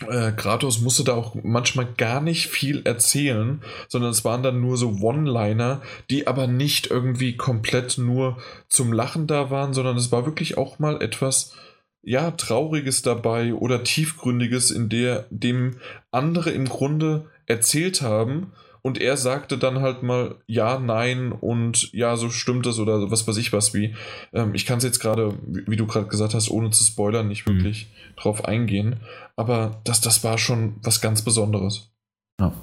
äh, 0.06 0.32
Kratos 0.32 0.80
musste 0.80 1.04
da 1.04 1.14
auch 1.14 1.36
manchmal 1.44 1.88
gar 1.98 2.22
nicht 2.22 2.48
viel 2.48 2.82
erzählen, 2.86 3.62
sondern 3.88 4.12
es 4.12 4.26
waren 4.26 4.44
dann 4.44 4.62
nur 4.62 4.78
so 4.78 4.98
One-Liner, 5.02 5.82
die 6.10 6.28
aber 6.28 6.48
nicht 6.48 6.88
irgendwie 6.88 7.36
komplett 7.38 7.98
nur 7.98 8.38
zum 8.68 8.94
Lachen 8.94 9.28
da 9.28 9.50
waren, 9.50 9.74
sondern 9.74 9.98
es 9.98 10.12
war 10.12 10.26
wirklich 10.26 10.58
auch 10.58 10.78
mal 10.80 11.02
etwas, 11.02 11.56
ja, 12.04 12.32
Trauriges 12.32 13.02
dabei 13.02 13.54
oder 13.54 13.84
Tiefgründiges, 13.84 14.72
in 14.72 14.90
der 14.90 15.26
dem 15.30 15.78
andere 16.12 16.52
im 16.52 16.66
Grunde 16.66 17.30
erzählt 17.48 18.02
haben 18.02 18.52
und 18.88 19.02
er 19.02 19.18
sagte 19.18 19.58
dann 19.58 19.82
halt 19.82 20.02
mal 20.02 20.36
ja, 20.48 20.80
nein 20.80 21.34
und 21.34 21.92
ja, 21.92 22.16
so 22.16 22.30
stimmt 22.30 22.66
es 22.68 22.80
oder 22.80 23.12
was 23.12 23.28
weiß 23.28 23.36
ich 23.36 23.52
was 23.52 23.74
wie. 23.74 23.94
Ähm, 24.32 24.56
ich 24.56 24.66
kann 24.66 24.78
es 24.78 24.86
jetzt 24.86 25.00
gerade, 25.02 25.38
wie, 25.46 25.68
wie, 25.68 25.76
du 25.76 25.86
gerade 25.86 26.08
gesagt 26.08 26.34
hast, 26.34 26.50
ohne 26.50 26.70
zu 26.70 26.86
spoilern, 26.86 27.28
nicht 27.28 27.46
mhm. 27.46 27.56
wirklich 27.56 27.88
mhm. 27.88 28.16
drauf 28.16 28.46
eingehen. 28.46 29.02
Aber 29.36 29.82
das, 29.84 30.00
das 30.00 30.24
war 30.24 30.38
schon 30.38 30.78
was 30.84 31.02
ganz 31.02 31.22
Besonderes. 31.22 31.92
Ja. 32.40 32.54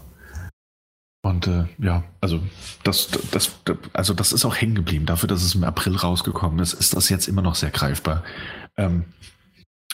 Und 1.20 1.46
äh, 1.46 1.66
ja, 1.78 2.05
also 2.22 2.40
das, 2.84 3.10
das, 3.30 3.52
also 3.92 4.14
das 4.14 4.32
ist 4.32 4.46
auch 4.46 4.56
hängen 4.56 4.76
geblieben. 4.76 5.05
Dafür, 5.05 5.28
dass 5.28 5.42
es 5.42 5.55
im 5.55 5.64
April 5.64 5.94
rausgekommen 5.94 6.59
ist, 6.59 6.72
ist 6.72 6.96
das 6.96 7.10
jetzt 7.10 7.28
immer 7.28 7.42
noch 7.42 7.55
sehr 7.55 7.70
greifbar. 7.70 8.24
Ähm, 8.78 9.05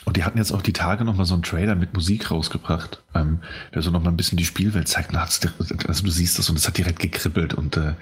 und 0.05 0.17
die 0.17 0.23
hatten 0.23 0.37
jetzt 0.37 0.51
auch 0.51 0.61
die 0.61 0.73
Tage 0.73 1.05
nochmal 1.05 1.25
so 1.25 1.35
einen 1.35 1.43
Trailer 1.43 1.75
mit 1.75 1.93
Musik 1.93 2.31
rausgebracht, 2.31 3.03
ähm, 3.13 3.41
der 3.73 3.81
so 3.81 3.91
nochmal 3.91 4.11
ein 4.11 4.17
bisschen 4.17 4.37
die 4.37 4.45
Spielwelt 4.45 4.87
zeigt. 4.87 5.15
Also 5.15 6.03
du 6.03 6.09
siehst 6.09 6.39
das 6.39 6.49
und 6.49 6.57
es 6.57 6.67
hat 6.67 6.77
direkt 6.77 6.99
gekribbelt. 6.99 7.53
Und 7.53 7.77
äh, 7.77 7.93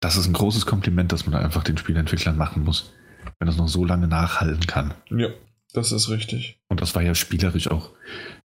das 0.00 0.16
ist 0.16 0.26
ein 0.26 0.32
großes 0.32 0.66
Kompliment, 0.66 1.12
dass 1.12 1.26
man 1.26 1.32
da 1.32 1.40
einfach 1.40 1.64
den 1.64 1.76
Spielentwicklern 1.76 2.36
machen 2.36 2.62
muss, 2.62 2.92
wenn 3.38 3.46
das 3.46 3.56
noch 3.56 3.68
so 3.68 3.84
lange 3.84 4.06
nachhalten 4.06 4.66
kann. 4.66 4.94
Ja, 5.10 5.28
das 5.72 5.90
ist 5.90 6.08
richtig. 6.08 6.60
Und 6.68 6.80
das 6.80 6.94
war 6.94 7.02
ja 7.02 7.14
spielerisch 7.14 7.68
auch 7.68 7.90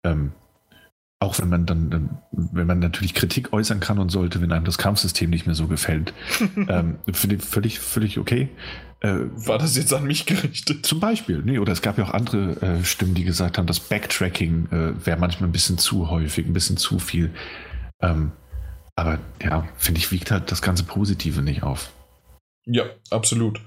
ähm, 0.03 0.31
Auch 1.22 1.38
wenn 1.39 1.49
man 1.49 1.68
dann, 1.68 2.18
wenn 2.31 2.65
man 2.65 2.80
natürlich 2.80 3.14
Kritik 3.14 3.53
äußern 3.53 3.80
kann 3.80 3.99
und 3.99 4.10
sollte, 4.10 4.41
wenn 4.41 4.52
einem 4.52 4.65
das 4.65 4.80
Kampfsystem 4.80 5.30
nicht 5.30 5.45
mehr 5.45 5.53
so 5.53 5.68
gefällt. 5.68 6.15
ähm, 6.68 6.98
Finde 7.14 7.35
ich 7.35 7.43
völlig, 7.43 7.80
völlig 7.80 8.18
okay. 8.18 8.49
Äh, 9.02 9.18
War 9.35 9.60
das 9.60 9.77
jetzt 9.77 9.93
an 9.93 10.06
mich 10.06 10.26
gerichtet? 10.26 10.84
Zum 10.84 10.99
Beispiel, 10.99 11.43
nee, 11.45 11.60
oder 11.60 11.73
es 11.73 11.84
gab 11.84 11.99
ja 11.99 12.06
auch 12.06 12.14
andere 12.15 12.60
äh, 12.64 12.84
Stimmen, 12.84 13.14
die 13.14 13.23
gesagt 13.23 13.60
haben, 13.60 13.68
das 13.68 13.80
Backtracking 13.80 14.68
äh, 14.72 15.06
wäre 15.06 15.19
manchmal 15.19 15.48
ein 15.48 15.52
bisschen 15.52 15.77
zu 15.77 16.10
häufig, 16.10 16.48
ein 16.48 16.53
bisschen 16.53 16.77
zu 16.77 16.98
viel. 16.98 17.30
Ähm, 18.02 18.31
aber 18.95 19.19
ja, 19.43 19.68
finde 19.77 19.99
ich, 19.99 20.11
wiegt 20.11 20.31
halt 20.31 20.52
das 20.52 20.64
ganze 20.64 20.85
Positive 20.85 21.43
nicht 21.43 21.61
auf. 21.61 21.91
Ja, 22.65 22.85
absolut. 23.11 23.61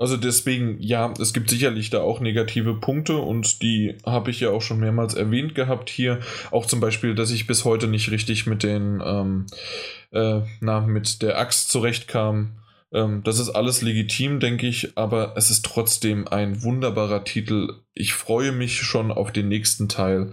Also 0.00 0.16
deswegen, 0.16 0.78
ja, 0.80 1.12
es 1.20 1.34
gibt 1.34 1.50
sicherlich 1.50 1.90
da 1.90 2.00
auch 2.00 2.20
negative 2.20 2.72
Punkte 2.72 3.18
und 3.18 3.60
die 3.60 3.98
habe 4.06 4.30
ich 4.30 4.40
ja 4.40 4.48
auch 4.48 4.62
schon 4.62 4.80
mehrmals 4.80 5.12
erwähnt 5.12 5.54
gehabt 5.54 5.90
hier. 5.90 6.20
Auch 6.50 6.64
zum 6.64 6.80
Beispiel, 6.80 7.14
dass 7.14 7.30
ich 7.30 7.46
bis 7.46 7.66
heute 7.66 7.86
nicht 7.86 8.10
richtig 8.10 8.46
mit 8.46 8.62
den, 8.62 9.02
ähm, 9.04 9.44
äh, 10.10 10.40
na, 10.60 10.80
mit 10.80 11.20
der 11.20 11.38
Axt 11.38 11.68
zurechtkam. 11.68 12.52
Ähm, 12.94 13.20
das 13.24 13.38
ist 13.38 13.50
alles 13.50 13.82
legitim, 13.82 14.40
denke 14.40 14.66
ich, 14.66 14.96
aber 14.96 15.34
es 15.36 15.50
ist 15.50 15.66
trotzdem 15.66 16.26
ein 16.26 16.62
wunderbarer 16.62 17.24
Titel. 17.24 17.74
Ich 17.92 18.14
freue 18.14 18.52
mich 18.52 18.80
schon 18.80 19.12
auf 19.12 19.32
den 19.32 19.48
nächsten 19.48 19.90
Teil. 19.90 20.32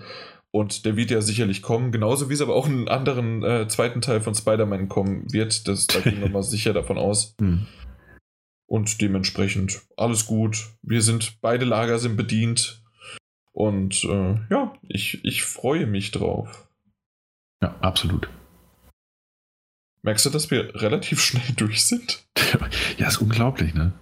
Und 0.49 0.85
der 0.85 0.95
wird 0.95 1.11
ja 1.11 1.19
sicherlich 1.19 1.61
kommen, 1.61 1.91
genauso 1.91 2.30
wie 2.30 2.34
es 2.34 2.41
aber 2.41 2.56
auch 2.56 2.68
einen 2.68 2.88
anderen 2.88 3.44
äh, 3.44 3.68
zweiten 3.68 3.99
Teil 3.99 4.22
von 4.22 4.34
Spider-Man 4.34 4.88
kommen 4.88 5.26
wird. 5.34 5.68
Das, 5.68 5.88
da 5.88 5.99
gehen 5.99 6.22
wir 6.22 6.30
mal 6.31 6.41
sicher 6.41 6.72
davon 6.72 6.98
aus. 6.98 7.35
Hm. 7.41 7.68
Und 8.68 9.02
dementsprechend 9.02 9.81
alles 9.95 10.26
gut. 10.26 10.68
Wir 10.81 11.02
sind, 11.02 11.39
beide 11.41 11.65
Lager 11.65 11.99
sind 11.99 12.18
bedient. 12.18 12.84
Und 13.53 14.03
äh, 14.03 14.35
ja, 14.49 14.73
ich, 14.84 15.23
ich 15.23 15.44
freue 15.44 15.88
mich 15.88 16.11
drauf. 16.11 16.68
Ja, 17.61 17.76
absolut. 17.80 18.30
Merkst 20.03 20.26
du, 20.26 20.30
dass 20.30 20.52
wir 20.52 20.76
relativ 20.81 21.22
schnell 21.22 21.52
durch 21.56 21.85
sind? 21.85 22.27
ja, 22.98 23.07
ist 23.07 23.18
unglaublich, 23.18 23.73
ne? 23.73 23.94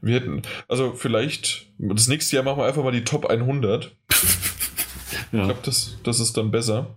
Wir 0.00 0.16
hätten, 0.16 0.42
also 0.68 0.92
vielleicht, 0.92 1.72
das 1.78 2.08
nächste 2.08 2.36
Jahr 2.36 2.44
machen 2.44 2.58
wir 2.58 2.66
einfach 2.66 2.84
mal 2.84 2.92
die 2.92 3.04
Top 3.04 3.24
100. 3.24 3.84
ja. 3.86 3.90
Ich 5.22 5.30
glaube, 5.30 5.60
das, 5.62 5.96
das 6.02 6.20
ist 6.20 6.36
dann 6.36 6.50
besser. 6.50 6.94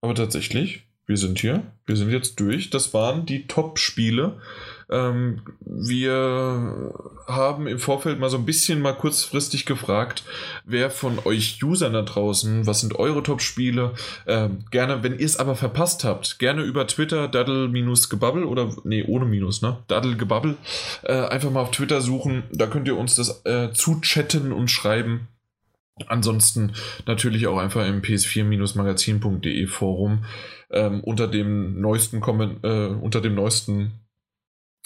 Aber 0.00 0.16
tatsächlich, 0.16 0.82
wir 1.06 1.16
sind 1.16 1.38
hier. 1.38 1.62
Wir 1.86 1.96
sind 1.96 2.10
jetzt 2.10 2.40
durch. 2.40 2.70
Das 2.70 2.92
waren 2.92 3.24
die 3.24 3.46
Top-Spiele. 3.46 4.40
Ähm, 4.90 5.42
wir 5.60 6.92
haben 7.26 7.66
im 7.66 7.78
Vorfeld 7.78 8.18
mal 8.18 8.28
so 8.28 8.36
ein 8.36 8.44
bisschen 8.44 8.82
mal 8.82 8.94
kurzfristig 8.94 9.64
gefragt, 9.66 10.24
wer 10.64 10.90
von 10.90 11.18
euch 11.24 11.62
Usern 11.62 11.92
da 11.92 12.02
draußen, 12.02 12.66
was 12.66 12.80
sind 12.80 12.96
eure 12.96 13.22
Top-Spiele? 13.22 13.92
Ähm, 14.26 14.64
gerne, 14.70 15.02
wenn 15.02 15.18
ihr 15.18 15.26
es 15.26 15.36
aber 15.36 15.54
verpasst 15.54 16.04
habt, 16.04 16.38
gerne 16.38 16.62
über 16.62 16.86
Twitter 16.86 17.28
daddle-gebabbel 17.28 18.44
oder, 18.44 18.74
nee, 18.84 19.04
ohne 19.06 19.26
Minus, 19.26 19.62
ne? 19.62 19.78
Daddle-gebabbel. 19.86 20.56
Äh, 21.02 21.12
einfach 21.12 21.50
mal 21.50 21.60
auf 21.60 21.70
Twitter 21.70 22.00
suchen, 22.00 22.42
da 22.50 22.66
könnt 22.66 22.88
ihr 22.88 22.96
uns 22.96 23.14
das 23.14 23.44
äh, 23.44 23.72
zuchatten 23.72 24.52
und 24.52 24.70
schreiben. 24.70 25.28
Ansonsten 26.06 26.72
natürlich 27.06 27.46
auch 27.46 27.58
einfach 27.58 27.86
im 27.86 28.00
ps4-magazin.de 28.00 29.66
Forum 29.66 30.24
ähm, 30.70 31.00
unter 31.02 31.28
dem 31.28 31.80
neuesten 31.80 32.20
Comment, 32.20 32.64
äh, 32.64 32.86
unter 32.86 33.20
dem 33.20 33.34
neuesten 33.34 33.92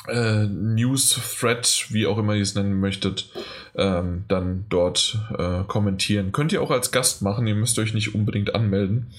äh, 0.08 0.46
News-Thread, 0.46 1.86
wie 1.90 2.06
auch 2.06 2.18
immer 2.18 2.34
ihr 2.34 2.42
es 2.42 2.54
nennen 2.54 2.78
möchtet, 2.80 3.30
ähm, 3.74 4.24
dann 4.28 4.66
dort 4.68 5.18
äh, 5.38 5.64
kommentieren. 5.64 6.32
Könnt 6.32 6.52
ihr 6.52 6.62
auch 6.62 6.70
als 6.70 6.92
Gast 6.92 7.22
machen, 7.22 7.46
ihr 7.46 7.54
müsst 7.54 7.78
euch 7.78 7.94
nicht 7.94 8.14
unbedingt 8.14 8.54
anmelden. 8.54 9.10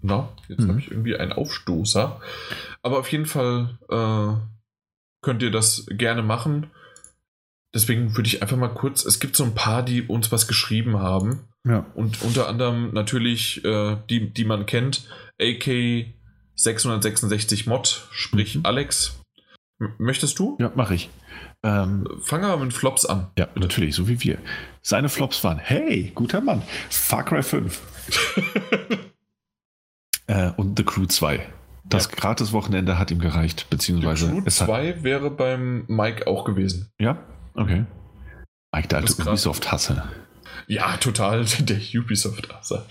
Na, 0.00 0.30
jetzt 0.48 0.62
mhm. 0.62 0.68
habe 0.68 0.80
ich 0.80 0.90
irgendwie 0.90 1.16
einen 1.16 1.32
Aufstoßer. 1.32 2.20
Aber 2.82 2.98
auf 2.98 3.10
jeden 3.12 3.26
Fall 3.26 3.78
äh, 3.88 4.34
könnt 5.22 5.42
ihr 5.42 5.50
das 5.50 5.86
gerne 5.88 6.22
machen. 6.22 6.70
Deswegen 7.74 8.16
würde 8.16 8.26
ich 8.26 8.42
einfach 8.42 8.56
mal 8.56 8.68
kurz, 8.68 9.04
es 9.04 9.20
gibt 9.20 9.36
so 9.36 9.44
ein 9.44 9.54
paar, 9.54 9.82
die 9.82 10.02
uns 10.02 10.32
was 10.32 10.48
geschrieben 10.48 10.98
haben. 10.98 11.48
Ja. 11.66 11.86
Und 11.94 12.22
unter 12.22 12.48
anderem 12.48 12.92
natürlich 12.92 13.64
äh, 13.64 13.96
die, 14.10 14.30
die 14.30 14.44
man 14.44 14.66
kennt, 14.66 15.08
AK 15.40 16.06
666 16.56 17.66
Mod, 17.66 18.08
sprich 18.10 18.56
mhm. 18.56 18.66
Alex, 18.66 19.21
Möchtest 19.98 20.38
du? 20.38 20.56
Ja, 20.60 20.70
mache 20.74 20.94
ich. 20.94 21.10
Ähm, 21.62 22.06
Fangen 22.20 22.48
wir 22.48 22.56
mit 22.56 22.72
Flops 22.72 23.04
an. 23.04 23.28
Ja, 23.38 23.48
natürlich, 23.54 23.94
so 23.94 24.08
wie 24.08 24.22
wir. 24.22 24.38
Seine 24.82 25.08
Flops 25.08 25.42
waren, 25.44 25.58
hey, 25.58 26.12
guter 26.14 26.40
Mann, 26.40 26.62
Far 26.90 27.24
Cry 27.24 27.42
5. 27.42 27.80
äh, 30.26 30.50
und 30.56 30.78
The 30.78 30.84
Crew 30.84 31.06
2. 31.06 31.46
Das 31.84 32.06
ja. 32.06 32.12
Gratis-Wochenende 32.16 32.98
hat 32.98 33.10
ihm 33.10 33.18
gereicht, 33.18 33.68
beziehungsweise. 33.70 34.26
The 34.26 34.40
Crew 34.40 34.50
2 34.50 35.02
wäre 35.02 35.30
beim 35.30 35.84
Mike 35.88 36.26
auch 36.26 36.44
gewesen. 36.44 36.90
Ja, 36.98 37.18
okay. 37.54 37.84
Mike, 38.74 38.88
der 38.88 38.98
alte 38.98 39.22
Ubisoft-Hasse. 39.22 40.04
Ja, 40.66 40.96
total, 40.96 41.44
der 41.60 41.78
Ubisoft-Hasse. 41.94 42.86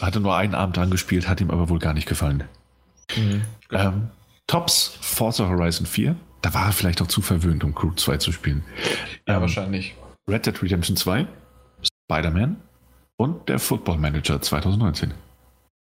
Hatte 0.00 0.20
nur 0.20 0.36
einen 0.36 0.54
Abend 0.54 0.78
angespielt, 0.78 1.28
hat 1.28 1.40
ihm 1.40 1.50
aber 1.50 1.68
wohl 1.68 1.78
gar 1.78 1.94
nicht 1.94 2.08
gefallen. 2.08 2.44
Mhm. 3.16 3.42
Ähm, 3.72 4.10
Tops 4.46 4.98
Forza 5.00 5.48
Horizon 5.48 5.86
4 5.86 6.16
da 6.42 6.54
war 6.54 6.66
er 6.66 6.72
vielleicht 6.72 7.02
auch 7.02 7.06
zu 7.06 7.20
verwöhnt, 7.20 7.64
um 7.64 7.74
Crew 7.74 7.92
2 7.94 8.16
zu 8.18 8.32
spielen. 8.32 8.64
Ja, 9.26 9.36
ähm, 9.36 9.42
wahrscheinlich. 9.42 9.94
Red 10.28 10.46
Dead 10.46 10.62
Redemption 10.62 10.96
2, 10.96 11.26
Spider-Man 11.82 12.56
und 13.16 13.48
der 13.48 13.58
Football 13.58 13.98
Manager 13.98 14.40
2019. 14.40 15.12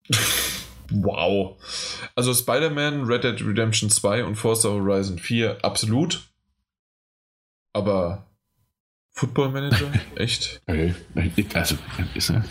wow. 0.91 1.57
Also 2.15 2.35
Spider-Man, 2.35 3.05
Red 3.05 3.25
Dead 3.25 3.47
Redemption 3.47 3.91
2 3.91 4.25
und 4.25 4.37
Forza 4.37 4.69
Horizon 4.69 5.19
4 5.19 5.59
absolut. 5.63 6.29
Aber 7.73 8.27
Football 9.13 9.51
Manager? 9.51 9.91
Echt? 10.17 10.63
also, 10.67 11.77
ist 12.15 12.31
er. 12.31 12.45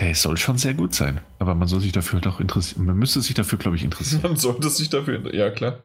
Der 0.00 0.14
soll 0.16 0.36
schon 0.36 0.58
sehr 0.58 0.74
gut 0.74 0.92
sein, 0.92 1.20
aber 1.38 1.54
man 1.54 1.68
soll 1.68 1.80
sich 1.80 1.92
dafür 1.92 2.20
doch 2.20 2.40
interessieren. 2.40 2.84
Man 2.84 2.96
müsste 2.96 3.20
sich 3.20 3.34
dafür, 3.34 3.58
glaube 3.58 3.76
ich, 3.76 3.84
interessieren. 3.84 4.22
Man 4.22 4.36
sollte 4.36 4.68
sich 4.68 4.90
dafür, 4.90 5.32
ja 5.34 5.50
klar. 5.50 5.84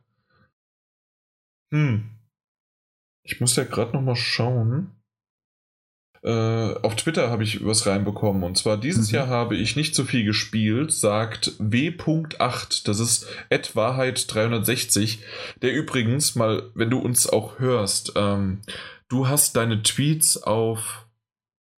Hm. 1.71 2.09
Ich 3.23 3.39
muss 3.39 3.55
ja 3.55 3.63
gerade 3.63 3.93
noch 3.93 4.01
mal 4.01 4.15
schauen. 4.15 4.91
Äh, 6.21 6.73
auf 6.81 6.95
Twitter 6.97 7.29
habe 7.29 7.43
ich 7.43 7.65
was 7.65 7.85
reinbekommen. 7.85 8.43
Und 8.43 8.57
zwar 8.57 8.77
dieses 8.77 9.09
mhm. 9.09 9.15
Jahr 9.15 9.27
habe 9.27 9.55
ich 9.55 9.75
nicht 9.75 9.95
so 9.95 10.03
viel 10.03 10.25
gespielt, 10.25 10.91
sagt 10.91 11.53
W.8. 11.59 12.85
Das 12.85 12.99
ist 12.99 13.27
Ed 13.49 13.75
Wahrheit 13.75 14.33
360. 14.33 15.19
Der 15.61 15.73
übrigens 15.73 16.35
mal, 16.35 16.71
wenn 16.73 16.89
du 16.89 16.99
uns 16.99 17.27
auch 17.27 17.59
hörst, 17.59 18.13
ähm, 18.15 18.61
du 19.07 19.27
hast 19.27 19.55
deine 19.55 19.81
Tweets 19.83 20.41
auf 20.41 21.07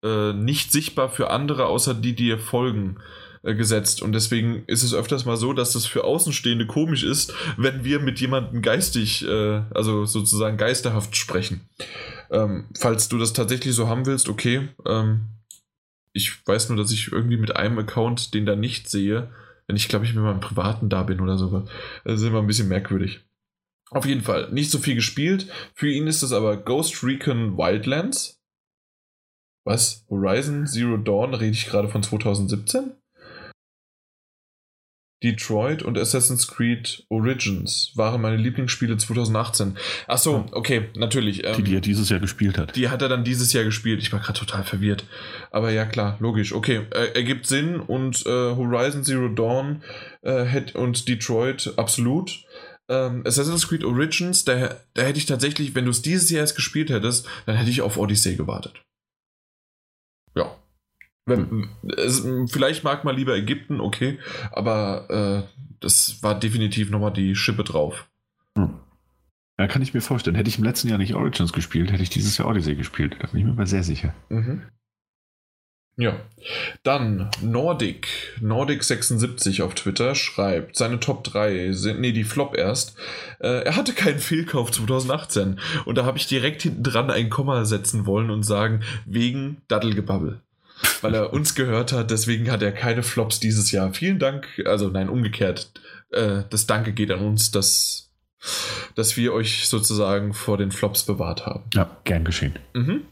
äh, 0.04 0.32
nicht 0.34 0.72
sichtbar 0.72 1.10
für 1.10 1.30
andere, 1.30 1.66
außer 1.66 1.94
die 1.94 2.16
dir 2.16 2.40
folgen. 2.40 3.00
Äh, 3.42 3.56
gesetzt. 3.56 4.02
Und 4.02 4.12
deswegen 4.12 4.64
ist 4.68 4.84
es 4.84 4.94
öfters 4.94 5.24
mal 5.24 5.38
so, 5.38 5.54
dass 5.54 5.72
das 5.72 5.86
für 5.86 6.04
Außenstehende 6.04 6.68
komisch 6.68 7.04
ist, 7.04 7.34
wenn 7.56 7.86
wir 7.86 8.02
mit 8.02 8.20
jemandem 8.20 8.62
geistig, 8.62 9.26
äh, 9.26 9.62
also 9.74 10.04
sozusagen 10.04 10.58
geisterhaft 10.58 11.16
sprechen. 11.16 11.62
Ähm, 12.32 12.66
falls 12.78 13.08
du 13.08 13.18
das 13.18 13.32
tatsächlich 13.32 13.74
so 13.76 13.88
haben 13.88 14.06
willst, 14.06 14.28
okay. 14.28 14.68
Ähm, 14.86 15.22
ich 16.12 16.46
weiß 16.46 16.68
nur, 16.68 16.78
dass 16.78 16.92
ich 16.92 17.14
irgendwie 17.14 17.38
mit 17.38 17.56
einem 17.56 17.80
Account 17.80 18.34
den 18.34 18.46
da 18.46 18.58
nicht 18.58 18.90
sehe, 18.90 19.30
wenn 19.68 19.78
ich 19.78 19.88
glaube 19.88 20.04
ich 20.04 20.14
mit 20.14 20.24
meinem 20.24 20.42
privaten 20.42 20.90
da 20.90 21.04
bin 21.04 21.22
oder 21.22 21.38
so. 21.38 21.66
Das 22.04 22.20
ist 22.20 22.28
immer 22.28 22.40
ein 22.40 22.48
bisschen 22.48 22.68
merkwürdig. 22.68 23.22
Auf 23.90 24.06
jeden 24.06 24.22
Fall, 24.22 24.52
nicht 24.52 24.70
so 24.70 24.80
viel 24.80 24.96
gespielt. 24.96 25.48
Für 25.76 25.90
ihn 25.90 26.08
ist 26.08 26.24
es 26.24 26.34
aber 26.34 26.58
Ghost 26.58 27.06
Recon 27.06 27.58
Wildlands. 27.58 28.42
Was? 29.64 30.06
Horizon 30.10 30.68
Zero 30.68 30.98
Dawn, 30.98 31.34
rede 31.34 31.54
ich 31.54 31.68
gerade 31.68 31.88
von 31.88 32.04
2017? 32.04 32.99
Detroit 35.24 35.84
und 35.84 35.98
Assassin's 35.98 36.48
Creed 36.48 37.04
Origins 37.10 37.92
waren 37.96 38.22
meine 38.22 38.38
Lieblingsspiele 38.38 38.98
2018. 38.98 39.78
Ach 40.08 40.18
so, 40.18 40.46
okay, 40.52 40.86
natürlich. 40.96 41.46
Ähm, 41.46 41.58
die, 41.58 41.64
die 41.64 41.76
er 41.76 41.82
dieses 41.82 42.10
Jahr 42.10 42.20
gespielt 42.20 42.58
hat. 42.58 42.76
Die 42.76 42.90
hat 42.90 43.02
er 43.02 43.10
dann 43.10 43.24
dieses 43.24 43.52
Jahr 43.52 43.66
gespielt. 43.66 44.02
Ich 44.02 44.14
war 44.14 44.20
gerade 44.20 44.40
total 44.40 44.64
verwirrt. 44.64 45.06
Aber 45.52 45.72
ja, 45.72 45.86
klar, 45.86 46.18
logisch. 46.20 46.54
Okay, 46.54 46.82
äh, 46.92 47.16
ergibt 47.16 47.48
Sinn 47.48 47.80
und 47.80 48.26
äh, 48.26 48.30
Horizon 48.30 49.04
Zero 49.04 49.28
Dawn 49.28 49.84
äh, 50.22 50.62
und 50.74 51.08
Detroit 51.08 51.74
absolut. 51.76 52.46
Ähm, 52.88 53.24
Assassin's 53.26 53.68
Creed 53.68 53.84
Origins, 53.84 54.46
da, 54.46 54.76
da 54.94 55.02
hätte 55.04 55.20
ich 55.20 55.26
tatsächlich, 55.26 55.76
wenn 55.76 55.86
du 55.86 55.92
es 55.92 56.02
dieses 56.02 56.30
Jahr 56.32 56.42
erst 56.42 56.56
gespielt 56.56 56.90
hättest, 56.90 57.28
dann 57.46 57.56
hätte 57.56 57.70
ich 57.70 57.82
auf 57.82 57.98
Odyssey 57.98 58.36
gewartet. 58.36 58.82
Ja, 60.36 60.56
wenn, 61.30 61.70
es, 61.98 62.28
vielleicht 62.52 62.84
mag 62.84 63.04
man 63.04 63.16
lieber 63.16 63.36
Ägypten, 63.36 63.80
okay, 63.80 64.20
aber 64.52 65.46
äh, 65.48 65.60
das 65.80 66.22
war 66.22 66.38
definitiv 66.38 66.90
nochmal 66.90 67.14
die 67.14 67.36
Schippe 67.36 67.64
drauf. 67.64 68.08
Hm. 68.58 68.80
Ja, 69.60 69.68
kann 69.68 69.82
ich 69.82 69.94
mir 69.94 70.02
vorstellen. 70.02 70.38
Hätte 70.38 70.50
ich 70.50 70.58
im 70.58 70.64
letzten 70.64 70.88
Jahr 70.88 70.98
nicht 70.98 71.16
Origins 71.16 71.52
gespielt, 71.52 71.92
hätte 71.92 72.04
ich 72.04 72.10
dieses 72.10 72.38
Jahr 72.38 72.48
Odyssey 72.48 72.76
gespielt. 72.76 73.18
Da 73.20 73.28
bin 73.28 73.42
ich 73.42 73.46
mir 73.46 73.54
mal 73.54 73.68
sehr 73.68 73.84
sicher. 73.84 74.14
Mhm. 74.30 74.64
Ja, 75.98 76.16
dann 76.84 77.30
Nordic, 77.42 78.08
Nordic76 78.42 79.62
auf 79.62 79.76
Twitter 79.76 80.16
schreibt, 80.16 80.78
seine 80.78 81.02
Top 81.02 81.26
3 81.26 81.74
sind, 81.74 82.00
nee, 82.00 82.14
die 82.14 82.24
Flop 82.24 82.56
erst. 82.56 82.98
Äh, 83.42 83.66
er 83.66 83.76
hatte 83.76 83.92
keinen 83.92 84.20
Fehlkauf 84.20 84.72
2018 84.72 85.60
und 85.84 85.98
da 85.98 86.06
habe 86.06 86.18
ich 86.18 86.26
direkt 86.26 86.62
hinten 86.62 86.84
dran 86.84 87.12
ein 87.12 87.30
Komma 87.30 87.66
setzen 87.66 88.06
wollen 88.06 88.30
und 88.30 88.44
sagen, 88.44 88.82
wegen 89.06 89.58
Daddelgebabbel. 89.68 90.40
Weil 91.02 91.14
er 91.14 91.34
uns 91.34 91.56
gehört 91.56 91.92
hat, 91.92 92.12
deswegen 92.12 92.52
hat 92.52 92.62
er 92.62 92.72
keine 92.72 93.04
Flops 93.04 93.40
dieses 93.40 93.72
Jahr. 93.72 93.94
Vielen 93.94 94.20
Dank, 94.20 94.48
also 94.66 94.90
nein, 94.90 95.10
umgekehrt. 95.10 95.72
Äh, 96.12 96.44
das 96.50 96.68
Danke 96.68 96.94
geht 96.94 97.12
an 97.12 97.20
uns, 97.20 97.52
dass, 97.52 98.12
dass 98.96 99.18
wir 99.18 99.34
euch 99.34 99.68
sozusagen 99.68 100.34
vor 100.34 100.58
den 100.58 100.72
Flops 100.72 101.04
bewahrt 101.04 101.46
haben. 101.46 101.64
Ja, 101.74 101.98
gern 102.04 102.24
geschehen. 102.24 102.58
Mhm. 102.74 103.04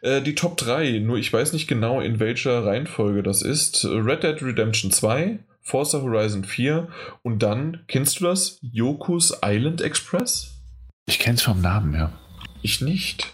Äh, 0.00 0.22
die 0.22 0.34
Top 0.34 0.56
3, 0.56 1.00
nur 1.00 1.18
ich 1.18 1.32
weiß 1.32 1.52
nicht 1.52 1.66
genau, 1.66 2.00
in 2.00 2.20
welcher 2.20 2.64
Reihenfolge 2.64 3.22
das 3.22 3.42
ist. 3.42 3.84
Red 3.84 4.22
Dead 4.22 4.42
Redemption 4.42 4.90
2, 4.90 5.38
Forza 5.60 6.00
Horizon 6.00 6.44
4 6.44 6.88
und 7.22 7.42
dann, 7.42 7.84
kennst 7.86 8.20
du 8.20 8.24
das? 8.24 8.58
Yoku's 8.62 9.38
Island 9.44 9.80
Express? 9.80 10.54
Ich 11.06 11.18
kenn's 11.18 11.42
vom 11.42 11.60
Namen, 11.60 11.94
ja. 11.94 12.12
Ich 12.62 12.80
nicht. 12.80 13.32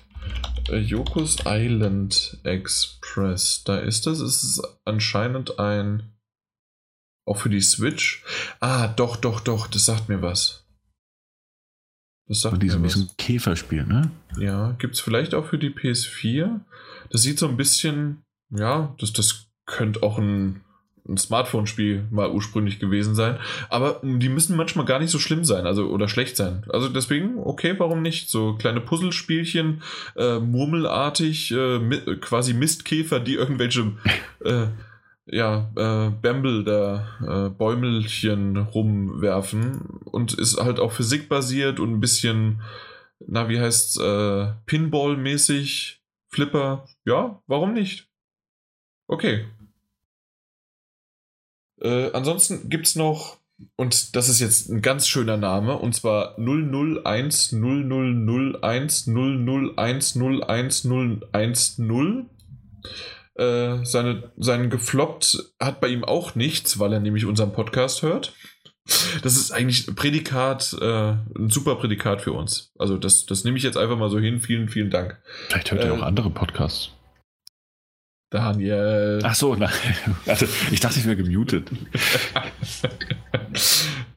Äh, 0.68 0.78
Yoku's 0.78 1.38
Island 1.44 2.38
Express, 2.44 3.64
da 3.64 3.78
ist 3.78 4.06
das. 4.06 4.20
Es 4.20 4.44
ist 4.44 4.62
anscheinend 4.84 5.58
ein. 5.58 6.14
Auch 7.26 7.38
für 7.38 7.50
die 7.50 7.60
Switch. 7.60 8.24
Ah, 8.60 8.88
doch, 8.88 9.16
doch, 9.16 9.40
doch, 9.40 9.66
das 9.66 9.84
sagt 9.84 10.08
mir 10.08 10.22
was. 10.22 10.64
Das 12.26 12.42
sagt 12.42 12.62
diesem, 12.62 12.82
mir 12.82 12.88
diesem 12.88 13.10
Käferspiel, 13.16 13.84
ne? 13.84 14.10
Ja, 14.38 14.72
gibt 14.72 14.94
es 14.94 15.00
vielleicht 15.00 15.34
auch 15.34 15.46
für 15.46 15.58
die 15.58 15.70
PS4. 15.70 16.60
Das 17.10 17.22
sieht 17.22 17.38
so 17.38 17.48
ein 17.48 17.56
bisschen, 17.56 18.22
ja, 18.50 18.94
das, 18.98 19.12
das 19.12 19.48
könnte 19.66 20.02
auch 20.02 20.18
ein, 20.18 20.62
ein 21.08 21.16
Smartphone-Spiel 21.16 22.06
mal 22.10 22.30
ursprünglich 22.30 22.78
gewesen 22.78 23.14
sein. 23.14 23.38
Aber 23.70 24.00
die 24.02 24.28
müssen 24.28 24.56
manchmal 24.56 24.86
gar 24.86 24.98
nicht 24.98 25.10
so 25.10 25.18
schlimm 25.18 25.44
sein, 25.44 25.66
also 25.66 25.88
oder 25.88 26.08
schlecht 26.08 26.36
sein. 26.36 26.64
Also 26.68 26.88
deswegen, 26.88 27.38
okay, 27.38 27.74
warum 27.78 28.02
nicht? 28.02 28.30
So 28.30 28.54
kleine 28.54 28.80
Puzzlespielchen, 28.80 29.82
äh, 30.16 30.38
murmelartig, 30.38 31.50
äh, 31.52 31.78
mi 31.78 31.98
quasi 32.20 32.54
Mistkäfer, 32.54 33.20
die 33.20 33.34
irgendwelche 33.34 33.92
äh, 34.44 34.66
ja, 35.30 35.70
äh, 35.76 36.10
Bamble 36.10 36.64
da 36.64 37.06
äh, 37.20 37.50
Bäumelchen 37.50 38.56
rumwerfen 38.56 40.00
und 40.04 40.34
ist 40.34 40.58
halt 40.58 40.80
auch 40.80 40.92
physikbasiert 40.92 41.80
und 41.80 41.92
ein 41.92 42.00
bisschen, 42.00 42.62
na, 43.26 43.48
wie 43.48 43.60
heißt's, 43.60 43.98
äh, 43.98 44.52
Pinball-mäßig, 44.66 46.00
Flipper. 46.28 46.86
Ja, 47.04 47.42
warum 47.46 47.74
nicht? 47.74 48.08
Okay. 49.06 49.46
Äh, 51.80 52.10
ansonsten 52.12 52.68
gibt's 52.68 52.96
noch, 52.96 53.38
und 53.76 54.16
das 54.16 54.28
ist 54.28 54.40
jetzt 54.40 54.68
ein 54.68 54.82
ganz 54.82 55.06
schöner 55.08 55.36
Name, 55.36 55.78
und 55.78 55.94
zwar 55.94 56.36
001 56.38 57.52
0001 57.52 59.06
001 59.06 60.16
01 60.16 61.76
010 61.76 62.26
äh, 63.38 63.84
seine, 63.84 64.32
seinen 64.36 64.68
gefloppt 64.68 65.52
hat 65.60 65.80
bei 65.80 65.88
ihm 65.88 66.04
auch 66.04 66.34
nichts, 66.34 66.78
weil 66.78 66.92
er 66.92 67.00
nämlich 67.00 67.24
unseren 67.24 67.52
Podcast 67.52 68.02
hört. 68.02 68.32
Das 69.22 69.36
ist 69.36 69.52
eigentlich 69.52 69.94
Prädikat, 69.94 70.76
äh, 70.80 71.12
ein 71.12 71.50
super 71.50 71.76
Prädikat 71.76 72.22
für 72.22 72.32
uns. 72.32 72.72
Also 72.78 72.96
das, 72.96 73.26
das 73.26 73.44
nehme 73.44 73.58
ich 73.58 73.62
jetzt 73.62 73.76
einfach 73.76 73.98
mal 73.98 74.10
so 74.10 74.18
hin. 74.18 74.40
Vielen, 74.40 74.68
vielen 74.68 74.90
Dank. 74.90 75.18
Vielleicht 75.48 75.70
hört 75.70 75.84
äh, 75.84 75.88
er 75.88 75.94
auch 75.94 76.02
andere 76.02 76.30
Podcasts. 76.30 76.90
Daniel. 78.30 79.20
Ach 79.22 79.34
so, 79.34 79.54
nein. 79.54 79.70
Also, 80.26 80.46
ich 80.70 80.80
dachte, 80.80 80.98
ich 80.98 81.06
wäre 81.06 81.16
gemutet. 81.16 81.70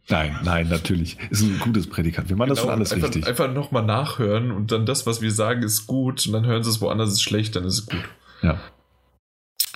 nein, 0.10 0.38
nein, 0.44 0.68
natürlich. 0.68 1.18
Ist 1.30 1.42
ein 1.42 1.60
gutes 1.60 1.88
Prädikat. 1.90 2.28
Wir 2.28 2.36
machen 2.36 2.50
genau, 2.50 2.56
das 2.56 2.64
schon 2.64 2.74
alles 2.74 2.92
einfach, 2.92 3.08
richtig. 3.08 3.28
Einfach 3.28 3.52
nochmal 3.54 3.84
nachhören 3.84 4.52
und 4.52 4.72
dann 4.72 4.86
das, 4.86 5.06
was 5.06 5.22
wir 5.22 5.32
sagen, 5.32 5.64
ist 5.64 5.88
gut 5.88 6.26
und 6.28 6.34
dann 6.34 6.46
hören 6.46 6.64
sie 6.64 6.70
es 6.70 6.82
woanders, 6.82 7.12
ist 7.12 7.22
schlecht, 7.22 7.56
dann 7.56 7.64
ist 7.64 7.80
es 7.80 7.86
gut. 7.86 8.04
Ja. 8.42 8.60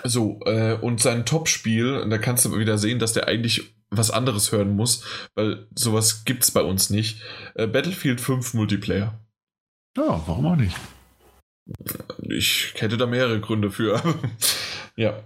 So, 0.03 0.41
äh, 0.45 0.74
und 0.74 1.02
sein 1.02 1.26
Top-Spiel, 1.26 2.07
da 2.10 2.18
kannst 2.18 2.45
du 2.45 2.57
wieder 2.57 2.78
sehen, 2.78 2.99
dass 2.99 3.14
der 3.14 3.28
eigentlich 3.28 3.76
was 3.90 4.12
anderes 4.12 4.52
hören 4.52 4.76
muss, 4.76 5.03
weil 5.36 5.68
sowas 5.74 6.26
gibt's 6.26 6.52
bei 6.52 6.62
uns 6.62 6.90
nicht. 6.90 7.22
Äh, 7.56 7.68
Battlefield 7.68 8.20
5 8.20 8.53
Multiplayer. 8.53 9.20
Ja, 9.98 10.22
warum 10.28 10.45
auch 10.48 10.56
nicht? 10.57 10.76
Ich 12.30 12.74
hätte 12.78 12.98
da 12.98 13.06
mehrere 13.08 13.40
Gründe 13.40 13.72
für. 13.72 14.02
ja. 14.96 15.24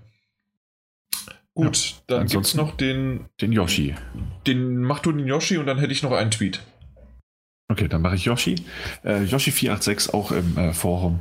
Gut, 1.53 1.95
ja, 2.09 2.17
dann 2.17 2.27
gibt's 2.27 2.55
noch 2.55 2.77
den. 2.77 3.25
Den 3.41 3.51
Yoshi. 3.51 3.95
Den 4.47 4.77
mach 4.77 4.99
du 4.99 5.11
den 5.11 5.27
Yoshi 5.27 5.57
und 5.57 5.65
dann 5.65 5.79
hätte 5.79 5.91
ich 5.91 6.03
noch 6.03 6.11
einen 6.11 6.31
Tweet. 6.31 6.61
Okay, 7.67 7.87
dann 7.87 8.01
mache 8.01 8.15
ich 8.15 8.25
Yoshi. 8.25 8.55
Äh, 9.03 9.23
Yoshi486 9.23 10.13
auch 10.13 10.31
im 10.31 10.57
äh, 10.57 10.73
Forum, 10.73 11.19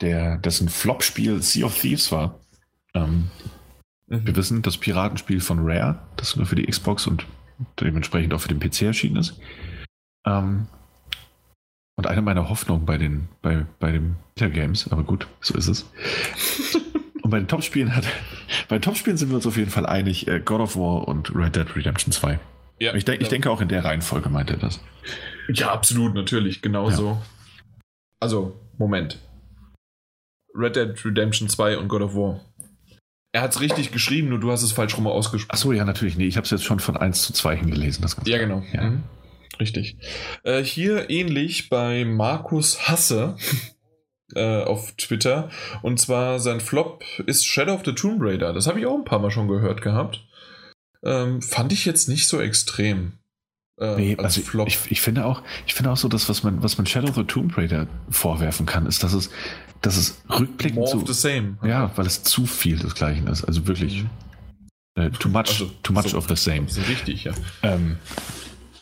der 0.00 0.38
dessen 0.38 0.68
Flop-Spiel 0.68 1.42
Sea 1.42 1.66
of 1.66 1.80
Thieves 1.80 2.12
war. 2.12 2.38
Ähm, 2.94 3.30
mhm. 4.06 4.26
Wir 4.26 4.36
wissen, 4.36 4.62
das 4.62 4.76
Piratenspiel 4.76 5.40
von 5.40 5.60
Rare, 5.60 5.98
das 6.16 6.36
nur 6.36 6.46
für 6.46 6.54
die 6.54 6.66
Xbox 6.66 7.06
und 7.06 7.26
dementsprechend 7.80 8.34
auch 8.34 8.40
für 8.40 8.54
den 8.54 8.60
PC 8.60 8.82
erschienen 8.82 9.16
ist. 9.16 9.40
Ähm, 10.26 10.68
und 11.96 12.06
eine 12.06 12.22
meiner 12.22 12.48
Hoffnungen 12.48 12.86
bei 12.86 12.98
den, 12.98 13.28
bei, 13.42 13.66
bei 13.78 13.92
den 13.92 14.16
Games, 14.36 14.90
aber 14.90 15.04
gut, 15.04 15.26
so 15.40 15.56
ist 15.56 15.68
es. 15.68 15.86
und 17.22 17.30
bei 17.30 17.38
den 17.38 17.48
Topspielen 17.48 17.94
hat, 17.94 18.04
bei 18.68 18.78
den 18.78 18.82
Topspielen 18.82 19.16
sind 19.16 19.28
wir 19.28 19.36
uns 19.36 19.46
auf 19.46 19.56
jeden 19.56 19.70
Fall 19.70 19.86
einig, 19.86 20.26
äh, 20.26 20.40
God 20.40 20.60
of 20.60 20.76
War 20.76 21.06
und 21.06 21.34
Red 21.34 21.56
Dead 21.56 21.76
Redemption 21.76 22.12
2. 22.12 22.38
Ja, 22.80 22.94
ich, 22.94 23.04
denk, 23.04 23.22
ich 23.22 23.28
denke 23.28 23.50
auch 23.50 23.60
in 23.60 23.68
der 23.68 23.84
Reihenfolge 23.84 24.28
meint 24.28 24.50
er 24.50 24.56
das. 24.56 24.80
Ja, 25.48 25.72
absolut, 25.72 26.14
natürlich, 26.14 26.62
genauso. 26.62 27.10
Ja. 27.10 27.22
Also, 28.18 28.60
Moment. 28.78 29.18
Red 30.54 30.76
Dead 30.76 31.04
Redemption 31.04 31.48
2 31.48 31.78
und 31.78 31.88
God 31.88 32.02
of 32.02 32.14
War. 32.14 32.40
Er 33.32 33.42
hat 33.42 33.52
es 33.52 33.60
richtig 33.60 33.90
geschrieben, 33.90 34.28
nur 34.28 34.38
du 34.38 34.52
hast 34.52 34.62
es 34.62 34.72
falsch 34.72 34.96
rum 34.96 35.06
ausgesprochen. 35.06 35.52
Achso, 35.52 35.72
ja, 35.72 35.84
natürlich. 35.84 36.16
Nee, 36.16 36.26
ich 36.26 36.36
habe 36.36 36.44
es 36.44 36.50
jetzt 36.50 36.64
schon 36.64 36.78
von 36.78 36.96
1 36.96 37.22
zu 37.22 37.32
2 37.32 37.56
hingelesen. 37.56 38.02
Das 38.02 38.16
ja, 38.24 38.38
genau. 38.38 38.62
Ja. 38.72 38.82
Mhm. 38.84 39.02
Richtig. 39.60 39.96
Äh, 40.42 40.62
hier 40.62 41.10
ähnlich 41.10 41.68
bei 41.68 42.04
Markus 42.04 42.88
Hasse 42.88 43.36
äh, 44.34 44.62
auf 44.62 44.92
Twitter. 44.92 45.50
Und 45.82 46.00
zwar 46.00 46.40
sein 46.40 46.60
Flop 46.60 47.04
ist 47.26 47.46
Shadow 47.46 47.74
of 47.74 47.82
the 47.84 47.92
Tomb 47.92 48.20
Raider. 48.20 48.52
Das 48.52 48.66
habe 48.66 48.80
ich 48.80 48.86
auch 48.86 48.96
ein 48.96 49.04
paar 49.04 49.18
Mal 49.18 49.30
schon 49.30 49.48
gehört 49.48 49.82
gehabt. 49.82 50.24
Ähm, 51.04 51.42
fand 51.42 51.72
ich 51.72 51.84
jetzt 51.84 52.08
nicht 52.08 52.26
so 52.26 52.40
extrem. 52.40 53.12
Äh, 53.78 53.96
nee, 53.96 54.16
also 54.16 54.40
ich, 54.66 54.90
ich, 54.90 55.00
finde 55.00 55.24
auch, 55.24 55.42
ich 55.66 55.74
finde 55.74 55.90
auch 55.90 55.96
so, 55.96 56.08
dass 56.08 56.28
was 56.28 56.44
man, 56.44 56.62
was 56.62 56.78
man 56.78 56.86
Shadow 56.86 57.08
of 57.08 57.16
the 57.16 57.24
Tomb 57.24 57.56
Raider 57.58 57.88
vorwerfen 58.08 58.66
kann, 58.66 58.86
ist, 58.86 59.02
dass 59.02 59.12
es 59.12 59.30
das 59.84 59.98
ist 59.98 60.24
rückblickend 60.30 60.76
More 60.76 60.90
zu, 60.90 61.02
of 61.02 61.06
the 61.06 61.12
same. 61.12 61.58
Ja, 61.62 61.90
weil 61.96 62.06
es 62.06 62.22
zu 62.22 62.46
viel 62.46 62.78
des 62.78 62.94
Gleichen 62.94 63.26
ist. 63.26 63.44
Also 63.44 63.66
wirklich. 63.66 64.04
Mhm. 64.04 64.10
Äh, 64.96 65.10
too 65.10 65.28
much, 65.28 65.48
also, 65.48 65.70
too 65.82 65.92
much 65.92 66.08
so, 66.08 66.16
of 66.16 66.26
the 66.28 66.36
same. 66.36 66.66
Richtig, 66.88 67.24
ja. 67.24 67.32
Ähm, 67.62 67.98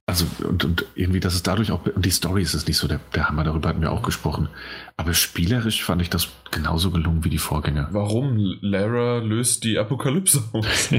also, 0.07 0.27
und, 0.47 0.65
und 0.65 0.85
irgendwie, 0.97 1.21
dass 1.21 1.35
es 1.35 1.43
dadurch 1.45 1.71
auch, 1.71 1.87
und 1.87 2.05
die 2.05 2.11
Story 2.11 2.43
ist 2.43 2.55
es 2.55 2.67
nicht 2.67 2.77
so 2.77 2.89
der, 2.89 3.01
der 3.15 3.29
Hammer, 3.29 3.45
darüber 3.45 3.69
hatten 3.69 3.81
wir 3.81 3.93
auch 3.93 4.03
gesprochen. 4.03 4.49
Aber 4.97 5.15
spielerisch 5.15 5.85
fand 5.85 6.03
ich 6.03 6.11
das 6.11 6.29
genauso 6.51 6.91
gelungen 6.91 7.25
wie 7.25 7.31
die 7.31 7.39
Vorgänger. 7.39 7.89
Warum? 7.93 8.37
Lara 8.61 9.19
löst 9.19 9.63
die 9.65 9.79
Apokalypse 9.79 10.43
aus. 10.53 10.91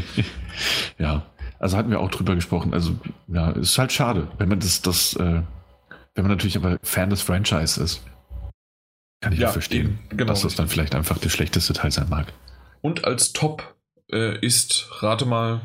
ja, 0.98 1.24
also 1.60 1.78
hatten 1.78 1.92
wir 1.92 2.00
auch 2.00 2.12
drüber 2.12 2.36
gesprochen. 2.36 2.74
Also, 2.74 2.96
ja, 3.28 3.52
ist 3.52 3.78
halt 3.78 3.92
schade, 3.92 4.30
wenn 4.38 4.48
man 4.48 4.62
das, 4.62 4.82
das, 4.82 5.16
äh, 5.18 5.42
wenn 6.16 6.24
man 6.24 6.32
natürlich 6.32 6.56
aber 6.58 6.80
Fan 6.82 7.10
des 7.10 7.22
Franchise 7.22 7.84
ist. 7.84 8.02
Kann 9.20 9.34
ich 9.34 9.40
ja, 9.40 9.50
auch 9.50 9.54
verstehen, 9.54 10.00
eben, 10.10 10.18
genau 10.18 10.32
dass 10.32 10.42
das 10.42 10.56
dann 10.56 10.68
vielleicht 10.68 10.96
einfach 10.96 11.18
der 11.18 11.30
schlechteste 11.30 11.74
Teil 11.74 11.92
sein 11.92 12.10
mag. 12.10 12.34
Und 12.82 13.06
als 13.06 13.32
Top 13.34 13.76
äh, 14.12 14.38
ist, 14.40 14.90
rate 15.02 15.26
mal. 15.26 15.62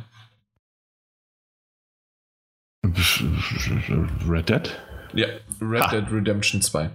Red 4.28 4.48
Dead? 4.48 4.70
Ja, 5.14 5.26
Red 5.60 5.82
ah. 5.82 5.90
Dead 5.90 6.12
Redemption 6.12 6.60
2. 6.60 6.90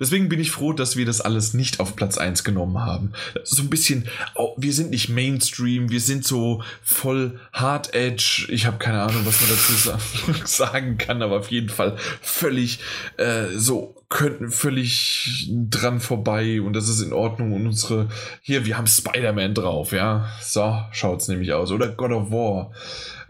Deswegen 0.00 0.28
bin 0.28 0.40
ich 0.40 0.50
froh, 0.50 0.72
dass 0.72 0.96
wir 0.96 1.04
das 1.04 1.20
alles 1.20 1.54
nicht 1.54 1.80
auf 1.80 1.96
Platz 1.96 2.18
1 2.18 2.44
genommen 2.44 2.78
haben. 2.80 3.12
So 3.44 3.62
ein 3.62 3.70
bisschen, 3.70 4.08
oh, 4.34 4.54
wir 4.56 4.72
sind 4.72 4.90
nicht 4.90 5.08
Mainstream, 5.08 5.90
wir 5.90 6.00
sind 6.00 6.24
so 6.24 6.62
voll 6.82 7.38
Hard 7.52 7.94
Edge. 7.94 8.46
Ich 8.48 8.66
habe 8.66 8.78
keine 8.78 9.02
Ahnung, 9.02 9.24
was 9.24 9.40
man 9.40 9.50
dazu 9.50 10.44
sagen 10.46 10.98
kann, 10.98 11.22
aber 11.22 11.38
auf 11.38 11.50
jeden 11.50 11.68
Fall 11.68 11.96
völlig 12.20 12.80
äh, 13.18 13.46
so 13.54 13.94
könnten 14.08 14.50
völlig 14.50 15.50
dran 15.50 15.98
vorbei 15.98 16.60
und 16.60 16.74
das 16.74 16.86
ist 16.90 17.00
in 17.00 17.14
Ordnung 17.14 17.54
und 17.54 17.66
unsere 17.66 18.10
hier 18.42 18.66
wir 18.66 18.76
haben 18.76 18.86
Spider-Man 18.86 19.54
drauf, 19.54 19.92
ja. 19.92 20.28
So 20.42 20.82
schaut's 20.90 21.28
nämlich 21.28 21.52
aus 21.54 21.70
oder 21.70 21.88
God 21.88 22.10
of 22.10 22.30
War. 22.30 22.72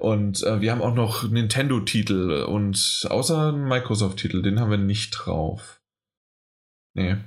Und 0.03 0.43
äh, 0.43 0.61
wir 0.61 0.73
haben 0.73 0.83
auch 0.83 0.97
noch 0.97 1.31
Nintendo-Titel 1.31 2.45
und 2.49 3.07
außer 3.09 3.53
Microsoft-Titel, 3.53 4.43
den 4.43 4.59
haben 4.59 4.73
wir 4.73 4.77
nicht 4.77 5.13
drauf. 5.13 5.81
Nee. 6.95 7.19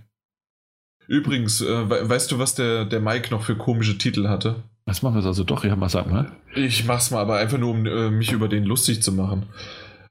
Übrigens, 1.08 1.62
äh, 1.62 1.90
weißt 1.90 2.34
du, 2.34 2.38
was 2.38 2.54
der, 2.54 2.84
der 2.84 3.00
Mike 3.00 3.32
noch 3.32 3.44
für 3.44 3.56
komische 3.56 3.98
Titel 3.98 4.28
hatte? 4.28 4.64
Was 4.86 5.04
machen 5.04 5.16
wir 5.16 5.22
es 5.22 5.26
also 5.26 5.46
doch? 5.46 5.64
Ja, 5.64 5.78
mal 5.78 5.88
sag 5.88 6.12
mal. 6.12 6.34
Ich 6.54 6.84
mach's 6.84 7.12
mal, 7.12 7.22
aber 7.22 7.38
einfach 7.38 7.58
nur, 7.58 7.72
um 7.72 7.86
äh, 7.86 8.12
mich 8.12 8.34
über 8.34 8.50
den 8.50 8.66
lustig 8.66 9.02
zu 9.02 9.14
machen. 9.14 9.46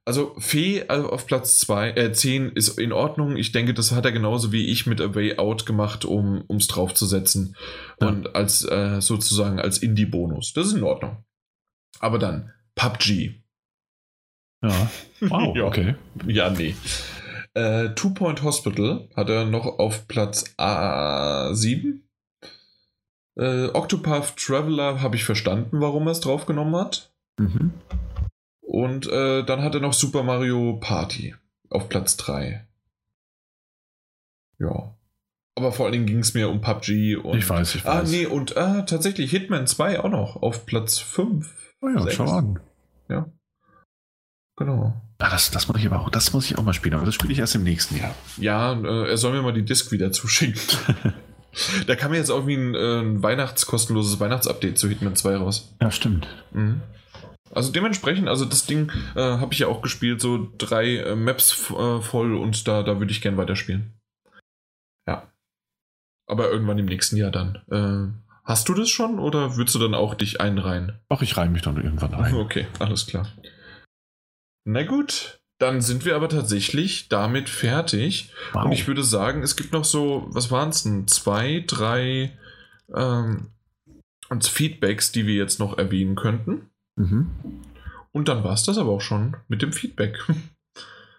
Also 0.07 0.35
Fee 0.39 0.79
äh, 0.79 1.03
auf 1.03 1.27
Platz 1.27 1.59
2, 1.59 1.91
äh, 1.91 2.13
10 2.15 2.53
ist 2.53 2.79
in 2.79 2.93
Ordnung. 2.93 3.37
Ich 3.37 3.53
denke, 3.53 3.75
das 3.75 3.93
hat 3.93 4.07
er 4.07 4.13
genauso 4.13 4.53
wie 4.53 4.69
ich 4.69 4.87
mit 4.87 5.03
A 5.03 5.15
Way 5.15 5.37
Out 5.37 5.67
gemacht, 5.67 6.07
um 6.07 6.47
es 6.49 6.67
draufzusetzen. 6.69 7.57
Ja. 8.01 8.09
Und 8.09 8.35
als 8.35 8.65
äh, 8.65 9.03
sozusagen 9.03 9.61
als 9.61 9.77
Indie-Bonus. 9.77 10.55
Das 10.55 10.69
ist 10.69 10.73
in 10.73 10.83
Ordnung. 10.83 11.19
Aber 12.05 12.19
dann 12.19 12.53
PUBG. 12.75 13.33
Ja. 14.63 14.91
Wow, 15.21 15.57
ja. 15.57 15.65
okay. 15.65 15.95
Ja, 16.27 16.51
nee. 16.51 16.75
Äh, 17.55 17.95
Two 17.95 18.11
Point 18.11 18.43
Hospital 18.43 19.09
hat 19.17 19.31
er 19.31 19.47
noch 19.47 19.79
auf 19.79 20.07
Platz 20.07 20.45
A7. 20.59 22.01
Äh, 23.37 23.69
Octopath 23.69 24.37
Traveler 24.37 25.01
habe 25.01 25.17
ich 25.17 25.25
verstanden, 25.25 25.81
warum 25.81 26.07
er 26.07 26.13
es 26.13 26.21
draufgenommen 26.21 26.77
hat. 26.77 27.11
Mhm. 27.39 27.73
Und 28.61 29.07
äh, 29.07 29.43
dann 29.43 29.63
hat 29.63 29.75
er 29.75 29.81
noch 29.81 29.95
Super 29.95 30.25
Mario 30.25 30.75
Party 30.75 31.35
auf 31.71 31.89
Platz 31.89 32.19
3. 32.19 32.67
Ja. 34.59 34.95
Aber 35.55 35.73
vor 35.73 35.87
allen 35.87 35.95
Dingen 35.95 36.07
ging 36.07 36.19
es 36.19 36.35
mir 36.35 36.51
um 36.51 36.61
PUBG 36.61 37.17
und. 37.17 37.39
Ich 37.39 37.49
weiß, 37.49 37.77
ich 37.77 37.85
weiß. 37.87 38.09
Ah, 38.09 38.11
nee, 38.11 38.27
und 38.27 38.59
ah, 38.59 38.83
tatsächlich 38.83 39.31
Hitman 39.31 39.67
2 39.67 40.01
auch 40.01 40.11
noch 40.11 40.43
auf 40.43 40.67
Platz 40.67 40.99
5. 40.99 41.64
Oh 41.85 41.89
ja, 41.89 42.03
6. 42.03 42.15
schau 42.15 42.31
an. 42.31 42.61
Ja. 43.09 43.27
Genau. 44.57 44.95
Ah, 45.19 45.31
das, 45.31 45.51
das 45.51 45.69
muss 45.69 45.79
ich 45.79 45.87
aber 45.87 46.01
auch, 46.01 46.11
das 46.11 46.33
muss 46.33 46.47
ich 46.47 46.57
auch 46.57 46.63
mal 46.63 46.73
spielen, 46.73 46.95
aber 46.95 47.05
das 47.05 47.15
spiele 47.15 47.33
ich 47.33 47.39
erst 47.39 47.55
im 47.55 47.63
nächsten 47.63 47.97
Jahr. 47.97 48.15
Ja, 48.39 48.73
äh, 48.73 49.11
er 49.11 49.17
soll 49.17 49.33
mir 49.33 49.43
mal 49.43 49.53
die 49.53 49.65
Disc 49.65 49.93
wieder 49.93 50.11
zuschicken. 50.13 50.61
da 51.87 51.97
kam 51.97 52.13
mir 52.13 52.17
jetzt 52.17 52.31
irgendwie 52.31 52.57
ein, 52.57 52.75
äh, 52.75 53.01
ein 53.01 53.23
Weihnachtskostenloses 53.23 54.19
Weihnachtsupdate 54.19 54.79
zu 54.79 54.89
Hitman 54.89 55.15
2 55.15 55.37
raus. 55.37 55.75
Ja, 55.81 55.91
stimmt. 55.91 56.27
Mhm. 56.53 56.81
Also 57.53 57.71
dementsprechend, 57.71 58.29
also 58.29 58.45
das 58.45 58.65
Ding 58.65 58.91
äh, 59.15 59.21
habe 59.21 59.53
ich 59.53 59.61
ja 59.61 59.67
auch 59.67 59.83
gespielt, 59.83 60.21
so 60.21 60.51
drei 60.57 60.97
äh, 60.97 61.15
Maps 61.15 61.71
äh, 61.71 62.01
voll 62.01 62.35
und 62.35 62.67
da, 62.67 62.83
da 62.83 62.99
würde 62.99 63.13
ich 63.13 63.21
gern 63.21 63.37
weiterspielen. 63.37 63.93
Ja. 65.07 65.31
Aber 66.27 66.51
irgendwann 66.51 66.79
im 66.79 66.87
nächsten 66.87 67.17
Jahr 67.17 67.31
dann. 67.31 68.24
Hast 68.45 68.69
du 68.69 68.75
das 68.75 68.91
schon 68.91 69.19
oder 69.19 69.57
würdest 69.57 69.75
du 69.75 69.79
dann 69.79 69.95
auch 69.95 70.15
dich 70.15 70.41
einreihen? 70.41 71.01
Ach, 71.09 71.23
ich 71.23 71.37
reihe 71.37 71.49
mich 71.49 71.63
dann 71.63 71.77
irgendwann 71.77 72.15
ein. 72.15 72.35
Okay, 72.35 72.67
alles 72.79 73.07
klar. 73.07 73.27
Na 74.65 74.83
gut, 74.83 75.41
dann 75.59 75.81
sind 75.81 76.05
wir 76.05 76.15
aber 76.15 76.29
tatsächlich 76.29 77.09
damit 77.09 77.49
fertig. 77.49 78.31
Wow. 78.53 78.67
Und 78.67 78.73
ich 78.73 78.87
würde 78.87 79.03
sagen, 79.03 79.43
es 79.43 79.57
gibt 79.57 79.73
noch 79.73 79.85
so, 79.85 80.27
was 80.29 80.51
waren 80.51 80.69
es 80.69 80.83
denn? 80.83 81.09
Zwei, 81.09 81.65
drei 81.67 82.37
ähm, 82.95 83.51
Feedbacks, 84.41 85.13
die 85.13 85.27
wir 85.27 85.35
jetzt 85.35 85.59
noch 85.59 85.79
erwähnen 85.79 86.17
könnten. 86.17 86.71
Mhm. 86.97 87.31
Und 88.13 88.29
dann 88.29 88.45
war 88.45 88.53
es 88.53 88.65
das 88.65 88.77
aber 88.79 88.91
auch 88.91 89.01
schon 89.01 89.37
mit 89.49 89.63
dem 89.63 89.73
Feedback. 89.73 90.19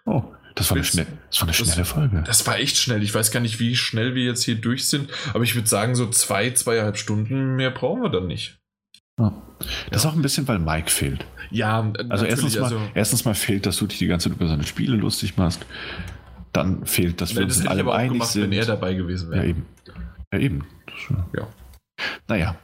Oh, 0.08 0.22
das 0.56 0.70
war, 0.70 0.76
eine, 0.78 0.84
schnell, 0.84 1.06
das 1.28 1.40
war 1.40 1.48
eine 1.48 1.54
schnelle 1.54 1.76
das, 1.76 1.88
Folge. 1.88 2.24
Das 2.26 2.46
war 2.46 2.58
echt 2.58 2.78
schnell. 2.78 3.02
Ich 3.02 3.14
weiß 3.14 3.30
gar 3.30 3.40
nicht, 3.40 3.60
wie 3.60 3.76
schnell 3.76 4.14
wir 4.14 4.24
jetzt 4.24 4.42
hier 4.42 4.54
durch 4.54 4.88
sind, 4.88 5.10
aber 5.34 5.44
ich 5.44 5.54
würde 5.54 5.68
sagen, 5.68 5.94
so 5.94 6.08
zwei, 6.08 6.50
zweieinhalb 6.50 6.96
Stunden 6.96 7.56
mehr 7.56 7.70
brauchen 7.70 8.02
wir 8.02 8.08
dann 8.08 8.26
nicht. 8.26 8.58
Oh. 9.20 9.30
Das 9.58 9.68
ja. 9.90 9.96
ist 9.96 10.06
auch 10.06 10.14
ein 10.14 10.22
bisschen, 10.22 10.48
weil 10.48 10.58
Mike 10.58 10.90
fehlt. 10.90 11.26
Ja, 11.50 11.92
also 12.08 12.24
erstens, 12.24 12.56
mal, 12.56 12.64
also 12.64 12.80
erstens 12.94 13.24
mal 13.26 13.34
fehlt, 13.34 13.66
dass 13.66 13.76
du 13.76 13.86
dich 13.86 13.98
die 13.98 14.06
ganze 14.06 14.30
Zeit 14.30 14.38
über 14.38 14.48
seine 14.48 14.64
Spiele 14.64 14.96
lustig 14.96 15.36
machst. 15.36 15.64
Dann 16.52 16.86
fehlt, 16.86 17.20
dass 17.20 17.36
wir 17.36 17.42
uns 17.42 17.60
in 17.60 17.68
allem 17.68 17.90
einig 17.90 18.12
gemacht, 18.12 18.30
sind. 18.30 18.44
wenn 18.44 18.52
er 18.52 18.64
dabei 18.64 18.94
gewesen 18.94 19.30
wäre. 19.30 19.42
Ja, 19.42 19.50
eben. 19.50 19.66
Ja, 20.32 20.38
eben. 20.38 20.64
Ja. 21.36 21.48
Naja. 22.28 22.56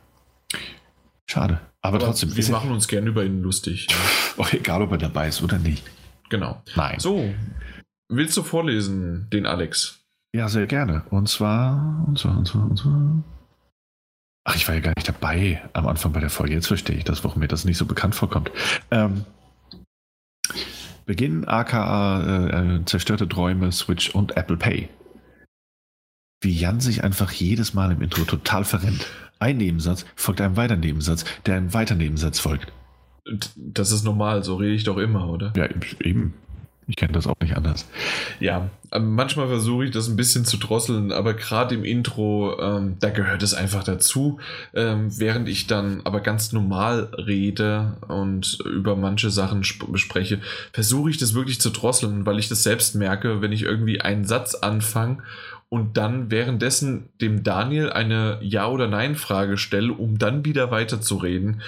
Schade. 1.26 1.60
Aber, 1.82 1.96
Aber 1.96 2.06
trotzdem. 2.06 2.34
Wir 2.34 2.48
machen 2.50 2.70
uns 2.70 2.88
gerne 2.88 3.08
über 3.08 3.22
ihn 3.22 3.42
lustig. 3.42 3.86
Ja. 3.90 3.96
Auch 4.42 4.52
egal, 4.52 4.80
ob 4.80 4.92
er 4.92 4.98
dabei 4.98 5.28
ist 5.28 5.42
oder 5.42 5.58
nicht. 5.58 5.84
Genau. 6.30 6.62
Nein. 6.74 6.98
So, 6.98 7.34
willst 8.08 8.36
du 8.36 8.42
vorlesen, 8.42 9.28
den 9.30 9.46
Alex? 9.46 10.00
Ja, 10.34 10.48
sehr 10.48 10.66
gerne. 10.66 11.04
Und 11.10 11.28
zwar, 11.28 12.04
und 12.06 12.18
zwar, 12.18 12.38
und 12.38 12.46
zwar, 12.46 12.64
und 12.64 12.78
zwar. 12.78 13.22
Ach, 14.44 14.56
ich 14.56 14.66
war 14.66 14.74
ja 14.74 14.80
gar 14.80 14.94
nicht 14.96 15.08
dabei 15.08 15.62
am 15.72 15.86
Anfang 15.86 16.12
bei 16.12 16.20
der 16.20 16.30
Folge. 16.30 16.54
Jetzt 16.54 16.66
verstehe 16.66 16.96
ich 16.96 17.04
das, 17.04 17.22
warum 17.22 17.40
mir 17.40 17.48
das 17.48 17.64
nicht 17.64 17.76
so 17.76 17.86
bekannt 17.86 18.14
vorkommt. 18.14 18.50
Ähm, 18.90 19.24
Beginn, 21.04 21.46
aka 21.46 22.22
äh, 22.22 22.76
äh, 22.76 22.84
zerstörte 22.84 23.28
Träume, 23.28 23.72
Switch 23.72 24.10
und 24.10 24.36
Apple 24.36 24.56
Pay. 24.56 24.88
Wie 26.40 26.52
Jan 26.52 26.80
sich 26.80 27.04
einfach 27.04 27.30
jedes 27.32 27.74
Mal 27.74 27.92
im 27.92 28.02
Intro 28.02 28.24
total 28.24 28.64
verrennt. 28.64 29.06
Ein 29.38 29.58
Nebensatz 29.58 30.06
folgt 30.16 30.40
einem 30.40 30.56
weiteren 30.56 30.80
Nebensatz, 30.80 31.24
der 31.46 31.56
einem 31.56 31.74
weiteren 31.74 31.98
Nebensatz 31.98 32.38
folgt. 32.38 32.72
Das 33.56 33.92
ist 33.92 34.04
normal, 34.04 34.42
so 34.42 34.56
rede 34.56 34.74
ich 34.74 34.84
doch 34.84 34.98
immer, 34.98 35.28
oder? 35.28 35.52
Ja, 35.56 35.68
eben. 36.00 36.34
Ich 36.92 36.96
kenne 36.96 37.14
das 37.14 37.26
auch 37.26 37.40
nicht 37.40 37.56
anders. 37.56 37.86
Ja, 38.38 38.68
ähm, 38.92 39.14
manchmal 39.14 39.48
versuche 39.48 39.86
ich 39.86 39.92
das 39.92 40.08
ein 40.08 40.16
bisschen 40.16 40.44
zu 40.44 40.58
drosseln, 40.58 41.10
aber 41.10 41.32
gerade 41.32 41.74
im 41.74 41.84
Intro, 41.84 42.60
ähm, 42.60 42.96
da 43.00 43.08
gehört 43.08 43.42
es 43.42 43.54
einfach 43.54 43.82
dazu. 43.82 44.40
Ähm, 44.74 45.08
während 45.18 45.48
ich 45.48 45.66
dann 45.66 46.02
aber 46.04 46.20
ganz 46.20 46.52
normal 46.52 47.08
rede 47.16 47.96
und 48.08 48.58
über 48.66 48.94
manche 48.94 49.30
Sachen 49.30 49.64
bespreche, 49.90 50.40
versuche 50.74 51.08
ich 51.08 51.16
das 51.16 51.32
wirklich 51.32 51.62
zu 51.62 51.70
drosseln, 51.70 52.26
weil 52.26 52.38
ich 52.38 52.50
das 52.50 52.62
selbst 52.62 52.94
merke, 52.94 53.40
wenn 53.40 53.52
ich 53.52 53.62
irgendwie 53.62 54.02
einen 54.02 54.26
Satz 54.26 54.54
anfange 54.54 55.22
und 55.70 55.96
dann 55.96 56.30
währenddessen 56.30 57.08
dem 57.22 57.42
Daniel 57.42 57.88
eine 57.88 58.38
Ja- 58.42 58.68
oder 58.68 58.86
Nein-Frage 58.86 59.56
stelle, 59.56 59.94
um 59.94 60.18
dann 60.18 60.44
wieder 60.44 60.70
weiterzureden, 60.70 61.62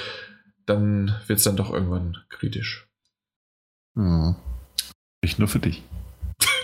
dann 0.67 1.15
wird 1.27 1.39
es 1.39 1.45
dann 1.45 1.57
doch 1.57 1.73
irgendwann 1.73 2.19
kritisch. 2.29 2.87
Hm. 3.95 4.37
Nicht 5.25 5.39
nur 5.39 5.49
für 5.49 5.59
dich. 5.59 5.83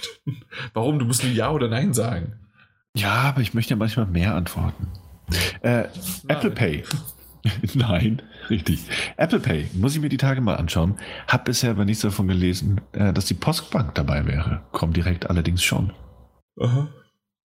Warum? 0.74 0.98
Du 0.98 1.06
musst 1.06 1.24
nur 1.24 1.32
Ja 1.32 1.50
oder 1.50 1.68
Nein 1.68 1.94
sagen. 1.94 2.34
Ja, 2.94 3.14
aber 3.22 3.40
ich 3.40 3.54
möchte 3.54 3.70
ja 3.70 3.76
manchmal 3.76 4.04
mehr 4.04 4.34
antworten. 4.34 4.86
Äh, 5.62 5.84
Apple 6.28 6.50
Pay. 6.50 6.84
Nein, 7.74 8.20
richtig. 8.50 8.80
Apple 9.16 9.40
Pay, 9.40 9.70
muss 9.72 9.94
ich 9.94 10.02
mir 10.02 10.10
die 10.10 10.18
Tage 10.18 10.42
mal 10.42 10.56
anschauen. 10.56 10.98
Hab 11.26 11.46
bisher 11.46 11.70
aber 11.70 11.86
nichts 11.86 12.02
davon 12.02 12.28
gelesen, 12.28 12.82
äh, 12.92 13.14
dass 13.14 13.24
die 13.24 13.32
Postbank 13.32 13.94
dabei 13.94 14.26
wäre. 14.26 14.60
Kommt 14.72 14.94
direkt 14.94 15.30
allerdings 15.30 15.62
schon. 15.62 15.94
Aha. 16.60 16.88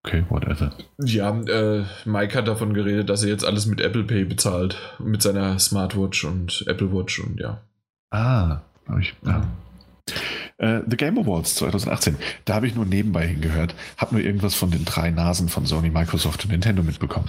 Okay, 0.04 0.24
whatever. 0.30 0.72
Ja, 0.98 1.30
äh, 1.30 1.84
Mike 2.06 2.36
hat 2.36 2.48
davon 2.48 2.74
geredet, 2.74 3.08
dass 3.08 3.22
er 3.22 3.28
jetzt 3.28 3.44
alles 3.44 3.66
mit 3.66 3.80
Apple 3.80 4.02
Pay 4.02 4.24
bezahlt. 4.24 4.76
Mit 4.98 5.22
seiner 5.22 5.60
Smartwatch 5.60 6.24
und 6.24 6.64
Apple 6.66 6.92
Watch 6.92 7.20
und 7.20 7.38
ja. 7.38 7.60
Ah, 8.10 8.62
habe 8.88 9.00
ich. 9.00 9.14
Ja. 9.24 9.46
Äh, 10.58 10.80
The 10.88 10.96
Game 10.96 11.18
Awards 11.18 11.56
2018. 11.56 12.16
Da 12.44 12.54
habe 12.54 12.66
ich 12.66 12.74
nur 12.74 12.86
nebenbei 12.86 13.26
hingehört. 13.26 13.74
Habe 13.96 14.14
nur 14.14 14.24
irgendwas 14.24 14.54
von 14.54 14.70
den 14.70 14.84
drei 14.84 15.10
Nasen 15.10 15.48
von 15.48 15.66
Sony, 15.66 15.90
Microsoft 15.90 16.44
und 16.44 16.52
Nintendo 16.52 16.82
mitbekommen. 16.82 17.28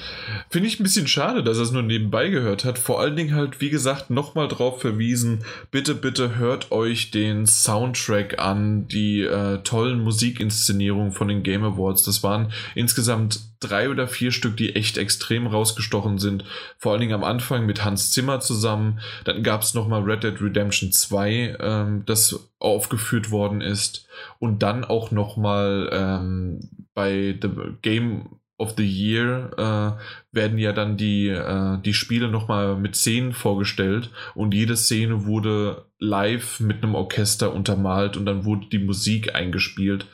Finde 0.49 0.67
ich 0.67 0.79
ein 0.79 0.83
bisschen 0.83 1.07
schade, 1.07 1.43
dass 1.43 1.57
er 1.57 1.63
es 1.63 1.71
nur 1.71 1.81
nebenbei 1.81 2.29
gehört 2.29 2.65
hat. 2.65 2.77
Vor 2.77 2.99
allen 2.99 3.15
Dingen 3.15 3.33
halt, 3.33 3.61
wie 3.61 3.71
gesagt, 3.71 4.11
nochmal 4.11 4.47
drauf 4.47 4.79
verwiesen. 4.79 5.39
Bitte, 5.71 5.95
bitte 5.95 6.35
hört 6.35 6.71
euch 6.71 7.09
den 7.09 7.47
Soundtrack 7.47 8.39
an, 8.39 8.87
die 8.87 9.21
äh, 9.21 9.57
tollen 9.63 10.03
Musikinszenierungen 10.03 11.11
von 11.11 11.27
den 11.27 11.41
Game 11.41 11.63
Awards. 11.63 12.03
Das 12.03 12.21
waren 12.21 12.51
insgesamt 12.75 13.39
drei 13.67 13.89
oder 13.89 14.07
vier 14.07 14.31
Stück, 14.31 14.57
die 14.57 14.75
echt 14.75 14.97
extrem 14.97 15.47
rausgestochen 15.47 16.17
sind. 16.17 16.43
Vor 16.77 16.91
allen 16.91 17.01
Dingen 17.01 17.13
am 17.13 17.23
Anfang 17.23 17.65
mit 17.65 17.83
Hans 17.83 18.11
Zimmer 18.11 18.39
zusammen. 18.39 18.99
Dann 19.23 19.43
gab 19.43 19.61
es 19.61 19.73
nochmal 19.73 20.03
Red 20.03 20.23
Dead 20.23 20.41
Redemption 20.41 20.91
2, 20.91 21.57
ähm, 21.59 22.03
das 22.05 22.51
aufgeführt 22.59 23.31
worden 23.31 23.61
ist. 23.61 24.07
Und 24.39 24.63
dann 24.63 24.83
auch 24.83 25.11
nochmal 25.11 25.89
ähm, 25.91 26.87
bei 26.93 27.37
The 27.41 27.49
Game 27.81 28.39
of 28.57 28.73
the 28.77 28.85
Year 28.85 29.51
äh, 29.57 30.35
werden 30.35 30.57
ja 30.57 30.71
dann 30.71 30.97
die, 30.97 31.27
äh, 31.27 31.77
die 31.81 31.93
Spiele 31.93 32.29
nochmal 32.29 32.75
mit 32.77 32.95
Szenen 32.95 33.33
vorgestellt 33.33 34.11
und 34.33 34.53
jede 34.53 34.77
Szene 34.77 35.25
wurde 35.25 35.85
live 35.99 36.59
mit 36.59 36.83
einem 36.83 36.95
Orchester 36.95 37.53
untermalt 37.53 38.15
und 38.17 38.25
dann 38.25 38.45
wurde 38.45 38.67
die 38.67 38.79
Musik 38.79 39.35
eingespielt. 39.35 40.05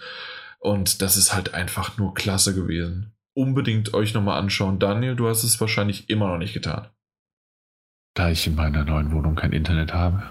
Und 0.59 1.01
das 1.01 1.17
ist 1.17 1.33
halt 1.33 1.53
einfach 1.53 1.97
nur 1.97 2.13
klasse 2.13 2.53
gewesen 2.53 3.13
unbedingt 3.33 3.93
euch 3.93 4.13
nochmal 4.13 4.39
anschauen. 4.39 4.79
Daniel, 4.79 5.15
du 5.15 5.27
hast 5.27 5.43
es 5.43 5.59
wahrscheinlich 5.59 6.09
immer 6.09 6.27
noch 6.27 6.37
nicht 6.37 6.53
getan. 6.53 6.87
Da 8.13 8.29
ich 8.29 8.45
in 8.47 8.55
meiner 8.55 8.83
neuen 8.83 9.11
Wohnung 9.11 9.35
kein 9.35 9.53
Internet 9.53 9.93
habe. 9.93 10.23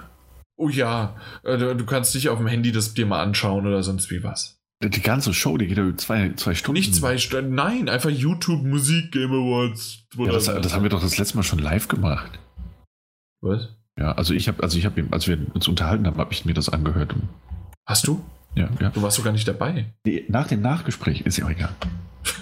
Oh 0.57 0.69
ja, 0.69 1.17
äh, 1.43 1.57
du 1.57 1.87
kannst 1.87 2.15
dich 2.15 2.29
auf 2.29 2.39
dem 2.39 2.47
Handy 2.47 2.73
das 2.73 2.93
dir 2.93 3.07
mal 3.07 3.23
anschauen 3.23 3.67
oder 3.67 3.83
sonst 3.83 4.11
wie 4.11 4.23
was. 4.23 4.61
Die 4.83 5.03
ganze 5.03 5.35
Show, 5.35 5.59
die 5.59 5.67
geht 5.67 5.77
ja 5.77 5.97
zwei, 5.97 6.33
zwei 6.37 6.55
Stunden. 6.55 6.79
Nicht 6.79 6.95
zwei 6.95 7.19
Stunden, 7.19 7.55
nein, 7.55 7.89
einfach 7.89 8.11
YouTube 8.11 8.63
Musik 8.63 9.13
Game 9.13 9.31
Awards. 9.31 10.07
Ja, 10.17 10.33
das, 10.33 10.47
das, 10.47 10.75
haben 10.75 10.83
wir 10.83 10.91
doch 10.91 11.03
das 11.03 11.19
letzte 11.19 11.37
Mal 11.37 11.43
schon 11.43 11.59
live 11.59 11.89
gemacht. 11.89 12.39
Was? 13.43 13.69
Ja, 13.99 14.13
also 14.13 14.33
ich 14.33 14.49
habe, 14.49 14.63
also 14.63 14.79
ich 14.79 14.87
habe, 14.87 15.03
als 15.11 15.29
wir 15.29 15.39
uns 15.55 15.69
unterhalten 15.69 16.07
haben, 16.07 16.17
habe 16.19 16.33
ich 16.33 16.47
mir 16.47 16.55
das 16.55 16.71
angehört. 16.71 17.15
Hast 17.87 18.07
du? 18.07 18.25
Ja, 18.55 18.69
ja. 18.81 18.91
Du 18.91 19.03
warst 19.03 19.17
sogar 19.17 19.33
nicht 19.33 19.47
dabei. 19.47 19.93
Die, 20.07 20.25
nach 20.29 20.49
dem 20.49 20.63
Nachgespräch 20.63 21.23
ist 21.23 21.37
ja 21.37 21.45
auch 21.45 21.51
egal. 21.51 21.75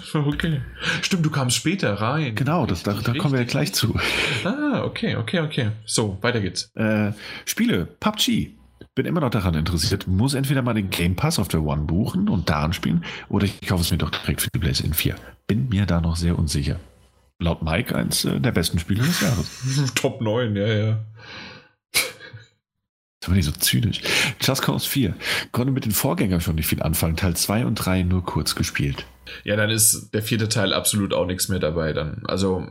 Okay. 0.29 0.61
Stimmt, 1.01 1.25
du 1.25 1.29
kamst 1.29 1.55
später 1.57 1.93
rein. 1.93 2.35
Genau, 2.35 2.65
das, 2.65 2.83
da, 2.83 2.93
da 2.93 3.13
kommen 3.13 3.33
wir 3.33 3.41
ja 3.41 3.45
gleich 3.45 3.73
zu. 3.73 3.95
Ah, 4.43 4.83
okay, 4.83 5.15
okay, 5.15 5.39
okay. 5.39 5.71
So, 5.85 6.17
weiter 6.21 6.41
geht's. 6.41 6.71
Äh, 6.75 7.11
Spiele, 7.45 7.85
PUBG. 7.85 8.51
Bin 8.95 9.05
immer 9.05 9.21
noch 9.21 9.29
daran 9.29 9.53
interessiert. 9.53 10.07
Muss 10.07 10.33
entweder 10.33 10.61
mal 10.61 10.73
den 10.73 10.89
Game 10.89 11.15
Pass 11.15 11.39
auf 11.39 11.47
der 11.47 11.63
One 11.63 11.83
buchen 11.83 12.27
und 12.27 12.49
da 12.49 12.63
anspielen 12.63 13.05
oder 13.29 13.45
ich 13.45 13.61
kaufe 13.61 13.81
es 13.81 13.91
mir 13.91 13.97
doch 13.97 14.09
direkt 14.09 14.41
für 14.41 14.49
die 14.53 14.59
PlayStation 14.59 14.93
4. 14.93 15.15
Bin 15.47 15.69
mir 15.69 15.85
da 15.85 16.01
noch 16.01 16.15
sehr 16.15 16.37
unsicher. 16.37 16.79
Laut 17.39 17.63
Mike 17.63 17.95
eins 17.95 18.25
äh, 18.25 18.39
der 18.39 18.51
besten 18.51 18.79
Spiele 18.79 19.01
des 19.01 19.21
Jahres. 19.21 19.93
Top 19.95 20.21
9, 20.21 20.55
ja, 20.55 20.67
ja. 20.67 20.99
War 23.29 23.35
nicht 23.35 23.45
so 23.45 23.51
zynisch. 23.51 24.01
Just 24.41 24.63
Cause 24.63 24.89
4. 24.89 25.13
Konnte 25.51 25.71
mit 25.71 25.85
den 25.85 25.91
Vorgängern 25.91 26.41
schon 26.41 26.55
nicht 26.55 26.67
viel 26.67 26.81
anfangen. 26.81 27.15
Teil 27.15 27.35
2 27.35 27.65
und 27.65 27.75
3 27.75 28.03
nur 28.03 28.25
kurz 28.25 28.55
gespielt. 28.55 29.05
Ja, 29.43 29.55
dann 29.55 29.69
ist 29.69 30.11
der 30.13 30.23
vierte 30.23 30.49
Teil 30.49 30.73
absolut 30.73 31.13
auch 31.13 31.27
nichts 31.27 31.47
mehr 31.47 31.59
dabei 31.59 31.93
dann. 31.93 32.23
Also, 32.25 32.67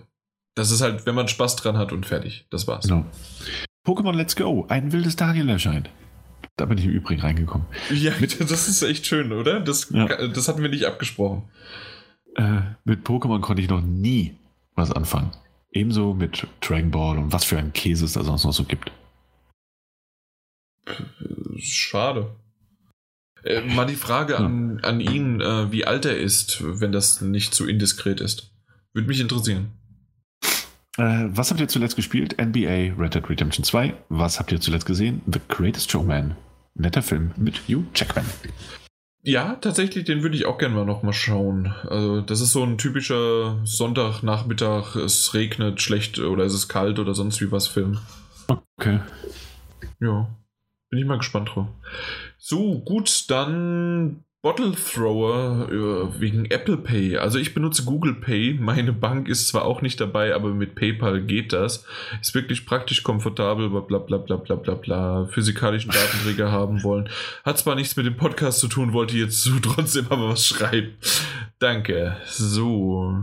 das 0.56 0.72
ist 0.72 0.80
halt, 0.80 1.06
wenn 1.06 1.14
man 1.14 1.28
Spaß 1.28 1.56
dran 1.56 1.78
hat 1.78 1.92
und 1.92 2.06
fertig. 2.06 2.46
Das 2.50 2.66
war's. 2.66 2.88
Genau. 2.88 3.06
Pokémon 3.86 4.14
Let's 4.14 4.34
Go. 4.34 4.66
Ein 4.68 4.92
wildes 4.92 5.14
Daniel 5.14 5.48
erscheint. 5.48 5.90
Da 6.56 6.64
bin 6.64 6.76
ich 6.76 6.84
im 6.84 6.90
Übrigen 6.90 7.20
reingekommen. 7.20 7.66
Ja, 7.90 8.12
mit, 8.18 8.40
das 8.50 8.68
ist 8.68 8.82
echt 8.82 9.06
schön, 9.06 9.32
oder? 9.32 9.60
Das, 9.60 9.90
ja. 9.90 10.06
das 10.26 10.48
hatten 10.48 10.60
wir 10.60 10.68
nicht 10.68 10.86
abgesprochen. 10.86 11.44
Äh, 12.34 12.62
mit 12.84 13.06
Pokémon 13.06 13.40
konnte 13.40 13.62
ich 13.62 13.68
noch 13.68 13.80
nie 13.80 14.36
was 14.74 14.90
anfangen. 14.90 15.30
Ebenso 15.70 16.14
mit 16.14 16.46
Dragon 16.60 16.90
Ball 16.90 17.18
und 17.18 17.32
was 17.32 17.44
für 17.44 17.58
ein 17.58 17.72
Käse 17.72 18.04
es 18.04 18.14
da 18.14 18.24
sonst 18.24 18.44
noch 18.44 18.52
so 18.52 18.64
gibt. 18.64 18.90
Schade. 21.58 22.30
Äh, 23.44 23.62
mal 23.62 23.86
die 23.86 23.94
Frage 23.94 24.38
an, 24.38 24.80
an 24.82 25.00
ihn, 25.00 25.40
äh, 25.40 25.70
wie 25.70 25.86
alt 25.86 26.04
er 26.04 26.18
ist, 26.18 26.62
wenn 26.62 26.92
das 26.92 27.20
nicht 27.20 27.54
zu 27.54 27.66
indiskret 27.66 28.20
ist. 28.20 28.52
Würde 28.92 29.08
mich 29.08 29.20
interessieren. 29.20 29.72
Äh, 30.96 31.28
was 31.28 31.50
habt 31.50 31.60
ihr 31.60 31.68
zuletzt 31.68 31.96
gespielt? 31.96 32.36
NBA 32.40 32.94
Red 32.98 33.14
Dead 33.14 33.28
Redemption 33.28 33.64
2. 33.64 33.94
Was 34.08 34.38
habt 34.38 34.50
ihr 34.50 34.60
zuletzt 34.60 34.86
gesehen? 34.86 35.22
The 35.26 35.40
Greatest 35.48 35.90
Showman. 35.90 36.36
Netter 36.74 37.02
Film 37.02 37.32
mit 37.36 37.68
Hugh 37.68 37.84
Jackman. 37.94 38.24
Ja, 39.22 39.56
tatsächlich, 39.56 40.04
den 40.04 40.22
würde 40.22 40.36
ich 40.36 40.46
auch 40.46 40.58
gerne 40.58 40.74
mal 40.74 40.84
nochmal 40.84 41.12
schauen. 41.12 41.74
Also, 41.88 42.20
das 42.20 42.40
ist 42.40 42.52
so 42.52 42.62
ein 42.64 42.78
typischer 42.78 43.60
Sonntagnachmittag, 43.64 44.96
es 44.96 45.34
regnet 45.34 45.82
schlecht 45.82 46.18
oder 46.18 46.44
es 46.44 46.54
ist 46.54 46.68
kalt 46.68 46.98
oder 46.98 47.14
sonst 47.14 47.40
wie 47.40 47.52
was 47.52 47.66
Film. 47.66 47.98
Okay. 48.78 49.00
Ja, 50.00 50.28
bin 50.90 50.98
ich 50.98 51.06
mal 51.06 51.18
gespannt 51.18 51.50
drauf. 51.54 51.68
So, 52.38 52.78
gut, 52.80 53.30
dann 53.30 54.24
Bottle 54.40 54.72
Thrower 54.72 55.68
äh, 55.68 56.20
wegen 56.20 56.44
Apple 56.46 56.76
Pay. 56.76 57.16
Also 57.16 57.38
ich 57.38 57.54
benutze 57.54 57.84
Google 57.84 58.14
Pay. 58.14 58.54
Meine 58.54 58.92
Bank 58.92 59.28
ist 59.28 59.48
zwar 59.48 59.64
auch 59.64 59.82
nicht 59.82 60.00
dabei, 60.00 60.32
aber 60.32 60.54
mit 60.54 60.76
PayPal 60.76 61.22
geht 61.22 61.52
das. 61.52 61.84
Ist 62.20 62.36
wirklich 62.36 62.64
praktisch 62.64 63.02
komfortabel, 63.02 63.68
bla 63.68 63.80
bla 63.80 63.98
bla 63.98 64.36
bla 64.36 64.54
bla 64.54 64.74
bla. 64.74 65.26
Physikalischen 65.26 65.90
Datenträger 65.90 66.52
haben 66.52 66.84
wollen. 66.84 67.08
Hat 67.44 67.58
zwar 67.58 67.74
nichts 67.74 67.96
mit 67.96 68.06
dem 68.06 68.16
Podcast 68.16 68.60
zu 68.60 68.68
tun, 68.68 68.92
wollte 68.92 69.16
jetzt 69.16 69.50
trotzdem 69.62 70.06
aber 70.08 70.28
was 70.28 70.46
schreiben. 70.46 70.94
Danke. 71.58 72.16
So. 72.24 73.22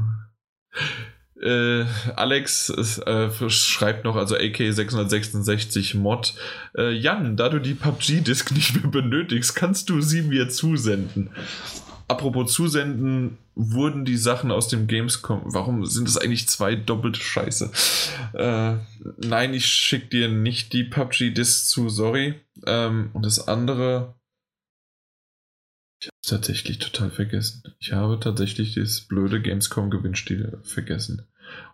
Äh, 1.45 1.85
Alex 2.15 2.69
äh, 2.69 3.49
schreibt 3.49 4.03
noch, 4.03 4.15
also 4.15 4.35
AK666 4.35 5.95
Mod. 5.95 6.33
Äh, 6.75 6.91
Jan, 6.91 7.38
da 7.38 7.49
du 7.49 7.59
die 7.59 7.75
PUBG-Disk 7.75 8.51
nicht 8.51 8.75
mehr 8.75 8.91
benötigst, 8.91 9.56
kannst 9.56 9.90
du 9.90 10.01
sie 10.01 10.24
mir 10.24 10.49
zusenden. 10.49 11.30
Apropos 12.07 12.53
zusenden, 12.53 13.38
wurden 13.56 14.06
die 14.06 14.17
Sachen 14.17 14.51
aus 14.51 14.67
dem 14.67 14.88
Gamescom. 14.88 15.41
Warum 15.45 15.85
sind 15.85 16.07
es 16.07 16.17
eigentlich 16.17 16.48
zwei 16.48 16.75
doppelte 16.75 17.19
Scheiße? 17.19 17.72
Äh, 18.33 18.75
nein, 19.17 19.53
ich 19.53 19.65
schick 19.65 20.11
dir 20.11 20.27
nicht 20.27 20.74
die 20.74 20.83
PUBG-Disk 20.83 21.67
zu, 21.67 21.90
sorry. 21.90 22.35
Ähm, 22.65 23.09
und 23.14 23.25
das 23.25 23.48
andere, 23.48 24.15
ich 26.01 26.07
habe 26.07 26.17
tatsächlich 26.41 26.80
total 26.80 27.09
vergessen. 27.09 27.64
Ich 27.80 27.93
habe 27.93 28.19
tatsächlich 28.19 28.75
das 28.75 29.01
blöde 29.01 29.41
Gamescom-Gewinnspiel 29.41 30.59
vergessen. 30.64 31.25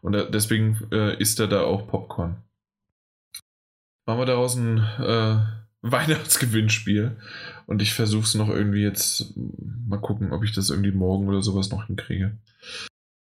Und 0.02 0.14
deswegen 0.34 0.88
äh, 0.92 1.18
isst 1.18 1.40
er 1.40 1.48
da 1.48 1.62
auch 1.62 1.88
Popcorn. 1.88 2.38
Machen 4.06 4.20
wir 4.20 4.26
daraus 4.26 4.56
ein 4.56 4.78
äh, 4.78 5.40
Weihnachtsgewinnspiel. 5.82 7.18
Und 7.66 7.82
ich 7.82 7.94
versuche 7.94 8.24
es 8.24 8.36
noch 8.36 8.50
irgendwie 8.50 8.84
jetzt 8.84 9.34
mal 9.36 10.00
gucken, 10.00 10.32
ob 10.32 10.44
ich 10.44 10.54
das 10.54 10.70
irgendwie 10.70 10.92
morgen 10.92 11.28
oder 11.28 11.42
sowas 11.42 11.70
noch 11.70 11.88
hinkriege. 11.88 12.38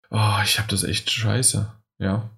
Oh, 0.09 0.39
ich 0.43 0.59
habe 0.59 0.69
das 0.69 0.83
echt 0.83 1.09
scheiße. 1.09 1.71
Ja 1.99 2.29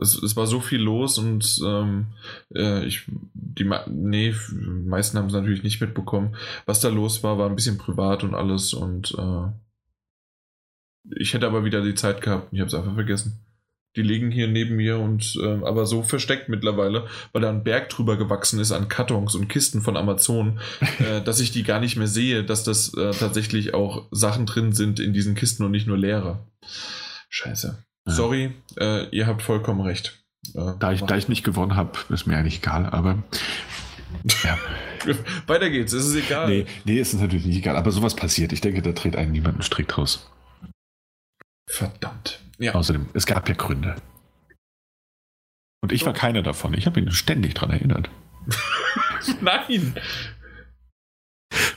es, 0.00 0.20
es 0.22 0.36
war 0.36 0.46
so 0.46 0.60
viel 0.60 0.80
los 0.80 1.18
und 1.18 1.60
ähm, 1.64 2.06
äh, 2.54 2.84
ich, 2.84 3.04
die, 3.34 3.70
nee, 3.88 4.34
meisten 4.52 5.18
haben 5.18 5.26
es 5.26 5.32
natürlich 5.32 5.62
nicht 5.62 5.80
mitbekommen. 5.80 6.36
Was 6.66 6.80
da 6.80 6.88
los 6.88 7.22
war, 7.22 7.38
war 7.38 7.48
ein 7.48 7.56
bisschen 7.56 7.78
privat 7.78 8.24
und 8.24 8.34
alles 8.34 8.72
und 8.72 9.14
äh, 9.18 9.48
ich 11.16 11.34
hätte 11.34 11.46
aber 11.46 11.64
wieder 11.64 11.82
die 11.82 11.94
Zeit 11.94 12.22
gehabt 12.22 12.48
ich 12.52 12.60
habe 12.60 12.68
es 12.68 12.74
einfach 12.74 12.94
vergessen. 12.94 13.40
Die 13.96 14.02
liegen 14.02 14.30
hier 14.30 14.46
neben 14.46 14.76
mir 14.76 14.98
und 14.98 15.36
äh, 15.42 15.64
aber 15.64 15.84
so 15.84 16.04
versteckt 16.04 16.48
mittlerweile, 16.48 17.08
weil 17.32 17.42
da 17.42 17.48
ein 17.48 17.64
Berg 17.64 17.88
drüber 17.88 18.16
gewachsen 18.16 18.60
ist 18.60 18.70
an 18.70 18.88
Kartons 18.88 19.34
und 19.34 19.48
Kisten 19.48 19.82
von 19.82 19.96
Amazon, 19.96 20.60
äh, 21.00 21.20
dass 21.22 21.40
ich 21.40 21.50
die 21.50 21.64
gar 21.64 21.80
nicht 21.80 21.96
mehr 21.96 22.06
sehe, 22.06 22.44
dass 22.44 22.62
das 22.62 22.94
äh, 22.94 23.10
tatsächlich 23.10 23.74
auch 23.74 24.06
Sachen 24.12 24.46
drin 24.46 24.72
sind 24.72 25.00
in 25.00 25.12
diesen 25.12 25.34
Kisten 25.34 25.64
und 25.64 25.72
nicht 25.72 25.88
nur 25.88 25.98
leere. 25.98 26.38
Scheiße. 27.30 27.84
Sorry, 28.04 28.52
äh, 28.78 29.08
ihr 29.10 29.26
habt 29.26 29.42
vollkommen 29.42 29.80
recht. 29.80 30.22
Äh, 30.54 30.72
da, 30.78 30.92
ich, 30.92 31.02
da 31.02 31.16
ich 31.16 31.28
nicht 31.28 31.44
gewonnen 31.44 31.76
habe, 31.76 31.98
ist 32.10 32.26
mir 32.26 32.36
eigentlich 32.36 32.58
egal, 32.58 32.86
aber. 32.86 33.22
Ja. 34.42 34.58
Weiter 35.46 35.70
geht's, 35.70 35.92
es 35.92 36.04
ist 36.04 36.16
egal. 36.16 36.48
Nee, 36.48 36.66
nee, 36.84 36.98
es 36.98 37.14
ist 37.14 37.20
natürlich 37.20 37.46
nicht 37.46 37.58
egal, 37.58 37.76
aber 37.76 37.92
sowas 37.92 38.16
passiert. 38.16 38.52
Ich 38.52 38.60
denke, 38.60 38.82
da 38.82 38.90
dreht 38.90 39.14
einen 39.14 39.30
niemand 39.30 39.54
einen 39.54 39.62
Strick 39.62 39.86
draus. 39.86 40.28
Verdammt. 41.70 42.40
Ja. 42.58 42.74
Außerdem, 42.74 43.08
es 43.14 43.26
gab 43.26 43.48
ja 43.48 43.54
Gründe. 43.54 43.94
Und 45.82 45.92
ich 45.92 46.04
war 46.04 46.12
keiner 46.12 46.42
davon. 46.42 46.74
Ich 46.74 46.86
habe 46.86 47.00
ihn 47.00 47.10
ständig 47.12 47.54
daran 47.54 47.70
erinnert. 47.70 48.10
Nein! 49.40 49.94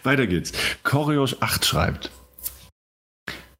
Weiter 0.03 0.27
geht's. 0.27 0.51
Choreos 0.83 1.41
8 1.41 1.63
schreibt. 1.63 2.11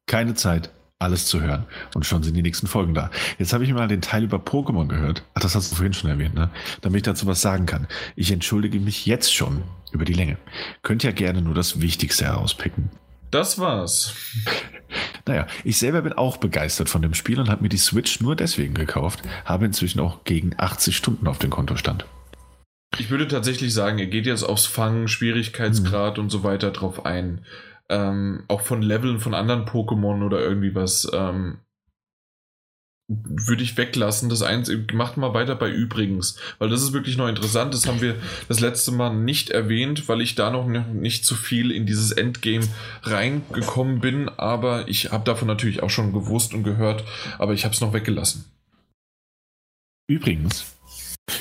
Keine 0.06 0.34
Zeit, 0.34 0.70
alles 0.98 1.26
zu 1.26 1.40
hören. 1.40 1.66
Und 1.94 2.04
schon 2.04 2.22
sind 2.22 2.34
die 2.34 2.42
nächsten 2.42 2.66
Folgen 2.66 2.94
da. 2.94 3.10
Jetzt 3.38 3.52
habe 3.52 3.64
ich 3.64 3.72
mal 3.72 3.88
den 3.88 4.02
Teil 4.02 4.24
über 4.24 4.38
Pokémon 4.38 4.88
gehört. 4.88 5.24
Ach, 5.34 5.40
das 5.40 5.54
hast 5.54 5.70
du 5.70 5.76
vorhin 5.76 5.94
schon 5.94 6.10
erwähnt, 6.10 6.34
ne? 6.34 6.50
Damit 6.82 6.98
ich 6.98 7.04
dazu 7.04 7.26
was 7.26 7.40
sagen 7.40 7.64
kann. 7.64 7.86
Ich 8.16 8.32
entschuldige 8.32 8.80
mich 8.80 9.06
jetzt 9.06 9.32
schon 9.32 9.62
über 9.92 10.04
die 10.04 10.12
Länge. 10.12 10.36
Könnt 10.82 11.04
ja 11.04 11.12
gerne 11.12 11.40
nur 11.40 11.54
das 11.54 11.80
Wichtigste 11.80 12.24
herauspicken. 12.24 12.90
Das 13.34 13.58
war's. 13.58 14.14
Naja, 15.26 15.48
ich 15.64 15.78
selber 15.78 16.02
bin 16.02 16.12
auch 16.12 16.36
begeistert 16.36 16.88
von 16.88 17.02
dem 17.02 17.14
Spiel 17.14 17.40
und 17.40 17.48
habe 17.48 17.64
mir 17.64 17.68
die 17.68 17.78
Switch 17.78 18.20
nur 18.20 18.36
deswegen 18.36 18.74
gekauft. 18.74 19.22
Habe 19.44 19.64
inzwischen 19.64 19.98
auch 19.98 20.22
gegen 20.22 20.54
80 20.56 20.96
Stunden 20.96 21.26
auf 21.26 21.38
dem 21.38 21.50
Kontostand. 21.50 22.06
Ich 22.96 23.10
würde 23.10 23.26
tatsächlich 23.26 23.74
sagen, 23.74 23.98
er 23.98 24.06
geht 24.06 24.26
jetzt 24.26 24.44
aufs 24.44 24.66
Fangen, 24.66 25.08
Schwierigkeitsgrad 25.08 26.16
mhm. 26.16 26.24
und 26.24 26.30
so 26.30 26.44
weiter 26.44 26.70
drauf 26.70 27.06
ein 27.06 27.44
ähm, 27.88 28.44
auch 28.48 28.62
von 28.62 28.82
Leveln 28.82 29.20
von 29.20 29.34
anderen 29.34 29.66
Pokémon 29.66 30.24
oder 30.24 30.40
irgendwie 30.40 30.74
was, 30.74 31.10
ähm, 31.12 31.58
würde 33.08 33.62
ich 33.62 33.76
weglassen. 33.76 34.28
Das 34.28 34.42
eins, 34.42 34.70
macht 34.92 35.16
mal 35.16 35.34
weiter 35.34 35.54
bei 35.54 35.70
übrigens, 35.70 36.36
weil 36.58 36.70
das 36.70 36.82
ist 36.82 36.92
wirklich 36.92 37.16
noch 37.16 37.28
interessant. 37.28 37.74
Das 37.74 37.86
haben 37.86 38.00
wir 38.00 38.16
das 38.48 38.60
letzte 38.60 38.92
Mal 38.92 39.14
nicht 39.14 39.50
erwähnt, 39.50 40.08
weil 40.08 40.20
ich 40.20 40.34
da 40.34 40.50
noch 40.50 40.66
nicht 40.66 41.24
zu 41.24 41.34
viel 41.34 41.70
in 41.70 41.86
dieses 41.86 42.12
Endgame 42.12 42.66
reingekommen 43.02 44.00
bin. 44.00 44.28
Aber 44.28 44.88
ich 44.88 45.12
habe 45.12 45.24
davon 45.24 45.48
natürlich 45.48 45.82
auch 45.82 45.90
schon 45.90 46.12
gewusst 46.12 46.54
und 46.54 46.62
gehört, 46.62 47.04
aber 47.38 47.52
ich 47.52 47.64
habe 47.64 47.74
es 47.74 47.80
noch 47.80 47.92
weggelassen. 47.92 48.46
Übrigens 50.06 50.66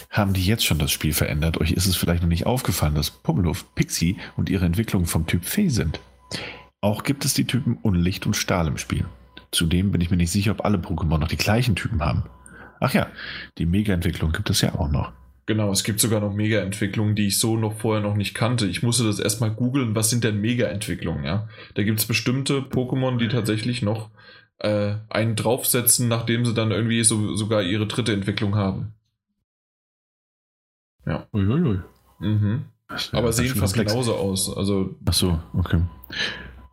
haben 0.09 0.33
die 0.33 0.45
jetzt 0.45 0.65
schon 0.65 0.79
das 0.79 0.91
Spiel 0.91 1.13
verändert. 1.13 1.59
Euch 1.59 1.71
ist 1.71 1.85
es 1.85 1.95
vielleicht 1.95 2.21
noch 2.21 2.29
nicht 2.29 2.45
aufgefallen, 2.45 2.95
dass 2.95 3.11
Pummeluft, 3.11 3.73
Pixie 3.75 4.17
und 4.37 4.49
ihre 4.49 4.65
Entwicklung 4.65 5.05
vom 5.05 5.27
Typ 5.27 5.43
Fee 5.43 5.69
sind. 5.69 5.99
Auch 6.81 7.03
gibt 7.03 7.25
es 7.25 7.33
die 7.33 7.45
Typen 7.45 7.77
Unlicht 7.81 8.25
und 8.25 8.35
Stahl 8.35 8.67
im 8.67 8.77
Spiel. 8.77 9.05
Zudem 9.53 9.91
bin 9.91 10.01
ich 10.01 10.09
mir 10.09 10.17
nicht 10.17 10.31
sicher, 10.31 10.51
ob 10.51 10.65
alle 10.65 10.77
Pokémon 10.77 11.19
noch 11.19 11.27
die 11.27 11.37
gleichen 11.37 11.75
Typen 11.75 12.01
haben. 12.01 12.23
Ach 12.79 12.93
ja, 12.93 13.07
die 13.57 13.65
Mega-Entwicklung 13.65 14.31
gibt 14.31 14.49
es 14.49 14.61
ja 14.61 14.75
auch 14.75 14.89
noch. 14.89 15.13
Genau, 15.45 15.71
es 15.71 15.83
gibt 15.83 15.99
sogar 15.99 16.21
noch 16.21 16.33
Mega-Entwicklungen, 16.33 17.15
die 17.15 17.27
ich 17.27 17.39
so 17.39 17.57
noch 17.57 17.79
vorher 17.79 18.01
noch 18.01 18.15
nicht 18.15 18.33
kannte. 18.33 18.65
Ich 18.65 18.81
musste 18.81 19.03
das 19.03 19.19
erstmal 19.19 19.51
googeln, 19.51 19.95
was 19.95 20.09
sind 20.09 20.23
denn 20.23 20.41
Mega-Entwicklungen, 20.41 21.23
ja? 21.23 21.47
Da 21.75 21.83
gibt 21.83 21.99
es 21.99 22.05
bestimmte 22.05 22.59
Pokémon, 22.59 23.17
die 23.17 23.27
tatsächlich 23.27 23.81
noch 23.81 24.09
äh, 24.59 24.95
einen 25.09 25.35
draufsetzen, 25.35 26.07
nachdem 26.07 26.45
sie 26.45 26.53
dann 26.53 26.71
irgendwie 26.71 27.03
so, 27.03 27.35
sogar 27.35 27.61
ihre 27.61 27.87
dritte 27.87 28.13
Entwicklung 28.13 28.55
haben. 28.55 28.93
Ja. 31.05 31.27
Uiuiui. 31.33 31.81
Mhm. 32.19 32.65
Aber 33.11 33.33
sehen 33.33 33.55
fast 33.55 33.75
genauso 33.75 34.15
aus. 34.15 34.55
Also 34.55 34.95
Ach 35.05 35.13
so, 35.13 35.39
okay. 35.53 35.81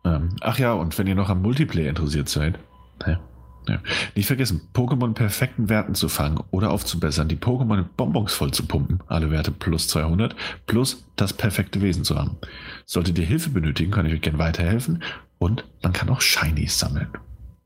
Ähm, 0.05 0.29
ach 0.41 0.57
ja, 0.57 0.73
und 0.73 0.97
wenn 0.97 1.07
ihr 1.07 1.15
noch 1.15 1.29
am 1.29 1.41
Multiplayer 1.41 1.89
interessiert 1.89 2.29
seid, 2.29 2.57
ja, 3.07 3.19
ja. 3.67 3.79
nicht 4.15 4.25
vergessen, 4.25 4.61
Pokémon 4.73 5.13
perfekten 5.13 5.69
Werten 5.69 5.95
zu 5.95 6.09
fangen 6.09 6.43
oder 6.51 6.71
aufzubessern, 6.71 7.27
die 7.27 7.35
Pokémon 7.35 7.79
in 7.79 7.89
Bonbons 7.95 8.33
voll 8.33 8.51
zu 8.51 8.65
pumpen, 8.65 9.01
alle 9.07 9.31
Werte 9.31 9.51
plus 9.51 9.87
200, 9.87 10.35
plus 10.65 11.05
das 11.15 11.33
perfekte 11.33 11.81
Wesen 11.81 12.03
zu 12.03 12.17
haben. 12.17 12.37
Solltet 12.85 13.17
ihr 13.19 13.25
Hilfe 13.25 13.49
benötigen, 13.49 13.91
kann 13.91 14.05
ich 14.05 14.13
euch 14.13 14.21
gerne 14.21 14.39
weiterhelfen 14.39 15.03
und 15.37 15.65
man 15.81 15.93
kann 15.93 16.09
auch 16.09 16.21
Shinies 16.21 16.77
sammeln. 16.77 17.09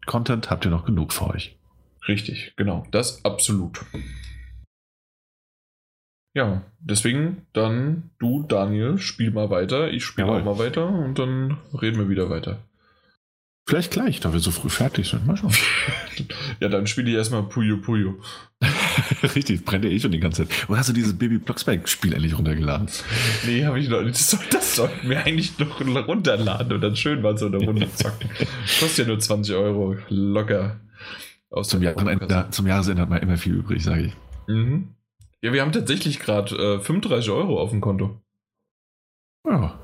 Content 0.05 0.49
habt 0.49 0.65
ihr 0.65 0.71
noch 0.71 0.85
genug 0.85 1.13
für 1.13 1.27
euch. 1.27 1.57
Richtig, 2.07 2.53
genau, 2.55 2.85
das 2.91 3.23
absolut. 3.25 3.83
Ja, 6.35 6.63
deswegen 6.79 7.47
dann 7.53 8.11
du, 8.19 8.43
Daniel, 8.43 8.97
spiel 8.97 9.31
mal 9.31 9.49
weiter. 9.49 9.91
Ich 9.91 10.03
spiele 10.03 10.27
auch 10.27 10.43
mal 10.43 10.59
weiter 10.59 10.87
und 10.87 11.17
dann 11.17 11.57
reden 11.73 11.97
wir 11.97 12.09
wieder 12.09 12.29
weiter. 12.29 12.59
Vielleicht 13.67 13.91
gleich, 13.91 14.19
da 14.19 14.31
wir 14.31 14.39
so 14.39 14.51
früh 14.51 14.69
fertig 14.69 15.09
sind. 15.09 15.25
Mal 15.25 15.37
schauen. 15.37 15.53
ja, 16.59 16.69
dann 16.69 16.85
spiele 16.85 17.09
ich 17.09 17.15
erstmal 17.15 17.41
Puyo 17.43 17.77
Puyo. 17.77 18.19
Richtig, 19.35 19.65
brennt 19.65 19.85
ja 19.85 19.89
eh 19.89 19.99
schon 19.99 20.11
die 20.11 20.19
ganze 20.19 20.47
Zeit. 20.47 20.69
Wo 20.69 20.77
hast 20.77 20.89
du 20.89 20.93
dieses 20.93 21.17
Baby 21.17 21.39
Blocksberg-Spiel 21.39 22.13
endlich 22.13 22.37
runtergeladen? 22.37 22.87
Nee, 23.45 23.65
habe 23.65 23.79
ich 23.79 23.89
noch 23.89 24.03
nicht. 24.03 24.13
Das, 24.13 24.29
soll, 24.29 24.39
das 24.51 24.75
sollten 24.75 25.09
wir 25.09 25.25
eigentlich 25.25 25.57
noch 25.57 25.81
runterladen 25.81 26.73
und 26.73 26.81
dann 26.81 26.95
schön 26.95 27.23
mal 27.23 27.37
so 27.39 27.47
eine 27.47 27.57
Runde 27.57 27.91
zocken. 27.91 28.29
Kostet 28.79 28.99
ja 28.99 29.05
nur 29.05 29.19
20 29.19 29.55
Euro. 29.55 29.97
Locker. 30.09 30.79
Aus 31.49 31.69
zum, 31.69 31.81
Jahresende, 31.81 32.47
zum 32.51 32.67
Jahresende 32.67 33.01
hat 33.01 33.09
man 33.09 33.21
immer 33.21 33.37
viel 33.37 33.55
übrig, 33.55 33.83
sage 33.83 34.07
ich. 34.07 34.13
Mhm. 34.47 34.89
Ja, 35.41 35.53
wir 35.53 35.61
haben 35.61 35.71
tatsächlich 35.71 36.19
gerade 36.19 36.55
äh, 36.55 36.79
35 36.79 37.31
Euro 37.31 37.59
auf 37.59 37.71
dem 37.71 37.81
Konto. 37.81 38.21
Ja. 39.47 39.79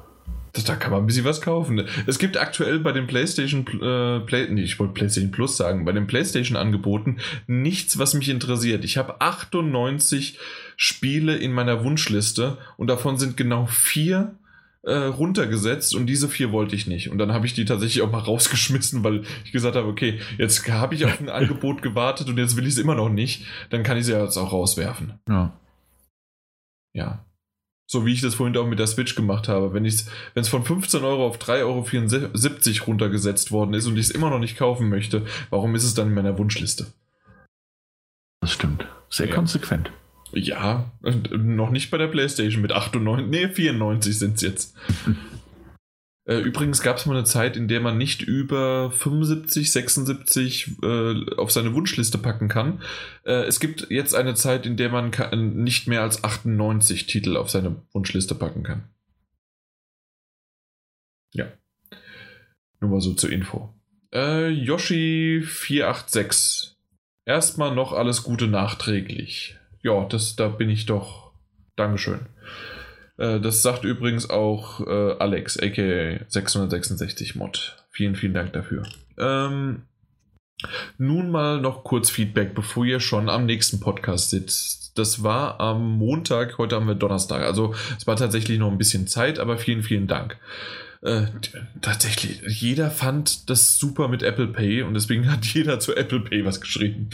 Da 0.53 0.75
kann 0.75 0.91
man 0.91 1.01
ein 1.01 1.07
bisschen 1.07 1.25
was 1.25 1.41
kaufen. 1.41 1.87
Es 2.07 2.19
gibt 2.19 2.37
aktuell 2.37 2.79
bei 2.79 2.91
den 2.91 3.07
PlayStation, 3.07 3.65
äh, 3.81 4.19
Play, 4.19 4.47
nee, 4.49 4.63
ich 4.63 4.79
wollte 4.79 4.93
PlayStation 4.93 5.31
Plus 5.31 5.55
sagen, 5.55 5.85
bei 5.85 5.93
den 5.93 6.07
PlayStation 6.07 6.57
Angeboten 6.57 7.17
nichts, 7.47 7.97
was 7.97 8.13
mich 8.13 8.27
interessiert. 8.27 8.83
Ich 8.83 8.97
habe 8.97 9.21
98 9.21 10.37
Spiele 10.75 11.37
in 11.37 11.53
meiner 11.53 11.83
Wunschliste 11.83 12.57
und 12.77 12.87
davon 12.87 13.17
sind 13.17 13.37
genau 13.37 13.65
vier 13.65 14.35
äh, 14.83 14.93
runtergesetzt 14.93 15.95
und 15.95 16.07
diese 16.07 16.27
vier 16.27 16.51
wollte 16.51 16.75
ich 16.75 16.87
nicht. 16.87 17.09
Und 17.09 17.17
dann 17.17 17.33
habe 17.33 17.45
ich 17.45 17.53
die 17.53 17.65
tatsächlich 17.65 18.01
auch 18.01 18.11
mal 18.11 18.19
rausgeschmissen, 18.27 19.03
weil 19.03 19.23
ich 19.45 19.51
gesagt 19.51 19.75
habe, 19.75 19.87
okay, 19.87 20.19
jetzt 20.37 20.67
habe 20.67 20.95
ich 20.95 21.05
auf 21.05 21.19
ein 21.19 21.29
Angebot 21.29 21.81
gewartet 21.81 22.27
und 22.27 22.37
jetzt 22.37 22.57
will 22.57 22.65
ich 22.65 22.73
es 22.73 22.79
immer 22.79 22.95
noch 22.95 23.09
nicht. 23.09 23.45
Dann 23.69 23.83
kann 23.83 23.97
ich 23.97 24.05
sie 24.05 24.13
jetzt 24.13 24.37
auch 24.37 24.51
rauswerfen. 24.51 25.19
Ja. 25.29 25.53
Ja. 26.93 27.25
So 27.91 28.05
wie 28.05 28.13
ich 28.13 28.21
das 28.21 28.35
vorhin 28.35 28.55
auch 28.55 28.67
mit 28.67 28.79
der 28.79 28.87
Switch 28.87 29.15
gemacht 29.15 29.49
habe. 29.49 29.73
Wenn 29.73 29.83
es 29.83 30.47
von 30.47 30.63
15 30.63 31.03
Euro 31.03 31.27
auf 31.27 31.39
3,74 31.39 32.79
Euro 32.79 32.87
runtergesetzt 32.87 33.51
worden 33.51 33.73
ist 33.73 33.85
und 33.85 33.97
ich 33.97 34.05
es 34.05 34.11
immer 34.11 34.29
noch 34.29 34.39
nicht 34.39 34.57
kaufen 34.57 34.87
möchte, 34.87 35.25
warum 35.49 35.75
ist 35.75 35.83
es 35.83 35.93
dann 35.93 36.07
in 36.07 36.13
meiner 36.13 36.37
Wunschliste? 36.37 36.87
Das 38.39 38.53
stimmt. 38.53 38.87
Sehr 39.09 39.27
ja. 39.27 39.35
konsequent. 39.35 39.91
Ja, 40.31 40.89
noch 41.31 41.69
nicht 41.69 41.91
bei 41.91 41.97
der 41.97 42.07
PlayStation 42.07 42.61
mit 42.61 42.71
98, 42.71 43.27
nee, 43.27 43.49
94 43.49 44.17
sind 44.17 44.35
es 44.35 44.41
jetzt. 44.41 44.75
Äh, 46.31 46.39
übrigens 46.39 46.81
gab 46.81 46.97
es 46.97 47.05
mal 47.05 47.15
eine 47.15 47.25
Zeit, 47.25 47.57
in 47.57 47.67
der 47.67 47.81
man 47.81 47.97
nicht 47.97 48.21
über 48.21 48.91
75, 48.91 49.71
76 49.71 50.71
äh, 50.83 51.35
auf 51.35 51.51
seine 51.51 51.73
Wunschliste 51.73 52.17
packen 52.17 52.47
kann. 52.47 52.81
Äh, 53.23 53.43
es 53.43 53.59
gibt 53.59 53.87
jetzt 53.89 54.15
eine 54.15 54.35
Zeit, 54.35 54.65
in 54.65 54.77
der 54.77 54.89
man 54.89 55.11
kann, 55.11 55.63
nicht 55.63 55.87
mehr 55.87 56.01
als 56.01 56.23
98 56.23 57.07
Titel 57.07 57.37
auf 57.37 57.49
seine 57.49 57.75
Wunschliste 57.91 58.35
packen 58.35 58.63
kann. 58.63 58.83
Ja. 61.33 61.47
Nur 62.79 62.91
mal 62.91 63.01
so 63.01 63.13
zur 63.13 63.31
Info. 63.31 63.73
Äh, 64.13 64.49
Yoshi 64.49 65.43
486. 65.45 66.75
Erstmal 67.25 67.75
noch 67.75 67.93
alles 67.93 68.23
Gute 68.23 68.47
nachträglich 68.47 69.57
ja, 69.83 70.05
das, 70.05 70.35
da 70.35 70.47
bin 70.47 70.69
ich 70.69 70.85
doch. 70.85 71.31
Dankeschön. 71.75 72.19
Äh, 73.21 73.39
das 73.39 73.61
sagt 73.61 73.83
übrigens 73.83 74.29
auch 74.29 74.85
äh, 74.85 75.15
Alex, 75.19 75.57
aka 75.57 76.19
666 76.27 77.35
Mod. 77.35 77.77
Vielen, 77.91 78.15
vielen 78.15 78.33
Dank 78.33 78.53
dafür. 78.53 78.83
Ähm, 79.17 79.83
nun 80.97 81.29
mal 81.29 81.61
noch 81.61 81.83
kurz 81.83 82.09
Feedback, 82.09 82.55
bevor 82.55 82.85
ihr 82.85 82.99
schon 82.99 83.29
am 83.29 83.45
nächsten 83.45 83.79
Podcast 83.79 84.31
sitzt. 84.31 84.97
Das 84.97 85.23
war 85.23 85.59
am 85.59 85.97
Montag, 85.97 86.57
heute 86.57 86.75
haben 86.75 86.87
wir 86.87 86.95
Donnerstag. 86.95 87.43
Also 87.43 87.75
es 87.97 88.07
war 88.07 88.15
tatsächlich 88.15 88.59
noch 88.59 88.71
ein 88.71 88.77
bisschen 88.77 89.07
Zeit, 89.07 89.39
aber 89.39 89.57
vielen, 89.57 89.83
vielen 89.83 90.07
Dank. 90.07 90.37
Äh, 91.03 91.27
tatsächlich, 91.81 92.41
jeder 92.47 92.91
fand 92.91 93.49
das 93.49 93.77
super 93.77 94.07
mit 94.07 94.23
Apple 94.23 94.47
Pay 94.47 94.81
und 94.81 94.93
deswegen 94.95 95.31
hat 95.31 95.45
jeder 95.53 95.79
zu 95.79 95.95
Apple 95.95 96.21
Pay 96.21 96.43
was 96.43 96.59
geschrieben. 96.59 97.09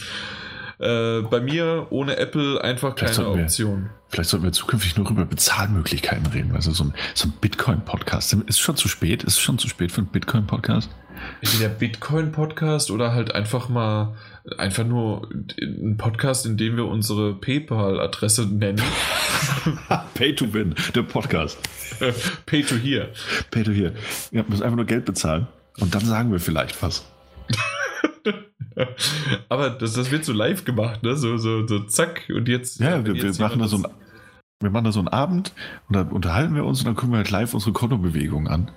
Äh, 0.80 1.22
bei 1.22 1.40
mir 1.40 1.88
ohne 1.90 2.18
Apple 2.18 2.64
einfach 2.64 2.96
vielleicht 2.96 3.16
keine 3.16 3.30
Option. 3.30 3.84
Wir, 3.84 3.90
vielleicht 4.10 4.30
sollten 4.30 4.46
wir 4.46 4.52
zukünftig 4.52 4.96
nur 4.96 5.10
über 5.10 5.26
Bezahlmöglichkeiten 5.26 6.28
reden. 6.28 6.54
Also 6.54 6.72
so 6.72 6.84
ein, 6.84 6.94
so 7.16 7.28
ein 7.28 7.34
Bitcoin-Podcast. 7.42 8.34
Ist 8.46 8.60
schon 8.60 8.78
zu 8.78 8.88
spät? 8.88 9.24
Ist 9.24 9.40
schon 9.40 9.58
zu 9.58 9.68
spät 9.68 9.92
für 9.92 10.02
einen 10.02 10.08
Bitcoin-Podcast? 10.08 10.90
Entweder 11.42 11.70
Bitcoin-Podcast 11.70 12.92
oder 12.92 13.14
halt 13.14 13.34
einfach 13.34 13.70
mal 13.70 14.16
einfach 14.58 14.86
nur 14.86 15.28
ein 15.68 15.98
Podcast, 15.98 16.46
in 16.46 16.58
dem 16.58 16.78
wir 16.78 16.86
unsere 16.86 17.34
PayPal-Adresse 17.34 18.46
nennen. 18.46 18.82
Pay 20.14 20.36
to 20.36 20.54
win, 20.54 20.76
der 20.96 21.02
Podcast. 21.04 21.58
Pay 22.46 22.64
to 22.64 22.76
hear. 22.76 23.10
Pay 23.52 23.64
to 23.64 23.72
hear. 23.72 23.94
Wir 24.32 24.46
müssen 24.48 24.64
einfach 24.64 24.78
nur 24.78 24.86
Geld 24.86 25.06
bezahlen 25.06 25.48
und 25.80 25.94
dann 25.94 26.06
sagen 26.06 26.32
wir 26.32 26.40
vielleicht 26.40 26.82
was. 26.82 27.04
Aber 29.50 29.70
das, 29.72 29.94
das 29.94 30.12
wird 30.12 30.26
so 30.26 30.34
live 30.34 30.66
gemacht, 30.66 31.04
ne? 31.04 31.16
So, 31.16 31.38
so, 31.38 31.66
so 31.68 31.80
zack 31.80 32.32
und 32.34 32.48
jetzt. 32.48 32.80
Ja, 32.80 33.06
wir, 33.06 33.16
wir 33.16 33.34
machen 33.40 33.60
da 33.60 33.68
so 33.68 33.78
ein, 33.78 33.86
wir 34.60 34.70
machen 34.70 34.86
da 34.86 34.92
so 34.92 35.00
einen 35.00 35.08
Abend 35.08 35.54
und 35.88 35.96
dann 35.96 36.12
unterhalten 36.12 36.56
wir 36.56 36.66
uns 36.66 36.80
und 36.80 36.86
dann 36.86 36.96
gucken 36.96 37.12
wir 37.12 37.18
halt 37.18 37.32
live 37.32 37.54
unsere 37.54 37.74
Kontobewegungen 37.74 38.48
an. 38.48 38.72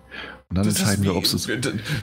Und 0.50 0.56
dann 0.56 0.64
das 0.64 0.80
entscheiden 0.80 1.04
wir, 1.04 1.14
ob 1.14 1.22
es. 1.22 1.48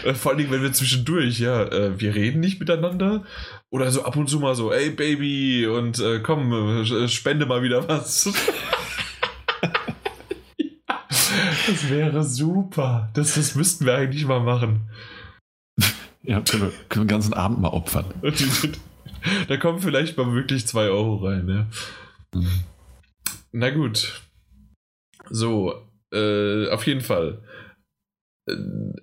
Äh, 0.04 0.14
vor 0.14 0.32
allen 0.32 0.40
Dingen, 0.40 0.52
wenn 0.52 0.62
wir 0.62 0.74
zwischendurch, 0.74 1.40
ja, 1.40 1.64
äh, 1.64 2.00
wir 2.00 2.16
reden 2.16 2.40
nicht 2.40 2.60
miteinander. 2.60 3.24
Oder 3.70 3.92
so 3.92 4.04
ab 4.04 4.16
und 4.16 4.30
zu 4.30 4.40
mal 4.40 4.56
so, 4.56 4.72
ey 4.72 4.90
Baby, 4.90 5.68
und 5.68 6.00
äh, 6.00 6.20
komm, 6.20 6.54
äh, 6.54 7.08
spende 7.08 7.46
mal 7.46 7.62
wieder 7.62 7.88
was. 7.88 8.24
das 11.68 11.90
wäre 11.90 12.24
super. 12.24 13.10
Das, 13.14 13.36
das 13.36 13.56
müssten 13.56 13.86
wir 13.86 13.96
eigentlich 13.96 14.26
mal 14.26 14.40
machen. 14.40 14.90
Ja, 16.24 16.42
können 16.42 16.64
wir, 16.64 16.72
können 16.90 17.04
wir 17.04 17.06
den 17.06 17.08
ganzen 17.08 17.34
Abend 17.34 17.60
mal 17.60 17.70
opfern. 17.70 18.06
da 19.48 19.58
kommen 19.58 19.80
vielleicht 19.80 20.18
mal 20.18 20.34
wirklich 20.34 20.66
zwei 20.68 20.88
Euro 20.90 21.18
rein, 21.18 21.48
ja. 21.48 21.68
Mhm. 22.34 22.64
Na 23.52 23.70
gut. 23.70 24.22
So, 25.30 25.74
äh, 26.12 26.70
auf 26.70 26.86
jeden 26.88 27.02
Fall. 27.02 27.44
Äh, 28.48 28.54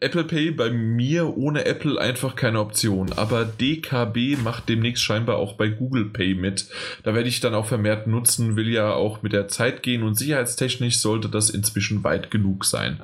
Apple 0.00 0.24
Pay 0.24 0.50
bei 0.50 0.70
mir 0.70 1.36
ohne 1.36 1.64
Apple 1.64 2.00
einfach 2.00 2.34
keine 2.36 2.60
Option. 2.60 3.12
Aber 3.12 3.44
DKB 3.44 4.42
macht 4.42 4.68
demnächst 4.68 5.02
scheinbar 5.02 5.36
auch 5.36 5.54
bei 5.54 5.68
Google 5.68 6.06
Pay 6.06 6.34
mit. 6.34 6.68
Da 7.02 7.14
werde 7.14 7.28
ich 7.28 7.40
dann 7.40 7.54
auch 7.54 7.66
vermehrt 7.66 8.06
nutzen, 8.06 8.56
will 8.56 8.68
ja 8.68 8.92
auch 8.92 9.22
mit 9.22 9.32
der 9.32 9.48
Zeit 9.48 9.82
gehen 9.82 10.02
und 10.02 10.14
sicherheitstechnisch 10.14 10.98
sollte 10.98 11.28
das 11.28 11.50
inzwischen 11.50 12.04
weit 12.04 12.30
genug 12.30 12.64
sein. 12.64 13.00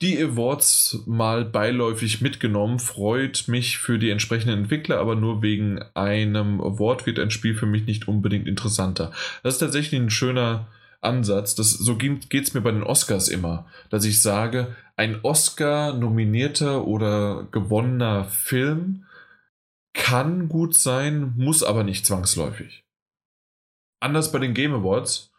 Die 0.00 0.20
Awards 0.20 1.04
mal 1.06 1.44
beiläufig 1.44 2.20
mitgenommen, 2.20 2.80
freut 2.80 3.44
mich 3.46 3.78
für 3.78 4.00
die 4.00 4.10
entsprechenden 4.10 4.62
Entwickler, 4.62 4.98
aber 4.98 5.14
nur 5.14 5.42
wegen 5.42 5.80
einem 5.94 6.60
Award 6.60 7.06
wird 7.06 7.20
ein 7.20 7.30
Spiel 7.30 7.54
für 7.54 7.66
mich 7.66 7.86
nicht 7.86 8.08
unbedingt 8.08 8.48
interessanter. 8.48 9.12
Das 9.44 9.54
ist 9.54 9.60
tatsächlich 9.60 10.00
ein 10.00 10.10
schöner 10.10 10.66
Ansatz. 11.02 11.54
Das, 11.54 11.72
so 11.72 11.96
geht 11.96 12.32
es 12.32 12.54
mir 12.54 12.60
bei 12.62 12.70
den 12.70 12.82
Oscars 12.82 13.28
immer, 13.28 13.66
dass 13.90 14.04
ich 14.04 14.22
sage, 14.22 14.74
ein 14.96 15.20
Oscar-nominierter 15.22 16.86
oder 16.86 17.46
gewonnener 17.50 18.24
Film 18.24 19.04
kann 19.92 20.48
gut 20.48 20.74
sein, 20.74 21.34
muss 21.36 21.62
aber 21.62 21.84
nicht 21.84 22.06
zwangsläufig. 22.06 22.84
Anders 24.00 24.32
bei 24.32 24.38
den 24.38 24.54
Game 24.54 24.72
Awards, 24.72 25.32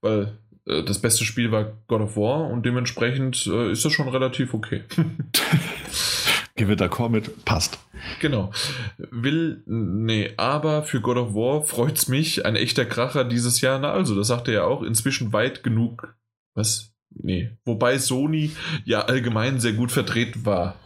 weil 0.00 0.38
äh, 0.66 0.82
das 0.84 1.00
beste 1.00 1.24
Spiel 1.24 1.50
war 1.50 1.72
God 1.88 2.02
of 2.02 2.16
War 2.16 2.48
und 2.48 2.64
dementsprechend 2.64 3.46
äh, 3.46 3.72
ist 3.72 3.84
das 3.84 3.92
schon 3.92 4.08
relativ 4.08 4.54
okay. 4.54 4.84
Gewitter 6.56 7.08
mit, 7.08 7.44
passt. 7.44 7.78
Genau. 8.20 8.50
Will, 8.98 9.62
nee, 9.66 10.32
aber 10.36 10.82
für 10.82 11.00
God 11.00 11.16
of 11.18 11.34
War 11.34 11.62
freut 11.62 11.98
es 11.98 12.08
mich, 12.08 12.44
ein 12.46 12.56
echter 12.56 12.84
Kracher 12.84 13.24
dieses 13.24 13.60
Jahr. 13.60 13.78
Na 13.78 13.92
also, 13.92 14.14
das 14.14 14.28
sagt 14.28 14.48
er 14.48 14.54
ja 14.54 14.64
auch, 14.64 14.82
inzwischen 14.82 15.32
weit 15.32 15.62
genug. 15.62 16.14
Was? 16.54 16.92
Nee. 17.10 17.50
Wobei 17.64 17.98
Sony 17.98 18.52
ja 18.84 19.02
allgemein 19.02 19.60
sehr 19.60 19.74
gut 19.74 19.92
vertreten 19.92 20.44
war. 20.44 20.76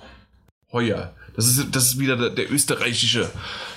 Heuer. 0.72 1.14
Das 1.34 1.46
ist, 1.46 1.74
das 1.74 1.86
ist 1.86 1.98
wieder 1.98 2.16
der, 2.16 2.30
der 2.30 2.52
österreichische. 2.52 3.30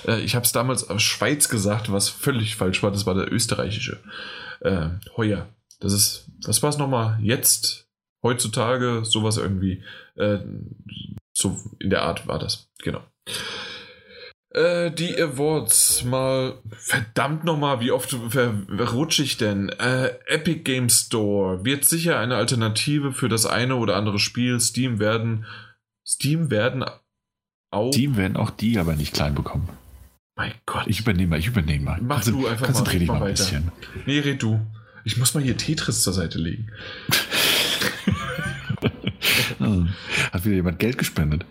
Äh, 0.08 0.22
ich 0.22 0.36
habe 0.36 0.46
es 0.46 0.52
damals 0.52 0.90
aus 0.90 1.02
Schweiz 1.02 1.50
gesagt, 1.50 1.92
was 1.92 2.10
völlig 2.10 2.56
falsch 2.56 2.84
war. 2.84 2.92
Das 2.92 3.06
war 3.06 3.14
der 3.14 3.32
österreichische. 3.32 4.00
Äh, 4.62 4.90
Heuer. 5.16 5.48
Das 5.80 5.94
ist, 5.94 6.28
was 6.46 6.64
war 6.64 6.70
es 6.70 6.78
nochmal? 6.78 7.20
Jetzt, 7.22 7.88
heutzutage, 8.22 9.06
sowas 9.06 9.38
irgendwie. 9.38 9.84
Äh, 10.16 10.40
so 11.34 11.58
in 11.80 11.90
der 11.90 12.04
Art 12.04 12.28
war 12.28 12.40
das. 12.40 12.70
Genau. 12.82 13.02
Äh, 14.54 14.92
die 14.92 15.20
Awards 15.20 16.04
mal. 16.04 16.60
Verdammt 16.72 17.44
nochmal, 17.44 17.80
wie 17.80 17.92
oft 17.92 18.14
rutsche 18.14 19.24
ich 19.24 19.38
denn? 19.38 19.70
Äh, 19.70 20.12
Epic 20.28 20.62
Game 20.64 20.90
Store 20.90 21.66
wird 21.66 21.86
sicher 21.86 22.20
eine 22.20 22.36
Alternative 22.36 23.14
für 23.14 23.30
das 23.30 23.46
eine 23.46 23.76
oder 23.76 23.96
andere 23.96 24.20
Spiel. 24.20 24.60
Steam 24.60 25.00
werden. 25.00 25.46
Steam 26.06 26.52
werden 26.52 26.86
auch. 27.72 27.92
Steam 27.92 28.16
werden 28.16 28.38
auch 28.38 28.52
die 28.52 28.78
aber 28.78 28.96
nicht 28.96 29.14
klein 29.14 29.34
bekommen. 29.34 29.70
Mein 30.36 30.54
Gott. 30.66 30.86
Ich 30.88 31.00
übernehme 31.00 31.32
mal, 31.32 31.40
ich 31.40 31.48
übernehme 31.48 31.86
mal. 31.86 32.00
Mach 32.02 32.24
du 32.24 32.48
einfach 32.48 32.68
Konzentrier 32.68 33.00
dich 33.00 33.08
mal, 33.08 33.20
mal 33.20 33.28
ein 33.28 33.34
bisschen. 33.34 33.72
Nee, 34.06 34.20
red 34.20 34.42
du. 34.42 34.60
Ich 35.04 35.18
muss 35.18 35.34
mal 35.34 35.44
hier 35.44 35.58
Tetris 35.58 36.02
zur 36.04 36.14
Seite 36.14 36.38
legen. 36.38 36.72
Hat 40.32 40.46
wieder 40.46 40.56
jemand 40.56 40.80
Geld 40.80 40.98
gespendet. 40.98 41.46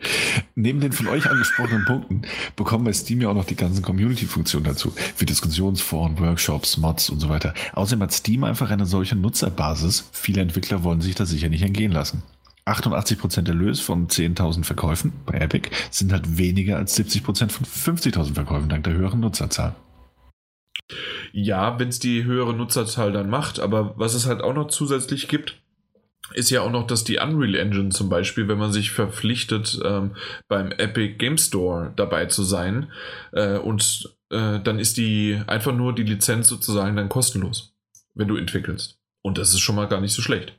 Neben 0.55 0.81
den 0.81 0.93
von 0.93 1.09
euch 1.09 1.31
angesprochenen 1.31 1.85
Punkten 1.85 2.23
bekommen 2.57 2.85
bei 2.85 2.93
Steam 2.93 3.21
ja 3.21 3.29
auch 3.29 3.35
noch 3.35 3.45
die 3.45 3.57
ganzen 3.57 3.83
Community-Funktionen 3.83 4.65
dazu, 4.65 4.95
wie 5.19 5.27
Diskussionsforen, 5.27 6.19
Workshops, 6.19 6.77
Mods 6.77 7.11
und 7.11 7.21
so 7.21 7.29
weiter. 7.29 7.55
Außerdem 7.73 8.03
hat 8.03 8.13
Steam 8.13 8.45
einfach 8.45 8.71
eine 8.71 8.87
solche 8.87 9.17
Nutzerbasis. 9.17 10.09
Viele 10.13 10.43
Entwickler 10.43 10.83
wollen 10.85 11.01
sich 11.01 11.15
das 11.15 11.31
sicher 11.31 11.49
nicht 11.49 11.63
entgehen 11.63 11.93
lassen. 11.93 12.23
88% 12.65 13.49
Erlös 13.49 13.81
von 13.81 14.07
10.000 14.07 14.65
Verkäufen 14.65 15.13
bei 15.27 15.39
Epic 15.39 15.71
sind 15.91 16.13
halt 16.13 16.39
weniger 16.39 16.77
als 16.77 16.97
70% 16.97 17.51
von 17.51 17.97
50.000 17.97 18.35
Verkäufen 18.35 18.69
dank 18.69 18.85
der 18.85 18.95
höheren 18.95 19.21
Nutzerzahl. 19.21 19.75
Ja, 21.33 21.79
wenn 21.79 21.89
es 21.89 21.99
die 21.99 22.25
höhere 22.25 22.55
Nutzerzahl 22.55 23.13
dann 23.13 23.31
macht, 23.31 23.59
aber 23.59 23.95
was 23.97 24.15
es 24.15 24.27
halt 24.27 24.43
auch 24.43 24.55
noch 24.55 24.69
zusätzlich 24.69 25.29
gibt, 25.29 25.62
ist 26.35 26.51
ja 26.51 26.63
auch 26.63 26.71
noch, 26.71 26.87
dass 26.87 27.05
die 27.05 27.19
Unreal 27.19 27.55
Engine 27.55 27.91
zum 27.91 28.09
Beispiel, 28.09 28.49
wenn 28.49 28.59
man 28.59 28.73
sich 28.73 28.91
verpflichtet, 28.91 29.79
ähm, 29.85 30.13
beim 30.49 30.73
Epic 30.73 31.15
Game 31.19 31.39
Store 31.39 31.93
dabei 31.97 32.27
zu 32.27 32.43
sein, 32.43 32.91
äh, 33.33 33.59
und 33.59 34.15
äh, 34.31 34.61
dann 34.61 34.79
ist 34.79 34.97
die 34.97 35.41
einfach 35.47 35.75
nur 35.75 35.95
die 35.95 36.05
Lizenz 36.05 36.49
sozusagen 36.49 36.97
dann 36.97 37.09
kostenlos, 37.09 37.75
wenn 38.15 38.29
du 38.29 38.37
entwickelst. 38.37 38.99
Und 39.23 39.39
das 39.39 39.51
ist 39.51 39.61
schon 39.61 39.77
mal 39.77 39.89
gar 39.89 40.01
nicht 40.01 40.15
so 40.15 40.23
schlecht. 40.23 40.55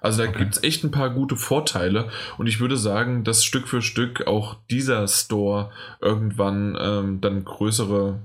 Also 0.00 0.22
da 0.22 0.28
okay. 0.28 0.38
gibt 0.38 0.56
es 0.56 0.62
echt 0.62 0.84
ein 0.84 0.90
paar 0.90 1.10
gute 1.10 1.36
Vorteile 1.36 2.08
und 2.36 2.46
ich 2.46 2.60
würde 2.60 2.76
sagen, 2.76 3.24
dass 3.24 3.44
Stück 3.44 3.66
für 3.66 3.82
Stück 3.82 4.26
auch 4.26 4.56
dieser 4.70 5.08
Store 5.08 5.72
irgendwann 6.00 6.78
ähm, 6.80 7.20
dann 7.20 7.44
größere 7.44 8.20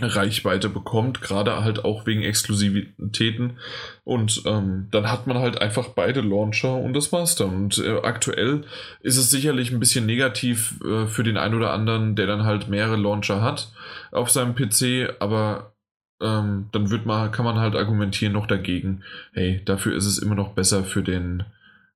Reichweite 0.00 0.70
bekommt, 0.70 1.20
gerade 1.20 1.62
halt 1.62 1.84
auch 1.84 2.06
wegen 2.06 2.22
Exklusivitäten. 2.22 3.58
Und 4.04 4.42
ähm, 4.46 4.88
dann 4.90 5.10
hat 5.10 5.26
man 5.26 5.38
halt 5.38 5.60
einfach 5.60 5.90
beide 5.90 6.22
Launcher 6.22 6.76
und 6.76 6.94
das 6.94 7.10
dann. 7.10 7.54
Und 7.54 7.78
äh, 7.78 8.00
aktuell 8.02 8.64
ist 9.00 9.18
es 9.18 9.30
sicherlich 9.30 9.70
ein 9.70 9.80
bisschen 9.80 10.06
negativ 10.06 10.80
äh, 10.82 11.06
für 11.06 11.22
den 11.22 11.36
einen 11.36 11.54
oder 11.54 11.72
anderen, 11.72 12.16
der 12.16 12.26
dann 12.26 12.44
halt 12.44 12.68
mehrere 12.68 12.96
Launcher 12.96 13.42
hat 13.42 13.72
auf 14.12 14.30
seinem 14.30 14.54
PC, 14.54 15.14
aber 15.20 15.74
ähm, 16.22 16.68
dann 16.72 16.90
wird 16.90 17.04
man, 17.04 17.30
kann 17.30 17.44
man 17.44 17.58
halt 17.58 17.76
argumentieren 17.76 18.32
noch 18.32 18.46
dagegen, 18.46 19.02
hey, 19.34 19.62
dafür 19.64 19.94
ist 19.94 20.06
es 20.06 20.18
immer 20.18 20.36
noch 20.36 20.54
besser 20.54 20.84
für 20.84 21.02
den, 21.02 21.44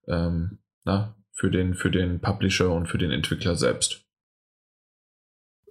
ähm, 0.07 0.59
na, 0.85 1.17
für 1.33 1.51
den, 1.51 1.75
für 1.75 1.91
den 1.91 2.21
Publisher 2.21 2.71
und 2.71 2.89
für 2.89 2.99
den 2.99 3.11
Entwickler 3.11 3.57
selbst 3.57 4.06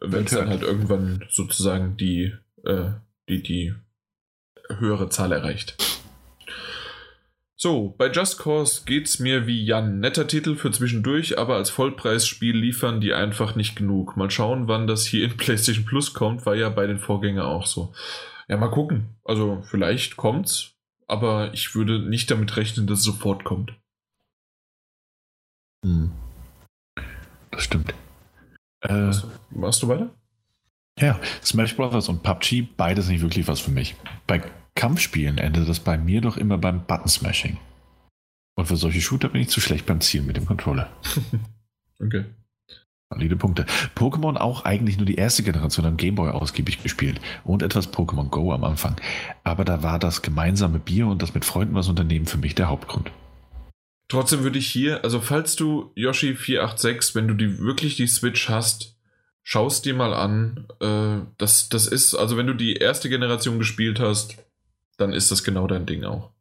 wenn 0.01 0.25
es 0.25 0.32
dann 0.32 0.49
halt 0.49 0.61
irgendwann 0.61 1.25
sozusagen 1.30 1.98
die, 1.98 2.33
äh, 2.64 2.91
die, 3.30 3.41
die 3.41 3.74
höhere 4.69 5.09
Zahl 5.09 5.32
erreicht. 5.32 5.77
So, 7.57 7.95
bei 7.98 8.11
Just 8.11 8.38
Cause 8.38 8.82
geht's 8.85 9.19
mir 9.19 9.48
wie 9.48 9.64
Jan. 9.64 9.99
Netter 9.99 10.27
Titel 10.27 10.56
für 10.56 10.72
zwischendurch, 10.72 11.40
aber 11.40 11.56
als 11.56 11.69
Vollpreisspiel 11.69 12.56
liefern 12.56 12.99
die 12.99 13.14
einfach 13.14 13.56
nicht 13.56 13.75
genug. 13.75 14.17
Mal 14.17 14.30
schauen, 14.30 14.67
wann 14.67 14.88
das 14.88 15.06
hier 15.06 15.24
in 15.24 15.38
PlayStation 15.38 15.85
Plus 15.85 16.14
kommt, 16.14 16.45
war 16.45 16.56
ja 16.56 16.69
bei 16.69 16.85
den 16.85 16.99
Vorgängern 16.99 17.45
auch 17.45 17.65
so. 17.65 17.93
Ja, 18.48 18.57
mal 18.57 18.69
gucken. 18.69 19.15
Also, 19.24 19.64
vielleicht 19.64 20.17
kommt's, 20.17 20.75
aber 21.07 21.53
ich 21.53 21.74
würde 21.74 21.99
nicht 21.99 22.30
damit 22.30 22.56
rechnen, 22.57 22.88
dass 22.88 22.99
es 22.99 23.06
sofort 23.06 23.45
kommt. 23.45 23.74
Hm. 25.83 26.11
Das 27.51 27.64
stimmt. 27.64 27.93
Äh, 28.89 29.11
Machst 29.51 29.83
du 29.83 29.88
weiter? 29.88 30.09
Ja, 30.99 31.19
Smash 31.43 31.75
Brothers 31.75 32.07
und 32.07 32.23
PUBG, 32.23 32.67
beides 32.77 33.09
nicht 33.09 33.22
wirklich 33.22 33.47
was 33.47 33.59
für 33.59 33.72
mich. 33.72 33.95
Bei 34.27 34.41
Kampfspielen 34.75 35.38
endet 35.38 35.67
das 35.67 35.80
bei 35.80 35.97
mir 35.97 36.22
doch 36.22 36.38
immer 36.38 36.57
beim 36.57 36.85
Button-Smashing. 36.85 37.57
Und 38.55 38.65
für 38.67 38.77
solche 38.77 39.01
Shooter 39.01 39.30
bin 39.30 39.41
ich 39.41 39.49
zu 39.49 39.59
schlecht 39.59 39.85
beim 39.85 39.99
Zielen 39.99 40.25
mit 40.25 40.38
dem 40.38 40.45
Controller. 40.45 40.89
okay. 42.01 42.25
Valide 43.09 43.35
Punkte. 43.35 43.65
Pokémon 43.95 44.38
auch 44.38 44.65
eigentlich 44.65 44.97
nur 44.97 45.05
die 45.05 45.15
erste 45.15 45.43
Generation 45.43 45.85
am 45.85 45.97
Gameboy 45.97 46.31
ausgiebig 46.31 46.81
gespielt 46.81 47.22
und 47.43 47.61
etwas 47.61 47.91
Pokémon 47.93 48.30
Go 48.30 48.51
am 48.51 48.64
Anfang. 48.64 48.95
Aber 49.43 49.64
da 49.64 49.83
war 49.83 49.99
das 49.99 50.22
gemeinsame 50.22 50.80
Bier 50.80 51.07
und 51.07 51.22
das 51.22 51.33
mit 51.33 51.45
Freunden 51.45 51.75
was 51.75 51.88
unternehmen 51.88 52.25
für 52.25 52.38
mich 52.38 52.55
der 52.55 52.67
Hauptgrund. 52.67 53.11
Trotzdem 54.08 54.43
würde 54.43 54.59
ich 54.59 54.67
hier, 54.67 55.03
also 55.03 55.19
falls 55.19 55.56
du 55.56 55.92
Yoshi 55.95 56.35
486, 56.35 57.16
wenn 57.16 57.27
du 57.27 57.34
die 57.34 57.59
wirklich 57.59 57.95
die 57.95 58.08
Switch 58.08 58.50
hast, 58.50 58.95
schaust 59.43 59.85
dir 59.85 59.95
mal 59.95 60.14
an. 60.14 60.67
Äh, 60.80 61.25
das, 61.38 61.69
das 61.69 61.88
ist, 61.88 62.14
also 62.14 62.38
wenn 62.38 62.48
du 62.48 62.53
die 62.53 62.75
erste 62.75 63.09
Generation 63.09 63.58
gespielt 63.58 64.00
hast, 64.00 64.38
dann 64.98 65.11
ist 65.11 65.32
das 65.32 65.43
genau 65.43 65.67
dein 65.67 65.85
Ding 65.85 66.03
auch. 66.03 66.32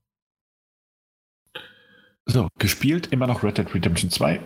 So, 2.27 2.49
gespielt 2.59 3.09
immer 3.09 3.27
noch 3.27 3.43
Red 3.43 3.59
Dead 3.59 3.75
Redemption 3.75 4.11
2. 4.11 4.41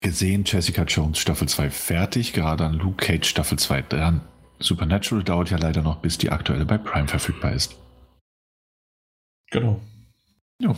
Gesehen 0.00 0.44
Jessica 0.46 0.84
Jones 0.84 1.18
Staffel 1.18 1.48
2 1.48 1.70
fertig, 1.70 2.32
gerade 2.32 2.64
an 2.64 2.74
Luke 2.74 3.04
Cage 3.04 3.28
Staffel 3.28 3.58
2 3.58 3.82
dran. 3.82 4.20
Supernatural 4.60 5.24
dauert 5.24 5.50
ja 5.50 5.58
leider 5.58 5.82
noch, 5.82 6.00
bis 6.00 6.18
die 6.18 6.30
aktuelle 6.30 6.64
bei 6.64 6.78
Prime 6.78 7.08
verfügbar 7.08 7.52
ist. 7.52 7.76
Genau. 9.50 9.80
Ja. 10.60 10.76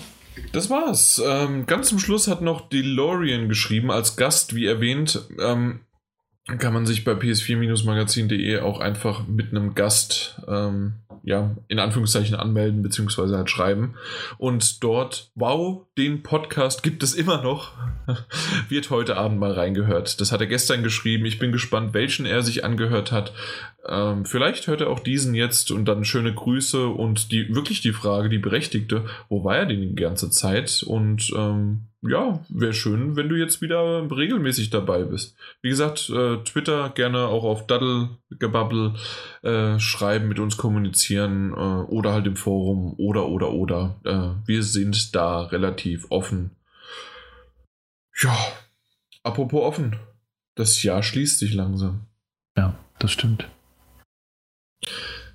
Das 0.53 0.71
war's. 0.71 1.23
Ähm, 1.25 1.67
ganz 1.67 1.89
zum 1.89 1.99
Schluss 1.99 2.29
hat 2.29 2.43
noch 2.43 2.69
DeLorean 2.69 3.49
geschrieben, 3.49 3.91
als 3.91 4.17
Gast, 4.17 4.55
wie 4.55 4.67
erwähnt. 4.67 5.23
Ähm, 5.39 5.81
kann 6.59 6.73
man 6.73 6.87
sich 6.87 7.05
bei 7.05 7.13
ps4-magazin.de 7.13 8.61
auch 8.61 8.81
einfach 8.81 9.27
mit 9.27 9.51
einem 9.51 9.75
Gast, 9.75 10.41
ähm, 10.49 10.95
ja, 11.23 11.57
in 11.69 11.79
Anführungszeichen 11.79 12.37
anmelden, 12.37 12.83
beziehungsweise 12.83 13.37
halt 13.37 13.51
schreiben. 13.51 13.95
Und 14.39 14.83
dort, 14.83 15.31
wow, 15.35 15.87
den 15.99 16.23
Podcast 16.23 16.83
gibt 16.83 17.03
es 17.03 17.15
immer 17.15 17.43
noch, 17.43 17.73
wird 18.69 18.91
heute 18.91 19.17
Abend 19.17 19.39
mal 19.39 19.53
reingehört. 19.53 20.21
Das 20.21 20.33
hat 20.33 20.41
er 20.41 20.47
gestern 20.47 20.83
geschrieben. 20.83 21.27
Ich 21.27 21.39
bin 21.39 21.53
gespannt, 21.53 21.95
welchen 21.95 22.27
er 22.27 22.43
sich 22.43 22.65
angehört 22.65 23.13
hat. 23.13 23.33
Ähm, 23.87 24.25
vielleicht 24.25 24.67
hört 24.67 24.81
er 24.81 24.91
auch 24.91 25.01
diesen 25.01 25.35
jetzt 25.35 25.71
und 25.71 25.87
dann 25.87 26.05
schöne 26.05 26.35
Grüße 26.35 26.89
und 26.89 27.33
die 27.33 27.55
wirklich 27.55 27.81
die 27.81 27.93
Frage, 27.93 28.29
die 28.29 28.39
berechtigte, 28.39 29.05
wo 29.29 29.45
war 29.45 29.57
er 29.57 29.67
denn 29.67 29.81
die 29.81 29.95
ganze 29.95 30.31
Zeit? 30.31 30.83
Und 30.87 31.33
ähm, 31.37 31.90
ja, 32.03 32.41
wäre 32.49 32.73
schön, 32.73 33.17
wenn 33.17 33.29
du 33.29 33.37
jetzt 33.37 33.61
wieder 33.61 34.11
regelmäßig 34.11 34.71
dabei 34.71 35.05
bist. 35.05 35.37
Wie 35.61 35.69
gesagt, 35.69 36.09
äh, 36.09 36.39
Twitter 36.45 36.89
gerne 36.91 37.27
auch 37.27 37.45
auf 37.45 37.67
Daddlegebubble 37.67 38.95
äh, 39.43 39.79
schreiben, 39.79 40.29
mit 40.29 40.39
uns 40.39 40.57
kommunizieren 40.57 41.53
äh, 41.53 41.57
oder 41.57 42.13
halt 42.13 42.27
im 42.27 42.37
Forum 42.37 42.95
oder 42.97 43.29
oder 43.29 43.53
oder. 43.53 44.01
Äh, 44.05 44.47
wir 44.47 44.63
sind 44.63 45.15
da 45.15 45.43
relativ 45.43 46.07
offen. 46.09 46.53
Ja, 48.23 48.37
apropos 49.23 49.63
offen. 49.63 49.97
Das 50.55 50.83
Jahr 50.83 51.03
schließt 51.03 51.39
sich 51.39 51.53
langsam. 51.53 52.07
Ja, 52.57 52.79
das 52.99 53.13
stimmt. 53.13 53.47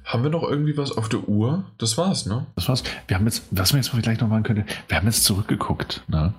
Haben 0.03 0.23
wir 0.23 0.29
noch 0.29 0.43
irgendwie 0.43 0.77
was 0.77 0.91
auf 0.91 1.09
der 1.09 1.27
Uhr? 1.27 1.65
Das 1.77 1.97
war's, 1.97 2.25
ne? 2.25 2.45
Das 2.55 2.69
war's. 2.69 2.83
Wir 3.07 3.17
haben 3.17 3.25
jetzt, 3.25 3.43
was 3.51 3.73
wir 3.73 3.77
jetzt 3.77 3.89
vielleicht 3.89 4.21
noch 4.21 4.29
machen 4.29 4.43
könnte, 4.43 4.65
wir 4.87 4.97
haben 4.97 5.07
jetzt 5.07 5.23
zurückgeguckt, 5.23 6.03
ne? 6.07 6.33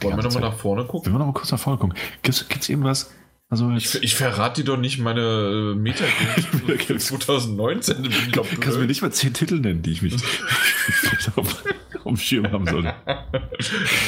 Wollen 0.00 0.16
wir 0.16 0.22
nochmal 0.24 0.42
nach 0.42 0.56
vorne 0.56 0.84
gucken? 0.84 1.06
Wollen 1.06 1.14
wir 1.14 1.18
nochmal 1.18 1.34
kurz 1.34 1.52
nach 1.52 1.58
vorne 1.58 1.78
gucken? 1.78 1.96
Gibt 2.22 2.46
es 2.62 2.68
irgendwas, 2.68 3.10
Also 3.48 3.70
ich, 3.72 4.02
ich 4.02 4.14
verrate 4.14 4.62
dir 4.62 4.72
doch 4.72 4.76
nicht 4.76 4.98
meine 4.98 5.20
äh, 5.20 5.74
Metagames 5.74 7.06
2019. 7.06 8.02
Bin 8.02 8.10
ich 8.10 8.32
doch 8.32 8.46
Kannst 8.60 8.76
du 8.76 8.80
mir 8.80 8.86
nicht 8.86 9.02
mal 9.02 9.12
zehn 9.12 9.32
Titel 9.32 9.60
nennen, 9.60 9.82
die 9.82 9.92
ich 9.92 10.02
mich 10.02 10.14
auf, 11.36 11.64
dem 12.04 12.16
Schirm 12.16 12.50
haben 12.50 12.66
sollte? 12.66 12.94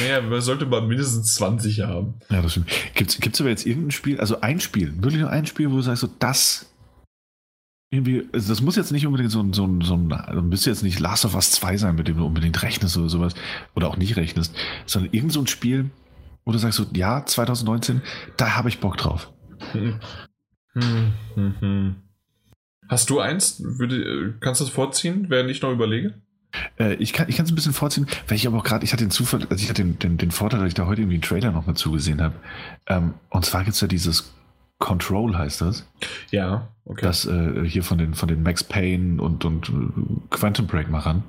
Naja, 0.01 0.21
man 0.21 0.41
sollte 0.41 0.65
mal 0.65 0.81
mindestens 0.81 1.35
20 1.35 1.81
haben. 1.81 2.15
Ja, 2.29 2.41
das 2.41 2.51
stimmt. 2.51 2.69
Gibt 2.95 3.35
es 3.35 3.41
aber 3.41 3.49
jetzt 3.49 3.65
irgendein 3.65 3.91
Spiel, 3.91 4.19
also 4.19 4.41
ein 4.41 4.59
Spiel, 4.59 4.93
wirklich 5.01 5.21
nur 5.21 5.29
ein 5.29 5.45
Spiel, 5.45 5.69
wo 5.71 5.75
du 5.75 5.81
sagst, 5.81 6.01
so 6.01 6.09
das 6.19 6.68
irgendwie, 7.91 8.27
also 8.31 8.49
das 8.49 8.61
muss 8.61 8.75
jetzt 8.75 8.91
nicht 8.91 9.07
unbedingt 9.07 9.31
so 9.31 9.41
ein, 9.41 9.53
so 9.53 9.65
ein, 9.65 9.81
so 9.81 9.95
ein, 9.95 10.11
also 10.11 10.41
müsste 10.41 10.69
jetzt 10.69 10.83
nicht 10.83 10.99
Last 10.99 11.25
of 11.25 11.33
Us 11.33 11.51
2 11.51 11.77
sein, 11.77 11.95
mit 11.95 12.07
dem 12.07 12.17
du 12.17 12.25
unbedingt 12.25 12.61
rechnest 12.61 12.97
oder 12.97 13.09
sowas, 13.09 13.33
oder 13.75 13.87
auch 13.87 13.97
nicht 13.97 14.15
rechnest, 14.15 14.55
sondern 14.85 15.11
irgend 15.11 15.33
so 15.33 15.39
ein 15.39 15.47
Spiel, 15.47 15.89
wo 16.45 16.51
du 16.51 16.59
sagst 16.59 16.77
so, 16.77 16.85
ja, 16.93 17.25
2019, 17.25 18.01
da 18.37 18.55
habe 18.55 18.69
ich 18.69 18.79
Bock 18.79 18.97
drauf. 18.97 19.31
Hm. 19.71 19.99
Hm, 20.73 21.13
hm. 21.59 21.95
Hast 22.87 23.09
du 23.09 23.19
eins? 23.19 23.61
Würde, 23.63 24.35
kannst 24.39 24.61
du 24.61 24.65
das 24.65 24.73
vorziehen, 24.73 25.25
während 25.29 25.49
ich 25.49 25.61
noch 25.61 25.71
überlege? 25.71 26.21
Äh, 26.79 26.95
ich 26.95 27.13
kann 27.13 27.27
es 27.27 27.39
ein 27.39 27.55
bisschen 27.55 27.73
vorziehen, 27.73 28.07
weil 28.27 28.35
ich 28.35 28.47
aber 28.47 28.57
auch 28.57 28.63
gerade, 28.63 28.83
ich 28.83 28.93
hatte 28.93 29.03
den 29.03 29.11
Zufall, 29.11 29.41
also 29.49 29.63
ich 29.63 29.69
hatte 29.69 29.83
den, 29.83 29.99
den, 29.99 30.17
den 30.17 30.31
Vorteil, 30.31 30.59
dass 30.59 30.69
ich 30.69 30.73
da 30.73 30.85
heute 30.85 31.01
irgendwie 31.01 31.15
einen 31.15 31.23
Trailer 31.23 31.51
noch 31.51 31.65
mal 31.65 31.75
zugesehen 31.75 32.21
habe. 32.21 32.35
Ähm, 32.87 33.13
und 33.29 33.45
zwar 33.45 33.63
gibt 33.63 33.75
es 33.75 33.81
ja 33.81 33.87
dieses 33.87 34.33
Control 34.79 35.37
heißt 35.37 35.61
das. 35.61 35.85
Ja, 36.31 36.69
okay. 36.85 37.05
Das 37.05 37.25
äh, 37.25 37.65
hier 37.65 37.83
von 37.83 37.97
den, 37.97 38.13
von 38.13 38.27
den 38.27 38.41
Max 38.43 38.63
Payne 38.63 39.21
und, 39.21 39.45
und 39.45 39.71
Quantum 40.29 40.67
Break 40.67 40.89
Machern. 40.89 41.23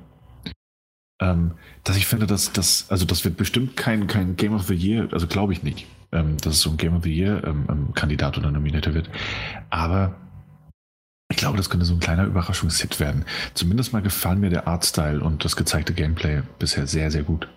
Ähm, 1.21 1.51
dass 1.83 1.97
ich 1.97 2.07
finde, 2.07 2.25
dass 2.25 2.51
das, 2.51 2.89
also 2.89 3.05
das 3.05 3.23
wird 3.23 3.37
bestimmt 3.37 3.77
kein, 3.77 4.07
kein 4.07 4.37
Game 4.37 4.53
of 4.53 4.63
the 4.63 4.73
Year, 4.73 5.07
also 5.11 5.27
glaube 5.27 5.53
ich 5.53 5.61
nicht, 5.61 5.85
ähm, 6.11 6.37
dass 6.37 6.55
es 6.55 6.61
so 6.61 6.71
ein 6.71 6.77
Game 6.77 6.95
of 6.95 7.03
the 7.03 7.13
Year 7.13 7.43
ähm, 7.45 7.65
ähm 7.69 7.93
Kandidat 7.93 8.37
oder 8.39 8.49
Nominator 8.49 8.95
wird. 8.95 9.09
Aber 9.69 10.15
ich 11.29 11.37
glaube, 11.37 11.57
das 11.57 11.69
könnte 11.69 11.85
so 11.85 11.93
ein 11.93 11.99
kleiner 11.99 12.25
Überraschungshit 12.25 12.99
werden. 12.99 13.25
Zumindest 13.53 13.93
mal 13.93 14.01
gefallen 14.01 14.39
mir 14.39 14.49
der 14.49 14.67
Artstyle 14.67 15.21
und 15.21 15.45
das 15.45 15.55
gezeigte 15.55 15.93
Gameplay 15.93 16.41
bisher 16.57 16.87
sehr, 16.87 17.11
sehr 17.11 17.23
gut. 17.23 17.47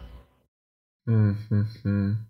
Mhm. 1.07 2.27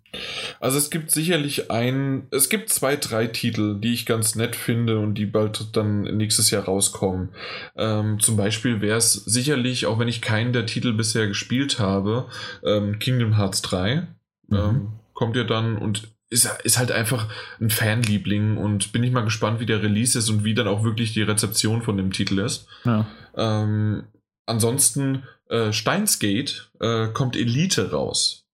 Also 0.59 0.77
es 0.77 0.89
gibt 0.89 1.11
sicherlich 1.11 1.71
ein, 1.71 2.27
es 2.31 2.49
gibt 2.49 2.69
zwei, 2.69 2.95
drei 2.95 3.27
Titel, 3.27 3.79
die 3.79 3.93
ich 3.93 4.05
ganz 4.05 4.35
nett 4.35 4.55
finde 4.55 4.99
und 4.99 5.15
die 5.15 5.25
bald 5.25 5.75
dann 5.75 6.01
nächstes 6.01 6.51
Jahr 6.51 6.65
rauskommen. 6.65 7.29
Ähm, 7.75 8.19
zum 8.19 8.37
Beispiel 8.37 8.81
wäre 8.81 8.97
es 8.97 9.13
sicherlich, 9.13 9.85
auch 9.85 9.99
wenn 9.99 10.07
ich 10.07 10.21
keinen 10.21 10.53
der 10.53 10.65
Titel 10.65 10.93
bisher 10.93 11.27
gespielt 11.27 11.79
habe, 11.79 12.27
ähm, 12.63 12.99
Kingdom 12.99 13.37
Hearts 13.37 13.61
3 13.61 14.07
mhm. 14.47 14.57
ähm, 14.57 14.87
kommt 15.13 15.35
ja 15.35 15.43
dann 15.43 15.77
und 15.77 16.15
ist, 16.29 16.49
ist 16.63 16.77
halt 16.77 16.91
einfach 16.91 17.29
ein 17.61 17.69
Fanliebling 17.69 18.57
und 18.57 18.91
bin 18.91 19.03
ich 19.03 19.11
mal 19.11 19.23
gespannt, 19.23 19.59
wie 19.59 19.65
der 19.65 19.83
Release 19.83 20.17
ist 20.17 20.29
und 20.29 20.43
wie 20.43 20.53
dann 20.53 20.67
auch 20.67 20.83
wirklich 20.83 21.13
die 21.13 21.21
Rezeption 21.21 21.81
von 21.81 21.97
dem 21.97 22.11
Titel 22.11 22.39
ist. 22.39 22.67
Ja. 22.83 23.07
Ähm, 23.35 24.03
ansonsten 24.45 25.23
äh, 25.49 25.71
Steinsgate 25.71 26.67
äh, 26.79 27.07
kommt 27.07 27.35
Elite 27.35 27.91
raus. 27.91 28.44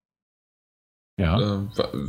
Ja. 1.17 1.40
Äh, 1.40 1.67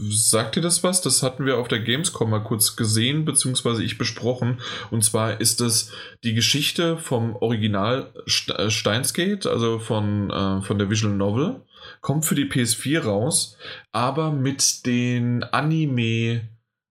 sagt 0.09 0.57
dir 0.57 0.61
das 0.61 0.83
was? 0.83 1.03
Das 1.03 1.23
hatten 1.23 1.45
wir 1.45 1.59
auf 1.59 1.69
der 1.69 1.81
Gamescom 1.81 2.31
mal 2.31 2.43
kurz 2.43 2.77
gesehen, 2.77 3.25
beziehungsweise 3.25 3.83
ich 3.83 3.99
besprochen. 3.99 4.61
Und 4.91 5.05
zwar 5.05 5.41
ist 5.41 5.61
es 5.61 5.93
die 6.25 6.35
Geschichte 6.35 6.97
vom 6.97 7.37
Original 7.37 8.13
äh, 8.57 8.71
Steinsgate, 8.71 9.51
also 9.51 9.79
von, 9.79 10.31
äh, 10.31 10.63
von 10.63 10.79
der 10.79 10.89
Visual 10.89 11.15
Novel. 11.15 11.61
Kommt 12.01 12.25
für 12.25 12.37
die 12.37 12.47
PS4 12.47 13.01
raus, 13.01 13.57
aber 13.91 14.31
mit 14.31 14.87
den 14.87 15.43
Anime 15.43 16.43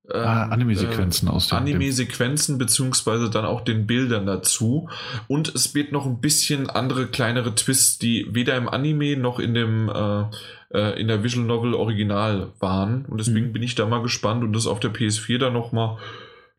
ah, 0.10 0.44
ähm, 0.44 0.52
Anime-Sequenzen 0.52 1.28
äh, 1.28 1.32
aus 1.32 1.48
dem 1.48 1.60
Anime-Sequenzen 1.60 2.58
beziehungsweise 2.58 3.30
dann 3.30 3.46
auch 3.46 3.62
den 3.62 3.88
Bildern 3.88 4.26
dazu. 4.26 4.90
Und 5.28 5.56
es 5.56 5.74
wird 5.74 5.92
noch 5.92 6.06
ein 6.06 6.20
bisschen 6.20 6.70
andere 6.70 7.08
kleinere 7.08 7.56
Twists, 7.56 7.98
die 7.98 8.28
weder 8.32 8.58
im 8.58 8.68
Anime 8.68 9.16
noch 9.16 9.40
in 9.40 9.54
dem 9.54 9.90
äh, 9.90 10.26
äh, 10.74 11.00
in 11.00 11.08
der 11.08 11.24
Visual 11.24 11.46
Novel 11.46 11.74
Original 11.74 12.52
waren. 12.60 13.06
Und 13.06 13.20
deswegen 13.20 13.48
mhm. 13.48 13.54
bin 13.54 13.64
ich 13.64 13.76
da 13.76 13.86
mal 13.86 14.02
gespannt 14.02 14.44
und 14.44 14.54
das 14.54 14.68
auf 14.68 14.80
der 14.80 14.94
PS4 14.94 15.38
dann 15.38 15.54
nochmal. 15.54 15.98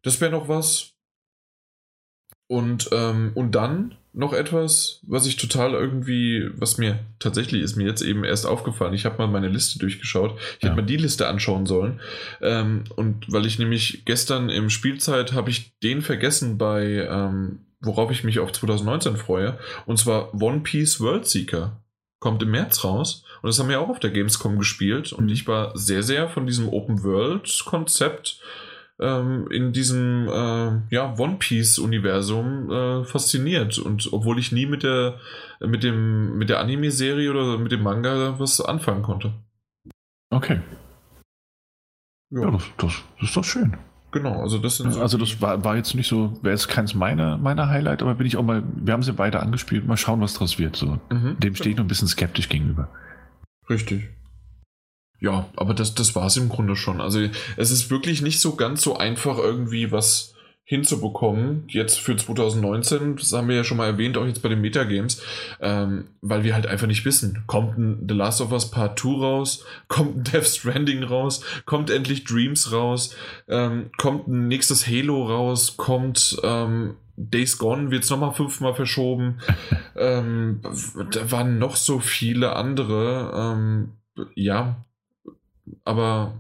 Das 0.02 0.20
wäre 0.20 0.32
noch 0.32 0.48
was. 0.48 0.92
Und, 2.48 2.90
ähm, 2.92 3.32
und 3.34 3.54
dann 3.54 3.94
noch 4.14 4.34
etwas, 4.34 5.00
was 5.06 5.26
ich 5.26 5.36
total 5.36 5.72
irgendwie, 5.72 6.50
was 6.56 6.76
mir 6.76 6.98
tatsächlich 7.18 7.62
ist 7.62 7.76
mir 7.76 7.86
jetzt 7.86 8.02
eben 8.02 8.24
erst 8.24 8.46
aufgefallen. 8.46 8.92
Ich 8.92 9.06
habe 9.06 9.16
mal 9.18 9.26
meine 9.26 9.48
Liste 9.48 9.78
durchgeschaut. 9.78 10.38
Ich 10.38 10.62
ja. 10.62 10.68
hätte 10.68 10.80
mal 10.80 10.86
die 10.86 10.98
Liste 10.98 11.28
anschauen 11.28 11.64
sollen. 11.64 12.00
Ähm, 12.42 12.84
und 12.94 13.32
weil 13.32 13.46
ich 13.46 13.58
nämlich 13.58 14.04
gestern 14.04 14.50
im 14.50 14.68
Spielzeit 14.68 15.32
habe 15.32 15.50
ich 15.50 15.78
den 15.80 16.02
vergessen 16.02 16.58
bei, 16.58 17.08
ähm, 17.10 17.60
worauf 17.80 18.10
ich 18.10 18.22
mich 18.22 18.38
auf 18.38 18.52
2019 18.52 19.16
freue. 19.16 19.58
Und 19.86 19.98
zwar 19.98 20.34
One 20.34 20.60
Piece 20.60 21.00
World 21.00 21.26
Seeker. 21.26 21.80
Kommt 22.18 22.42
im 22.42 22.50
März 22.50 22.84
raus. 22.84 23.24
Und 23.42 23.48
das 23.48 23.58
haben 23.58 23.68
wir 23.68 23.80
auch 23.80 23.88
auf 23.88 24.00
der 24.00 24.10
Gamescom 24.10 24.58
gespielt. 24.58 25.12
Und 25.12 25.24
mhm. 25.24 25.32
ich 25.32 25.46
war 25.46 25.76
sehr, 25.76 26.02
sehr 26.02 26.28
von 26.28 26.46
diesem 26.46 26.68
Open 26.68 27.02
World 27.02 27.62
Konzept 27.66 28.40
ähm, 29.00 29.48
in 29.50 29.72
diesem 29.72 30.28
äh, 30.28 30.94
ja, 30.94 31.14
One 31.18 31.36
Piece-Universum 31.38 32.70
äh, 32.70 33.04
fasziniert. 33.04 33.78
Und 33.78 34.12
obwohl 34.12 34.38
ich 34.38 34.52
nie 34.52 34.66
mit 34.66 34.84
der, 34.84 35.18
mit 35.60 35.82
dem, 35.82 36.38
mit 36.38 36.48
der 36.48 36.60
Anime-Serie 36.60 37.30
oder 37.30 37.58
mit 37.58 37.72
dem 37.72 37.82
Manga 37.82 38.38
was 38.38 38.60
anfangen 38.60 39.02
konnte. 39.02 39.32
Okay. 40.30 40.60
Ja, 42.30 42.42
ja 42.42 42.50
das, 42.52 42.62
das, 42.78 43.02
das 43.18 43.28
ist 43.28 43.36
doch 43.36 43.44
schön. 43.44 43.76
Genau, 44.12 44.42
also 44.42 44.58
das 44.58 44.76
sind 44.76 44.92
so 44.92 45.00
Also 45.00 45.16
das 45.16 45.40
war, 45.40 45.64
war 45.64 45.76
jetzt 45.76 45.94
nicht 45.94 46.06
so, 46.06 46.38
wäre 46.42 46.54
jetzt 46.54 46.68
keins 46.68 46.94
meiner, 46.94 47.38
meiner 47.38 47.70
Highlight, 47.70 48.02
aber 48.02 48.14
bin 48.14 48.26
ich 48.26 48.36
auch 48.36 48.42
mal, 48.42 48.62
wir 48.76 48.92
haben 48.92 49.02
sie 49.02 49.14
beide 49.14 49.40
angespielt, 49.40 49.86
mal 49.86 49.96
schauen, 49.96 50.20
was 50.20 50.34
draus 50.34 50.58
wird. 50.58 50.76
So. 50.76 50.98
Mhm. 51.10 51.40
Dem 51.40 51.56
stehe 51.56 51.70
ich 51.70 51.76
noch 51.78 51.84
ein 51.84 51.88
bisschen 51.88 52.08
skeptisch 52.08 52.50
gegenüber. 52.50 52.88
Richtig. 53.68 54.08
Ja, 55.20 55.48
aber 55.56 55.72
das, 55.72 55.94
das 55.94 56.14
war 56.16 56.26
es 56.26 56.36
im 56.36 56.48
Grunde 56.48 56.74
schon. 56.74 57.00
Also 57.00 57.20
es 57.56 57.70
ist 57.70 57.90
wirklich 57.90 58.22
nicht 58.22 58.40
so 58.40 58.56
ganz 58.56 58.82
so 58.82 58.96
einfach 58.96 59.38
irgendwie 59.38 59.92
was 59.92 60.34
hinzubekommen, 60.64 61.64
jetzt 61.68 61.98
für 61.98 62.16
2019, 62.16 63.16
das 63.16 63.32
haben 63.32 63.48
wir 63.48 63.56
ja 63.56 63.64
schon 63.64 63.76
mal 63.76 63.86
erwähnt, 63.86 64.16
auch 64.16 64.26
jetzt 64.26 64.42
bei 64.42 64.48
den 64.48 64.60
Metagames, 64.60 65.20
ähm, 65.60 66.06
weil 66.20 66.44
wir 66.44 66.54
halt 66.54 66.66
einfach 66.66 66.86
nicht 66.86 67.04
wissen, 67.04 67.42
kommt 67.46 67.76
ein 67.76 68.06
The 68.08 68.14
Last 68.14 68.40
of 68.40 68.52
Us 68.52 68.70
Part 68.70 68.98
2 68.98 69.08
raus, 69.08 69.64
kommt 69.88 70.16
ein 70.16 70.24
Death 70.24 70.46
Stranding 70.46 71.02
raus, 71.02 71.44
kommt 71.66 71.90
endlich 71.90 72.24
Dreams 72.24 72.72
raus, 72.72 73.14
ähm, 73.48 73.90
kommt 73.98 74.28
ein 74.28 74.48
nächstes 74.48 74.86
Halo 74.86 75.26
raus, 75.26 75.76
kommt 75.76 76.38
ähm, 76.44 76.94
Days 77.16 77.58
Gone 77.58 77.90
wird 77.90 78.04
es 78.04 78.10
nochmal 78.10 78.32
fünfmal 78.32 78.74
verschoben, 78.74 79.38
ähm, 79.96 80.60
da 81.10 81.30
waren 81.30 81.58
noch 81.58 81.76
so 81.76 81.98
viele 81.98 82.54
andere, 82.54 83.32
ähm, 83.34 83.92
ja, 84.34 84.84
aber 85.84 86.34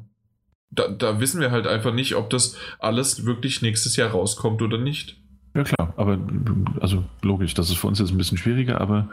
da, 0.72 0.88
da 0.88 1.20
wissen 1.20 1.40
wir 1.40 1.50
halt 1.50 1.66
einfach 1.66 1.92
nicht, 1.92 2.16
ob 2.16 2.30
das 2.30 2.56
alles 2.78 3.24
wirklich 3.24 3.62
nächstes 3.62 3.96
Jahr 3.96 4.10
rauskommt 4.10 4.62
oder 4.62 4.78
nicht. 4.78 5.16
Ja 5.54 5.64
klar, 5.64 5.92
aber 5.96 6.18
also 6.80 7.04
logisch, 7.20 7.52
das 7.52 7.68
ist 7.68 7.76
für 7.76 7.86
uns 7.86 7.98
jetzt 7.98 8.10
ein 8.10 8.16
bisschen 8.16 8.38
schwieriger, 8.38 8.80
aber, 8.80 9.10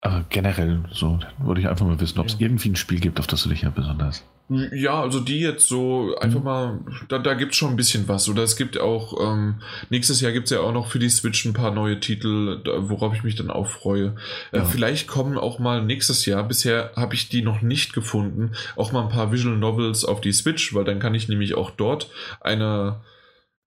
aber 0.00 0.24
generell 0.28 0.84
so 0.92 1.18
wollte 1.38 1.60
ich 1.60 1.68
einfach 1.68 1.86
mal 1.86 2.00
wissen, 2.00 2.18
ob 2.18 2.26
es 2.26 2.34
ja. 2.34 2.40
irgendwie 2.40 2.70
ein 2.70 2.76
Spiel 2.76 3.00
gibt, 3.00 3.18
auf 3.18 3.26
das 3.26 3.42
du 3.42 3.48
dich 3.48 3.62
ja 3.62 3.70
besonders 3.70 4.24
ja, 4.48 5.00
also 5.00 5.18
die 5.18 5.40
jetzt 5.40 5.66
so 5.66 6.14
einfach 6.20 6.38
mhm. 6.38 6.44
mal, 6.44 6.80
da, 7.08 7.18
da 7.18 7.34
gibt 7.34 7.52
es 7.52 7.58
schon 7.58 7.70
ein 7.70 7.76
bisschen 7.76 8.06
was. 8.06 8.28
Oder 8.28 8.44
es 8.44 8.56
gibt 8.56 8.78
auch, 8.78 9.20
ähm, 9.20 9.56
nächstes 9.90 10.20
Jahr 10.20 10.30
gibt 10.30 10.44
es 10.44 10.52
ja 10.52 10.60
auch 10.60 10.72
noch 10.72 10.86
für 10.86 11.00
die 11.00 11.08
Switch 11.08 11.44
ein 11.44 11.52
paar 11.52 11.72
neue 11.72 11.98
Titel, 11.98 12.60
worauf 12.64 13.12
ich 13.14 13.24
mich 13.24 13.34
dann 13.34 13.50
auch 13.50 13.66
freue. 13.66 14.14
Äh, 14.52 14.58
ja. 14.58 14.64
vielleicht 14.64 15.08
kommen 15.08 15.36
auch 15.36 15.58
mal 15.58 15.84
nächstes 15.84 16.26
Jahr, 16.26 16.44
bisher 16.44 16.92
habe 16.94 17.14
ich 17.14 17.28
die 17.28 17.42
noch 17.42 17.60
nicht 17.60 17.92
gefunden, 17.92 18.52
auch 18.76 18.92
mal 18.92 19.02
ein 19.02 19.08
paar 19.08 19.32
Visual 19.32 19.56
Novels 19.56 20.04
auf 20.04 20.20
die 20.20 20.32
Switch, 20.32 20.72
weil 20.74 20.84
dann 20.84 21.00
kann 21.00 21.16
ich 21.16 21.28
nämlich 21.28 21.54
auch 21.54 21.70
dort 21.70 22.08
eine, 22.40 23.00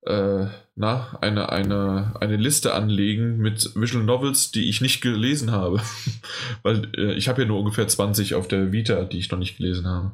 äh, 0.06 0.48
na, 0.76 1.18
eine, 1.22 1.50
eine, 1.50 2.14
eine 2.20 2.38
Liste 2.38 2.74
anlegen 2.74 3.38
mit 3.38 3.76
Visual 3.76 4.04
Novels, 4.04 4.52
die 4.52 4.70
ich 4.70 4.82
nicht 4.82 5.02
gelesen 5.02 5.52
habe. 5.52 5.82
weil 6.64 6.90
äh, 6.96 7.14
ich 7.14 7.28
habe 7.28 7.42
ja 7.42 7.48
nur 7.48 7.60
ungefähr 7.60 7.88
20 7.88 8.36
auf 8.36 8.48
der 8.48 8.72
Vita, 8.72 9.04
die 9.04 9.20
ich 9.20 9.32
noch 9.32 9.40
nicht 9.40 9.58
gelesen 9.58 9.88
habe 9.88 10.12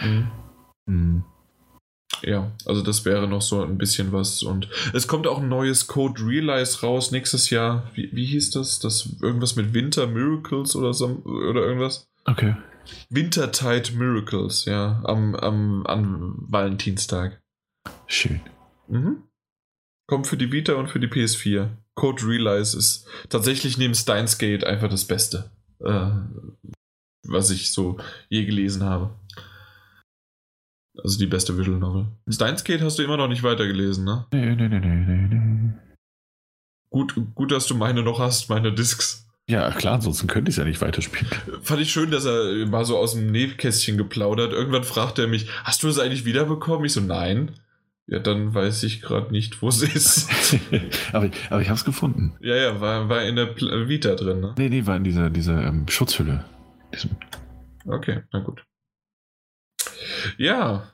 mhm. 0.00 0.30
Mhm. 0.88 1.24
Ja, 2.22 2.52
also 2.64 2.82
das 2.82 3.04
wäre 3.04 3.26
noch 3.26 3.42
so 3.42 3.62
ein 3.62 3.78
bisschen 3.78 4.12
was. 4.12 4.42
Und 4.42 4.68
es 4.92 5.08
kommt 5.08 5.26
auch 5.26 5.40
ein 5.40 5.48
neues 5.48 5.88
Code 5.88 6.24
Realize 6.24 6.80
raus 6.80 7.10
nächstes 7.10 7.50
Jahr. 7.50 7.90
Wie, 7.94 8.08
wie 8.12 8.24
hieß 8.24 8.52
das? 8.52 8.78
Das 8.78 9.16
irgendwas 9.20 9.56
mit 9.56 9.74
Winter 9.74 10.06
Miracles 10.06 10.76
oder 10.76 10.94
so 10.94 11.22
oder 11.24 11.62
irgendwas? 11.62 12.08
Okay. 12.24 12.54
Wintertide 13.10 13.92
Miracles, 13.96 14.64
ja, 14.64 15.02
am, 15.04 15.34
am, 15.34 15.84
am 15.86 16.36
Valentinstag. 16.48 17.42
Schön. 18.06 18.40
Mhm. 18.88 19.22
Kommt 20.06 20.26
für 20.26 20.36
die 20.36 20.52
Vita 20.52 20.74
und 20.74 20.88
für 20.88 21.00
die 21.00 21.08
PS4. 21.08 21.68
Code 21.94 22.26
Realize 22.26 22.76
ist 22.76 23.06
tatsächlich 23.28 23.78
neben 23.78 23.94
Steins 23.94 24.38
Gate 24.38 24.64
einfach 24.64 24.88
das 24.88 25.06
Beste. 25.06 25.50
Äh, 25.80 26.10
was 27.24 27.50
ich 27.50 27.72
so 27.72 27.98
je 28.28 28.44
gelesen 28.44 28.84
habe. 28.84 29.10
Also 31.02 31.18
die 31.18 31.26
beste 31.26 31.58
Visual 31.58 31.78
Novel. 31.78 32.06
Steins 32.28 32.64
Gate 32.64 32.82
hast 32.82 32.98
du 32.98 33.02
immer 33.02 33.16
noch 33.16 33.28
nicht 33.28 33.42
weitergelesen, 33.42 34.04
ne? 34.04 34.26
Nee, 34.32 34.54
nee, 34.54 34.68
nee, 34.68 34.78
nee, 34.78 35.28
nee. 35.28 35.72
Gut, 36.90 37.14
gut, 37.34 37.52
dass 37.52 37.66
du 37.66 37.74
meine 37.74 38.02
noch 38.02 38.18
hast, 38.18 38.48
meine 38.48 38.72
Discs. 38.72 39.26
Ja, 39.48 39.70
klar, 39.70 39.94
ansonsten 39.94 40.26
könnte 40.26 40.48
ich 40.48 40.54
es 40.54 40.58
ja 40.58 40.64
nicht 40.64 40.80
weiterspielen. 40.80 41.28
Fand 41.62 41.80
ich 41.80 41.92
schön, 41.92 42.10
dass 42.10 42.24
er 42.24 42.66
mal 42.66 42.84
so 42.84 42.96
aus 42.96 43.12
dem 43.12 43.30
Nähkästchen 43.30 43.96
geplaudert. 43.96 44.52
Irgendwann 44.52 44.82
fragt 44.82 45.18
er 45.18 45.28
mich, 45.28 45.48
hast 45.62 45.82
du 45.82 45.88
es 45.88 45.98
eigentlich 45.98 46.24
wiederbekommen? 46.24 46.84
Ich 46.84 46.92
so, 46.92 47.00
nein. 47.00 47.52
Ja, 48.08 48.20
dann 48.20 48.54
weiß 48.54 48.84
ich 48.84 49.02
gerade 49.02 49.32
nicht, 49.32 49.62
wo 49.62 49.68
es 49.68 49.82
ist. 49.82 50.28
aber, 51.12 51.28
aber 51.50 51.60
ich 51.60 51.68
habe 51.68 51.76
es 51.76 51.84
gefunden. 51.84 52.36
Ja, 52.40 52.54
ja, 52.54 52.80
war, 52.80 53.08
war 53.08 53.24
in 53.24 53.34
der 53.34 53.46
Pl 53.46 53.88
Vita 53.88 54.14
drin, 54.14 54.40
ne? 54.40 54.54
Nee, 54.56 54.68
nee, 54.68 54.86
war 54.86 54.96
in 54.96 55.04
dieser, 55.04 55.28
dieser 55.28 55.66
ähm, 55.66 55.88
Schutzhülle. 55.88 56.44
Diesem 56.94 57.10
okay, 57.84 58.22
na 58.32 58.40
gut. 58.40 58.64
Ja, 60.38 60.92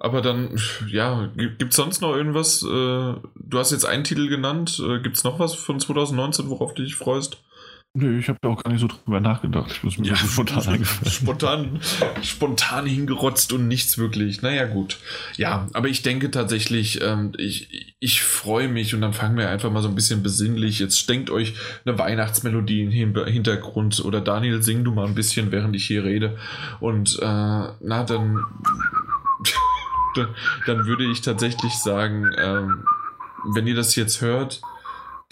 aber 0.00 0.22
dann, 0.22 0.58
ja, 0.88 1.30
gibt 1.36 1.62
es 1.62 1.76
sonst 1.76 2.00
noch 2.00 2.16
irgendwas? 2.16 2.62
Äh, 2.62 2.66
du 2.66 3.58
hast 3.58 3.72
jetzt 3.72 3.84
einen 3.84 4.04
Titel 4.04 4.28
genannt. 4.28 4.82
Äh, 4.82 5.00
gibt 5.00 5.16
es 5.16 5.24
noch 5.24 5.38
was 5.38 5.54
von 5.54 5.78
2019, 5.78 6.48
worauf 6.48 6.72
du 6.72 6.82
dich 6.82 6.96
freust? 6.96 7.43
Nö, 7.96 8.18
ich 8.18 8.28
habe 8.28 8.40
da 8.42 8.48
auch 8.48 8.60
gar 8.60 8.72
nicht 8.72 8.80
so 8.80 8.88
drüber 8.88 9.20
nachgedacht. 9.20 9.70
Ich 9.70 9.84
muss 9.84 9.98
mir 9.98 10.08
ja, 10.08 10.16
so 10.16 10.26
spontan 10.42 10.66
eingefallen. 10.66 11.12
Spontan, 11.12 11.80
spontan 12.24 12.86
hingerotzt 12.86 13.52
und 13.52 13.68
nichts 13.68 13.98
wirklich. 13.98 14.42
Naja, 14.42 14.66
gut. 14.66 14.98
Ja, 15.36 15.68
aber 15.74 15.86
ich 15.86 16.02
denke 16.02 16.32
tatsächlich, 16.32 17.00
ähm, 17.02 17.34
ich, 17.38 17.94
ich 18.00 18.22
freue 18.22 18.66
mich 18.66 18.96
und 18.96 19.00
dann 19.00 19.12
fangen 19.12 19.36
wir 19.36 19.48
einfach 19.48 19.70
mal 19.70 19.80
so 19.80 19.86
ein 19.86 19.94
bisschen 19.94 20.24
besinnlich. 20.24 20.80
Jetzt 20.80 21.08
denkt 21.08 21.30
euch 21.30 21.54
eine 21.86 21.96
Weihnachtsmelodie 21.96 22.82
im 22.82 22.90
Hintergrund 22.90 24.04
oder 24.04 24.20
Daniel, 24.20 24.60
sing 24.60 24.82
du 24.82 24.90
mal 24.90 25.06
ein 25.06 25.14
bisschen, 25.14 25.52
während 25.52 25.76
ich 25.76 25.86
hier 25.86 26.02
rede. 26.02 26.36
Und 26.80 27.16
äh, 27.22 27.24
na, 27.24 28.02
dann, 28.04 28.44
dann 30.66 30.86
würde 30.86 31.04
ich 31.04 31.20
tatsächlich 31.20 31.74
sagen, 31.74 32.28
ähm, 32.36 32.84
wenn 33.54 33.68
ihr 33.68 33.76
das 33.76 33.94
jetzt 33.94 34.20
hört, 34.20 34.62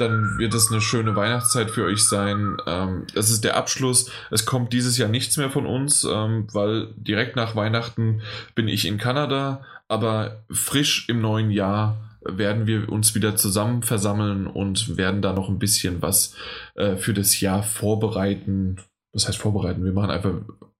dann 0.03 0.39
wird 0.39 0.55
es 0.55 0.71
eine 0.71 0.81
schöne 0.81 1.17
Weihnachtszeit 1.17 1.71
für 1.71 1.85
euch 1.85 2.05
sein. 2.05 2.57
Ähm, 2.67 3.07
das 3.15 3.31
ist 3.31 3.45
der 3.45 3.57
Abschluss. 3.57 4.11
Es 4.31 4.45
kommt 4.45 4.73
dieses 4.73 4.99
Jahr 4.99 5.09
nichts 5.09 5.37
mehr 5.37 5.51
von 5.51 5.67
uns, 5.67 6.05
ähm, 6.05 6.47
weil 6.53 6.89
direkt 6.97 7.37
nach 7.37 7.57
Weihnachten 7.57 8.23
bin 8.55 8.69
ich 8.69 8.87
in 8.87 8.99
Kanada, 8.99 9.65
aber 9.89 10.45
frisch 10.51 11.09
im 11.09 11.21
neuen 11.21 11.51
Jahr 11.51 11.97
werden 12.25 12.67
wir 12.67 12.89
uns 12.91 13.15
wieder 13.15 13.37
zusammen 13.37 13.83
versammeln 13.83 14.47
und 14.47 14.97
werden 14.97 15.23
da 15.23 15.33
noch 15.33 15.49
ein 15.49 15.59
bisschen 15.59 16.03
was 16.03 16.35
äh, 16.75 16.97
für 16.97 17.15
das 17.15 17.41
Jahr 17.41 17.63
vorbereiten. 17.63 18.77
Was 19.13 19.29
heißt 19.29 19.39
vorbereiten? 19.39 19.85
Wir 19.85 19.93
machen 19.93 20.11
einfach 20.11 20.35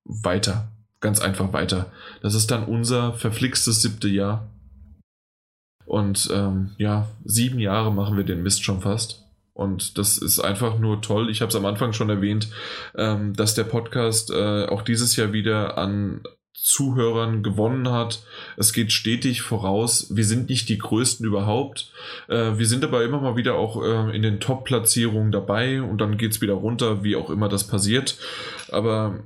weiter. 0.05 0.69
Ganz 1.01 1.21
einfach 1.21 1.53
weiter. 1.53 1.91
Das 2.23 2.35
ist 2.35 2.51
dann 2.51 2.65
unser 2.65 3.15
verflixtes 3.15 3.83
siebte 3.83 4.09
Jahr. 4.09 4.49
Und 5.87 6.29
ähm, 6.33 6.71
ja, 6.79 7.09
sieben 7.25 7.59
Jahre 7.59 7.93
machen 7.93 8.17
wir 8.17 8.25
den 8.25 8.43
Mist 8.43 8.65
schon 8.65 8.81
fast. 8.81 9.25
Und 9.55 9.99
das 9.99 10.19
ist 10.19 10.41
einfach 10.41 10.79
nur 10.79 11.03
toll. 11.03 11.31
Ich 11.31 11.43
habe 11.43 11.51
es 11.51 11.57
am 11.57 11.67
Anfang 11.67 11.93
schon 11.93 12.09
erwähnt, 12.09 12.49
ähm, 12.97 13.35
dass 13.35 13.55
der 13.55 13.65
Podcast 13.65 14.31
äh, 14.31 14.67
auch 14.67 14.83
dieses 14.83 15.17
Jahr 15.17 15.33
wieder 15.33 15.77
an 15.77 16.23
Zuhörern 16.55 17.43
gewonnen 17.43 17.91
hat. 17.91 18.23
Es 18.57 18.73
geht 18.73 18.93
stetig 18.93 19.43
voraus. 19.43 20.15
Wir 20.15 20.25
sind 20.25 20.49
nicht 20.49 20.69
die 20.69 20.79
größten 20.79 21.27
überhaupt. 21.27 21.93
Äh, 22.29 22.57
wir 22.57 22.67
sind 22.67 22.85
aber 22.85 23.05
immer 23.05 23.21
mal 23.21 23.37
wieder 23.37 23.57
auch 23.57 23.83
äh, 23.83 24.15
in 24.15 24.23
den 24.23 24.39
Top-Platzierungen 24.39 25.33
dabei 25.33 25.83
und 25.83 26.01
dann 26.01 26.17
geht 26.17 26.33
es 26.33 26.41
wieder 26.41 26.55
runter, 26.55 27.03
wie 27.03 27.17
auch 27.17 27.31
immer 27.31 27.49
das 27.49 27.67
passiert. 27.67 28.17
Aber 28.71 29.19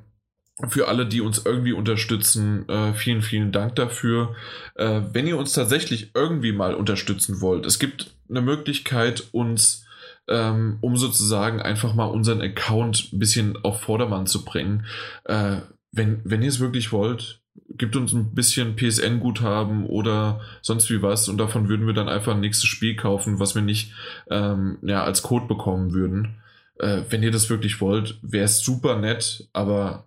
für 0.69 0.89
alle, 0.89 1.07
die 1.07 1.21
uns 1.21 1.45
irgendwie 1.45 1.73
unterstützen, 1.73 2.69
äh, 2.69 2.95
vielen, 2.95 3.21
vielen 3.21 3.53
Dank 3.53 3.77
dafür. 3.77 4.35
Äh, 4.75 5.03
wenn 5.13 5.27
ihr 5.27 5.37
uns 5.37 5.53
tatsächlich 5.53 6.13
irgendwie 6.15 6.53
mal 6.53 6.75
unterstützen 6.75 7.41
wollt, 7.41 7.67
es 7.67 7.79
gibt 7.79 8.15
eine 8.31 8.41
Möglichkeit, 8.41 9.25
uns, 9.33 9.85
ähm, 10.29 10.79
um 10.81 10.97
sozusagen 10.97 11.61
einfach 11.61 11.95
mal 11.95 12.07
unseren 12.07 12.41
Account 12.41 13.13
ein 13.13 13.19
bisschen 13.19 13.59
auf 13.65 13.83
Vordermann 13.83 14.27
zu 14.27 14.45
bringen. 14.45 14.87
Äh, 15.25 15.59
wenn, 15.93 16.21
wenn 16.25 16.43
ihr 16.43 16.49
es 16.49 16.61
wirklich 16.61 16.91
wollt, 16.91 17.43
gibt 17.71 17.95
uns 17.95 18.13
ein 18.13 18.35
bisschen 18.35 18.77
PSN-Guthaben 18.77 19.87
oder 19.87 20.41
sonst 20.63 20.91
wie 20.91 21.03
was 21.03 21.29
und 21.29 21.39
davon 21.39 21.69
würden 21.69 21.87
wir 21.87 21.95
dann 21.95 22.09
einfach 22.09 22.35
ein 22.35 22.41
nächstes 22.41 22.69
Spiel 22.69 22.97
kaufen, 22.97 23.39
was 23.39 23.55
wir 23.55 23.63
nicht 23.63 23.93
ähm, 24.31 24.79
ja, 24.83 25.05
als 25.05 25.23
Code 25.23 25.47
bekommen 25.47 25.93
würden. 25.93 26.37
Äh, 26.79 27.03
wenn 27.11 27.23
ihr 27.23 27.31
das 27.31 27.51
wirklich 27.51 27.81
wollt, 27.81 28.19
wäre 28.23 28.45
es 28.45 28.61
super 28.61 28.97
nett, 28.97 29.49
aber 29.53 30.06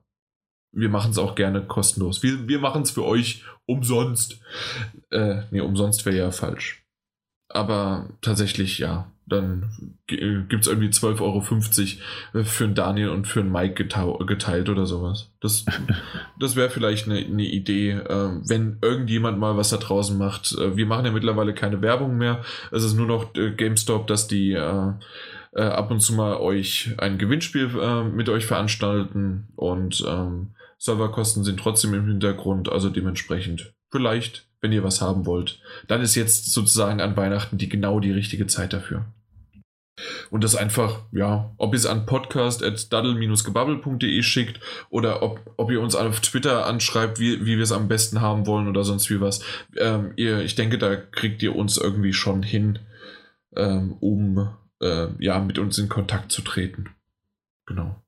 wir 0.72 0.89
machen 0.89 1.11
es 1.11 1.17
auch 1.17 1.35
gerne 1.35 1.61
kostenlos. 1.65 2.23
Wir, 2.23 2.48
wir 2.48 2.59
machen 2.59 2.83
es 2.83 2.91
für 2.91 3.06
euch 3.06 3.43
umsonst. 3.65 4.39
Äh, 5.11 5.43
nee, 5.51 5.61
umsonst 5.61 6.06
wäre 6.06 6.17
ja 6.17 6.31
falsch. 6.31 6.85
Aber 7.49 8.09
tatsächlich, 8.22 8.80
ja. 8.80 9.11
Dann 9.25 9.95
gibt 10.07 10.61
es 10.61 10.67
irgendwie 10.67 10.89
12,50 10.89 11.19
Euro 11.22 12.43
für 12.45 12.64
einen 12.64 12.73
Daniel 12.73 13.09
und 13.09 13.27
für 13.27 13.41
einen 13.41 13.51
Mike 13.51 13.85
geteilt 14.25 14.69
oder 14.69 14.88
sowas. 14.88 15.31
Das, 15.39 15.65
das 16.39 16.56
wäre 16.56 16.72
vielleicht 16.72 17.07
eine, 17.07 17.19
eine 17.19 17.45
Idee, 17.45 17.91
äh, 17.91 18.31
wenn 18.48 18.80
irgendjemand 18.81 19.38
mal 19.38 19.56
was 19.56 19.69
da 19.69 19.77
draußen 19.77 20.17
macht. 20.17 20.57
Äh, 20.57 20.75
wir 20.75 20.88
machen 20.88 21.06
ja 21.06 21.11
mittlerweile 21.11 21.53
keine 21.53 21.83
Werbung 21.83 22.17
mehr. 22.17 22.43
Es 22.72 22.83
ist 22.83 22.95
nur 22.95 23.06
noch 23.06 23.35
äh, 23.35 23.51
GameStop, 23.51 24.07
dass 24.07 24.27
die 24.27 24.53
äh, 24.53 24.93
äh, 25.53 25.61
ab 25.61 25.91
und 25.91 25.99
zu 25.99 26.14
mal 26.14 26.38
euch 26.38 26.95
ein 26.98 27.19
Gewinnspiel 27.19 27.69
äh, 27.80 28.03
mit 28.03 28.30
euch 28.30 28.48
veranstalten 28.48 29.48
und 29.56 30.03
ähm, 30.07 30.56
Serverkosten 30.80 31.43
sind 31.43 31.59
trotzdem 31.59 31.93
im 31.93 32.08
Hintergrund, 32.08 32.72
also 32.72 32.90
dementsprechend 32.90 33.74
vielleicht, 33.91 34.48
wenn 34.61 34.72
ihr 34.72 34.83
was 34.83 35.01
haben 35.01 35.25
wollt, 35.25 35.59
dann 35.88 36.01
ist 36.01 36.14
jetzt 36.16 36.53
sozusagen 36.53 37.01
an 37.01 37.17
Weihnachten 37.17 37.58
die 37.58 37.67
genau 37.69 37.99
die 37.99 38.14
richtige 38.14 38.48
Zeit 38.48 38.74
dafür. 38.74 39.06
Und 40.30 40.45
das 40.45 40.56
einfach, 40.56 41.01
ja, 41.11 41.53
ob 41.58 41.74
ihr 41.74 41.77
es 41.77 41.85
an 41.85 42.06
podcast.daddle-gebabbel.de 42.06 44.24
schickt 44.24 44.61
oder 44.90 45.22
ob, 45.22 45.41
ob 45.58 45.69
ihr 45.72 45.82
uns 45.82 45.95
auf 45.95 46.22
Twitter 46.22 46.66
anschreibt, 46.66 47.19
wie, 47.19 47.45
wie 47.45 47.58
wir 47.58 47.64
es 47.64 47.74
am 47.74 47.90
besten 47.90 48.22
haben 48.22 48.48
wollen 48.48 48.69
oder 48.69 48.85
sonst 48.85 49.09
wie 49.09 49.19
was. 49.19 49.41
Ähm, 49.75 50.14
ihr, 50.16 50.40
ich 50.40 50.56
denke, 50.56 50.77
da 50.77 50.95
kriegt 50.95 51.43
ihr 51.43 51.53
uns 51.53 51.77
irgendwie 51.77 52.14
schon 52.14 52.43
hin, 52.43 52.80
ähm, 53.58 53.98
um 53.99 54.56
äh, 54.80 55.08
ja, 55.19 55.40
mit 55.40 55.59
uns 55.59 55.77
in 55.77 55.90
Kontakt 55.90 56.32
zu 56.32 56.43
treten. 56.43 56.85
Genau 57.66 58.01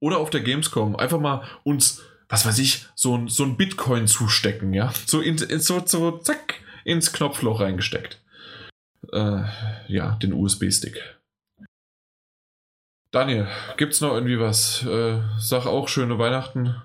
oder 0.00 0.18
auf 0.18 0.30
der 0.30 0.40
Gamescom 0.40 0.96
einfach 0.96 1.20
mal 1.20 1.44
uns, 1.64 2.02
was 2.28 2.46
weiß 2.46 2.58
ich, 2.58 2.86
so 2.94 3.16
ein, 3.16 3.28
so 3.28 3.44
ein 3.44 3.56
Bitcoin 3.56 4.06
zustecken, 4.06 4.72
ja. 4.74 4.92
So, 5.06 5.20
in, 5.20 5.38
so, 5.38 5.82
so 5.84 6.18
zack, 6.18 6.54
ins 6.84 7.12
Knopfloch 7.12 7.60
reingesteckt. 7.60 8.20
Äh, 9.12 9.42
ja, 9.88 10.16
den 10.22 10.32
USB-Stick. 10.32 11.18
Daniel, 13.10 13.48
gibt's 13.78 14.00
noch 14.00 14.12
irgendwie 14.12 14.38
was? 14.38 14.84
Äh, 14.84 15.22
sag 15.38 15.66
auch 15.66 15.88
schöne 15.88 16.18
Weihnachten. 16.18 16.76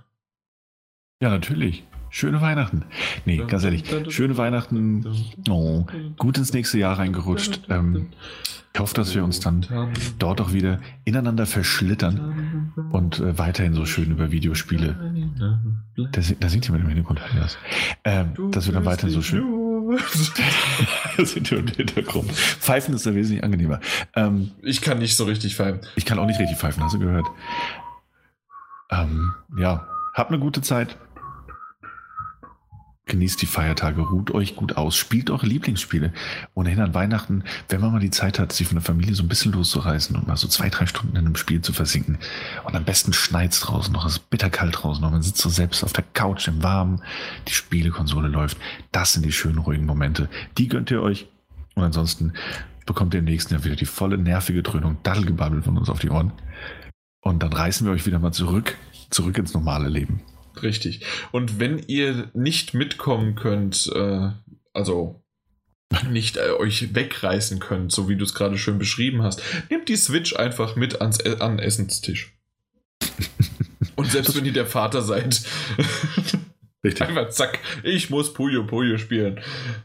Ja, 1.21 1.29
natürlich. 1.29 1.83
Schöne 2.15 2.41
Weihnachten. 2.41 2.85
Nee, 3.25 3.41
ganz 3.47 3.63
ehrlich, 3.63 3.85
schöne 4.09 4.37
Weihnachten. 4.37 5.03
Oh, 5.49 5.87
gut 6.15 6.37
ins 6.37 6.53
nächste 6.53 6.77
Jahr 6.77 6.99
reingerutscht. 6.99 7.61
Ähm, 7.69 8.09
ich 8.71 8.79
hoffe, 8.79 8.93
dass 8.93 9.15
wir 9.15 9.23
uns 9.23 9.39
dann 9.39 9.65
dort 10.19 10.39
auch 10.39 10.53
wieder 10.53 10.79
ineinander 11.05 11.47
verschlittern 11.47 12.71
und 12.91 13.19
äh, 13.19 13.39
weiterhin 13.39 13.73
so 13.73 13.87
schön 13.87 14.11
über 14.11 14.29
Videospiele. 14.29 14.95
Da, 15.95 16.21
da 16.39 16.49
singt 16.49 16.65
jemand 16.65 16.83
im 16.83 16.89
Hintergrund. 16.89 17.19
Ähm, 18.03 18.51
dass 18.51 18.67
wir 18.67 18.75
dann 18.75 18.85
weiterhin 18.85 19.09
so 19.09 19.23
schön. 19.23 19.43
da 21.17 21.25
sind 21.25 21.51
im 21.51 21.65
Hintergrund. 21.65 22.31
Pfeifen 22.31 22.93
ist 22.93 23.07
da 23.07 23.15
wesentlich 23.15 23.43
angenehmer. 23.43 23.79
Ähm, 24.15 24.51
ich 24.61 24.81
kann 24.81 24.99
nicht 24.99 25.17
so 25.17 25.23
richtig 25.23 25.55
pfeifen. 25.55 25.79
Ich 25.95 26.05
kann 26.05 26.19
auch 26.19 26.27
nicht 26.27 26.39
richtig 26.39 26.59
pfeifen, 26.59 26.83
hast 26.83 26.93
du 26.93 26.99
gehört? 26.99 27.25
Ähm, 28.91 29.33
ja, 29.57 29.87
habt 30.13 30.29
eine 30.29 30.39
gute 30.39 30.61
Zeit. 30.61 30.95
Genießt 33.05 33.41
die 33.41 33.47
Feiertage, 33.47 34.01
ruht 34.01 34.31
euch 34.31 34.55
gut 34.55 34.77
aus, 34.77 34.95
spielt 34.95 35.29
eure 35.29 35.45
Lieblingsspiele. 35.45 36.13
Ohnehin 36.53 36.79
an 36.79 36.93
Weihnachten, 36.93 37.43
wenn 37.67 37.81
man 37.81 37.91
mal 37.91 37.99
die 37.99 38.11
Zeit 38.11 38.39
hat, 38.39 38.53
sich 38.53 38.67
von 38.67 38.77
der 38.77 38.83
Familie 38.83 39.13
so 39.13 39.23
ein 39.23 39.27
bisschen 39.27 39.51
loszureißen 39.51 40.15
und 40.15 40.25
mal 40.25 40.37
so 40.37 40.47
zwei, 40.47 40.69
drei 40.69 40.85
Stunden 40.85 41.17
in 41.17 41.25
einem 41.25 41.35
Spiel 41.35 41.61
zu 41.61 41.73
versinken. 41.73 42.17
Und 42.63 42.75
am 42.75 42.85
besten 42.85 43.11
schneit's 43.11 43.59
draußen 43.59 43.91
noch, 43.91 44.05
es 44.05 44.13
ist 44.13 44.29
bitterkalt 44.29 44.81
draußen 44.81 45.01
noch, 45.01 45.11
man 45.11 45.21
sitzt 45.21 45.41
so 45.41 45.49
selbst 45.49 45.83
auf 45.83 45.91
der 45.91 46.05
Couch 46.13 46.47
im 46.47 46.63
Warmen, 46.63 47.01
die 47.49 47.53
Spielekonsole 47.53 48.29
läuft. 48.29 48.57
Das 48.93 49.11
sind 49.11 49.25
die 49.25 49.33
schönen, 49.33 49.57
ruhigen 49.57 49.85
Momente. 49.85 50.29
Die 50.57 50.69
gönnt 50.69 50.89
ihr 50.89 51.01
euch. 51.01 51.27
Und 51.75 51.83
ansonsten 51.83 52.33
bekommt 52.85 53.13
ihr 53.13 53.19
im 53.19 53.25
nächsten 53.25 53.53
Jahr 53.53 53.65
wieder 53.65 53.75
die 53.75 53.85
volle 53.85 54.17
nervige 54.17 54.63
Dröhnung, 54.63 54.97
Daddelgebabbel 55.03 55.61
von 55.61 55.77
uns 55.77 55.89
auf 55.89 55.99
die 55.99 56.09
Ohren. 56.09 56.31
Und 57.19 57.43
dann 57.43 57.51
reißen 57.51 57.85
wir 57.85 57.93
euch 57.93 58.05
wieder 58.05 58.19
mal 58.19 58.31
zurück, 58.31 58.77
zurück 59.09 59.37
ins 59.37 59.53
normale 59.53 59.89
Leben. 59.89 60.21
Richtig. 60.61 61.01
Und 61.31 61.59
wenn 61.59 61.79
ihr 61.87 62.29
nicht 62.33 62.73
mitkommen 62.73 63.35
könnt, 63.35 63.91
äh, 63.95 64.29
also 64.73 65.23
nicht 66.09 66.37
äh, 66.37 66.51
euch 66.51 66.93
wegreißen 66.95 67.59
könnt, 67.59 67.91
so 67.91 68.09
wie 68.09 68.15
du 68.15 68.23
es 68.23 68.33
gerade 68.33 68.57
schön 68.57 68.79
beschrieben 68.79 69.23
hast, 69.23 69.41
nehmt 69.69 69.89
die 69.89 69.95
Switch 69.95 70.35
einfach 70.35 70.75
mit 70.75 71.01
ans, 71.01 71.19
äh, 71.19 71.37
an 71.39 71.59
Essenstisch. 71.59 72.33
Und 73.95 74.11
selbst 74.11 74.35
wenn 74.35 74.45
ihr 74.45 74.53
der 74.53 74.65
Vater 74.65 75.01
seid. 75.01 75.41
Richtig. 76.83 77.07
Einfach 77.07 77.29
zack, 77.29 77.59
ich 77.83 78.09
muss 78.09 78.33
Puyo 78.33 78.65
Puyo 78.65 78.97
spielen. 78.97 79.39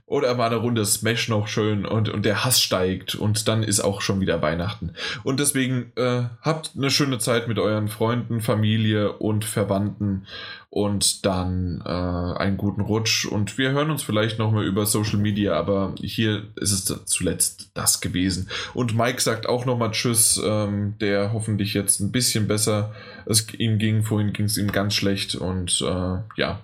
Oder 0.06 0.34
mal 0.34 0.46
eine 0.46 0.56
Runde 0.56 0.84
Smash 0.84 1.28
noch 1.28 1.46
schön 1.46 1.86
und, 1.86 2.08
und 2.08 2.24
der 2.24 2.44
Hass 2.44 2.60
steigt 2.60 3.14
und 3.14 3.46
dann 3.46 3.62
ist 3.62 3.80
auch 3.80 4.00
schon 4.00 4.20
wieder 4.20 4.42
Weihnachten. 4.42 4.94
Und 5.22 5.38
deswegen 5.38 5.92
äh, 5.94 6.24
habt 6.42 6.72
eine 6.76 6.90
schöne 6.90 7.18
Zeit 7.18 7.46
mit 7.46 7.60
euren 7.60 7.86
Freunden, 7.86 8.40
Familie 8.40 9.12
und 9.12 9.44
Verwandten 9.44 10.26
und 10.70 11.24
dann 11.24 11.82
äh, 11.84 11.88
einen 11.88 12.56
guten 12.56 12.82
Rutsch. 12.82 13.24
Und 13.24 13.56
wir 13.56 13.70
hören 13.70 13.90
uns 13.90 14.02
vielleicht 14.02 14.38
nochmal 14.38 14.64
über 14.64 14.84
Social 14.86 15.18
Media, 15.18 15.54
aber 15.54 15.94
hier 16.00 16.44
ist 16.56 16.72
es 16.72 17.04
zuletzt 17.06 17.70
das 17.74 18.00
gewesen. 18.00 18.48
Und 18.74 18.96
Mike 18.96 19.20
sagt 19.20 19.46
auch 19.46 19.64
nochmal 19.64 19.92
Tschüss, 19.92 20.40
ähm, 20.44 20.94
der 21.00 21.32
hoffentlich 21.32 21.74
jetzt 21.74 22.00
ein 22.00 22.12
bisschen 22.12 22.48
besser 22.48 22.94
es 23.26 23.52
ihm 23.54 23.78
ging. 23.78 24.02
Vorhin 24.02 24.32
ging 24.32 24.46
es 24.46 24.58
ihm 24.58 24.70
ganz 24.70 24.94
schlecht 24.94 25.34
und 25.34 25.80
äh, 25.80 26.18
ja, 26.36 26.60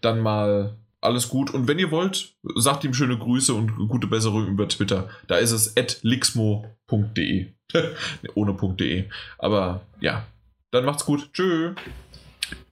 dann 0.00 0.20
mal 0.20 0.76
alles 1.00 1.28
gut. 1.28 1.50
Und 1.52 1.68
wenn 1.68 1.78
ihr 1.78 1.90
wollt, 1.90 2.34
sagt 2.56 2.84
ihm 2.84 2.94
schöne 2.94 3.18
Grüße 3.18 3.54
und 3.54 3.88
gute 3.88 4.06
Besserung 4.06 4.46
über 4.46 4.68
Twitter. 4.68 5.08
Da 5.26 5.36
ist 5.36 5.52
es 5.52 5.74
lixmo.de. 6.02 7.46
Ohne 8.34 8.54
.de. 8.78 9.04
Aber 9.38 9.82
ja, 10.00 10.26
dann 10.70 10.84
macht's 10.84 11.04
gut. 11.04 11.32
Tschö. 11.32 11.74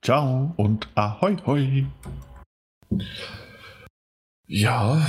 Ciao 0.03 0.55
und 0.57 0.89
ahoi 0.95 1.37
hoi. 1.47 1.87
Ja, 4.47 5.07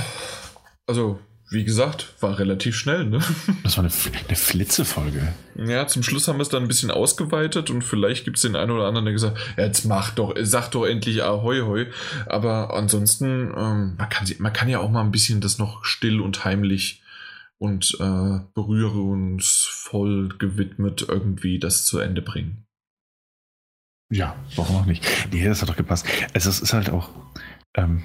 also 0.86 1.20
wie 1.50 1.64
gesagt, 1.64 2.14
war 2.20 2.38
relativ 2.38 2.76
schnell, 2.76 3.06
ne? 3.06 3.20
Das 3.62 3.78
war 3.78 3.84
eine, 3.84 3.92
eine 4.26 4.36
Flitzefolge. 4.36 5.32
Ja, 5.56 5.86
zum 5.86 6.02
Schluss 6.02 6.28
haben 6.28 6.38
wir 6.38 6.42
es 6.42 6.50
dann 6.50 6.62
ein 6.62 6.68
bisschen 6.68 6.90
ausgeweitet 6.90 7.70
und 7.70 7.82
vielleicht 7.82 8.24
gibt 8.24 8.36
es 8.36 8.42
den 8.42 8.56
einen 8.56 8.70
oder 8.70 8.86
anderen, 8.86 9.06
der 9.06 9.14
gesagt 9.14 9.38
hat, 9.38 9.58
jetzt 9.58 9.84
mach 9.86 10.10
doch, 10.10 10.34
sag 10.42 10.70
doch 10.70 10.84
endlich 10.84 11.22
Ahoi 11.22 11.60
Hoi. 11.60 11.86
Aber 12.26 12.74
ansonsten, 12.74 13.52
ähm, 13.56 13.96
man, 13.96 14.08
kann, 14.10 14.26
man 14.38 14.52
kann 14.52 14.68
ja 14.68 14.80
auch 14.80 14.90
mal 14.90 15.02
ein 15.02 15.10
bisschen 15.10 15.40
das 15.40 15.58
noch 15.58 15.84
still 15.84 16.20
und 16.20 16.44
heimlich 16.44 17.02
und 17.56 17.96
äh, 17.98 18.40
berührungsvoll 18.54 20.28
gewidmet 20.38 21.06
irgendwie 21.08 21.58
das 21.58 21.86
zu 21.86 21.98
Ende 21.98 22.20
bringen. 22.20 22.67
Ja, 24.10 24.36
warum 24.56 24.76
auch 24.76 24.86
nicht? 24.86 25.04
Nee, 25.32 25.44
das 25.44 25.60
hat 25.60 25.68
doch 25.68 25.76
gepasst. 25.76 26.06
Also 26.34 26.48
es 26.48 26.60
ist 26.60 26.72
halt 26.72 26.90
auch, 26.90 27.10
ähm, 27.74 28.04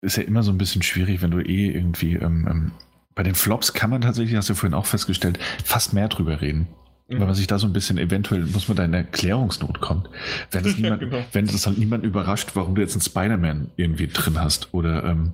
ist 0.00 0.16
ja 0.16 0.24
immer 0.24 0.42
so 0.42 0.50
ein 0.50 0.58
bisschen 0.58 0.82
schwierig, 0.82 1.22
wenn 1.22 1.30
du 1.30 1.40
eh 1.40 1.70
irgendwie 1.70 2.14
ähm, 2.14 2.46
ähm, 2.50 2.72
bei 3.14 3.22
den 3.22 3.34
Flops 3.34 3.72
kann 3.72 3.90
man 3.90 4.00
tatsächlich, 4.00 4.36
hast 4.36 4.48
du 4.48 4.54
vorhin 4.54 4.74
auch 4.74 4.86
festgestellt, 4.86 5.38
fast 5.64 5.92
mehr 5.92 6.08
drüber 6.08 6.40
reden. 6.40 6.68
Mhm. 7.08 7.20
Weil 7.20 7.26
man 7.26 7.34
sich 7.34 7.46
da 7.46 7.58
so 7.58 7.66
ein 7.66 7.72
bisschen, 7.72 7.98
eventuell 7.98 8.46
muss 8.46 8.68
man 8.68 8.76
da 8.76 8.84
in 8.84 8.94
Erklärungsnot 8.94 9.80
kommt. 9.80 10.08
Wenn 10.50 10.64
das, 10.64 10.76
niemand, 10.78 11.00
genau. 11.00 11.24
wenn 11.32 11.46
das 11.46 11.66
halt 11.66 11.78
niemand 11.78 12.04
überrascht, 12.04 12.50
warum 12.54 12.74
du 12.74 12.80
jetzt 12.80 12.94
einen 12.94 13.02
Spider-Man 13.02 13.70
irgendwie 13.76 14.06
drin 14.06 14.40
hast 14.40 14.72
oder 14.72 15.04
ähm, 15.04 15.32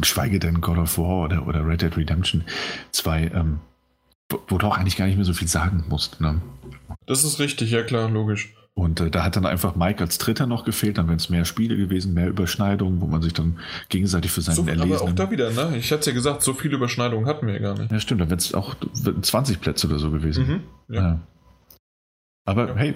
geschweige 0.00 0.38
denn 0.38 0.60
God 0.60 0.78
of 0.78 0.96
War 0.98 1.24
oder, 1.24 1.46
oder 1.46 1.66
Red 1.66 1.82
Dead 1.82 1.96
Redemption 1.96 2.44
2, 2.92 3.32
ähm, 3.34 3.60
wo, 4.30 4.40
wo, 4.48 4.58
du 4.58 4.66
auch 4.66 4.76
eigentlich 4.76 4.96
gar 4.96 5.06
nicht 5.06 5.16
mehr 5.16 5.24
so 5.24 5.34
viel 5.34 5.48
sagen 5.48 5.84
musst. 5.88 6.20
Ne? 6.20 6.40
Das 7.06 7.24
ist 7.24 7.38
richtig, 7.38 7.70
ja 7.70 7.82
klar, 7.82 8.08
logisch. 8.08 8.54
Und 8.78 9.00
äh, 9.00 9.10
da 9.10 9.24
hat 9.24 9.34
dann 9.34 9.44
einfach 9.44 9.74
Mike 9.74 10.00
als 10.00 10.18
Dritter 10.18 10.46
noch 10.46 10.64
gefehlt, 10.64 10.98
dann 10.98 11.08
wären 11.08 11.16
es 11.16 11.28
mehr 11.28 11.44
Spiele 11.44 11.76
gewesen, 11.76 12.14
mehr 12.14 12.28
Überschneidungen, 12.28 13.00
wo 13.00 13.08
man 13.08 13.22
sich 13.22 13.32
dann 13.32 13.58
gegenseitig 13.88 14.30
für 14.30 14.40
seinen 14.40 14.54
so, 14.54 14.66
Erlesen... 14.68 14.92
Aber 14.92 15.02
auch 15.02 15.12
da 15.12 15.32
wieder, 15.32 15.50
ne? 15.50 15.76
Ich 15.76 15.90
hatte 15.90 16.10
ja 16.10 16.14
gesagt, 16.14 16.42
so 16.42 16.54
viele 16.54 16.76
Überschneidungen 16.76 17.26
hatten 17.26 17.48
wir 17.48 17.54
ja 17.54 17.60
gar 17.60 17.76
nicht. 17.76 17.90
Ja, 17.90 17.98
stimmt, 17.98 18.20
dann 18.20 18.30
wären 18.30 18.38
es 18.38 18.54
auch 18.54 18.76
20 19.20 19.60
Plätze 19.60 19.88
oder 19.88 19.98
so 19.98 20.12
gewesen. 20.12 20.46
Mhm, 20.46 20.94
ja. 20.94 21.02
ja. 21.02 21.20
Aber 22.44 22.68
ja. 22.68 22.76
hey, 22.76 22.94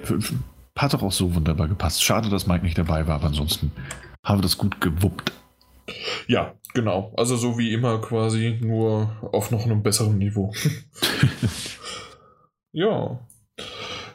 hat 0.79 0.95
doch 0.95 1.03
auch 1.03 1.11
so 1.11 1.35
wunderbar 1.35 1.67
gepasst. 1.67 2.05
Schade, 2.05 2.29
dass 2.29 2.47
Mike 2.47 2.63
nicht 2.65 2.79
dabei 2.79 3.09
war, 3.09 3.17
aber 3.17 3.27
ansonsten 3.27 3.73
haben 4.25 4.39
wir 4.39 4.43
das 4.43 4.59
gut 4.59 4.81
gewuppt. 4.81 5.33
Ja, 6.29 6.55
genau. 6.75 7.13
Also 7.17 7.37
so 7.37 7.59
wie 7.59 7.73
immer 7.73 8.01
quasi, 8.01 8.61
nur 8.63 9.17
auf 9.33 9.51
noch 9.51 9.65
einem 9.65 9.83
besseren 9.83 10.17
Niveau. 10.17 10.55
ja. 12.71 13.19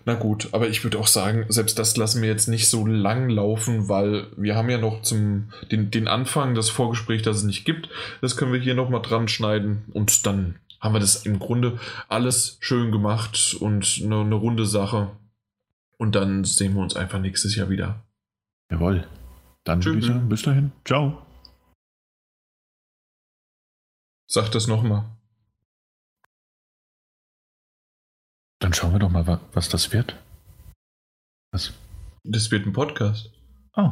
Na 0.07 0.13
gut, 0.13 0.47
aber 0.53 0.69
ich 0.69 0.85
würde 0.85 0.99
auch 0.99 1.07
sagen, 1.07 1.45
selbst 1.49 1.77
das 1.77 1.97
lassen 1.97 2.21
wir 2.21 2.29
jetzt 2.29 2.47
nicht 2.47 2.69
so 2.69 2.87
lang 2.87 3.29
laufen, 3.29 3.89
weil 3.89 4.27
wir 4.37 4.55
haben 4.55 4.69
ja 4.69 4.77
noch 4.77 5.01
zum 5.01 5.51
den, 5.69 5.91
den 5.91 6.07
Anfang, 6.07 6.55
das 6.55 6.69
Vorgespräch, 6.69 7.23
das 7.23 7.39
es 7.39 7.43
nicht 7.43 7.65
gibt. 7.65 7.89
Das 8.21 8.37
können 8.37 8.53
wir 8.53 8.59
hier 8.61 8.73
nochmal 8.73 9.01
dran 9.01 9.27
schneiden 9.27 9.83
und 9.93 10.25
dann 10.25 10.55
haben 10.79 10.95
wir 10.95 11.01
das 11.01 11.25
im 11.25 11.39
Grunde 11.39 11.77
alles 12.07 12.55
schön 12.61 12.93
gemacht 12.93 13.57
und 13.59 13.99
eine, 14.01 14.21
eine 14.21 14.35
runde 14.35 14.65
Sache. 14.65 15.11
Und 15.97 16.15
dann 16.15 16.45
sehen 16.45 16.75
wir 16.75 16.83
uns 16.83 16.95
einfach 16.95 17.19
nächstes 17.19 17.57
Jahr 17.57 17.69
wieder. 17.69 18.05
Jawohl. 18.71 19.05
Dann 19.65 19.81
Tschüss. 19.81 20.09
bis 20.29 20.43
dahin. 20.43 20.71
Ciao. 20.85 21.21
Sag 24.25 24.51
das 24.51 24.67
nochmal. 24.67 25.03
Dann 28.59 28.73
schauen 28.73 28.93
wir 28.93 28.99
doch 28.99 29.09
mal, 29.09 29.39
was 29.53 29.69
das 29.69 29.93
wird. 29.93 30.15
Was? 31.51 31.73
Das 32.23 32.51
wird 32.51 32.65
ein 32.65 32.73
Podcast. 32.73 33.31
Oh. 33.75 33.91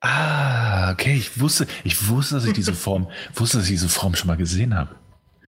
Ah, 0.00 0.90
okay. 0.92 1.14
Ich 1.14 1.38
wusste, 1.38 1.66
ich 1.84 2.08
wusste, 2.08 2.36
dass 2.36 2.44
ich 2.44 2.52
diese 2.52 2.74
Form, 2.74 3.08
wusste, 3.34 3.58
dass 3.58 3.66
ich 3.66 3.72
diese 3.72 3.88
Form 3.88 4.14
schon 4.14 4.28
mal 4.28 4.36
gesehen 4.36 4.74
habe. 4.74 4.94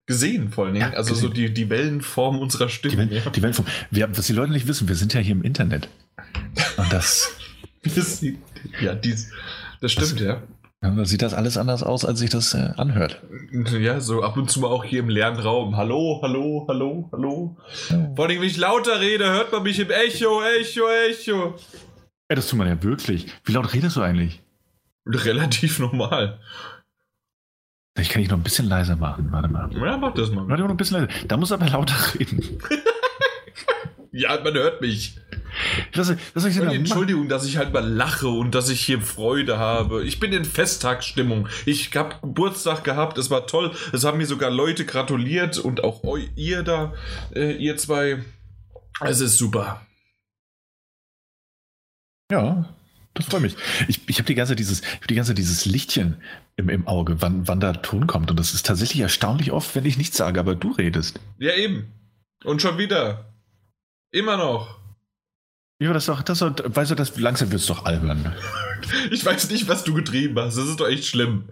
Gesehen 0.07 0.51
vor 0.51 0.67
allen 0.67 0.75
Dingen. 0.75 0.93
Ja, 0.93 0.97
also 0.97 1.15
gesehen. 1.15 1.29
so 1.29 1.33
die, 1.33 1.55
die 1.55 1.71
Wellenform 1.71 2.39
unserer 2.39 2.69
Stimme. 2.69 3.07
Die, 3.07 3.11
Wellen, 3.11 3.33
die 3.33 3.43
Wellenform. 3.43 3.67
Wir, 3.91 4.15
was 4.17 4.27
die 4.27 4.35
Leute 4.35 4.53
nicht 4.53 4.67
wissen, 4.67 4.87
wir 4.87 4.97
sind 4.97 5.15
ja 5.15 5.21
hier 5.21 5.33
im 5.33 5.43
Internet. 5.43 5.89
Und 6.77 6.93
das. 6.93 7.33
das 7.83 8.23
ja, 8.83 8.95
dies, 8.95 9.31
das 9.81 9.93
stimmt, 9.93 10.13
das, 10.13 10.21
ja. 10.21 10.43
Sieht 11.05 11.23
das 11.23 11.33
alles 11.35 11.57
anders 11.57 11.83
aus, 11.83 12.05
als 12.05 12.19
sich 12.19 12.31
das 12.31 12.53
äh, 12.55 12.73
anhört. 12.77 13.23
Ja, 13.79 14.01
so 14.01 14.23
ab 14.23 14.37
und 14.37 14.51
zu 14.51 14.61
mal 14.61 14.69
auch 14.69 14.85
hier 14.85 15.01
im 15.01 15.09
leeren 15.09 15.39
Raum. 15.39 15.77
Hallo, 15.77 16.21
hallo, 16.23 16.67
hallo, 16.69 17.09
hallo. 17.11 17.57
Ja. 17.89 18.13
Vor 18.15 18.27
allem, 18.27 18.41
wenn 18.41 18.49
ich 18.49 18.57
lauter 18.57 19.01
rede, 19.01 19.31
hört 19.31 19.51
man 19.51 19.63
mich 19.63 19.79
im 19.79 19.91
Echo, 19.91 20.43
Echo, 20.43 20.83
Echo. 21.09 21.55
Ja, 22.29 22.37
das 22.37 22.49
tut 22.49 22.59
man 22.59 22.69
ja 22.69 22.83
wirklich. 22.83 23.27
Wie 23.45 23.53
laut 23.53 23.73
redest 23.73 23.97
du 23.97 24.03
eigentlich? 24.03 24.43
Relativ 25.07 25.79
normal. 25.79 26.41
Ich 27.99 28.09
kann 28.09 28.21
dich 28.21 28.31
noch 28.31 28.39
ein 28.39 28.43
bisschen 28.43 28.69
leiser 28.69 28.97
machen. 28.97 29.29
Warte 29.31 29.49
mal. 29.49 29.71
Ja, 29.73 29.97
mach 29.97 30.15
das 30.15 30.31
mal. 30.31 30.49
Warte 30.49 30.65
mal 30.65 30.71
ein 30.71 30.77
bisschen 30.77 31.01
leiser. 31.01 31.27
Da 31.29 31.37
muss 31.37 31.53
aber 31.53 31.69
lauter 31.69 31.95
reden. 32.19 32.59
ja, 34.15 34.41
man 34.45 34.55
hört 34.55 34.81
mich. 34.81 35.17
Das, 35.93 36.13
das 36.35 36.45
ich 36.45 36.57
Entschuldigung, 36.57 37.29
dass 37.29 37.45
ich 37.45 37.57
halt 37.57 37.73
mal 37.73 37.85
lache 37.85 38.29
und 38.29 38.55
dass 38.55 38.69
ich 38.69 38.81
hier 38.81 39.01
Freude 39.01 39.59
habe. 39.59 40.05
Ich 40.05 40.21
bin 40.21 40.33
in 40.33 40.45
Festtagsstimmung. 40.45 41.49
Ich 41.67 41.95
habe 41.97 42.15
Geburtstag 42.23 42.85
gehabt, 42.85 43.19
es 43.19 43.31
war 43.31 43.49
toll. 43.49 43.73
Es 43.93 44.05
haben 44.05 44.19
mir 44.19 44.27
sogar 44.27 44.51
Leute 44.51 44.87
gratuliert 44.87 45.59
und 45.59 45.83
auch 45.83 46.03
ihr 46.37 46.63
da, 46.63 46.95
äh, 47.35 47.57
ihr 47.57 47.77
zwei. 47.77 48.23
Es 49.01 49.21
ist 49.21 49.37
super. 49.37 49.85
Ja, 52.31 52.73
das 53.15 53.27
freut 53.27 53.43
mich. 53.43 53.57
Ich, 53.89 54.01
ich 54.09 54.19
habe 54.19 54.27
die 54.27 54.37
ganze 54.37 54.55
dieses, 54.55 54.83
die 55.11 55.15
ganze 55.17 55.35
dieses 55.35 55.65
Lichtchen 55.65 56.19
im, 56.55 56.69
im 56.69 56.87
Auge, 56.87 57.21
wann, 57.21 57.49
wann 57.49 57.59
da 57.59 57.73
Ton 57.73 58.07
kommt. 58.07 58.31
Und 58.31 58.39
das 58.39 58.55
ist 58.55 58.65
tatsächlich 58.65 59.01
erstaunlich 59.01 59.51
oft, 59.51 59.75
wenn 59.75 59.85
ich 59.85 59.99
nichts 59.99 60.17
sage, 60.17 60.39
aber 60.39 60.55
du 60.55 60.71
redest. 60.71 61.19
Ja, 61.39 61.55
eben. 61.55 61.93
Und 62.45 62.63
schon 62.63 62.79
wieder. 62.79 63.34
Immer 64.15 64.37
noch. 64.37 64.79
Ja, 65.81 65.93
das 65.93 66.07
doch, 66.07 66.23
das 66.23 66.39
doch, 66.39 66.55
weißt 66.65 66.93
du, 66.93 66.95
das, 66.95 67.19
langsam 67.19 67.51
wird 67.51 67.61
es 67.61 67.67
doch 67.67 67.85
albern. 67.85 68.33
Ich 69.11 69.25
weiß 69.25 69.51
nicht, 69.51 69.67
was 69.67 69.83
du 69.83 69.95
getrieben 69.95 70.39
hast. 70.39 70.59
Das 70.59 70.69
ist 70.69 70.79
doch 70.79 70.87
echt 70.87 71.07
schlimm. 71.07 71.49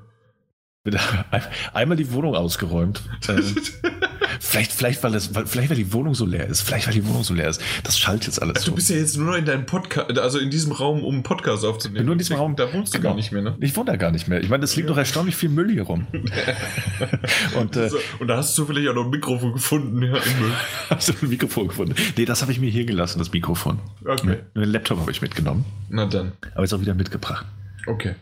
Einmal 1.73 1.97
die 1.97 2.13
Wohnung 2.13 2.35
ausgeräumt. 2.35 3.03
Äh, 3.29 3.41
vielleicht, 4.41 4.73
vielleicht, 4.73 5.03
weil 5.05 5.13
das, 5.13 5.29
vielleicht, 5.47 5.71
weil 5.71 5.77
die 5.77 5.93
Wohnung 5.93 6.17
so 6.17 6.27
leer 6.27 6.49
ist. 6.49 6.63
Vielleicht, 6.63 6.89
weil 6.89 6.95
die 6.95 7.07
Wohnung 7.07 7.23
so 7.23 7.35
leer 7.35 7.49
ist. 7.49 7.63
Das 7.85 7.97
schallt 7.97 8.27
jetzt 8.27 8.43
alles. 8.43 8.57
Also, 8.57 8.71
du 8.71 8.75
bist 8.75 8.91
ja 8.91 8.97
jetzt 8.97 9.17
nur 9.17 9.27
noch 9.27 9.37
in 9.37 9.45
deinem 9.45 9.65
Podcast, 9.65 10.19
also 10.19 10.41
in 10.41 10.51
diesem 10.51 10.73
Raum, 10.73 11.05
um 11.05 11.15
einen 11.15 11.23
Podcast 11.23 11.65
aufzunehmen. 11.65 11.99
Bin 11.99 12.07
nur 12.07 12.15
in 12.15 12.19
diesem 12.19 12.37
Raum. 12.37 12.57
Da 12.57 12.73
wohnst 12.73 12.93
du 12.93 12.99
genau. 12.99 13.11
gar 13.11 13.17
nicht 13.17 13.31
mehr, 13.31 13.43
ne? 13.43 13.57
Ich 13.61 13.77
wohne 13.77 13.93
da 13.93 13.97
gar 13.97 14.11
nicht 14.11 14.27
mehr. 14.27 14.41
Ich 14.41 14.49
meine, 14.49 14.65
es 14.65 14.75
liegt 14.75 14.89
ja. 14.89 14.91
noch 14.93 14.99
erstaunlich 14.99 15.37
viel 15.37 15.51
Müll 15.51 15.71
hier 15.71 15.85
rum. 15.85 16.09
und, 17.61 17.77
äh, 17.77 17.91
und 18.19 18.27
da 18.27 18.39
hast 18.39 18.59
du 18.59 18.63
zufällig 18.63 18.89
auch 18.89 18.95
noch 18.95 19.05
ein 19.05 19.11
Mikrofon 19.11 19.53
gefunden, 19.53 20.03
ja, 20.03 20.17
im 20.17 20.39
Müll. 20.41 20.53
Hast 20.91 21.09
du 21.09 21.13
ein 21.23 21.29
Mikrofon 21.29 21.69
gefunden? 21.69 21.95
Nee, 22.17 22.25
das 22.25 22.43
habe 22.43 22.51
ich 22.51 22.59
mir 22.59 22.71
hier 22.71 22.85
gelassen, 22.85 23.21
das 23.21 23.33
Mikrofon. 23.33 23.79
Okay. 24.05 24.39
Den 24.57 24.65
Laptop 24.65 24.99
habe 24.99 25.11
ich 25.13 25.23
mitgenommen. 25.23 25.65
Na 25.89 26.07
dann. 26.07 26.33
Aber 26.55 26.63
jetzt 26.63 26.75
auch 26.75 26.81
wieder 26.81 26.95
mitgebracht. 26.95 27.47
Okay. 27.87 28.17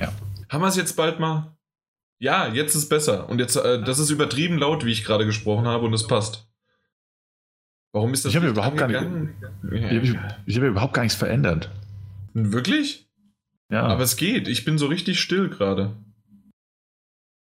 Ja. 0.00 0.12
Haben 0.48 0.62
wir 0.62 0.68
es 0.68 0.76
jetzt 0.76 0.96
bald 0.96 1.20
mal? 1.20 1.57
Ja, 2.18 2.48
jetzt 2.48 2.74
ist 2.74 2.88
besser. 2.88 3.28
Und 3.28 3.38
jetzt, 3.38 3.56
äh, 3.56 3.82
das 3.82 3.98
ist 3.98 4.10
übertrieben 4.10 4.58
laut, 4.58 4.84
wie 4.84 4.92
ich 4.92 5.04
gerade 5.04 5.24
gesprochen 5.24 5.66
habe, 5.66 5.86
und 5.86 5.92
es 5.92 6.06
passt. 6.06 6.48
Warum 7.92 8.12
ist 8.12 8.24
das? 8.24 8.32
Ich 8.32 8.36
habe 8.36 8.48
überhaupt 8.48 8.76
gar 8.76 8.88
nicht. 8.88 9.00
Ja. 9.00 9.90
Ich 9.90 10.56
habe 10.56 10.66
hab 10.66 10.70
überhaupt 10.70 10.94
gar 10.94 11.02
nichts 11.02 11.16
verändert. 11.16 11.70
Wirklich? 12.34 13.08
Ja. 13.70 13.82
Aber 13.84 14.02
es 14.02 14.16
geht. 14.16 14.48
Ich 14.48 14.64
bin 14.64 14.78
so 14.78 14.86
richtig 14.86 15.20
still 15.20 15.48
gerade. 15.48 15.96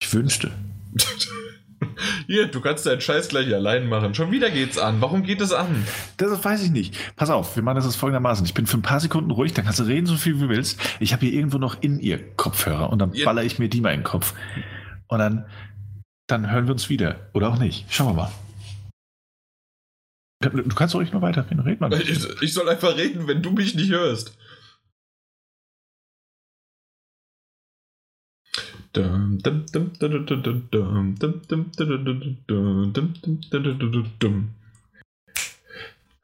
Ich 0.02 0.14
wünschte. 0.14 0.52
Hier, 2.28 2.48
du 2.48 2.62
kannst 2.62 2.86
deinen 2.86 3.02
Scheiß 3.02 3.30
gleich 3.30 3.54
allein 3.54 3.88
machen. 3.88 4.14
Schon 4.14 4.32
wieder 4.32 4.50
geht's 4.50 4.78
an. 4.78 5.02
Warum 5.02 5.24
geht 5.24 5.42
es 5.42 5.54
an? 5.54 5.86
Das 6.18 6.44
weiß 6.44 6.64
ich 6.64 6.72
nicht. 6.72 6.96
Pass 7.16 7.30
auf, 7.30 7.56
wir 7.56 7.64
machen 7.64 7.78
das 7.78 7.86
jetzt 7.86 7.96
folgendermaßen. 7.96 8.46
Ich 8.46 8.54
bin 8.54 8.68
für 8.68 8.78
ein 8.78 8.82
paar 8.82 9.00
Sekunden 9.00 9.32
ruhig, 9.32 9.54
dann 9.54 9.66
kannst 9.66 9.80
du 9.80 9.84
reden, 9.84 10.06
so 10.06 10.16
viel 10.16 10.36
wie 10.38 10.44
du 10.44 10.50
willst. 10.50 10.80
Ich 11.00 11.14
habe 11.14 11.26
hier 11.26 11.34
irgendwo 11.34 11.58
noch 11.58 11.82
in 11.82 12.00
ihr 12.00 12.36
Kopfhörer 12.36 12.90
und 12.92 13.00
dann 13.00 13.14
ja. 13.14 13.26
baller 13.26 13.44
ich 13.44 13.60
mir 13.60 13.70
die 13.70 13.82
mal 13.82 13.94
in 13.94 14.02
den 14.02 14.06
Kopf. 14.06 14.34
Und 15.08 15.20
dann, 15.20 15.46
dann 16.28 16.52
hören 16.52 16.66
wir 16.66 16.74
uns 16.74 16.90
wieder. 16.90 17.30
Oder 17.34 17.50
auch 17.50 17.60
nicht. 17.60 17.86
Schauen 17.90 18.08
wir 18.08 18.14
mal. 18.14 18.32
Du 20.40 20.76
kannst 20.76 20.94
ruhig 20.94 21.12
nur 21.12 21.22
weiterreden. 21.22 21.62
Red 21.62 21.82
mal. 21.82 21.92
Ich, 21.94 22.42
ich 22.42 22.54
soll 22.54 22.70
einfach 22.70 22.96
reden, 22.96 23.28
wenn 23.28 23.42
du 23.42 23.52
mich 23.52 23.74
nicht 23.74 23.90
hörst. 23.90 24.38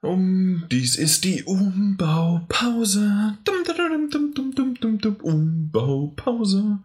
Um, 0.02 0.66
dies 0.70 0.98
ist 0.98 1.24
die 1.24 1.44
Umbaupause. 1.44 3.38
Umbaupause. 5.24 6.80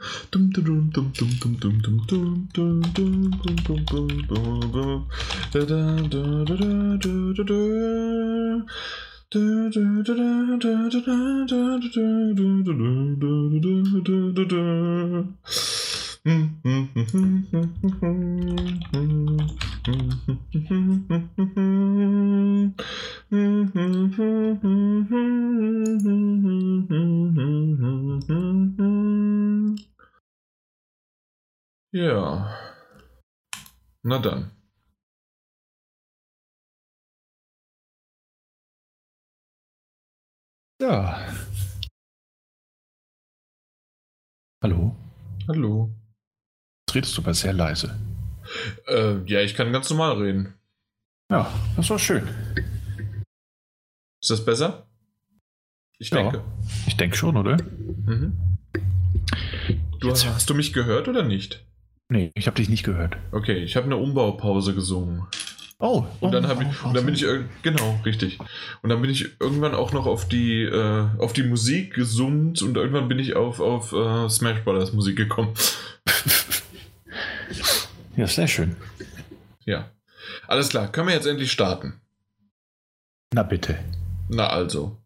Ja. 31.93 32.49
Na 34.03 34.19
dann. 34.19 34.58
Ja. 40.81 41.27
Hallo? 44.63 44.95
Hallo. 45.49 45.91
Jetzt 46.87 46.95
redest 46.95 47.17
du 47.17 47.23
aber 47.23 47.35
sehr 47.35 47.53
leise. 47.53 47.99
Äh, 48.87 49.19
ja, 49.27 49.41
ich 49.41 49.55
kann 49.55 49.73
ganz 49.73 49.91
normal 49.91 50.23
reden. 50.23 50.55
Ja, 51.31 51.53
das 51.77 51.91
war 51.91 51.99
schön. 51.99 52.29
Ist 54.23 54.31
das 54.31 54.45
besser? 54.45 54.87
Ich 55.99 56.11
ja, 56.11 56.23
denke. 56.23 56.45
Ich 56.87 56.97
denke 56.97 57.17
schon, 57.17 57.37
oder? 57.37 57.57
Mhm. 57.61 58.39
Du, 59.99 60.11
hast, 60.11 60.27
hast 60.27 60.49
du 60.49 60.55
mich 60.55 60.73
gehört 60.73 61.09
oder 61.09 61.25
nicht? 61.25 61.67
Nee, 62.09 62.31
ich 62.35 62.47
habe 62.47 62.57
dich 62.57 62.69
nicht 62.69 62.85
gehört. 62.85 63.17
Okay, 63.33 63.59
ich 63.59 63.75
habe 63.75 63.87
eine 63.87 63.97
Umbaupause 63.97 64.75
gesungen. 64.75 65.27
Oh, 65.81 66.05
und 66.19 66.33
dann 66.33 66.49
habe 66.49 66.65
ich 66.65 66.85
und 66.85 66.97
dann 66.97 67.05
bin 67.07 67.15
ich 67.15 67.25
genau 67.63 68.01
richtig 68.05 68.39
und 68.83 68.89
dann 68.91 69.01
bin 69.01 69.11
ich 69.11 69.41
irgendwann 69.41 69.77
auch 69.77 69.93
noch 69.93 70.07
auf 70.07 70.27
die 70.27 70.63
äh, 70.63 71.07
auf 71.19 71.33
die 71.33 71.45
Musik 71.45 71.95
gesummt 71.95 72.63
und 72.63 72.77
irgendwann 72.77 73.07
bin 73.07 73.21
ich 73.21 73.37
auf 73.37 73.61
auf 73.61 73.93
äh, 73.93 74.29
Smash 74.29 74.65
Brothers 74.65 74.93
Musik 74.93 75.17
gekommen. 75.17 75.55
ja, 78.17 78.27
sehr 78.27 78.49
schön. 78.49 78.75
Ja, 79.65 79.89
alles 80.49 80.71
klar. 80.71 80.91
Können 80.91 81.09
wir 81.09 81.15
jetzt 81.15 81.27
endlich 81.27 81.53
starten? 81.53 82.01
Na 83.33 83.45
bitte. 83.45 83.79
Na 84.29 84.49
also. 84.49 84.97